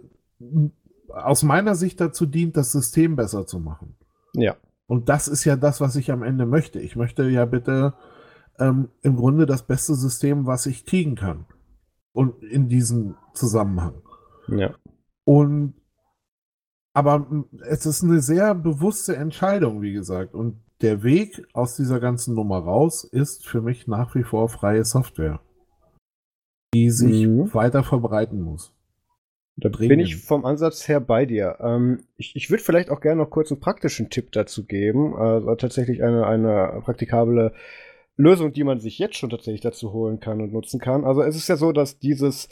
aus 1.10 1.44
meiner 1.44 1.76
Sicht 1.76 2.00
dazu 2.00 2.26
dient, 2.26 2.56
das 2.58 2.72
System 2.72 3.16
besser 3.16 3.46
zu 3.46 3.60
machen. 3.60 3.96
Ja. 4.34 4.56
Und 4.88 5.10
das 5.10 5.28
ist 5.28 5.46
ja 5.46 5.56
das, 5.56 5.82
was 5.82 5.96
ich 5.96 6.12
am 6.12 6.24
Ende 6.24 6.46
möchte. 6.46 6.80
Ich 6.80 6.96
möchte 6.96 7.28
ja 7.30 7.46
bitte 7.46 7.94
ähm, 8.60 8.90
im 9.02 9.16
Grunde 9.16 9.46
das 9.46 9.64
beste 9.64 9.96
System, 9.96 10.46
was 10.46 10.66
ich 10.66 10.86
kriegen 10.86 11.16
kann. 11.16 11.46
Und 12.14 12.44
in 12.44 12.68
diesem 12.68 13.16
Zusammenhang. 13.34 14.02
Ja. 14.50 14.76
Und 15.24 15.76
aber 16.94 17.46
es 17.68 17.86
ist 17.86 18.04
eine 18.04 18.22
sehr 18.22 18.54
bewusste 18.56 19.16
Entscheidung, 19.16 19.82
wie 19.82 19.94
gesagt. 19.94 20.34
Und 20.34 20.62
der 20.82 21.04
Weg 21.04 21.46
aus 21.54 21.76
dieser 21.76 22.00
ganzen 22.00 22.36
Nummer 22.36 22.60
raus 22.60 23.04
ist 23.04 23.48
für 23.48 23.62
mich 23.62 23.88
nach 23.88 24.16
wie 24.16 24.24
vor 24.24 24.50
freie 24.50 24.84
Software, 24.84 25.40
die 26.74 26.90
sich 26.90 27.28
mhm. 27.28 27.54
weiter 27.54 27.84
verbreiten 27.84 28.42
muss. 28.42 28.74
Da 29.58 29.70
bin 29.70 30.00
ich 30.00 30.16
vom 30.16 30.46
Ansatz 30.46 30.88
her 30.88 31.00
bei 31.00 31.26
dir. 31.26 31.58
Ähm, 31.60 32.04
ich 32.18 32.36
ich 32.36 32.50
würde 32.50 32.64
vielleicht 32.64 32.90
auch 32.90 33.00
gerne 33.00 33.22
noch 33.22 33.30
kurz 33.30 33.52
einen 33.52 33.60
praktischen 33.60 34.10
Tipp 34.10 34.32
dazu 34.32 34.66
geben. 34.66 35.16
Also 35.16 35.54
tatsächlich 35.56 36.04
eine, 36.04 36.26
eine 36.26 36.82
praktikable 36.84 37.54
Lösung, 38.16 38.54
die 38.54 38.64
man 38.64 38.80
sich 38.80 38.98
jetzt 38.98 39.18
schon 39.18 39.30
tatsächlich 39.30 39.62
dazu 39.62 39.94
holen 39.94 40.20
kann 40.20 40.42
und 40.42 40.52
nutzen 40.52 40.80
kann. 40.80 41.04
Also 41.04 41.22
es 41.22 41.36
ist 41.36 41.48
ja 41.48 41.58
so, 41.58 41.72
dass 41.74 42.00
dieses 42.00 42.50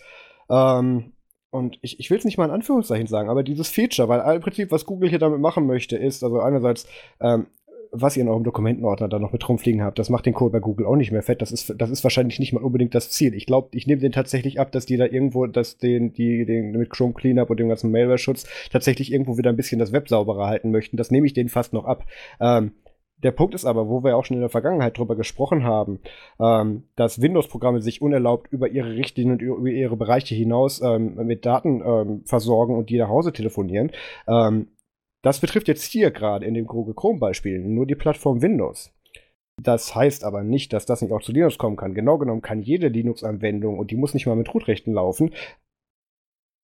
ähm, 0.49 1.13
und 1.51 1.79
ich, 1.81 1.99
ich 1.99 2.09
will 2.09 2.17
es 2.17 2.25
nicht 2.25 2.37
mal 2.37 2.45
in 2.45 2.51
Anführungszeichen 2.51 3.07
sagen, 3.07 3.29
aber 3.29 3.43
dieses 3.43 3.69
Feature, 3.69 4.07
weil 4.07 4.35
im 4.35 4.41
Prinzip, 4.41 4.71
was 4.71 4.85
Google 4.85 5.09
hier 5.09 5.19
damit 5.19 5.39
machen 5.39 5.65
möchte, 5.65 5.97
ist, 5.97 6.23
also 6.23 6.39
einerseits, 6.39 6.87
ähm, 7.19 7.47
was 7.91 8.15
ihr 8.15 8.21
in 8.21 8.29
eurem 8.29 8.43
Dokumentenordner 8.43 9.07
da 9.07 9.17
noch 9.17 9.31
mit 9.31 9.47
rumfliegen 9.47 9.81
habt, 9.81 9.97
das 9.97 10.09
macht 10.09 10.27
den 10.27 10.33
Code 10.33 10.51
bei 10.51 10.59
Google 10.59 10.85
auch 10.85 10.95
nicht 10.95 11.11
mehr 11.11 11.23
fett. 11.23 11.41
Das 11.41 11.51
ist, 11.51 11.73
das 11.75 11.89
ist 11.89 12.03
wahrscheinlich 12.03 12.37
nicht 12.37 12.53
mal 12.53 12.63
unbedingt 12.63 12.93
das 12.93 13.09
Ziel. 13.09 13.33
Ich 13.33 13.47
glaube, 13.47 13.69
ich 13.71 13.87
nehme 13.87 13.99
den 13.99 14.11
tatsächlich 14.11 14.59
ab, 14.59 14.71
dass 14.71 14.85
die 14.85 14.97
da 14.97 15.05
irgendwo, 15.05 15.47
dass 15.47 15.77
den, 15.77 16.13
die, 16.13 16.45
den 16.45 16.71
mit 16.71 16.91
Chrome 16.91 17.13
Cleanup 17.13 17.49
und 17.49 17.59
dem 17.59 17.69
ganzen 17.69 17.91
Malware-Schutz 17.91 18.45
tatsächlich 18.71 19.11
irgendwo 19.11 19.39
wieder 19.39 19.49
ein 19.49 19.55
bisschen 19.55 19.79
das 19.79 19.91
Web 19.91 20.07
sauberer 20.07 20.45
halten 20.45 20.69
möchten. 20.69 20.97
Das 20.97 21.09
nehme 21.09 21.25
ich 21.25 21.33
denen 21.33 21.49
fast 21.49 21.73
noch 21.73 21.85
ab. 21.85 22.05
Ähm, 22.39 22.73
der 23.23 23.31
Punkt 23.31 23.53
ist 23.55 23.65
aber, 23.65 23.89
wo 23.89 24.03
wir 24.03 24.17
auch 24.17 24.25
schon 24.25 24.37
in 24.37 24.41
der 24.41 24.49
Vergangenheit 24.49 24.97
drüber 24.97 25.15
gesprochen 25.15 25.63
haben, 25.63 25.99
ähm, 26.39 26.83
dass 26.95 27.21
Windows-Programme 27.21 27.81
sich 27.81 28.01
unerlaubt 28.01 28.51
über 28.51 28.69
ihre 28.69 28.95
Richtlinien 28.95 29.33
und 29.33 29.41
über 29.41 29.69
ihre 29.69 29.97
Bereiche 29.97 30.35
hinaus 30.35 30.81
ähm, 30.81 31.15
mit 31.25 31.45
Daten 31.45 31.81
ähm, 31.85 32.23
versorgen 32.25 32.75
und 32.75 32.89
die 32.89 32.97
nach 32.97 33.09
Hause 33.09 33.31
telefonieren. 33.33 33.91
Ähm, 34.27 34.67
Das 35.21 35.41
betrifft 35.41 35.67
jetzt 35.67 35.83
hier 35.83 36.11
gerade 36.11 36.45
in 36.45 36.53
dem 36.53 36.65
Google 36.65 36.95
Chrome-Beispiel 36.95 37.59
nur 37.59 37.85
die 37.85 37.95
Plattform 37.95 38.41
Windows. 38.41 38.93
Das 39.61 39.93
heißt 39.93 40.23
aber 40.23 40.43
nicht, 40.43 40.71
dass 40.71 40.85
das 40.85 41.01
nicht 41.01 41.11
auch 41.11 41.21
zu 41.21 41.33
Linux 41.33 41.57
kommen 41.57 41.75
kann. 41.75 41.93
Genau 41.93 42.17
genommen 42.17 42.41
kann 42.41 42.61
jede 42.61 42.87
Linux-Anwendung, 42.87 43.77
und 43.77 43.91
die 43.91 43.97
muss 43.97 44.13
nicht 44.13 44.27
mal 44.27 44.37
mit 44.37 44.53
Root-Rechten 44.53 44.93
laufen, 44.93 45.33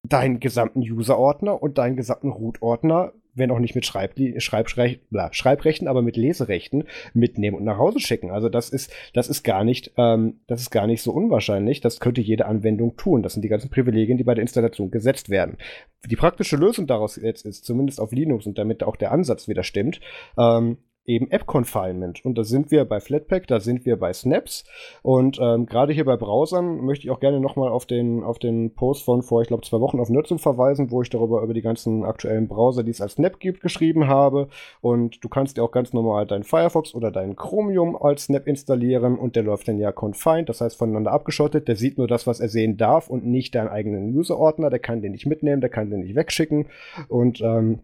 deinen 0.08 0.40
gesamten 0.40 0.80
User-Ordner 0.80 1.62
und 1.62 1.78
deinen 1.78 1.98
gesamten 1.98 2.32
Root-Ordner, 2.32 3.12
wenn 3.36 3.52
auch 3.52 3.60
nicht 3.60 3.76
mit 3.76 3.86
Schreib 3.86 4.16
Schreibrecht, 4.38 5.02
Schreibrechten, 5.32 5.88
aber 5.88 6.02
mit 6.02 6.18
Leserechten 6.18 6.86
mitnehmen 7.14 7.58
und 7.58 7.64
nach 7.64 7.78
Hause 7.78 8.00
schicken. 8.00 8.32
Also 8.32 8.50
das 8.50 8.70
ist, 8.70 8.92
das 9.14 9.28
ist 9.28 9.44
gar 9.44 9.64
nicht, 9.64 9.92
ähm, 9.98 10.40
das 10.48 10.62
ist 10.62 10.72
gar 10.72 10.88
nicht 10.88 11.02
so 11.02 11.12
unwahrscheinlich. 11.12 11.82
Das 11.82 12.00
könnte 12.00 12.22
jede 12.22 12.46
Anwendung 12.46 12.96
tun. 12.96 13.22
Das 13.22 13.34
sind 13.34 13.44
die 13.44 13.50
ganzen 13.50 13.70
Privilegien, 13.70 14.18
die 14.18 14.24
bei 14.24 14.34
der 14.34 14.42
Installation 14.42 14.90
gesetzt 14.90 15.30
werden. 15.30 15.58
Die 16.06 16.16
praktische 16.16 16.56
Lösung 16.56 16.88
daraus 16.88 17.18
jetzt 17.18 17.46
ist, 17.46 17.66
zumindest 17.66 18.00
auf 18.00 18.12
Linux 18.12 18.46
und 18.46 18.58
damit 18.58 18.84
auch 18.84 18.96
der 18.96 19.12
Ansatz 19.12 19.48
wieder 19.48 19.64
stimmt, 19.64 20.00
ähm, 20.38 20.78
eben 21.06 21.30
App-Confinement. 21.30 22.24
Und 22.26 22.38
da 22.38 22.44
sind 22.44 22.72
wir 22.72 22.86
bei 22.86 23.00
Flatpak, 23.00 23.48
da 23.48 23.60
sind 23.60 23.86
wir 23.86 23.98
bei 23.98 24.14
Snaps. 24.14 24.66
Und 25.02 25.40
ähm, 25.42 25.66
gerade 25.66 25.94
hier 25.94 26.06
bei 26.06 26.18
Browsern 26.18 26.82
möchte 26.82 27.06
ich 27.06 27.12
auch 27.12 27.20
gerne 27.20 27.40
nochmal 27.40 27.70
auf 27.70 27.86
den, 27.86 28.24
auf 28.24 28.40
den 28.40 28.74
Post 28.74 29.04
von 29.04 29.22
vor, 29.22 29.42
ich 29.42 29.48
glaube, 29.48 29.64
zwei 29.64 29.80
Wochen 29.80 30.00
auf 30.00 30.10
Nutzung 30.10 30.40
verweisen, 30.40 30.92
wo 30.92 31.02
ich 31.02 31.10
darüber 31.10 31.42
über 31.42 31.54
die 31.54 31.62
ganzen 31.62 32.04
aktuellen 32.04 32.48
Browser, 32.48 32.84
die 32.84 32.92
es 32.92 33.02
als 33.02 33.14
Snap 33.14 33.40
gibt, 33.40 33.62
geschrieben 33.62 34.08
habe. 34.08 34.48
Und 34.82 35.24
du 35.24 35.30
kannst 35.30 35.58
dir 35.58 35.64
auch 35.64 35.72
ganz 35.72 35.94
normal 35.94 36.26
deinen 36.26 36.44
Firefox 36.44 36.96
oder 36.96 37.12
deinen 37.12 37.36
Chromium 37.36 37.96
als 37.96 38.26
Snap 38.26 38.48
installieren 38.48 39.18
und 39.18 39.36
der 39.36 39.44
läuft 39.44 39.68
dann 39.68 39.78
ja 39.78 39.92
confined, 39.92 40.50
das 40.50 40.62
heißt 40.62 40.78
voneinander 40.78 41.12
abgeschottet. 41.12 41.68
Der 41.68 41.76
sieht 41.76 41.98
nur 41.98 42.08
das, 42.08 42.28
was 42.28 42.40
er 42.40 42.50
sehen 42.50 42.78
darf 42.78 43.10
und 43.10 43.26
nicht 43.26 43.56
deinen 43.56 43.70
eigenen 43.70 44.16
User-Ordner. 44.16 44.70
Der 44.70 44.80
kann 44.80 45.02
den 45.02 45.12
nicht 45.12 45.26
mitnehmen, 45.26 45.62
der 45.62 45.70
kann 45.70 45.90
den 45.90 46.00
nicht 46.02 46.16
wegschicken. 46.16 46.68
Und 47.08 47.42
ähm, 47.42 47.80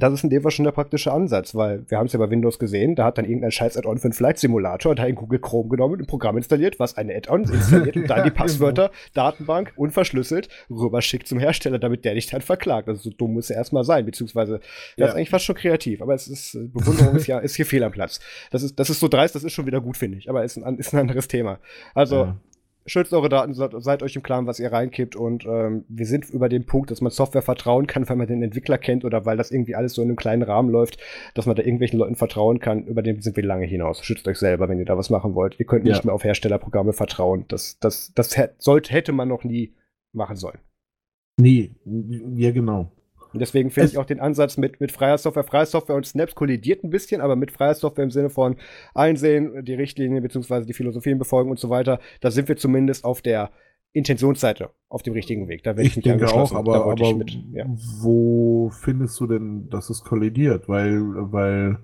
das 0.00 0.12
ist 0.14 0.24
in 0.24 0.30
dem 0.30 0.42
Fall 0.42 0.50
schon 0.50 0.64
der 0.64 0.72
praktische 0.72 1.12
Ansatz, 1.12 1.54
weil 1.54 1.84
wir 1.88 1.98
haben 1.98 2.06
es 2.06 2.12
ja 2.12 2.18
bei 2.18 2.30
Windows 2.30 2.58
gesehen, 2.58 2.94
da 2.94 3.04
hat 3.04 3.18
dann 3.18 3.24
irgendein 3.24 3.50
scheiß 3.50 3.76
Add-on 3.76 3.98
für 3.98 4.04
einen 4.04 4.12
Flight-Simulator 4.12 4.94
da 4.94 5.04
in 5.04 5.14
Google 5.14 5.38
Chrome 5.38 5.68
genommen, 5.68 6.00
ein 6.00 6.06
Programm 6.06 6.36
installiert, 6.36 6.78
was 6.78 6.96
eine 6.96 7.14
Add-on 7.14 7.44
installiert 7.44 7.96
und 7.96 8.08
dann 8.08 8.24
die 8.24 8.30
Passwörter, 8.42 8.90
Datenbank 9.14 9.72
unverschlüsselt 9.76 10.48
rüberschickt 10.70 11.26
zum 11.26 11.38
Hersteller, 11.38 11.78
damit 11.78 12.04
der 12.04 12.14
dich 12.14 12.26
dann 12.26 12.40
verklagt. 12.40 12.88
Also 12.88 13.02
so 13.02 13.10
dumm 13.10 13.34
muss 13.34 13.50
er 13.50 13.56
erstmal 13.56 13.84
sein, 13.84 14.06
beziehungsweise 14.06 14.60
das 14.60 14.68
ja. 14.96 15.06
ist 15.06 15.14
eigentlich 15.14 15.30
fast 15.30 15.44
schon 15.44 15.56
kreativ, 15.56 16.00
aber 16.00 16.14
es 16.14 16.28
ist, 16.28 16.58
Bewunderung 16.72 17.16
ist 17.16 17.26
ja, 17.26 17.38
ist 17.38 17.56
hier 17.56 17.66
fehl 17.66 17.84
am 17.84 17.92
Platz. 17.92 18.20
Das 18.50 18.62
ist, 18.62 18.78
das 18.78 18.90
ist 18.90 19.00
so 19.00 19.08
dreist, 19.08 19.34
das 19.34 19.44
ist 19.44 19.52
schon 19.52 19.66
wieder 19.66 19.80
gut, 19.80 19.96
finde 19.96 20.18
ich, 20.18 20.30
aber 20.30 20.44
ist 20.44 20.56
ein, 20.56 20.78
ist 20.78 20.94
ein 20.94 21.00
anderes 21.00 21.28
Thema. 21.28 21.58
Also, 21.94 22.16
ja 22.16 22.36
schützt 22.86 23.12
eure 23.12 23.28
Daten, 23.28 23.54
seid 23.54 24.02
euch 24.02 24.16
im 24.16 24.22
Klaren, 24.22 24.46
was 24.46 24.58
ihr 24.58 24.72
reinkippt 24.72 25.16
und 25.16 25.44
ähm, 25.46 25.84
wir 25.88 26.06
sind 26.06 26.28
über 26.30 26.48
den 26.48 26.66
Punkt, 26.66 26.90
dass 26.90 27.00
man 27.00 27.10
Software 27.10 27.42
vertrauen 27.42 27.86
kann, 27.86 28.08
weil 28.08 28.16
man 28.16 28.26
den 28.26 28.42
Entwickler 28.42 28.78
kennt 28.78 29.04
oder 29.04 29.24
weil 29.24 29.36
das 29.36 29.50
irgendwie 29.50 29.74
alles 29.74 29.94
so 29.94 30.02
in 30.02 30.08
einem 30.08 30.16
kleinen 30.16 30.42
Rahmen 30.42 30.70
läuft, 30.70 30.98
dass 31.34 31.46
man 31.46 31.56
da 31.56 31.62
irgendwelchen 31.62 31.98
Leuten 31.98 32.16
vertrauen 32.16 32.58
kann. 32.58 32.84
Über 32.86 33.02
den 33.02 33.20
sind 33.22 33.36
wir 33.36 33.44
lange 33.44 33.66
hinaus. 33.66 34.04
Schützt 34.04 34.26
euch 34.28 34.38
selber, 34.38 34.68
wenn 34.68 34.78
ihr 34.78 34.84
da 34.84 34.96
was 34.96 35.10
machen 35.10 35.34
wollt. 35.34 35.58
Ihr 35.58 35.66
könnt 35.66 35.86
ja. 35.86 35.92
nicht 35.92 36.04
mehr 36.04 36.14
auf 36.14 36.24
Herstellerprogramme 36.24 36.92
vertrauen. 36.92 37.44
Das, 37.48 37.78
das, 37.78 38.12
das 38.14 38.36
sollte, 38.58 38.92
hätte 38.92 39.12
man 39.12 39.28
noch 39.28 39.44
nie 39.44 39.74
machen 40.12 40.36
sollen. 40.36 40.58
Nee, 41.40 41.72
ja 41.84 42.50
genau. 42.52 42.90
Und 43.32 43.40
deswegen 43.40 43.70
finde 43.70 43.90
ich 43.90 43.98
auch 43.98 44.04
den 44.04 44.20
Ansatz 44.20 44.56
mit, 44.56 44.80
mit 44.80 44.92
freier 44.92 45.18
Software, 45.18 45.44
freier 45.44 45.66
Software 45.66 45.96
und 45.96 46.06
Snaps 46.06 46.34
kollidiert 46.34 46.84
ein 46.84 46.90
bisschen, 46.90 47.20
aber 47.20 47.36
mit 47.36 47.50
freier 47.50 47.74
Software 47.74 48.04
im 48.04 48.10
Sinne 48.10 48.30
von 48.30 48.56
einsehen, 48.94 49.64
die 49.64 49.74
Richtlinien 49.74 50.22
bzw. 50.22 50.64
die 50.64 50.74
Philosophien 50.74 51.18
befolgen 51.18 51.50
und 51.50 51.58
so 51.58 51.70
weiter, 51.70 52.00
da 52.20 52.30
sind 52.30 52.48
wir 52.48 52.56
zumindest 52.56 53.04
auf 53.04 53.22
der 53.22 53.50
Intentionsseite 53.92 54.70
auf 54.88 55.02
dem 55.02 55.12
richtigen 55.12 55.48
Weg. 55.48 55.62
Da 55.64 55.76
werde 55.76 55.82
ich, 55.82 55.96
ich 55.96 56.02
denke 56.02 56.26
auch, 56.28 56.52
aber, 56.52 56.86
aber 56.86 57.14
mit, 57.14 57.30
ja. 57.52 57.66
wo 58.00 58.70
findest 58.70 59.20
du 59.20 59.26
denn, 59.26 59.68
dass 59.68 59.90
es 59.90 60.02
kollidiert? 60.02 60.68
Weil, 60.68 61.00
weil 61.32 61.78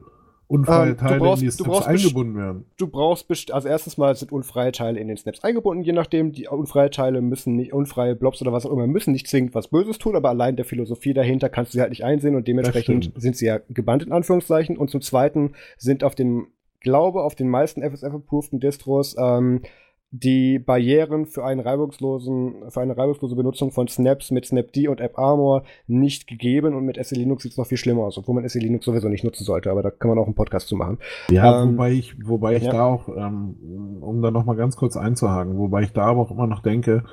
unfreie 0.49 0.91
ähm, 0.91 0.97
Teile 0.97 1.19
brauchst, 1.19 1.43
in 1.43 1.49
die 1.49 1.53
Snaps 1.53 1.87
eingebunden 1.87 2.37
werden. 2.37 2.65
Du 2.79 2.89
brauchst, 2.89 3.53
also 3.53 3.69
erstens 3.69 3.99
mal 3.99 4.16
sind 4.16 4.33
unfreie 4.33 4.73
Teile 4.73 4.99
in 4.99 5.09
den 5.09 5.16
Snaps 5.16 5.45
eingebunden, 5.45 5.85
je 5.85 5.93
nachdem. 5.93 6.33
Die 6.33 6.49
unfreie 6.49 6.91
Teile 6.91 7.20
müssen 7.20 7.55
nicht, 7.55 7.73
unfreie 7.73 8.16
Blobs 8.16 8.41
oder 8.43 8.53
was 8.53 8.66
auch 8.66 8.73
immer, 8.73 8.87
müssen 8.87 9.12
nicht 9.12 9.29
zwingend 9.29 9.55
was 9.55 9.69
Böses 9.69 9.99
tun, 9.99 10.16
aber 10.16 10.31
allein 10.31 10.57
der 10.57 10.65
Philosophie 10.65 11.15
dahinter 11.15 11.49
kannst 11.49 11.73
du 11.73 11.77
sie 11.77 11.81
halt 11.81 11.91
nicht 11.91 12.05
einsehen 12.05 12.35
und 12.35 12.49
dementsprechend 12.49 13.12
sind 13.16 13.37
sie 13.37 13.47
ja 13.47 13.61
gebannt 13.69 14.03
in 14.03 14.12
Anführungszeichen. 14.12 14.79
Und 14.79 14.91
zum 14.91 15.03
Zweiten 15.03 15.53
sind 15.77 16.03
auf 16.03 16.15
dem, 16.15 16.49
glaube, 16.81 17.23
auf 17.23 17.35
den 17.35 17.49
meisten 17.49 17.83
FSF-approveden 17.83 18.59
Distros 18.59 19.16
ähm, 19.19 19.62
die 20.10 20.59
Barrieren 20.59 21.26
für, 21.26 21.44
einen 21.44 21.60
reibungslosen, 21.60 22.70
für 22.70 22.80
eine 22.80 22.97
reibungslose 22.97 23.36
Benutzung 23.36 23.72
von 23.72 23.89
Snaps 23.89 24.30
mit 24.30 24.47
Snapd 24.47 24.89
und 24.89 25.02
AppArmor 25.02 25.64
nicht 25.86 26.26
gegeben 26.26 26.74
und 26.74 26.86
mit 26.86 27.05
SE 27.05 27.14
Linux 27.14 27.43
sieht 27.43 27.52
es 27.52 27.59
noch 27.59 27.66
viel 27.66 27.76
schlimmer 27.76 28.05
aus, 28.05 28.16
obwohl 28.16 28.35
man 28.35 28.48
SE 28.48 28.59
Linux 28.59 28.86
sowieso 28.86 29.09
nicht 29.09 29.24
nutzen 29.24 29.44
sollte, 29.44 29.70
aber 29.70 29.82
da 29.82 29.90
kann 29.90 30.09
man 30.09 30.18
auch 30.18 30.24
einen 30.24 30.35
Podcast 30.35 30.68
zu 30.68 30.76
machen. 30.76 30.98
Ja, 31.30 31.62
ähm, 31.62 31.72
wobei 31.72 31.93
ich, 31.93 32.26
wobei 32.26 32.56
ich 32.56 32.62
ja. 32.62 32.72
da 32.72 32.85
auch, 32.85 33.09
ähm, 33.14 33.98
um 34.01 34.22
da 34.22 34.30
nochmal 34.30 34.56
ganz 34.56 34.76
kurz 34.76 34.97
einzuhaken, 34.97 35.59
wobei 35.59 35.82
ich 35.82 35.93
da 35.93 36.06
aber 36.06 36.22
auch 36.22 36.30
immer 36.30 36.47
noch 36.47 36.62
denke, 36.62 37.05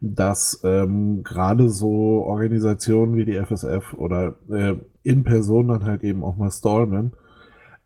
dass 0.00 0.60
ähm, 0.62 1.24
gerade 1.24 1.70
so 1.70 2.22
Organisationen 2.24 3.16
wie 3.16 3.24
die 3.24 3.36
FSF 3.36 3.94
oder 3.94 4.36
äh, 4.48 4.74
in 5.02 5.24
Person 5.24 5.68
dann 5.68 5.84
halt 5.84 6.04
eben 6.04 6.22
auch 6.22 6.36
mal 6.36 6.52
Stallman, 6.52 7.14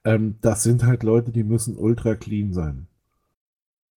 ähm, 0.04 0.36
das 0.42 0.62
sind 0.62 0.84
halt 0.84 1.04
Leute, 1.04 1.32
die 1.32 1.44
müssen 1.44 1.78
ultra 1.78 2.16
clean 2.16 2.52
sein. 2.52 2.86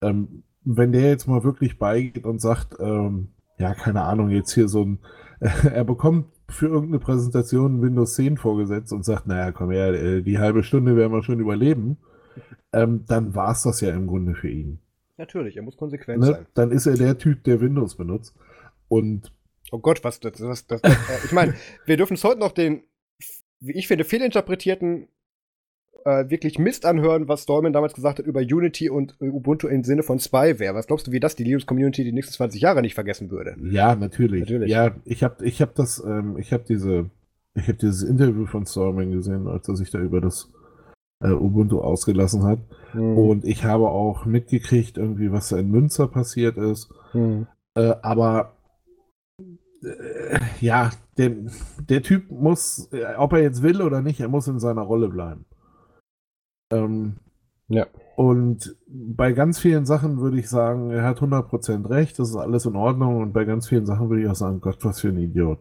Ähm, 0.02 0.44
wenn 0.65 0.93
der 0.93 1.09
jetzt 1.09 1.27
mal 1.27 1.45
wirklich 1.45 1.78
beigeht 1.78 2.24
und 2.24 2.41
sagt, 2.41 2.77
ähm, 2.81 3.28
ja, 3.59 3.74
keine 3.74 4.03
Ahnung, 4.03 4.31
jetzt 4.31 4.53
hier 4.53 4.69
so 4.69 4.85
ein, 4.85 4.99
er 5.41 5.85
bekommt 5.85 6.27
für 6.49 6.66
irgendeine 6.66 6.99
Präsentation 6.99 7.82
Windows 7.82 8.15
10 8.15 8.37
vorgesetzt 8.37 8.93
und 8.93 9.05
sagt, 9.05 9.27
naja, 9.27 9.53
komm 9.53 9.70
her, 9.70 9.93
äh, 9.93 10.23
die 10.23 10.39
halbe 10.39 10.62
Stunde 10.62 10.97
werden 10.97 11.12
wir 11.12 11.23
schon 11.23 11.41
überleben, 11.41 11.99
ähm, 12.73 13.05
dann 13.07 13.35
war 13.35 13.53
es 13.53 13.62
das 13.62 13.81
ja 13.81 13.91
im 13.91 14.07
Grunde 14.07 14.35
für 14.35 14.49
ihn. 14.49 14.81
Natürlich, 15.16 15.57
er 15.57 15.62
muss 15.62 15.77
konsequent 15.77 16.20
ne? 16.20 16.27
sein. 16.27 16.47
Dann 16.55 16.70
ist 16.70 16.87
er 16.87 16.97
der 16.97 17.19
Typ, 17.19 17.45
der 17.45 17.61
Windows 17.61 17.95
benutzt. 17.95 18.35
Und 18.89 19.32
Oh 19.70 19.78
Gott, 19.78 20.03
was 20.03 20.20
das, 20.20 20.32
das, 20.32 20.66
das, 20.66 20.81
das 20.81 20.82
äh, 20.82 21.24
ich 21.24 21.32
meine, 21.32 21.55
wir 21.85 21.97
dürfen 21.97 22.15
es 22.15 22.24
heute 22.24 22.41
noch 22.41 22.53
den, 22.53 22.82
wie 23.61 23.73
ich 23.73 23.87
finde, 23.87 24.05
fehlinterpretierten 24.05 25.09
äh, 26.05 26.31
wirklich 26.31 26.59
Mist 26.59 26.86
anhören, 26.86 27.28
was 27.28 27.43
Stallman 27.43 27.72
damals 27.72 27.94
gesagt 27.94 28.18
hat 28.18 28.27
über 28.27 28.40
Unity 28.40 28.90
und 28.90 29.16
Ubuntu 29.20 29.68
im 29.68 29.85
Sinne 29.85 30.02
von 30.02 30.18
Spyware. 30.18 30.74
Was 30.74 30.86
glaubst 30.86 31.06
du, 31.06 31.12
wie 31.12 31.20
das 31.20 31.36
die 31.36 31.44
Linux-Community 31.44 32.05
die 32.05 32.12
nächsten 32.12 32.35
20 32.35 32.60
Jahre 32.60 32.82
nicht 32.82 32.94
vergessen 32.94 33.31
würde? 33.31 33.56
Ja, 33.62 33.94
natürlich. 33.94 34.40
natürlich. 34.40 34.70
Ja, 34.70 34.94
ich 35.05 35.22
habe 35.22 35.44
ich 35.44 35.60
hab 35.60 35.74
das, 35.74 36.02
ähm, 36.05 36.36
ich 36.39 36.52
habe 36.52 36.64
diese, 36.68 37.10
ich 37.55 37.68
habe 37.68 37.78
dieses 37.78 38.02
Interview 38.02 38.47
von 38.47 38.66
Stallman 38.66 39.12
gesehen, 39.12 39.47
als 39.47 39.68
er 39.68 39.77
sich 39.77 39.90
da 39.90 39.98
über 39.98 40.20
das 40.20 40.51
äh, 41.22 41.31
Ubuntu 41.31 41.81
ausgelassen 41.81 42.44
hat. 42.44 42.60
Hm. 42.93 43.16
Und 43.16 43.44
ich 43.44 43.64
habe 43.64 43.89
auch 43.89 44.24
mitgekriegt, 44.24 44.98
irgendwie, 44.98 45.32
was 45.32 45.48
da 45.48 45.59
in 45.59 45.70
Münster 45.70 46.09
passiert 46.09 46.56
ist. 46.56 46.93
Hm. 47.12 47.47
Äh, 47.74 47.94
aber 48.02 48.56
äh, 49.82 50.40
ja, 50.60 50.90
der, 51.18 51.32
der 51.89 52.02
Typ 52.02 52.31
muss, 52.31 52.89
äh, 52.93 53.14
ob 53.16 53.32
er 53.32 53.43
jetzt 53.43 53.62
will 53.62 53.82
oder 53.82 54.02
nicht, 54.02 54.20
er 54.20 54.28
muss 54.28 54.48
in 54.48 54.59
seiner 54.59 54.82
Rolle 54.82 55.09
bleiben. 55.09 55.44
Ähm, 56.70 57.16
ja. 57.68 57.86
Und 58.16 58.76
bei 58.88 59.32
ganz 59.32 59.60
vielen 59.60 59.86
Sachen 59.86 60.20
würde 60.20 60.38
ich 60.38 60.48
sagen, 60.48 60.90
er 60.90 61.05
hat 61.05 61.20
100% 61.20 61.88
recht, 61.88 62.18
das 62.18 62.30
ist 62.30 62.36
alles 62.36 62.66
in 62.66 62.76
Ordnung. 62.76 63.18
Und 63.18 63.32
bei 63.32 63.44
ganz 63.44 63.68
vielen 63.68 63.86
Sachen 63.86 64.10
würde 64.10 64.22
ich 64.22 64.28
auch 64.28 64.34
sagen, 64.34 64.60
Gott, 64.60 64.78
was 64.84 65.01
für 65.01 65.09
ein 65.09 65.18
Idiot. 65.18 65.60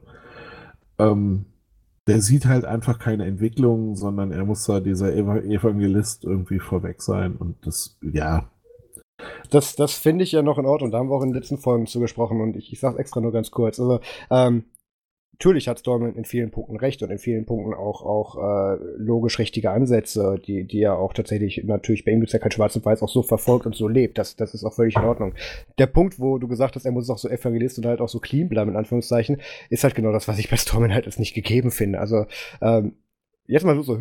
Ähm, 0.98 1.45
der 2.07 2.22
sieht 2.22 2.48
halt 2.48 2.65
einfach 2.65 2.98
keine 2.98 3.26
Entwicklung, 3.26 3.95
sondern 3.95 4.31
er 4.31 4.44
muss 4.44 4.65
da 4.65 4.80
dieser 4.80 5.14
Evangelist 5.14 6.23
irgendwie 6.23 6.57
vorweg 6.57 7.03
sein. 7.03 7.36
Und 7.36 7.65
das, 7.65 7.99
ja. 8.02 8.49
Das, 9.52 9.76
das 9.76 9.94
finde 9.94 10.23
ich 10.23 10.31
ja 10.31 10.41
noch 10.41 10.57
in 10.57 10.65
Ordnung. 10.65 10.90
Da 10.90 10.98
haben 10.98 11.10
wir 11.10 11.15
auch 11.15 11.22
in 11.22 11.30
den 11.30 11.40
letzten 11.40 11.60
Folgen 11.60 11.86
zugesprochen 11.86 12.41
und 12.41 12.56
ich, 12.56 12.73
ich 12.73 12.80
sage 12.80 12.98
extra 12.98 13.22
nur 13.22 13.31
ganz 13.31 13.52
kurz. 13.52 13.80
Also, 13.80 13.99
ähm, 14.31 14.65
natürlich 15.40 15.70
hat 15.70 15.80
Stallman 15.80 16.16
in 16.16 16.26
vielen 16.26 16.52
Punkten 16.52 16.76
recht 16.76 17.02
und 17.02 17.11
in 17.11 17.18
vielen 17.18 17.45
Punkten 17.45 17.74
auch, 17.74 18.02
auch 18.02 18.36
äh, 18.36 18.78
logisch 18.98 19.40
richtige 19.40 19.72
Ansätze, 19.72 20.38
die, 20.45 20.66
die 20.66 20.82
er 20.82 20.98
auch 20.98 21.14
tatsächlich, 21.14 21.64
natürlich 21.64 22.03
bei 22.03 22.11
ihm 22.11 22.20
gibt 22.20 22.28
es 22.30 22.34
ja 22.34 22.40
kein 22.40 22.52
Schwarz 22.52 22.76
und 22.76 22.84
Weiß, 22.84 23.02
auch 23.02 23.10
so 23.10 23.24
verfolgt 23.24 23.66
und 23.66 23.74
so 23.74 23.88
lebt. 23.88 24.18
Das, 24.18 24.36
das 24.36 24.53
ist 24.53 24.66
auch 24.66 24.74
völlig 24.74 24.98
in 24.98 25.03
Ordnung. 25.03 25.34
Der 25.78 25.88
Punkt, 25.88 26.20
wo 26.20 26.40
du 26.40 26.49
gesagt 26.49 26.76
hast, 26.76 26.84
er 26.84 26.91
muss 26.91 27.10
auch 27.10 27.18
so 27.18 27.30
Evangelist 27.30 27.78
und 27.78 27.86
halt 27.86 28.02
auch 28.02 28.10
so 28.10 28.20
clean 28.20 28.49
bleiben, 28.49 28.72
in 28.72 28.76
Anführungszeichen, 28.76 29.38
ist 29.70 29.86
halt 29.86 29.95
genau 29.95 30.11
das, 30.11 30.28
was 30.28 30.40
ich 30.40 30.49
bei 30.49 30.57
Stallman 30.57 30.94
halt 30.94 31.06
als 31.06 31.20
nicht 31.20 31.34
gegeben 31.34 31.72
finde. 31.72 31.99
Also, 31.99 32.26
ähm, 32.61 32.98
jetzt 33.48 33.64
mal 33.64 33.76
so, 33.76 33.84
so 33.84 33.98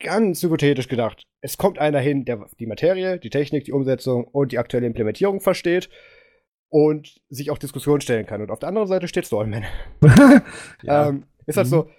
ganz 0.00 0.42
hypothetisch 0.42 0.88
gedacht. 0.88 1.22
Es 1.40 1.58
kommt 1.58 1.78
einer 1.78 2.00
hin, 2.00 2.24
der 2.24 2.44
die 2.58 2.66
Materie, 2.66 3.20
die 3.20 3.30
Technik, 3.30 3.66
die 3.66 3.72
Umsetzung 3.72 4.24
und 4.24 4.50
die 4.50 4.58
aktuelle 4.58 4.88
Implementierung 4.88 5.40
versteht 5.40 5.88
und 6.68 7.20
sich 7.28 7.50
auch 7.50 7.58
Diskussionen 7.58 8.00
stellen 8.00 8.26
kann. 8.26 8.42
Und 8.42 8.50
auf 8.50 8.58
der 8.58 8.68
anderen 8.68 8.88
Seite 8.88 9.08
steht 9.08 9.26
Stallman. 9.26 9.64
ja. 10.82 11.08
ähm, 11.08 11.24
ist 11.46 11.56
halt 11.56 11.66
mhm. 11.66 11.70
so, 11.70 11.90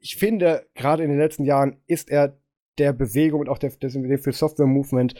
ich 0.00 0.16
finde, 0.16 0.66
gerade 0.74 1.04
in 1.04 1.10
den 1.10 1.18
letzten 1.18 1.44
Jahren 1.44 1.76
ist 1.86 2.10
er 2.10 2.36
der 2.78 2.92
Bewegung 2.92 3.40
und 3.40 3.48
auch 3.48 3.58
der, 3.58 3.70
der 3.70 4.18
für 4.18 4.32
Software 4.32 4.66
Movement 4.66 5.14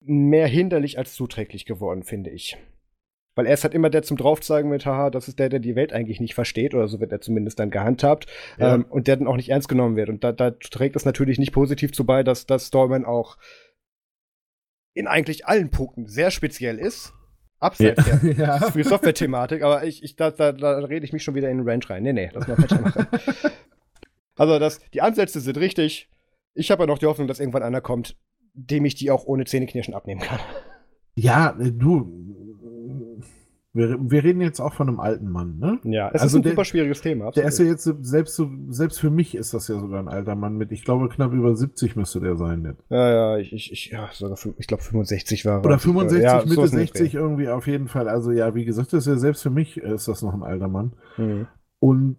mehr 0.00 0.46
hinderlich 0.46 0.98
als 0.98 1.14
zuträglich 1.14 1.66
geworden, 1.66 2.02
finde 2.02 2.30
ich. 2.30 2.56
Weil 3.34 3.46
er 3.46 3.54
ist 3.54 3.64
halt 3.64 3.74
immer 3.74 3.90
der 3.90 4.02
zum 4.02 4.16
Draufzeigen 4.16 4.70
mit, 4.70 4.86
haha, 4.86 5.10
das 5.10 5.28
ist 5.28 5.38
der, 5.38 5.48
der 5.48 5.60
die 5.60 5.76
Welt 5.76 5.92
eigentlich 5.92 6.20
nicht 6.20 6.34
versteht, 6.34 6.74
oder 6.74 6.88
so 6.88 7.00
wird 7.00 7.12
er 7.12 7.20
zumindest 7.20 7.58
dann 7.58 7.70
gehandhabt, 7.70 8.26
ja. 8.58 8.74
ähm, 8.74 8.86
und 8.88 9.06
der 9.06 9.16
dann 9.16 9.26
auch 9.26 9.36
nicht 9.36 9.50
ernst 9.50 9.68
genommen 9.68 9.96
wird. 9.96 10.08
Und 10.08 10.24
da, 10.24 10.32
da 10.32 10.50
trägt 10.50 10.96
es 10.96 11.04
natürlich 11.04 11.38
nicht 11.38 11.52
positiv 11.52 11.92
zu 11.92 12.04
bei, 12.04 12.22
dass, 12.22 12.46
dass 12.46 12.68
Stallman 12.68 13.04
auch 13.04 13.36
in 14.94 15.06
eigentlich 15.06 15.46
allen 15.46 15.70
Punkten 15.70 16.06
sehr 16.06 16.30
speziell 16.30 16.78
ist. 16.78 17.12
Abseits 17.60 18.04
ja. 18.06 18.30
ja. 18.36 18.58
Free 18.58 18.82
Software-Thematik, 18.82 19.62
aber 19.62 19.84
ich, 19.84 20.02
ich 20.02 20.16
da, 20.16 20.30
da, 20.30 20.52
da 20.52 20.78
rede 20.78 21.04
ich 21.04 21.12
mich 21.12 21.22
schon 21.22 21.34
wieder 21.34 21.50
in 21.50 21.58
den 21.58 21.68
Range 21.68 21.88
rein. 21.88 22.02
Nee, 22.02 22.14
nee, 22.14 22.30
das 22.32 22.48
mal 22.48 22.56
machen. 22.80 23.06
also, 24.36 24.58
das, 24.58 24.80
die 24.94 25.02
Ansätze 25.02 25.40
sind 25.40 25.58
richtig. 25.58 26.08
Ich 26.54 26.70
habe 26.70 26.82
ja 26.82 26.86
noch 26.86 26.98
die 26.98 27.06
Hoffnung, 27.06 27.28
dass 27.28 27.38
irgendwann 27.38 27.62
einer 27.62 27.82
kommt, 27.82 28.16
dem 28.54 28.84
ich 28.86 28.94
die 28.94 29.10
auch 29.10 29.24
ohne 29.24 29.44
Zähneknirschen 29.44 29.94
abnehmen 29.94 30.22
kann. 30.22 30.40
Ja, 31.14 31.52
du, 31.52 32.49
wir, 33.72 33.98
wir, 34.00 34.24
reden 34.24 34.40
jetzt 34.40 34.58
auch 34.58 34.74
von 34.74 34.88
einem 34.88 34.98
alten 34.98 35.30
Mann, 35.30 35.58
ne? 35.58 35.78
Ja, 35.84 36.08
es 36.08 36.22
also 36.22 36.26
ist 36.26 36.40
ein 36.40 36.42
der, 36.42 36.52
super 36.52 36.64
schwieriges 36.64 37.00
Thema. 37.02 37.28
Absolut. 37.28 37.44
Der 37.44 37.48
ist 37.48 37.58
ja 37.58 37.64
jetzt, 37.66 37.84
selbst, 38.06 38.34
so, 38.34 38.50
selbst 38.68 38.98
für 38.98 39.10
mich 39.10 39.36
ist 39.36 39.54
das 39.54 39.68
ja 39.68 39.78
sogar 39.78 40.00
ein 40.00 40.08
alter 40.08 40.34
Mann 40.34 40.56
mit, 40.56 40.72
ich 40.72 40.84
glaube, 40.84 41.08
knapp 41.08 41.32
über 41.32 41.54
70 41.54 41.94
müsste 41.94 42.18
der 42.18 42.36
sein 42.36 42.64
jetzt. 42.64 42.82
Ja, 42.90 43.10
ja, 43.10 43.38
ich, 43.38 43.52
ich, 43.52 43.72
ich, 43.72 43.90
ja, 43.90 44.08
sogar, 44.12 44.36
ich 44.58 44.66
glaube 44.66 44.82
65 44.82 45.44
war 45.46 45.58
er. 45.58 45.64
Oder 45.64 45.78
65, 45.78 46.22
ja, 46.22 46.44
Mitte 46.44 46.66
60 46.66 47.14
irgendwie 47.14 47.48
auf 47.48 47.68
jeden 47.68 47.86
Fall. 47.86 48.08
Also 48.08 48.32
ja, 48.32 48.54
wie 48.56 48.64
gesagt, 48.64 48.92
das 48.92 49.06
ist 49.06 49.12
ja 49.12 49.18
selbst 49.18 49.42
für 49.42 49.50
mich 49.50 49.76
ist 49.76 50.08
das 50.08 50.22
noch 50.22 50.34
ein 50.34 50.42
alter 50.42 50.68
Mann. 50.68 50.92
Mhm. 51.16 51.46
Und 51.78 52.16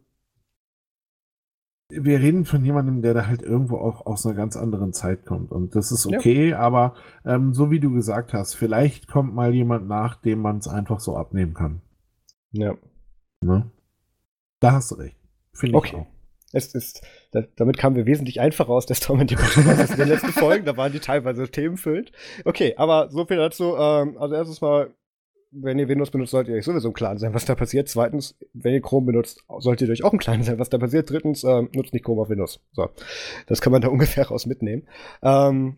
wir 1.92 2.20
reden 2.20 2.46
von 2.46 2.64
jemandem, 2.64 3.02
der 3.02 3.14
da 3.14 3.28
halt 3.28 3.42
irgendwo 3.42 3.78
auch 3.78 4.06
aus 4.06 4.26
einer 4.26 4.36
ganz 4.36 4.56
anderen 4.56 4.94
Zeit 4.94 5.26
kommt. 5.26 5.52
Und 5.52 5.76
das 5.76 5.92
ist 5.92 6.08
okay, 6.08 6.50
ja. 6.50 6.60
aber 6.60 6.96
ähm, 7.26 7.54
so 7.54 7.72
wie 7.72 7.80
du 7.80 7.92
gesagt 7.92 8.34
hast, 8.34 8.56
vielleicht 8.56 9.08
kommt 9.08 9.34
mal 9.34 9.54
jemand 9.54 9.88
nach, 9.88 10.16
dem 10.16 10.42
man 10.42 10.58
es 10.58 10.68
einfach 10.68 11.00
so 11.00 11.16
abnehmen 11.16 11.54
kann. 11.54 11.82
Ja. 12.52 12.76
Ne? 13.42 13.70
Da 14.60 14.74
hast 14.74 14.92
du 14.92 14.96
recht. 14.96 15.18
Finde 15.54 15.78
okay. 15.78 15.90
ich 15.90 15.96
auch. 15.96 16.08
Es 16.54 16.76
ist, 16.76 17.02
da, 17.32 17.44
damit 17.56 17.78
kamen 17.78 17.96
wir 17.96 18.06
wesentlich 18.06 18.42
einfacher 18.42 18.70
aus 18.70 18.86
der 18.86 18.96
Storm 18.96 19.22
in 19.22 19.28
den 19.28 19.38
letzten 19.38 20.34
Folgen. 20.34 20.66
Da 20.66 20.76
waren 20.76 20.92
die 20.92 21.00
teilweise 21.00 21.50
themenfüllt. 21.50 22.12
Okay, 22.46 22.76
aber 22.78 23.10
so 23.10 23.26
viel 23.26 23.38
dazu. 23.38 23.76
Ähm, 23.78 24.18
also 24.18 24.36
erstes 24.36 24.62
Mal 24.62 24.94
wenn 25.52 25.80
ihr 25.80 25.88
Windows 25.88 26.12
benutzt, 26.12 26.32
solltet 26.32 26.54
ihr 26.54 26.58
euch 26.58 26.66
sowieso 26.66 26.88
im 26.88 26.94
Klaren 26.94 27.18
sein, 27.18 27.34
was 27.34 27.46
da 27.46 27.56
passiert. 27.56 27.90
Zweitens, 27.90 28.36
wenn 28.54 28.74
ihr 28.74 28.82
Chrome 28.82 29.08
benutzt, 29.08 29.44
solltet 29.60 29.88
ihr 29.88 29.92
euch 29.92 30.04
auch 30.04 30.14
im 30.14 30.20
Klaren 30.20 30.44
sein, 30.44 30.60
was 30.60 30.70
da 30.70 30.78
passiert. 30.78 31.10
Drittens, 31.10 31.44
äh, 31.44 31.64
nutzt 31.74 31.94
nicht 31.94 32.06
Chrome 32.06 32.22
auf 32.22 32.30
Windows. 32.30 32.62
So, 32.72 32.90
das 33.48 33.62
kann 33.62 33.72
man 33.72 33.82
da 33.82 33.88
ungefähr 33.90 34.28
raus 34.28 34.46
mitnehmen. 34.46 34.84
Ähm, 35.22 35.78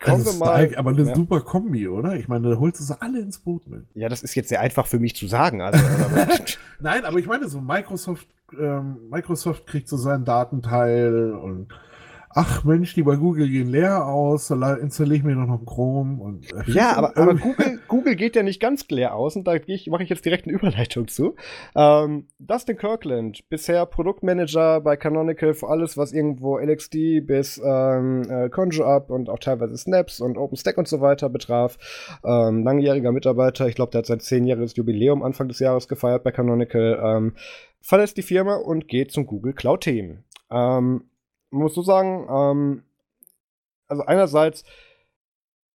kommen 0.00 0.24
wir 0.24 0.32
mal. 0.34 0.74
Aber 0.76 0.90
eine 0.90 1.04
ja. 1.04 1.14
super 1.14 1.40
Kombi, 1.40 1.86
oder? 1.88 2.16
Ich 2.16 2.26
meine, 2.26 2.50
da 2.50 2.56
holst 2.58 2.80
du 2.80 2.84
sie 2.84 3.00
alle 3.00 3.20
ins 3.20 3.38
Boot 3.38 3.68
mit. 3.68 3.86
Ja, 3.94 4.08
das 4.08 4.22
ist 4.22 4.34
jetzt 4.34 4.48
sehr 4.48 4.60
einfach 4.60 4.86
für 4.86 4.98
mich 4.98 5.14
zu 5.14 5.28
sagen. 5.28 5.62
Also, 5.62 5.82
Nein, 6.80 7.04
aber 7.04 7.18
ich 7.18 7.26
meine, 7.26 7.48
so 7.48 7.60
Microsoft, 7.60 8.26
ähm, 8.58 9.08
Microsoft 9.08 9.66
kriegt 9.66 9.88
so 9.88 9.96
seinen 9.96 10.24
Datenteil 10.24 11.32
und 11.32 11.68
ach 12.36 12.64
Mensch, 12.64 12.94
die 12.94 13.02
bei 13.02 13.16
Google 13.16 13.48
gehen 13.48 13.68
leer 13.68 14.06
aus, 14.06 14.50
installiere 14.50 15.16
ich 15.16 15.22
mir 15.24 15.34
doch 15.34 15.46
noch 15.46 15.64
Chrome. 15.64 16.22
Und, 16.22 16.46
ja, 16.66 16.94
aber, 16.94 17.16
aber 17.16 17.34
Google, 17.34 17.80
Google 17.88 18.14
geht 18.14 18.36
ja 18.36 18.42
nicht 18.42 18.60
ganz 18.60 18.86
leer 18.88 19.14
aus 19.14 19.36
und 19.36 19.48
da 19.48 19.54
mache 19.86 20.02
ich 20.02 20.10
jetzt 20.10 20.24
direkt 20.24 20.46
eine 20.46 20.54
Überleitung 20.54 21.08
zu. 21.08 21.34
Ähm, 21.74 22.28
Dustin 22.38 22.76
Kirkland, 22.76 23.48
bisher 23.48 23.86
Produktmanager 23.86 24.82
bei 24.82 24.98
Canonical 24.98 25.54
für 25.54 25.68
alles, 25.68 25.96
was 25.96 26.12
irgendwo 26.12 26.58
LXD 26.58 27.26
bis 27.26 27.58
ähm, 27.64 28.22
äh, 28.28 28.50
Conjure 28.50 28.86
Up 28.86 29.10
und 29.10 29.30
auch 29.30 29.38
teilweise 29.38 29.76
Snaps 29.78 30.20
und 30.20 30.36
OpenStack 30.36 30.76
und 30.76 30.86
so 30.86 31.00
weiter 31.00 31.30
betraf. 31.30 31.78
Ähm, 32.22 32.64
langjähriger 32.64 33.12
Mitarbeiter, 33.12 33.66
ich 33.66 33.74
glaube, 33.76 33.92
der 33.92 34.00
hat 34.00 34.06
sein 34.06 34.20
zehnjähriges 34.20 34.76
Jubiläum 34.76 35.22
Anfang 35.22 35.48
des 35.48 35.58
Jahres 35.58 35.88
gefeiert 35.88 36.22
bei 36.22 36.32
Canonical. 36.32 37.00
Ähm, 37.02 37.32
verlässt 37.80 38.18
die 38.18 38.22
Firma 38.22 38.56
und 38.56 38.88
geht 38.88 39.10
zum 39.10 39.26
Google 39.26 39.54
Cloud 39.54 39.80
Team. 39.80 40.24
Ähm, 40.50 41.04
man 41.56 41.64
muss 41.64 41.74
so 41.74 41.82
sagen, 41.82 42.26
ähm, 42.30 42.82
also 43.88 44.04
einerseits, 44.04 44.64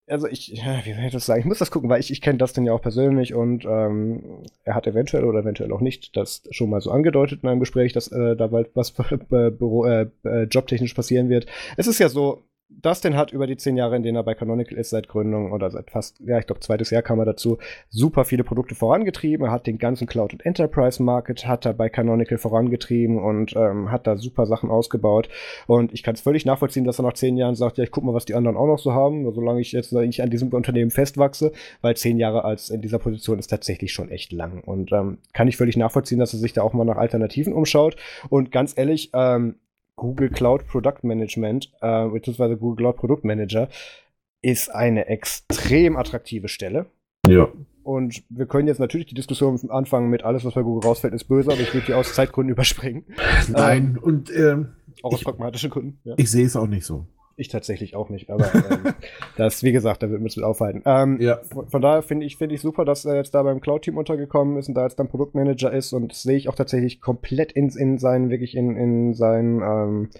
also 0.06 0.26
ich, 0.26 0.52
wie 0.84 0.94
soll 0.94 1.04
ich 1.04 1.12
das 1.12 1.26
sagen? 1.26 1.40
Ich 1.40 1.46
muss 1.46 1.58
das 1.58 1.70
gucken, 1.70 1.88
weil 1.88 2.00
ich, 2.00 2.10
ich 2.10 2.20
kenne 2.20 2.38
Dustin 2.38 2.64
ja 2.64 2.72
auch 2.72 2.82
persönlich 2.82 3.34
und 3.34 3.64
ähm, 3.64 4.44
er 4.64 4.74
hat 4.74 4.86
eventuell 4.86 5.24
oder 5.24 5.40
eventuell 5.40 5.72
auch 5.72 5.80
nicht 5.80 6.16
das 6.16 6.42
schon 6.50 6.70
mal 6.70 6.80
so 6.80 6.90
angedeutet 6.90 7.42
in 7.42 7.48
einem 7.48 7.60
Gespräch, 7.60 7.92
dass 7.92 8.08
äh, 8.08 8.36
da 8.36 8.48
bald 8.48 8.70
was 8.74 8.92
äh, 9.30 10.42
jobtechnisch 10.44 10.94
passieren 10.94 11.28
wird. 11.28 11.46
Es 11.76 11.86
ist 11.86 11.98
ja 11.98 12.08
so, 12.08 12.42
Dustin 12.70 13.16
hat 13.16 13.32
über 13.32 13.46
die 13.46 13.56
zehn 13.56 13.76
Jahre, 13.76 13.96
in 13.96 14.02
denen 14.02 14.16
er 14.16 14.22
bei 14.22 14.34
Canonical 14.34 14.76
ist, 14.76 14.90
seit 14.90 15.08
Gründung 15.08 15.52
oder 15.52 15.70
seit 15.70 15.90
fast, 15.90 16.20
ja, 16.20 16.38
ich 16.38 16.46
glaube, 16.46 16.60
zweites 16.60 16.90
Jahr 16.90 17.02
kam 17.02 17.18
er 17.18 17.24
dazu, 17.24 17.58
super 17.88 18.24
viele 18.24 18.44
Produkte 18.44 18.74
vorangetrieben. 18.74 19.46
Er 19.46 19.52
hat 19.52 19.66
den 19.66 19.78
ganzen 19.78 20.06
Cloud- 20.06 20.34
und 20.34 20.44
Enterprise-Market, 20.44 21.46
hat 21.46 21.64
er 21.64 21.72
bei 21.72 21.88
Canonical 21.88 22.36
vorangetrieben 22.36 23.18
und 23.18 23.56
ähm, 23.56 23.90
hat 23.90 24.06
da 24.06 24.16
super 24.16 24.46
Sachen 24.46 24.70
ausgebaut. 24.70 25.28
Und 25.66 25.94
ich 25.94 26.02
kann 26.02 26.14
es 26.14 26.20
völlig 26.20 26.44
nachvollziehen, 26.44 26.84
dass 26.84 27.00
er 27.00 27.04
nach 27.04 27.14
zehn 27.14 27.38
Jahren 27.38 27.54
sagt, 27.54 27.78
ja, 27.78 27.84
ich 27.84 27.90
guck 27.90 28.04
mal, 28.04 28.14
was 28.14 28.26
die 28.26 28.34
anderen 28.34 28.56
auch 28.56 28.66
noch 28.66 28.78
so 28.78 28.92
haben, 28.92 29.32
solange 29.32 29.60
ich 29.60 29.72
jetzt 29.72 29.92
nicht 29.92 30.22
an 30.22 30.30
diesem 30.30 30.52
Unternehmen 30.52 30.90
festwachse, 30.90 31.52
weil 31.80 31.96
zehn 31.96 32.18
Jahre 32.18 32.44
als 32.44 32.68
in 32.68 32.82
dieser 32.82 32.98
Position 32.98 33.38
ist 33.38 33.48
tatsächlich 33.48 33.92
schon 33.92 34.10
echt 34.10 34.30
lang. 34.30 34.62
Und 34.62 34.92
ähm, 34.92 35.18
kann 35.32 35.48
ich 35.48 35.56
völlig 35.56 35.78
nachvollziehen, 35.78 36.18
dass 36.18 36.34
er 36.34 36.38
sich 36.38 36.52
da 36.52 36.62
auch 36.62 36.74
mal 36.74 36.84
nach 36.84 36.96
Alternativen 36.96 37.54
umschaut. 37.54 37.96
Und 38.28 38.52
ganz 38.52 38.76
ehrlich, 38.76 39.10
ähm, 39.14 39.56
Google 39.98 40.30
Cloud 40.30 40.66
Product 40.66 41.02
Management, 41.02 41.70
äh, 41.82 42.08
beziehungsweise 42.08 42.56
Google 42.56 42.76
Cloud 42.76 42.96
Product 42.96 43.20
Manager, 43.24 43.68
ist 44.40 44.70
eine 44.74 45.06
extrem 45.06 45.96
attraktive 45.96 46.48
Stelle. 46.48 46.86
Ja. 47.26 47.48
Und 47.82 48.22
wir 48.28 48.46
können 48.46 48.68
jetzt 48.68 48.80
natürlich 48.80 49.06
die 49.06 49.14
Diskussion 49.14 49.58
anfangen 49.70 50.08
mit 50.08 50.22
alles, 50.22 50.44
was 50.44 50.54
bei 50.54 50.62
Google 50.62 50.88
rausfällt, 50.88 51.14
ist 51.14 51.24
böse, 51.24 51.50
aber 51.50 51.60
ich 51.60 51.72
würde 51.74 51.86
die 51.86 51.94
aus 51.94 52.14
Zeitgründen 52.14 52.52
überspringen. 52.54 53.04
Nein, 53.48 53.96
ähm, 53.96 54.02
und 54.02 54.30
ähm, 54.34 54.74
auch 55.02 55.12
aus 55.12 55.24
pragmatischen 55.24 55.70
Gründen. 55.70 55.98
Ja. 56.04 56.14
Ich 56.16 56.30
sehe 56.30 56.46
es 56.46 56.56
auch 56.56 56.66
nicht 56.66 56.84
so. 56.84 57.06
Ich 57.38 57.48
tatsächlich 57.48 57.94
auch 57.94 58.08
nicht, 58.08 58.30
aber 58.30 58.52
ähm, 58.52 58.94
das, 59.36 59.62
wie 59.62 59.70
gesagt, 59.70 60.02
da 60.02 60.10
wird 60.10 60.20
wir 60.20 60.24
uns 60.24 60.36
mit 60.36 60.44
aufhalten. 60.44 60.82
Ähm, 60.84 61.20
ja. 61.20 61.36
von, 61.36 61.68
von, 61.68 61.80
daher 61.80 62.02
finde 62.02 62.26
ich, 62.26 62.36
finde 62.36 62.56
ich 62.56 62.60
super, 62.60 62.84
dass 62.84 63.04
er 63.04 63.14
jetzt 63.14 63.32
da 63.32 63.44
beim 63.44 63.60
Cloud-Team 63.60 63.96
untergekommen 63.96 64.58
ist 64.58 64.68
und 64.68 64.74
da 64.74 64.82
jetzt 64.82 64.98
dann 64.98 65.08
Produktmanager 65.08 65.72
ist 65.72 65.92
und 65.92 66.10
das 66.10 66.22
sehe 66.22 66.36
ich 66.36 66.48
auch 66.48 66.56
tatsächlich 66.56 67.00
komplett 67.00 67.52
in, 67.52 67.68
in 67.68 67.98
seinen, 67.98 68.28
wirklich 68.28 68.56
in, 68.56 68.76
in 68.76 69.14
seinen 69.14 69.62
ähm, 69.62 70.10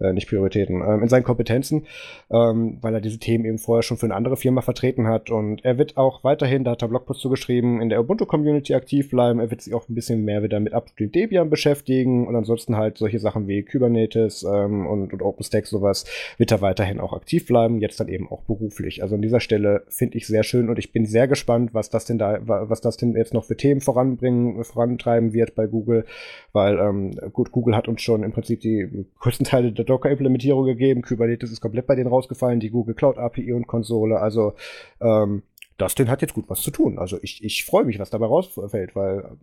äh, 0.00 0.12
nicht 0.12 0.28
Prioritäten, 0.28 0.80
ähm, 0.82 1.02
in 1.02 1.08
seinen 1.08 1.24
Kompetenzen, 1.24 1.86
ähm, 2.30 2.78
weil 2.80 2.94
er 2.94 3.00
diese 3.00 3.18
Themen 3.18 3.44
eben 3.44 3.58
vorher 3.58 3.82
schon 3.82 3.96
für 3.96 4.06
eine 4.06 4.14
andere 4.14 4.36
Firma 4.36 4.60
vertreten 4.60 5.06
hat. 5.06 5.30
Und 5.30 5.64
er 5.64 5.78
wird 5.78 5.96
auch 5.96 6.24
weiterhin, 6.24 6.64
da 6.64 6.72
hat 6.72 6.82
er 6.82 6.88
Blogpost 6.88 7.20
zugeschrieben, 7.20 7.80
in 7.80 7.88
der 7.88 8.00
Ubuntu-Community 8.00 8.74
aktiv 8.74 9.10
bleiben. 9.10 9.40
Er 9.40 9.50
wird 9.50 9.62
sich 9.62 9.74
auch 9.74 9.88
ein 9.88 9.94
bisschen 9.94 10.24
mehr 10.24 10.42
wieder 10.42 10.60
mit 10.60 10.74
Upstream 10.74 11.12
Debian 11.12 11.50
beschäftigen 11.50 12.26
und 12.26 12.36
ansonsten 12.36 12.76
halt 12.76 12.98
solche 12.98 13.18
Sachen 13.18 13.48
wie 13.48 13.64
Kubernetes 13.64 14.44
ähm, 14.44 14.86
und, 14.86 15.12
und 15.12 15.22
OpenStack, 15.22 15.66
sowas, 15.66 16.04
wird 16.36 16.52
er 16.52 16.60
weiterhin 16.60 17.00
auch 17.00 17.12
aktiv 17.12 17.46
bleiben, 17.46 17.80
jetzt 17.80 18.00
dann 18.00 18.08
eben 18.08 18.30
auch 18.30 18.42
beruflich. 18.42 19.02
Also 19.02 19.16
an 19.16 19.22
dieser 19.22 19.40
Stelle 19.40 19.84
finde 19.88 20.18
ich 20.18 20.26
sehr 20.26 20.42
schön 20.42 20.68
und 20.68 20.78
ich 20.78 20.92
bin 20.92 21.06
sehr 21.06 21.28
gespannt, 21.28 21.74
was 21.74 21.90
das 21.90 22.04
denn 22.04 22.18
da, 22.18 22.38
was 22.42 22.80
das 22.80 22.96
denn 22.96 23.14
jetzt 23.14 23.34
noch 23.34 23.44
für 23.44 23.56
Themen 23.56 23.80
voranbringen, 23.80 24.62
vorantreiben 24.64 25.32
wird 25.32 25.54
bei 25.54 25.66
Google, 25.66 26.04
weil 26.52 26.78
ähm, 26.78 27.12
gut, 27.32 27.52
Google 27.52 27.76
hat 27.76 27.88
uns 27.88 28.02
schon 28.02 28.22
im 28.22 28.32
Prinzip 28.32 28.60
die 28.60 29.06
größten 29.20 29.46
Teile 29.46 29.72
der 29.72 29.87
Docker-Implementierung 29.88 30.64
gegeben. 30.64 31.02
Kubernetes 31.02 31.52
ist 31.52 31.60
komplett 31.60 31.86
bei 31.86 31.94
denen 31.94 32.08
rausgefallen, 32.08 32.60
die 32.60 32.70
Google 32.70 32.94
Cloud 32.94 33.18
API 33.18 33.52
und 33.52 33.66
Konsole. 33.66 34.20
Also 34.20 34.54
ähm, 35.00 35.42
Dustin 35.78 36.10
hat 36.10 36.22
jetzt 36.22 36.34
gut 36.34 36.48
was 36.48 36.60
zu 36.60 36.70
tun. 36.70 36.98
Also 36.98 37.18
ich, 37.22 37.42
ich 37.42 37.64
freue 37.64 37.84
mich, 37.84 37.98
was 37.98 38.10
dabei 38.10 38.26
rausfällt, 38.26 38.94
weil 38.94 39.38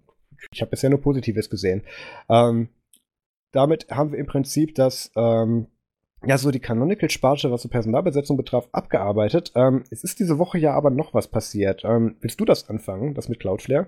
ich 0.51 0.61
habe 0.61 0.71
bisher 0.71 0.89
nur 0.89 1.01
Positives 1.01 1.49
gesehen. 1.49 1.83
Ähm, 2.29 2.69
damit 3.51 3.87
haben 3.89 4.11
wir 4.11 4.19
im 4.19 4.25
Prinzip 4.25 4.75
das, 4.75 5.11
ähm, 5.15 5.67
ja, 6.25 6.37
so 6.37 6.51
die 6.51 6.59
Canonical-Sparte, 6.59 7.51
was 7.51 7.61
so 7.61 7.69
Personalbesetzung 7.69 8.35
betraf, 8.35 8.67
abgearbeitet. 8.71 9.53
Ähm, 9.55 9.83
es 9.91 10.03
ist 10.03 10.19
diese 10.19 10.37
Woche 10.37 10.57
ja 10.57 10.73
aber 10.73 10.89
noch 10.89 11.13
was 11.13 11.27
passiert. 11.29 11.83
Ähm, 11.85 12.15
willst 12.19 12.39
du 12.39 12.45
das 12.45 12.69
anfangen, 12.69 13.13
das 13.13 13.29
mit 13.29 13.39
Cloudflare? 13.39 13.87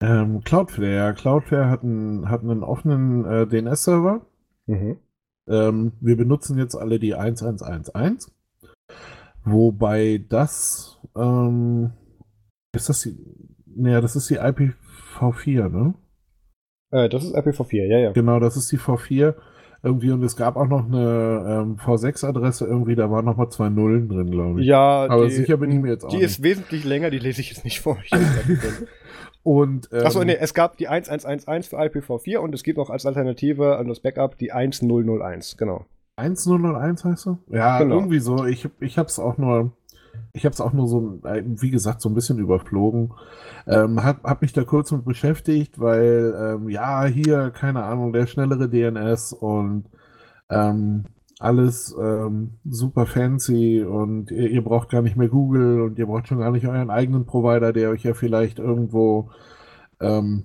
Ähm, 0.00 0.42
Cloudflare. 0.44 1.14
Cloudflare 1.14 1.68
hat 1.68 1.82
einen, 1.82 2.30
hat 2.30 2.42
einen 2.42 2.62
offenen 2.62 3.24
äh, 3.24 3.46
DNS-Server. 3.46 4.22
Mhm. 4.66 4.98
Ähm, 5.48 5.92
wir 6.00 6.16
benutzen 6.16 6.58
jetzt 6.58 6.74
alle 6.74 6.98
die 6.98 7.14
1111. 7.14 8.26
Wobei 9.44 10.24
das, 10.28 10.98
ähm, 11.16 11.92
ist 12.74 12.88
das 12.88 13.00
die, 13.00 13.16
naja, 13.66 14.00
das 14.00 14.16
ist 14.16 14.28
die 14.30 14.38
IPv4, 14.38 15.68
ne? 15.68 15.94
Äh, 16.90 17.08
das 17.08 17.24
ist 17.24 17.34
IPv4, 17.34 17.86
ja, 17.86 17.98
ja. 17.98 18.12
Genau, 18.12 18.40
das 18.40 18.56
ist 18.56 18.70
die 18.72 18.78
V4 18.78 19.34
irgendwie 19.82 20.10
und 20.10 20.22
es 20.24 20.36
gab 20.36 20.56
auch 20.56 20.66
noch 20.66 20.86
eine 20.86 21.44
ähm, 21.46 21.76
V6-Adresse 21.76 22.66
irgendwie, 22.66 22.96
da 22.96 23.10
waren 23.10 23.24
noch 23.24 23.36
mal 23.36 23.48
zwei 23.48 23.68
Nullen 23.68 24.08
drin, 24.08 24.30
glaube 24.30 24.60
ich. 24.60 24.66
Ja, 24.66 25.06
aber 25.08 25.26
die, 25.26 25.34
sicher 25.34 25.56
bin 25.56 25.70
ich 25.70 25.78
mir 25.78 25.90
jetzt 25.90 26.04
auch 26.04 26.08
Die 26.10 26.16
nicht. 26.16 26.24
ist 26.26 26.42
wesentlich 26.42 26.84
länger, 26.84 27.10
die 27.10 27.20
lese 27.20 27.40
ich 27.40 27.50
jetzt 27.50 27.64
nicht 27.64 27.80
vor. 27.80 27.96
Und, 29.42 29.88
ähm, 29.92 30.06
Achso, 30.06 30.22
nee, 30.24 30.36
es 30.38 30.52
gab 30.52 30.76
die 30.76 30.88
1111 30.88 31.68
für 31.68 31.78
IPv4 31.78 32.38
und 32.38 32.54
es 32.54 32.62
gibt 32.62 32.78
noch 32.78 32.90
als 32.90 33.06
Alternative 33.06 33.76
an 33.76 33.88
das 33.88 34.00
Backup 34.00 34.36
die 34.38 34.52
1001, 34.52 35.56
genau. 35.56 35.86
1001 36.16 37.04
heißt 37.04 37.26
du? 37.26 37.38
Ja, 37.48 37.78
genau. 37.78 37.96
irgendwie 37.96 38.18
so. 38.18 38.44
Ich, 38.44 38.68
ich 38.80 38.98
habe 38.98 39.08
es 39.08 39.18
auch 39.18 39.38
nur 39.38 39.72
ich 40.32 40.44
habe 40.44 40.52
es 40.52 40.60
auch 40.60 40.72
nur 40.72 40.86
so, 40.86 41.20
wie 41.22 41.70
gesagt, 41.70 42.00
so 42.00 42.08
ein 42.08 42.14
bisschen 42.14 42.38
überflogen. 42.38 43.12
Ähm, 43.66 44.02
hab, 44.02 44.24
hab 44.24 44.42
mich 44.42 44.52
da 44.52 44.64
kurz 44.64 44.90
mit 44.92 45.04
beschäftigt, 45.04 45.78
weil, 45.80 46.34
ähm, 46.38 46.68
ja, 46.68 47.04
hier, 47.04 47.50
keine 47.50 47.84
Ahnung, 47.84 48.12
der 48.12 48.26
schnellere 48.26 48.68
DNS 48.68 49.32
und 49.32 49.84
ähm, 50.50 51.04
alles 51.38 51.94
ähm, 52.00 52.58
super 52.64 53.06
fancy 53.06 53.82
und 53.82 54.30
ihr, 54.30 54.50
ihr, 54.50 54.62
braucht 54.62 54.90
gar 54.90 55.02
nicht 55.02 55.16
mehr 55.16 55.28
Google 55.28 55.82
und 55.82 55.98
ihr 55.98 56.06
braucht 56.06 56.28
schon 56.28 56.38
gar 56.38 56.50
nicht 56.50 56.66
euren 56.66 56.90
eigenen 56.90 57.26
Provider, 57.26 57.72
der 57.72 57.90
euch 57.90 58.02
ja 58.02 58.14
vielleicht 58.14 58.58
irgendwo, 58.58 59.30
ähm, 60.00 60.44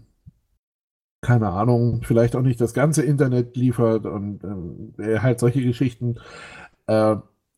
keine 1.21 1.49
Ahnung, 1.49 2.01
vielleicht 2.03 2.35
auch 2.35 2.41
nicht 2.41 2.61
das 2.61 2.73
ganze 2.73 3.01
Internet 3.01 3.55
liefert 3.57 4.05
und 4.05 4.43
äh, 4.99 5.19
halt 5.19 5.39
solche 5.39 5.63
Geschichten. 5.63 6.19
Äh, 6.87 7.15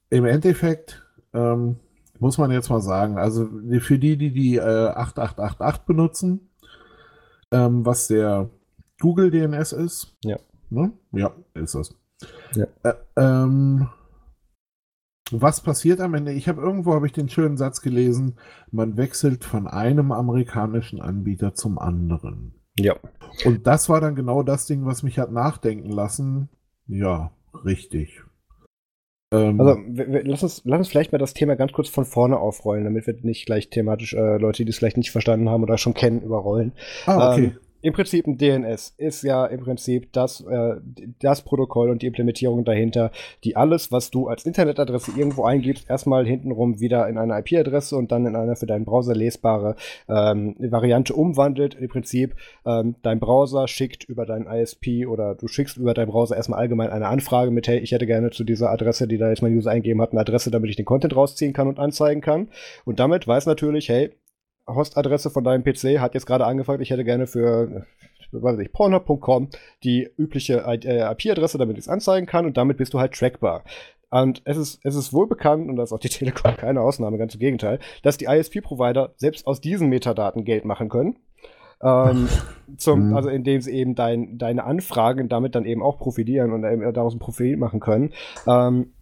Im 0.10 0.26
Endeffekt 0.26 1.06
ähm, 1.34 1.78
muss 2.20 2.38
man 2.38 2.52
jetzt 2.52 2.70
mal 2.70 2.82
sagen, 2.82 3.18
also 3.18 3.50
für 3.80 4.00
die, 4.00 4.18
die 4.18 4.32
die 4.32 4.56
äh, 4.56 4.62
8888 4.62 5.86
benutzen, 5.86 6.50
ähm, 7.52 7.86
was 7.86 8.08
der 8.08 8.50
Google 9.02 9.32
DNS 9.32 9.74
ist. 9.74 10.16
Ja. 10.24 10.38
Ne? 10.70 10.94
Ja, 11.12 11.32
ist 11.54 11.76
das. 11.76 11.96
Ja. 12.54 12.68
Äh, 12.84 12.94
ähm, 13.18 13.90
was 15.32 15.62
passiert 15.62 16.00
am 16.02 16.14
Ende? 16.14 16.34
Ich 16.34 16.48
habe 16.48 16.62
irgendwo 16.62 16.94
habe 16.94 17.08
ich 17.08 17.14
den 17.14 17.30
schönen 17.30 17.58
Satz 17.58 17.82
gelesen: 17.82 18.38
Man 18.72 18.98
wechselt 18.98 19.44
von 19.44 19.68
einem 19.68 20.12
amerikanischen 20.12 21.02
Anbieter 21.02 21.54
zum 21.54 21.80
anderen. 21.80 22.62
Ja. 22.78 22.96
Und 23.46 23.66
das 23.68 23.90
war 23.90 24.02
dann 24.02 24.16
genau 24.16 24.44
das 24.44 24.68
Ding, 24.68 24.86
was 24.86 25.04
mich 25.04 25.18
hat 25.18 25.32
nachdenken 25.32 25.90
lassen. 25.90 26.50
Ja, 26.88 27.32
richtig. 27.64 28.22
Ähm, 29.34 29.60
also 29.60 29.80
lass 29.88 30.44
uns, 30.44 30.62
lass 30.66 30.80
uns 30.80 30.90
vielleicht 30.90 31.12
mal 31.12 31.18
das 31.18 31.34
Thema 31.34 31.56
ganz 31.56 31.72
kurz 31.72 31.90
von 31.90 32.06
vorne 32.06 32.38
aufrollen, 32.38 32.84
damit 32.84 33.08
wir 33.08 33.16
nicht 33.22 33.46
gleich 33.46 33.70
thematisch 33.70 34.14
äh, 34.14 34.38
Leute, 34.38 34.64
die 34.64 34.70
es 34.70 34.78
vielleicht 34.78 34.98
nicht 34.98 35.12
verstanden 35.12 35.50
haben 35.50 35.64
oder 35.64 35.78
schon 35.78 35.94
kennen, 35.94 36.22
überrollen. 36.22 36.74
Ah, 37.06 37.34
okay. 37.34 37.46
Ähm, 37.46 37.60
im 37.86 37.94
Prinzip 37.94 38.26
ein 38.26 38.40
DNS 38.40 38.96
ist 38.98 39.22
ja 39.22 39.46
im 39.46 39.60
Prinzip 39.60 40.12
das, 40.12 40.42
äh, 40.42 40.78
das 41.20 41.44
Protokoll 41.44 41.92
und 41.92 42.02
die 42.02 42.08
Implementierung 42.08 42.66
dahinter, 42.66 43.12
die 43.44 43.56
alles, 43.56 43.92
was 43.92 44.10
du 44.10 44.28
als 44.28 44.44
Internetadresse 44.44 45.12
irgendwo 45.16 45.44
eingibst, 45.44 45.88
erstmal 45.88 46.26
hintenrum 46.26 46.80
wieder 46.80 47.08
in 47.08 47.20
eine 47.20 47.38
IP-Adresse 47.38 47.96
und 47.96 48.12
dann 48.12 48.26
in 48.26 48.36
eine 48.36 48.56
für 48.56 48.66
deinen 48.66 48.86
Browser 48.86 49.14
lesbare 49.14 49.76
ähm, 50.10 50.56
Variante 50.58 51.14
umwandelt. 51.14 51.76
Im 51.76 51.88
Prinzip, 51.88 52.36
ähm, 52.66 52.96
dein 53.04 53.20
Browser 53.20 53.68
schickt 53.68 54.04
über 54.04 54.26
deinen 54.26 54.48
ISP 54.48 55.06
oder 55.06 55.36
du 55.36 55.48
schickst 55.48 55.78
über 55.78 55.94
deinen 55.94 56.10
Browser 56.10 56.36
erstmal 56.36 56.62
allgemein 56.62 56.90
eine 56.90 57.08
Anfrage 57.08 57.52
mit, 57.52 57.68
hey, 57.68 57.78
ich 57.78 57.92
hätte 57.92 58.08
gerne 58.08 58.32
zu 58.32 58.44
dieser 58.44 58.72
Adresse, 58.72 59.08
die 59.08 59.20
da 59.20 59.30
jetzt 59.30 59.44
mein 59.44 59.56
User 59.56 59.70
eingegeben 59.70 60.02
hat, 60.02 60.10
eine 60.10 60.22
Adresse, 60.22 60.50
damit 60.50 60.72
ich 60.72 60.76
den 60.76 60.86
Content 60.86 61.16
rausziehen 61.16 61.54
kann 61.54 61.68
und 61.68 61.78
anzeigen 61.78 62.22
kann. 62.22 62.48
Und 62.84 63.00
damit 63.00 63.28
weiß 63.28 63.46
natürlich, 63.46 63.90
hey, 63.90 64.10
Hostadresse 64.68 65.30
von 65.30 65.44
deinem 65.44 65.64
PC 65.64 66.00
hat 66.00 66.14
jetzt 66.14 66.26
gerade 66.26 66.46
angefragt, 66.46 66.82
ich 66.82 66.90
hätte 66.90 67.04
gerne 67.04 67.28
für 67.28 67.86
weiß 68.32 68.60
ich, 68.60 68.72
Pornhub.com 68.72 69.50
die 69.84 70.10
übliche 70.18 70.66
IP-Adresse, 70.68 71.58
damit 71.58 71.78
ich 71.78 71.86
es 71.86 71.90
anzeigen 71.90 72.26
kann 72.26 72.46
und 72.46 72.58
damit 72.58 72.78
bist 72.78 72.94
du 72.94 73.00
halt 73.00 73.14
trackbar. 73.14 73.64
Und 74.12 74.42
es 74.46 74.58
ist, 74.58 74.80
es 74.84 74.96
ist 74.96 75.14
wohl 75.14 75.28
bekannt, 75.28 75.70
und 75.70 75.76
da 75.76 75.84
ist 75.84 75.92
auch 75.92 76.00
die 76.00 76.10
Telekom 76.10 76.56
keine 76.58 76.82
Ausnahme, 76.82 77.18
ganz 77.18 77.34
im 77.34 77.40
Gegenteil, 77.40 77.80
dass 78.04 78.18
die 78.18 78.26
ISP-Provider 78.26 79.14
selbst 79.18 79.48
aus 79.48 79.62
diesen 79.62 79.90
Metadaten 79.90 80.46
Geld 80.46 80.66
machen 80.66 80.90
können. 80.90 81.18
Ähm, 81.82 82.30
zum, 82.78 83.10
mhm. 83.10 83.16
also 83.16 83.30
indem 83.30 83.62
sie 83.62 83.72
eben 83.72 83.96
dein, 83.96 84.38
deine 84.38 84.64
Anfragen 84.64 85.28
damit 85.28 85.56
dann 85.56 85.66
eben 85.66 85.84
auch 85.84 85.98
profitieren 85.98 86.54
und 86.54 86.62
daraus 86.94 87.14
ein 87.14 87.20
Profit 87.20 87.60
machen 87.60 87.80
können. 87.80 88.14
Ähm, 88.48 88.94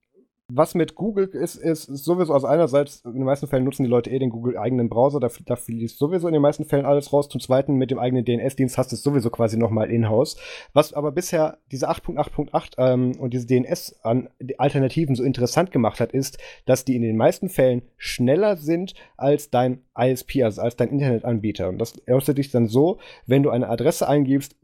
was 0.49 0.75
mit 0.75 0.95
Google 0.95 1.25
ist, 1.25 1.55
ist, 1.55 1.83
sowieso, 1.83 2.33
also 2.33 2.47
einerseits, 2.47 3.01
in 3.05 3.13
den 3.13 3.23
meisten 3.23 3.47
Fällen 3.47 3.63
nutzen 3.63 3.83
die 3.83 3.89
Leute 3.89 4.09
eh 4.09 4.19
den 4.19 4.29
Google-eigenen 4.29 4.89
Browser, 4.89 5.19
da, 5.19 5.29
da 5.45 5.55
fließt 5.55 5.97
sowieso 5.97 6.27
in 6.27 6.33
den 6.33 6.41
meisten 6.41 6.65
Fällen 6.65 6.85
alles 6.85 7.13
raus. 7.13 7.29
Zum 7.29 7.39
Zweiten, 7.39 7.75
mit 7.75 7.91
dem 7.91 7.99
eigenen 7.99 8.25
DNS-Dienst 8.25 8.77
hast 8.77 8.91
du 8.91 8.95
es 8.95 9.03
sowieso 9.03 9.29
quasi 9.29 9.57
nochmal 9.57 9.89
in-house. 9.89 10.37
Was 10.73 10.93
aber 10.93 11.11
bisher 11.11 11.59
diese 11.71 11.89
8.8.8 11.89 12.73
ähm, 12.77 13.13
und 13.19 13.33
diese 13.33 13.47
DNS-Alternativen 13.47 15.15
so 15.15 15.23
interessant 15.23 15.71
gemacht 15.71 15.99
hat, 15.99 16.11
ist, 16.11 16.37
dass 16.65 16.83
die 16.83 16.95
in 16.95 17.01
den 17.03 17.17
meisten 17.17 17.49
Fällen 17.49 17.81
schneller 17.97 18.57
sind 18.57 18.93
als 19.15 19.49
dein 19.49 19.81
ISP, 19.97 20.43
also 20.43 20.61
als 20.61 20.75
dein 20.75 20.89
Internetanbieter. 20.89 21.69
Und 21.69 21.77
das 21.77 21.93
äußert 22.07 22.37
sich 22.37 22.51
dann 22.51 22.67
so, 22.67 22.99
wenn 23.25 23.43
du 23.43 23.49
eine 23.49 23.69
Adresse 23.69 24.07
eingibst, 24.07 24.55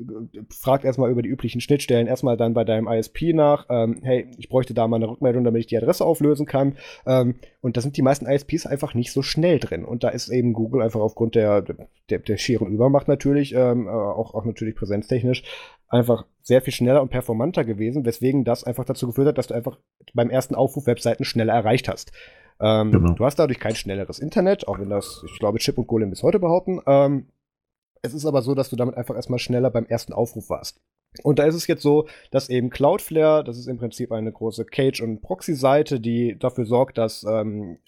frag 0.49 0.83
erstmal 0.83 1.09
über 1.09 1.21
die 1.21 1.29
üblichen 1.29 1.61
Schnittstellen, 1.61 2.07
erstmal 2.07 2.35
dann 2.35 2.53
bei 2.53 2.63
deinem 2.65 2.87
ISP 2.87 3.33
nach, 3.33 3.67
ähm, 3.69 4.01
hey, 4.03 4.27
ich 4.37 4.49
bräuchte 4.49 4.73
da 4.73 4.87
mal 4.87 4.97
eine 4.97 5.09
Rückmeldung, 5.09 5.43
damit 5.43 5.61
ich 5.61 5.68
die 5.71 5.77
Adresse 5.77 6.05
auflösen 6.05 6.45
kann. 6.45 6.77
Ähm, 7.05 7.35
und 7.61 7.77
da 7.77 7.81
sind 7.81 7.97
die 7.97 8.01
meisten 8.01 8.25
ISPs 8.25 8.65
einfach 8.65 8.93
nicht 8.93 9.11
so 9.11 9.21
schnell 9.21 9.59
drin. 9.59 9.85
Und 9.85 10.03
da 10.03 10.09
ist 10.09 10.29
eben 10.29 10.53
Google 10.53 10.81
einfach 10.81 10.99
aufgrund 10.99 11.35
der, 11.35 11.61
der, 12.09 12.19
der 12.19 12.37
schieren 12.37 12.67
Übermacht 12.67 13.07
natürlich, 13.07 13.53
ähm, 13.53 13.87
äh, 13.87 13.91
auch, 13.91 14.33
auch 14.33 14.45
natürlich 14.45 14.75
präsenztechnisch, 14.75 15.43
einfach 15.87 16.25
sehr 16.41 16.61
viel 16.61 16.73
schneller 16.73 17.01
und 17.01 17.09
performanter 17.09 17.63
gewesen, 17.63 18.05
weswegen 18.05 18.43
das 18.43 18.63
einfach 18.63 18.85
dazu 18.85 19.07
geführt 19.07 19.27
hat, 19.27 19.37
dass 19.37 19.47
du 19.47 19.53
einfach 19.53 19.77
beim 20.13 20.29
ersten 20.29 20.55
Aufruf 20.55 20.85
Webseiten 20.87 21.25
schneller 21.25 21.53
erreicht 21.53 21.87
hast. 21.87 22.11
Ähm, 22.59 22.91
genau. 22.91 23.13
Du 23.13 23.25
hast 23.25 23.37
dadurch 23.37 23.59
kein 23.59 23.75
schnelleres 23.75 24.19
Internet, 24.19 24.67
auch 24.67 24.79
wenn 24.79 24.89
das, 24.89 25.23
ich 25.25 25.39
glaube, 25.39 25.59
Chip 25.59 25.77
und 25.77 25.87
Golem 25.87 26.09
bis 26.09 26.23
heute 26.23 26.39
behaupten. 26.39 26.81
Ähm, 26.85 27.27
es 28.01 28.13
ist 28.13 28.25
aber 28.25 28.41
so, 28.41 28.55
dass 28.55 28.69
du 28.69 28.75
damit 28.75 28.95
einfach 28.95 29.15
erstmal 29.15 29.39
schneller 29.39 29.69
beim 29.69 29.85
ersten 29.85 30.13
Aufruf 30.13 30.49
warst. 30.49 30.81
Und 31.23 31.39
da 31.39 31.45
ist 31.45 31.55
es 31.55 31.67
jetzt 31.67 31.81
so, 31.81 32.07
dass 32.31 32.49
eben 32.49 32.69
Cloudflare, 32.69 33.43
das 33.43 33.57
ist 33.57 33.67
im 33.67 33.77
Prinzip 33.77 34.11
eine 34.11 34.31
große 34.31 34.65
Cage- 34.65 35.01
und 35.01 35.21
Proxy-Seite, 35.21 35.99
die 35.99 36.37
dafür 36.37 36.65
sorgt, 36.65 36.97
dass 36.97 37.23
ähm, 37.23 37.79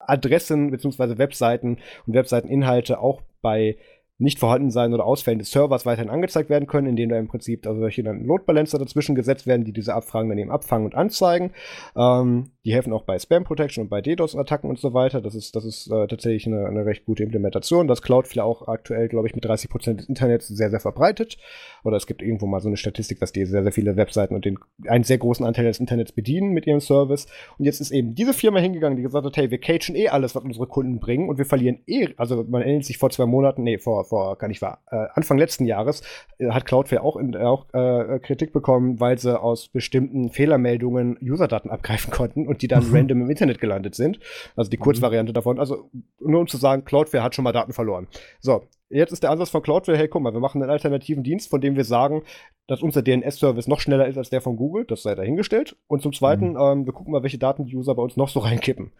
Adressen 0.00 0.70
bzw. 0.70 1.18
Webseiten 1.18 1.78
und 2.06 2.14
Webseiteninhalte 2.14 2.98
auch 3.00 3.20
bei 3.42 3.76
nicht 4.18 4.38
vorhanden 4.38 4.70
sein 4.70 4.94
oder 4.94 5.04
Ausfällen 5.04 5.40
des 5.40 5.50
Servers 5.50 5.86
weiterhin 5.86 6.10
angezeigt 6.10 6.48
werden 6.48 6.66
können, 6.66 6.86
indem 6.86 7.08
da 7.08 7.18
im 7.18 7.26
Prinzip 7.26 7.66
also 7.66 7.80
solche 7.80 8.02
dann 8.04 8.24
Load 8.24 8.44
Balancer 8.46 8.78
dazwischen 8.78 9.14
gesetzt 9.14 9.46
werden, 9.46 9.64
die 9.64 9.72
diese 9.72 9.94
Abfragen 9.94 10.28
dann 10.28 10.38
eben 10.38 10.52
abfangen 10.52 10.86
und 10.86 10.94
anzeigen. 10.94 11.52
Ähm, 11.96 12.50
die 12.64 12.72
helfen 12.72 12.92
auch 12.92 13.02
bei 13.02 13.18
Spam 13.18 13.44
Protection 13.44 13.84
und 13.84 13.90
bei 13.90 14.00
DDoS-Attacken 14.00 14.70
und 14.70 14.78
so 14.78 14.94
weiter. 14.94 15.20
Das 15.20 15.34
ist, 15.34 15.56
das 15.56 15.64
ist 15.64 15.90
äh, 15.90 16.06
tatsächlich 16.06 16.46
eine, 16.46 16.66
eine, 16.66 16.86
recht 16.86 17.04
gute 17.04 17.22
Implementation. 17.22 17.88
Das 17.88 18.02
Cloudflare 18.02 18.48
auch 18.48 18.68
aktuell, 18.68 19.08
glaube 19.08 19.26
ich, 19.26 19.34
mit 19.34 19.44
30% 19.44 19.94
des 19.94 20.08
Internets 20.08 20.48
sehr, 20.48 20.70
sehr 20.70 20.80
verbreitet. 20.80 21.36
Oder 21.82 21.96
es 21.96 22.06
gibt 22.06 22.22
irgendwo 22.22 22.46
mal 22.46 22.60
so 22.60 22.68
eine 22.68 22.76
Statistik, 22.76 23.20
dass 23.20 23.32
die 23.32 23.44
sehr, 23.44 23.64
sehr 23.64 23.72
viele 23.72 23.96
Webseiten 23.96 24.34
und 24.34 24.44
den, 24.44 24.58
einen 24.86 25.04
sehr 25.04 25.18
großen 25.18 25.44
Anteil 25.44 25.66
des 25.66 25.80
Internets 25.80 26.12
bedienen 26.12 26.52
mit 26.52 26.66
ihrem 26.66 26.80
Service. 26.80 27.26
Und 27.58 27.64
jetzt 27.64 27.80
ist 27.80 27.90
eben 27.90 28.14
diese 28.14 28.32
Firma 28.32 28.60
hingegangen, 28.60 28.96
die 28.96 29.02
gesagt 29.02 29.26
hat, 29.26 29.36
hey, 29.36 29.50
wir 29.50 29.58
cachen 29.58 29.94
eh 29.94 30.08
alles, 30.08 30.34
was 30.34 30.44
unsere 30.44 30.66
Kunden 30.66 31.00
bringen 31.00 31.28
und 31.28 31.36
wir 31.36 31.44
verlieren 31.44 31.80
eh, 31.86 32.08
also 32.16 32.44
man 32.44 32.62
erinnert 32.62 32.84
sich 32.84 32.98
vor 32.98 33.10
zwei 33.10 33.26
Monaten, 33.26 33.62
nee, 33.62 33.78
vor, 33.78 34.03
vor, 34.04 34.36
gar 34.38 34.48
nicht 34.48 34.62
wahr, 34.62 34.82
äh, 34.90 35.06
Anfang 35.14 35.38
letzten 35.38 35.66
Jahres 35.66 36.02
äh, 36.38 36.50
hat 36.50 36.66
Cloudflare 36.66 37.02
auch, 37.02 37.16
in, 37.16 37.36
auch 37.36 37.66
äh, 37.72 38.18
Kritik 38.20 38.52
bekommen, 38.52 39.00
weil 39.00 39.18
sie 39.18 39.40
aus 39.40 39.68
bestimmten 39.68 40.30
Fehlermeldungen 40.30 41.18
Userdaten 41.20 41.70
abgreifen 41.70 42.10
konnten 42.12 42.46
und 42.46 42.62
die 42.62 42.68
dann 42.68 42.88
mhm. 42.88 42.94
random 42.94 43.22
im 43.22 43.30
Internet 43.30 43.60
gelandet 43.60 43.94
sind. 43.94 44.20
Also 44.56 44.70
die. 44.70 44.84
Kurzvariante 44.84 45.32
mhm. 45.32 45.34
davon. 45.34 45.58
Also 45.58 45.90
nur 46.20 46.40
um 46.40 46.46
zu 46.46 46.58
sagen, 46.58 46.84
Cloudflare 46.84 47.24
hat 47.24 47.34
schon 47.34 47.44
mal 47.44 47.52
Daten 47.52 47.72
verloren. 47.72 48.06
So, 48.40 48.64
jetzt 48.98 49.12
ist 49.12 49.22
der 49.22 49.30
Ansatz 49.30 49.50
von 49.50 49.62
Cloudflare, 49.62 49.98
hey, 49.98 50.08
guck 50.08 50.22
mal, 50.22 50.32
wir 50.32 50.40
machen 50.40 50.62
einen 50.62 50.70
alternativen 50.70 51.22
Dienst, 51.22 51.50
von 51.50 51.60
dem 51.60 51.76
wir 51.76 51.84
sagen, 51.84 52.22
dass 52.66 52.82
unser 52.82 53.02
DNS-Service 53.02 53.68
noch 53.68 53.80
schneller 53.80 54.06
ist 54.06 54.16
als 54.16 54.30
der 54.30 54.40
von 54.40 54.56
Google, 54.56 54.84
das 54.84 55.02
sei 55.02 55.14
dahingestellt. 55.14 55.76
Und 55.86 56.02
zum 56.02 56.12
Zweiten, 56.12 56.52
mhm. 56.52 56.58
ähm, 56.60 56.86
wir 56.86 56.92
gucken 56.92 57.12
mal, 57.12 57.22
welche 57.22 57.38
Daten 57.38 57.64
die 57.64 57.76
User 57.76 57.94
bei 57.94 58.02
uns 58.02 58.16
noch 58.16 58.28
so 58.28 58.40
reinkippen. 58.40 58.92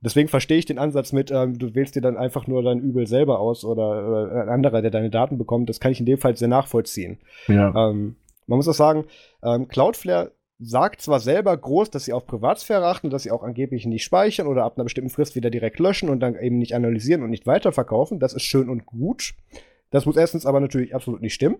Deswegen 0.00 0.28
verstehe 0.28 0.58
ich 0.58 0.66
den 0.66 0.78
Ansatz 0.78 1.12
mit, 1.12 1.30
ähm, 1.30 1.58
du 1.58 1.74
wählst 1.74 1.94
dir 1.94 2.02
dann 2.02 2.16
einfach 2.16 2.46
nur 2.46 2.62
dein 2.62 2.80
Übel 2.80 3.06
selber 3.06 3.38
aus 3.40 3.64
oder, 3.64 4.08
oder, 4.08 4.42
ein 4.42 4.48
anderer, 4.48 4.82
der 4.82 4.90
deine 4.90 5.10
Daten 5.10 5.38
bekommt. 5.38 5.68
Das 5.68 5.80
kann 5.80 5.92
ich 5.92 6.00
in 6.00 6.06
dem 6.06 6.18
Fall 6.18 6.36
sehr 6.36 6.48
nachvollziehen. 6.48 7.18
Ja. 7.46 7.68
Ähm, 7.68 8.16
man 8.46 8.56
muss 8.56 8.68
auch 8.68 8.74
sagen, 8.74 9.04
ähm, 9.44 9.68
Cloudflare 9.68 10.32
sagt 10.64 11.00
zwar 11.00 11.20
selber 11.20 11.56
groß, 11.56 11.90
dass 11.90 12.04
sie 12.04 12.12
auf 12.12 12.26
Privatsphäre 12.26 12.86
achten, 12.86 13.10
dass 13.10 13.24
sie 13.24 13.30
auch 13.30 13.42
angeblich 13.42 13.84
nicht 13.86 14.04
speichern 14.04 14.46
oder 14.46 14.64
ab 14.64 14.76
einer 14.76 14.84
bestimmten 14.84 15.10
Frist 15.10 15.34
wieder 15.34 15.50
direkt 15.50 15.78
löschen 15.78 16.08
und 16.08 16.20
dann 16.20 16.36
eben 16.38 16.58
nicht 16.58 16.74
analysieren 16.74 17.22
und 17.22 17.30
nicht 17.30 17.46
weiterverkaufen. 17.46 18.20
Das 18.20 18.32
ist 18.32 18.42
schön 18.42 18.68
und 18.68 18.86
gut. 18.86 19.34
Das 19.90 20.06
muss 20.06 20.16
erstens 20.16 20.46
aber 20.46 20.60
natürlich 20.60 20.94
absolut 20.94 21.20
nicht 21.20 21.34
stimmen. 21.34 21.56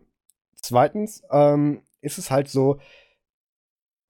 Zweitens 0.56 1.22
ähm, 1.30 1.82
ist 2.00 2.18
es 2.18 2.30
halt 2.30 2.48
so, 2.48 2.78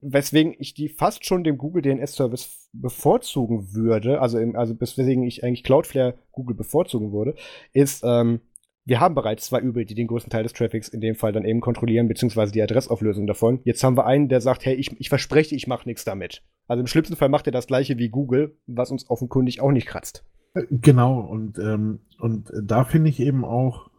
weswegen 0.00 0.54
ich 0.58 0.74
die 0.74 0.88
fast 0.88 1.24
schon 1.24 1.44
dem 1.44 1.56
Google 1.56 1.82
DNS 1.82 2.12
Service 2.12 2.68
bevorzugen 2.72 3.72
würde, 3.72 4.20
also, 4.20 4.38
im, 4.38 4.56
also 4.56 4.78
weswegen 4.78 5.24
ich 5.24 5.44
eigentlich 5.44 5.64
Cloudflare 5.64 6.18
Google 6.32 6.56
bevorzugen 6.56 7.12
würde, 7.12 7.34
ist, 7.72 8.02
ähm, 8.04 8.40
wir 8.84 9.00
haben 9.00 9.14
bereits 9.14 9.46
zwei 9.46 9.60
Übel, 9.60 9.84
die 9.84 9.94
den 9.94 10.08
größten 10.08 10.30
Teil 10.30 10.42
des 10.42 10.52
Traffics 10.52 10.88
in 10.88 11.00
dem 11.00 11.14
Fall 11.14 11.32
dann 11.32 11.44
eben 11.44 11.60
kontrollieren, 11.60 12.08
beziehungsweise 12.08 12.52
die 12.52 12.62
Adressauflösung 12.62 13.26
davon. 13.26 13.60
Jetzt 13.64 13.84
haben 13.84 13.96
wir 13.96 14.06
einen, 14.06 14.28
der 14.28 14.40
sagt, 14.40 14.64
hey, 14.64 14.74
ich, 14.74 14.98
ich 15.00 15.08
verspreche, 15.08 15.54
ich 15.54 15.66
mache 15.66 15.88
nichts 15.88 16.04
damit. 16.04 16.42
Also 16.66 16.80
im 16.80 16.86
schlimmsten 16.86 17.16
Fall 17.16 17.28
macht 17.28 17.46
er 17.46 17.52
das 17.52 17.66
gleiche 17.66 17.98
wie 17.98 18.08
Google, 18.08 18.56
was 18.66 18.90
uns 18.90 19.08
offenkundig 19.08 19.60
auch 19.60 19.70
nicht 19.70 19.86
kratzt. 19.86 20.24
Äh, 20.54 20.64
genau, 20.70 21.20
und, 21.20 21.58
ähm, 21.58 22.00
und 22.18 22.52
da 22.62 22.84
finde 22.84 23.10
ich 23.10 23.20
eben 23.20 23.44
auch, 23.44 23.90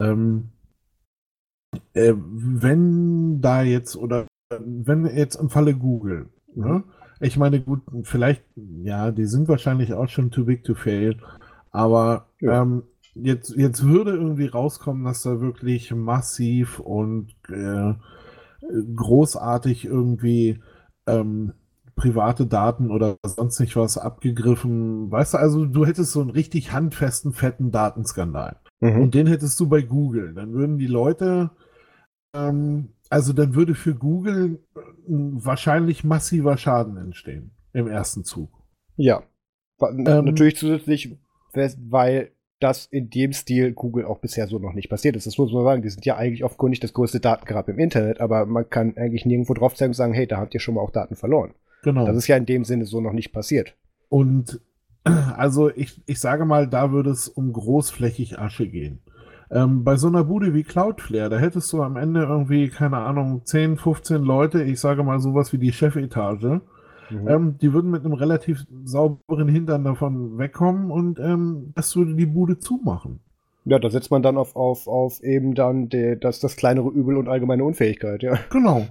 ähm, 0.00 0.50
äh, 1.94 2.14
wenn 2.16 3.40
da 3.40 3.62
jetzt 3.62 3.96
oder 3.96 4.26
wenn 4.48 5.06
jetzt 5.06 5.36
im 5.36 5.48
Falle 5.48 5.74
Google, 5.74 6.28
ne, 6.54 6.84
Ich 7.20 7.36
meine, 7.36 7.60
gut, 7.60 7.82
vielleicht, 8.02 8.42
ja, 8.82 9.12
die 9.12 9.26
sind 9.26 9.48
wahrscheinlich 9.48 9.92
auch 9.92 10.08
schon 10.08 10.30
too 10.30 10.44
big 10.44 10.64
to 10.64 10.74
fail. 10.74 11.16
Aber 11.70 12.28
ja. 12.40 12.62
ähm, 12.62 12.82
jetzt, 13.14 13.54
jetzt 13.56 13.84
würde 13.84 14.12
irgendwie 14.12 14.46
rauskommen, 14.46 15.04
dass 15.04 15.22
da 15.22 15.40
wirklich 15.40 15.92
massiv 15.94 16.78
und 16.80 17.34
äh, 17.48 17.94
großartig 18.96 19.84
irgendwie 19.84 20.60
ähm, 21.06 21.52
private 21.96 22.46
Daten 22.46 22.90
oder 22.90 23.16
sonst 23.24 23.60
nicht 23.60 23.76
was 23.76 23.98
abgegriffen. 23.98 25.10
Weißt 25.10 25.34
du, 25.34 25.38
also 25.38 25.66
du 25.66 25.84
hättest 25.84 26.12
so 26.12 26.20
einen 26.20 26.30
richtig 26.30 26.72
handfesten, 26.72 27.32
fetten 27.32 27.70
Datenskandal. 27.70 28.56
Mhm. 28.80 29.02
Und 29.02 29.14
den 29.14 29.26
hättest 29.26 29.58
du 29.60 29.68
bei 29.68 29.82
Google. 29.82 30.32
Dann 30.34 30.52
würden 30.52 30.78
die 30.78 30.86
Leute, 30.86 31.50
ähm, 32.34 32.94
also 33.10 33.32
dann 33.32 33.54
würde 33.54 33.74
für 33.74 33.94
Google 33.94 34.60
äh, 34.76 34.80
wahrscheinlich 35.06 36.04
massiver 36.04 36.56
Schaden 36.56 36.96
entstehen 36.96 37.50
im 37.72 37.86
ersten 37.86 38.24
Zug. 38.24 38.50
Ja. 38.96 39.22
Ähm, 39.80 40.04
Natürlich 40.04 40.56
zusätzlich, 40.56 41.18
weil 41.52 42.32
das 42.60 42.86
in 42.86 43.10
dem 43.10 43.32
Stil 43.32 43.72
Google 43.72 44.04
auch 44.04 44.18
bisher 44.18 44.46
so 44.46 44.58
noch 44.58 44.74
nicht 44.74 44.88
passiert 44.88 45.16
ist. 45.16 45.26
Das 45.26 45.38
muss 45.38 45.52
man 45.52 45.64
sagen. 45.64 45.82
Die 45.82 45.88
sind 45.88 46.04
ja 46.06 46.16
eigentlich 46.16 46.44
offenkundig 46.44 46.80
das 46.80 46.92
größte 46.92 47.20
Datengrab 47.20 47.68
im 47.68 47.78
Internet, 47.78 48.20
aber 48.20 48.46
man 48.46 48.68
kann 48.68 48.96
eigentlich 48.96 49.26
nirgendwo 49.26 49.54
drauf 49.54 49.74
zeigen 49.74 49.90
und 49.90 49.94
sagen, 49.94 50.12
hey, 50.12 50.26
da 50.26 50.36
habt 50.36 50.54
ihr 50.54 50.60
schon 50.60 50.74
mal 50.74 50.82
auch 50.82 50.90
Daten 50.90 51.16
verloren. 51.16 51.54
Genau. 51.82 52.06
Das 52.06 52.16
ist 52.16 52.28
ja 52.28 52.36
in 52.36 52.46
dem 52.46 52.64
Sinne 52.64 52.84
so 52.84 53.00
noch 53.00 53.12
nicht 53.12 53.32
passiert. 53.32 53.74
Und 54.08 54.60
also 55.04 55.70
ich, 55.70 56.02
ich 56.06 56.20
sage 56.20 56.44
mal, 56.44 56.68
da 56.68 56.92
würde 56.92 57.10
es 57.10 57.28
um 57.28 57.52
großflächig 57.52 58.38
Asche 58.38 58.68
gehen. 58.68 59.00
Ähm, 59.50 59.82
bei 59.82 59.96
so 59.96 60.06
einer 60.06 60.24
Bude 60.24 60.54
wie 60.54 60.62
Cloudflare, 60.62 61.28
da 61.28 61.38
hättest 61.38 61.72
du 61.72 61.82
am 61.82 61.96
Ende 61.96 62.22
irgendwie, 62.22 62.68
keine 62.68 62.98
Ahnung, 62.98 63.42
10, 63.44 63.78
15 63.78 64.22
Leute, 64.22 64.62
ich 64.62 64.78
sage 64.78 65.02
mal 65.02 65.18
sowas 65.18 65.52
wie 65.52 65.58
die 65.58 65.72
Chefetage, 65.72 66.60
mhm. 67.10 67.28
ähm, 67.28 67.58
die 67.60 67.72
würden 67.72 67.90
mit 67.90 68.04
einem 68.04 68.14
relativ 68.14 68.66
sauberen 68.84 69.48
Hintern 69.48 69.84
davon 69.84 70.38
wegkommen 70.38 70.90
und 70.90 71.18
ähm, 71.18 71.72
das 71.74 71.96
würde 71.96 72.14
die 72.14 72.26
Bude 72.26 72.58
zumachen. 72.58 73.20
Ja, 73.64 73.78
da 73.78 73.90
setzt 73.90 74.10
man 74.10 74.22
dann 74.22 74.38
auf, 74.38 74.56
auf, 74.56 74.88
auf 74.88 75.22
eben 75.22 75.54
dann 75.54 75.88
die, 75.88 76.16
das, 76.18 76.40
das 76.40 76.56
kleinere 76.56 76.88
Übel 76.88 77.16
und 77.16 77.28
allgemeine 77.28 77.64
Unfähigkeit, 77.64 78.22
ja. 78.22 78.38
Genau. 78.50 78.86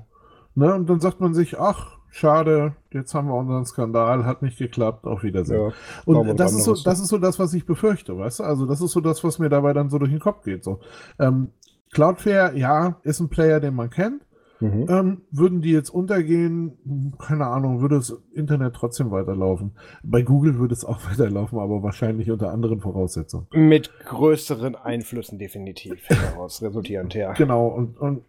Ne, 0.55 0.73
und 0.73 0.89
dann 0.89 0.99
sagt 0.99 1.19
man 1.19 1.33
sich, 1.33 1.59
ach, 1.59 1.97
schade, 2.09 2.73
jetzt 2.91 3.13
haben 3.13 3.27
wir 3.27 3.35
unseren 3.35 3.65
Skandal, 3.65 4.25
hat 4.25 4.41
nicht 4.41 4.57
geklappt, 4.57 5.05
auf 5.05 5.23
Wiedersehen. 5.23 5.61
Ja, 5.61 5.73
und 6.05 6.39
das 6.39 6.53
ist, 6.53 6.63
so, 6.63 6.75
das 6.75 6.99
ist 6.99 7.07
so 7.07 7.17
das, 7.17 7.39
was 7.39 7.53
ich 7.53 7.65
befürchte, 7.65 8.17
weißt 8.17 8.39
du? 8.39 8.43
Also 8.43 8.65
das 8.65 8.81
ist 8.81 8.91
so 8.91 8.99
das, 8.99 9.23
was 9.23 9.39
mir 9.39 9.49
dabei 9.49 9.73
dann 9.73 9.89
so 9.89 9.97
durch 9.97 10.11
den 10.11 10.19
Kopf 10.19 10.43
geht. 10.43 10.63
So. 10.63 10.79
Ähm, 11.19 11.49
Cloudflare, 11.91 12.57
ja, 12.57 12.97
ist 13.03 13.19
ein 13.19 13.29
Player, 13.29 13.59
den 13.59 13.75
man 13.75 13.89
kennt. 13.89 14.21
Mhm. 14.61 14.85
Ähm, 14.89 15.21
würden 15.31 15.61
die 15.61 15.71
jetzt 15.71 15.89
untergehen, 15.89 17.13
keine 17.17 17.47
Ahnung, 17.47 17.81
würde 17.81 17.95
das 17.95 18.21
Internet 18.33 18.73
trotzdem 18.75 19.09
weiterlaufen. 19.09 19.71
Bei 20.03 20.21
Google 20.21 20.59
würde 20.59 20.73
es 20.73 20.83
auch 20.83 20.99
weiterlaufen, 21.09 21.59
aber 21.59 21.81
wahrscheinlich 21.81 22.29
unter 22.29 22.51
anderen 22.51 22.81
Voraussetzungen. 22.81 23.47
Mit 23.53 23.91
größeren 24.05 24.75
Einflüssen 24.75 25.39
definitiv 25.39 26.05
daraus 26.09 26.61
resultierend, 26.61 27.13
ja. 27.13 27.31
Genau, 27.33 27.67
und, 27.67 27.97
und, 27.97 28.23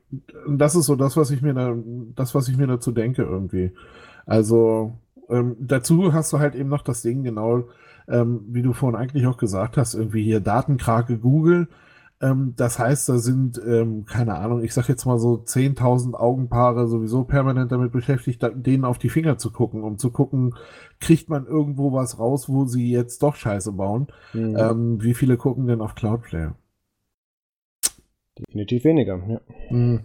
und, 0.47 0.59
das 0.59 0.77
ist 0.77 0.87
so 0.87 0.95
das, 0.95 1.17
was 1.17 1.31
ich 1.31 1.43
mir 1.43 1.55
da, 1.55 1.77
das, 2.15 2.35
was 2.35 2.49
ich 2.49 2.57
mir 2.57 2.69
dazu 2.69 2.93
denke 2.93 3.23
irgendwie. 3.23 3.73
Also 4.25 4.93
ähm, 5.29 5.57
dazu 5.59 6.13
hast 6.13 6.33
du 6.33 6.39
halt 6.39 6.55
eben 6.55 6.69
noch 6.69 6.83
das 6.83 7.03
Ding, 7.03 7.25
genau, 7.25 7.65
ähm, 8.09 8.45
wie 8.49 8.63
du 8.63 8.73
vorhin 8.73 8.99
eigentlich 8.99 9.27
auch 9.27 9.37
gesagt 9.37 9.77
hast, 9.77 9.95
irgendwie 9.95 10.23
hier 10.23 10.41
Datenkrake 10.41 11.19
Google 11.19 11.69
ähm, 12.21 12.53
das 12.57 12.79
heißt, 12.79 13.09
da 13.09 13.19
sind, 13.19 13.61
ähm, 13.67 14.05
keine 14.05 14.37
Ahnung, 14.37 14.63
ich 14.63 14.75
sag 14.75 14.89
jetzt 14.89 15.07
mal 15.07 15.19
so 15.19 15.37
10.000 15.37 16.15
Augenpaare 16.15 16.87
sowieso 16.87 17.25
permanent 17.25 17.73
damit 17.73 17.93
beschäftigt, 17.93 18.43
denen 18.55 18.85
auf 18.85 18.99
die 18.99 19.09
Finger 19.09 19.39
zu 19.39 19.51
gucken, 19.51 19.83
um 19.83 19.97
zu 19.97 20.11
gucken, 20.11 20.55
kriegt 21.01 21.31
man 21.31 21.47
irgendwo 21.47 21.93
was 21.93 22.19
raus, 22.19 22.49
wo 22.49 22.67
sie 22.67 22.91
jetzt 22.91 23.23
doch 23.23 23.37
Scheiße 23.37 23.73
bauen. 23.73 24.09
Mhm. 24.35 24.57
Ähm, 24.57 25.03
wie 25.03 25.15
viele 25.15 25.39
gucken 25.39 25.67
denn 25.67 25.81
auf 25.81 25.95
Cloudflare? 25.95 26.55
Definitiv 28.39 28.85
weniger, 28.85 29.21
ja. 29.27 29.41
Mhm. 29.71 30.01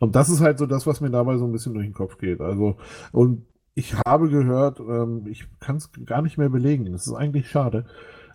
Und 0.00 0.14
das 0.14 0.28
ist 0.28 0.40
halt 0.40 0.58
so 0.58 0.66
das, 0.66 0.86
was 0.86 1.00
mir 1.00 1.10
dabei 1.10 1.36
so 1.36 1.46
ein 1.46 1.52
bisschen 1.52 1.74
durch 1.74 1.86
den 1.86 1.94
Kopf 1.94 2.18
geht. 2.18 2.40
Also, 2.40 2.76
und 3.12 3.46
ich 3.74 3.94
habe 4.06 4.28
gehört, 4.28 4.78
ähm, 4.80 5.26
ich 5.28 5.48
kann 5.58 5.76
es 5.76 5.90
gar 6.04 6.22
nicht 6.22 6.38
mehr 6.38 6.48
belegen, 6.48 6.92
das 6.92 7.06
ist 7.06 7.14
eigentlich 7.14 7.48
schade, 7.48 7.86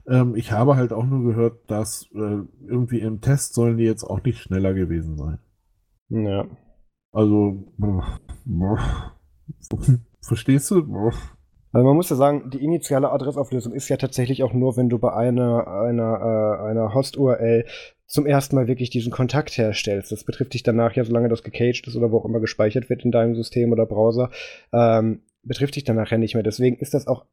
ähm, 0.10 0.36
ich 0.36 0.52
habe 0.52 0.76
halt 0.76 0.92
auch 0.92 1.06
nur 1.06 1.24
gehört, 1.24 1.70
dass 1.70 2.08
äh, 2.14 2.40
irgendwie 2.68 3.00
im 3.00 3.22
Test 3.22 3.54
sollen 3.54 3.78
die 3.78 3.86
jetzt 3.86 4.04
auch 4.04 4.24
nicht 4.24 4.40
schneller 4.40 4.74
gewesen 4.74 5.18
sein. 5.18 5.40
Ja. 6.10 6.46
Also, 7.12 7.64
verstehst 10.22 10.72
du? 10.72 11.12
Also 11.72 11.86
man 11.86 11.96
muss 11.96 12.10
ja 12.10 12.16
sagen, 12.16 12.50
die 12.50 12.64
initiale 12.64 13.12
Adressauflösung 13.12 13.74
ist 13.74 13.90
ja 13.90 13.98
tatsächlich 13.98 14.44
auch 14.44 14.54
nur, 14.54 14.76
wenn 14.76 14.90
du 14.90 14.98
bei 14.98 15.14
einer, 15.14 15.68
einer, 15.68 16.60
äh, 16.64 16.70
einer 16.70 16.94
Host-URL 16.94 17.66
zum 18.08 18.26
ersten 18.26 18.56
Mal 18.56 18.68
wirklich 18.68 18.90
diesen 18.90 19.12
Kontakt 19.12 19.56
herstellst. 19.56 20.12
Das 20.12 20.24
betrifft 20.24 20.56
dich 20.56 20.64
danach 20.64 20.94
ja, 20.96 21.04
solange 21.04 21.30
das 21.30 21.44
gecaged 21.44 21.88
ist 21.88 21.96
oder 21.96 22.12
wo 22.12 22.18
auch 22.18 22.26
immer 22.26 22.40
gespeichert 22.40 22.90
wird 22.90 23.06
in 23.06 23.12
deinem 23.12 23.36
System 23.36 23.72
oder 23.72 23.86
Browser, 23.86 24.32
ähm, 24.74 25.22
betrifft 25.44 25.76
dich 25.76 25.84
dann 25.84 25.96
nachher 25.96 26.18
nicht 26.18 26.34
mehr. 26.34 26.44
Deswegen 26.44 26.78
ist 26.78 26.96
das 26.96 27.08
auch 27.08 27.26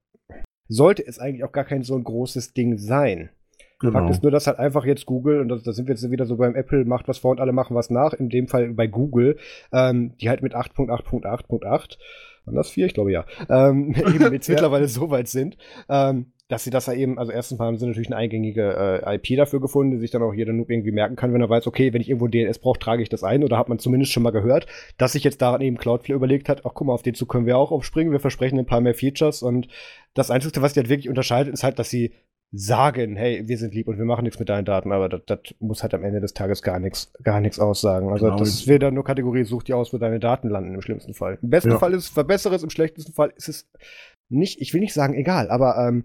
sollte 0.69 1.07
es 1.07 1.19
eigentlich 1.19 1.45
auch 1.45 1.53
gar 1.53 1.65
kein 1.65 1.83
so 1.83 1.95
ein 1.95 2.05
großes 2.05 2.53
Ding 2.55 2.79
sein. 2.79 3.31
Genau. 3.79 3.93
Fakt 3.93 4.11
ist 4.11 4.23
nur, 4.23 4.33
dass 4.33 4.47
halt 4.47 4.59
einfach 4.59 4.87
jetzt 4.87 5.05
Google, 5.05 5.41
und 5.41 5.49
da 5.49 5.73
sind 5.73 5.87
wir 5.87 5.95
jetzt 5.95 6.11
wieder 6.11 6.25
so 6.25 6.37
beim 6.37 6.55
Apple, 6.55 6.85
macht 6.87 7.09
was 7.09 7.19
vor 7.19 7.33
und 7.33 7.41
alle 7.41 7.53
machen 7.53 7.77
was 7.77 7.91
nach, 7.91 8.15
in 8.15 8.31
dem 8.31 8.49
Fall 8.49 8.73
bei 8.73 8.87
Google, 8.87 9.37
ähm, 9.73 10.17
die 10.19 10.31
halt 10.31 10.43
mit 10.43 10.55
8.8.8.8, 10.55 11.99
und 12.47 12.55
das 12.55 12.71
4, 12.71 12.87
ich 12.87 12.95
glaube 12.95 13.13
ja, 13.13 13.27
ähm, 13.51 13.95
eben 14.15 14.33
jetzt 14.33 14.49
mittlerweile 14.49 14.89
so 14.89 15.11
weit 15.11 15.29
sind, 15.29 15.59
ähm, 15.89 16.33
dass 16.49 16.63
sie 16.63 16.71
das 16.71 16.87
ja 16.87 16.93
eben, 16.93 17.19
also 17.19 17.33
erstens 17.33 17.59
mal 17.59 17.67
haben 17.67 17.77
sie 17.77 17.87
natürlich 17.87 18.09
eine 18.09 18.17
eingängige 18.17 19.03
äh, 19.05 19.17
IP 19.17 19.37
dafür 19.37 19.61
gefunden, 19.61 19.93
die 19.93 19.99
sich 19.99 20.13
dann 20.13 20.23
auch 20.23 20.33
jeder 20.33 20.53
Noob 20.53 20.71
irgendwie 20.71 20.93
merken 20.93 21.17
kann, 21.17 21.33
wenn 21.33 21.41
er 21.41 21.51
weiß, 21.51 21.67
okay, 21.67 21.93
wenn 21.93 22.01
ich 22.01 22.09
irgendwo 22.09 22.29
DNS 22.29 22.61
brauche, 22.61 22.79
trage 22.79 23.03
ich 23.03 23.09
das 23.09 23.25
ein 23.25 23.43
oder 23.43 23.59
hat 23.59 23.69
man 23.69 23.81
zumindest 23.81 24.13
schon 24.13 24.23
mal 24.23 24.31
gehört, 24.31 24.67
dass 24.97 25.13
sich 25.13 25.25
jetzt 25.25 25.43
daran 25.43 25.61
eben 25.61 25.77
Cloudflare 25.77 26.17
überlegt 26.17 26.49
hat, 26.49 26.65
ach 26.65 26.73
guck 26.75 26.87
mal, 26.87 26.95
auf 26.95 27.03
den 27.03 27.15
Zug 27.15 27.29
können 27.29 27.47
wir 27.47 27.59
auch 27.59 27.73
aufspringen, 27.73 28.13
wir 28.13 28.21
versprechen 28.21 28.59
ein 28.59 28.67
paar 28.67 28.81
mehr 28.81 28.95
Features 28.95 29.43
und 29.43 29.67
das 30.15 30.31
Einzige, 30.31 30.63
was 30.63 30.73
die 30.73 30.81
halt 30.81 30.89
wirklich 30.89 31.09
unterscheidet, 31.09 31.53
ist 31.53 31.65
halt, 31.65 31.79
dass 31.81 31.91
sie 31.91 32.13
sagen, 32.53 33.17
hey, 33.17 33.43
wir 33.49 33.59
sind 33.59 33.75
lieb 33.75 33.89
und 33.89 33.99
wir 33.99 34.05
machen 34.05 34.23
nichts 34.23 34.39
mit 34.39 34.49
deinen 34.49 34.65
Daten, 34.65 34.93
aber 34.93 35.09
das, 35.09 35.23
das 35.27 35.41
muss 35.59 35.83
halt 35.83 35.95
am 35.95 36.05
Ende 36.05 36.21
des 36.21 36.33
Tages 36.33 36.63
gar 36.63 36.79
nichts 36.79 37.13
gar 37.25 37.41
nichts 37.41 37.59
aussagen. 37.59 38.09
Also 38.11 38.27
genau. 38.27 38.39
das 38.39 38.51
ist 38.51 38.69
wieder 38.69 38.93
nur 38.93 39.05
Kategorie, 39.05 39.45
such 39.45 39.65
dir 39.65 39.77
aus, 39.77 39.93
wo 39.93 39.99
deine 39.99 40.21
Daten 40.21 40.49
landen 40.49 40.75
im 40.75 40.81
schlimmsten 40.81 41.13
Fall. 41.13 41.39
Im 41.43 41.51
besten 41.51 41.71
ja. 41.71 41.79
Fall 41.79 41.93
ist 41.93 42.05
es 42.05 42.09
verbessere 42.09 42.55
es, 42.55 42.63
im 42.63 42.71
schlechtesten 42.71 43.13
Fall 43.13 43.33
ist 43.37 43.49
es 43.49 43.69
nicht, 44.29 44.61
ich 44.61 44.73
will 44.73 44.81
nicht 44.81 44.95
sagen 44.95 45.15
egal, 45.15 45.51
aber 45.51 45.77
ähm, 45.77 46.05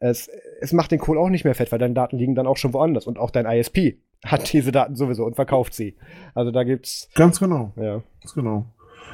es, 0.00 0.30
es 0.60 0.72
macht 0.72 0.90
den 0.90 0.98
Kohl 0.98 1.18
auch 1.18 1.28
nicht 1.28 1.44
mehr 1.44 1.54
fett, 1.54 1.70
weil 1.70 1.78
deine 1.78 1.94
Daten 1.94 2.18
liegen 2.18 2.34
dann 2.34 2.46
auch 2.46 2.56
schon 2.56 2.72
woanders 2.72 3.06
und 3.06 3.18
auch 3.18 3.30
dein 3.30 3.46
ISP 3.46 3.98
hat 4.24 4.52
diese 4.52 4.72
Daten 4.72 4.96
sowieso 4.96 5.24
und 5.24 5.36
verkauft 5.36 5.74
sie. 5.74 5.96
Also 6.34 6.50
da 6.50 6.64
gibt's. 6.64 7.08
Ganz 7.14 7.38
genau. 7.38 7.72
Ja. 7.76 8.02
Ganz 8.20 8.34
genau. 8.34 8.66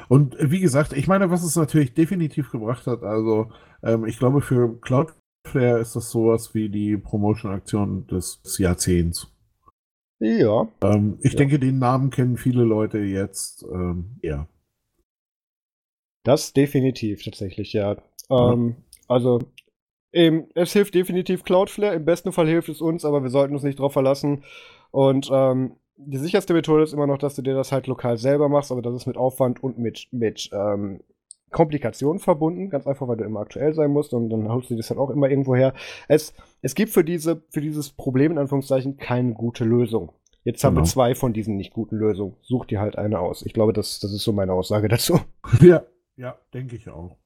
Und 0.09 0.37
wie 0.39 0.61
gesagt, 0.61 0.93
ich 0.93 1.07
meine, 1.07 1.29
was 1.29 1.43
es 1.43 1.55
natürlich 1.55 1.93
definitiv 1.93 2.51
gebracht 2.51 2.87
hat, 2.87 3.03
also 3.03 3.51
ähm, 3.83 4.05
ich 4.05 4.17
glaube, 4.17 4.41
für 4.41 4.79
Cloudflare 4.79 5.79
ist 5.79 5.95
das 5.97 6.09
sowas 6.09 6.53
wie 6.53 6.69
die 6.69 6.95
Promotion-Aktion 6.95 8.07
des 8.07 8.41
Jahrzehnts. 8.57 9.27
Ja. 10.19 10.67
Ähm, 10.81 11.19
ich 11.21 11.33
ja. 11.33 11.37
denke, 11.39 11.59
den 11.59 11.79
Namen 11.79 12.09
kennen 12.09 12.37
viele 12.37 12.63
Leute 12.63 12.99
jetzt 12.99 13.65
ähm, 13.71 14.17
ja. 14.21 14.47
Das 16.23 16.53
definitiv 16.53 17.23
tatsächlich, 17.23 17.73
ja. 17.73 17.97
Ähm, 18.29 18.69
ja. 18.69 18.95
Also 19.09 19.41
Eben, 20.13 20.47
es 20.55 20.73
hilft 20.73 20.95
definitiv 20.95 21.43
Cloudflare. 21.43 21.95
Im 21.95 22.05
besten 22.05 22.31
Fall 22.31 22.47
hilft 22.47 22.69
es 22.69 22.81
uns, 22.81 23.05
aber 23.05 23.23
wir 23.23 23.29
sollten 23.29 23.53
uns 23.53 23.63
nicht 23.63 23.79
darauf 23.79 23.93
verlassen. 23.93 24.43
Und 24.91 25.29
ähm, 25.31 25.75
die 25.97 26.17
sicherste 26.17 26.53
Methode 26.53 26.83
ist 26.83 26.93
immer 26.93 27.07
noch, 27.07 27.17
dass 27.17 27.35
du 27.35 27.41
dir 27.41 27.55
das 27.55 27.71
halt 27.71 27.87
lokal 27.87 28.17
selber 28.17 28.49
machst, 28.49 28.71
aber 28.71 28.81
das 28.81 28.95
ist 28.95 29.07
mit 29.07 29.17
Aufwand 29.17 29.61
und 29.61 29.79
mit, 29.79 30.07
mit 30.11 30.49
ähm, 30.53 31.01
Komplikationen 31.49 32.19
verbunden, 32.19 32.69
ganz 32.69 32.87
einfach, 32.87 33.07
weil 33.07 33.17
du 33.17 33.23
immer 33.23 33.39
aktuell 33.39 33.73
sein 33.73 33.91
musst 33.91 34.13
und 34.13 34.29
dann 34.29 34.47
holst 34.49 34.69
du 34.69 34.75
das 34.75 34.89
halt 34.89 34.99
auch 34.99 35.09
immer 35.09 35.29
irgendwo 35.29 35.55
her. 35.55 35.73
Es, 36.07 36.33
es 36.61 36.75
gibt 36.75 36.91
für, 36.91 37.03
diese, 37.03 37.41
für 37.49 37.61
dieses 37.61 37.89
Problem 37.89 38.33
in 38.33 38.37
Anführungszeichen 38.37 38.97
keine 38.97 39.33
gute 39.33 39.63
Lösung. 39.63 40.11
Jetzt 40.43 40.63
haben 40.63 40.75
genau. 40.75 40.85
wir 40.85 40.89
zwei 40.89 41.15
von 41.15 41.33
diesen 41.33 41.57
nicht 41.57 41.73
guten 41.73 41.97
Lösungen. 41.97 42.35
Such 42.41 42.65
dir 42.65 42.79
halt 42.79 42.97
eine 42.97 43.19
aus. 43.19 43.45
Ich 43.45 43.53
glaube, 43.53 43.73
das, 43.73 43.99
das 43.99 44.13
ist 44.13 44.23
so 44.23 44.31
meine 44.31 44.53
Aussage 44.53 44.87
dazu. 44.87 45.19
Ja, 45.61 45.83
ja, 46.15 46.37
denke 46.53 46.75
ich 46.75 46.87
auch. 46.89 47.17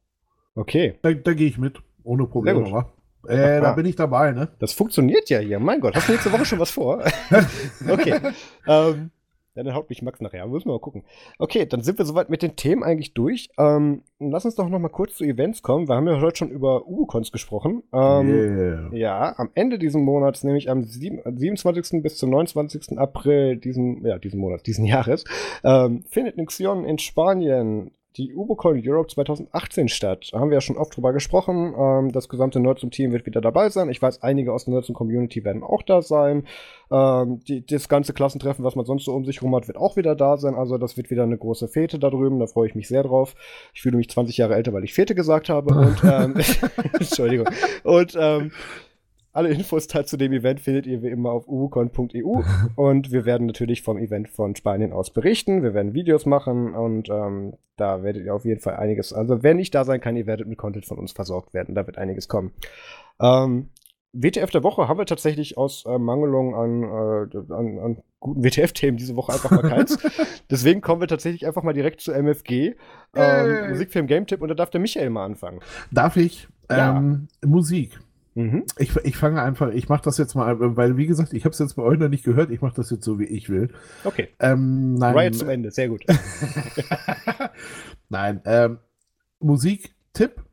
Okay. 0.55 0.95
Da, 1.01 1.13
da 1.13 1.33
gehe 1.33 1.47
ich 1.47 1.57
mit. 1.57 1.81
Ohne 2.03 2.25
Probleme, 2.25 2.71
wa? 2.71 2.91
Äh, 3.27 3.61
da 3.61 3.73
bin 3.73 3.85
ich 3.85 3.95
dabei, 3.95 4.31
ne? 4.31 4.49
Das 4.59 4.73
funktioniert 4.73 5.29
ja 5.29 5.39
hier. 5.39 5.59
Mein 5.59 5.79
Gott, 5.79 5.95
hast 5.95 6.07
du 6.07 6.11
nächste 6.11 6.31
Woche 6.31 6.45
schon 6.45 6.59
was 6.59 6.71
vor? 6.71 7.03
okay. 7.89 8.19
ähm, 8.67 9.11
ja, 9.53 9.63
dann 9.63 9.75
haut 9.75 9.89
mich 9.89 10.01
Max 10.01 10.21
nachher. 10.21 10.47
Müssen 10.47 10.69
wir 10.69 10.73
mal 10.73 10.79
gucken. 10.79 11.03
Okay, 11.37 11.65
dann 11.65 11.81
sind 11.81 11.97
wir 11.97 12.05
soweit 12.05 12.29
mit 12.29 12.41
den 12.41 12.55
Themen 12.55 12.83
eigentlich 12.83 13.13
durch. 13.13 13.49
Ähm, 13.57 14.03
lass 14.17 14.45
uns 14.45 14.55
doch 14.55 14.69
noch 14.69 14.79
mal 14.79 14.87
kurz 14.87 15.15
zu 15.15 15.25
Events 15.25 15.61
kommen. 15.61 15.89
Wir 15.89 15.95
haben 15.95 16.07
ja 16.07 16.21
heute 16.21 16.37
schon 16.37 16.51
über 16.51 16.87
Ubicons 16.87 17.33
gesprochen. 17.33 17.83
Ähm, 17.91 18.29
yeah. 18.29 18.89
Ja, 18.93 19.33
am 19.37 19.49
Ende 19.53 19.77
dieses 19.77 19.99
Monats, 19.99 20.45
nämlich 20.45 20.69
am 20.69 20.85
27. 20.85 22.01
bis 22.01 22.17
zum 22.17 22.29
29. 22.29 22.97
April 22.97 23.57
diesen, 23.57 24.05
ja, 24.05 24.17
diesen 24.19 24.39
Monats, 24.39 24.63
diesen 24.63 24.85
Jahres, 24.85 25.25
ähm, 25.65 26.05
findet 26.09 26.37
Nixion 26.37 26.85
in 26.85 26.97
Spanien 26.97 27.91
die 28.17 28.33
UboCon 28.33 28.81
Europe 28.83 29.09
2018 29.09 29.87
statt. 29.87 30.29
Da 30.31 30.39
haben 30.39 30.49
wir 30.49 30.55
ja 30.55 30.61
schon 30.61 30.77
oft 30.77 30.95
drüber 30.95 31.13
gesprochen. 31.13 31.73
Ähm, 31.77 32.11
das 32.11 32.27
gesamte 32.27 32.59
Nerdsum-Team 32.59 33.11
wird 33.11 33.25
wieder 33.25 33.41
dabei 33.41 33.69
sein. 33.69 33.89
Ich 33.89 34.01
weiß, 34.01 34.21
einige 34.21 34.53
aus 34.53 34.65
der 34.65 34.73
Nerdsum-Community 34.73 35.45
werden 35.45 35.63
auch 35.63 35.81
da 35.81 36.01
sein. 36.01 36.45
Ähm, 36.91 37.41
die, 37.47 37.65
das 37.65 37.87
ganze 37.87 38.13
Klassentreffen, 38.13 38.65
was 38.65 38.75
man 38.75 38.85
sonst 38.85 39.05
so 39.05 39.13
um 39.13 39.23
sich 39.23 39.41
rum 39.41 39.55
hat, 39.55 39.67
wird 39.67 39.77
auch 39.77 39.95
wieder 39.95 40.15
da 40.15 40.37
sein. 40.37 40.55
Also 40.55 40.77
das 40.77 40.97
wird 40.97 41.09
wieder 41.09 41.23
eine 41.23 41.37
große 41.37 41.67
Fete 41.69 41.99
da 41.99 42.09
drüben. 42.09 42.39
Da 42.39 42.47
freue 42.47 42.67
ich 42.67 42.75
mich 42.75 42.87
sehr 42.87 43.03
drauf. 43.03 43.35
Ich 43.73 43.81
fühle 43.81 43.97
mich 43.97 44.09
20 44.09 44.37
Jahre 44.37 44.55
älter, 44.55 44.73
weil 44.73 44.83
ich 44.83 44.93
Fete 44.93 45.15
gesagt 45.15 45.47
habe. 45.47 45.73
Und 45.73 46.03
ähm, 46.03 46.35
Entschuldigung. 46.99 47.47
Und 47.83 48.17
ähm, 48.19 48.51
alle 49.33 49.49
Infos 49.49 49.87
zu 49.87 50.17
dem 50.17 50.33
Event 50.33 50.59
findet 50.59 50.87
ihr 50.87 51.01
wie 51.01 51.09
immer 51.09 51.31
auf 51.31 51.47
ubucon.eu 51.47 52.41
und 52.75 53.11
wir 53.11 53.25
werden 53.25 53.47
natürlich 53.47 53.81
vom 53.81 53.97
Event 53.97 54.29
von 54.29 54.55
Spanien 54.55 54.93
aus 54.93 55.11
berichten. 55.11 55.63
Wir 55.63 55.73
werden 55.73 55.93
Videos 55.93 56.25
machen 56.25 56.73
und 56.73 57.09
ähm, 57.09 57.53
da 57.77 58.03
werdet 58.03 58.25
ihr 58.25 58.35
auf 58.35 58.45
jeden 58.45 58.59
Fall 58.59 58.75
einiges. 58.75 59.13
Also, 59.13 59.43
wer 59.43 59.53
nicht 59.53 59.73
da 59.73 59.85
sein 59.85 60.01
kann, 60.01 60.17
ihr 60.17 60.27
werdet 60.27 60.47
mit 60.47 60.57
Content 60.57 60.85
von 60.85 60.97
uns 60.97 61.11
versorgt 61.11 61.53
werden. 61.53 61.75
Da 61.75 61.87
wird 61.87 61.97
einiges 61.97 62.27
kommen. 62.27 62.51
Ähm, 63.19 63.69
WTF 64.13 64.49
der 64.49 64.63
Woche 64.63 64.87
haben 64.87 64.97
wir 64.97 65.05
tatsächlich 65.05 65.57
aus 65.57 65.85
äh, 65.85 65.97
Mangelung 65.97 66.53
an, 66.53 66.83
äh, 66.83 67.53
an, 67.53 67.79
an 67.79 67.97
guten 68.19 68.43
WTF-Themen 68.43 68.97
diese 68.97 69.15
Woche 69.15 69.31
einfach 69.31 69.51
mal 69.51 69.61
keins. 69.61 69.97
Deswegen 70.51 70.81
kommen 70.81 70.99
wir 70.99 71.07
tatsächlich 71.07 71.47
einfach 71.47 71.63
mal 71.63 71.73
direkt 71.73 72.01
zu 72.01 72.11
MFG. 72.11 72.75
Ähm, 73.15 73.69
Musikfilm 73.69 74.07
Game 74.07 74.27
Tipp 74.27 74.41
und 74.41 74.49
da 74.49 74.53
darf 74.53 74.69
der 74.69 74.81
Michael 74.81 75.09
mal 75.09 75.25
anfangen. 75.25 75.61
Darf 75.91 76.17
ich? 76.17 76.49
Ja. 76.69 76.97
Ähm, 76.97 77.29
Musik. 77.45 77.99
Mhm. 78.33 78.63
Ich, 78.77 78.95
ich 78.95 79.17
fange 79.17 79.41
einfach, 79.41 79.71
ich 79.71 79.89
mache 79.89 80.03
das 80.03 80.17
jetzt 80.17 80.35
mal, 80.35 80.55
weil 80.77 80.95
wie 80.95 81.05
gesagt, 81.05 81.33
ich 81.33 81.43
habe 81.43 81.51
es 81.51 81.59
jetzt 81.59 81.75
bei 81.75 81.83
euch 81.83 81.99
noch 81.99 82.07
nicht 82.07 82.23
gehört, 82.23 82.49
ich 82.49 82.61
mache 82.61 82.75
das 82.75 82.89
jetzt 82.89 83.03
so, 83.03 83.19
wie 83.19 83.25
ich 83.25 83.49
will. 83.49 83.69
Okay. 84.05 84.29
Ähm, 84.39 84.95
nein, 84.95 85.17
Riot 85.17 85.35
zum 85.35 85.49
Ende, 85.49 85.71
sehr 85.71 85.89
gut. 85.89 86.05
nein, 88.09 88.41
ähm, 88.45 88.79
Musiktipp, 89.39 90.43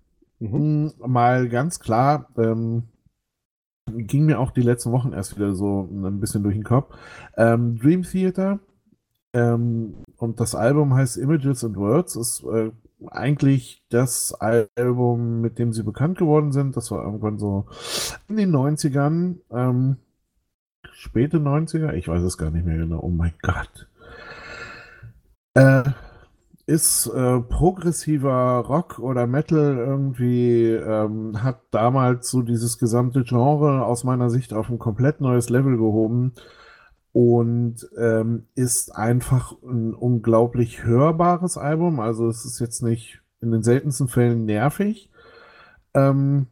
mhm. 0.40 0.92
mal 1.06 1.48
ganz 1.48 1.78
klar, 1.78 2.30
ähm, 2.36 2.84
ging 3.86 4.26
mir 4.26 4.40
auch 4.40 4.50
die 4.50 4.62
letzten 4.62 4.90
Wochen 4.90 5.12
erst 5.12 5.36
wieder 5.36 5.54
so 5.54 5.88
ein 5.90 6.20
bisschen 6.20 6.42
durch 6.42 6.56
den 6.56 6.64
Kopf. 6.64 6.94
Ähm, 7.36 7.78
Dream 7.78 8.02
Theater 8.02 8.58
ähm, 9.32 9.94
und 10.16 10.40
das 10.40 10.54
Album 10.54 10.94
heißt 10.94 11.16
Images 11.16 11.64
and 11.64 11.76
Words, 11.76 12.16
ist 12.16 12.42
äh, 12.44 12.70
eigentlich 13.06 13.82
das 13.90 14.34
Album, 14.34 15.40
mit 15.40 15.58
dem 15.58 15.72
sie 15.72 15.82
bekannt 15.82 16.18
geworden 16.18 16.52
sind. 16.52 16.76
Das 16.76 16.90
war 16.90 17.04
irgendwann 17.04 17.38
so 17.38 17.66
in 18.28 18.36
den 18.36 18.50
90ern. 18.50 19.36
Ähm, 19.50 19.96
späte 20.92 21.38
90er? 21.38 21.92
Ich 21.92 22.08
weiß 22.08 22.22
es 22.22 22.38
gar 22.38 22.50
nicht 22.50 22.66
mehr 22.66 22.78
genau. 22.78 23.00
Oh 23.00 23.08
mein 23.08 23.34
Gott. 23.42 23.88
Äh, 25.54 25.84
ist 26.66 27.06
äh, 27.06 27.40
progressiver 27.40 28.64
Rock 28.68 28.98
oder 28.98 29.26
Metal 29.26 29.78
irgendwie, 29.78 30.66
ähm, 30.66 31.42
hat 31.42 31.62
damals 31.70 32.30
so 32.30 32.42
dieses 32.42 32.78
gesamte 32.78 33.24
Genre 33.24 33.84
aus 33.86 34.04
meiner 34.04 34.28
Sicht 34.28 34.52
auf 34.52 34.68
ein 34.68 34.78
komplett 34.78 35.22
neues 35.22 35.48
Level 35.48 35.78
gehoben 35.78 36.34
und 37.12 37.88
ähm, 37.96 38.46
ist 38.54 38.94
einfach 38.94 39.54
ein 39.62 39.94
unglaublich 39.94 40.84
hörbares 40.84 41.56
Album. 41.56 42.00
Also 42.00 42.28
es 42.28 42.44
ist 42.44 42.60
jetzt 42.60 42.82
nicht 42.82 43.20
in 43.40 43.50
den 43.50 43.62
seltensten 43.62 44.08
Fällen 44.08 44.44
nervig 44.44 45.10
ähm, 45.94 46.46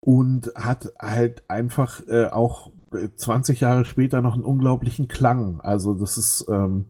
und 0.00 0.52
hat 0.54 0.92
halt 1.00 1.48
einfach 1.48 2.06
äh, 2.08 2.26
auch 2.26 2.70
20 3.16 3.60
Jahre 3.60 3.84
später 3.84 4.22
noch 4.22 4.34
einen 4.34 4.44
unglaublichen 4.44 5.08
Klang. 5.08 5.60
Also 5.60 5.94
das 5.94 6.18
ist 6.18 6.46
ähm, 6.48 6.86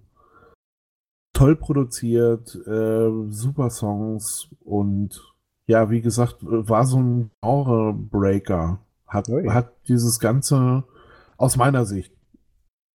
toll 1.33 1.57
produziert, 1.57 2.55
äh, 2.67 3.11
super 3.29 3.71
Songs 3.71 4.49
und 4.65 5.35
ja, 5.67 5.89
wie 5.91 6.03
gesagt, 6.03 6.37
war 6.43 6.85
so 6.85 6.99
ein 7.01 7.31
Genre-Breaker. 7.41 8.79
Hat, 9.07 9.29
hat 9.29 9.73
dieses 9.89 10.19
Ganze 10.19 10.85
aus 11.37 11.57
meiner 11.57 11.87
Sicht 11.87 12.13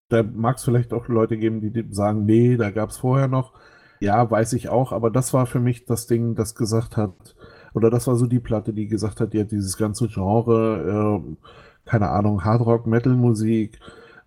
da 0.10 0.24
mag 0.24 0.58
es 0.58 0.64
vielleicht 0.64 0.94
auch 0.94 1.08
Leute 1.08 1.38
geben, 1.38 1.62
die 1.62 1.86
sagen, 1.92 2.26
nee, 2.26 2.58
da 2.58 2.72
gab 2.72 2.90
es 2.90 2.98
vorher 2.98 3.28
noch. 3.28 3.54
Ja, 4.00 4.30
weiß 4.30 4.54
ich 4.54 4.70
auch, 4.70 4.92
aber 4.92 5.12
das 5.12 5.34
war 5.34 5.46
für 5.46 5.60
mich 5.60 5.86
das 5.86 6.08
Ding, 6.08 6.36
das 6.36 6.56
gesagt 6.56 6.98
hat, 6.98 7.36
oder 7.74 7.90
das 7.90 8.08
war 8.08 8.16
so 8.16 8.26
die 8.26 8.40
Platte, 8.40 8.74
die 8.74 8.88
gesagt 8.88 9.20
hat, 9.20 9.34
ja, 9.34 9.44
dieses 9.44 9.78
ganze 9.78 10.08
Genre, 10.08 11.22
äh, 11.22 11.46
keine 11.86 12.10
Ahnung, 12.10 12.44
Hardrock, 12.44 12.88
Metal-Musik, 12.88 13.80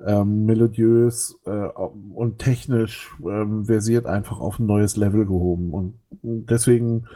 ähm, 0.05 0.45
melodiös 0.45 1.39
äh, 1.45 1.69
und 2.15 2.39
technisch 2.39 3.11
ähm, 3.25 3.65
versiert 3.67 4.07
einfach 4.07 4.41
auf 4.41 4.59
ein 4.59 4.67
neues 4.67 4.97
Level 4.97 5.27
gehoben. 5.27 5.73
Und 5.73 5.95
deswegen 6.23 7.07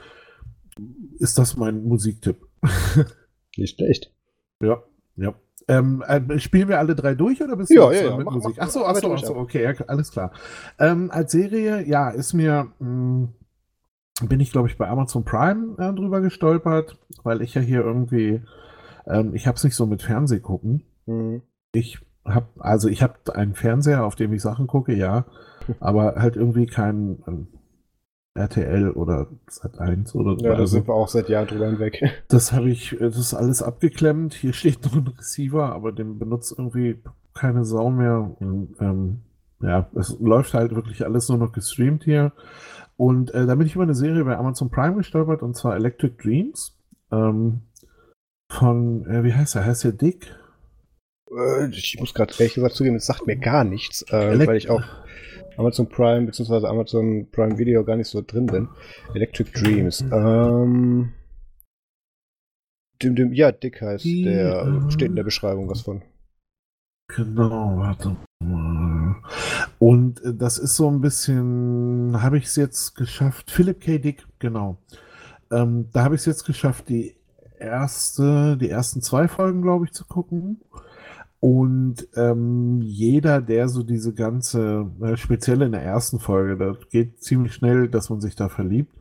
ist 1.19 1.39
das 1.39 1.57
mein 1.57 1.85
Musiktipp. 1.85 2.37
Nicht 3.57 3.77
schlecht. 3.77 4.13
Ja, 4.61 4.83
ja. 5.17 5.35
Ähm, 5.69 6.03
äh, 6.07 6.39
spielen 6.39 6.69
wir 6.69 6.79
alle 6.79 6.95
drei 6.95 7.15
durch 7.15 7.43
oder 7.43 7.57
bist 7.57 7.71
du 7.71 7.75
ja, 7.75 7.93
ja, 7.93 8.11
ja, 8.11 8.17
mit 8.17 8.27
mach, 8.27 8.35
Musik? 8.35 8.61
Achso, 8.61 8.85
achso, 8.85 9.13
achso, 9.13 9.37
okay, 9.37 9.65
ja, 9.65 9.73
alles 9.89 10.13
klar. 10.13 10.31
Ähm, 10.79 11.11
als 11.11 11.33
Serie, 11.33 11.85
ja, 11.85 12.11
ist 12.11 12.35
mir, 12.35 12.69
mh, 12.79 13.29
hm, 14.21 14.29
bin 14.29 14.41
ich 14.41 14.53
glaube 14.53 14.69
ich 14.69 14.79
bei 14.79 14.89
Amazon 14.89 15.25
Prime 15.25 15.77
äh, 15.79 15.93
drüber 15.93 16.21
gestolpert, 16.21 16.99
weil 17.23 17.43
ich 17.43 17.55
ja 17.55 17.61
hier 17.61 17.81
irgendwie, 17.81 18.43
ähm, 19.07 19.35
ich 19.35 19.47
habe 19.47 19.57
es 19.57 19.65
nicht 19.65 19.75
so 19.75 19.87
mit 19.87 20.03
Fernseh 20.03 20.41
gucken. 20.41 20.85
Mhm. 21.07 21.43
Ich 21.73 21.99
habe, 22.25 22.47
also 22.59 22.89
ich 22.89 23.03
habe 23.03 23.15
einen 23.35 23.55
Fernseher, 23.55 24.05
auf 24.05 24.15
dem 24.15 24.33
ich 24.33 24.43
Sachen 24.43 24.69
gucke, 24.69 24.95
ja, 24.95 25.27
aber 25.81 26.15
halt 26.17 26.37
irgendwie 26.37 26.67
kein, 26.67 27.23
ähm, 27.27 27.49
RTL 28.37 28.91
oder 28.91 29.29
Sat1 29.49 30.15
oder 30.15 30.33
Ja, 30.43 30.53
da 30.53 30.61
also, 30.61 30.67
sind 30.67 30.89
wir 30.89 30.95
auch 30.95 31.09
seit 31.09 31.29
Jahren 31.29 31.47
drüber 31.47 31.67
hinweg. 31.67 32.03
Das 32.29 32.53
habe 32.53 32.71
ich, 32.71 32.97
das 32.99 33.17
ist 33.17 33.35
alles 33.35 33.63
abgeklemmt. 33.63 34.35
Hier 34.35 34.53
steht 34.53 34.85
noch 34.85 34.95
ein 34.95 35.07
Receiver, 35.07 35.73
aber 35.73 35.93
den 35.93 36.19
benutzt 36.19 36.55
irgendwie 36.57 36.99
keine 37.35 37.65
Sau 37.65 37.91
mehr. 37.91 38.37
Und, 38.41 38.77
ähm, 38.81 39.21
ja, 39.61 39.89
es 39.95 40.17
läuft 40.21 40.55
halt 40.55 40.75
wirklich 40.75 41.05
alles 41.05 41.29
nur 41.29 41.39
noch 41.39 41.53
gestreamt 41.53 42.05
hier. 42.05 42.33
Und 42.97 43.33
äh, 43.35 43.47
da 43.47 43.55
bin 43.55 43.67
ich 43.67 43.75
über 43.75 43.85
eine 43.85 43.95
Serie 43.95 44.25
bei 44.25 44.37
Amazon 44.37 44.71
Prime 44.71 44.97
gestolpert, 44.97 45.43
und 45.43 45.57
zwar 45.57 45.77
Electric 45.77 46.17
Dreams. 46.23 46.77
Ähm, 47.13 47.61
von, 48.51 49.07
äh, 49.07 49.25
wie 49.25 49.35
heißt 49.35 49.57
er? 49.57 49.65
Heißt 49.65 49.85
er 49.85 49.93
Dick? 49.93 50.35
Äh, 51.31 51.69
ich 51.71 51.97
muss 51.99 52.15
gerade 52.15 52.33
ehrlich 52.39 52.55
gesagt 52.55 52.75
zugeben, 52.75 52.97
es 52.97 53.07
sagt 53.07 53.27
mir 53.27 53.37
gar 53.37 53.65
nichts, 53.65 54.03
äh, 54.11 54.47
weil 54.47 54.57
ich 54.57 54.71
auch 54.71 54.83
Amazon 55.57 55.89
Prime 55.89 56.27
bzw. 56.27 56.67
Amazon 56.67 57.27
Prime 57.31 57.59
Video 57.59 57.85
gar 57.85 57.97
nicht 57.97 58.09
so 58.09 58.23
drin 58.23 58.47
bin. 58.47 58.69
Electric 59.15 59.51
Dreams. 59.53 60.03
Ähm, 60.13 61.13
dem, 63.03 63.15
dem, 63.15 63.33
ja, 63.33 63.53
Dick 63.53 63.81
heißt 63.81 64.05
Die, 64.05 64.25
der, 64.25 64.63
äh, 64.63 64.91
steht 64.91 65.09
in 65.09 65.17
der 65.17 65.25
Beschreibung 65.25 65.69
was 65.69 65.83
von. 65.83 66.03
Genau, 67.15 67.77
warte 67.77 68.17
mal. 68.41 69.17
Und 69.79 70.23
äh, 70.23 70.35
das 70.35 70.59
ist 70.59 70.77
so 70.77 70.91
ein 70.91 71.01
bisschen, 71.01 72.21
habe 72.21 72.39
ich 72.39 72.45
es 72.45 72.57
jetzt 72.57 72.95
geschafft, 72.95 73.51
Philip 73.51 73.81
K. 73.81 73.99
Dick, 73.99 74.27
genau. 74.39 74.79
Ähm, 75.51 75.89
da 75.93 76.05
habe 76.05 76.15
ich 76.15 76.23
es 76.23 76.27
jetzt 76.27 76.45
geschafft, 76.45 76.89
die 76.89 77.17
erste, 77.59 78.57
die 78.57 78.71
ersten 78.71 79.03
zwei 79.03 79.29
Folgen, 79.29 79.63
glaube 79.63 79.85
ich, 79.85 79.93
zu 79.93 80.05
gucken. 80.05 80.61
Und 81.41 82.09
ähm, 82.17 82.81
jeder, 82.83 83.41
der 83.41 83.69
so 83.69 83.83
diese 83.83 84.15
ganze, 84.15 84.91
äh, 85.03 85.17
speziell 85.17 85.63
in 85.63 85.73
der 85.73 85.83
ersten 85.83 86.19
Folge, 86.19 86.57
das 86.57 86.89
geht 86.89 87.23
ziemlich 87.23 87.55
schnell, 87.55 87.89
dass 87.89 88.11
man 88.11 88.21
sich 88.21 88.35
da 88.37 88.49
verliebt. 88.49 88.93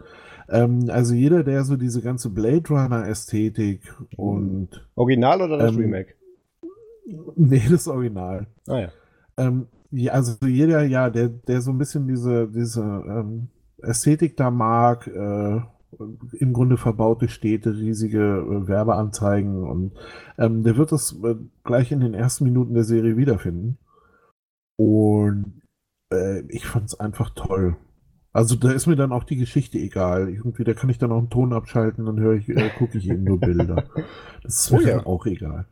Ähm, 0.49 0.85
also 0.89 1.13
jeder, 1.13 1.43
der 1.43 1.63
so 1.63 1.75
diese 1.75 2.01
ganze 2.01 2.29
Blade 2.29 2.67
Runner-Ästhetik 2.69 3.81
und. 4.17 4.87
Original 4.95 5.41
oder 5.41 5.57
das 5.57 5.71
ähm, 5.71 5.77
Remake? 5.79 6.13
Nee, 7.35 7.63
das 7.69 7.87
Original. 7.87 8.47
Ah 8.67 8.79
ja. 8.79 8.89
Ähm, 9.37 9.67
ja. 9.91 10.13
Also 10.13 10.45
jeder, 10.45 10.83
ja, 10.83 11.09
der, 11.09 11.29
der 11.29 11.61
so 11.61 11.71
ein 11.71 11.77
bisschen 11.77 12.07
diese, 12.07 12.47
diese 12.47 12.81
ähm, 12.81 13.47
Ästhetik 13.81 14.37
da 14.37 14.51
mag, 14.51 15.07
äh, 15.07 15.61
im 16.39 16.53
Grunde 16.53 16.77
verbaute 16.77 17.27
Städte, 17.27 17.73
riesige 17.73 18.19
äh, 18.19 18.67
Werbeanzeigen 18.67 19.63
und 19.63 19.93
ähm, 20.37 20.63
der 20.63 20.77
wird 20.77 20.91
das 20.91 21.13
äh, 21.23 21.35
gleich 21.63 21.91
in 21.91 21.99
den 21.99 22.13
ersten 22.13 22.43
Minuten 22.43 22.73
der 22.73 22.83
Serie 22.83 23.17
wiederfinden. 23.17 23.77
Und 24.77 25.61
äh, 26.11 26.41
ich 26.49 26.65
fand 26.65 26.87
es 26.87 26.99
einfach 26.99 27.29
toll. 27.31 27.77
Also 28.33 28.55
da 28.55 28.71
ist 28.71 28.85
mir 28.85 28.97
dann 28.97 29.13
auch 29.13 29.23
die 29.23 29.37
Geschichte 29.37 29.77
egal. 29.77 30.29
Irgendwie, 30.29 30.65
da 30.65 30.73
kann 30.73 30.89
ich 30.89 30.97
dann 30.97 31.11
auch 31.13 31.19
einen 31.19 31.29
Ton 31.29 31.53
abschalten, 31.53 32.05
dann 32.05 32.19
höre 32.19 32.33
ich, 32.33 32.49
äh, 32.49 32.69
gucke 32.77 32.97
ich 32.97 33.09
eben 33.09 33.23
nur 33.23 33.39
Bilder. 33.39 33.85
Das 34.43 34.65
ist 34.65 34.71
mir 34.71 34.77
oh, 34.77 34.81
ja. 34.81 34.95
dann 34.97 35.05
auch 35.05 35.25
egal. 35.25 35.65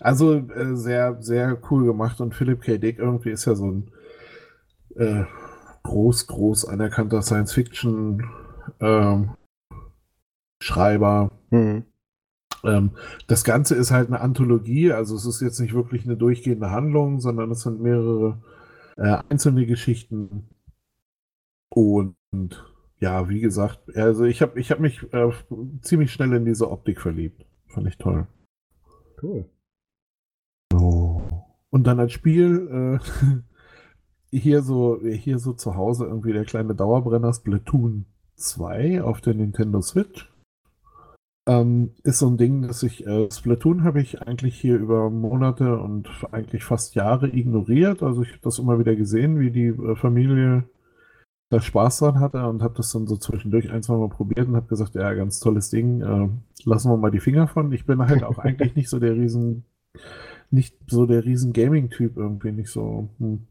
Also 0.00 0.34
äh, 0.34 0.76
sehr, 0.76 1.20
sehr 1.22 1.58
cool 1.70 1.86
gemacht 1.86 2.20
und 2.20 2.34
Philip 2.34 2.60
K. 2.60 2.78
Dick 2.78 2.98
irgendwie 2.98 3.30
ist 3.30 3.46
ja 3.46 3.54
so 3.54 3.70
ein 3.70 3.90
äh, 4.96 5.24
groß, 5.82 6.26
groß 6.26 6.66
anerkannter 6.66 7.22
Science-Fiction 7.22 8.24
ähm, 8.80 9.30
Schreiber. 10.60 11.32
Mhm. 11.50 11.84
Ähm, 12.64 12.90
das 13.26 13.44
Ganze 13.44 13.74
ist 13.74 13.90
halt 13.90 14.08
eine 14.08 14.20
Anthologie, 14.20 14.92
also 14.92 15.16
es 15.16 15.24
ist 15.24 15.40
jetzt 15.40 15.60
nicht 15.60 15.74
wirklich 15.74 16.04
eine 16.04 16.16
durchgehende 16.16 16.70
Handlung, 16.70 17.20
sondern 17.20 17.50
es 17.50 17.62
sind 17.62 17.80
mehrere 17.80 18.42
äh, 18.96 19.18
einzelne 19.28 19.66
Geschichten. 19.66 20.48
Und 21.70 22.16
ja, 22.98 23.28
wie 23.28 23.40
gesagt, 23.40 23.96
also 23.96 24.24
ich 24.24 24.42
habe 24.42 24.60
ich 24.60 24.70
hab 24.70 24.80
mich 24.80 25.02
äh, 25.12 25.30
ziemlich 25.80 26.12
schnell 26.12 26.32
in 26.34 26.44
diese 26.44 26.70
Optik 26.70 27.00
verliebt. 27.00 27.46
Fand 27.68 27.86
ich 27.86 27.96
toll. 27.96 28.26
Cool. 29.22 29.48
So. 30.72 31.22
Und 31.70 31.86
dann 31.86 32.00
als 32.00 32.12
Spiel 32.12 33.00
äh, 34.32 34.36
hier 34.36 34.62
so 34.62 35.00
hier 35.02 35.38
so 35.38 35.52
zu 35.54 35.76
Hause 35.76 36.04
irgendwie 36.06 36.32
der 36.32 36.44
kleine 36.44 36.74
Dauerbrenner 36.74 37.32
Splatoon 37.32 38.06
2 38.36 39.02
auf 39.02 39.20
der 39.20 39.34
Nintendo 39.34 39.80
Switch. 39.80 40.29
Ähm, 41.50 41.90
ist 42.04 42.20
so 42.20 42.28
ein 42.28 42.36
Ding, 42.36 42.62
dass 42.62 42.84
ich 42.84 43.04
äh, 43.08 43.28
Splatoon 43.28 43.82
habe 43.82 44.00
ich 44.00 44.22
eigentlich 44.22 44.56
hier 44.60 44.76
über 44.76 45.10
Monate 45.10 45.80
und 45.80 46.08
eigentlich 46.30 46.62
fast 46.62 46.94
Jahre 46.94 47.26
ignoriert. 47.26 48.04
Also 48.04 48.22
ich 48.22 48.28
habe 48.28 48.42
das 48.42 48.60
immer 48.60 48.78
wieder 48.78 48.94
gesehen, 48.94 49.40
wie 49.40 49.50
die 49.50 49.66
äh, 49.66 49.96
Familie 49.96 50.62
da 51.50 51.60
Spaß 51.60 51.98
dran 51.98 52.20
hatte 52.20 52.46
und 52.46 52.62
habe 52.62 52.74
das 52.76 52.92
dann 52.92 53.08
so 53.08 53.16
zwischendurch 53.16 53.68
ein, 53.72 53.82
zwei 53.82 53.96
Mal 53.96 54.10
probiert 54.10 54.46
und 54.46 54.54
habe 54.54 54.68
gesagt, 54.68 54.94
ja, 54.94 55.12
ganz 55.14 55.40
tolles 55.40 55.70
Ding, 55.70 56.02
äh, 56.02 56.28
lassen 56.64 56.88
wir 56.88 56.96
mal 56.96 57.10
die 57.10 57.18
Finger 57.18 57.48
von. 57.48 57.72
Ich 57.72 57.84
bin 57.84 57.98
halt 57.98 58.22
auch 58.22 58.38
eigentlich 58.38 58.76
nicht 58.76 58.88
so 58.88 59.00
der 59.00 59.16
riesen, 59.16 59.64
nicht 60.52 60.76
so 60.86 61.04
der 61.04 61.24
riesen 61.24 61.52
Gaming-Typ 61.52 62.16
irgendwie, 62.16 62.52
nicht 62.52 62.70
so. 62.70 63.08
Hm. 63.18 63.48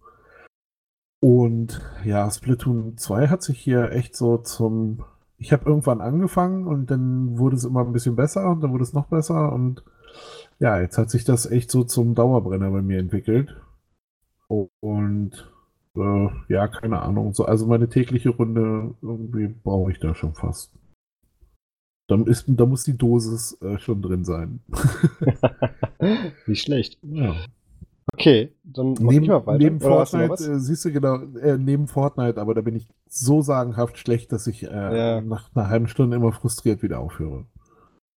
Und 1.21 1.81
ja, 2.05 2.31
Splatoon 2.31 2.97
2 2.97 3.27
hat 3.27 3.43
sich 3.43 3.59
hier 3.59 3.91
echt 3.91 4.15
so 4.15 4.37
zum 4.37 5.03
ich 5.39 5.53
habe 5.53 5.67
irgendwann 5.67 6.01
angefangen 6.01 6.67
und 6.67 6.91
dann 6.91 7.37
wurde 7.37 7.55
es 7.55 7.63
immer 7.63 7.81
ein 7.81 7.93
bisschen 7.93 8.15
besser 8.15 8.49
und 8.49 8.61
dann 8.61 8.71
wurde 8.71 8.83
es 8.83 8.93
noch 8.93 9.07
besser 9.07 9.53
und 9.53 9.83
ja, 10.59 10.79
jetzt 10.81 10.97
hat 10.97 11.09
sich 11.09 11.23
das 11.23 11.49
echt 11.49 11.71
so 11.71 11.83
zum 11.85 12.15
Dauerbrenner 12.15 12.69
bei 12.69 12.81
mir 12.81 12.99
entwickelt. 12.99 13.55
Und 14.47 15.31
äh, 15.95 16.27
ja, 16.49 16.67
keine 16.67 17.01
Ahnung. 17.01 17.33
So, 17.33 17.45
also 17.45 17.65
meine 17.65 17.87
tägliche 17.87 18.29
Runde 18.29 18.95
irgendwie 19.01 19.47
brauche 19.47 19.91
ich 19.91 19.99
da 19.99 20.13
schon 20.15 20.33
fast. 20.33 20.73
Dann 22.07 22.25
ist, 22.25 22.45
da 22.47 22.65
muss 22.65 22.83
die 22.83 22.97
Dosis 22.97 23.61
äh, 23.61 23.77
schon 23.77 24.01
drin 24.01 24.25
sein. 24.25 24.61
Nicht 26.47 26.63
schlecht. 26.63 26.97
Ja. 27.03 27.35
Okay, 28.19 28.51
dann 28.65 28.95
mach 28.99 29.13
neben, 29.13 29.23
ich 29.23 29.29
mal 29.29 29.45
weiter. 29.45 29.57
Neben 29.59 29.79
Fortnite, 29.79 30.43
äh, 30.43 30.59
siehst 30.59 30.83
du 30.83 30.91
genau, 30.91 31.21
äh, 31.41 31.57
neben 31.57 31.87
Fortnite, 31.87 32.39
aber 32.41 32.53
da 32.53 32.59
bin 32.59 32.75
ich 32.75 32.85
so 33.07 33.41
sagenhaft 33.41 33.97
schlecht, 33.97 34.33
dass 34.33 34.45
ich 34.45 34.63
äh, 34.63 34.67
ja. 34.67 35.21
nach 35.21 35.49
einer 35.55 35.69
halben 35.69 35.87
Stunde 35.87 36.17
immer 36.17 36.33
frustriert 36.33 36.83
wieder 36.83 36.99
aufhöre. 36.99 37.45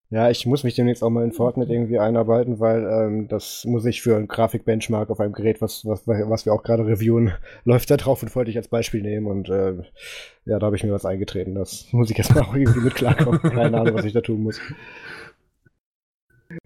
Ja, 0.08 0.30
ich 0.30 0.46
muss 0.46 0.64
mich 0.64 0.74
demnächst 0.74 1.04
auch 1.04 1.10
mal 1.10 1.22
in 1.22 1.32
Fortnite 1.32 1.70
irgendwie 1.70 1.98
einarbeiten, 1.98 2.60
weil 2.60 2.82
ähm, 2.84 3.28
das 3.28 3.66
muss 3.66 3.84
ich 3.84 4.00
für 4.00 4.16
ein 4.16 4.26
Grafikbenchmark 4.26 5.10
auf 5.10 5.20
einem 5.20 5.34
Gerät, 5.34 5.60
was, 5.60 5.84
was, 5.84 6.08
was 6.08 6.46
wir 6.46 6.54
auch 6.54 6.62
gerade 6.62 6.86
reviewen, 6.86 7.32
läuft 7.64 7.90
da 7.90 7.98
drauf 7.98 8.22
und 8.22 8.34
wollte 8.34 8.50
ich 8.50 8.56
als 8.56 8.68
Beispiel 8.68 9.02
nehmen 9.02 9.26
und 9.26 9.50
äh, 9.50 9.82
ja, 10.46 10.58
da 10.58 10.64
habe 10.64 10.76
ich 10.76 10.82
mir 10.82 10.92
was 10.92 11.04
eingetreten. 11.04 11.54
Das 11.54 11.92
muss 11.92 12.10
ich 12.10 12.16
jetzt 12.16 12.34
mal 12.34 12.40
auch 12.40 12.54
irgendwie 12.54 12.80
mit 12.80 12.94
klarkommen. 12.94 13.40
Keine 13.42 13.78
Ahnung, 13.78 13.94
was 13.94 14.06
ich 14.06 14.14
da 14.14 14.22
tun 14.22 14.44
muss. 14.44 14.58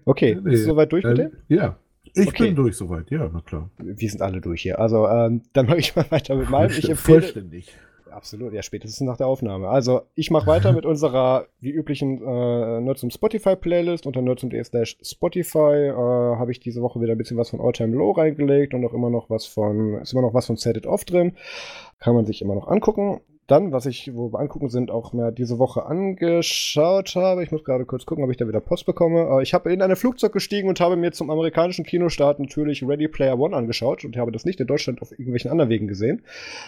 Okay, 0.05 0.35
nee, 0.35 0.51
bist 0.51 0.63
du 0.63 0.69
soweit 0.69 0.91
durch 0.93 1.03
mit 1.03 1.17
dem? 1.17 1.31
Ja. 1.49 1.77
Ich 2.15 2.27
okay. 2.27 2.45
bin 2.45 2.55
durch 2.55 2.77
soweit, 2.77 3.11
ja, 3.11 3.29
na 3.31 3.41
klar. 3.41 3.69
Wir 3.77 4.09
sind 4.09 4.21
alle 4.21 4.41
durch 4.41 4.61
hier. 4.61 4.79
Also, 4.79 5.07
ähm, 5.07 5.41
dann 5.53 5.65
mache 5.65 5.79
ich 5.79 5.95
mal 5.95 6.05
weiter 6.09 6.35
mit 6.35 6.49
meinem. 6.49 6.71
Ich 6.71 6.89
empfehle, 6.89 7.21
Vollständig. 7.21 7.77
Absolut, 8.09 8.53
ja, 8.53 8.63
spätestens 8.63 9.05
nach 9.05 9.17
der 9.17 9.27
Aufnahme. 9.27 9.67
Also, 9.67 10.03
ich 10.15 10.31
mache 10.31 10.47
weiter 10.47 10.71
mit 10.71 10.85
unserer, 10.85 11.47
wie 11.59 11.71
üblichen, 11.71 12.21
äh, 12.25 12.79
Nerds 12.79 13.01
zum 13.01 13.09
Spotify-Playlist. 13.09 14.07
Unter 14.07 14.21
nerds.de 14.21 14.63
slash 14.63 14.97
Spotify 15.01 15.89
äh, 15.89 15.93
habe 15.93 16.53
ich 16.53 16.61
diese 16.61 16.81
Woche 16.81 17.01
wieder 17.01 17.11
ein 17.11 17.17
bisschen 17.17 17.35
was 17.35 17.49
von 17.49 17.59
All 17.59 17.73
Time 17.73 17.93
Low 17.93 18.11
reingelegt 18.11 18.73
und 18.73 18.85
auch 18.85 18.93
immer 18.93 19.09
noch 19.09 19.29
was 19.29 19.45
von, 19.45 19.95
ist 19.95 20.13
immer 20.13 20.21
noch 20.21 20.33
was 20.33 20.45
von 20.45 20.55
Set 20.55 20.77
It 20.77 20.87
Off 20.87 21.03
drin. 21.03 21.33
Kann 21.99 22.15
man 22.15 22.25
sich 22.25 22.41
immer 22.41 22.55
noch 22.55 22.69
angucken 22.69 23.19
dann, 23.47 23.71
was 23.71 23.85
ich, 23.85 24.15
wo 24.15 24.33
wir 24.33 24.39
angucken 24.39 24.69
sind, 24.69 24.89
auch 24.89 25.13
mehr 25.13 25.31
diese 25.31 25.59
Woche 25.59 25.85
angeschaut 25.85 27.15
habe. 27.15 27.43
Ich 27.43 27.51
muss 27.51 27.63
gerade 27.63 27.85
kurz 27.85 28.05
gucken, 28.05 28.23
ob 28.23 28.31
ich 28.31 28.37
da 28.37 28.47
wieder 28.47 28.59
Post 28.59 28.85
bekomme. 28.85 29.41
Ich 29.43 29.53
habe 29.53 29.71
in 29.71 29.81
ein 29.81 29.95
Flugzeug 29.95 30.33
gestiegen 30.33 30.67
und 30.67 30.79
habe 30.79 30.95
mir 30.95 31.11
zum 31.11 31.29
amerikanischen 31.29 31.85
Kinostart 31.85 32.39
natürlich 32.39 32.81
Ready 32.87 33.07
Player 33.07 33.37
One 33.39 33.55
angeschaut 33.55 34.03
und 34.03 34.17
habe 34.17 34.31
das 34.31 34.45
nicht 34.45 34.59
in 34.59 34.67
Deutschland 34.67 35.01
auf 35.01 35.11
irgendwelchen 35.11 35.51
anderen 35.51 35.69
Wegen 35.69 35.87
gesehen. 35.87 36.23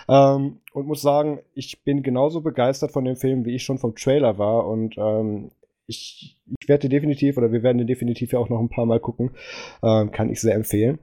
Ähm, 0.08 0.58
und 0.74 0.88
muss 0.88 1.02
sagen, 1.02 1.40
ich 1.56 1.84
bin 1.84 2.04
genauso 2.04 2.42
begeistert 2.42 2.92
von 2.92 3.06
dem 3.06 3.16
Film, 3.16 3.46
wie 3.46 3.56
ich 3.56 3.64
schon 3.64 3.80
vom 3.80 3.96
Trailer 3.96 4.38
war. 4.38 4.68
Und 4.68 4.98
ähm, 4.98 5.50
ich, 5.88 6.38
ich 6.60 6.70
werde 6.70 6.90
definitiv, 6.90 7.38
oder 7.38 7.52
wir 7.52 7.64
werden 7.64 7.80
den 7.80 7.88
definitiv 7.88 8.34
ja 8.34 8.40
auch 8.40 8.50
noch 8.50 8.60
ein 8.60 8.70
paar 8.70 8.86
Mal 8.86 9.00
gucken. 9.00 9.32
Ähm, 9.82 10.12
kann 10.12 10.30
ich 10.30 10.42
sehr 10.42 10.54
empfehlen. 10.54 11.00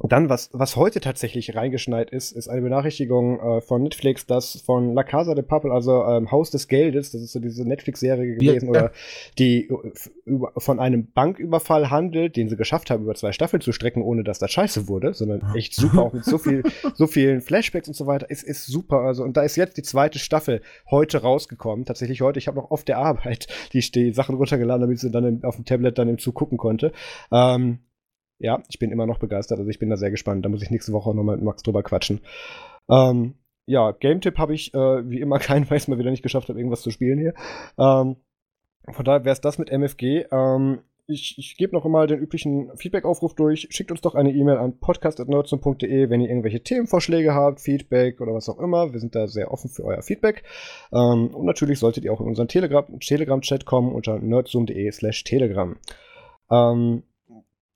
Dann, 0.00 0.28
was, 0.28 0.50
was 0.52 0.76
heute 0.76 1.00
tatsächlich 1.00 1.56
reingeschneit 1.56 2.10
ist, 2.10 2.30
ist 2.30 2.48
eine 2.48 2.62
Benachrichtigung 2.62 3.40
äh, 3.40 3.60
von 3.60 3.82
Netflix, 3.82 4.26
dass 4.26 4.60
von 4.60 4.94
La 4.94 5.02
Casa 5.02 5.34
de 5.34 5.42
Papel, 5.42 5.72
also 5.72 6.04
ähm, 6.04 6.30
Haus 6.30 6.50
des 6.50 6.68
Geldes, 6.68 7.10
das 7.10 7.20
ist 7.20 7.32
so 7.32 7.40
diese 7.40 7.66
Netflix-Serie 7.66 8.36
gewesen, 8.36 8.66
ja. 8.66 8.70
oder 8.70 8.92
die 9.38 9.68
äh, 9.68 9.92
über, 10.24 10.52
von 10.56 10.78
einem 10.78 11.10
Banküberfall 11.10 11.90
handelt, 11.90 12.36
den 12.36 12.48
sie 12.48 12.56
geschafft 12.56 12.90
haben, 12.90 13.02
über 13.02 13.16
zwei 13.16 13.32
Staffeln 13.32 13.60
zu 13.60 13.72
strecken, 13.72 14.02
ohne 14.02 14.22
dass 14.22 14.38
das 14.38 14.52
scheiße 14.52 14.86
wurde, 14.86 15.14
sondern 15.14 15.54
echt 15.56 15.74
super, 15.74 16.02
auch 16.02 16.12
mit 16.12 16.24
so 16.24 16.38
viel, 16.38 16.62
so 16.94 17.08
vielen 17.08 17.40
Flashbacks 17.40 17.88
und 17.88 17.94
so 17.94 18.06
weiter. 18.06 18.26
Es 18.28 18.44
ist 18.44 18.66
super. 18.66 19.00
Also, 19.00 19.24
und 19.24 19.36
da 19.36 19.42
ist 19.42 19.56
jetzt 19.56 19.76
die 19.78 19.82
zweite 19.82 20.20
Staffel 20.20 20.62
heute 20.90 21.22
rausgekommen. 21.22 21.84
Tatsächlich 21.84 22.20
heute. 22.20 22.38
Ich 22.38 22.46
habe 22.46 22.58
noch 22.58 22.70
auf 22.70 22.84
der 22.84 22.98
Arbeit 22.98 23.48
die, 23.72 23.80
die 23.80 24.12
Sachen 24.12 24.36
runtergeladen, 24.36 24.82
damit 24.82 25.00
sie 25.00 25.10
dann 25.10 25.24
im, 25.24 25.44
auf 25.44 25.56
dem 25.56 25.64
Tablet 25.64 25.98
dann 25.98 26.08
im 26.08 26.18
Zug 26.18 26.36
gucken 26.36 26.56
konnte. 26.56 26.92
Ähm, 27.32 27.80
ja, 28.38 28.62
ich 28.68 28.78
bin 28.78 28.90
immer 28.90 29.06
noch 29.06 29.18
begeistert. 29.18 29.58
Also 29.58 29.70
ich 29.70 29.78
bin 29.78 29.90
da 29.90 29.96
sehr 29.96 30.10
gespannt. 30.10 30.44
Da 30.44 30.48
muss 30.48 30.62
ich 30.62 30.70
nächste 30.70 30.92
Woche 30.92 31.14
nochmal 31.14 31.36
mit 31.36 31.44
Max 31.44 31.62
drüber 31.62 31.82
quatschen. 31.82 32.20
Ähm, 32.88 33.34
ja, 33.66 33.92
Game-Tipp 33.92 34.38
habe 34.38 34.54
ich 34.54 34.72
äh, 34.74 35.10
wie 35.10 35.20
immer 35.20 35.38
keinen, 35.38 35.68
weil 35.68 35.76
ich 35.76 35.84
es 35.84 35.88
mal 35.88 35.98
wieder 35.98 36.10
nicht 36.10 36.22
geschafft 36.22 36.48
habe, 36.48 36.58
irgendwas 36.58 36.82
zu 36.82 36.90
spielen 36.90 37.18
hier. 37.18 37.34
Ähm, 37.78 38.16
von 38.90 39.04
daher 39.04 39.24
wäre 39.24 39.34
es 39.34 39.40
das 39.40 39.58
mit 39.58 39.70
MFG. 39.70 40.26
Ähm, 40.30 40.80
ich, 41.10 41.38
ich 41.38 41.56
gebe 41.56 41.74
noch 41.74 41.86
einmal 41.86 42.06
den 42.06 42.20
üblichen 42.20 42.70
Feedback-Aufruf 42.76 43.34
durch. 43.34 43.68
Schickt 43.70 43.90
uns 43.90 44.02
doch 44.02 44.14
eine 44.14 44.30
E-Mail 44.30 44.58
an 44.58 44.78
podcast.nerdsum.de, 44.78 46.10
wenn 46.10 46.20
ihr 46.20 46.28
irgendwelche 46.28 46.62
Themenvorschläge 46.62 47.34
habt, 47.34 47.60
Feedback 47.60 48.20
oder 48.20 48.34
was 48.34 48.48
auch 48.50 48.58
immer. 48.58 48.92
Wir 48.92 49.00
sind 49.00 49.14
da 49.14 49.26
sehr 49.26 49.50
offen 49.50 49.70
für 49.70 49.84
euer 49.84 50.02
Feedback. 50.02 50.44
Ähm, 50.92 51.34
und 51.34 51.46
natürlich 51.46 51.78
solltet 51.78 52.04
ihr 52.04 52.12
auch 52.12 52.20
in 52.20 52.26
unseren 52.26 52.48
Telegram-Chat 52.48 53.00
Telegram 53.00 53.40
kommen 53.64 53.92
unter 53.92 54.18
nerdsum.de 54.18 54.92
slash 54.92 55.24
telegram. 55.24 55.76
Ähm, 56.50 57.04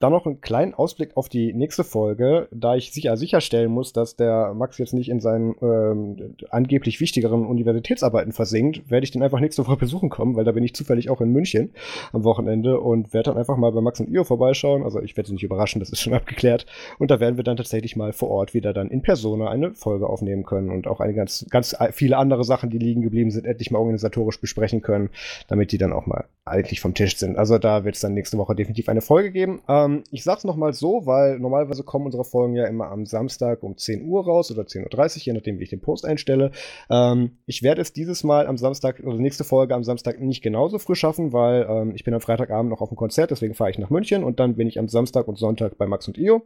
dann 0.03 0.11
noch 0.11 0.25
einen 0.25 0.41
kleinen 0.41 0.73
Ausblick 0.73 1.15
auf 1.15 1.29
die 1.29 1.53
nächste 1.53 1.85
Folge, 1.85 2.49
da 2.51 2.75
ich 2.75 2.91
sicher 2.91 3.15
sicherstellen 3.15 3.71
muss, 3.71 3.93
dass 3.93 4.17
der 4.17 4.53
Max 4.53 4.77
jetzt 4.77 4.93
nicht 4.93 5.09
in 5.09 5.21
seinen 5.21 5.55
ähm, 5.61 6.35
angeblich 6.49 6.99
wichtigeren 6.99 7.45
Universitätsarbeiten 7.45 8.33
versinkt, 8.33 8.91
werde 8.91 9.05
ich 9.05 9.11
den 9.11 9.23
einfach 9.23 9.39
nächste 9.39 9.65
Woche 9.65 9.77
besuchen 9.77 10.09
kommen, 10.09 10.35
weil 10.35 10.43
da 10.43 10.51
bin 10.51 10.63
ich 10.63 10.75
zufällig 10.75 11.09
auch 11.09 11.21
in 11.21 11.31
München 11.31 11.71
am 12.11 12.25
Wochenende 12.25 12.81
und 12.81 13.13
werde 13.13 13.29
dann 13.29 13.37
einfach 13.37 13.55
mal 13.55 13.71
bei 13.71 13.79
Max 13.79 14.01
und 14.01 14.09
Io 14.09 14.25
vorbeischauen. 14.25 14.83
Also 14.83 15.01
ich 15.01 15.15
werde 15.15 15.27
sie 15.27 15.33
nicht 15.35 15.43
überraschen, 15.43 15.79
das 15.79 15.89
ist 15.89 16.01
schon 16.01 16.13
abgeklärt. 16.13 16.65
Und 16.99 17.09
da 17.09 17.21
werden 17.21 17.37
wir 17.37 17.45
dann 17.45 17.55
tatsächlich 17.55 17.95
mal 17.95 18.11
vor 18.11 18.29
Ort 18.29 18.53
wieder 18.53 18.73
dann 18.73 18.89
in 18.89 19.03
Persona 19.03 19.49
eine 19.49 19.73
Folge 19.73 20.07
aufnehmen 20.07 20.43
können 20.43 20.69
und 20.69 20.85
auch 20.85 20.99
eine 20.99 21.13
ganz, 21.13 21.45
ganz 21.49 21.77
viele 21.93 22.17
andere 22.17 22.43
Sachen, 22.43 22.69
die 22.69 22.77
liegen 22.77 23.03
geblieben 23.03 23.31
sind, 23.31 23.45
endlich 23.45 23.71
mal 23.71 23.79
organisatorisch 23.79 24.41
besprechen 24.41 24.81
können, 24.81 25.11
damit 25.47 25.71
die 25.71 25.77
dann 25.77 25.93
auch 25.93 26.07
mal 26.07 26.25
eigentlich 26.43 26.81
vom 26.81 26.93
Tisch 26.93 27.15
sind. 27.15 27.37
Also 27.37 27.57
da 27.57 27.85
wird 27.85 27.95
es 27.95 28.01
dann 28.01 28.13
nächste 28.13 28.37
Woche 28.37 28.53
definitiv 28.53 28.89
eine 28.89 29.01
Folge 29.01 29.31
geben. 29.31 29.61
Ähm, 29.69 29.92
ähm, 29.93 30.03
ich 30.11 30.23
sag's 30.23 30.43
nochmal 30.43 30.73
so, 30.73 31.05
weil 31.05 31.39
normalerweise 31.39 31.83
kommen 31.83 32.05
unsere 32.05 32.23
Folgen 32.23 32.55
ja 32.55 32.65
immer 32.65 32.89
am 32.89 33.05
Samstag 33.05 33.63
um 33.63 33.77
10 33.77 34.05
Uhr 34.05 34.23
raus 34.23 34.51
oder 34.51 34.63
10.30 34.63 35.17
Uhr, 35.17 35.23
je 35.23 35.33
nachdem, 35.33 35.59
wie 35.59 35.63
ich 35.63 35.69
den 35.69 35.81
Post 35.81 36.05
einstelle. 36.05 36.51
Ähm, 36.89 37.37
ich 37.45 37.63
werde 37.63 37.81
es 37.81 37.93
dieses 37.93 38.23
Mal 38.23 38.47
am 38.47 38.57
Samstag, 38.57 39.01
oder 39.03 39.17
nächste 39.17 39.43
Folge 39.43 39.75
am 39.75 39.83
Samstag 39.83 40.19
nicht 40.19 40.41
genauso 40.41 40.79
früh 40.79 40.95
schaffen, 40.95 41.33
weil 41.33 41.65
ähm, 41.69 41.91
ich 41.95 42.03
bin 42.03 42.13
am 42.13 42.21
Freitagabend 42.21 42.69
noch 42.69 42.81
auf 42.81 42.89
dem 42.89 42.97
Konzert, 42.97 43.31
deswegen 43.31 43.53
fahre 43.53 43.71
ich 43.71 43.79
nach 43.79 43.89
München 43.89 44.23
und 44.23 44.39
dann 44.39 44.55
bin 44.55 44.67
ich 44.67 44.79
am 44.79 44.87
Samstag 44.87 45.27
und 45.27 45.37
Sonntag 45.37 45.77
bei 45.77 45.87
Max 45.87 46.07
und 46.07 46.17
Io 46.17 46.43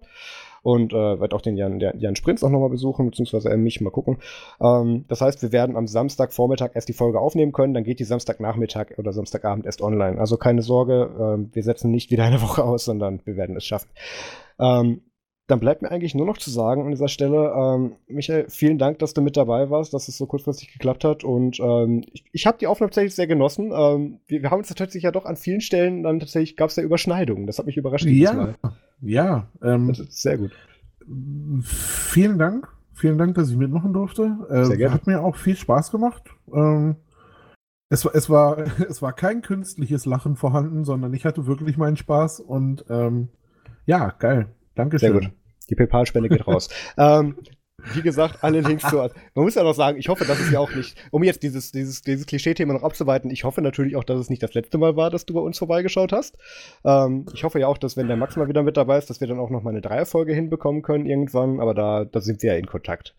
und 0.63 0.93
äh, 0.93 1.19
werde 1.19 1.35
auch 1.35 1.41
den 1.41 1.57
Jan, 1.57 1.79
Jan 1.79 2.15
Sprinz 2.15 2.43
auch 2.43 2.49
nochmal 2.49 2.69
besuchen, 2.69 3.07
beziehungsweise 3.07 3.49
er 3.49 3.57
mich 3.57 3.81
mal 3.81 3.89
gucken. 3.89 4.17
Ähm, 4.61 5.05
das 5.07 5.21
heißt, 5.21 5.41
wir 5.41 5.51
werden 5.51 5.75
am 5.75 5.87
Samstagvormittag 5.87 6.71
erst 6.73 6.89
die 6.89 6.93
Folge 6.93 7.19
aufnehmen 7.19 7.51
können, 7.51 7.73
dann 7.73 7.83
geht 7.83 7.99
die 7.99 8.05
Samstagnachmittag 8.05 8.97
oder 8.97 9.13
Samstagabend 9.13 9.65
erst 9.65 9.81
online. 9.81 10.19
Also 10.19 10.37
keine 10.37 10.61
Sorge, 10.61 11.09
äh, 11.49 11.55
wir 11.55 11.63
setzen 11.63 11.91
nicht 11.91 12.11
wieder 12.11 12.23
eine 12.23 12.41
Woche 12.41 12.63
aus, 12.63 12.85
sondern 12.85 13.21
wir 13.25 13.37
werden 13.37 13.55
es 13.55 13.65
schaffen. 13.65 13.89
Ähm, 14.59 15.01
dann 15.47 15.61
bleibt 15.61 15.81
mir 15.81 15.89
eigentlich 15.89 16.13
nur 16.13 16.25
noch 16.25 16.37
zu 16.37 16.51
sagen 16.51 16.83
an 16.83 16.91
dieser 16.91 17.07
Stelle, 17.07 17.53
ähm, 17.55 17.95
Michael, 18.07 18.49
vielen 18.49 18.77
Dank, 18.77 18.99
dass 18.99 19.13
du 19.13 19.21
mit 19.21 19.37
dabei 19.37 19.69
warst, 19.69 19.93
dass 19.93 20.09
es 20.09 20.17
so 20.17 20.25
kurzfristig 20.25 20.73
geklappt 20.73 21.05
hat. 21.05 21.23
Und 21.23 21.57
ähm, 21.61 22.03
ich, 22.11 22.25
ich 22.33 22.45
habe 22.45 22.57
die 22.57 22.67
Aufnahme 22.67 22.89
tatsächlich 22.89 23.15
sehr 23.15 23.27
genossen. 23.27 23.71
Ähm, 23.73 24.19
wir, 24.27 24.43
wir, 24.43 24.51
haben 24.51 24.59
uns 24.59 24.67
tatsächlich 24.67 25.03
ja 25.03 25.11
doch 25.11 25.23
an 25.23 25.37
vielen 25.37 25.61
Stellen 25.61 26.03
dann 26.03 26.19
tatsächlich 26.19 26.57
gab 26.57 26.69
es 26.69 26.75
ja 26.75 26.83
Überschneidungen. 26.83 27.47
Das 27.47 27.59
hat 27.59 27.65
mich 27.65 27.77
überrascht. 27.77 28.05
Ja, 28.05 28.33
Mal. 28.33 28.55
Ja. 29.01 29.47
Ähm, 29.61 29.87
das 29.89 29.99
ist 29.99 30.21
sehr 30.21 30.37
gut. 30.37 30.51
Vielen 31.63 32.37
Dank. 32.37 32.67
Vielen 32.93 33.17
Dank, 33.17 33.35
dass 33.35 33.49
ich 33.49 33.55
mitmachen 33.55 33.93
durfte. 33.93 34.37
Äh, 34.49 34.65
sehr 34.65 34.77
gerne. 34.77 34.93
Hat 34.93 35.07
mir 35.07 35.21
auch 35.21 35.35
viel 35.35 35.55
Spaß 35.55 35.91
gemacht. 35.91 36.23
Ähm, 36.51 36.95
es, 37.89 38.05
es, 38.05 38.29
war, 38.29 38.57
es 38.89 39.01
war 39.01 39.13
kein 39.13 39.41
künstliches 39.41 40.05
Lachen 40.05 40.35
vorhanden, 40.35 40.83
sondern 40.83 41.13
ich 41.13 41.25
hatte 41.25 41.45
wirklich 41.47 41.77
meinen 41.77 41.97
Spaß 41.97 42.39
und 42.39 42.85
ähm, 42.89 43.29
ja, 43.85 44.09
geil. 44.09 44.47
Dankeschön. 44.75 45.11
Sehr 45.11 45.21
gut. 45.21 45.31
Die 45.69 45.75
PayPal-Spende 45.75 46.29
geht 46.29 46.47
raus. 46.47 46.69
ähm, 46.97 47.35
wie 47.93 48.01
gesagt, 48.01 48.43
alle 48.43 48.61
Links 48.61 48.87
zu. 48.89 48.95
Man 49.35 49.45
muss 49.45 49.55
ja 49.55 49.63
noch 49.63 49.75
sagen, 49.75 49.97
ich 49.97 50.09
hoffe, 50.09 50.25
dass 50.25 50.39
es 50.39 50.51
ja 50.51 50.59
auch 50.59 50.73
nicht, 50.73 50.97
um 51.11 51.23
jetzt 51.23 51.43
dieses, 51.43 51.71
dieses, 51.71 52.01
dieses 52.01 52.25
Klischee-Thema 52.25 52.73
noch 52.73 52.83
abzuweiten, 52.83 53.29
ich 53.29 53.43
hoffe 53.43 53.61
natürlich 53.61 53.95
auch, 53.95 54.03
dass 54.03 54.19
es 54.19 54.29
nicht 54.29 54.41
das 54.41 54.53
letzte 54.53 54.77
Mal 54.77 54.95
war, 54.95 55.09
dass 55.09 55.25
du 55.25 55.33
bei 55.33 55.39
uns 55.39 55.57
vorbeigeschaut 55.57 56.11
hast. 56.11 56.37
Ähm, 56.83 57.25
ich 57.33 57.43
hoffe 57.43 57.59
ja 57.59 57.67
auch, 57.67 57.77
dass 57.77 57.95
wenn 57.95 58.07
der 58.07 58.17
Max 58.17 58.35
mal 58.35 58.47
wieder 58.47 58.63
mit 58.63 58.77
dabei 58.77 58.97
ist, 58.97 59.09
dass 59.09 59.21
wir 59.21 59.27
dann 59.27 59.39
auch 59.39 59.49
noch 59.49 59.63
mal 59.63 59.69
eine 59.71 59.81
Dreierfolge 59.81 60.33
hinbekommen 60.33 60.81
können 60.81 61.05
irgendwann, 61.05 61.59
aber 61.59 61.73
da, 61.73 62.05
da 62.05 62.21
sind 62.21 62.41
wir 62.41 62.53
ja 62.53 62.57
in 62.57 62.65
Kontakt. 62.65 63.15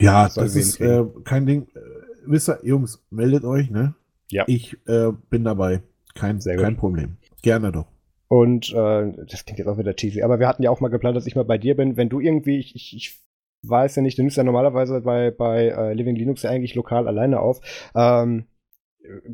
Ja, 0.00 0.24
das, 0.24 0.34
das 0.34 0.56
ist 0.56 0.80
äh, 0.80 1.04
kein 1.24 1.46
Ding. 1.46 1.68
Äh, 1.74 1.80
wisst 2.26 2.48
ihr, 2.48 2.60
Jungs, 2.62 3.04
meldet 3.10 3.44
euch, 3.44 3.70
ne? 3.70 3.94
Ja. 4.30 4.44
Ich 4.46 4.76
äh, 4.86 5.12
bin 5.30 5.44
dabei. 5.44 5.82
Kein, 6.14 6.40
kein 6.40 6.76
Problem. 6.76 7.16
Gerne 7.42 7.72
doch. 7.72 7.86
Und 8.28 8.72
äh, 8.72 9.12
das 9.26 9.44
klingt 9.44 9.58
jetzt 9.58 9.68
auch 9.68 9.78
wieder 9.78 9.94
cheesy, 9.94 10.22
aber 10.22 10.38
wir 10.38 10.48
hatten 10.48 10.62
ja 10.62 10.70
auch 10.70 10.80
mal 10.80 10.88
geplant, 10.88 11.16
dass 11.16 11.26
ich 11.26 11.34
mal 11.34 11.44
bei 11.44 11.56
dir 11.56 11.76
bin. 11.76 11.96
Wenn 11.96 12.10
du 12.10 12.20
irgendwie, 12.20 12.58
ich, 12.58 12.74
ich, 12.74 12.94
ich 12.94 13.27
weiß 13.62 13.96
ja 13.96 14.02
nicht, 14.02 14.18
du 14.18 14.22
nimmst 14.22 14.36
ja 14.36 14.44
normalerweise 14.44 15.00
bei, 15.00 15.30
bei 15.30 15.68
äh, 15.68 15.94
Living 15.94 16.16
Linux 16.16 16.42
ja 16.42 16.50
eigentlich 16.50 16.74
lokal 16.74 17.08
alleine 17.08 17.40
auf. 17.40 17.60
Ähm, 17.94 18.46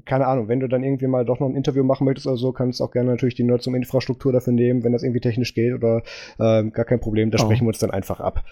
keine 0.05 0.27
Ahnung, 0.27 0.49
wenn 0.49 0.61
du 0.61 0.69
dann 0.69 0.85
irgendwie 0.85 1.07
mal 1.07 1.25
doch 1.25 1.41
noch 1.41 1.49
ein 1.49 1.57
Interview 1.57 1.85
machen 1.85 2.05
möchtest 2.05 2.27
oder 2.27 2.37
so, 2.37 2.53
kannst 2.53 2.81
du 2.81 2.85
auch 2.85 2.91
gerne 2.91 3.11
natürlich 3.11 3.35
die 3.35 3.45
Nerds 3.45 3.67
um 3.67 3.75
Infrastruktur 3.75 4.33
dafür 4.33 4.53
nehmen, 4.53 4.85
wenn 4.85 4.93
das 4.93 5.03
irgendwie 5.03 5.21
technisch 5.21 5.55
geht 5.55 5.75
oder 5.75 6.03
äh, 6.39 6.65
gar 6.71 6.85
kein 6.85 7.01
Problem, 7.01 7.31
da 7.31 7.39
oh. 7.41 7.45
sprechen 7.45 7.65
wir 7.65 7.69
uns 7.69 7.79
dann 7.79 7.91
einfach 7.91 8.21
ab. 8.21 8.45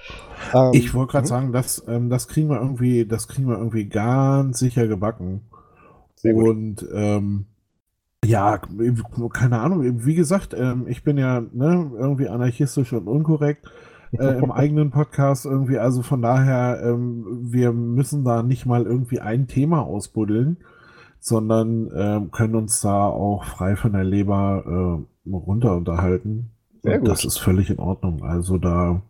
Ähm, 0.55 0.71
ich 0.73 0.95
wollte 0.95 1.13
gerade 1.13 1.25
mhm. 1.25 1.29
sagen, 1.29 1.53
das, 1.53 1.85
ähm, 1.89 2.09
das 2.11 2.29
kriegen 2.29 2.49
wir 2.49 2.61
irgendwie, 2.61 3.07
das 3.07 3.29
kriegen 3.29 3.49
wir 3.49 3.59
irgendwie 3.59 3.89
ganz 3.89 4.59
sicher 4.59 4.89
gebacken. 4.89 5.43
Sehr 6.17 6.35
gut. 6.35 6.49
Und 6.49 6.87
ähm, 6.95 7.47
ja, 8.25 8.61
keine 9.33 9.61
Ahnung, 9.61 10.07
wie 10.07 10.15
gesagt, 10.15 10.55
ähm, 10.55 10.87
ich 10.89 11.03
bin 11.03 11.19
ja 11.19 11.41
ne, 11.41 11.91
irgendwie 11.99 12.29
anarchistisch 12.29 12.93
und 12.93 13.09
unkorrekt 13.09 13.69
äh, 14.13 14.39
im 14.39 14.51
eigenen 14.51 14.91
Podcast 14.91 15.47
irgendwie. 15.47 15.79
Also 15.79 16.03
von 16.03 16.23
daher, 16.23 16.83
ähm, 16.85 17.25
wir 17.51 17.73
müssen 17.73 18.25
da 18.25 18.43
nicht 18.43 18.67
mal 18.67 18.85
irgendwie 18.85 19.21
ein 19.21 19.47
Thema 19.47 19.83
ausbuddeln, 19.83 20.59
sondern 21.19 21.91
ähm, 21.95 22.31
können 22.31 22.55
uns 22.55 22.81
da 22.81 23.07
auch 23.07 23.45
frei 23.45 23.77
von 23.77 23.93
der 23.93 24.05
Leber 24.05 25.07
äh, 25.27 25.31
runter 25.31 25.77
unterhalten. 25.77 26.51
Sehr 26.83 26.99
gut. 26.99 27.09
Das 27.09 27.25
ist 27.25 27.39
völlig 27.39 27.71
in 27.71 27.79
Ordnung. 27.79 28.23
Also 28.25 28.59
da, 28.59 29.03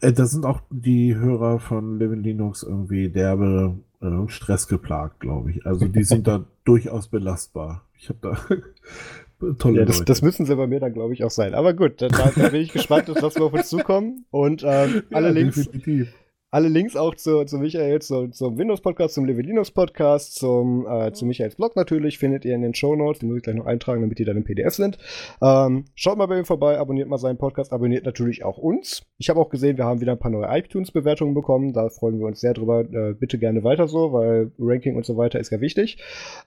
äh, 0.00 0.12
da 0.12 0.26
sind 0.26 0.44
auch 0.44 0.60
die 0.70 1.14
Hörer 1.14 1.60
von 1.60 1.98
Living 1.98 2.22
Linux 2.22 2.62
irgendwie 2.64 3.08
derbe 3.08 3.76
äh, 4.00 4.28
Stress 4.28 4.66
geplagt, 4.66 5.20
glaube 5.20 5.52
ich. 5.52 5.64
Also 5.64 5.86
die 5.86 6.04
sind 6.04 6.26
da 6.26 6.44
durchaus 6.64 7.08
belastbar. 7.08 7.82
Ich 7.96 8.08
habe 8.08 8.18
da 8.20 8.36
Tolle 9.58 9.80
ja, 9.80 9.84
das, 9.84 10.04
das, 10.04 10.22
müssen 10.22 10.46
sie 10.46 10.54
bei 10.56 10.66
mir 10.66 10.80
dann, 10.80 10.92
glaube 10.92 11.14
ich, 11.14 11.24
auch 11.24 11.30
sein. 11.30 11.54
Aber 11.54 11.74
gut, 11.74 12.00
da, 12.00 12.08
da 12.08 12.48
bin 12.48 12.62
ich 12.62 12.72
gespannt, 12.72 13.08
dass 13.08 13.34
wir 13.34 13.42
auf 13.42 13.52
uns 13.52 13.68
zukommen. 13.68 14.24
Und 14.30 14.62
ähm, 14.62 15.02
alle, 15.10 15.28
ja, 15.28 15.32
Links, 15.32 15.68
alle 16.52 16.68
Links 16.68 16.96
auch 16.96 17.14
zu, 17.14 17.44
zu 17.44 17.58
Michael, 17.58 18.00
zu, 18.02 18.28
zum 18.28 18.58
Windows-Podcast, 18.58 19.14
zum 19.14 19.24
Level 19.24 19.44
Linux-Podcast, 19.44 20.34
zum, 20.34 20.86
äh, 20.86 21.12
zu 21.12 21.24
Michaels 21.24 21.56
Blog 21.56 21.76
natürlich, 21.76 22.18
findet 22.18 22.44
ihr 22.44 22.54
in 22.54 22.62
den 22.62 22.74
Show 22.74 22.94
Notes. 22.94 23.20
Die 23.20 23.26
muss 23.26 23.38
ich 23.38 23.42
gleich 23.42 23.56
noch 23.56 23.66
eintragen, 23.66 24.02
damit 24.02 24.18
die 24.18 24.24
dann 24.24 24.36
im 24.36 24.44
PDF 24.44 24.74
sind. 24.74 24.98
Ähm, 25.40 25.86
schaut 25.94 26.18
mal 26.18 26.26
bei 26.26 26.38
ihm 26.38 26.44
vorbei, 26.44 26.78
abonniert 26.78 27.08
mal 27.08 27.18
seinen 27.18 27.38
Podcast, 27.38 27.72
abonniert 27.72 28.04
natürlich 28.04 28.44
auch 28.44 28.58
uns. 28.58 29.02
Ich 29.16 29.30
habe 29.30 29.40
auch 29.40 29.48
gesehen, 29.48 29.78
wir 29.78 29.86
haben 29.86 30.02
wieder 30.02 30.12
ein 30.12 30.18
paar 30.18 30.30
neue 30.30 30.46
iTunes-Bewertungen 30.58 31.34
bekommen. 31.34 31.72
Da 31.72 31.88
freuen 31.88 32.18
wir 32.18 32.26
uns 32.26 32.40
sehr 32.40 32.52
drüber. 32.52 32.80
Äh, 32.80 33.14
bitte 33.14 33.38
gerne 33.38 33.64
weiter 33.64 33.88
so, 33.88 34.12
weil 34.12 34.52
Ranking 34.58 34.94
und 34.94 35.06
so 35.06 35.16
weiter 35.16 35.40
ist 35.40 35.50
ja 35.50 35.60
wichtig. 35.60 35.98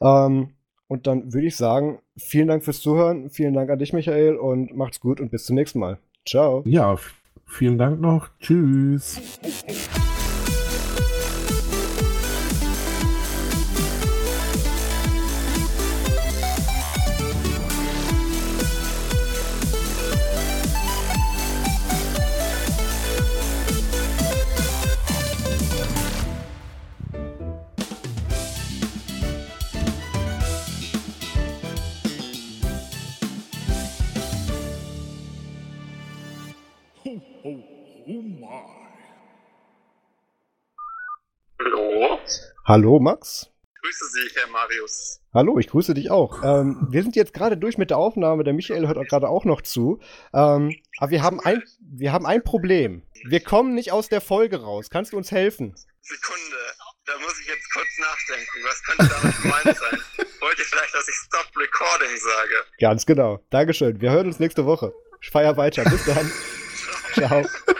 Ähm, 0.02 0.50
und 0.88 1.08
dann 1.08 1.34
würde 1.34 1.48
ich 1.48 1.56
sagen, 1.56 2.00
vielen 2.18 2.48
Dank 2.48 2.64
fürs 2.64 2.82
Zuhören, 2.82 3.30
vielen 3.30 3.54
Dank 3.54 3.70
an 3.70 3.80
dich, 3.80 3.94
Michael, 3.94 4.36
und 4.36 4.76
macht's 4.76 5.00
gut 5.00 5.20
und 5.20 5.32
bis 5.32 5.46
zum 5.46 5.56
nächsten 5.56 5.80
Mal. 5.80 5.98
Ciao. 6.26 6.64
Ja, 6.66 6.98
vielen 7.46 7.78
Dank 7.78 8.00
noch. 8.00 8.30
Tschüss. 8.40 9.20
Hallo 42.66 43.00
Max. 43.00 43.50
Ich 43.74 43.82
grüße 43.82 44.06
Sie, 44.14 44.40
Herr 44.40 44.48
Marius. 44.50 45.22
Hallo, 45.34 45.58
ich 45.58 45.68
grüße 45.68 45.94
dich 45.96 46.12
auch. 46.12 46.44
Ähm, 46.44 46.88
wir 46.90 47.02
sind 47.02 47.16
jetzt 47.16 47.34
gerade 47.34 47.58
durch 47.58 47.78
mit 47.80 47.90
der 47.90 47.98
Aufnahme, 47.98 48.44
der 48.44 48.54
Michael 48.54 48.88
hört 48.88 48.98
gerade 49.10 49.28
auch 49.28 49.46
noch 49.46 49.62
zu. 49.62 50.00
Ähm, 50.34 50.76
aber 51.00 51.12
wir 51.12 51.24
haben, 51.24 51.40
ein, 51.40 51.64
wir 51.80 52.14
haben 52.14 52.26
ein 52.28 52.44
Problem. 52.44 53.02
Wir 53.24 53.40
kommen 53.40 53.74
nicht 53.74 53.92
aus 53.92 54.08
der 54.08 54.22
Folge 54.22 54.62
raus. 54.62 54.90
Kannst 54.92 55.14
du 55.14 55.18
uns 55.18 55.32
helfen? 55.32 55.76
Sekunde, 56.02 56.58
da 57.06 57.14
muss 57.20 57.40
ich 57.40 57.48
jetzt 57.48 57.72
kurz 57.74 57.88
nachdenken. 58.00 58.60
Was 58.66 58.84
könnte 58.84 59.16
damit 59.20 59.42
gemeint 59.42 59.78
sein? 59.78 60.00
Wollt 60.42 60.60
ihr 60.60 60.66
vielleicht, 60.66 60.94
dass 60.94 61.08
ich 61.08 61.16
Stop 61.26 61.48
Recording 61.58 62.18
sage? 62.18 62.66
Ganz 62.80 63.06
genau. 63.06 63.44
Dankeschön. 63.50 64.00
Wir 64.00 64.12
hören 64.12 64.28
uns 64.28 64.40
nächste 64.40 64.66
Woche. 64.66 64.94
Ich 65.22 65.32
feier 65.32 65.58
weiter. 65.58 65.84
Bis 65.86 66.06
dann. 66.06 66.32
Ciao. 67.14 67.44
Ciao. 67.44 67.75